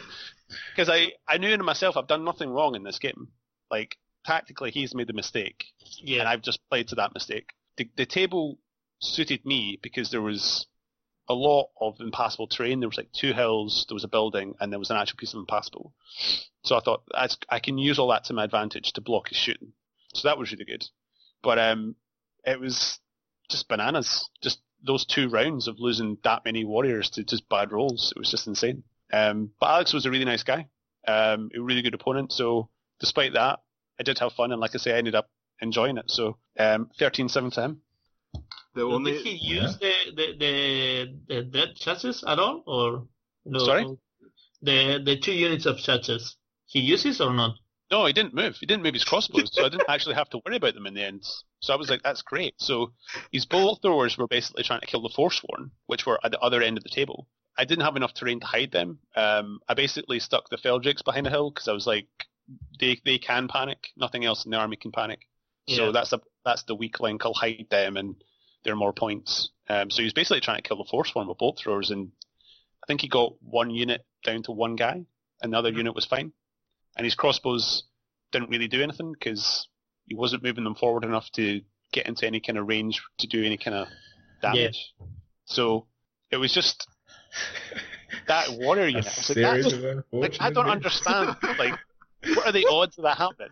Because 0.76 0.90
I, 0.90 1.14
I 1.28 1.38
knew 1.38 1.50
in 1.50 1.64
myself 1.64 1.98
I've 1.98 2.08
done 2.08 2.24
nothing 2.24 2.50
wrong 2.50 2.76
in 2.76 2.84
this 2.84 3.00
game. 3.00 3.30
Like, 3.70 3.98
tactically, 4.26 4.72
he's 4.72 4.96
made 4.96 5.10
a 5.10 5.14
mistake 5.14 5.66
and 6.00 6.10
yeah. 6.10 6.30
I've 6.30 6.42
just 6.42 6.60
played 6.70 6.90
to 6.90 6.96
that 6.96 7.14
mistake. 7.14 7.50
The, 7.78 7.90
the 7.96 8.06
table 8.06 8.60
suited 9.00 9.46
me 9.46 9.80
because 9.82 10.12
there 10.12 10.22
was 10.22 10.66
a 11.30 11.34
lot 11.34 11.70
of 11.80 12.00
impassable 12.00 12.48
terrain. 12.48 12.80
There 12.80 12.90
was 12.90 12.98
like 12.98 13.12
two 13.12 13.34
hills, 13.34 13.86
there 13.88 13.96
was 13.96 14.04
a 14.04 14.10
building, 14.10 14.56
and 14.60 14.72
there 14.72 14.80
was 14.80 14.90
an 14.90 14.98
actual 14.98 15.18
piece 15.18 15.34
of 15.34 15.40
impassable. 15.40 15.94
So 16.64 16.76
I 16.76 16.80
thought 16.80 17.04
that's, 17.14 17.38
I 17.50 17.60
can 17.60 17.78
use 17.78 18.00
all 18.00 18.10
that 18.10 18.26
to 18.26 18.34
my 18.34 18.44
advantage 18.44 18.94
to 18.94 19.02
block 19.02 19.30
his 19.30 19.38
shooting. 19.38 19.74
So 20.14 20.28
that 20.28 20.38
was 20.38 20.52
really 20.52 20.66
good. 20.66 20.86
But 21.44 21.60
um, 21.60 21.96
it 22.46 22.60
was 22.60 23.00
just 23.50 23.68
bananas. 23.68 24.30
Just 24.42 24.60
those 24.84 25.06
two 25.06 25.30
rounds 25.30 25.68
of 25.68 25.80
losing 25.80 26.18
that 26.24 26.46
many 26.46 26.64
warriors 26.64 27.10
to 27.12 27.24
just 27.24 27.50
bad 27.50 27.72
rolls. 27.72 28.14
It 28.16 28.20
was 28.20 28.32
just 28.32 28.48
insane. 28.48 28.84
Um, 29.12 29.52
but 29.60 29.68
Alex 29.68 29.94
was 29.94 30.06
a 30.06 30.12
really 30.12 30.26
nice 30.26 30.44
guy. 30.44 30.68
Um, 31.08 31.50
a 31.56 31.62
really 31.62 31.82
good 31.82 31.94
opponent. 31.94 32.32
So 32.32 32.70
despite 33.00 33.34
that, 33.34 33.60
I 34.00 34.04
did 34.04 34.20
have 34.20 34.34
fun, 34.34 34.52
and 34.52 34.62
like 34.62 34.76
I 34.76 34.78
say, 34.78 34.94
I 34.94 34.98
ended 34.98 35.16
up 35.16 35.30
enjoying 35.62 35.98
it. 35.98 36.10
So 36.12 36.38
um, 36.60 36.90
13-7 37.00 37.54
to 37.54 37.62
him. 37.62 37.82
The 38.76 39.00
Did 39.00 39.26
he 39.26 39.32
use 39.32 39.78
the, 39.80 39.92
the, 40.16 40.36
the, 40.38 41.16
the 41.28 41.44
dead 41.44 41.76
chassis 41.76 42.24
at 42.28 42.38
all, 42.38 42.64
or 42.68 43.08
no? 43.44 43.60
Sorry? 43.60 43.86
The 44.62 45.02
the 45.04 45.18
two 45.18 45.34
units 45.34 45.66
of 45.66 45.78
chassis. 45.80 46.20
He 46.68 46.82
uses 46.82 47.20
or 47.20 47.34
not? 47.34 47.56
No, 47.90 48.06
he 48.06 48.14
didn't 48.14 48.36
move. 48.36 48.58
He 48.60 48.66
didn't 48.66 48.84
move 48.84 48.94
his 48.94 49.06
crossbows, 49.06 49.50
so 49.52 49.66
I 49.66 49.70
didn't 49.70 49.90
actually 49.90 50.16
have 50.16 50.30
to 50.32 50.42
worry 50.46 50.58
about 50.58 50.74
them 50.74 50.86
in 50.86 50.94
the 50.94 51.04
end. 51.04 51.24
So 51.62 51.74
I 51.74 51.78
was 51.78 51.90
like, 51.90 52.04
that's 52.04 52.22
great. 52.22 52.54
So 52.58 52.92
his 53.32 53.46
bolt 53.46 53.82
throwers 53.82 54.18
were 54.18 54.28
basically 54.28 54.64
trying 54.64 54.82
to 54.82 54.88
kill 54.88 55.02
the 55.02 55.14
Forsworn, 55.16 55.72
which 55.88 56.06
were 56.06 56.20
at 56.24 56.32
the 56.32 56.40
other 56.40 56.62
end 56.62 56.78
of 56.78 56.84
the 56.84 56.90
table. 56.90 57.28
I 57.58 57.66
didn't 57.66 57.86
have 57.86 57.96
enough 57.96 58.14
terrain 58.14 58.40
to 58.40 58.46
hide 58.46 58.72
them. 58.72 59.00
Um, 59.16 59.60
I 59.68 59.74
basically 59.74 60.20
stuck 60.20 60.50
the 60.50 60.58
Feldrakes 60.58 61.04
behind 61.04 61.26
a 61.28 61.30
hill 61.30 61.50
because 61.50 61.68
I 61.68 61.74
was 61.74 61.88
like, 61.88 62.08
they 62.80 63.00
they 63.04 63.18
can 63.18 63.48
panic. 63.48 63.88
Nothing 63.98 64.26
else 64.26 64.46
in 64.46 64.52
the 64.52 64.58
army 64.58 64.78
can 64.78 64.92
panic. 64.92 65.28
So 65.68 65.86
Yeah. 65.88 65.92
that's 65.92 66.12
the 66.12 66.20
that's 66.46 66.64
the 66.64 66.76
weak 66.76 67.00
link. 67.00 67.26
I'll 67.26 67.34
hide 67.34 67.68
them, 67.70 67.98
and 67.98 68.16
there 68.64 68.74
are 68.74 68.78
more 68.78 68.94
points. 68.94 69.50
Um, 69.70 69.90
so 69.90 69.98
he 69.98 70.06
was 70.06 70.14
basically 70.14 70.40
trying 70.40 70.58
to 70.58 70.68
kill 70.68 70.78
the 70.78 70.90
Forsworn 70.90 71.28
with 71.28 71.38
bolt 71.40 71.60
throwers, 71.60 71.92
and 71.92 72.12
I 72.84 72.86
think 72.88 73.02
he 73.02 73.10
got 73.10 73.34
one 73.42 73.70
unit 73.70 74.06
down 74.24 74.44
to 74.44 74.52
one 74.52 74.76
guy, 74.76 75.06
and 75.42 75.52
the 75.52 75.58
other 75.58 75.72
unit 75.72 75.96
was 75.96 76.06
fine. 76.06 76.32
And 76.96 77.06
his 77.06 77.16
crossbows 77.16 77.84
didn't 78.32 78.50
really 78.50 78.68
do 78.68 78.82
anything 78.82 79.14
because 79.14 79.68
he 80.06 80.16
wasn't 80.16 80.44
moving 80.44 80.64
them 80.64 80.76
forward 80.76 81.04
enough 81.04 81.30
to 81.34 81.62
get 81.92 82.08
into 82.08 82.26
any 82.26 82.40
kind 82.40 82.58
of 82.58 82.68
range 82.68 83.02
to 83.20 83.28
do 83.28 83.44
any 83.44 83.58
kind 83.58 83.76
of 83.76 83.88
damage. 84.42 84.94
So 85.46 85.88
it 86.32 86.38
was 86.38 86.54
just 86.54 86.88
that 88.28 88.48
warrior 88.52 88.88
unit. 88.88 89.06
I 89.06 89.10
was 89.10 89.18
like, 89.18 89.24
series 89.26 89.64
that's, 89.66 89.76
of 89.76 90.04
like, 90.12 90.36
I 90.40 90.52
don't 90.52 90.68
understand. 90.70 91.36
Like, 91.58 91.78
what 92.36 92.48
are 92.48 92.52
the 92.52 92.68
odds 92.70 92.98
of 92.98 93.04
that 93.04 93.18
happening? 93.18 93.50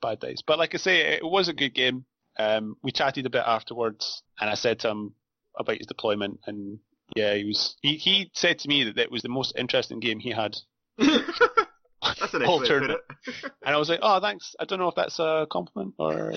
Bad 0.00 0.20
days. 0.20 0.42
But 0.46 0.58
like 0.58 0.74
I 0.74 0.78
say, 0.78 1.14
it 1.14 1.24
was 1.24 1.48
a 1.48 1.52
good 1.52 1.74
game. 1.74 2.04
Um, 2.38 2.76
we 2.82 2.90
chatted 2.92 3.26
a 3.26 3.30
bit 3.30 3.44
afterwards, 3.46 4.22
and 4.40 4.50
I 4.50 4.54
said 4.54 4.80
to 4.80 4.90
him 4.90 5.14
about 5.58 5.78
his 5.78 5.86
deployment, 5.86 6.40
and 6.46 6.78
yeah, 7.14 7.34
he 7.34 7.44
was. 7.44 7.76
He, 7.82 7.96
he 7.96 8.30
said 8.34 8.58
to 8.60 8.68
me 8.68 8.84
that 8.84 8.98
it 8.98 9.10
was 9.10 9.22
the 9.22 9.28
most 9.28 9.54
interesting 9.56 10.00
game 10.00 10.18
he 10.18 10.30
had, 10.30 10.56
That's 10.98 12.34
a 12.34 12.38
nice 12.38 12.46
Whole 12.46 12.60
way 12.60 12.66
to 12.66 12.72
put 12.72 12.80
tournament. 12.80 13.00
it. 13.26 13.52
and 13.64 13.74
I 13.74 13.78
was 13.78 13.88
like, 13.88 14.00
oh, 14.02 14.20
thanks. 14.20 14.54
I 14.58 14.64
don't 14.64 14.78
know 14.78 14.88
if 14.88 14.94
that's 14.94 15.18
a 15.18 15.46
compliment 15.50 15.94
or 15.98 16.32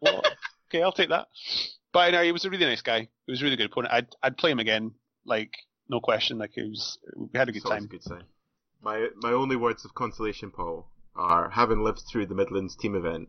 what. 0.00 0.26
Okay, 0.70 0.82
I'll 0.82 0.92
take 0.92 1.10
that. 1.10 1.26
But 1.92 2.12
no, 2.12 2.22
he 2.22 2.32
was 2.32 2.44
a 2.44 2.50
really 2.50 2.64
nice 2.64 2.82
guy. 2.82 3.08
He 3.26 3.32
was 3.32 3.42
a 3.42 3.44
really 3.44 3.56
good 3.56 3.66
opponent. 3.66 3.92
I'd 3.92 4.06
I'd 4.22 4.36
play 4.36 4.50
him 4.50 4.58
again, 4.58 4.92
like 5.24 5.52
no 5.88 6.00
question. 6.00 6.38
Like 6.38 6.52
it 6.56 6.68
was, 6.68 6.98
we 7.16 7.28
had 7.34 7.48
a 7.48 7.52
good 7.52 7.64
time. 7.64 7.84
a 7.84 7.88
good 7.88 8.02
sign. 8.02 8.24
My 8.82 9.08
my 9.16 9.32
only 9.32 9.56
words 9.56 9.84
of 9.84 9.94
consolation, 9.94 10.50
Paul, 10.50 10.88
are 11.14 11.50
having 11.50 11.82
lived 11.82 12.02
through 12.10 12.26
the 12.26 12.34
Midlands 12.34 12.76
team 12.76 12.94
event. 12.94 13.28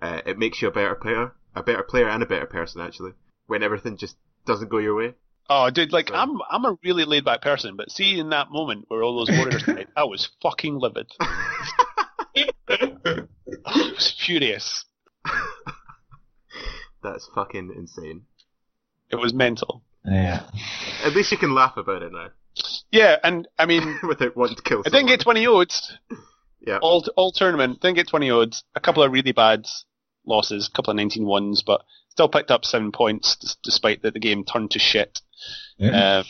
Uh, 0.00 0.20
it 0.26 0.38
makes 0.38 0.60
you 0.60 0.68
a 0.68 0.72
better 0.72 0.94
player, 0.94 1.32
a 1.54 1.62
better 1.62 1.82
player, 1.82 2.08
and 2.08 2.22
a 2.22 2.26
better 2.26 2.46
person 2.46 2.80
actually. 2.80 3.12
When 3.46 3.62
everything 3.62 3.96
just 3.96 4.16
doesn't 4.46 4.70
go 4.70 4.78
your 4.78 4.96
way. 4.96 5.14
Oh, 5.50 5.68
dude, 5.68 5.92
like 5.92 6.08
So- 6.08 6.14
I'm 6.14 6.38
I'm 6.50 6.64
a 6.64 6.78
really 6.82 7.04
laid 7.04 7.24
back 7.24 7.42
person, 7.42 7.76
but 7.76 7.90
see 7.90 8.18
in 8.18 8.30
that 8.30 8.50
moment 8.50 8.86
where 8.88 9.02
all 9.02 9.24
those 9.24 9.36
warriors 9.36 9.62
died, 9.66 9.88
I 9.96 10.04
was 10.04 10.30
fucking 10.42 10.78
livid. 10.78 11.10
I 11.20 13.26
was 13.66 14.14
furious. 14.24 14.84
That's 17.02 17.28
fucking 17.34 17.74
insane. 17.76 18.22
It 19.10 19.16
was 19.16 19.34
mental. 19.34 19.82
Yeah. 20.04 20.42
At 21.04 21.14
least 21.14 21.32
you 21.32 21.38
can 21.38 21.54
laugh 21.54 21.76
about 21.76 22.02
it 22.02 22.12
now, 22.12 22.28
Yeah, 22.92 23.16
and 23.24 23.48
I 23.58 23.66
mean, 23.66 23.98
without 24.08 24.36
wanting 24.36 24.56
to 24.56 24.62
kill. 24.62 24.82
I 24.84 24.90
didn't 24.90 25.06
get 25.08 25.20
20 25.20 25.46
odds 25.46 25.92
Yeah. 26.60 26.78
all 26.82 27.04
all 27.16 27.32
tournament. 27.32 27.80
Didn't 27.80 27.96
get 27.96 28.08
20 28.08 28.30
odds. 28.30 28.64
A 28.74 28.80
couple 28.80 29.02
of 29.02 29.12
really 29.12 29.32
bad 29.32 29.66
losses, 30.26 30.68
a 30.68 30.70
couple 30.76 30.90
of 30.90 30.96
19 30.96 31.24
ones, 31.26 31.62
but 31.62 31.82
still 32.10 32.28
picked 32.28 32.50
up 32.50 32.64
seven 32.64 32.92
points 32.92 33.36
d- 33.36 33.48
despite 33.64 34.02
that 34.02 34.14
the 34.14 34.20
game 34.20 34.44
turned 34.44 34.70
to 34.72 34.78
shit. 34.78 35.20
Yeah. 35.78 35.90
Uh, 36.18 36.24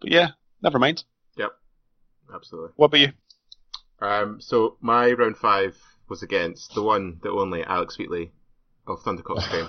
but 0.00 0.10
yeah, 0.10 0.28
never 0.62 0.78
mind. 0.78 1.04
Yep, 1.36 1.50
absolutely. 2.34 2.70
What 2.76 2.86
about 2.86 3.00
you? 3.00 3.12
Um, 4.00 4.40
so 4.40 4.76
my 4.80 5.10
round 5.12 5.36
five 5.36 5.76
was 6.08 6.22
against 6.22 6.74
the 6.74 6.82
one, 6.82 7.18
the 7.22 7.30
only 7.30 7.64
Alex 7.64 7.98
Wheatley 7.98 8.30
of 8.86 9.00
Thundercock 9.00 9.42
Stream, 9.42 9.68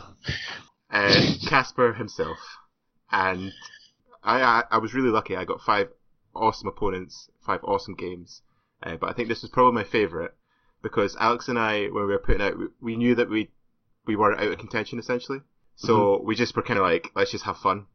and 0.91 1.39
Casper 1.49 1.93
himself. 1.93 2.37
And 3.11 3.53
I, 4.23 4.41
I, 4.41 4.63
I 4.71 4.77
was 4.77 4.93
really 4.93 5.09
lucky. 5.09 5.35
I 5.35 5.45
got 5.45 5.61
five 5.61 5.89
awesome 6.35 6.67
opponents, 6.67 7.29
five 7.45 7.61
awesome 7.63 7.95
games. 7.95 8.41
Uh, 8.81 8.95
but 8.95 9.09
I 9.09 9.13
think 9.13 9.27
this 9.27 9.41
was 9.41 9.51
probably 9.51 9.73
my 9.73 9.83
favourite 9.83 10.31
because 10.81 11.17
Alex 11.19 11.47
and 11.47 11.59
I, 11.59 11.87
when 11.87 12.05
we 12.05 12.13
were 12.13 12.19
putting 12.19 12.41
out, 12.41 12.57
we, 12.57 12.65
we 12.81 12.95
knew 12.95 13.15
that 13.15 13.29
we 13.29 13.49
we 14.05 14.15
were 14.15 14.35
out 14.35 14.51
of 14.51 14.57
contention 14.57 14.99
essentially. 14.99 15.41
So 15.75 16.21
we 16.21 16.35
just 16.35 16.55
were 16.55 16.63
kind 16.63 16.79
of 16.79 16.83
like, 16.83 17.09
let's 17.15 17.31
just 17.31 17.45
have 17.45 17.57
fun. 17.57 17.85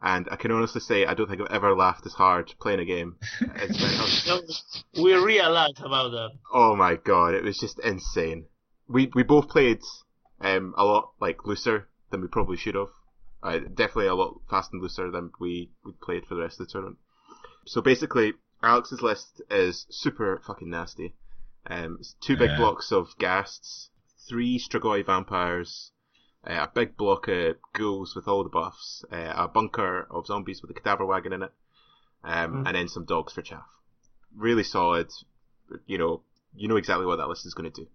And 0.00 0.28
I 0.30 0.36
can 0.36 0.52
honestly 0.52 0.80
say, 0.80 1.06
I 1.06 1.14
don't 1.14 1.28
think 1.28 1.40
I've 1.40 1.56
ever 1.56 1.74
laughed 1.74 2.06
as 2.06 2.12
hard 2.12 2.54
playing 2.60 2.80
a 2.80 2.84
game. 2.84 3.16
as 3.56 3.70
when 3.70 3.90
I 3.90 4.42
No, 4.94 5.02
we 5.02 5.14
realized 5.14 5.80
about 5.80 6.10
that. 6.10 6.30
Oh 6.52 6.76
my 6.76 6.96
god, 6.96 7.34
it 7.34 7.42
was 7.42 7.58
just 7.58 7.80
insane. 7.80 8.46
We 8.88 9.10
we 9.14 9.22
both 9.22 9.48
played 9.48 9.80
um, 10.40 10.74
a 10.76 10.84
lot 10.84 11.12
like 11.20 11.46
looser 11.46 11.88
than 12.10 12.20
we 12.20 12.28
probably 12.28 12.56
should 12.56 12.74
have. 12.76 12.90
Uh, 13.42 13.58
definitely 13.58 14.06
a 14.06 14.14
lot 14.14 14.40
faster 14.50 14.70
and 14.74 14.82
looser 14.82 15.10
than 15.10 15.30
we, 15.38 15.70
we 15.84 15.92
played 15.92 16.26
for 16.26 16.34
the 16.34 16.40
rest 16.40 16.58
of 16.60 16.66
the 16.66 16.72
tournament. 16.72 16.98
So 17.66 17.80
basically, 17.80 18.32
Alex's 18.62 19.02
list 19.02 19.42
is 19.50 19.86
super 19.90 20.40
fucking 20.44 20.70
nasty. 20.70 21.14
Um, 21.66 21.98
it's 22.00 22.14
two 22.20 22.36
big 22.36 22.50
Yeah. 22.50 22.56
blocks 22.56 22.92
of 22.92 23.16
ghasts, 23.18 23.90
three 24.28 24.58
Strigoi 24.58 25.04
vampires, 25.04 25.92
uh, 26.44 26.66
a 26.68 26.70
big 26.72 26.96
block 26.96 27.28
of 27.28 27.56
ghouls 27.72 28.14
with 28.14 28.26
all 28.26 28.42
the 28.42 28.48
buffs, 28.50 29.04
uh, 29.12 29.32
a 29.36 29.48
bunker 29.48 30.06
of 30.10 30.26
zombies 30.26 30.62
with 30.62 30.70
a 30.70 30.74
cadaver 30.74 31.04
wagon 31.04 31.32
in 31.32 31.42
it, 31.42 31.52
um, 32.24 32.52
Mhm. 32.52 32.66
and 32.66 32.76
then 32.76 32.88
some 32.88 33.04
dogs 33.04 33.32
for 33.32 33.42
chaff. 33.42 33.66
Really 34.34 34.64
solid. 34.64 35.10
You 35.86 35.98
know, 35.98 36.22
you 36.54 36.68
know 36.68 36.76
exactly 36.76 37.06
what 37.06 37.16
that 37.16 37.28
list 37.28 37.46
is 37.46 37.54
going 37.54 37.70
to 37.70 37.82
do. 37.84 37.88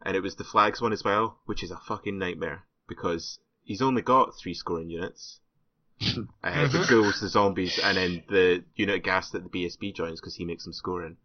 And 0.00 0.16
it 0.16 0.20
was 0.22 0.36
the 0.36 0.44
flags 0.44 0.80
one 0.80 0.92
as 0.92 1.04
well, 1.04 1.38
which 1.44 1.62
is 1.62 1.70
a 1.70 1.76
fucking 1.76 2.18
nightmare 2.18 2.64
because 2.88 3.38
he's 3.64 3.82
only 3.82 4.02
got 4.02 4.36
three 4.38 4.54
scoring 4.54 4.90
units. 4.90 5.40
uh, 6.42 6.68
The 6.68 6.68
Mhm. 6.68 6.88
ghouls, 6.88 7.20
the 7.20 7.28
zombies, 7.28 7.78
and 7.78 7.96
then 7.96 8.22
the 8.28 8.64
unit 8.74 8.96
of 8.96 9.02
ghast 9.02 9.32
that 9.32 9.42
the 9.44 9.48
BSB 9.50 9.92
joins 9.92 10.20
because 10.20 10.34
he 10.36 10.44
makes 10.44 10.64
them 10.64 10.72
scoring. 10.72 11.16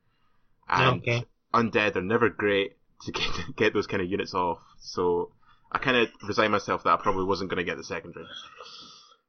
And 0.70 1.00
Okay. 1.02 1.26
undead 1.54 1.96
are 1.96 2.02
never 2.02 2.30
great 2.30 2.78
to 3.02 3.12
get 3.12 3.30
get 3.56 3.74
those 3.74 3.88
kind 3.88 4.02
of 4.02 4.10
units 4.10 4.34
off. 4.34 4.60
So 4.80 5.32
I 5.72 5.78
kind 5.80 5.98
of 5.98 6.10
resigned 6.28 6.52
myself 6.52 6.84
that 6.84 6.94
I 7.00 7.02
probably 7.02 7.26
wasn't 7.26 7.50
going 7.50 7.58
to 7.58 7.70
get 7.70 7.78
the 7.78 7.84
secondary. 7.84 8.28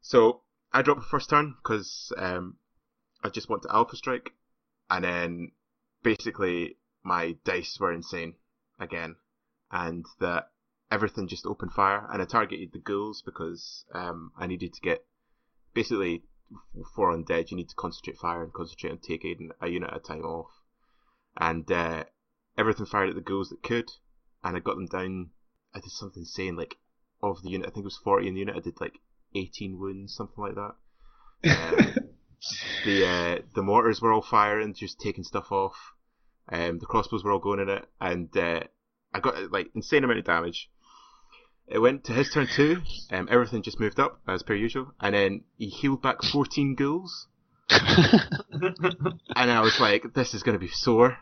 So 0.01 0.43
I 0.73 0.83
dropped 0.83 1.01
the 1.01 1.07
first 1.07 1.31
turn 1.31 1.55
because 1.63 2.13
um, 2.17 2.57
I 3.23 3.29
just 3.31 3.49
want 3.49 3.63
to 3.63 3.75
alpha 3.75 3.97
strike, 3.97 4.33
and 4.91 5.05
then 5.05 5.53
basically 6.03 6.77
my 7.03 7.37
dice 7.45 7.79
were 7.81 7.93
insane 7.93 8.35
again, 8.79 9.17
and 9.71 10.05
that 10.21 10.51
everything 10.91 11.29
just 11.29 11.47
opened 11.47 11.73
fire, 11.73 12.07
and 12.11 12.23
I 12.23 12.25
targeted 12.25 12.73
the 12.73 12.79
ghouls 12.79 13.23
because 13.23 13.85
um, 13.93 14.33
I 14.37 14.47
needed 14.47 14.75
to 14.75 14.81
get 14.81 15.05
basically 15.75 16.23
for 16.95 17.15
undead 17.15 17.51
you 17.51 17.57
need 17.57 17.69
to 17.69 17.75
concentrate 17.75 18.17
fire 18.17 18.43
and 18.43 18.53
concentrate 18.53 18.91
on 18.91 18.99
taking 18.99 19.51
a 19.61 19.69
unit 19.69 19.91
at 19.91 19.97
a 19.97 20.01
time 20.01 20.23
off, 20.23 20.51
and 21.37 21.71
uh, 21.71 22.05
everything 22.57 22.87
fired 22.87 23.11
at 23.11 23.15
the 23.15 23.21
ghouls 23.21 23.51
that 23.51 23.63
could, 23.63 23.91
and 24.43 24.57
I 24.57 24.61
got 24.61 24.77
them 24.77 24.87
down. 24.87 25.31
I 25.75 25.81
did 25.81 25.91
something 25.91 26.23
insane 26.23 26.57
like 26.57 26.77
of 27.23 27.43
the 27.43 27.51
unit. 27.51 27.67
I 27.67 27.71
think 27.71 27.85
it 27.85 27.93
was 27.93 28.01
forty 28.03 28.29
in 28.29 28.35
the 28.35 28.41
unit. 28.41 28.57
I 28.57 28.61
did 28.61 28.81
like 28.81 28.99
eighteen 29.35 29.79
wounds, 29.79 30.15
something 30.15 30.43
like 30.43 30.55
that. 30.55 30.75
Um, 31.45 32.09
the 32.85 33.07
uh, 33.07 33.43
the 33.55 33.63
mortars 33.63 34.01
were 34.01 34.13
all 34.13 34.23
firing, 34.23 34.75
just 34.75 35.01
taking 35.01 35.25
stuff 35.25 35.51
off. 35.51 35.77
Um, 36.49 36.79
the 36.79 36.87
crossbows 36.87 37.25
were 37.25 37.33
all 37.33 37.39
going 37.39 37.61
in 37.61 37.69
it, 37.69 37.89
and 38.01 38.35
uh, 38.37 38.63
I 39.13 39.21
got 39.21 39.51
like 39.53 39.71
insane 39.75 40.05
amount 40.05 40.21
of 40.21 40.25
damage. 40.25 40.71
It 41.71 41.81
went 41.81 42.05
to 42.05 42.13
his 42.13 42.31
turn 42.31 42.47
two. 42.47 42.83
Um, 43.11 43.29
everything 43.31 43.63
just 43.63 43.79
moved 43.79 44.01
up 44.01 44.21
as 44.27 44.43
per 44.43 44.55
usual, 44.55 44.95
and 45.01 45.15
then 45.15 45.45
he 45.59 45.69
healed 45.69 46.01
back 46.01 46.23
fourteen 46.23 46.75
ghouls, 46.75 47.27
and 47.71 49.51
I 49.51 49.61
was 49.61 49.79
like, 49.79 50.15
"This 50.15 50.33
is 50.33 50.43
going 50.43 50.55
to 50.55 50.59
be 50.59 50.69
sore," 50.69 51.19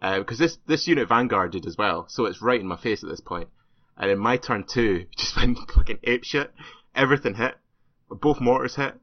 because 0.00 0.38
this 0.38 0.58
this 0.66 0.86
unit 0.86 1.08
Vanguard 1.08 1.52
did 1.52 1.66
as 1.66 1.78
well, 1.78 2.06
so 2.08 2.26
it's 2.26 2.42
right 2.42 2.60
in 2.60 2.66
my 2.66 2.76
face 2.76 3.02
at 3.02 3.08
this 3.08 3.20
point. 3.20 3.48
And 3.96 4.10
in 4.10 4.18
my 4.18 4.36
turn 4.36 4.64
two, 4.64 5.06
just 5.16 5.36
went 5.36 5.58
fucking 5.70 6.00
ape 6.04 6.24
shit. 6.24 6.52
Everything 6.94 7.34
hit. 7.34 7.56
Both 8.10 8.40
mortars 8.40 8.76
hit. 8.76 8.94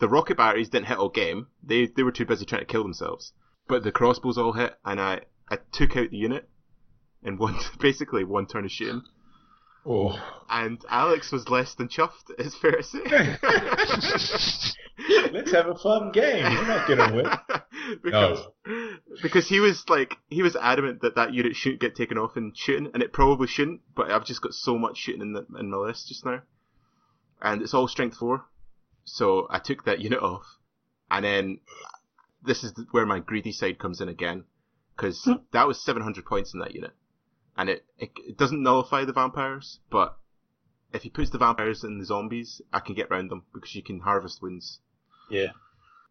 The 0.00 0.08
rocket 0.08 0.36
batteries 0.36 0.68
didn't 0.68 0.88
hit 0.88 0.98
all 0.98 1.10
game. 1.10 1.46
They 1.62 1.86
they 1.86 2.02
were 2.02 2.12
too 2.12 2.26
busy 2.26 2.44
trying 2.44 2.62
to 2.62 2.66
kill 2.66 2.82
themselves. 2.82 3.32
But 3.68 3.84
the 3.84 3.92
crossbows 3.92 4.36
all 4.36 4.52
hit, 4.52 4.76
and 4.84 5.00
I 5.00 5.22
I 5.48 5.58
took 5.70 5.96
out 5.96 6.10
the 6.10 6.16
unit 6.16 6.48
in 7.22 7.38
one 7.38 7.56
basically 7.78 8.24
one 8.24 8.46
turn 8.46 8.64
of 8.64 8.72
shooting. 8.72 9.02
Oh. 9.86 10.18
And 10.48 10.84
Alex 10.88 11.32
was 11.32 11.48
less 11.48 11.74
than 11.74 11.88
chuffed. 11.88 12.30
It's 12.38 12.56
fair 12.56 12.72
to 12.72 12.82
say. 12.82 13.00
Let's 15.32 15.52
have 15.52 15.66
a 15.66 15.74
fun 15.74 16.12
game. 16.12 16.44
We're 16.44 16.66
not 16.66 16.88
gonna 16.88 17.14
win. 17.14 17.26
because, 18.02 18.38
because 19.22 19.48
he 19.48 19.60
was 19.60 19.84
like 19.88 20.16
he 20.28 20.42
was 20.42 20.56
adamant 20.56 21.02
that 21.02 21.16
that 21.16 21.34
unit 21.34 21.56
shouldn't 21.56 21.80
get 21.80 21.96
taken 21.96 22.18
off 22.18 22.36
in 22.36 22.52
shooting, 22.54 22.90
and 22.94 23.02
it 23.02 23.12
probably 23.12 23.48
shouldn't. 23.48 23.80
But 23.94 24.10
I've 24.10 24.24
just 24.24 24.42
got 24.42 24.54
so 24.54 24.78
much 24.78 24.98
shooting 24.98 25.22
in 25.22 25.32
the 25.32 25.46
in 25.58 25.70
my 25.70 25.78
list 25.78 26.08
just 26.08 26.24
now, 26.24 26.42
and 27.42 27.62
it's 27.62 27.74
all 27.74 27.88
strength 27.88 28.16
four. 28.16 28.44
So 29.04 29.46
I 29.50 29.58
took 29.58 29.84
that 29.84 30.00
unit 30.00 30.20
off, 30.20 30.46
and 31.10 31.24
then 31.24 31.60
this 32.42 32.62
is 32.62 32.72
where 32.90 33.06
my 33.06 33.18
greedy 33.18 33.52
side 33.52 33.78
comes 33.78 34.00
in 34.00 34.08
again, 34.08 34.44
because 34.96 35.22
hmm. 35.24 35.34
that 35.52 35.66
was 35.66 35.82
700 35.82 36.24
points 36.24 36.54
in 36.54 36.60
that 36.60 36.74
unit, 36.74 36.92
and 37.56 37.68
it, 37.68 37.84
it 37.98 38.10
it 38.26 38.36
doesn't 38.36 38.62
nullify 38.62 39.04
the 39.04 39.12
vampires, 39.12 39.80
but 39.90 40.16
if 40.92 41.02
he 41.02 41.10
puts 41.10 41.30
the 41.30 41.38
vampires 41.38 41.82
and 41.84 42.00
the 42.00 42.04
zombies, 42.04 42.60
I 42.72 42.80
can 42.80 42.94
get 42.94 43.10
round 43.10 43.30
them 43.30 43.44
because 43.52 43.74
you 43.74 43.82
can 43.82 44.00
harvest 44.00 44.40
wounds. 44.42 44.80
yeah. 45.30 45.52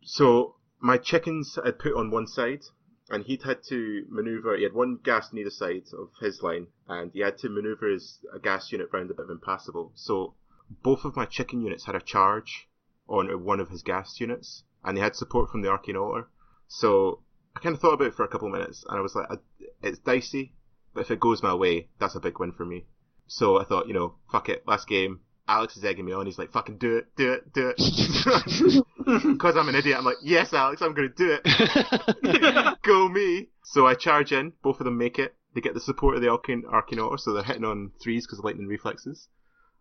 So 0.03 0.55
my 0.79 0.97
chickens 0.97 1.57
I'd 1.63 1.79
put 1.79 1.95
on 1.95 2.11
one 2.11 2.27
side, 2.27 2.63
and 3.09 3.23
he'd 3.23 3.43
had 3.43 3.63
to 3.69 4.05
maneuver. 4.09 4.57
He 4.57 4.63
had 4.63 4.73
one 4.73 4.99
ghast 5.01 5.31
on 5.33 5.39
either 5.39 5.49
side 5.49 5.83
of 5.97 6.09
his 6.19 6.41
line, 6.43 6.67
and 6.87 7.11
he 7.13 7.19
had 7.21 7.37
to 7.39 7.49
maneuver 7.49 7.89
his 7.89 8.19
a 8.33 8.39
ghast 8.39 8.71
unit 8.71 8.89
round 8.91 9.09
a 9.11 9.13
bit 9.13 9.23
of 9.25 9.29
impassable. 9.29 9.91
So 9.95 10.35
both 10.81 11.05
of 11.05 11.15
my 11.15 11.25
chicken 11.25 11.61
units 11.61 11.85
had 11.85 11.95
a 11.95 12.01
charge 12.01 12.67
on 13.07 13.43
one 13.43 13.59
of 13.59 13.69
his 13.69 13.83
ghast 13.83 14.19
units, 14.19 14.63
and 14.83 14.97
they 14.97 15.01
had 15.01 15.15
support 15.15 15.49
from 15.49 15.61
the 15.61 15.69
arcane 15.69 15.95
altar. 15.97 16.27
So 16.67 17.21
I 17.55 17.59
kind 17.59 17.75
of 17.75 17.81
thought 17.81 17.93
about 17.93 18.07
it 18.07 18.15
for 18.15 18.23
a 18.23 18.27
couple 18.27 18.47
of 18.47 18.53
minutes, 18.53 18.83
and 18.89 18.97
I 18.97 19.01
was 19.01 19.15
like, 19.15 19.29
I, 19.29 19.35
it's 19.81 19.99
dicey, 19.99 20.53
but 20.93 21.01
if 21.01 21.11
it 21.11 21.19
goes 21.19 21.43
my 21.43 21.53
way, 21.53 21.87
that's 21.99 22.15
a 22.15 22.19
big 22.19 22.39
win 22.39 22.51
for 22.51 22.65
me. 22.65 22.85
So 23.27 23.59
I 23.59 23.63
thought, 23.63 23.87
you 23.87 23.93
know, 23.93 24.15
fuck 24.31 24.49
it, 24.49 24.67
last 24.67 24.87
game. 24.87 25.21
Alex 25.47 25.75
is 25.75 25.83
egging 25.83 26.05
me 26.05 26.13
on. 26.13 26.25
He's 26.25 26.37
like, 26.37 26.51
fucking 26.51 26.77
do 26.77 26.97
it, 26.97 27.07
do 27.17 27.33
it, 27.33 27.53
do 27.53 27.73
it. 27.75 28.85
because 29.33 29.57
I'm 29.57 29.69
an 29.69 29.75
idiot, 29.75 29.97
I'm 29.97 30.05
like, 30.05 30.17
yes, 30.23 30.53
Alex, 30.53 30.81
I'm 30.81 30.93
going 30.93 31.11
to 31.11 31.15
do 31.15 31.37
it. 31.43 32.77
Go 32.83 33.09
me. 33.09 33.49
So 33.63 33.85
I 33.85 33.95
charge 33.95 34.31
in. 34.31 34.53
Both 34.61 34.79
of 34.79 34.85
them 34.85 34.97
make 34.97 35.19
it. 35.19 35.35
They 35.53 35.61
get 35.61 35.73
the 35.73 35.79
support 35.79 36.15
of 36.15 36.21
the 36.21 36.29
Arcane, 36.29 36.63
Arcanautor, 36.63 37.19
so 37.19 37.33
they're 37.33 37.43
hitting 37.43 37.65
on 37.65 37.91
threes 38.01 38.25
because 38.25 38.39
of 38.39 38.45
lightning 38.45 38.67
reflexes. 38.67 39.27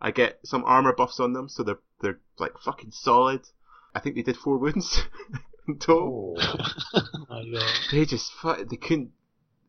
I 0.00 0.10
get 0.10 0.40
some 0.44 0.64
armor 0.64 0.92
buffs 0.92 1.20
on 1.20 1.32
them, 1.32 1.48
so 1.48 1.62
they're 1.62 1.78
they're 2.00 2.18
like 2.38 2.58
fucking 2.58 2.90
solid. 2.90 3.42
I 3.94 4.00
think 4.00 4.16
they 4.16 4.22
did 4.22 4.36
four 4.36 4.58
wounds 4.58 5.02
total. 5.78 6.36
Oh. 7.30 7.72
They 7.90 8.04
just 8.04 8.32
fu- 8.32 8.64
they 8.64 8.76
couldn't. 8.76 9.12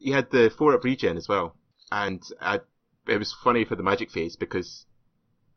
You 0.03 0.13
had 0.13 0.29
the 0.31 0.51
four 0.57 0.73
up 0.73 0.83
regen 0.83 1.17
as 1.17 1.27
well, 1.27 1.55
and 1.91 2.21
I, 2.41 2.59
it 3.07 3.17
was 3.17 3.33
funny 3.43 3.65
for 3.65 3.75
the 3.75 3.83
magic 3.83 4.11
phase 4.11 4.35
because 4.35 4.85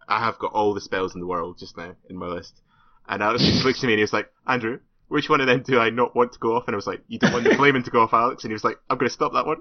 I 0.09 0.21
have 0.21 0.39
got 0.39 0.53
all 0.53 0.73
the 0.73 0.81
spells 0.81 1.15
in 1.15 1.21
the 1.21 1.27
world 1.27 1.59
just 1.59 1.77
now 1.77 1.97
in 2.09 2.17
my 2.17 2.27
list, 2.27 2.61
and 3.09 3.23
Alex 3.23 3.45
just 3.45 3.65
looked 3.65 3.79
at 3.79 3.85
me 3.85 3.95
and 3.95 3.99
he 3.99 4.05
was 4.05 4.13
like, 4.13 4.31
Andrew. 4.47 4.81
Which 5.09 5.29
one 5.29 5.41
of 5.41 5.47
them 5.47 5.63
do 5.63 5.79
I 5.79 5.91
not 5.91 6.17
want 6.17 6.33
to 6.33 6.39
go 6.41 6.57
off? 6.57 6.65
And 6.67 6.75
I 6.75 6.77
was 6.77 6.87
like, 6.89 7.01
you 7.07 7.21
don't 7.21 7.33
want 7.33 7.45
the 7.45 7.55
flaming 7.57 7.85
to 7.85 7.93
go 7.93 8.01
off, 8.01 8.13
Alex? 8.13 8.43
And 8.43 8.51
he 8.51 8.55
was 8.55 8.65
like, 8.65 8.77
I'm 8.91 8.99
going 8.99 9.09
to 9.09 9.15
stop 9.15 9.35
that 9.35 9.47
one. 9.47 9.59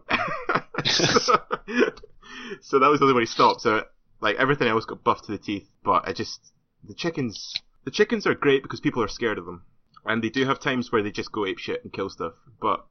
so, 0.86 1.36
so 2.62 2.80
that 2.80 2.90
was 2.90 2.99
the 2.99 3.06
only 3.06 3.14
one 3.14 3.22
he 3.22 3.28
stopped. 3.28 3.62
So 3.62 3.84
like 4.22 4.38
everything 4.38 4.68
else 4.68 4.86
got 4.86 5.03
buffed 5.03 5.26
to 5.26 5.32
the 5.32 5.38
teeth, 5.38 5.70
but 5.84 6.07
I 6.07 6.14
just 6.14 6.52
the 6.84 6.95
chickens 6.95 7.53
the 7.84 7.91
chickens 7.91 8.26
are 8.26 8.34
great 8.34 8.64
because 8.64 8.80
people 8.80 9.03
are 9.03 9.07
scared 9.07 9.38
of 9.38 9.45
them. 9.45 9.64
And 10.03 10.24
they 10.24 10.30
do 10.30 10.45
have 10.45 10.60
times 10.60 10.91
where 10.91 11.03
they 11.03 11.12
just 11.12 11.32
go 11.32 11.45
ape 11.45 11.60
shit 11.60 11.84
and 11.84 11.94
kill 11.94 12.10
stuff. 12.10 12.34
But 12.60 12.86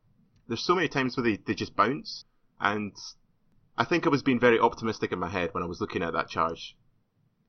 there's 0.49 0.65
so 0.65 0.75
many 0.75 0.89
times 0.89 1.17
where 1.17 1.25
they, 1.25 1.37
they 1.37 1.55
just 1.55 1.77
bounce. 1.77 2.25
And 2.61 2.93
I 3.77 3.85
think 3.85 4.07
I 4.07 4.11
was 4.11 4.23
being 4.23 4.41
very 4.41 4.59
optimistic 4.59 5.13
in 5.13 5.19
my 5.19 5.29
head 5.29 5.51
when 5.53 5.63
I 5.63 5.67
was 5.67 5.81
looking 5.81 6.03
at 6.03 6.13
that 6.13 6.29
charge. 6.29 6.77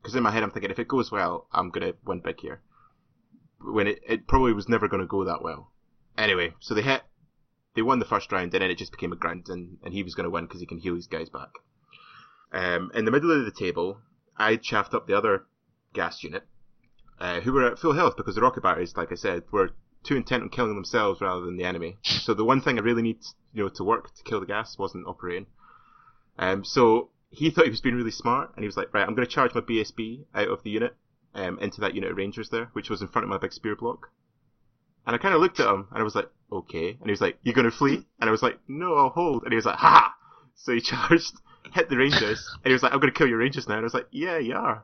Because 0.02 0.16
in 0.16 0.24
my 0.24 0.32
head 0.32 0.44
I'm 0.44 0.52
thinking 0.52 0.72
if 0.72 0.80
it 0.80 0.88
goes 0.88 1.12
well, 1.12 1.48
I'm 1.52 1.70
gonna 1.70 1.94
win 2.06 2.22
big 2.22 2.40
here. 2.40 2.62
When 3.60 3.88
it, 3.88 4.00
it 4.08 4.28
probably 4.28 4.54
was 4.54 4.70
never 4.70 4.88
gonna 4.88 5.06
go 5.06 5.24
that 5.26 5.42
well. 5.42 5.72
Anyway, 6.18 6.54
so 6.60 6.74
they 6.74 6.82
hit, 6.82 7.02
they 7.76 7.82
won 7.82 8.00
the 8.00 8.06
first 8.06 8.32
round 8.32 8.54
and 8.54 8.62
then 8.62 8.72
it 8.72 8.78
just 8.78 8.92
became 8.92 9.12
a 9.12 9.16
grind 9.18 9.50
and, 9.50 9.78
and 9.84 9.94
he 9.94 10.04
was 10.04 10.16
gonna 10.16 10.30
win 10.30 10.46
because 10.46 10.62
he 10.62 10.68
can 10.68 10.80
heal 10.80 10.96
his 10.96 11.08
guys 11.08 11.30
back. 11.30 11.50
Um, 12.52 12.92
in 12.94 13.06
the 13.06 13.12
middle 13.12 13.32
of 13.32 13.46
the 13.46 13.52
table, 13.52 14.00
I 14.38 14.56
chaffed 14.56 14.94
up 14.94 15.08
the 15.08 15.18
other 15.18 15.46
ghast 15.94 16.24
unit, 16.24 16.44
uh, 17.20 17.42
who 17.42 17.54
were 17.54 17.72
at 17.72 17.80
full 17.80 17.94
health 17.94 18.16
because 18.18 18.36
the 18.36 18.42
rocket 18.42 18.64
batteries, 18.64 18.96
like 18.96 19.12
I 19.12 19.16
said, 19.16 19.44
were 19.52 19.72
too 20.06 20.16
intent 20.16 20.44
on 20.44 20.50
killing 20.50 20.76
themselves 20.76 21.22
rather 21.22 21.42
than 21.42 21.58
the 21.58 21.64
enemy. 21.64 21.98
So 22.04 22.34
the 22.34 22.46
one 22.46 22.62
thing 22.62 22.78
I 22.78 22.82
really 22.82 23.02
need, 23.02 23.20
you 23.54 23.64
know, 23.64 23.70
to 23.70 23.84
work 23.84 24.14
to 24.16 24.24
kill 24.24 24.40
the 24.40 24.46
ghast 24.46 24.80
wasn't 24.80 25.08
operating. 25.08 25.48
Um, 26.38 26.64
so 26.64 27.10
he 27.30 27.50
thought 27.50 27.66
he 27.66 27.72
was 27.72 27.82
being 27.82 27.96
really 27.96 28.12
smart, 28.12 28.52
and 28.56 28.64
he 28.64 28.68
was 28.68 28.78
like, 28.78 28.94
right, 28.94 29.06
I'm 29.06 29.16
going 29.16 29.28
to 29.28 29.34
charge 29.34 29.54
my 29.54 29.62
BSB 29.62 30.26
out 30.34 30.48
of 30.48 30.64
the 30.64 30.70
unit 30.70 30.96
um, 31.34 31.60
into 31.60 31.82
that 31.82 31.94
unit 31.94 32.12
of 32.12 32.18
rangers 32.18 32.50
there, 32.50 32.70
which 32.74 32.90
was 32.90 33.02
in 33.02 33.08
front 33.08 33.24
of 33.24 33.30
my 33.30 33.38
big 33.38 33.54
spear 33.54 33.76
block. 33.76 34.10
And 35.06 35.16
I 35.16 35.20
kind 35.20 35.36
of 35.36 35.42
looked 35.42 35.60
at 35.60 35.68
him, 35.68 35.88
and 35.92 36.00
I 36.00 36.04
was 36.04 36.16
like, 36.16 36.30
okay. 36.52 36.90
And 36.90 37.06
he 37.06 37.12
was 37.12 37.22
like, 37.22 37.38
you're 37.44 37.54
going 37.54 37.70
to 37.70 37.78
flee? 37.78 38.06
And 38.20 38.30
I 38.30 38.32
was 38.32 38.42
like, 38.42 38.60
no, 38.68 38.96
I'll 38.96 39.10
hold. 39.10 39.44
And 39.44 39.52
he 39.52 39.56
was 39.56 39.66
like, 39.66 39.78
ha! 39.78 40.14
So 40.56 40.74
he 40.74 40.82
charged, 40.82 41.34
hit 41.74 41.90
the 41.90 41.98
rangers, 41.98 42.50
and 42.64 42.70
he 42.70 42.74
was 42.74 42.84
like, 42.84 42.94
I'm 42.94 43.00
going 43.00 43.14
to 43.14 43.18
kill 43.18 43.28
your 43.28 43.40
rangers 43.40 43.68
now. 43.68 43.76
And 43.76 43.84
I 43.84 43.86
was 43.86 43.94
like, 43.94 44.08
yeah, 44.12 44.38
you 44.38 44.56
are. 44.56 44.84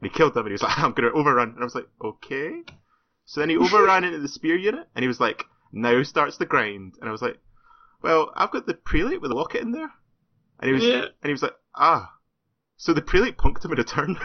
And 0.00 0.10
he 0.10 0.16
killed 0.16 0.34
them, 0.34 0.46
and 0.46 0.50
he 0.50 0.54
was 0.54 0.62
like, 0.62 0.78
I'm 0.78 0.92
going 0.92 1.10
to 1.10 1.18
overrun. 1.18 1.50
And 1.50 1.60
I 1.60 1.64
was 1.64 1.74
like, 1.74 1.88
okay. 2.02 2.62
So 3.26 3.40
then 3.40 3.50
he 3.50 3.56
overran 3.56 4.04
into 4.04 4.20
the 4.20 4.28
spear 4.28 4.56
unit, 4.56 4.88
and 4.94 5.02
he 5.02 5.08
was 5.08 5.20
like, 5.20 5.44
now 5.72 6.02
starts 6.04 6.38
the 6.38 6.46
grind. 6.46 6.94
And 7.00 7.08
I 7.08 7.12
was 7.12 7.22
like, 7.22 7.38
well, 8.02 8.30
I've 8.34 8.52
got 8.52 8.66
the 8.66 8.74
prelate 8.74 9.20
with 9.20 9.32
a 9.32 9.34
locket 9.34 9.62
in 9.62 9.72
there. 9.72 9.90
And 10.60 10.68
he 10.68 10.72
was, 10.72 10.84
Yeah. 10.84 11.02
and 11.02 11.10
he 11.24 11.32
was 11.32 11.42
like, 11.42 11.56
ah. 11.74 12.12
So 12.76 12.94
the 12.94 13.02
prelate 13.02 13.36
punked 13.36 13.64
him 13.64 13.72
in 13.72 13.80
a 13.80 13.84
turn. 13.84 14.16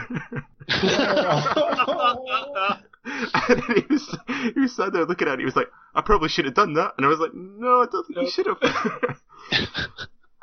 and 3.04 3.62
then 3.62 3.76
he 3.76 3.84
was, 3.92 4.18
he 4.54 4.60
was 4.60 4.76
sat 4.76 4.92
there 4.92 5.04
looking 5.04 5.26
at 5.26 5.34
it. 5.34 5.38
He 5.40 5.44
was 5.44 5.56
like, 5.56 5.68
I 5.94 6.02
probably 6.02 6.28
should 6.28 6.44
have 6.44 6.54
done 6.54 6.74
that. 6.74 6.94
And 6.96 7.04
I 7.04 7.08
was 7.08 7.18
like, 7.18 7.34
no, 7.34 7.82
I 7.82 7.86
don't 7.90 8.06
think 8.06 8.18
you 8.20 8.30
should 8.30 8.46
have. 8.46 9.18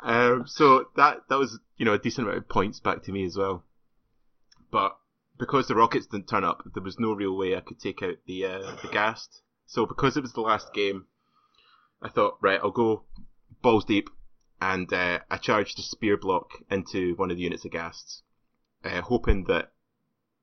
um, 0.00 0.44
so 0.46 0.86
that, 0.96 1.22
that 1.28 1.38
was, 1.38 1.58
you 1.76 1.86
know, 1.86 1.94
a 1.94 1.98
decent 1.98 2.26
amount 2.26 2.38
of 2.42 2.48
points 2.48 2.80
back 2.80 3.02
to 3.04 3.12
me 3.12 3.24
as 3.24 3.36
well. 3.36 3.64
But 4.70 4.96
because 5.40 5.66
the 5.66 5.74
rockets 5.74 6.06
didn't 6.06 6.28
turn 6.28 6.44
up, 6.44 6.62
there 6.74 6.82
was 6.82 7.00
no 7.00 7.12
real 7.12 7.36
way 7.36 7.56
I 7.56 7.60
could 7.60 7.80
take 7.80 8.02
out 8.02 8.16
the, 8.26 8.44
uh, 8.44 8.76
the 8.82 8.88
ghast. 8.92 9.42
So 9.66 9.86
because 9.86 10.16
it 10.16 10.22
was 10.22 10.32
the 10.32 10.40
last 10.40 10.72
game, 10.72 11.06
I 12.00 12.08
thought, 12.08 12.38
right, 12.40 12.60
I'll 12.62 12.70
go 12.70 13.02
balls 13.62 13.84
deep. 13.84 14.08
And, 14.60 14.92
uh, 14.92 15.20
I 15.30 15.38
charged 15.38 15.78
a 15.78 15.82
spear 15.82 16.16
block 16.16 16.50
into 16.70 17.14
one 17.16 17.30
of 17.30 17.36
the 17.38 17.42
units 17.42 17.64
of 17.64 17.72
ghasts, 17.72 18.22
uh, 18.84 19.00
hoping 19.00 19.44
that 19.44 19.72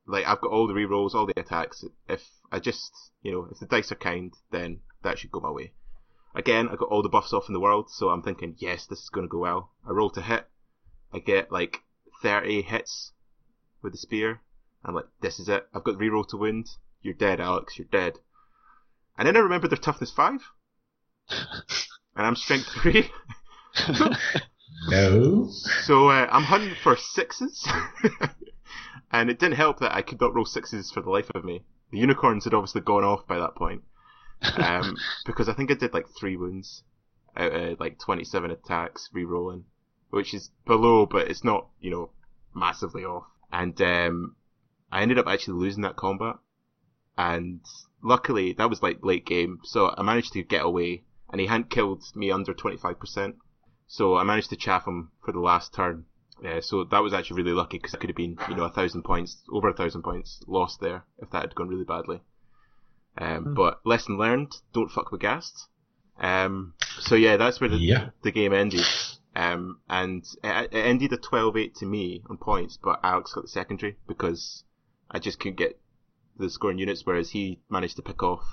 like 0.08 0.26
I've 0.26 0.42
got 0.42 0.52
all 0.52 0.68
the 0.68 0.74
rerolls, 0.74 1.14
all 1.14 1.26
the 1.26 1.40
attacks. 1.40 1.84
If 2.08 2.24
I 2.52 2.60
just, 2.60 2.92
you 3.22 3.32
know, 3.32 3.48
if 3.52 3.60
the 3.60 3.66
dice 3.66 3.92
are 3.92 3.96
kind, 3.96 4.34
then 4.52 4.80
that 5.04 5.20
should 5.20 5.32
go 5.32 5.42
my 5.42 5.52
way. 5.52 5.74
Again, 6.34 6.70
I 6.70 6.76
got 6.76 6.90
all 6.90 7.04
the 7.04 7.10
buffs 7.10 7.34
off 7.34 7.48
in 7.48 7.54
the 7.54 7.60
world, 7.60 7.90
so 7.90 8.10
I'm 8.10 8.22
thinking, 8.22 8.56
yes, 8.58 8.86
this 8.86 9.00
is 9.00 9.10
going 9.10 9.28
to 9.28 9.32
go 9.32 9.40
well. 9.40 9.72
I 9.86 9.92
roll 9.92 10.10
to 10.12 10.22
hit. 10.22 10.48
I 11.14 11.20
get 11.20 11.52
like 11.52 11.84
30 12.22 12.62
hits 12.62 13.12
with 13.82 13.94
the 13.94 13.98
spear. 13.98 14.42
I'm 14.88 14.96
like, 14.96 15.06
this 15.22 15.40
is 15.40 15.50
it. 15.50 15.68
I've 15.74 15.84
got 15.84 15.96
reroll 15.98 16.28
to 16.30 16.38
wound. 16.38 16.70
You're 17.02 17.14
dead, 17.14 17.40
Alex. 17.40 17.78
You're 17.78 17.88
dead. 17.92 18.20
And 19.18 19.28
then 19.28 19.36
I 19.36 19.40
remember 19.40 19.68
their 19.68 19.78
toughness 19.78 20.12
five, 20.12 20.42
and 21.30 22.26
I'm 22.26 22.36
strength 22.36 22.68
three. 22.82 23.10
No. 24.90 25.50
So 25.50 26.10
uh, 26.10 26.28
I'm 26.32 26.44
hunting 26.44 26.76
for 26.82 26.96
sixes, 26.96 27.68
and 29.12 29.30
it 29.30 29.40
didn't 29.40 29.58
help 29.58 29.80
that 29.80 29.96
I 29.96 30.02
could 30.02 30.22
not 30.22 30.34
roll 30.34 30.46
sixes 30.46 30.92
for 30.92 31.02
the 31.02 31.10
life 31.10 31.30
of 31.34 31.44
me. 31.44 31.64
The 31.92 32.00
unicorns 32.00 32.44
had 32.44 32.54
obviously 32.54 32.82
gone 32.82 33.04
off 33.04 33.28
by 33.28 33.40
that 33.40 33.56
point, 33.56 33.84
um, 34.58 34.98
because 35.26 35.50
I 35.50 35.54
think 35.54 35.72
I 35.72 35.74
did 35.74 35.94
like 35.94 36.08
three 36.10 36.38
wounds 36.38 36.84
out 37.36 37.54
of 37.54 37.80
like 37.80 38.00
27 38.00 38.52
attacks 38.52 39.10
re-rolling, 39.14 39.66
which 40.10 40.34
is 40.34 40.50
below, 40.66 41.06
but 41.06 41.30
it's 41.30 41.44
not 41.44 41.68
you 41.80 41.92
know 41.92 42.12
massively 42.54 43.04
off. 43.04 43.26
And 43.52 43.80
um, 43.82 44.36
I 44.92 45.02
ended 45.02 45.20
up 45.20 45.28
actually 45.28 45.60
losing 45.60 45.84
that 45.84 45.96
combat, 45.96 46.36
and 47.18 47.62
luckily 48.04 48.54
that 48.54 48.70
was 48.70 48.82
like 48.82 49.04
late 49.04 49.26
game, 49.26 49.60
so 49.64 49.94
I 49.98 50.02
managed 50.04 50.34
to 50.34 50.44
get 50.44 50.64
away, 50.64 51.04
and 51.32 51.42
he 51.42 51.48
hadn't 51.48 51.70
killed 51.70 52.04
me 52.16 52.32
under 52.32 52.54
25%. 52.54 53.36
So 53.88 54.18
I 54.18 54.24
managed 54.24 54.50
to 54.50 54.56
chaff 54.58 54.86
him 54.86 55.12
for 55.24 55.32
the 55.32 55.40
last 55.40 55.74
turn. 55.74 56.06
Uh, 56.46 56.62
so 56.62 56.84
that 56.84 57.02
was 57.02 57.14
actually 57.14 57.42
really 57.42 57.56
lucky 57.56 57.78
because 57.78 57.94
it 57.94 58.00
could 58.00 58.10
have 58.10 58.16
been, 58.18 58.38
you 58.50 58.56
know, 58.56 58.66
a 58.66 58.70
thousand 58.70 59.04
points, 59.04 59.38
over 59.52 59.70
a 59.70 59.74
thousand 59.74 60.04
points 60.04 60.42
lost 60.46 60.80
there 60.82 61.04
if 61.20 61.30
that 61.32 61.42
had 61.42 61.56
gone 61.56 61.68
really 61.70 61.86
badly. 61.86 62.22
Um, 63.18 63.54
But 63.56 63.80
lesson 63.86 64.18
learned: 64.18 64.52
don't 64.74 64.92
fuck 64.92 65.12
with 65.12 65.22
ghasts. 65.22 65.68
Um, 66.20 66.74
so 67.00 67.16
yeah, 67.16 67.38
that's 67.38 67.60
where 67.60 67.70
the, 67.70 67.78
Yeah. 67.78 68.10
the 68.24 68.32
game 68.32 68.54
ended. 68.54 68.86
Um, 69.36 69.80
and 69.90 70.24
it, 70.44 70.70
it 70.74 70.86
ended 70.86 71.14
a 71.14 71.18
12-8 71.18 71.76
to 71.80 71.86
me 71.86 72.24
on 72.30 72.38
points, 72.38 72.78
but 72.84 73.00
Alex 73.04 73.34
got 73.34 73.44
the 73.44 73.48
secondary 73.48 73.98
because 74.08 74.64
I 75.10 75.20
just 75.20 75.40
couldn't 75.40 75.58
get 75.58 75.80
the 76.38 76.50
scoring 76.50 76.78
units, 76.78 77.06
whereas 77.06 77.32
he 77.32 77.60
managed 77.70 77.96
to 77.98 78.02
pick 78.02 78.22
off. 78.24 78.46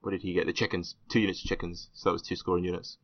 What 0.00 0.12
did 0.12 0.22
he 0.22 0.32
get? 0.32 0.46
The 0.46 0.52
chickens, 0.52 0.96
two 1.10 1.20
units 1.20 1.42
of 1.42 1.48
chickens. 1.48 1.88
So 1.92 2.08
that 2.08 2.14
was 2.14 2.22
two 2.22 2.36
scoring 2.36 2.64
units. 2.64 2.96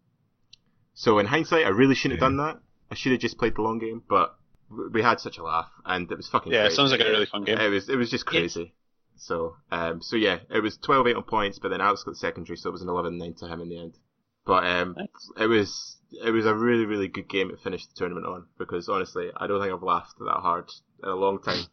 So 0.95 1.19
in 1.19 1.27
hindsight, 1.27 1.67
I 1.67 1.69
really 1.69 1.95
shouldn't 1.95 2.21
have 2.21 2.27
done 2.27 2.39
that. 2.39 2.61
I 2.91 2.95
should 2.95 3.13
have 3.13 3.21
just 3.21 3.39
played 3.39 3.57
the 3.57 3.63
long 3.63 3.79
game, 3.79 4.03
but 4.09 4.37
we 4.93 5.03
had 5.03 5.21
such 5.21 5.39
a 5.39 5.43
laugh, 5.43 5.71
and 5.85 6.11
it 6.11 6.17
was 6.17 6.29
fucking. 6.29 6.53
Yeah, 6.53 6.65
it 6.67 6.73
sounds 6.73 6.91
like 6.91 7.01
a 7.01 7.05
really 7.05 7.27
fun 7.27 7.45
game. 7.45 7.59
It 7.59 7.69
was 7.69 7.89
it 7.89 7.97
was 7.97 8.11
just 8.11 8.27
crazy. 8.27 8.73
So 9.17 9.57
um 9.71 10.03
so 10.03 10.17
yeah, 10.17 10.39
it 10.51 10.63
was 10.63 10.79
12-8 10.79 11.17
on 11.17 11.23
points, 11.23 11.59
but 11.59 11.71
then 11.71 11.81
Alex 11.81 12.03
got 12.05 12.13
the 12.13 12.17
secondary, 12.17 12.57
so 12.57 12.69
it 12.69 12.73
was 12.73 12.83
an 12.83 12.89
11-9 12.89 13.39
to 13.39 13.49
him 13.49 13.61
in 13.61 13.69
the 13.69 13.79
end. 13.79 13.95
But 14.45 14.65
um 14.67 14.95
Nice. 14.97 15.09
it 15.39 15.47
was 15.47 15.97
it 16.25 16.31
was 16.31 16.47
a 16.47 16.55
really 16.55 16.85
really 16.85 17.09
good 17.09 17.29
game 17.29 17.51
to 17.51 17.57
finish 17.57 17.87
the 17.87 17.95
tournament 17.95 18.27
on 18.27 18.47
because 18.59 18.89
honestly, 18.89 19.31
I 19.37 19.47
don't 19.47 19.61
think 19.61 19.73
I've 19.73 19.83
laughed 19.83 20.19
that 20.19 20.41
hard 20.41 20.71
in 21.03 21.09
a 21.09 21.15
long 21.15 21.41
time. 21.43 21.65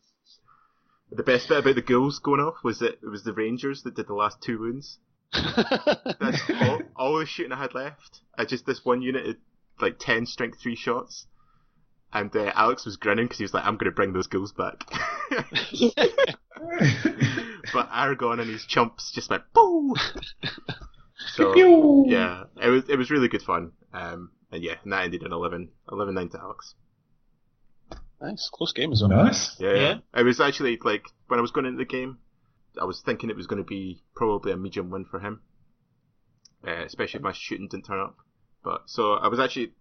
The 1.16 1.24
best 1.24 1.50
bit 1.50 1.60
about 1.60 1.76
the 1.76 1.82
ghouls 1.82 2.20
going 2.20 2.40
off 2.40 2.64
was 2.64 2.80
that 2.80 2.94
it 3.04 3.10
was 3.10 3.24
the 3.24 3.34
Rangers 3.34 3.84
that 3.84 3.96
did 3.96 4.08
the 4.08 4.14
last 4.14 4.42
two 4.42 4.60
wounds. 4.60 4.98
That's 5.34 6.42
all, 6.62 6.82
all 6.96 7.20
the 7.20 7.26
shooting 7.26 7.52
I 7.52 7.62
had 7.62 7.76
left. 7.76 8.22
I 8.38 8.46
just 8.46 8.66
this 8.66 8.84
one 8.84 9.02
unit 9.02 9.26
had 9.26 9.38
like 9.80 10.00
ten 10.00 10.26
strength 10.26 10.60
three 10.62 10.76
shots, 10.76 11.28
and 12.12 12.36
uh, 12.36 12.52
Alex 12.56 12.86
was 12.86 12.98
grinning 12.98 13.26
because 13.26 13.38
he 13.38 13.44
was 13.44 13.54
like, 13.54 13.66
"I'm 13.66 13.78
going 13.78 13.92
to 13.92 13.96
bring 13.96 14.14
those 14.14 14.28
ghouls 14.28 14.54
back." 14.54 14.84
but 17.74 17.90
Aragorn 17.90 18.40
and 18.40 18.50
his 18.50 18.66
chumps 18.66 19.12
just 19.12 19.30
went 19.30 19.44
boo. 19.54 19.96
So 21.36 21.56
yeah, 22.06 22.44
it 22.62 22.70
was 22.70 22.90
it 22.90 22.98
was 22.98 23.10
really 23.10 23.30
good 23.30 23.42
fun. 23.42 23.72
Um, 23.94 24.32
and 24.52 24.64
yeah, 24.64 24.76
and 24.84 24.92
that 24.92 25.04
ended 25.04 25.24
in 25.24 25.32
11, 25.32 25.70
11-9 25.90 26.32
to 26.32 26.40
Alex. 26.40 26.76
Nice, 28.24 28.50
close 28.52 28.74
game 28.74 28.92
as 28.92 29.02
well. 29.02 29.10
Nice. 29.10 29.56
Yeah, 29.60 29.74
Yeah. 29.74 29.96
It 30.16 30.24
was 30.24 30.40
actually 30.40 30.80
like 30.84 31.06
when 31.28 31.40
I 31.40 31.42
was 31.42 31.52
going 31.52 31.66
into 31.66 31.78
the 31.78 31.86
game, 31.86 32.20
I 32.80 32.86
was 32.86 33.02
thinking 33.02 33.30
it 33.30 33.36
was 33.36 33.48
going 33.48 33.62
to 33.62 33.68
be 33.68 34.02
probably 34.16 34.52
a 34.52 34.58
medium 34.58 34.90
win 34.90 35.06
for 35.06 35.20
him, 35.20 35.42
uh, 36.68 36.84
especially 36.86 37.20
if 37.20 37.24
my 37.24 37.34
shooting 37.34 37.68
didn't 37.68 37.86
turn 37.86 38.00
up. 38.00 38.18
But 38.64 38.84
so 38.88 39.14
I 39.14 39.28
was 39.28 39.40
actually, 39.40 39.74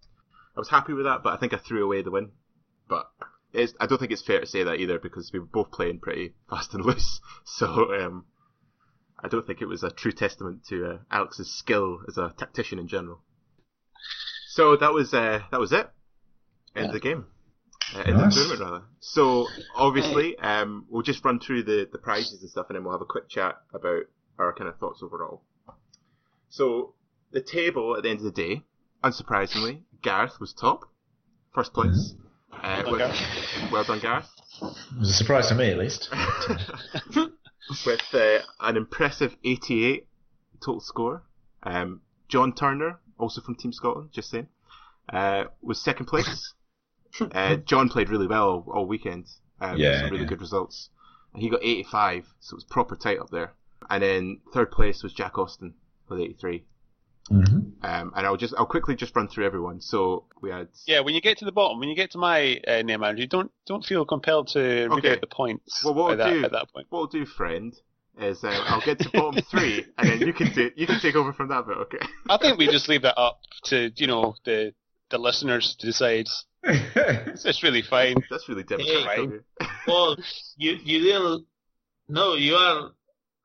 I 0.55 0.59
was 0.59 0.69
happy 0.69 0.93
with 0.93 1.05
that. 1.05 1.23
But 1.23 1.33
I 1.33 1.37
think 1.37 1.53
I 1.53 1.57
threw 1.57 1.83
away 1.83 2.01
the 2.01 2.11
win. 2.11 2.31
But 2.87 3.09
it's, 3.53 3.73
I 3.79 3.85
don't 3.85 3.97
think 3.97 4.11
it's 4.11 4.25
fair 4.25 4.41
to 4.41 4.45
say 4.45 4.63
that 4.63 4.79
either 4.79 4.99
because 4.99 5.31
we 5.31 5.39
were 5.39 5.45
both 5.45 5.71
playing 5.71 5.99
pretty 5.99 6.33
fast 6.49 6.73
and 6.73 6.85
loose. 6.85 7.19
So 7.45 7.93
um, 7.93 8.25
I 9.21 9.27
don't 9.27 9.45
think 9.45 9.61
it 9.61 9.67
was 9.67 9.83
a 9.83 9.91
true 9.91 10.13
testament 10.13 10.65
to 10.69 10.85
uh, 10.85 10.97
Alex's 11.11 11.53
skill 11.53 11.99
as 12.07 12.17
a 12.17 12.33
tactician 12.37 12.79
in 12.79 12.87
general. 12.87 13.21
So 14.47 14.77
that 14.77 14.93
was 14.93 15.13
uh, 15.13 15.41
that 15.51 15.59
was 15.59 15.73
it. 15.73 15.89
End 16.75 16.87
of 16.87 16.93
the 16.93 16.99
game. 16.99 17.25
Uh, 17.95 17.99
end 17.99 18.09
of 18.15 18.21
Nice. 18.21 18.35
the 18.35 18.39
tournament 18.41 18.61
rather. 18.71 18.85
So 18.99 19.47
obviously, 19.75 20.37
um, 20.39 20.85
we'll 20.89 21.03
just 21.03 21.23
run 21.23 21.39
through 21.39 21.63
the, 21.63 21.87
the 21.91 21.97
prizes 21.97 22.41
and 22.41 22.49
stuff, 22.49 22.67
and 22.69 22.75
then 22.75 22.83
we'll 22.83 22.93
have 22.93 23.01
a 23.01 23.05
quick 23.05 23.29
chat 23.29 23.55
about 23.73 24.03
our 24.39 24.53
kind 24.53 24.67
of 24.69 24.77
thoughts 24.77 25.01
overall. 25.03 25.41
So 26.49 26.93
the 27.31 27.41
table 27.41 27.95
at 27.97 28.03
the 28.03 28.09
end 28.09 28.19
of 28.19 28.25
the 28.25 28.31
day, 28.31 28.63
unsurprisingly, 29.03 29.81
Gareth 30.01 30.39
was 30.39 30.53
top, 30.53 30.81
first 31.53 31.73
place. 31.73 32.13
Uh, 32.51 32.83
Well 32.85 32.97
done, 32.99 33.09
with- 33.11 33.71
well 33.71 33.83
done, 33.83 33.99
Gareth. 33.99 34.29
It 34.61 34.99
was 34.99 35.09
a 35.09 35.13
surprise 35.13 35.47
to 35.49 35.55
me, 35.55 35.71
at 35.71 35.77
least. 35.77 36.09
with 37.85 38.01
uh, 38.13 38.39
an 38.59 38.77
impressive 38.77 39.35
88 39.43 40.07
total 40.63 40.79
score. 40.81 41.23
Um, 41.63 42.01
John 42.27 42.53
Turner, 42.53 42.99
also 43.17 43.41
from 43.41 43.55
Team 43.55 43.73
Scotland, 43.73 44.09
just 44.11 44.29
saying, 44.29 44.47
uh, 45.11 45.45
was 45.61 45.81
second 45.81 46.05
place. 46.05 46.53
uh, 47.31 47.55
John 47.57 47.89
played 47.89 48.09
really 48.09 48.27
well 48.27 48.49
all, 48.49 48.65
all 48.73 48.85
weekend. 48.85 49.27
Um, 49.61 49.77
Yeah, 49.77 50.01
some 50.01 50.09
really 50.09 50.23
yeah. 50.23 50.29
good 50.29 50.41
results. 50.41 50.89
He 51.35 51.49
got 51.49 51.63
85, 51.63 52.27
so 52.39 52.53
it 52.53 52.57
was 52.57 52.63
proper 52.65 52.95
tight 52.95 53.19
up 53.19 53.29
there. 53.29 53.53
And 53.89 54.03
then 54.03 54.41
third 54.53 54.71
place 54.71 55.03
was 55.03 55.13
Jack 55.13 55.37
Austin 55.37 55.73
with 56.09 56.19
83. 56.19 56.63
hmm 57.29 57.43
Um, 57.81 58.13
and 58.15 58.25
I'll 58.27 58.37
just 58.37 58.53
I'll 58.57 58.65
quickly 58.65 58.95
just 58.95 59.15
run 59.15 59.27
through 59.27 59.45
everyone. 59.45 59.81
So 59.81 60.25
we 60.41 60.51
had 60.51 60.67
Yeah, 60.85 60.99
when 61.01 61.15
you 61.15 61.21
get 61.21 61.37
to 61.39 61.45
the 61.45 61.51
bottom, 61.51 61.79
when 61.79 61.89
you 61.89 61.95
get 61.95 62.11
to 62.11 62.17
my 62.17 62.59
uh, 62.67 62.81
name, 62.81 63.03
Andrew, 63.03 63.25
don't 63.27 63.51
don't 63.65 63.83
feel 63.83 64.05
compelled 64.05 64.49
to 64.49 64.59
read 64.59 64.91
Okay. 64.91 65.11
out 65.13 65.21
the 65.21 65.27
points 65.27 65.83
Well, 65.83 65.93
what 65.93 66.13
at, 66.13 66.21
I'll 66.21 66.27
that, 66.27 66.33
do- 66.39 66.45
at 66.45 66.51
that 66.51 66.73
point. 66.73 66.87
what 66.89 66.99
we'll 66.99 67.07
do, 67.07 67.25
friend, 67.25 67.73
is 68.19 68.43
uh, 68.43 68.63
I'll 68.67 68.81
get 68.81 68.99
to 68.99 69.09
bottom 69.09 69.41
three, 69.51 69.85
and 69.97 70.09
then 70.09 70.19
you 70.27 70.33
can 70.33 70.53
do 70.53 70.71
you 70.75 70.85
can 70.85 70.99
take 70.99 71.15
over 71.15 71.33
from 71.33 71.47
that 71.49 71.65
bit, 71.65 71.77
okay? 71.77 72.05
I 72.29 72.37
think 72.37 72.57
we 72.57 72.67
just 72.67 72.87
leave 72.89 73.01
that 73.03 73.17
up 73.19 73.39
to 73.65 73.91
you 73.95 74.07
know 74.07 74.35
the 74.45 74.73
the 75.09 75.17
listeners 75.17 75.75
to 75.79 75.85
decide. 75.87 76.27
It's, 77.33 77.45
it's 77.45 77.63
really 77.63 77.81
fine. 77.81 78.15
That's 78.29 78.47
really 78.47 78.63
democratic. 78.63 79.29
Hey. 79.29 79.35
of. 79.61 79.67
Well, 79.87 80.15
you 80.57 80.77
you 80.83 80.99
didn't. 80.99 81.45
No, 82.07 82.35
you 82.35 82.55
are 82.55 82.91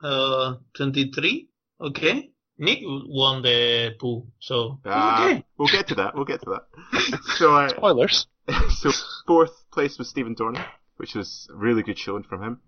uh 0.02 0.54
23. 0.76 1.48
Okay. 1.80 2.30
Nick 2.60 2.78
won 2.84 3.42
the 3.42 3.94
pool, 4.00 4.26
so 4.40 4.80
Ah, 4.84 5.24
okay. 5.24 5.44
We'll 5.56 5.68
get 5.68 5.86
to 5.88 5.94
that. 5.96 6.14
We'll 6.14 6.24
get 6.24 6.40
to 6.42 6.50
that. 6.50 7.20
so, 7.36 7.54
uh, 7.54 7.68
Spoilers. 7.76 8.26
so 8.70 8.90
fourth 9.26 9.52
place 9.72 9.96
was 9.98 10.08
Stephen 10.08 10.34
Dornan, 10.34 10.64
which 10.96 11.14
was 11.14 11.48
a 11.52 11.56
really 11.56 11.82
good 11.84 11.98
showing 11.98 12.24
from 12.24 12.42
him. 12.42 12.60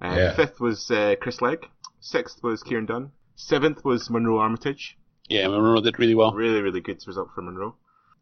Uh, 0.00 0.14
Yeah. 0.16 0.34
Fifth 0.34 0.58
was 0.60 0.90
uh, 0.90 1.16
Chris 1.20 1.42
Legg. 1.42 1.66
Sixth 2.00 2.42
was 2.42 2.62
Kieran 2.62 2.86
Dunn. 2.86 3.12
Seventh 3.36 3.84
was 3.84 4.08
Monroe 4.08 4.38
Armitage. 4.38 4.96
Yeah, 5.28 5.48
Monroe 5.48 5.80
did 5.82 5.98
really 5.98 6.14
well. 6.14 6.32
Really, 6.32 6.60
really 6.62 6.80
good 6.80 7.02
result 7.06 7.28
for 7.34 7.42
Monroe. 7.42 7.76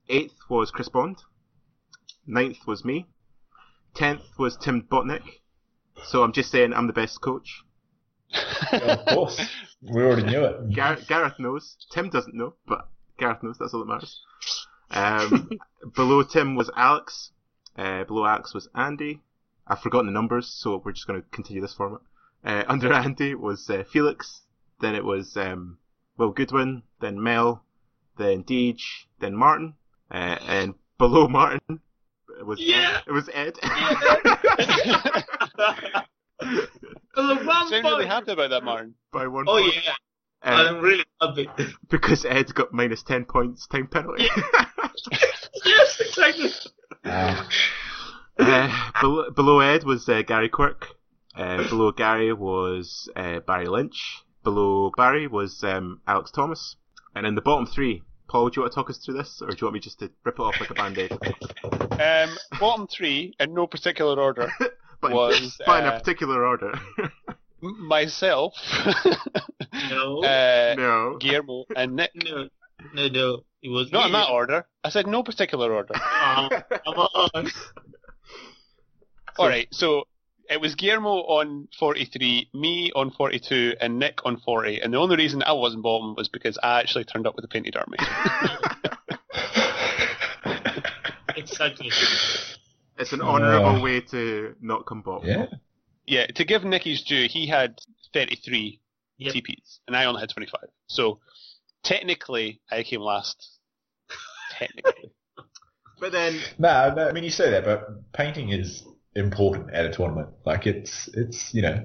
Eighth 0.08 0.34
was 0.48 0.70
Chris 0.72 0.88
Bond. 0.88 1.18
Ninth 2.28 2.66
was 2.66 2.84
me. 2.84 3.06
Tenth 3.94 4.38
was 4.38 4.56
Tim 4.56 4.82
Botnick. 4.82 5.40
So 6.04 6.22
I'm 6.22 6.32
just 6.32 6.50
saying 6.50 6.72
I'm 6.74 6.86
the 6.86 6.92
best 6.92 7.20
coach. 7.20 7.64
of 8.72 9.06
course. 9.06 9.40
We 9.80 10.02
already 10.02 10.24
knew 10.24 10.44
it. 10.44 10.74
Gar- 10.74 10.98
Gareth 11.06 11.38
knows. 11.38 11.76
Tim 11.92 12.10
doesn't 12.10 12.34
know, 12.34 12.54
but 12.66 12.88
Gareth 13.16 13.44
knows. 13.44 13.58
That's 13.58 13.72
all 13.72 13.84
that 13.84 13.86
matters. 13.86 14.20
Um, 14.90 15.50
below 15.94 16.24
Tim 16.24 16.56
was 16.56 16.68
Alex. 16.76 17.30
Uh, 17.76 18.02
below 18.02 18.26
Alex 18.26 18.52
was 18.52 18.68
Andy. 18.74 19.20
I've 19.68 19.78
forgotten 19.78 20.06
the 20.06 20.12
numbers, 20.12 20.48
so 20.48 20.82
we're 20.84 20.90
just 20.90 21.06
going 21.06 21.22
to 21.22 21.28
continue 21.28 21.62
this 21.62 21.74
format. 21.74 22.00
Uh, 22.44 22.64
under 22.68 22.92
Andy 22.92 23.36
was 23.36 23.70
uh, 23.70 23.84
Felix. 23.84 24.42
Then 24.80 24.96
it 24.96 25.04
was 25.04 25.36
um, 25.36 25.78
Will 26.16 26.32
Goodwin. 26.32 26.82
Then 27.00 27.22
Mel. 27.22 27.62
Then 28.16 28.42
Deej. 28.42 28.80
Then 29.20 29.36
Martin. 29.36 29.74
Uh, 30.10 30.38
and 30.48 30.74
below 30.98 31.28
Martin 31.28 31.82
was 32.46 32.60
Yeah. 32.60 33.00
it 33.06 33.12
was 33.12 33.28
Ed. 33.32 33.58
The 36.40 37.42
one 37.44 37.68
Sound 37.68 37.84
really 37.84 38.06
happy 38.06 38.30
about 38.32 38.50
that, 38.50 38.62
Martin. 38.62 38.94
By 39.12 39.26
one 39.26 39.44
Oh 39.48 39.60
point. 39.60 39.74
yeah, 39.84 39.92
Um, 40.42 40.76
I'm 40.76 40.80
really 40.80 41.04
happy. 41.20 41.48
because 41.90 42.24
Ed 42.24 42.54
got 42.54 42.72
minus 42.72 43.02
ten 43.02 43.24
points 43.24 43.66
time 43.66 43.88
penalty. 43.88 44.28
yes, 45.64 46.00
exactly. 46.00 46.50
Ouch. 47.04 47.72
Uh, 48.38 48.90
below, 49.00 49.30
below 49.32 49.58
Ed 49.58 49.82
was 49.82 50.08
uh, 50.08 50.22
Gary 50.22 50.48
Quirk. 50.48 50.86
Uh, 51.34 51.68
below 51.68 51.90
Gary 51.90 52.32
was 52.32 53.10
uh, 53.16 53.40
Barry 53.40 53.66
Lynch. 53.66 54.22
Below 54.44 54.92
Barry 54.96 55.26
was 55.26 55.64
um, 55.64 56.00
Alex 56.06 56.30
Thomas. 56.30 56.76
And 57.16 57.26
in 57.26 57.34
the 57.34 57.40
bottom 57.42 57.66
three, 57.66 58.02
Paul, 58.28 58.50
do 58.50 58.58
you 58.58 58.62
want 58.62 58.72
to 58.72 58.74
talk 58.74 58.90
us 58.90 58.98
through 58.98 59.14
this, 59.14 59.40
or 59.40 59.48
do 59.48 59.56
you 59.58 59.66
want 59.66 59.74
me 59.74 59.80
just 59.80 59.98
to 60.00 60.10
rip 60.24 60.38
it 60.38 60.40
off 60.42 60.60
like 60.60 60.70
a 60.70 60.74
band-aid? 60.74 61.12
Um, 61.12 62.36
bottom 62.60 62.86
three, 62.86 63.34
in 63.40 63.54
no 63.54 63.66
particular 63.66 64.20
order, 64.20 64.50
But, 65.00 65.12
Was, 65.12 65.60
but 65.66 65.80
in 65.80 65.86
a 65.86 65.92
uh, 65.94 65.98
particular 65.98 66.46
order. 66.46 66.72
Myself, 67.60 68.54
No, 69.90 70.22
uh, 70.22 70.74
no. 70.76 71.16
Guillermo, 71.18 71.64
and 71.74 71.96
Nick. 71.96 72.10
no, 72.14 72.48
no, 72.94 73.08
no. 73.08 73.40
It 73.62 73.70
was 73.70 73.90
Not 73.90 74.06
in 74.06 74.12
that 74.12 74.28
order. 74.30 74.66
I 74.84 74.90
said 74.90 75.06
no 75.08 75.22
particular 75.22 75.72
order. 75.72 75.94
Oh, 75.96 76.48
come 76.68 76.94
on. 76.94 77.50
All 79.36 79.48
right, 79.48 79.68
so 79.72 80.04
it 80.50 80.60
was 80.60 80.74
Guillermo 80.74 81.10
on 81.22 81.68
43, 81.78 82.50
me 82.54 82.90
on 82.94 83.10
42, 83.10 83.74
and 83.80 83.98
Nick 83.98 84.20
on 84.24 84.38
40. 84.38 84.80
And 84.80 84.92
the 84.94 84.98
only 84.98 85.16
reason 85.16 85.42
I 85.42 85.52
wasn't 85.52 85.82
bottom 85.82 86.14
was 86.16 86.28
because 86.28 86.58
I 86.62 86.80
actually 86.80 87.04
turned 87.04 87.26
up 87.26 87.36
with 87.36 87.44
a 87.44 87.48
painted 87.48 87.76
army. 87.76 87.98
Exactly. 91.36 91.88
It's 92.98 93.12
an 93.12 93.20
honourable 93.20 93.76
Uh, 93.76 93.80
way 93.80 94.00
to 94.00 94.56
not 94.60 94.86
come 94.86 95.02
bottom. 95.02 95.28
Yeah. 95.28 95.46
yeah, 96.06 96.26
to 96.26 96.44
give 96.44 96.64
Nicky's 96.64 97.02
due, 97.04 97.28
he 97.28 97.46
had 97.46 97.78
33 98.12 98.80
Yep. 99.18 99.34
TPs, 99.34 99.78
and 99.86 99.96
I 99.96 100.04
only 100.06 100.20
had 100.20 100.30
25. 100.30 100.60
So 100.88 101.20
technically, 101.84 102.60
I 102.70 102.82
came 102.82 103.00
last. 103.00 103.58
Technically. 104.58 105.10
But 106.00 106.12
then, 106.12 106.40
No, 106.58 106.92
no, 106.94 107.08
I 107.08 107.12
mean 107.12 107.24
you 107.24 107.30
say 107.30 107.50
that, 107.50 107.64
but 107.64 108.12
painting 108.12 108.50
is 108.50 108.84
important 109.18 109.70
at 109.72 109.84
a 109.86 109.92
tournament. 109.92 110.28
Like 110.46 110.66
it's, 110.66 111.08
it's 111.14 111.52
you 111.54 111.62
know, 111.62 111.84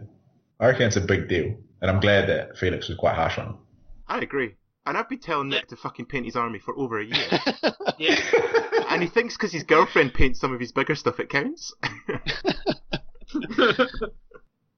I 0.60 0.68
reckon 0.68 0.84
it's 0.88 0.96
a 0.96 1.02
big 1.02 1.28
deal, 1.28 1.56
and 1.82 1.92
I'm 1.92 2.00
glad 2.00 2.30
that 2.30 2.58
Felix 2.58 2.88
was 2.90 2.98
quite 2.98 3.16
harsh 3.16 3.38
on 3.38 3.48
him. 3.48 3.58
I 4.08 4.20
agree. 4.20 4.56
And 4.86 4.98
I've 4.98 5.08
been 5.08 5.20
telling 5.20 5.48
Nick 5.50 5.70
to 5.70 5.78
fucking 5.78 6.08
paint 6.08 6.26
his 6.26 6.36
army 6.36 6.60
for 6.60 6.78
over 6.78 7.00
a 7.00 7.06
year. 7.06 7.28
Yeah. 8.00 8.16
and 8.90 9.02
he 9.04 9.08
thinks 9.08 9.36
because 9.38 9.54
his 9.54 9.64
girlfriend 9.64 10.14
paints 10.14 10.40
some 10.40 10.52
of 10.52 10.60
his 10.60 10.72
bigger 10.72 10.96
stuff, 10.96 11.20
it 11.20 11.30
counts. 11.30 11.74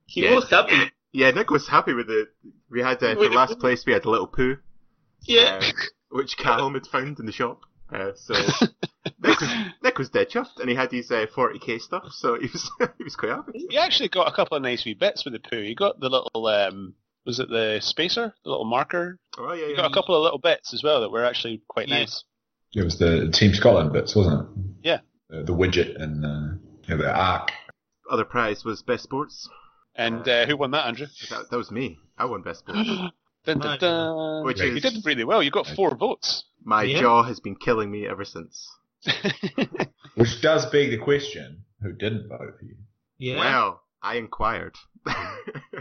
he 0.06 0.22
Yeah. 0.24 0.34
was 0.34 0.48
happy. 0.50 0.92
Yeah, 1.12 1.30
Nick 1.30 1.50
was 1.50 1.66
happy 1.66 1.94
with 1.94 2.10
it. 2.10 2.28
We 2.70 2.82
had 2.82 3.02
uh, 3.02 3.14
for 3.14 3.30
last 3.30 3.58
place 3.58 3.84
we 3.86 3.92
had 3.94 4.04
a 4.04 4.10
little 4.10 4.26
poo, 4.26 4.58
Yeah. 5.22 5.60
um, 5.62 5.72
which 6.10 6.36
Callum 6.36 6.74
had 6.74 6.86
found 6.86 7.18
in 7.18 7.26
the 7.26 7.32
shop. 7.32 7.62
Uh, 7.92 8.10
so 8.16 8.34
Nick 9.22 9.40
was 9.40 9.50
Nick 9.82 9.98
was 9.98 10.08
dead 10.10 10.28
chuffed, 10.30 10.58
and 10.60 10.68
he 10.68 10.74
had 10.74 10.90
his 10.90 11.10
uh, 11.10 11.26
40k 11.34 11.80
stuff, 11.80 12.04
so 12.10 12.34
he 12.38 12.48
was 12.52 12.70
he 12.98 13.04
was 13.04 13.14
quite 13.16 13.30
happy. 13.30 13.66
he 13.70 13.78
actually 13.78 14.08
got 14.08 14.28
a 14.28 14.34
couple 14.34 14.56
of 14.56 14.62
nice 14.62 14.84
wee 14.84 14.94
bits 14.94 15.24
with 15.24 15.34
the 15.34 15.40
poo. 15.40 15.62
He 15.62 15.74
got 15.74 16.00
the 16.00 16.08
little, 16.08 16.46
um, 16.46 16.94
was 17.24 17.38
it 17.38 17.48
the 17.48 17.78
spacer? 17.80 18.34
The 18.44 18.50
little 18.50 18.64
marker? 18.64 19.18
Oh 19.38 19.52
yeah, 19.52 19.66
He 19.66 19.70
yeah. 19.70 19.76
got 19.76 19.90
a 19.90 19.94
couple 19.94 20.16
of 20.16 20.22
little 20.22 20.38
bits 20.38 20.74
as 20.74 20.82
well 20.82 21.00
that 21.00 21.10
were 21.10 21.24
actually 21.24 21.62
quite 21.68 21.88
Yeah. 21.88 22.00
nice. 22.00 22.24
It 22.74 22.82
was 22.82 22.98
the 22.98 23.30
Team 23.32 23.54
Scotland 23.54 23.92
bits, 23.92 24.14
wasn't 24.16 24.42
it? 24.42 24.64
Yeah. 24.82 24.98
The, 25.30 25.44
the 25.44 25.52
widget 25.54 26.00
and 26.02 26.24
uh, 26.24 26.56
you 26.88 26.96
know, 26.96 27.02
the 27.02 27.10
arc. 27.14 27.50
Other 28.10 28.24
prize 28.24 28.64
was 28.64 28.82
best 28.82 29.04
sports. 29.04 29.48
And 29.94 30.28
uh, 30.28 30.46
who 30.46 30.56
won 30.56 30.72
that, 30.72 30.86
Andrew? 30.86 31.06
That, 31.30 31.50
that 31.50 31.56
was 31.56 31.70
me. 31.70 31.98
I 32.18 32.26
won 32.26 32.42
best 32.42 32.60
sports. 32.60 32.80
dun, 33.44 33.58
dun, 33.60 33.78
dun. 33.78 34.44
Which 34.44 34.60
you 34.60 34.74
is- 34.76 34.82
did 34.82 35.06
really 35.06 35.24
well. 35.24 35.42
You 35.42 35.50
got 35.50 35.66
four 35.68 35.94
votes. 35.94 36.44
My 36.68 36.82
Yeah. 36.82 37.00
jaw 37.00 37.22
has 37.22 37.38
been 37.38 37.54
killing 37.54 37.90
me 37.92 38.06
ever 38.08 38.24
since. 38.24 38.68
Which 40.16 40.40
does 40.42 40.66
beg 40.66 40.90
the 40.90 40.98
question: 40.98 41.62
Who 41.80 41.92
didn't 41.92 42.28
vote 42.28 42.58
for 42.58 42.64
you? 42.64 42.76
Yeah. 43.18 43.38
Well, 43.38 43.82
I 44.02 44.16
inquired. 44.16 44.74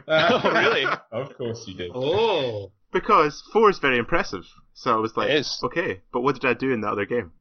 Oh, 0.07 0.41
really? 0.53 0.85
Of 1.11 1.35
course 1.35 1.67
you 1.67 1.73
did. 1.75 1.91
Oh. 1.95 2.71
because 2.91 3.41
four 3.51 3.69
is 3.71 3.79
very 3.79 3.97
impressive. 3.97 4.43
So 4.73 4.95
I 4.95 4.99
was 4.99 5.17
like, 5.17 5.29
It 5.31 5.37
is. 5.37 5.59
okay, 5.63 6.01
but 6.13 6.21
what 6.21 6.35
did 6.35 6.45
I 6.45 6.53
do 6.53 6.71
in 6.71 6.81
the 6.81 6.87
other 6.89 7.05
game? 7.07 7.31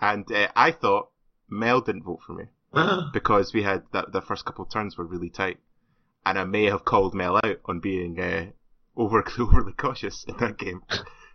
And 0.00 0.30
uh, 0.32 0.48
I 0.56 0.72
thought 0.72 1.10
Mel 1.48 1.80
didn't 1.80 2.02
vote 2.02 2.20
for 2.26 2.32
me 2.32 2.46
because 3.12 3.52
we 3.54 3.62
had 3.62 3.84
that 3.92 4.10
the 4.12 4.20
first 4.22 4.44
couple 4.44 4.64
of 4.64 4.70
turns 4.72 4.98
were 4.98 5.04
really 5.06 5.30
tight, 5.30 5.58
and 6.26 6.36
I 6.38 6.44
may 6.44 6.64
have 6.64 6.84
called 6.84 7.14
Mel 7.14 7.36
out 7.36 7.60
on 7.66 7.78
being 7.78 8.18
uh, 8.18 8.46
over 8.96 9.22
overly 9.38 9.72
cautious 9.74 10.24
in 10.26 10.36
that 10.38 10.58
game. 10.58 10.82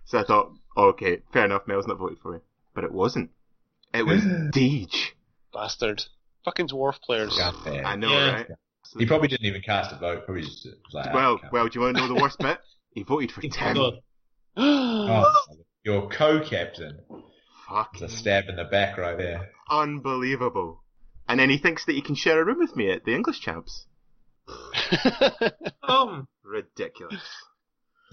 So 0.08 0.18
I 0.20 0.24
thought, 0.24 0.52
oh, 0.76 0.88
okay, 0.90 1.20
fair 1.32 1.46
enough, 1.46 1.68
Mel's 1.68 1.86
not 1.88 1.98
voted 2.00 2.18
for 2.20 2.32
me, 2.34 2.40
but 2.74 2.84
it 2.84 2.92
wasn't. 2.92 3.30
It 3.94 4.06
was 4.06 4.22
Deej. 4.54 5.12
Bastard. 5.54 6.04
Fucking 6.46 6.70
dwarf 6.70 7.00
players. 7.02 7.38
God. 7.38 7.56
I 7.68 7.96
know, 7.96 8.10
Yeah. 8.12 8.34
right? 8.34 8.48
He 8.98 9.06
probably 9.06 9.28
didn't 9.28 9.46
even 9.46 9.62
cast 9.62 9.92
a 9.92 9.98
vote. 9.98 10.26
Probably 10.26 10.44
just 10.44 10.66
was 10.66 10.94
like, 10.94 11.14
Well, 11.14 11.40
"Ah, 11.44 11.50
well, 11.52 11.68
do 11.68 11.78
you 11.78 11.82
want 11.86 11.98
to 11.98 12.02
know 12.04 12.08
the 12.08 12.22
worst 12.22 12.40
bit? 12.40 12.58
He 12.92 13.04
voted 13.04 13.32
for 13.34 13.42
It's 13.44 13.56
Tim. 13.58 13.76
God. 13.76 13.94
oh, 14.58 15.26
your 15.84 16.08
co-captain. 16.10 17.00
Fuck. 17.68 17.90
It's 17.96 18.02
a 18.04 18.08
stab 18.10 18.46
in 18.48 18.56
the 18.56 18.64
back 18.64 18.98
right 18.98 19.18
there. 19.18 19.50
Unbelievable. 19.70 20.84
And 21.28 21.38
then 21.38 21.50
he 21.50 21.58
thinks 21.58 21.84
that 21.86 21.94
he 21.96 22.02
can 22.02 22.16
share 22.16 22.42
a 22.42 22.46
room 22.46 22.60
with 22.60 22.78
me 22.78 22.90
at 22.90 23.04
the 23.04 23.14
English 23.14 23.42
champs. 23.42 23.86
Um, 25.84 26.28
Ridiculous. 26.44 27.22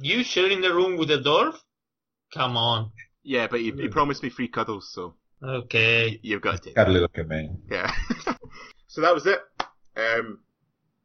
you 0.00 0.24
sharing 0.24 0.60
the 0.60 0.74
room 0.74 0.96
with 0.96 1.06
the 1.08 1.18
dwarf? 1.18 1.54
Come 2.34 2.56
on. 2.56 2.90
Yeah, 3.22 3.46
but 3.46 3.62
you, 3.62 3.74
he 3.74 3.88
promised 3.88 4.22
me 4.22 4.28
free 4.28 4.48
cuddles, 4.48 4.90
so 4.92 5.14
Okay. 5.42 6.18
you've 6.22 6.42
got 6.42 6.52
to 6.52 6.58
take 6.58 6.72
it. 6.72 6.74
Cuddly 6.74 7.00
looking 7.00 7.28
man. 7.28 7.58
Yeah. 7.70 7.90
so 8.88 9.00
that 9.00 9.14
was 9.14 9.26
it. 9.26 9.40
Um, 9.96 10.40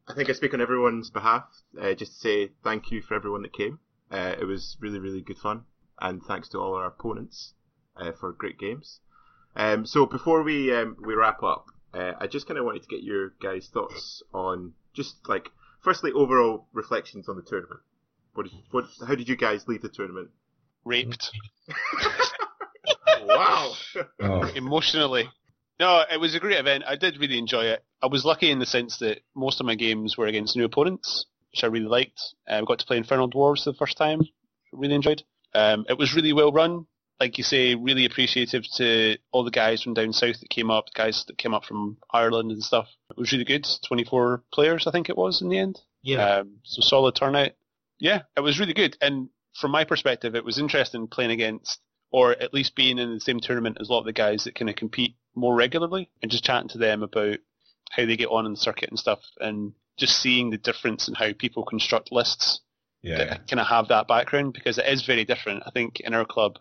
I 0.08 0.14
think 0.14 0.28
I 0.28 0.32
speak 0.32 0.52
on 0.54 0.60
everyone's 0.60 1.08
behalf. 1.10 1.44
Uh, 1.80 1.94
just 1.94 2.14
to 2.14 2.18
say 2.18 2.50
thank 2.64 2.90
you 2.90 3.00
for 3.00 3.14
everyone 3.14 3.42
that 3.42 3.52
came. 3.52 3.78
Uh, 4.10 4.34
it 4.38 4.44
was 4.44 4.76
really, 4.80 4.98
really 4.98 5.20
good 5.20 5.38
fun, 5.38 5.62
and 6.00 6.20
thanks 6.22 6.48
to 6.50 6.58
all 6.58 6.74
our 6.74 6.86
opponents 6.86 7.54
uh, 7.96 8.10
for 8.12 8.32
great 8.32 8.58
games. 8.58 9.00
Um, 9.54 9.86
so 9.86 10.04
before 10.06 10.42
we 10.42 10.74
um, 10.74 10.96
we 11.00 11.14
wrap 11.14 11.42
up, 11.42 11.66
uh, 11.94 12.12
I 12.18 12.26
just 12.26 12.46
kind 12.48 12.58
of 12.58 12.64
wanted 12.64 12.82
to 12.82 12.88
get 12.88 13.02
your 13.02 13.30
guys' 13.40 13.68
thoughts 13.72 14.22
on 14.34 14.72
just 14.92 15.28
like 15.28 15.50
firstly 15.80 16.10
overall 16.12 16.66
reflections 16.72 17.28
on 17.28 17.36
the 17.36 17.42
tournament. 17.42 17.80
What 18.34 18.44
did, 18.44 18.52
what 18.72 18.84
how 19.06 19.14
did 19.14 19.28
you 19.28 19.36
guys 19.36 19.68
leave 19.68 19.82
the 19.82 19.88
tournament? 19.88 20.30
Raped 20.90 21.30
wow. 23.22 23.72
Oh, 24.20 24.42
emotionally. 24.54 25.28
No, 25.78 26.02
it 26.10 26.18
was 26.18 26.34
a 26.34 26.40
great 26.40 26.58
event. 26.58 26.84
I 26.86 26.96
did 26.96 27.18
really 27.20 27.38
enjoy 27.38 27.64
it. 27.66 27.84
I 28.02 28.06
was 28.06 28.24
lucky 28.24 28.50
in 28.50 28.58
the 28.58 28.66
sense 28.66 28.98
that 28.98 29.20
most 29.36 29.60
of 29.60 29.66
my 29.66 29.76
games 29.76 30.16
were 30.16 30.26
against 30.26 30.56
new 30.56 30.64
opponents, 30.64 31.26
which 31.52 31.62
I 31.64 31.68
really 31.68 31.86
liked. 31.86 32.20
I 32.48 32.56
uh, 32.56 32.62
got 32.62 32.80
to 32.80 32.86
play 32.86 32.96
Infernal 32.96 33.30
Dwarves 33.30 33.64
for 33.64 33.70
the 33.72 33.78
first 33.78 33.96
time. 33.96 34.20
Really 34.72 34.94
enjoyed. 34.94 35.22
Um, 35.54 35.86
it 35.88 35.96
was 35.96 36.14
really 36.14 36.32
well 36.32 36.52
run. 36.52 36.86
Like 37.20 37.38
you 37.38 37.44
say, 37.44 37.74
really 37.74 38.06
appreciative 38.06 38.64
to 38.76 39.16
all 39.30 39.44
the 39.44 39.50
guys 39.50 39.82
from 39.82 39.94
down 39.94 40.12
south 40.12 40.40
that 40.40 40.50
came 40.50 40.70
up, 40.70 40.86
guys 40.94 41.24
that 41.26 41.38
came 41.38 41.54
up 41.54 41.64
from 41.64 41.98
Ireland 42.12 42.50
and 42.50 42.62
stuff. 42.62 42.88
It 43.10 43.16
was 43.16 43.30
really 43.30 43.44
good. 43.44 43.66
24 43.86 44.42
players, 44.52 44.86
I 44.86 44.90
think 44.90 45.08
it 45.08 45.16
was 45.16 45.42
in 45.42 45.50
the 45.50 45.58
end. 45.58 45.80
Yeah. 46.02 46.38
Um, 46.38 46.56
so 46.64 46.80
solid 46.80 47.14
turnout. 47.14 47.52
Yeah, 48.00 48.22
it 48.36 48.40
was 48.40 48.58
really 48.58 48.72
good. 48.72 48.96
And 49.02 49.28
from 49.54 49.70
my 49.70 49.84
perspective, 49.84 50.34
it 50.34 50.44
was 50.44 50.58
interesting 50.58 51.06
playing 51.06 51.30
against, 51.30 51.80
or 52.10 52.32
at 52.32 52.54
least 52.54 52.74
being 52.74 52.98
in 52.98 53.14
the 53.14 53.20
same 53.20 53.40
tournament 53.40 53.78
as 53.80 53.88
a 53.88 53.92
lot 53.92 54.00
of 54.00 54.06
the 54.06 54.12
guys 54.12 54.44
that 54.44 54.54
kind 54.54 54.68
of 54.68 54.76
compete 54.76 55.16
more 55.34 55.54
regularly 55.54 56.10
and 56.22 56.30
just 56.30 56.44
chatting 56.44 56.68
to 56.68 56.78
them 56.78 57.02
about 57.02 57.38
how 57.90 58.06
they 58.06 58.16
get 58.16 58.28
on 58.28 58.46
in 58.46 58.52
the 58.52 58.58
circuit 58.58 58.88
and 58.88 58.98
stuff 58.98 59.20
and 59.40 59.72
just 59.96 60.18
seeing 60.20 60.50
the 60.50 60.58
difference 60.58 61.08
in 61.08 61.14
how 61.14 61.32
people 61.32 61.64
construct 61.64 62.10
lists 62.12 62.60
yeah. 63.02 63.18
that 63.18 63.48
kind 63.48 63.60
of 63.60 63.66
have 63.66 63.88
that 63.88 64.08
background 64.08 64.52
because 64.52 64.78
it 64.78 64.86
is 64.86 65.04
very 65.04 65.24
different. 65.24 65.62
I 65.66 65.70
think 65.70 66.00
in 66.00 66.14
our 66.14 66.24
club, 66.24 66.58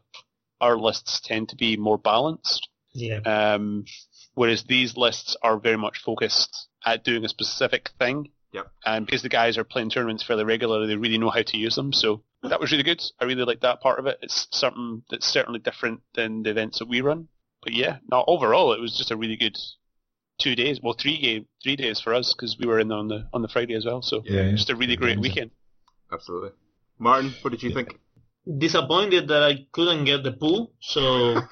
our 0.61 0.77
lists 0.77 1.22
tend 1.24 1.50
to 1.50 1.56
be 1.56 1.77
more 1.77 1.98
balanced. 1.98 2.68
yeah. 2.93 3.19
Um, 3.19 3.85
whereas 4.34 4.64
these 4.64 4.95
lists 4.98 5.35
are 5.42 5.59
very 5.59 5.77
much 5.77 6.01
focused 6.01 6.68
at 6.85 7.03
doing 7.03 7.26
a 7.26 7.30
specific 7.30 7.92
thing. 8.00 8.32
Yep. 8.53 8.72
And 8.85 9.06
because 9.06 9.22
the 9.22 9.30
guys 9.30 9.58
are 9.58 9.64
playing 9.64 9.90
tournaments 9.90 10.24
fairly 10.24 10.43
regularly, 10.43 10.88
they 10.88 10.95
really 10.95 11.18
know 11.18 11.30
how 11.30 11.43
to 11.43 11.58
use 11.58 11.76
them. 11.76 11.93
So 11.93 12.24
that 12.43 12.59
was 12.59 12.72
really 12.72 12.84
good. 12.84 13.01
I 13.19 13.26
really 13.26 13.43
like 13.43 13.61
that 13.61 13.82
part 13.82 14.00
of 14.00 14.06
it. 14.08 14.18
It's 14.22 14.48
something 14.51 15.03
that's 15.09 15.27
certainly 15.27 15.59
different 15.59 16.01
than 16.16 16.43
the 16.43 16.51
events 16.51 16.80
that 16.80 16.88
we 16.88 17.01
run. 17.01 17.27
But 17.61 17.74
yeah, 17.74 17.98
no, 18.11 18.24
overall 18.27 18.74
it 18.74 18.80
was 18.80 18.98
just 18.98 19.11
a 19.11 19.18
really 19.18 19.35
good 19.35 19.58
two 20.40 20.56
days. 20.56 20.80
Well, 20.82 20.93
three 20.93 21.19
game, 21.19 21.45
three 21.61 21.76
days 21.76 22.00
for 22.00 22.14
us 22.14 22.34
because 22.34 22.58
we 22.58 22.66
were 22.68 22.80
in 22.80 22.92
on 22.92 23.09
the 23.09 23.27
on 23.34 23.42
the 23.42 23.50
Friday 23.50 23.74
as 23.76 23.85
well. 23.85 24.01
So 24.01 24.22
Yeah. 24.26 24.51
just 24.51 24.69
a 24.69 24.76
really 24.76 24.95
great 24.95 25.19
weekend. 25.19 25.51
Absolutely. 26.11 26.51
Martin, 26.98 27.34
what 27.42 27.51
did 27.51 27.61
you 27.64 27.74
think? 27.74 28.00
Disappointed 28.58 29.27
that 29.27 29.43
I 29.43 29.66
couldn't 29.74 30.06
get 30.06 30.24
the 30.24 30.32
pool, 30.32 30.72
so 30.80 31.34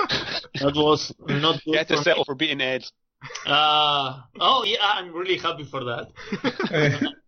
that 0.61 0.73
was 0.75 1.13
not 1.27 1.55
good 1.65 1.71
You 1.73 1.77
had 1.77 1.87
to 1.89 1.97
for 1.97 2.03
settle 2.03 2.21
me. 2.21 2.25
for 2.25 2.35
beating 2.35 2.61
Ed. 2.61 2.85
Uh, 3.45 4.21
oh 4.39 4.63
yeah, 4.63 4.77
I'm 4.81 5.13
really 5.13 5.37
happy 5.37 5.63
for 5.65 5.83
that. 5.83 6.07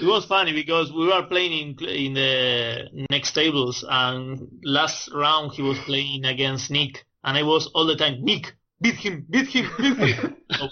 It 0.00 0.06
was 0.06 0.24
funny 0.24 0.52
because 0.52 0.92
we 0.92 1.06
were 1.06 1.22
playing 1.22 1.52
in, 1.78 1.88
in 1.88 2.14
the 2.14 3.06
next 3.10 3.32
tables, 3.32 3.84
and 3.88 4.48
last 4.64 5.10
round 5.12 5.52
he 5.52 5.62
was 5.62 5.78
playing 5.80 6.24
against 6.24 6.70
Nick, 6.70 7.04
and 7.22 7.36
I 7.36 7.42
was 7.44 7.68
all 7.68 7.86
the 7.86 7.94
time 7.94 8.24
Nick, 8.24 8.56
beat 8.80 8.96
him, 8.96 9.24
beat 9.30 9.48
him, 9.48 9.70
beat 9.78 9.96
him. 9.96 10.36
No, 10.50 10.68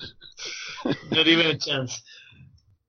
not 1.13 1.27
even 1.29 1.47
a 1.47 1.59
chance. 1.59 2.03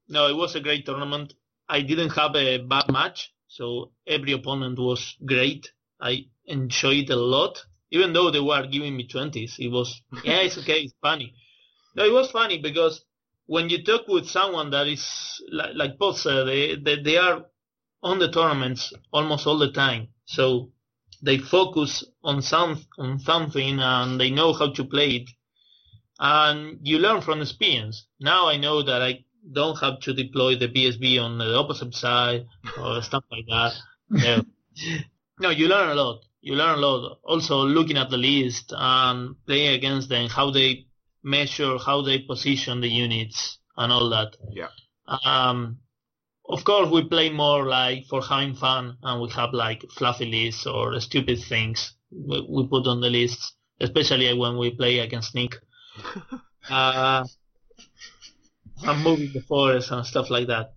No, 0.07 0.27
it 0.27 0.35
was 0.35 0.55
a 0.55 0.59
great 0.59 0.85
tournament. 0.85 1.33
I 1.69 1.81
didn't 1.81 2.11
have 2.11 2.35
a 2.35 2.57
bad 2.57 2.89
match, 2.89 3.31
so 3.47 3.91
every 4.07 4.31
opponent 4.33 4.79
was 4.79 5.15
great. 5.25 5.71
I 6.01 6.25
enjoyed 6.45 7.09
a 7.11 7.15
lot, 7.15 7.63
even 7.91 8.11
though 8.13 8.31
they 8.31 8.39
were 8.39 8.65
giving 8.65 8.97
me 8.97 9.07
twenties. 9.07 9.55
It 9.59 9.69
was 9.69 10.01
yeah, 10.23 10.41
it's 10.41 10.57
okay, 10.57 10.81
it's 10.81 10.93
funny. 11.01 11.35
No, 11.95 12.03
it 12.05 12.11
was 12.11 12.31
funny 12.31 12.57
because 12.57 13.05
when 13.45 13.69
you 13.69 13.83
talk 13.83 14.07
with 14.07 14.27
someone 14.27 14.71
that 14.71 14.87
is 14.87 15.41
like, 15.51 15.71
like 15.75 15.99
Paul 15.99 16.13
said, 16.13 16.47
they, 16.47 16.75
they 16.75 17.01
they 17.01 17.17
are 17.17 17.45
on 18.01 18.19
the 18.19 18.31
tournaments 18.31 18.93
almost 19.11 19.47
all 19.47 19.57
the 19.57 19.71
time, 19.71 20.09
so 20.25 20.71
they 21.21 21.37
focus 21.37 22.03
on 22.23 22.41
some 22.41 22.85
on 22.97 23.19
something 23.19 23.79
and 23.79 24.19
they 24.19 24.29
know 24.29 24.53
how 24.53 24.71
to 24.73 24.83
play 24.83 25.09
it, 25.17 25.29
and 26.19 26.79
you 26.81 26.99
learn 26.99 27.21
from 27.21 27.41
experience. 27.41 28.05
Now 28.19 28.47
I 28.47 28.57
know 28.57 28.81
that 28.83 29.01
I 29.01 29.25
don't 29.51 29.79
have 29.79 29.99
to 30.01 30.13
deploy 30.13 30.55
the 30.55 30.69
BSB 30.69 31.21
on 31.21 31.37
the 31.37 31.55
opposite 31.57 31.93
side 31.93 32.45
or 32.79 33.01
stuff 33.09 33.23
like 33.31 33.45
that. 33.47 33.73
No, 34.09 34.43
no, 35.39 35.49
you 35.49 35.67
learn 35.67 35.89
a 35.89 35.95
lot. 35.95 36.21
You 36.41 36.55
learn 36.55 36.77
a 36.77 36.81
lot. 36.81 37.19
Also 37.23 37.63
looking 37.63 37.97
at 37.97 38.09
the 38.09 38.17
list 38.17 38.73
and 38.75 39.35
playing 39.45 39.75
against 39.75 40.09
them, 40.09 40.29
how 40.29 40.51
they 40.51 40.85
measure, 41.23 41.77
how 41.77 42.01
they 42.01 42.19
position 42.19 42.81
the 42.81 42.89
units 42.89 43.57
and 43.77 43.91
all 43.91 44.09
that. 44.09 44.35
Yeah. 44.51 44.69
Um, 45.25 45.79
of 46.49 46.63
course, 46.63 46.89
we 46.89 47.03
play 47.05 47.29
more 47.29 47.65
like 47.65 48.05
for 48.09 48.21
having 48.21 48.55
fun, 48.55 48.97
and 49.01 49.21
we 49.21 49.29
have 49.29 49.53
like 49.53 49.83
fluffy 49.97 50.25
lists 50.25 50.67
or 50.67 50.99
stupid 50.99 51.39
things 51.39 51.95
we, 52.15 52.45
we 52.49 52.67
put 52.67 52.87
on 52.87 53.01
the 53.01 53.09
lists, 53.09 53.53
especially 53.79 54.33
when 54.37 54.57
we 54.57 54.71
play 54.71 54.99
against 54.99 55.35
Nick. 55.35 55.55
uh, 56.69 57.25
and 58.83 59.03
moving 59.03 59.31
the 59.33 59.41
forest 59.41 59.91
and 59.91 60.05
stuff 60.05 60.29
like 60.29 60.47
that. 60.47 60.73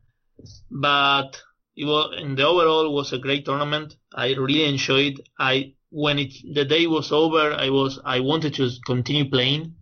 But 0.71 1.43
it 1.77 1.85
was, 1.85 2.15
in 2.21 2.37
the 2.37 2.47
overall, 2.47 2.95
was 2.95 3.13
a 3.13 3.19
great 3.19 3.45
tournament. 3.45 3.97
I 4.15 4.35
really 4.35 4.65
enjoyed. 4.65 5.21
I 5.39 5.75
when 5.91 6.19
it 6.19 6.33
the 6.55 6.65
day 6.65 6.87
was 6.87 7.13
over, 7.13 7.53
I 7.53 7.71
was 7.71 8.01
I 8.05 8.21
wanted 8.21 8.55
to 8.55 8.71
continue 8.85 9.31
playing. 9.31 9.75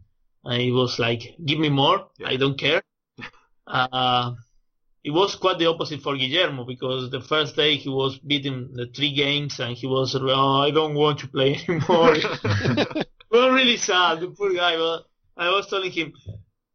I 0.47 0.59
he 0.59 0.73
was 0.73 0.99
like, 0.99 1.37
give 1.45 1.59
me 1.59 1.69
more. 1.71 2.09
Yeah. 2.19 2.29
I 2.29 2.37
don't 2.37 2.59
care. 2.59 2.83
Uh, 3.67 4.33
it 5.03 5.11
was 5.11 5.35
quite 5.35 5.59
the 5.59 5.67
opposite 5.67 6.01
for 6.01 6.17
Guillermo 6.17 6.65
because 6.65 7.11
the 7.11 7.21
first 7.21 7.57
day 7.57 7.77
he 7.77 7.89
was 7.89 8.19
beating 8.19 8.71
the 8.73 8.87
three 8.87 9.13
games 9.13 9.61
and 9.61 9.77
he 9.77 9.87
was, 9.87 10.15
oh, 10.15 10.61
I 10.61 10.71
don't 10.71 10.95
want 10.95 11.19
to 11.21 11.29
play 11.29 11.61
anymore. 11.69 12.17
well, 13.31 13.51
really 13.51 13.77
sad, 13.77 14.21
the 14.21 14.29
poor 14.29 14.53
guy. 14.55 14.77
But 14.77 15.05
I 15.37 15.51
was 15.51 15.67
telling 15.69 15.91
him, 15.91 16.13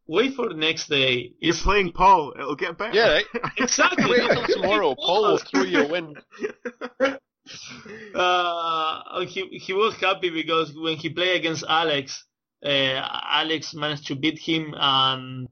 wait 0.06 0.34
for 0.34 0.48
the 0.48 0.54
next 0.54 0.88
day. 0.88 1.32
You're 1.40 1.54
It's 1.54 1.62
playing 1.62 1.92
Paul. 1.92 2.34
It'll 2.38 2.56
get 2.56 2.78
better. 2.78 2.96
Yeah, 2.96 3.12
right. 3.14 3.24
exactly. 3.56 4.10
Wait 4.10 4.30
until 4.30 4.46
tomorrow. 4.46 4.94
Paul 4.94 5.22
will 5.22 5.38
throw 5.38 5.62
you 5.62 5.82
a 5.82 5.88
win. 5.88 6.14
uh, 8.14 9.20
he 9.26 9.46
he 9.58 9.72
was 9.72 9.94
happy 9.94 10.30
because 10.30 10.72
when 10.74 10.96
he 10.96 11.08
played 11.08 11.36
against 11.36 11.64
Alex, 11.68 12.24
Alex 12.62 13.74
managed 13.74 14.06
to 14.08 14.16
beat 14.16 14.38
him, 14.38 14.74
and 14.76 15.48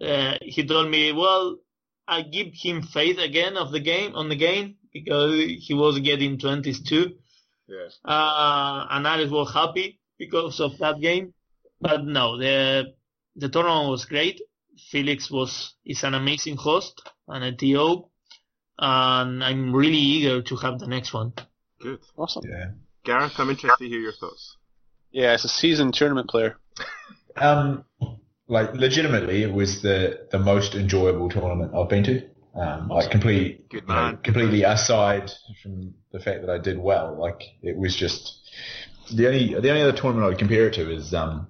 uh, 0.00 0.34
he 0.42 0.66
told 0.66 0.90
me, 0.90 1.12
"Well, 1.12 1.58
I 2.06 2.22
give 2.22 2.48
him 2.52 2.82
faith 2.82 3.18
again 3.18 3.56
of 3.56 3.72
the 3.72 3.80
game 3.80 4.14
on 4.14 4.28
the 4.28 4.36
game 4.36 4.76
because 4.92 5.34
he 5.60 5.74
was 5.74 5.98
getting 6.00 6.38
twenties 6.38 6.82
too." 6.82 7.16
yeah. 7.68 7.88
uh, 8.04 8.86
and 8.90 9.06
Alex 9.06 9.30
was 9.30 9.52
happy 9.52 10.00
because 10.18 10.60
of 10.60 10.78
that 10.78 11.00
game. 11.00 11.34
But 11.80 12.04
no, 12.04 12.38
the 12.38 12.94
the 13.34 13.48
tournament 13.48 13.90
was 13.90 14.04
great. 14.04 14.40
Felix 14.90 15.30
was 15.30 15.74
is 15.84 16.04
an 16.04 16.14
amazing 16.14 16.56
host 16.56 17.08
and 17.28 17.44
a 17.44 17.52
TO, 17.52 18.08
and 18.78 19.44
I'm 19.44 19.74
really 19.74 19.98
eager 19.98 20.42
to 20.42 20.56
have 20.56 20.78
the 20.78 20.86
next 20.86 21.12
one. 21.12 21.32
Good. 21.80 22.00
Awesome. 22.16 22.44
yeah. 22.48 22.70
Gareth, 23.04 23.38
I'm 23.38 23.50
interested 23.50 23.84
to 23.84 23.88
hear 23.88 24.00
your 24.00 24.12
thoughts. 24.12 24.55
Yeah, 25.16 25.32
it's 25.32 25.46
a 25.46 25.48
seasoned 25.48 25.94
tournament 25.94 26.28
player. 26.28 26.58
Um, 27.36 27.86
like 28.48 28.74
legitimately, 28.74 29.44
it 29.44 29.50
was 29.50 29.80
the 29.80 30.26
the 30.30 30.38
most 30.38 30.74
enjoyable 30.74 31.30
tournament 31.30 31.72
I've 31.74 31.88
been 31.88 32.04
to. 32.04 32.28
Um, 32.54 32.88
like 32.88 33.10
complete, 33.10 33.66
Good 33.70 33.84
you 33.88 33.94
know, 33.94 34.18
completely 34.22 34.62
aside 34.64 35.30
from 35.62 35.94
the 36.12 36.20
fact 36.20 36.42
that 36.42 36.50
I 36.50 36.58
did 36.58 36.78
well. 36.78 37.16
Like 37.18 37.40
it 37.62 37.78
was 37.78 37.96
just 37.96 38.42
the 39.10 39.26
only 39.26 39.54
the 39.58 39.70
only 39.70 39.80
other 39.80 39.96
tournament 39.96 40.26
I 40.26 40.28
would 40.28 40.38
compare 40.38 40.66
it 40.66 40.74
to 40.74 40.94
is 40.94 41.14
um 41.14 41.46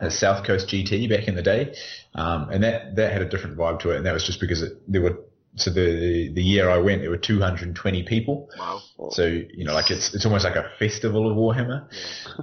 a 0.00 0.10
South 0.10 0.46
Coast 0.46 0.68
GT 0.68 1.06
back 1.10 1.28
in 1.28 1.34
the 1.34 1.42
day, 1.42 1.74
um, 2.14 2.48
and 2.48 2.64
that 2.64 2.96
that 2.96 3.12
had 3.12 3.20
a 3.20 3.28
different 3.28 3.58
vibe 3.58 3.80
to 3.80 3.90
it, 3.90 3.98
and 3.98 4.06
that 4.06 4.14
was 4.14 4.24
just 4.24 4.40
because 4.40 4.62
it, 4.62 4.80
there 4.90 5.02
were 5.02 5.18
so 5.56 5.70
the 5.70 6.30
the 6.34 6.42
year 6.42 6.68
I 6.68 6.78
went, 6.78 7.02
there 7.02 7.10
were 7.10 7.16
220 7.16 8.02
people. 8.04 8.50
Wow. 8.58 8.80
So 9.10 9.24
you 9.26 9.64
know, 9.64 9.74
like 9.74 9.90
it's 9.90 10.14
it's 10.14 10.24
almost 10.26 10.44
like 10.44 10.56
a 10.56 10.70
festival 10.78 11.30
of 11.30 11.36
Warhammer. 11.36 11.88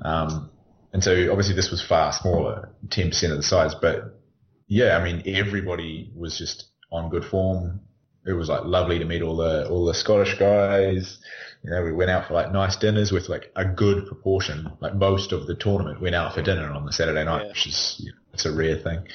Um, 0.03 0.49
and 0.93 1.03
so 1.03 1.29
obviously 1.31 1.55
this 1.55 1.71
was 1.71 1.81
far 1.81 2.11
smaller, 2.13 2.69
10% 2.89 3.31
of 3.31 3.37
the 3.37 3.43
size, 3.43 3.73
but 3.75 4.19
yeah, 4.67 4.97
I 4.97 5.03
mean 5.03 5.23
everybody 5.25 6.11
was 6.15 6.37
just 6.37 6.65
on 6.91 7.09
good 7.09 7.25
form. 7.25 7.81
It 8.25 8.33
was 8.33 8.49
like 8.49 8.65
lovely 8.65 8.99
to 8.99 9.05
meet 9.05 9.21
all 9.21 9.35
the 9.37 9.67
all 9.69 9.85
the 9.85 9.93
Scottish 9.93 10.37
guys. 10.37 11.17
You 11.63 11.71
know, 11.71 11.83
we 11.83 11.91
went 11.91 12.11
out 12.11 12.27
for 12.27 12.33
like 12.33 12.51
nice 12.51 12.75
dinners 12.75 13.11
with 13.11 13.29
like 13.29 13.51
a 13.55 13.65
good 13.65 14.05
proportion. 14.07 14.71
Like 14.79 14.95
most 14.95 15.31
of 15.31 15.47
the 15.47 15.55
tournament 15.55 16.01
went 16.01 16.15
out 16.15 16.33
for 16.33 16.41
dinner 16.41 16.69
on 16.71 16.85
the 16.85 16.93
Saturday 16.93 17.23
night, 17.23 17.43
Yeah. 17.43 17.47
which 17.49 17.67
is 17.67 17.95
you 17.99 18.11
know, 18.11 18.17
it's 18.33 18.45
a 18.45 18.51
rare 18.53 18.77
thing. 18.77 19.07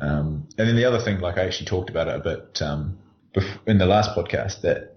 Um, 0.00 0.48
and 0.58 0.68
then 0.68 0.76
the 0.76 0.84
other 0.84 1.00
thing, 1.00 1.20
like 1.20 1.38
I 1.38 1.44
actually 1.46 1.66
talked 1.66 1.90
about 1.90 2.08
it 2.08 2.16
a 2.16 2.20
bit 2.20 2.60
um, 2.62 2.98
in 3.66 3.78
the 3.78 3.86
last 3.86 4.10
podcast, 4.10 4.62
that 4.62 4.96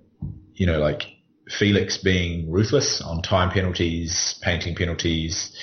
you 0.53 0.65
know, 0.65 0.79
like 0.79 1.03
Felix 1.49 1.97
being 1.97 2.51
ruthless 2.51 3.01
on 3.01 3.21
time 3.21 3.49
penalties, 3.49 4.39
painting 4.41 4.75
penalties. 4.75 5.55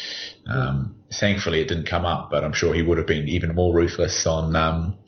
Um, 0.48 0.96
thankfully, 1.12 1.60
it 1.60 1.68
didn't 1.68 1.86
come 1.86 2.04
up, 2.04 2.30
but 2.30 2.44
I'm 2.44 2.52
sure 2.52 2.74
he 2.74 2.82
would 2.82 2.98
have 2.98 3.06
been 3.06 3.28
even 3.28 3.54
more 3.54 3.74
ruthless 3.74 4.26
on, 4.26 4.54
um, 4.56 4.98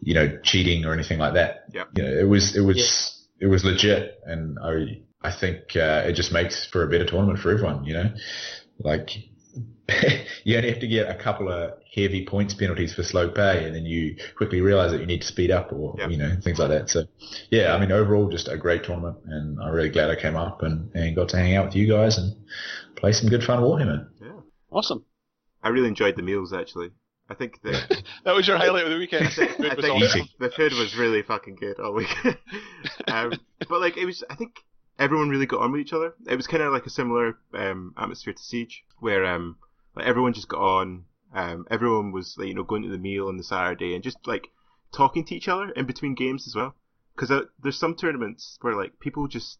you 0.00 0.14
know, 0.14 0.38
cheating 0.42 0.84
or 0.84 0.92
anything 0.92 1.18
like 1.18 1.34
that. 1.34 1.64
Yep. 1.72 1.88
You 1.96 2.02
know, 2.02 2.18
it 2.18 2.28
was 2.28 2.56
it 2.56 2.60
was 2.60 3.26
it 3.40 3.46
was 3.46 3.64
legit, 3.64 4.20
and 4.24 4.58
I 4.62 5.02
I 5.22 5.32
think 5.32 5.76
uh, 5.76 6.04
it 6.06 6.12
just 6.12 6.32
makes 6.32 6.64
for 6.66 6.84
a 6.84 6.88
better 6.88 7.04
tournament 7.04 7.38
for 7.38 7.50
everyone. 7.50 7.84
You 7.84 7.94
know, 7.94 8.14
like 8.78 9.10
you 10.44 10.56
only 10.56 10.70
have 10.70 10.80
to 10.80 10.86
get 10.88 11.08
a 11.08 11.14
couple 11.14 11.50
of 11.50 11.74
heavy 11.94 12.24
points 12.26 12.54
penalties 12.54 12.94
for 12.94 13.02
slow 13.02 13.28
pay, 13.30 13.64
and 13.64 13.74
then 13.74 13.84
you 13.86 14.16
quickly 14.36 14.60
realize 14.60 14.90
that 14.92 15.00
you 15.00 15.06
need 15.06 15.20
to 15.22 15.26
speed 15.26 15.50
up 15.50 15.72
or 15.72 15.94
Yep. 15.98 16.10
you 16.10 16.16
know 16.18 16.36
things 16.42 16.58
like 16.58 16.68
that. 16.70 16.90
So 16.90 17.04
yeah, 17.50 17.74
I 17.74 17.78
mean 17.80 17.92
overall 17.92 18.28
just 18.28 18.48
a 18.48 18.56
great 18.56 18.84
tournament, 18.84 19.16
and 19.26 19.60
I'm 19.60 19.72
really 19.72 19.88
glad 19.90 20.10
I 20.10 20.16
came 20.16 20.36
up 20.36 20.62
and, 20.62 20.90
and 20.94 21.14
got 21.14 21.28
to 21.30 21.36
hang 21.36 21.54
out 21.56 21.66
with 21.66 21.76
you 21.76 21.88
guys 21.88 22.18
and 22.18 22.34
play 22.96 23.12
some 23.12 23.28
good 23.28 23.44
fun 23.44 23.60
Warhammer. 23.62 24.08
Yeah. 24.20 24.32
Awesome. 24.70 25.04
I 25.62 25.68
really 25.68 25.88
enjoyed 25.88 26.16
the 26.16 26.22
meals 26.22 26.52
actually. 26.52 26.90
I 27.28 27.34
think 27.34 27.60
the 27.62 27.72
That 28.24 28.34
was 28.34 28.46
your 28.46 28.56
highlight 28.56 28.84
of 28.84 28.90
the 28.90 28.98
weekend. 28.98 29.26
I 29.26 29.30
think, 29.30 29.50
Food 29.56 29.66
I 29.70 29.74
was 29.74 29.84
awesome. 29.84 30.28
the 30.38 30.50
food 30.50 30.72
was 30.74 30.96
really 30.96 31.22
fucking 31.22 31.56
good 31.56 31.80
all 31.80 31.92
week. 31.94 32.14
um, 33.08 33.32
but 33.68 33.80
like 33.80 33.96
it 33.96 34.04
was, 34.04 34.22
I 34.30 34.34
think 34.36 34.60
everyone 34.98 35.28
really 35.28 35.46
got 35.46 35.60
on 35.60 35.72
with 35.72 35.80
each 35.80 35.92
other. 35.92 36.14
It 36.26 36.36
was 36.36 36.46
kind 36.46 36.62
of 36.62 36.72
like 36.72 36.86
a 36.86 36.90
similar 36.90 37.38
um, 37.54 37.94
atmosphere 37.96 38.34
to 38.34 38.42
Siege, 38.42 38.84
where 38.98 39.24
um, 39.24 39.56
like 39.94 40.06
everyone 40.06 40.32
just 40.32 40.48
got 40.48 40.60
on. 40.60 41.04
Um, 41.34 41.66
everyone 41.70 42.12
was 42.12 42.36
like 42.38 42.48
you 42.48 42.54
know 42.54 42.62
going 42.64 42.82
to 42.82 42.88
the 42.88 42.98
meal 42.98 43.28
on 43.28 43.36
the 43.36 43.44
Saturday 43.44 43.94
and 43.94 44.02
just 44.02 44.18
like 44.26 44.48
talking 44.92 45.24
to 45.26 45.34
each 45.34 45.48
other 45.48 45.70
in 45.70 45.86
between 45.86 46.14
games 46.14 46.46
as 46.46 46.54
well. 46.54 46.74
Because 47.14 47.30
uh, 47.30 47.42
there's 47.62 47.78
some 47.78 47.94
tournaments 47.94 48.58
where 48.60 48.74
like 48.76 48.98
people 49.00 49.26
just 49.28 49.58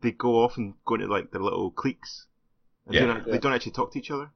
they 0.00 0.12
go 0.12 0.42
off 0.44 0.56
and 0.56 0.74
go 0.86 0.94
into 0.94 1.06
like 1.06 1.30
their 1.32 1.42
little 1.42 1.70
cliques. 1.70 2.26
And 2.86 2.94
Yeah. 2.94 3.00
they, 3.00 3.06
don't, 3.06 3.30
they 3.32 3.38
don't 3.38 3.52
actually 3.52 3.72
talk 3.72 3.92
to 3.92 3.98
each 3.98 4.10
other. 4.10 4.30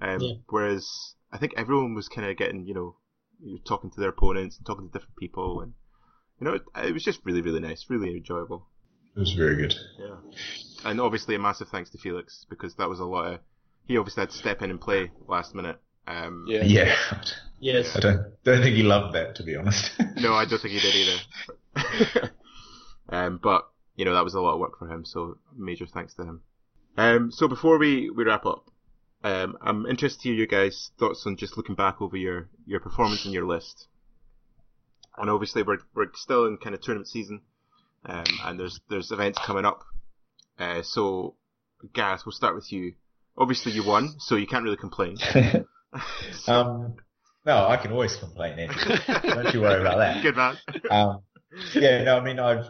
Um, 0.00 0.20
Yeah. 0.20 0.34
Whereas 0.48 1.14
I 1.32 1.38
think 1.38 1.54
everyone 1.56 1.94
was 1.94 2.08
kind 2.08 2.26
of 2.28 2.36
getting, 2.36 2.66
you 2.66 2.74
know, 2.74 2.96
you're 3.40 3.58
talking 3.60 3.90
to 3.90 4.00
their 4.00 4.10
opponents 4.10 4.56
and 4.56 4.66
talking 4.66 4.88
to 4.88 4.92
different 4.92 5.16
people, 5.16 5.60
and 5.60 5.74
you 6.40 6.44
know, 6.46 6.54
it, 6.54 6.62
it 6.76 6.92
was 6.92 7.04
just 7.04 7.20
really, 7.24 7.40
really 7.42 7.60
nice, 7.60 7.86
really 7.88 8.16
enjoyable. 8.16 8.66
It 9.18 9.22
was 9.22 9.32
very 9.32 9.56
good. 9.56 9.74
Yeah. 9.98 10.14
And 10.84 11.00
obviously, 11.00 11.34
a 11.34 11.40
massive 11.40 11.68
thanks 11.70 11.90
to 11.90 11.98
Felix 11.98 12.46
because 12.48 12.76
that 12.76 12.88
was 12.88 13.00
a 13.00 13.04
lot 13.04 13.32
of. 13.34 13.40
He 13.84 13.98
obviously 13.98 14.20
had 14.20 14.30
to 14.30 14.36
step 14.36 14.62
in 14.62 14.70
and 14.70 14.80
play 14.80 15.10
last 15.26 15.56
minute. 15.56 15.80
Um, 16.06 16.44
Yeah. 16.46 16.62
Yeah, 16.62 16.94
Yes. 17.58 17.96
I 17.96 17.98
don't 18.00 18.44
don't 18.44 18.62
think 18.62 18.76
he 18.76 18.84
loved 18.84 19.16
that 19.16 19.34
to 19.34 19.42
be 19.42 19.56
honest. 19.56 19.90
No, 20.20 20.34
I 20.34 20.44
don't 20.44 20.62
think 20.62 20.74
he 20.74 20.78
did 20.78 20.94
either. 20.94 22.30
um, 23.08 23.40
but 23.42 23.68
you 23.96 24.04
know 24.04 24.14
that 24.14 24.22
was 24.22 24.34
a 24.34 24.40
lot 24.40 24.54
of 24.54 24.60
work 24.60 24.78
for 24.78 24.88
him, 24.88 25.04
so 25.04 25.38
major 25.56 25.86
thanks 25.86 26.14
to 26.14 26.22
him. 26.22 26.42
Um, 26.96 27.32
so 27.32 27.48
before 27.48 27.76
we, 27.78 28.10
we 28.10 28.22
wrap 28.22 28.46
up, 28.46 28.70
um, 29.24 29.56
I'm 29.60 29.84
interested 29.86 30.22
to 30.22 30.28
hear 30.28 30.38
you 30.38 30.46
guys' 30.46 30.92
thoughts 30.96 31.24
on 31.26 31.36
just 31.36 31.56
looking 31.56 31.74
back 31.74 32.00
over 32.00 32.16
your, 32.16 32.48
your 32.66 32.78
performance 32.78 33.24
and 33.24 33.34
your 33.34 33.46
list. 33.46 33.88
And 35.16 35.28
obviously 35.28 35.64
we're 35.64 35.78
we're 35.92 36.12
still 36.14 36.46
in 36.46 36.56
kind 36.58 36.76
of 36.76 36.82
tournament 36.82 37.08
season, 37.08 37.42
um, 38.08 38.24
and 38.44 38.58
there's 38.58 38.80
there's 38.88 39.12
events 39.12 39.38
coming 39.44 39.64
up. 39.64 39.84
Uh, 40.58 40.82
so 40.82 41.36
Gareth, 41.92 42.22
we'll 42.26 42.32
start 42.32 42.54
with 42.54 42.72
you. 42.72 42.94
Obviously 43.36 43.72
you 43.72 43.84
won, 43.84 44.14
so 44.18 44.34
you 44.34 44.46
can't 44.46 44.64
really 44.64 44.76
complain. 44.76 45.16
um, 46.48 46.96
no, 47.46 47.66
I 47.68 47.76
can 47.76 47.92
always 47.92 48.16
complain. 48.16 48.58
Andy. 48.58 48.74
Don't 49.22 49.54
you 49.54 49.60
worry 49.60 49.80
about 49.80 49.98
that. 49.98 50.22
Good 50.22 50.36
man. 50.36 50.56
Um, 50.90 51.20
yeah, 51.74 52.02
no, 52.02 52.18
I 52.18 52.24
mean, 52.24 52.40
I've 52.40 52.66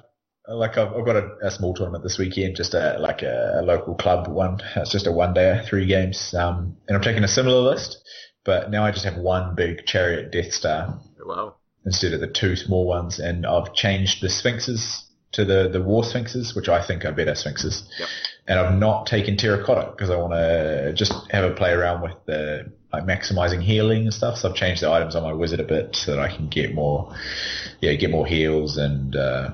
like 0.47 0.76
I've, 0.76 0.92
I've 0.92 1.05
got 1.07 1.17
a, 1.17 1.31
a 1.42 1.50
small 1.50 1.73
tournament 1.73 2.05
this 2.05 2.18
weekend, 2.18 2.57
just 2.57 2.75
a 2.75 2.99
like 2.99 3.23
a, 3.23 3.60
a 3.60 3.62
local 3.62 3.94
club 3.94 4.28
one. 4.28 4.58
It's 4.76 4.92
just 4.92 5.07
a 5.07 5.12
one 5.12 5.33
day, 5.33 5.62
three 5.68 5.86
games, 5.86 6.34
um, 6.34 6.76
and 6.86 6.97
I'm 6.97 7.02
taking 7.02 7.25
a 7.25 7.28
similar 7.28 7.60
list, 7.60 7.99
but 8.44 8.70
now 8.70 8.84
I 8.84 8.91
just 8.91 9.05
have 9.05 9.17
one 9.17 9.55
big 9.55 9.86
chariot 9.86 10.33
Death 10.33 10.52
Star 10.52 11.00
Wow. 11.25 11.57
instead 11.86 12.12
of 12.12 12.20
the 12.20 12.26
two 12.26 12.57
small 12.57 12.86
ones, 12.86 13.18
and 13.18 13.47
I've 13.47 13.73
changed 13.75 14.23
the 14.23 14.28
sphinxes 14.28 15.08
to 15.32 15.44
the 15.44 15.68
the 15.68 15.82
war 15.82 16.05
sphinxes, 16.05 16.55
which 16.55 16.68
I 16.68 16.84
think 16.84 17.05
are 17.05 17.12
better 17.12 17.34
sphinxes. 17.34 17.82
Yep. 17.98 18.08
And 18.47 18.58
I've 18.58 18.78
not 18.78 19.07
taken 19.07 19.36
terracotta 19.36 19.90
because 19.90 20.10
I 20.10 20.16
want 20.16 20.32
to 20.32 20.92
just 20.94 21.12
have 21.31 21.44
a 21.44 21.55
play 21.55 21.73
around 21.73 22.02
with 22.02 22.15
the 22.26 22.73
like 22.92 23.05
maximizing 23.05 23.62
healing 23.62 24.05
and 24.05 24.15
stuff. 24.15 24.39
So 24.39 24.48
I've 24.48 24.57
changed 24.57 24.82
the 24.82 24.90
items 24.90 25.15
on 25.15 25.23
my 25.23 25.32
wizard 25.32 25.60
a 25.60 25.65
bit 25.65 25.94
so 25.94 26.12
that 26.12 26.20
I 26.20 26.34
can 26.34 26.48
get 26.48 26.74
more, 26.74 27.15
yeah, 27.81 27.94
get 27.94 28.10
more 28.10 28.26
heals 28.26 28.76
and. 28.76 29.15
Uh, 29.15 29.50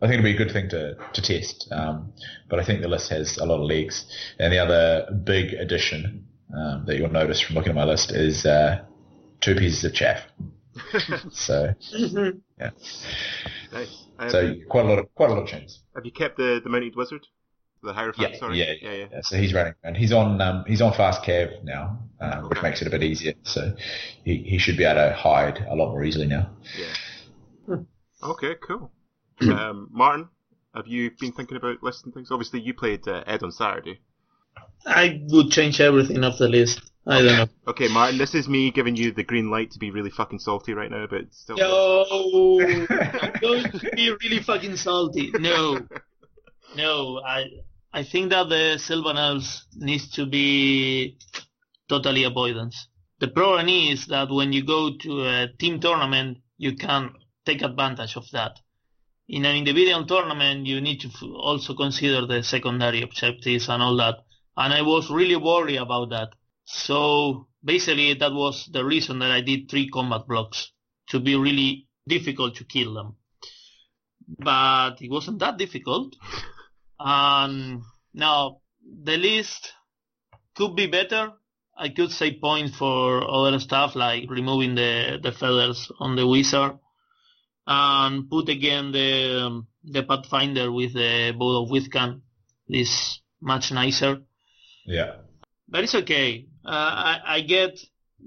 I 0.00 0.06
think 0.06 0.18
it'll 0.18 0.24
be 0.24 0.34
a 0.34 0.36
good 0.36 0.52
thing 0.52 0.68
to, 0.70 0.96
to 1.12 1.22
test, 1.22 1.68
um, 1.70 2.12
but 2.50 2.58
I 2.58 2.64
think 2.64 2.80
the 2.80 2.88
list 2.88 3.10
has 3.10 3.38
a 3.38 3.46
lot 3.46 3.60
of 3.60 3.68
legs. 3.68 4.04
And 4.40 4.52
the 4.52 4.58
other 4.58 5.08
big 5.22 5.52
addition 5.52 6.26
um, 6.52 6.84
that 6.86 6.96
you'll 6.96 7.12
notice 7.12 7.40
from 7.40 7.54
looking 7.54 7.70
at 7.70 7.76
my 7.76 7.84
list 7.84 8.10
is 8.10 8.44
uh, 8.44 8.82
two 9.40 9.54
pieces 9.54 9.84
of 9.84 9.94
chaff. 9.94 10.22
So, 11.30 11.74
Nice. 13.72 14.01
Um, 14.18 14.30
so 14.30 14.54
quite 14.68 14.84
a 14.84 14.88
lot 14.88 14.98
of 14.98 15.14
quite 15.14 15.30
a 15.30 15.34
lot 15.34 15.42
of 15.42 15.48
changes. 15.48 15.80
have 15.94 16.04
you 16.04 16.12
kept 16.12 16.36
the 16.36 16.60
the 16.62 16.70
mounted 16.70 16.96
wizard, 16.96 17.26
the 17.82 17.92
hierophant? 17.92 18.32
Yeah, 18.32 18.38
sorry. 18.38 18.58
yeah, 18.58 18.72
yeah, 18.80 18.92
yeah. 18.92 19.06
Yeah, 19.12 19.20
so 19.22 19.36
he's 19.36 19.54
running, 19.54 19.74
and 19.82 19.96
he's 19.96 20.12
on 20.12 20.40
um, 20.40 20.64
he's 20.66 20.80
on 20.80 20.92
fast 20.92 21.22
cav 21.22 21.64
now, 21.64 21.98
um, 22.20 22.48
which 22.48 22.62
makes 22.62 22.82
it 22.82 22.88
a 22.88 22.90
bit 22.90 23.02
easier. 23.02 23.34
So 23.42 23.74
he, 24.24 24.36
he 24.36 24.58
should 24.58 24.76
be 24.76 24.84
able 24.84 25.08
to 25.08 25.14
hide 25.14 25.58
a 25.68 25.74
lot 25.74 25.90
more 25.90 26.04
easily 26.04 26.26
now. 26.26 26.50
Yeah. 26.78 27.76
Okay, 28.22 28.54
cool. 28.62 28.92
um, 29.40 29.88
Martin, 29.90 30.28
have 30.74 30.86
you 30.86 31.10
been 31.18 31.32
thinking 31.32 31.56
about 31.56 31.82
lists 31.82 32.04
and 32.04 32.14
things? 32.14 32.30
Obviously, 32.30 32.60
you 32.60 32.72
played 32.72 33.06
uh, 33.08 33.24
Ed 33.26 33.42
on 33.42 33.50
Saturday. 33.50 34.00
I 34.86 35.20
would 35.28 35.50
change 35.50 35.80
everything 35.80 36.22
off 36.24 36.38
the 36.38 36.48
list. 36.48 36.91
I 37.06 37.22
don't 37.22 37.36
know. 37.36 37.46
Okay, 37.68 37.88
Martin, 37.88 38.18
this 38.18 38.34
is 38.34 38.48
me 38.48 38.70
giving 38.70 38.94
you 38.94 39.12
the 39.12 39.24
green 39.24 39.50
light 39.50 39.72
to 39.72 39.78
be 39.78 39.90
really 39.90 40.10
fucking 40.10 40.38
salty 40.38 40.72
right 40.72 40.90
now, 40.90 41.06
but 41.08 41.32
still. 41.32 41.56
No, 41.56 42.06
I'm 42.60 43.40
going 43.40 43.64
to 43.72 43.90
be 43.96 44.10
really 44.22 44.40
fucking 44.40 44.76
salty. 44.76 45.32
No, 45.34 45.80
no. 46.76 47.20
I 47.26 47.46
I 47.92 48.04
think 48.04 48.30
that 48.30 48.48
the 48.48 48.78
Sylvan 48.78 49.16
Elves 49.16 49.66
needs 49.76 50.10
to 50.12 50.26
be 50.26 51.18
totally 51.88 52.24
avoidance. 52.24 52.86
The 53.18 53.28
problem 53.28 53.68
is 53.68 54.06
that 54.06 54.30
when 54.30 54.52
you 54.52 54.64
go 54.64 54.96
to 54.96 55.26
a 55.26 55.48
team 55.58 55.80
tournament, 55.80 56.38
you 56.56 56.76
can 56.76 57.14
take 57.44 57.62
advantage 57.62 58.16
of 58.16 58.30
that. 58.32 58.58
In 59.28 59.44
an 59.44 59.56
individual 59.56 60.04
tournament, 60.06 60.66
you 60.66 60.80
need 60.80 61.00
to 61.00 61.08
f- 61.08 61.22
also 61.22 61.74
consider 61.74 62.26
the 62.26 62.42
secondary 62.42 63.02
objectives 63.02 63.68
and 63.68 63.82
all 63.82 63.96
that. 63.96 64.16
And 64.56 64.72
I 64.72 64.82
was 64.82 65.10
really 65.10 65.36
worried 65.36 65.76
about 65.78 66.10
that. 66.10 66.28
So 66.72 67.48
basically, 67.62 68.14
that 68.14 68.32
was 68.32 68.68
the 68.72 68.84
reason 68.84 69.18
that 69.18 69.30
I 69.30 69.42
did 69.42 69.70
three 69.70 69.88
combat 69.90 70.26
blocks 70.26 70.72
to 71.10 71.20
be 71.20 71.36
really 71.36 71.86
difficult 72.08 72.56
to 72.56 72.64
kill 72.64 72.94
them. 72.94 73.16
But 74.38 75.02
it 75.02 75.10
wasn't 75.10 75.40
that 75.40 75.58
difficult. 75.58 76.16
And 77.04 77.82
now 78.14 78.60
the 78.84 79.16
list 79.16 79.72
could 80.54 80.76
be 80.76 80.86
better. 80.86 81.32
I 81.76 81.88
could 81.88 82.12
save 82.12 82.40
points 82.40 82.76
for 82.76 83.28
other 83.28 83.58
stuff 83.58 83.96
like 83.96 84.30
removing 84.30 84.76
the, 84.76 85.18
the 85.20 85.32
feathers 85.32 85.90
on 85.98 86.14
the 86.14 86.26
wizard 86.26 86.78
and 87.66 88.30
put 88.30 88.48
again 88.48 88.92
the 88.92 89.46
um, 89.46 89.66
the 89.84 90.04
Pathfinder 90.04 90.70
with 90.70 90.94
the 90.94 91.34
bow 91.36 91.62
of 91.62 91.70
Withcan 91.70 92.20
is 92.68 93.20
much 93.40 93.72
nicer 93.72 94.22
Yeah, 94.86 95.16
but 95.68 95.84
it's 95.84 95.94
okay. 95.94 96.46
Uh, 96.64 96.70
I, 96.70 97.20
I 97.26 97.40
get 97.40 97.78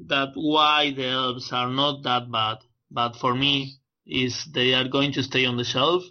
that 0.08 0.32
why 0.36 0.92
the 0.92 1.08
elves 1.08 1.52
are 1.52 1.70
not 1.70 2.04
that 2.04 2.32
bad, 2.32 2.58
but 2.92 3.16
for 3.16 3.34
me, 3.34 3.78
is 4.06 4.46
they 4.46 4.74
are 4.74 4.88
going 4.88 5.14
to 5.14 5.24
stay 5.24 5.46
on 5.46 5.58
the 5.58 5.64
shelf, 5.64 6.04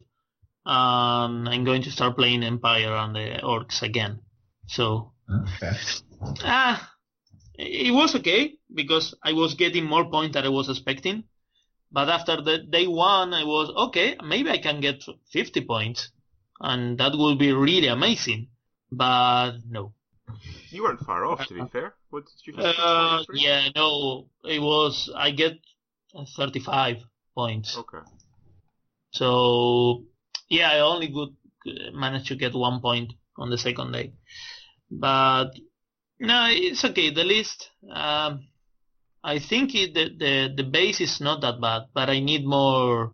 and 0.65 1.49
I'm 1.49 1.65
going 1.65 1.83
to 1.83 1.91
start 1.91 2.17
playing 2.17 2.43
Empire 2.43 2.95
and 2.95 3.15
the 3.15 3.41
orcs 3.43 3.83
again. 3.83 4.21
So, 4.67 5.13
okay. 5.31 5.73
ah, 6.45 6.91
it 7.55 7.93
was 7.93 8.15
okay 8.17 8.55
because 8.73 9.15
I 9.23 9.33
was 9.33 9.55
getting 9.55 9.85
more 9.85 10.11
points 10.11 10.35
than 10.35 10.45
I 10.45 10.49
was 10.49 10.69
expecting. 10.69 11.25
But 11.93 12.09
after 12.09 12.41
the 12.41 12.59
day 12.59 12.89
one, 12.89 13.33
I 13.33 13.45
was 13.45 13.71
okay. 13.87 14.17
Maybe 14.25 14.51
I 14.51 14.59
can 14.59 14.81
get 14.81 15.05
50 15.31 15.61
points, 15.65 16.11
and 16.61 16.99
that 16.99 17.13
would 17.15 17.39
be 17.39 17.53
really 17.53 17.87
amazing. 17.87 18.49
But 18.91 19.59
no. 19.69 19.93
You 20.75 20.83
weren't 20.83 21.01
far 21.01 21.25
off, 21.25 21.47
to 21.47 21.55
be 21.55 21.65
fair. 21.71 21.95
What 22.11 22.25
did 22.25 22.57
you? 22.57 22.61
Uh, 22.61 23.23
yeah, 23.33 23.69
no. 23.77 24.29
It 24.45 24.61
was 24.61 25.09
I 25.17 25.31
get 25.31 25.53
35 26.37 26.97
points. 27.33 27.79
Okay. 27.79 28.05
So 29.13 30.05
yeah, 30.49 30.73
I 30.73 30.81
only 30.81 31.13
could 31.13 31.37
managed 31.95 32.27
to 32.27 32.35
get 32.35 32.55
one 32.55 32.81
point 32.81 33.13
on 33.39 33.51
the 33.51 33.59
second 33.59 33.93
day, 33.93 34.15
but 34.91 35.53
no, 36.19 36.49
it's 36.51 36.85
okay. 36.85 37.11
The 37.11 37.23
list, 37.23 37.71
um, 37.89 38.49
I 39.23 39.39
think 39.39 39.77
it, 39.77 39.95
the 39.95 40.11
the 40.19 40.55
the 40.57 40.69
base 40.69 41.01
is 41.01 41.21
not 41.21 41.41
that 41.43 41.61
bad, 41.61 41.83
but 41.95 42.11
I 42.11 42.19
need 42.19 42.45
more 42.45 43.13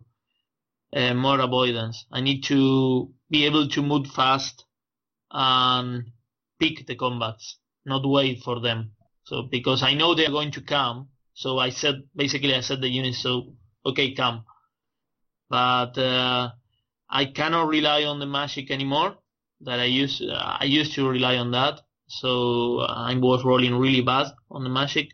uh, 0.95 1.13
more 1.13 1.39
avoidance. 1.39 2.05
I 2.11 2.21
need 2.21 2.41
to 2.45 3.13
be 3.29 3.45
able 3.45 3.67
to 3.67 3.81
move 3.83 4.07
fast 4.07 4.65
and 5.29 6.11
pick 6.61 6.85
the 6.85 6.95
combats, 6.95 7.57
not 7.85 8.07
wait 8.07 8.37
for 8.43 8.59
them. 8.61 8.91
So 9.23 9.43
because 9.43 9.81
I 9.83 9.93
know 9.95 10.13
they're 10.13 10.37
going 10.39 10.51
to 10.51 10.61
come, 10.61 11.09
so 11.33 11.57
I 11.57 11.69
said 11.71 11.95
basically 12.15 12.53
I 12.53 12.61
said 12.61 12.81
the 12.81 12.89
unit 12.89 13.15
so 13.15 13.53
okay 13.85 14.13
come, 14.13 14.45
but 15.49 15.97
uh, 15.97 16.51
I 17.09 17.25
cannot 17.25 17.67
rely 17.67 18.03
on 18.03 18.19
the 18.19 18.25
magic 18.25 18.69
anymore 18.71 19.17
that 19.61 19.79
I 19.79 19.85
used 19.85 20.23
I 20.31 20.65
used 20.65 20.93
to 20.95 21.09
rely 21.09 21.37
on 21.37 21.51
that. 21.51 21.81
So 22.07 22.81
I 22.81 23.15
was 23.15 23.43
rolling 23.43 23.75
really 23.75 24.01
bad 24.01 24.27
on 24.49 24.63
the 24.63 24.69
magic. 24.69 25.07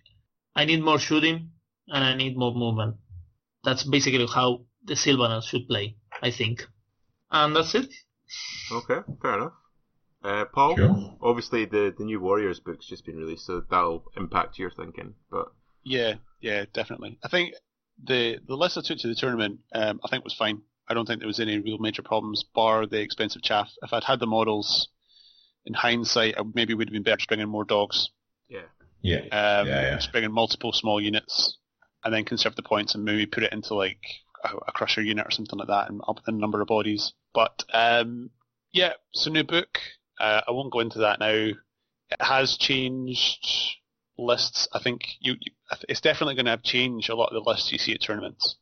I 0.56 0.66
need 0.66 0.82
more 0.84 1.00
shooting 1.00 1.52
and 1.88 2.04
I 2.04 2.16
need 2.16 2.36
more 2.36 2.54
movement. 2.54 2.96
That's 3.64 3.84
basically 3.84 4.28
how 4.34 4.66
the 4.84 4.96
Sylvaners 4.96 5.46
should 5.46 5.68
play, 5.68 5.96
I 6.24 6.32
think. 6.32 6.66
And 7.30 7.56
that's 7.56 7.76
it. 7.76 7.94
Okay, 8.72 9.00
fair 9.22 9.38
enough. 9.38 9.54
Uh, 10.28 10.44
Paul, 10.46 10.76
Sure. 10.76 11.18
obviously 11.22 11.64
the, 11.66 11.94
the 11.98 12.04
new 12.04 12.20
Warriors 12.20 12.60
book's 12.60 12.86
just 12.86 13.06
been 13.06 13.16
released, 13.16 13.46
so 13.46 13.62
that'll 13.70 14.04
impact 14.18 14.60
your 14.60 14.70
thinking. 14.70 15.14
But 15.32 15.48
Yeah, 15.84 16.16
yeah, 16.42 16.66
definitely. 16.74 17.18
I 17.24 17.30
think 17.30 17.54
the 18.04 18.40
the 18.46 18.58
list 18.58 18.78
I 18.78 18.82
took 18.82 18.98
to 19.00 19.08
the 19.08 19.16
tournament, 19.16 19.60
um, 19.74 20.02
I 20.04 20.10
think 20.10 20.26
was 20.26 20.34
fine. 20.34 20.62
I 20.90 20.94
don't 20.94 21.06
think 21.06 21.20
there 21.20 21.28
was 21.28 21.40
any 21.40 21.60
real 21.60 21.78
major 21.78 22.02
problems, 22.02 22.44
bar 22.44 22.86
the 22.86 23.00
expensive 23.00 23.42
chaff. 23.42 23.70
If 23.82 23.94
I'd 23.94 24.04
had 24.04 24.20
the 24.20 24.28
models, 24.28 24.90
in 25.66 25.74
hindsight, 25.74 26.36
I 26.38 26.44
maybe 26.54 26.74
would 26.74 26.90
have 26.90 26.94
been 26.94 27.04
better 27.04 27.26
bringing 27.28 27.48
more 27.50 27.66
dogs, 27.66 28.10
yeah, 28.50 28.62
Yeah. 29.02 29.20
um, 29.32 29.68
Yeah, 29.68 29.82
yeah. 29.82 30.00
bringing 30.12 30.32
multiple 30.34 30.74
small 30.74 31.00
units, 31.02 31.58
and 32.04 32.14
then 32.14 32.26
conserve 32.26 32.56
the 32.58 32.64
points 32.64 32.96
and 32.96 33.06
maybe 33.06 33.26
put 33.26 33.44
it 33.44 33.54
into 33.54 33.76
like 33.76 34.02
a, 34.44 34.50
a 34.68 34.72
crusher 34.74 35.02
unit 35.02 35.26
or 35.26 35.32
something 35.32 35.58
like 35.58 35.70
that, 35.70 35.90
and 35.90 36.02
up 36.08 36.20
the 36.26 36.32
number 36.34 36.60
of 36.62 36.68
bodies. 36.68 37.14
But 37.34 37.64
um, 37.74 38.30
yeah, 38.74 38.94
it's 39.14 39.26
a 39.28 39.30
new 39.30 39.44
book. 39.44 39.80
Uh, 40.20 40.42
I 40.48 40.52
won't 40.52 40.72
go 40.72 40.80
into 40.80 41.00
that 41.00 41.20
now. 41.20 41.52
It 42.10 42.22
has 42.22 42.58
changed 42.58 43.46
lists. 44.18 44.68
I 44.74 44.80
think 44.80 45.06
you, 45.20 45.36
you 45.40 45.52
it's 45.88 46.02
definitely 46.02 46.36
going 46.36 46.46
to 46.46 46.52
have 46.52 46.64
changed 46.64 47.10
a 47.10 47.16
lot 47.16 47.32
of 47.32 47.34
the 47.34 47.50
lists 47.50 47.72
you 47.72 47.78
see 47.78 47.94
at 47.94 48.02
tournaments. 48.02 48.56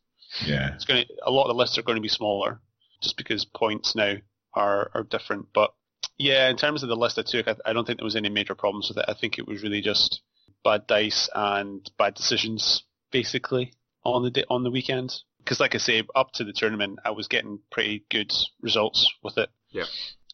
Yeah. 0.44 0.74
It's 0.74 0.84
going 0.84 1.04
to 1.04 1.12
a 1.24 1.30
lot 1.30 1.44
of 1.44 1.48
the 1.48 1.58
lists 1.58 1.78
are 1.78 1.82
going 1.82 1.96
to 1.96 2.02
be 2.02 2.08
smaller, 2.08 2.60
just 3.02 3.16
because 3.16 3.44
points 3.44 3.94
now 3.94 4.16
are 4.54 4.90
are 4.94 5.04
different. 5.04 5.46
But 5.54 5.72
yeah, 6.18 6.48
in 6.48 6.56
terms 6.56 6.82
of 6.82 6.88
the 6.88 6.96
list 6.96 7.18
I 7.18 7.22
took, 7.22 7.48
I, 7.48 7.56
I 7.64 7.72
don't 7.72 7.86
think 7.86 7.98
there 7.98 8.04
was 8.04 8.16
any 8.16 8.28
major 8.28 8.54
problems 8.54 8.88
with 8.88 8.98
it. 8.98 9.04
I 9.08 9.14
think 9.14 9.38
it 9.38 9.46
was 9.46 9.62
really 9.62 9.80
just 9.80 10.20
bad 10.64 10.86
dice 10.86 11.28
and 11.34 11.88
bad 11.98 12.14
decisions, 12.14 12.82
basically 13.12 13.72
on 14.04 14.22
the 14.22 14.30
day, 14.30 14.44
on 14.48 14.62
the 14.62 14.70
weekend. 14.70 15.14
Because 15.38 15.60
like 15.60 15.74
I 15.74 15.78
say, 15.78 16.02
up 16.14 16.32
to 16.32 16.44
the 16.44 16.52
tournament, 16.52 16.98
I 17.04 17.12
was 17.12 17.28
getting 17.28 17.60
pretty 17.70 18.04
good 18.10 18.32
results 18.60 19.08
with 19.22 19.38
it. 19.38 19.48
Yeah. 19.70 19.84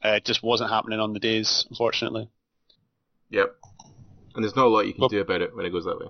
Uh, 0.04 0.10
it 0.16 0.24
just 0.24 0.42
wasn't 0.42 0.70
happening 0.70 0.98
on 1.00 1.12
the 1.12 1.20
days, 1.20 1.66
unfortunately. 1.70 2.28
yep. 3.30 3.54
And 4.34 4.42
there's 4.42 4.56
not 4.56 4.66
a 4.66 4.68
lot 4.68 4.86
you 4.86 4.94
can 4.94 5.02
Well- 5.02 5.08
do 5.10 5.20
about 5.20 5.42
it 5.42 5.54
when 5.54 5.66
it 5.66 5.70
goes 5.70 5.84
that 5.84 5.98
way. 6.00 6.06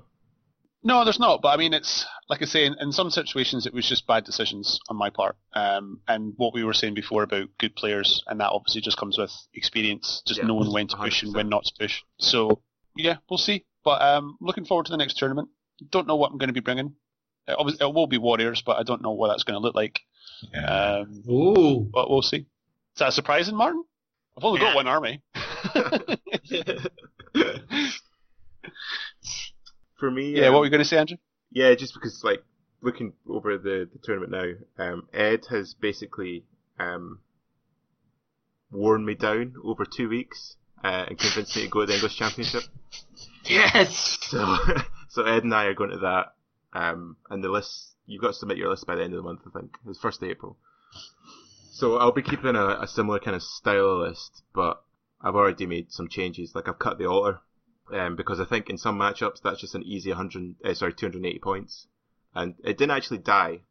No, 0.85 1.05
there's 1.05 1.19
not. 1.21 1.43
But 1.43 1.49
I 1.51 1.57
mean, 1.57 1.75
it's 1.75 2.05
like 2.29 2.43
I 2.43 2.45
say, 2.45 2.67
in, 2.67 2.75
in 2.81 2.91
some 2.91 3.09
situations, 3.11 3.67
it 3.67 3.75
was 3.75 3.89
just 3.89 4.07
bad 4.07 4.25
decisions 4.25 4.81
on 4.89 4.97
my 4.97 5.11
part. 5.11 5.37
Um, 5.55 6.01
and 6.09 6.33
what 6.37 6.53
we 6.55 6.65
were 6.65 6.73
saying 6.75 6.95
before 6.95 7.23
about 7.23 7.49
good 7.59 7.77
players, 7.77 8.23
and 8.27 8.41
that 8.41 8.51
obviously 8.51 8.81
just 8.81 8.97
comes 8.97 9.17
with 9.19 9.31
experience, 9.55 10.23
just 10.27 10.41
Yeah, 10.41 10.47
knowing 10.47 10.73
when 10.73 10.89
to 10.89 10.97
push 10.97 11.23
and 11.23 11.33
100%. 11.33 11.37
when 11.37 11.49
not 11.49 11.65
to 11.67 11.73
push. 11.79 12.03
So 12.19 12.63
yeah, 12.97 13.17
we'll 13.31 13.39
see. 13.39 13.65
But 13.85 14.03
um, 14.03 14.37
looking 14.41 14.65
forward 14.65 14.87
to 14.87 14.91
the 14.93 14.97
next 14.99 15.19
tournament. 15.19 15.49
Don't 15.91 16.07
know 16.09 16.17
what 16.17 16.33
I'm 16.33 16.39
going 16.39 16.49
to 16.49 16.53
be 16.53 16.61
bringing. 16.61 16.95
Uh, 17.49 17.55
obviously, 17.59 17.87
it 17.87 17.93
will 17.95 18.07
be 18.09 18.19
Warriors, 18.19 18.63
but 18.63 18.77
I 18.77 18.83
don't 18.83 19.03
know 19.03 19.13
what 19.13 19.29
that's 19.29 19.45
going 19.45 19.55
to 19.61 19.61
look 19.65 19.75
like. 19.77 20.01
Yeah. 20.53 20.65
Um, 21.05 21.23
Ooh. 21.29 21.81
but 21.93 22.09
we'll 22.11 22.23
see. 22.23 22.47
Is 22.95 22.99
that 22.99 23.13
surprising, 23.13 23.57
Martin? 23.57 23.85
I've 24.37 24.45
only 24.45 24.61
Yeah. 24.61 24.69
got 24.69 24.77
one 24.77 24.87
army. 24.87 25.23
For 29.99 30.11
me, 30.11 30.37
yeah, 30.37 30.47
um, 30.49 30.53
what 30.55 30.61
were 30.61 30.65
you 30.67 30.71
going 30.71 30.83
to 30.83 30.89
say, 30.89 30.99
Andrew? 30.99 31.17
Yeah, 31.51 31.75
just 31.75 31.95
because 31.95 32.23
like 32.25 32.43
looking 32.81 33.13
over 33.29 33.57
the, 33.59 33.89
the 33.93 33.99
tournament 34.03 34.33
now, 34.33 34.85
um, 34.85 35.09
Ed 35.13 35.47
has 35.51 35.75
basically 35.75 36.45
um, 36.79 37.21
worn 38.71 39.05
me 39.05 39.15
down 39.15 39.55
over 39.63 39.85
two 39.85 40.09
weeks 40.09 40.57
uh, 40.83 41.05
and 41.09 41.19
convinced 41.19 41.55
me 41.57 41.63
to 41.63 41.69
go 41.69 41.81
to 41.81 41.87
the 41.87 41.95
English 41.95 42.17
Championship. 42.17 42.63
Yes. 43.45 44.19
So, 44.23 44.57
so 45.09 45.25
Ed 45.25 45.43
and 45.43 45.53
I 45.53 45.65
are 45.65 45.75
going 45.75 45.91
to 45.91 45.99
that, 45.99 46.27
um, 46.73 47.17
and 47.29 47.43
the 47.43 47.49
list 47.49 47.97
you've 48.07 48.23
got 48.23 48.29
to 48.29 48.35
submit 48.35 48.57
your 48.57 48.71
list 48.71 48.87
by 48.87 48.95
the 48.95 49.03
end 49.03 49.15
of 49.15 49.17
the 49.17 49.23
month. 49.25 49.41
I 49.47 49.59
think 49.59 49.73
it's 49.89 49.99
first 49.99 50.23
of 50.23 50.29
April. 50.29 50.59
So 51.75 51.97
I'll 51.97 52.13
be 52.13 52.21
keeping 52.21 52.55
a, 52.55 52.83
a 52.83 52.87
similar 52.87 53.19
kind 53.19 53.35
of 53.35 53.43
style 53.43 54.01
list, 54.01 54.43
but 54.53 54.85
I've 55.23 55.35
already 55.35 55.65
made 55.65 55.91
some 55.91 56.07
changes. 56.07 56.55
Like 56.55 56.69
I've 56.69 56.79
cut 56.79 56.99
the 56.99 57.07
altar, 57.07 57.41
um, 57.91 58.15
because 58.15 58.41
I 58.41 58.45
think 58.45 58.69
in 58.69 58.77
some 58.77 58.99
matchups 58.99 59.41
that's 59.41 59.63
just 59.63 59.75
an 59.75 59.83
easy 59.83 60.11
100, 60.11 60.57
uh, 60.63 60.75
sorry, 60.75 60.93
280 60.93 61.39
points, 61.39 61.87
and 62.35 62.57
it 62.63 62.77
didn't 62.77 62.91
actually 62.91 63.19
die 63.19 63.63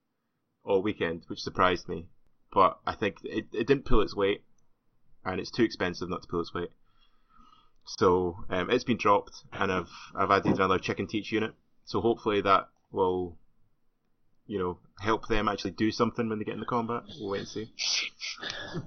all 0.64 0.82
weekend, 0.82 1.26
which 1.28 1.44
surprised 1.44 1.88
me. 1.88 2.08
But 2.52 2.80
I 2.88 2.96
think 2.96 3.18
it, 3.24 3.46
it 3.54 3.68
didn't 3.68 3.86
pull 3.86 4.02
its 4.02 4.16
weight, 4.16 4.44
and 5.24 5.40
it's 5.40 5.52
too 5.52 5.64
expensive 5.64 6.10
not 6.10 6.24
to 6.24 6.28
pull 6.28 6.42
its 6.42 6.56
weight. 6.56 6.72
So 7.86 8.46
um, 8.50 8.72
it's 8.72 8.84
been 8.84 8.98
dropped, 8.98 9.44
and 9.54 9.72
I've 9.72 9.92
I've 10.16 10.32
added 10.32 10.56
another 10.56 10.80
chicken 10.80 11.06
teach 11.06 11.32
unit. 11.32 11.54
So 11.86 12.02
hopefully 12.02 12.42
that 12.42 12.68
will, 12.92 13.38
you 14.52 14.60
know, 14.60 14.78
help 15.00 15.30
them 15.30 15.48
actually 15.48 15.72
do 15.72 15.92
something 15.92 16.28
when 16.28 16.38
they 16.38 16.44
get 16.44 16.56
in 16.56 16.60
the 16.60 16.66
combat. 16.66 17.04
We'll 17.18 17.30
wait 17.30 17.40
and 17.40 17.48
see. 17.48 17.72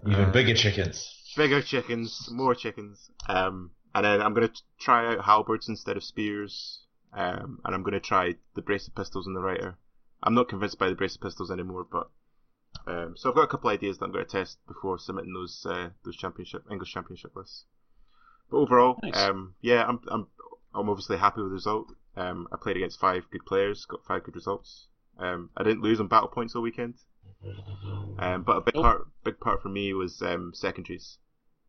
Even 0.07 0.31
bigger 0.31 0.55
chickens. 0.55 1.11
Bigger 1.39 1.63
chickens, 1.63 2.29
more 2.31 2.55
chickens. 2.55 3.11
Um, 3.31 3.71
and 3.95 4.05
then 4.05 4.21
I'm 4.21 4.35
going 4.35 4.47
to 4.47 4.55
try 4.79 5.15
out 5.15 5.25
halberds 5.25 5.67
instead 5.71 5.97
of 5.97 6.05
spears. 6.05 6.81
Um, 7.15 7.61
and 7.65 7.75
I'm 7.75 7.83
going 7.83 7.95
to 7.95 8.01
try 8.01 8.35
the 8.55 8.61
brace 8.61 8.87
of 8.89 8.95
pistols 8.95 9.27
and 9.27 9.35
the 9.35 9.41
rider. 9.41 9.79
I'm 10.23 10.35
not 10.35 10.51
convinced 10.51 10.79
by 10.79 10.91
the 10.91 10.95
brace 10.97 11.15
of 11.15 11.23
pistols 11.23 11.51
anymore, 11.51 11.87
but 11.91 12.11
um, 12.87 13.15
so 13.17 13.31
I've 13.31 13.37
got 13.37 13.45
a 13.45 13.49
couple 13.49 13.71
ideas 13.71 13.97
that 13.99 14.05
I'm 14.05 14.13
going 14.13 14.27
to 14.27 14.31
test 14.31 14.59
before 14.67 14.99
submitting 14.99 15.33
those 15.33 15.65
uh, 15.65 15.91
those 16.05 16.17
championship 16.17 16.65
English 16.71 16.93
championship 16.93 17.35
lists. 17.37 17.65
But 18.51 18.59
overall, 18.59 18.99
Nice. 19.03 19.17
um, 19.17 19.55
yeah, 19.63 19.85
I'm 19.87 20.01
I'm 20.09 20.27
I'm 20.75 20.91
obviously 20.91 21.17
happy 21.17 21.41
with 21.41 21.51
the 21.51 21.55
result. 21.55 21.93
Um, 22.17 22.49
I 22.53 22.57
played 22.61 22.77
against 22.77 23.01
five 23.01 23.23
good 23.31 23.47
players, 23.47 23.87
got 23.87 24.05
five 24.05 24.25
good 24.25 24.35
results. 24.35 24.89
Um, 25.19 25.51
I 25.57 25.63
didn't 25.63 25.83
lose 25.83 26.01
on 26.01 26.09
battle 26.09 26.29
points 26.29 26.55
all 26.55 26.63
weekend. 26.63 26.95
Um, 28.19 28.43
but 28.43 28.57
a 28.57 28.61
big 28.63 28.75
Nope. 28.75 28.83
part, 28.85 29.07
big 29.25 29.41
part 29.41 29.63
for 29.63 29.69
me 29.69 29.93
was 29.93 30.23
um, 30.23 30.53
secondaries, 30.55 31.19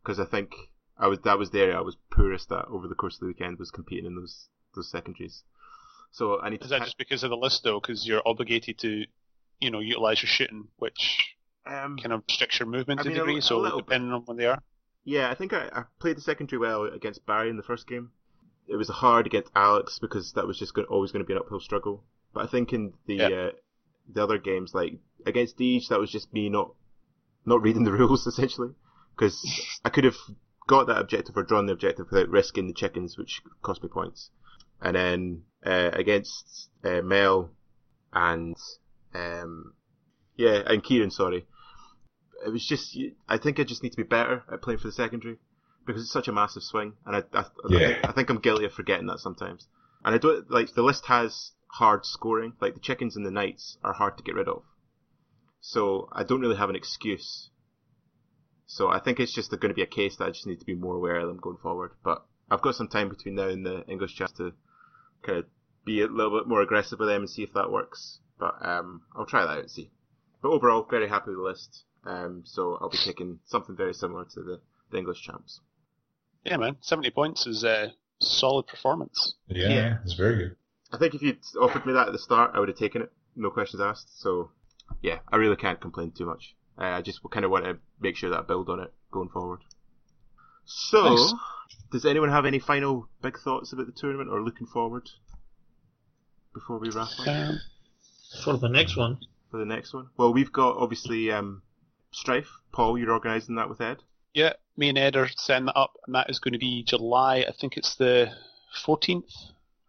because 0.02 0.18
I 0.18 0.24
think 0.24 0.52
I 0.98 1.06
was 1.08 1.18
that 1.20 1.38
was 1.38 1.50
the 1.50 1.60
area 1.60 1.76
I 1.76 1.80
was 1.82 1.96
poorest 2.10 2.50
at 2.52 2.64
over 2.66 2.88
the 2.88 2.94
course 2.94 3.14
of 3.16 3.20
the 3.20 3.26
weekend 3.26 3.58
was 3.58 3.70
competing 3.70 4.06
in 4.06 4.14
those 4.16 4.48
those 4.74 4.90
secondaries. 4.90 5.42
So 6.12 6.40
I 6.40 6.48
need 6.50 6.62
Is 6.62 6.68
to. 6.68 6.68
that 6.70 6.82
just 6.82 6.98
because 6.98 7.22
of 7.24 7.30
the 7.30 7.36
list 7.36 7.62
though? 7.64 7.80
Because 7.80 8.06
you're 8.06 8.22
obligated 8.26 8.78
to, 8.78 9.04
you 9.60 9.70
know, 9.70 9.80
utilize 9.80 10.22
your 10.22 10.28
shooting, 10.28 10.68
which 10.76 11.34
um, 11.66 11.96
kind 11.98 12.12
of 12.12 12.22
restricts 12.28 12.58
your 12.58 12.68
movement 12.68 13.00
I 13.00 13.02
to 13.02 13.08
mean, 13.08 13.18
a 13.18 13.20
a 13.22 13.24
degree. 13.24 13.34
li- 13.34 13.38
a 13.38 13.42
so 13.42 13.58
little 13.58 13.82
bit. 13.82 13.86
depending 13.86 14.12
on 14.12 14.22
when 14.24 14.36
they 14.36 14.46
are. 14.46 14.62
Yeah, 15.04 15.30
I 15.30 15.34
think 15.34 15.52
I, 15.52 15.68
I 15.72 15.84
played 16.00 16.16
the 16.16 16.20
secondary 16.20 16.58
well 16.58 16.84
against 16.84 17.26
Barry 17.26 17.48
in 17.50 17.56
the 17.56 17.62
first 17.62 17.86
game. 17.86 18.10
It 18.68 18.76
was 18.76 18.88
hard 18.88 19.26
against 19.26 19.52
Alex 19.54 19.98
because 19.98 20.32
that 20.32 20.46
was 20.46 20.58
just 20.58 20.74
go- 20.74 20.82
always 20.84 21.12
going 21.12 21.24
to 21.24 21.26
be 21.26 21.32
an 21.34 21.38
uphill 21.38 21.60
struggle. 21.60 22.04
But 22.36 22.44
I 22.44 22.48
think 22.48 22.74
in 22.74 22.92
the 23.06 23.14
Yeah. 23.14 23.28
uh, 23.28 23.50
the 24.12 24.22
other 24.22 24.36
games, 24.36 24.74
like 24.74 24.98
against 25.24 25.56
Deej, 25.56 25.88
that 25.88 25.98
was 25.98 26.10
just 26.10 26.34
me 26.34 26.50
not 26.50 26.74
not 27.46 27.62
reading 27.62 27.84
the 27.84 27.92
rules 28.00 28.26
essentially, 28.26 28.74
because 29.16 29.40
I 29.86 29.88
could 29.88 30.04
have 30.04 30.18
got 30.66 30.86
that 30.88 30.98
objective 31.00 31.34
or 31.34 31.44
drawn 31.44 31.64
the 31.64 31.72
objective 31.72 32.10
without 32.10 32.28
risking 32.28 32.66
the 32.68 32.74
chickens, 32.74 33.16
which 33.16 33.40
cost 33.62 33.82
me 33.82 33.88
points. 33.88 34.28
And 34.82 34.96
then 34.96 35.44
uh, 35.64 35.92
against 35.94 36.68
uh, 36.84 37.00
Mel 37.00 37.52
and 38.12 38.54
um, 39.14 39.72
yeah, 40.36 40.62
and 40.66 40.84
Kieran, 40.84 41.10
sorry, 41.10 41.46
it 42.44 42.50
was 42.50 42.66
just 42.66 42.98
I 43.26 43.38
think 43.38 43.58
I 43.58 43.64
just 43.64 43.82
need 43.82 43.92
to 43.92 43.96
be 43.96 44.02
better 44.02 44.44
at 44.52 44.60
playing 44.60 44.80
for 44.80 44.88
the 44.88 44.92
secondary 44.92 45.38
because 45.86 46.02
it's 46.02 46.12
such 46.12 46.28
a 46.28 46.32
massive 46.32 46.64
swing, 46.64 46.92
and 47.06 47.16
I 47.16 47.22
I, 47.32 47.40
I, 47.40 47.44
Yeah. 47.70 47.78
think, 47.78 48.08
I 48.10 48.12
think 48.12 48.28
I'm 48.28 48.40
guilty 48.40 48.66
of 48.66 48.74
forgetting 48.74 49.06
that 49.06 49.20
sometimes. 49.20 49.68
and 50.04 50.14
I 50.14 50.18
don't 50.18 50.50
like 50.50 50.74
the 50.74 50.82
list 50.82 51.06
has 51.06 51.52
hard 51.78 52.04
scoring. 52.06 52.52
Like 52.60 52.74
the 52.74 52.80
chickens 52.80 53.16
and 53.16 53.24
the 53.26 53.30
knights 53.30 53.78
are 53.82 53.92
hard 53.92 54.16
to 54.18 54.22
get 54.24 54.34
rid 54.34 54.48
of, 54.48 54.62
so 55.60 56.08
I 56.12 56.22
don't 56.24 56.40
really 56.40 56.56
have 56.56 56.70
an 56.70 56.76
excuse. 56.76 57.50
So 58.66 58.88
I 58.88 58.98
think 59.00 59.20
it's 59.20 59.32
just 59.34 59.50
going 59.50 59.68
to 59.68 59.74
be 59.74 59.82
a 59.82 59.86
case 59.86 60.16
that 60.16 60.24
I 60.24 60.30
just 60.30 60.46
need 60.46 60.58
to 60.60 60.66
be 60.66 60.74
more 60.74 60.96
aware 60.96 61.16
of 61.20 61.28
them 61.28 61.38
going 61.40 61.58
forward. 61.62 61.92
But 62.02 62.24
I've 62.50 62.62
got 62.62 62.74
some 62.74 62.88
time 62.88 63.08
between 63.08 63.36
now 63.36 63.48
and 63.48 63.64
the 63.64 63.84
English 63.86 64.16
chance 64.16 64.32
to 64.38 64.52
kind 65.22 65.38
of 65.38 65.44
be 65.84 66.00
a 66.02 66.06
little 66.08 66.36
bit 66.38 66.48
more 66.48 66.62
aggressive 66.62 66.98
with 66.98 67.08
them 67.08 67.22
and 67.22 67.30
see 67.30 67.42
if 67.44 67.52
that 67.54 67.70
works. 67.70 68.18
But 68.38 68.54
um, 68.66 69.02
I'll 69.16 69.24
try 69.26 69.42
that 69.44 69.50
out 69.52 69.58
and 69.60 69.70
see. 69.70 69.90
But 70.42 70.48
overall, 70.50 70.86
very 70.90 71.08
happy 71.08 71.30
with 71.30 71.38
the 71.38 71.42
list. 71.42 71.84
Um, 72.04 72.42
so 72.44 72.76
I'll 72.80 72.90
be 72.90 72.98
taking 72.98 73.38
something 73.46 73.76
very 73.76 73.94
similar 73.94 74.24
to 74.34 74.42
the, 74.42 74.60
the 74.90 74.98
English 74.98 75.22
champs. 75.22 75.60
Yeah, 76.44 76.56
man, 76.56 76.76
seventy 76.80 77.10
points 77.10 77.46
is 77.46 77.64
a 77.64 77.92
solid 78.20 78.66
performance. 78.66 79.34
Yeah, 79.48 79.68
Yeah. 79.68 79.98
it's 80.04 80.14
very 80.14 80.36
good. 80.36 80.56
I 80.96 80.98
think 80.98 81.14
if 81.14 81.22
you'd 81.22 81.38
offered 81.60 81.84
me 81.84 81.92
that 81.92 82.06
at 82.06 82.12
the 82.12 82.18
start, 82.18 82.52
I 82.54 82.58
would 82.60 82.68
have 82.68 82.78
taken 82.78 83.02
it, 83.02 83.12
no 83.36 83.50
questions 83.50 83.82
asked. 83.82 84.18
So, 84.20 84.50
yeah, 85.02 85.18
I 85.30 85.36
really 85.36 85.56
can't 85.56 85.78
complain 85.80 86.10
too 86.12 86.24
much. 86.26 86.54
Uh, 86.78 86.84
I 86.84 87.02
just 87.02 87.20
kind 87.30 87.44
of 87.44 87.50
want 87.50 87.64
to 87.66 87.76
make 88.00 88.16
sure 88.16 88.30
that 88.30 88.38
I 88.38 88.42
build 88.42 88.70
on 88.70 88.80
it 88.80 88.92
going 89.10 89.28
forward. 89.28 89.60
So, 90.64 91.02
Nice. 91.14 91.34
does 91.92 92.06
anyone 92.06 92.30
have 92.30 92.46
any 92.46 92.58
final 92.58 93.08
big 93.22 93.38
thoughts 93.38 93.72
about 93.72 93.86
the 93.86 93.92
tournament 93.92 94.30
or 94.30 94.42
looking 94.42 94.66
forward 94.66 95.08
before 96.54 96.78
we 96.78 96.88
wrap 96.90 97.08
up 97.20 97.28
Um, 97.28 97.60
For 98.42 98.56
the 98.56 98.68
next 98.68 98.96
one. 98.96 99.18
for 99.50 99.58
the 99.58 99.64
next 99.66 99.92
one? 99.92 100.08
Well, 100.16 100.32
we've 100.32 100.52
got 100.52 100.76
obviously 100.78 101.30
um, 101.30 101.62
Strife. 102.10 102.50
Paul, 102.72 102.98
you're 102.98 103.12
organising 103.12 103.56
that 103.56 103.68
with 103.68 103.80
Ed. 103.80 103.98
yeah, 104.34 104.54
me 104.76 104.88
and 104.88 104.98
Ed 104.98 105.16
are 105.16 105.28
setting 105.36 105.66
that 105.66 105.76
up, 105.76 105.92
and 106.06 106.14
that 106.14 106.28
is 106.30 106.38
going 106.38 106.52
to 106.52 106.58
be 106.58 106.82
July. 106.82 107.44
I 107.48 107.52
think 107.52 107.76
it's 107.76 107.94
the 107.96 108.32
fourteenth. 108.84 109.30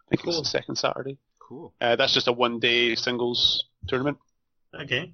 I 0.08 0.16
think 0.16 0.28
it's 0.28 0.40
the 0.40 0.46
second 0.46 0.76
Saturday. 0.78 1.18
Cool. 1.40 1.74
Uh, 1.82 1.96
that's 1.96 2.14
just 2.14 2.28
a 2.28 2.32
one-day 2.32 2.96
singles 2.96 3.66
tournament. 3.88 4.18
Okay. 4.74 5.14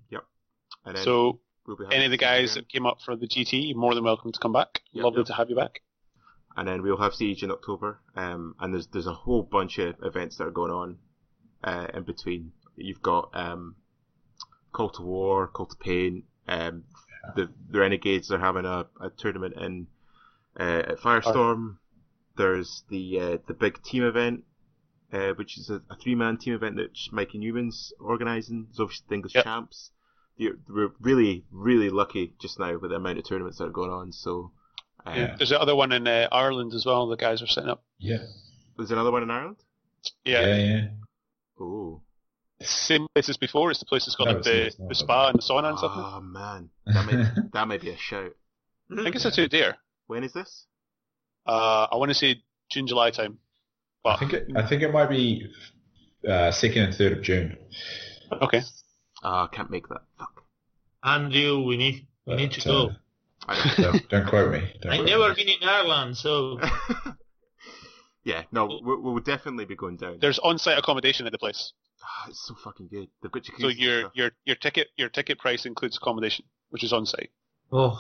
And 0.85 0.97
So 0.97 1.39
we'll 1.65 1.77
any 1.91 2.05
of 2.05 2.11
the 2.11 2.17
guys 2.17 2.51
again. 2.53 2.63
that 2.63 2.69
came 2.73 2.85
up 2.85 2.97
for 3.05 3.15
the 3.15 3.27
GT, 3.27 3.75
more 3.75 3.95
than 3.95 4.03
welcome 4.03 4.31
to 4.31 4.39
come 4.39 4.51
back. 4.53 4.81
Yep, 4.91 5.03
Lovely 5.03 5.19
yep. 5.19 5.27
to 5.27 5.33
have 5.33 5.49
you 5.49 5.55
back. 5.55 5.81
and 6.57 6.67
then 6.67 6.81
we'll 6.83 6.97
have 6.97 7.13
Siege 7.15 7.43
in 7.43 7.51
October. 7.51 7.99
Um, 8.15 8.55
and 8.59 8.73
there's 8.73 8.87
there's 8.87 9.07
a 9.07 9.13
whole 9.13 9.43
bunch 9.43 9.77
of 9.79 9.95
events 10.03 10.37
that 10.37 10.45
are 10.47 10.51
going 10.51 10.71
on 10.71 10.97
uh, 11.63 11.87
in 11.93 12.03
between. 12.03 12.51
You've 12.75 13.01
got 13.01 13.29
um, 13.33 13.75
Call 14.71 14.89
to 14.91 15.01
War, 15.03 15.47
Call 15.47 15.67
to 15.67 15.75
Pain. 15.77 16.23
Um, 16.47 16.83
the 17.35 17.49
the 17.69 17.79
Renegades 17.79 18.31
are 18.31 18.39
having 18.39 18.65
a, 18.65 18.85
a 18.99 19.09
tournament 19.11 19.55
in 19.57 19.87
uh, 20.59 20.83
at 20.89 20.97
Firestorm. 20.99 21.77
There's 22.35 22.83
the 22.89 23.19
uh, 23.19 23.37
the 23.47 23.53
big 23.53 23.81
team 23.83 24.03
event, 24.03 24.43
uh, 25.13 25.33
which 25.35 25.57
is 25.57 25.69
a, 25.69 25.81
a 25.89 25.95
three 26.01 26.15
man 26.15 26.37
team 26.37 26.53
event 26.55 26.75
that 26.77 26.89
Mikey 27.11 27.37
Newman's 27.37 27.93
organising. 27.99 28.65
There's 28.65 28.79
obviously 28.79 29.05
the 29.09 29.15
English 29.15 29.35
Yep. 29.35 29.43
champs. 29.43 29.91
You're, 30.35 30.55
we're 30.67 30.91
really 30.99 31.45
really 31.51 31.89
lucky 31.91 32.33
just 32.41 32.59
now 32.59 32.77
with 32.79 32.89
the 32.91 32.97
amount 32.97 33.19
of 33.19 33.27
tournaments 33.27 33.59
that 33.59 33.65
are 33.65 33.69
going 33.69 33.91
on. 33.91 34.11
So. 34.11 34.51
Uh, 35.05 35.11
Yeah. 35.15 35.35
There's 35.37 35.49
the 35.49 35.59
other 35.61 35.75
one 35.75 35.91
in 35.91 36.07
uh, 36.07 36.27
Ireland 36.31 36.73
as 36.73 36.85
well. 36.85 37.07
The 37.07 37.17
guys 37.17 37.41
are 37.41 37.47
setting 37.47 37.69
up. 37.69 37.83
Yeah. 37.99 38.23
There's 38.77 38.89
another 38.91 39.11
one 39.11 39.21
in 39.23 39.29
Ireland. 39.29 39.57
Yeah, 40.25 40.45
Yeah, 40.45 40.57
yeah. 40.57 40.87
Oh. 41.59 42.01
same 42.61 43.07
place 43.13 43.29
as 43.29 43.37
before. 43.37 43.69
It's 43.69 43.79
the 43.79 43.85
place 43.85 44.05
that's 44.05 44.15
got 44.15 44.27
No, 44.27 44.33
like 44.35 44.43
the, 44.43 44.65
it's 44.67 44.75
the 44.77 44.95
spa 44.95 45.27
and 45.29 45.37
the 45.37 45.43
sauna 45.43 45.69
and 45.69 45.77
stuff. 45.77 45.91
Oh 45.93 46.21
man, 46.21 46.69
that 46.87 47.05
might 47.05 47.51
that 47.53 47.67
might 47.67 47.81
be 47.81 47.89
a 47.91 47.97
shout. 47.97 48.31
I 48.91 49.03
think 49.03 49.15
it's 49.15 49.25
a 49.25 49.31
two 49.31 49.47
there. 49.49 49.77
When 50.07 50.23
is 50.23 50.33
this? 50.33 50.65
Uh, 51.45 51.87
I 51.91 51.95
want 51.97 52.09
to 52.09 52.15
say 52.15 52.41
June, 52.71 52.87
July 52.87 53.11
time. 53.11 53.39
I 54.05 54.17
think 54.17 54.33
it, 54.33 54.47
I 54.55 54.65
think 54.67 54.81
it 54.81 54.91
might 54.91 55.09
be 55.09 55.49
uh, 56.27 56.51
second 56.51 56.83
and 56.83 56.95
third 56.95 57.13
of 57.13 57.21
June. 57.23 57.57
okay, 58.41 58.61
Ah, 59.23 59.45
I 59.45 59.47
can't 59.55 59.69
make 59.69 59.87
that. 59.89 60.01
Fuck. 60.19 60.43
Andrew, 61.03 61.63
we 61.63 61.77
need 61.77 62.07
we 62.25 62.35
need 62.35 62.51
to 62.53 62.69
uh, 62.69 62.87
go. 62.87 62.91
Don't, 63.77 64.09
don't 64.09 64.27
quote 64.27 64.51
me. 64.51 64.73
Don't 64.81 64.93
I've 64.93 65.05
never 65.05 65.29
me. 65.29 65.35
been 65.35 65.49
in 65.49 65.63
Ireland, 65.67 66.17
so 66.17 66.59
yeah, 68.23 68.43
no, 68.51 68.79
we, 68.83 68.95
we'll 68.97 69.19
definitely 69.19 69.65
be 69.65 69.75
going 69.75 69.97
down. 69.97 70.17
there's 70.21 70.39
on-site 70.39 70.77
accommodation 70.77 71.25
at 71.25 71.31
the 71.33 71.37
place, 71.37 71.73
Ah, 72.01 72.27
it's 72.29 72.45
so 72.47 72.55
fucking 72.63 72.87
good. 72.89 73.07
They've 73.21 73.31
got 73.31 73.43
jacuzzi. 73.43 73.61
so 73.61 73.67
your 73.67 74.11
your 74.13 74.31
your 74.45 74.55
ticket 74.57 74.87
your 74.97 75.09
ticket 75.09 75.39
price 75.39 75.65
includes 75.65 75.97
accommodation, 75.97 76.45
which 76.69 76.83
is 76.83 76.93
on-site. 76.93 77.31
oh. 77.71 77.97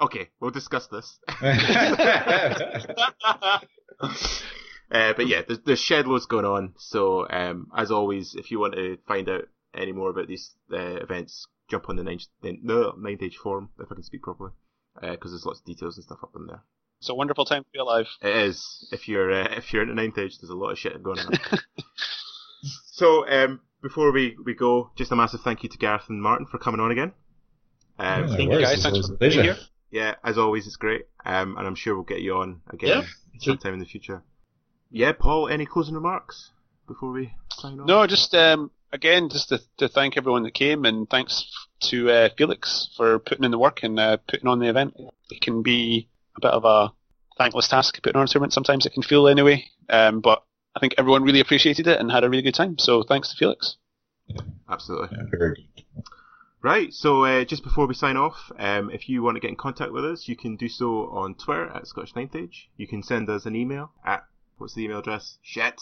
Okay, 0.00 0.30
we'll 0.40 0.50
discuss 0.50 0.88
this. 0.88 1.18
Uh, 4.92 5.14
but 5.16 5.26
yeah, 5.26 5.40
there's, 5.46 5.60
there's 5.64 5.78
shed 5.80 6.06
loads 6.06 6.26
going 6.26 6.44
on. 6.44 6.74
So 6.76 7.26
um, 7.30 7.68
as 7.76 7.90
always, 7.90 8.34
if 8.34 8.50
you 8.50 8.58
want 8.60 8.74
to 8.74 8.98
find 9.08 9.28
out 9.28 9.44
any 9.74 9.92
more 9.92 10.10
about 10.10 10.28
these 10.28 10.54
uh, 10.72 10.76
events, 11.00 11.46
jump 11.70 11.88
on 11.88 11.96
the 11.96 12.02
ninth, 12.04 12.24
no, 12.42 12.92
ninth 12.98 13.22
age 13.22 13.36
forum 13.42 13.70
if 13.80 13.90
I 13.90 13.94
can 13.94 14.04
speak 14.04 14.22
properly, 14.22 14.52
because 15.00 15.30
there's 15.32 15.46
lots 15.46 15.60
of 15.60 15.64
details 15.64 15.96
and 15.96 16.04
stuff 16.04 16.18
up 16.22 16.32
in 16.36 16.46
there. 16.46 16.62
It's 17.00 17.08
a 17.08 17.14
wonderful 17.14 17.44
time 17.46 17.62
to 17.64 17.68
be 17.72 17.78
alive. 17.78 18.06
It 18.20 18.36
is. 18.36 18.88
If 18.92 19.08
you're 19.08 19.32
uh, 19.32 19.48
if 19.56 19.72
you're 19.72 19.82
in 19.82 19.88
the 19.88 19.94
ninth 19.94 20.18
age, 20.18 20.38
there's 20.38 20.50
a 20.50 20.54
lot 20.54 20.70
of 20.70 20.78
shit 20.78 21.02
going 21.02 21.18
on. 21.20 21.32
so 22.92 23.28
um, 23.28 23.60
before 23.82 24.12
we, 24.12 24.36
we 24.44 24.54
go, 24.54 24.90
just 24.96 25.10
a 25.10 25.16
massive 25.16 25.40
thank 25.40 25.62
you 25.62 25.68
to 25.70 25.78
Gareth 25.78 26.04
and 26.08 26.22
Martin 26.22 26.46
for 26.46 26.58
coming 26.58 26.80
on 26.80 26.90
again. 26.92 27.12
Um, 27.98 28.26
No 28.26 28.28
Thank 28.28 28.42
you, 28.42 28.48
worries, 28.50 28.68
guys. 28.68 28.82
Thanks 28.82 28.98
for 29.08 29.14
a 29.14 29.16
being 29.16 29.32
pleasure. 29.32 29.42
here. 29.42 29.56
yeah, 29.90 30.14
as 30.22 30.38
always, 30.38 30.66
it's 30.66 30.76
great. 30.76 31.06
Um, 31.24 31.56
and 31.56 31.66
I'm 31.66 31.74
sure 31.74 31.94
we'll 31.94 32.04
get 32.04 32.20
you 32.20 32.34
on 32.36 32.60
again 32.70 32.88
Yeah. 32.88 33.04
sometime 33.40 33.74
in 33.74 33.80
the 33.80 33.86
future. 33.86 34.22
Yeah, 34.92 35.12
Paul, 35.12 35.48
any 35.48 35.64
closing 35.64 35.94
remarks 35.94 36.50
before 36.86 37.12
we 37.12 37.34
sign 37.50 37.80
off? 37.80 37.86
No, 37.86 38.06
just 38.06 38.34
um, 38.34 38.70
again, 38.92 39.30
just 39.30 39.48
to, 39.48 39.60
to 39.78 39.88
thank 39.88 40.16
everyone 40.16 40.42
that 40.42 40.54
came, 40.54 40.84
and 40.84 41.08
thanks 41.08 41.50
to 41.84 42.10
uh, 42.10 42.28
Felix 42.36 42.90
for 42.96 43.18
putting 43.18 43.44
in 43.44 43.50
the 43.50 43.58
work 43.58 43.82
and 43.82 43.98
uh, 43.98 44.18
putting 44.28 44.48
on 44.48 44.58
the 44.58 44.68
event. 44.68 44.94
It 45.30 45.40
can 45.40 45.62
be 45.62 46.08
a 46.36 46.40
bit 46.40 46.52
of 46.52 46.64
a 46.64 46.92
thankless 47.38 47.68
task 47.68 48.00
putting 48.02 48.18
on 48.18 48.24
a 48.24 48.28
tournament. 48.28 48.52
Sometimes 48.52 48.84
it 48.84 48.92
can 48.92 49.02
feel 49.02 49.26
anyway, 49.26 49.64
um, 49.88 50.20
but 50.20 50.44
I 50.76 50.80
think 50.80 50.94
everyone 50.98 51.24
really 51.24 51.40
appreciated 51.40 51.86
it 51.86 51.98
and 51.98 52.12
had 52.12 52.24
a 52.24 52.28
really 52.28 52.42
good 52.42 52.54
time. 52.54 52.78
So 52.78 53.02
thanks 53.02 53.30
to 53.30 53.36
Felix. 53.36 53.76
Absolutely. 54.70 55.16
Yeah, 55.16 55.24
very 55.30 55.68
good. 55.74 56.04
Right, 56.62 56.92
so 56.92 57.24
uh, 57.24 57.44
just 57.44 57.64
before 57.64 57.88
we 57.88 57.94
sign 57.94 58.16
off, 58.16 58.52
um, 58.56 58.88
if 58.90 59.08
you 59.08 59.20
want 59.20 59.34
to 59.34 59.40
get 59.40 59.50
in 59.50 59.56
contact 59.56 59.90
with 59.90 60.04
us, 60.04 60.28
you 60.28 60.36
can 60.36 60.54
do 60.54 60.68
so 60.68 61.10
on 61.10 61.34
Twitter 61.34 61.66
at 61.66 61.88
Scottish 61.88 62.14
Ninth 62.14 62.36
Age. 62.36 62.68
You 62.76 62.86
can 62.86 63.02
send 63.02 63.28
us 63.28 63.46
an 63.46 63.56
email 63.56 63.90
at, 64.04 64.24
what's 64.62 64.74
the 64.74 64.84
email 64.84 65.00
address? 65.00 65.38
Shit. 65.42 65.80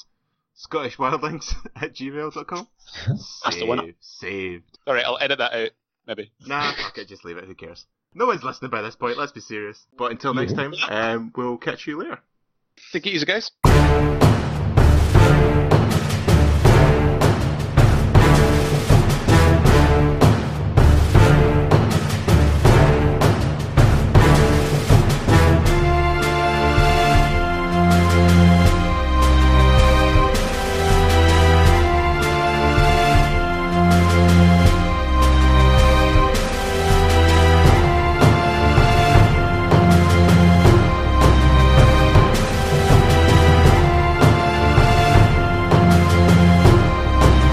ScottishWildlings 0.56 1.54
at 1.76 1.94
gmail.com. 1.94 2.68
That's 3.06 3.56
the 3.58 3.66
one. 3.66 3.94
Saved. 4.00 4.78
All 4.86 4.94
right, 4.94 5.04
I'll 5.04 5.18
edit 5.20 5.38
that 5.38 5.52
out. 5.52 5.70
Maybe. 6.06 6.32
Nah, 6.46 6.72
fuck 6.74 6.98
it, 6.98 7.08
just 7.08 7.24
leave 7.24 7.36
it, 7.36 7.44
who 7.44 7.54
cares? 7.54 7.86
No 8.14 8.26
one's 8.26 8.42
listening 8.42 8.70
by 8.70 8.82
this 8.82 8.96
point, 8.96 9.18
let's 9.18 9.32
be 9.32 9.40
serious. 9.40 9.86
But 9.96 10.10
until 10.10 10.34
next 10.34 10.52
time, 10.56 10.74
um, 10.88 11.32
we'll 11.36 11.58
catch 11.58 11.86
you 11.86 11.98
later. 11.98 12.18
Take 12.92 13.06
it 13.06 13.10
easy, 13.10 13.26
guys. 13.26 13.50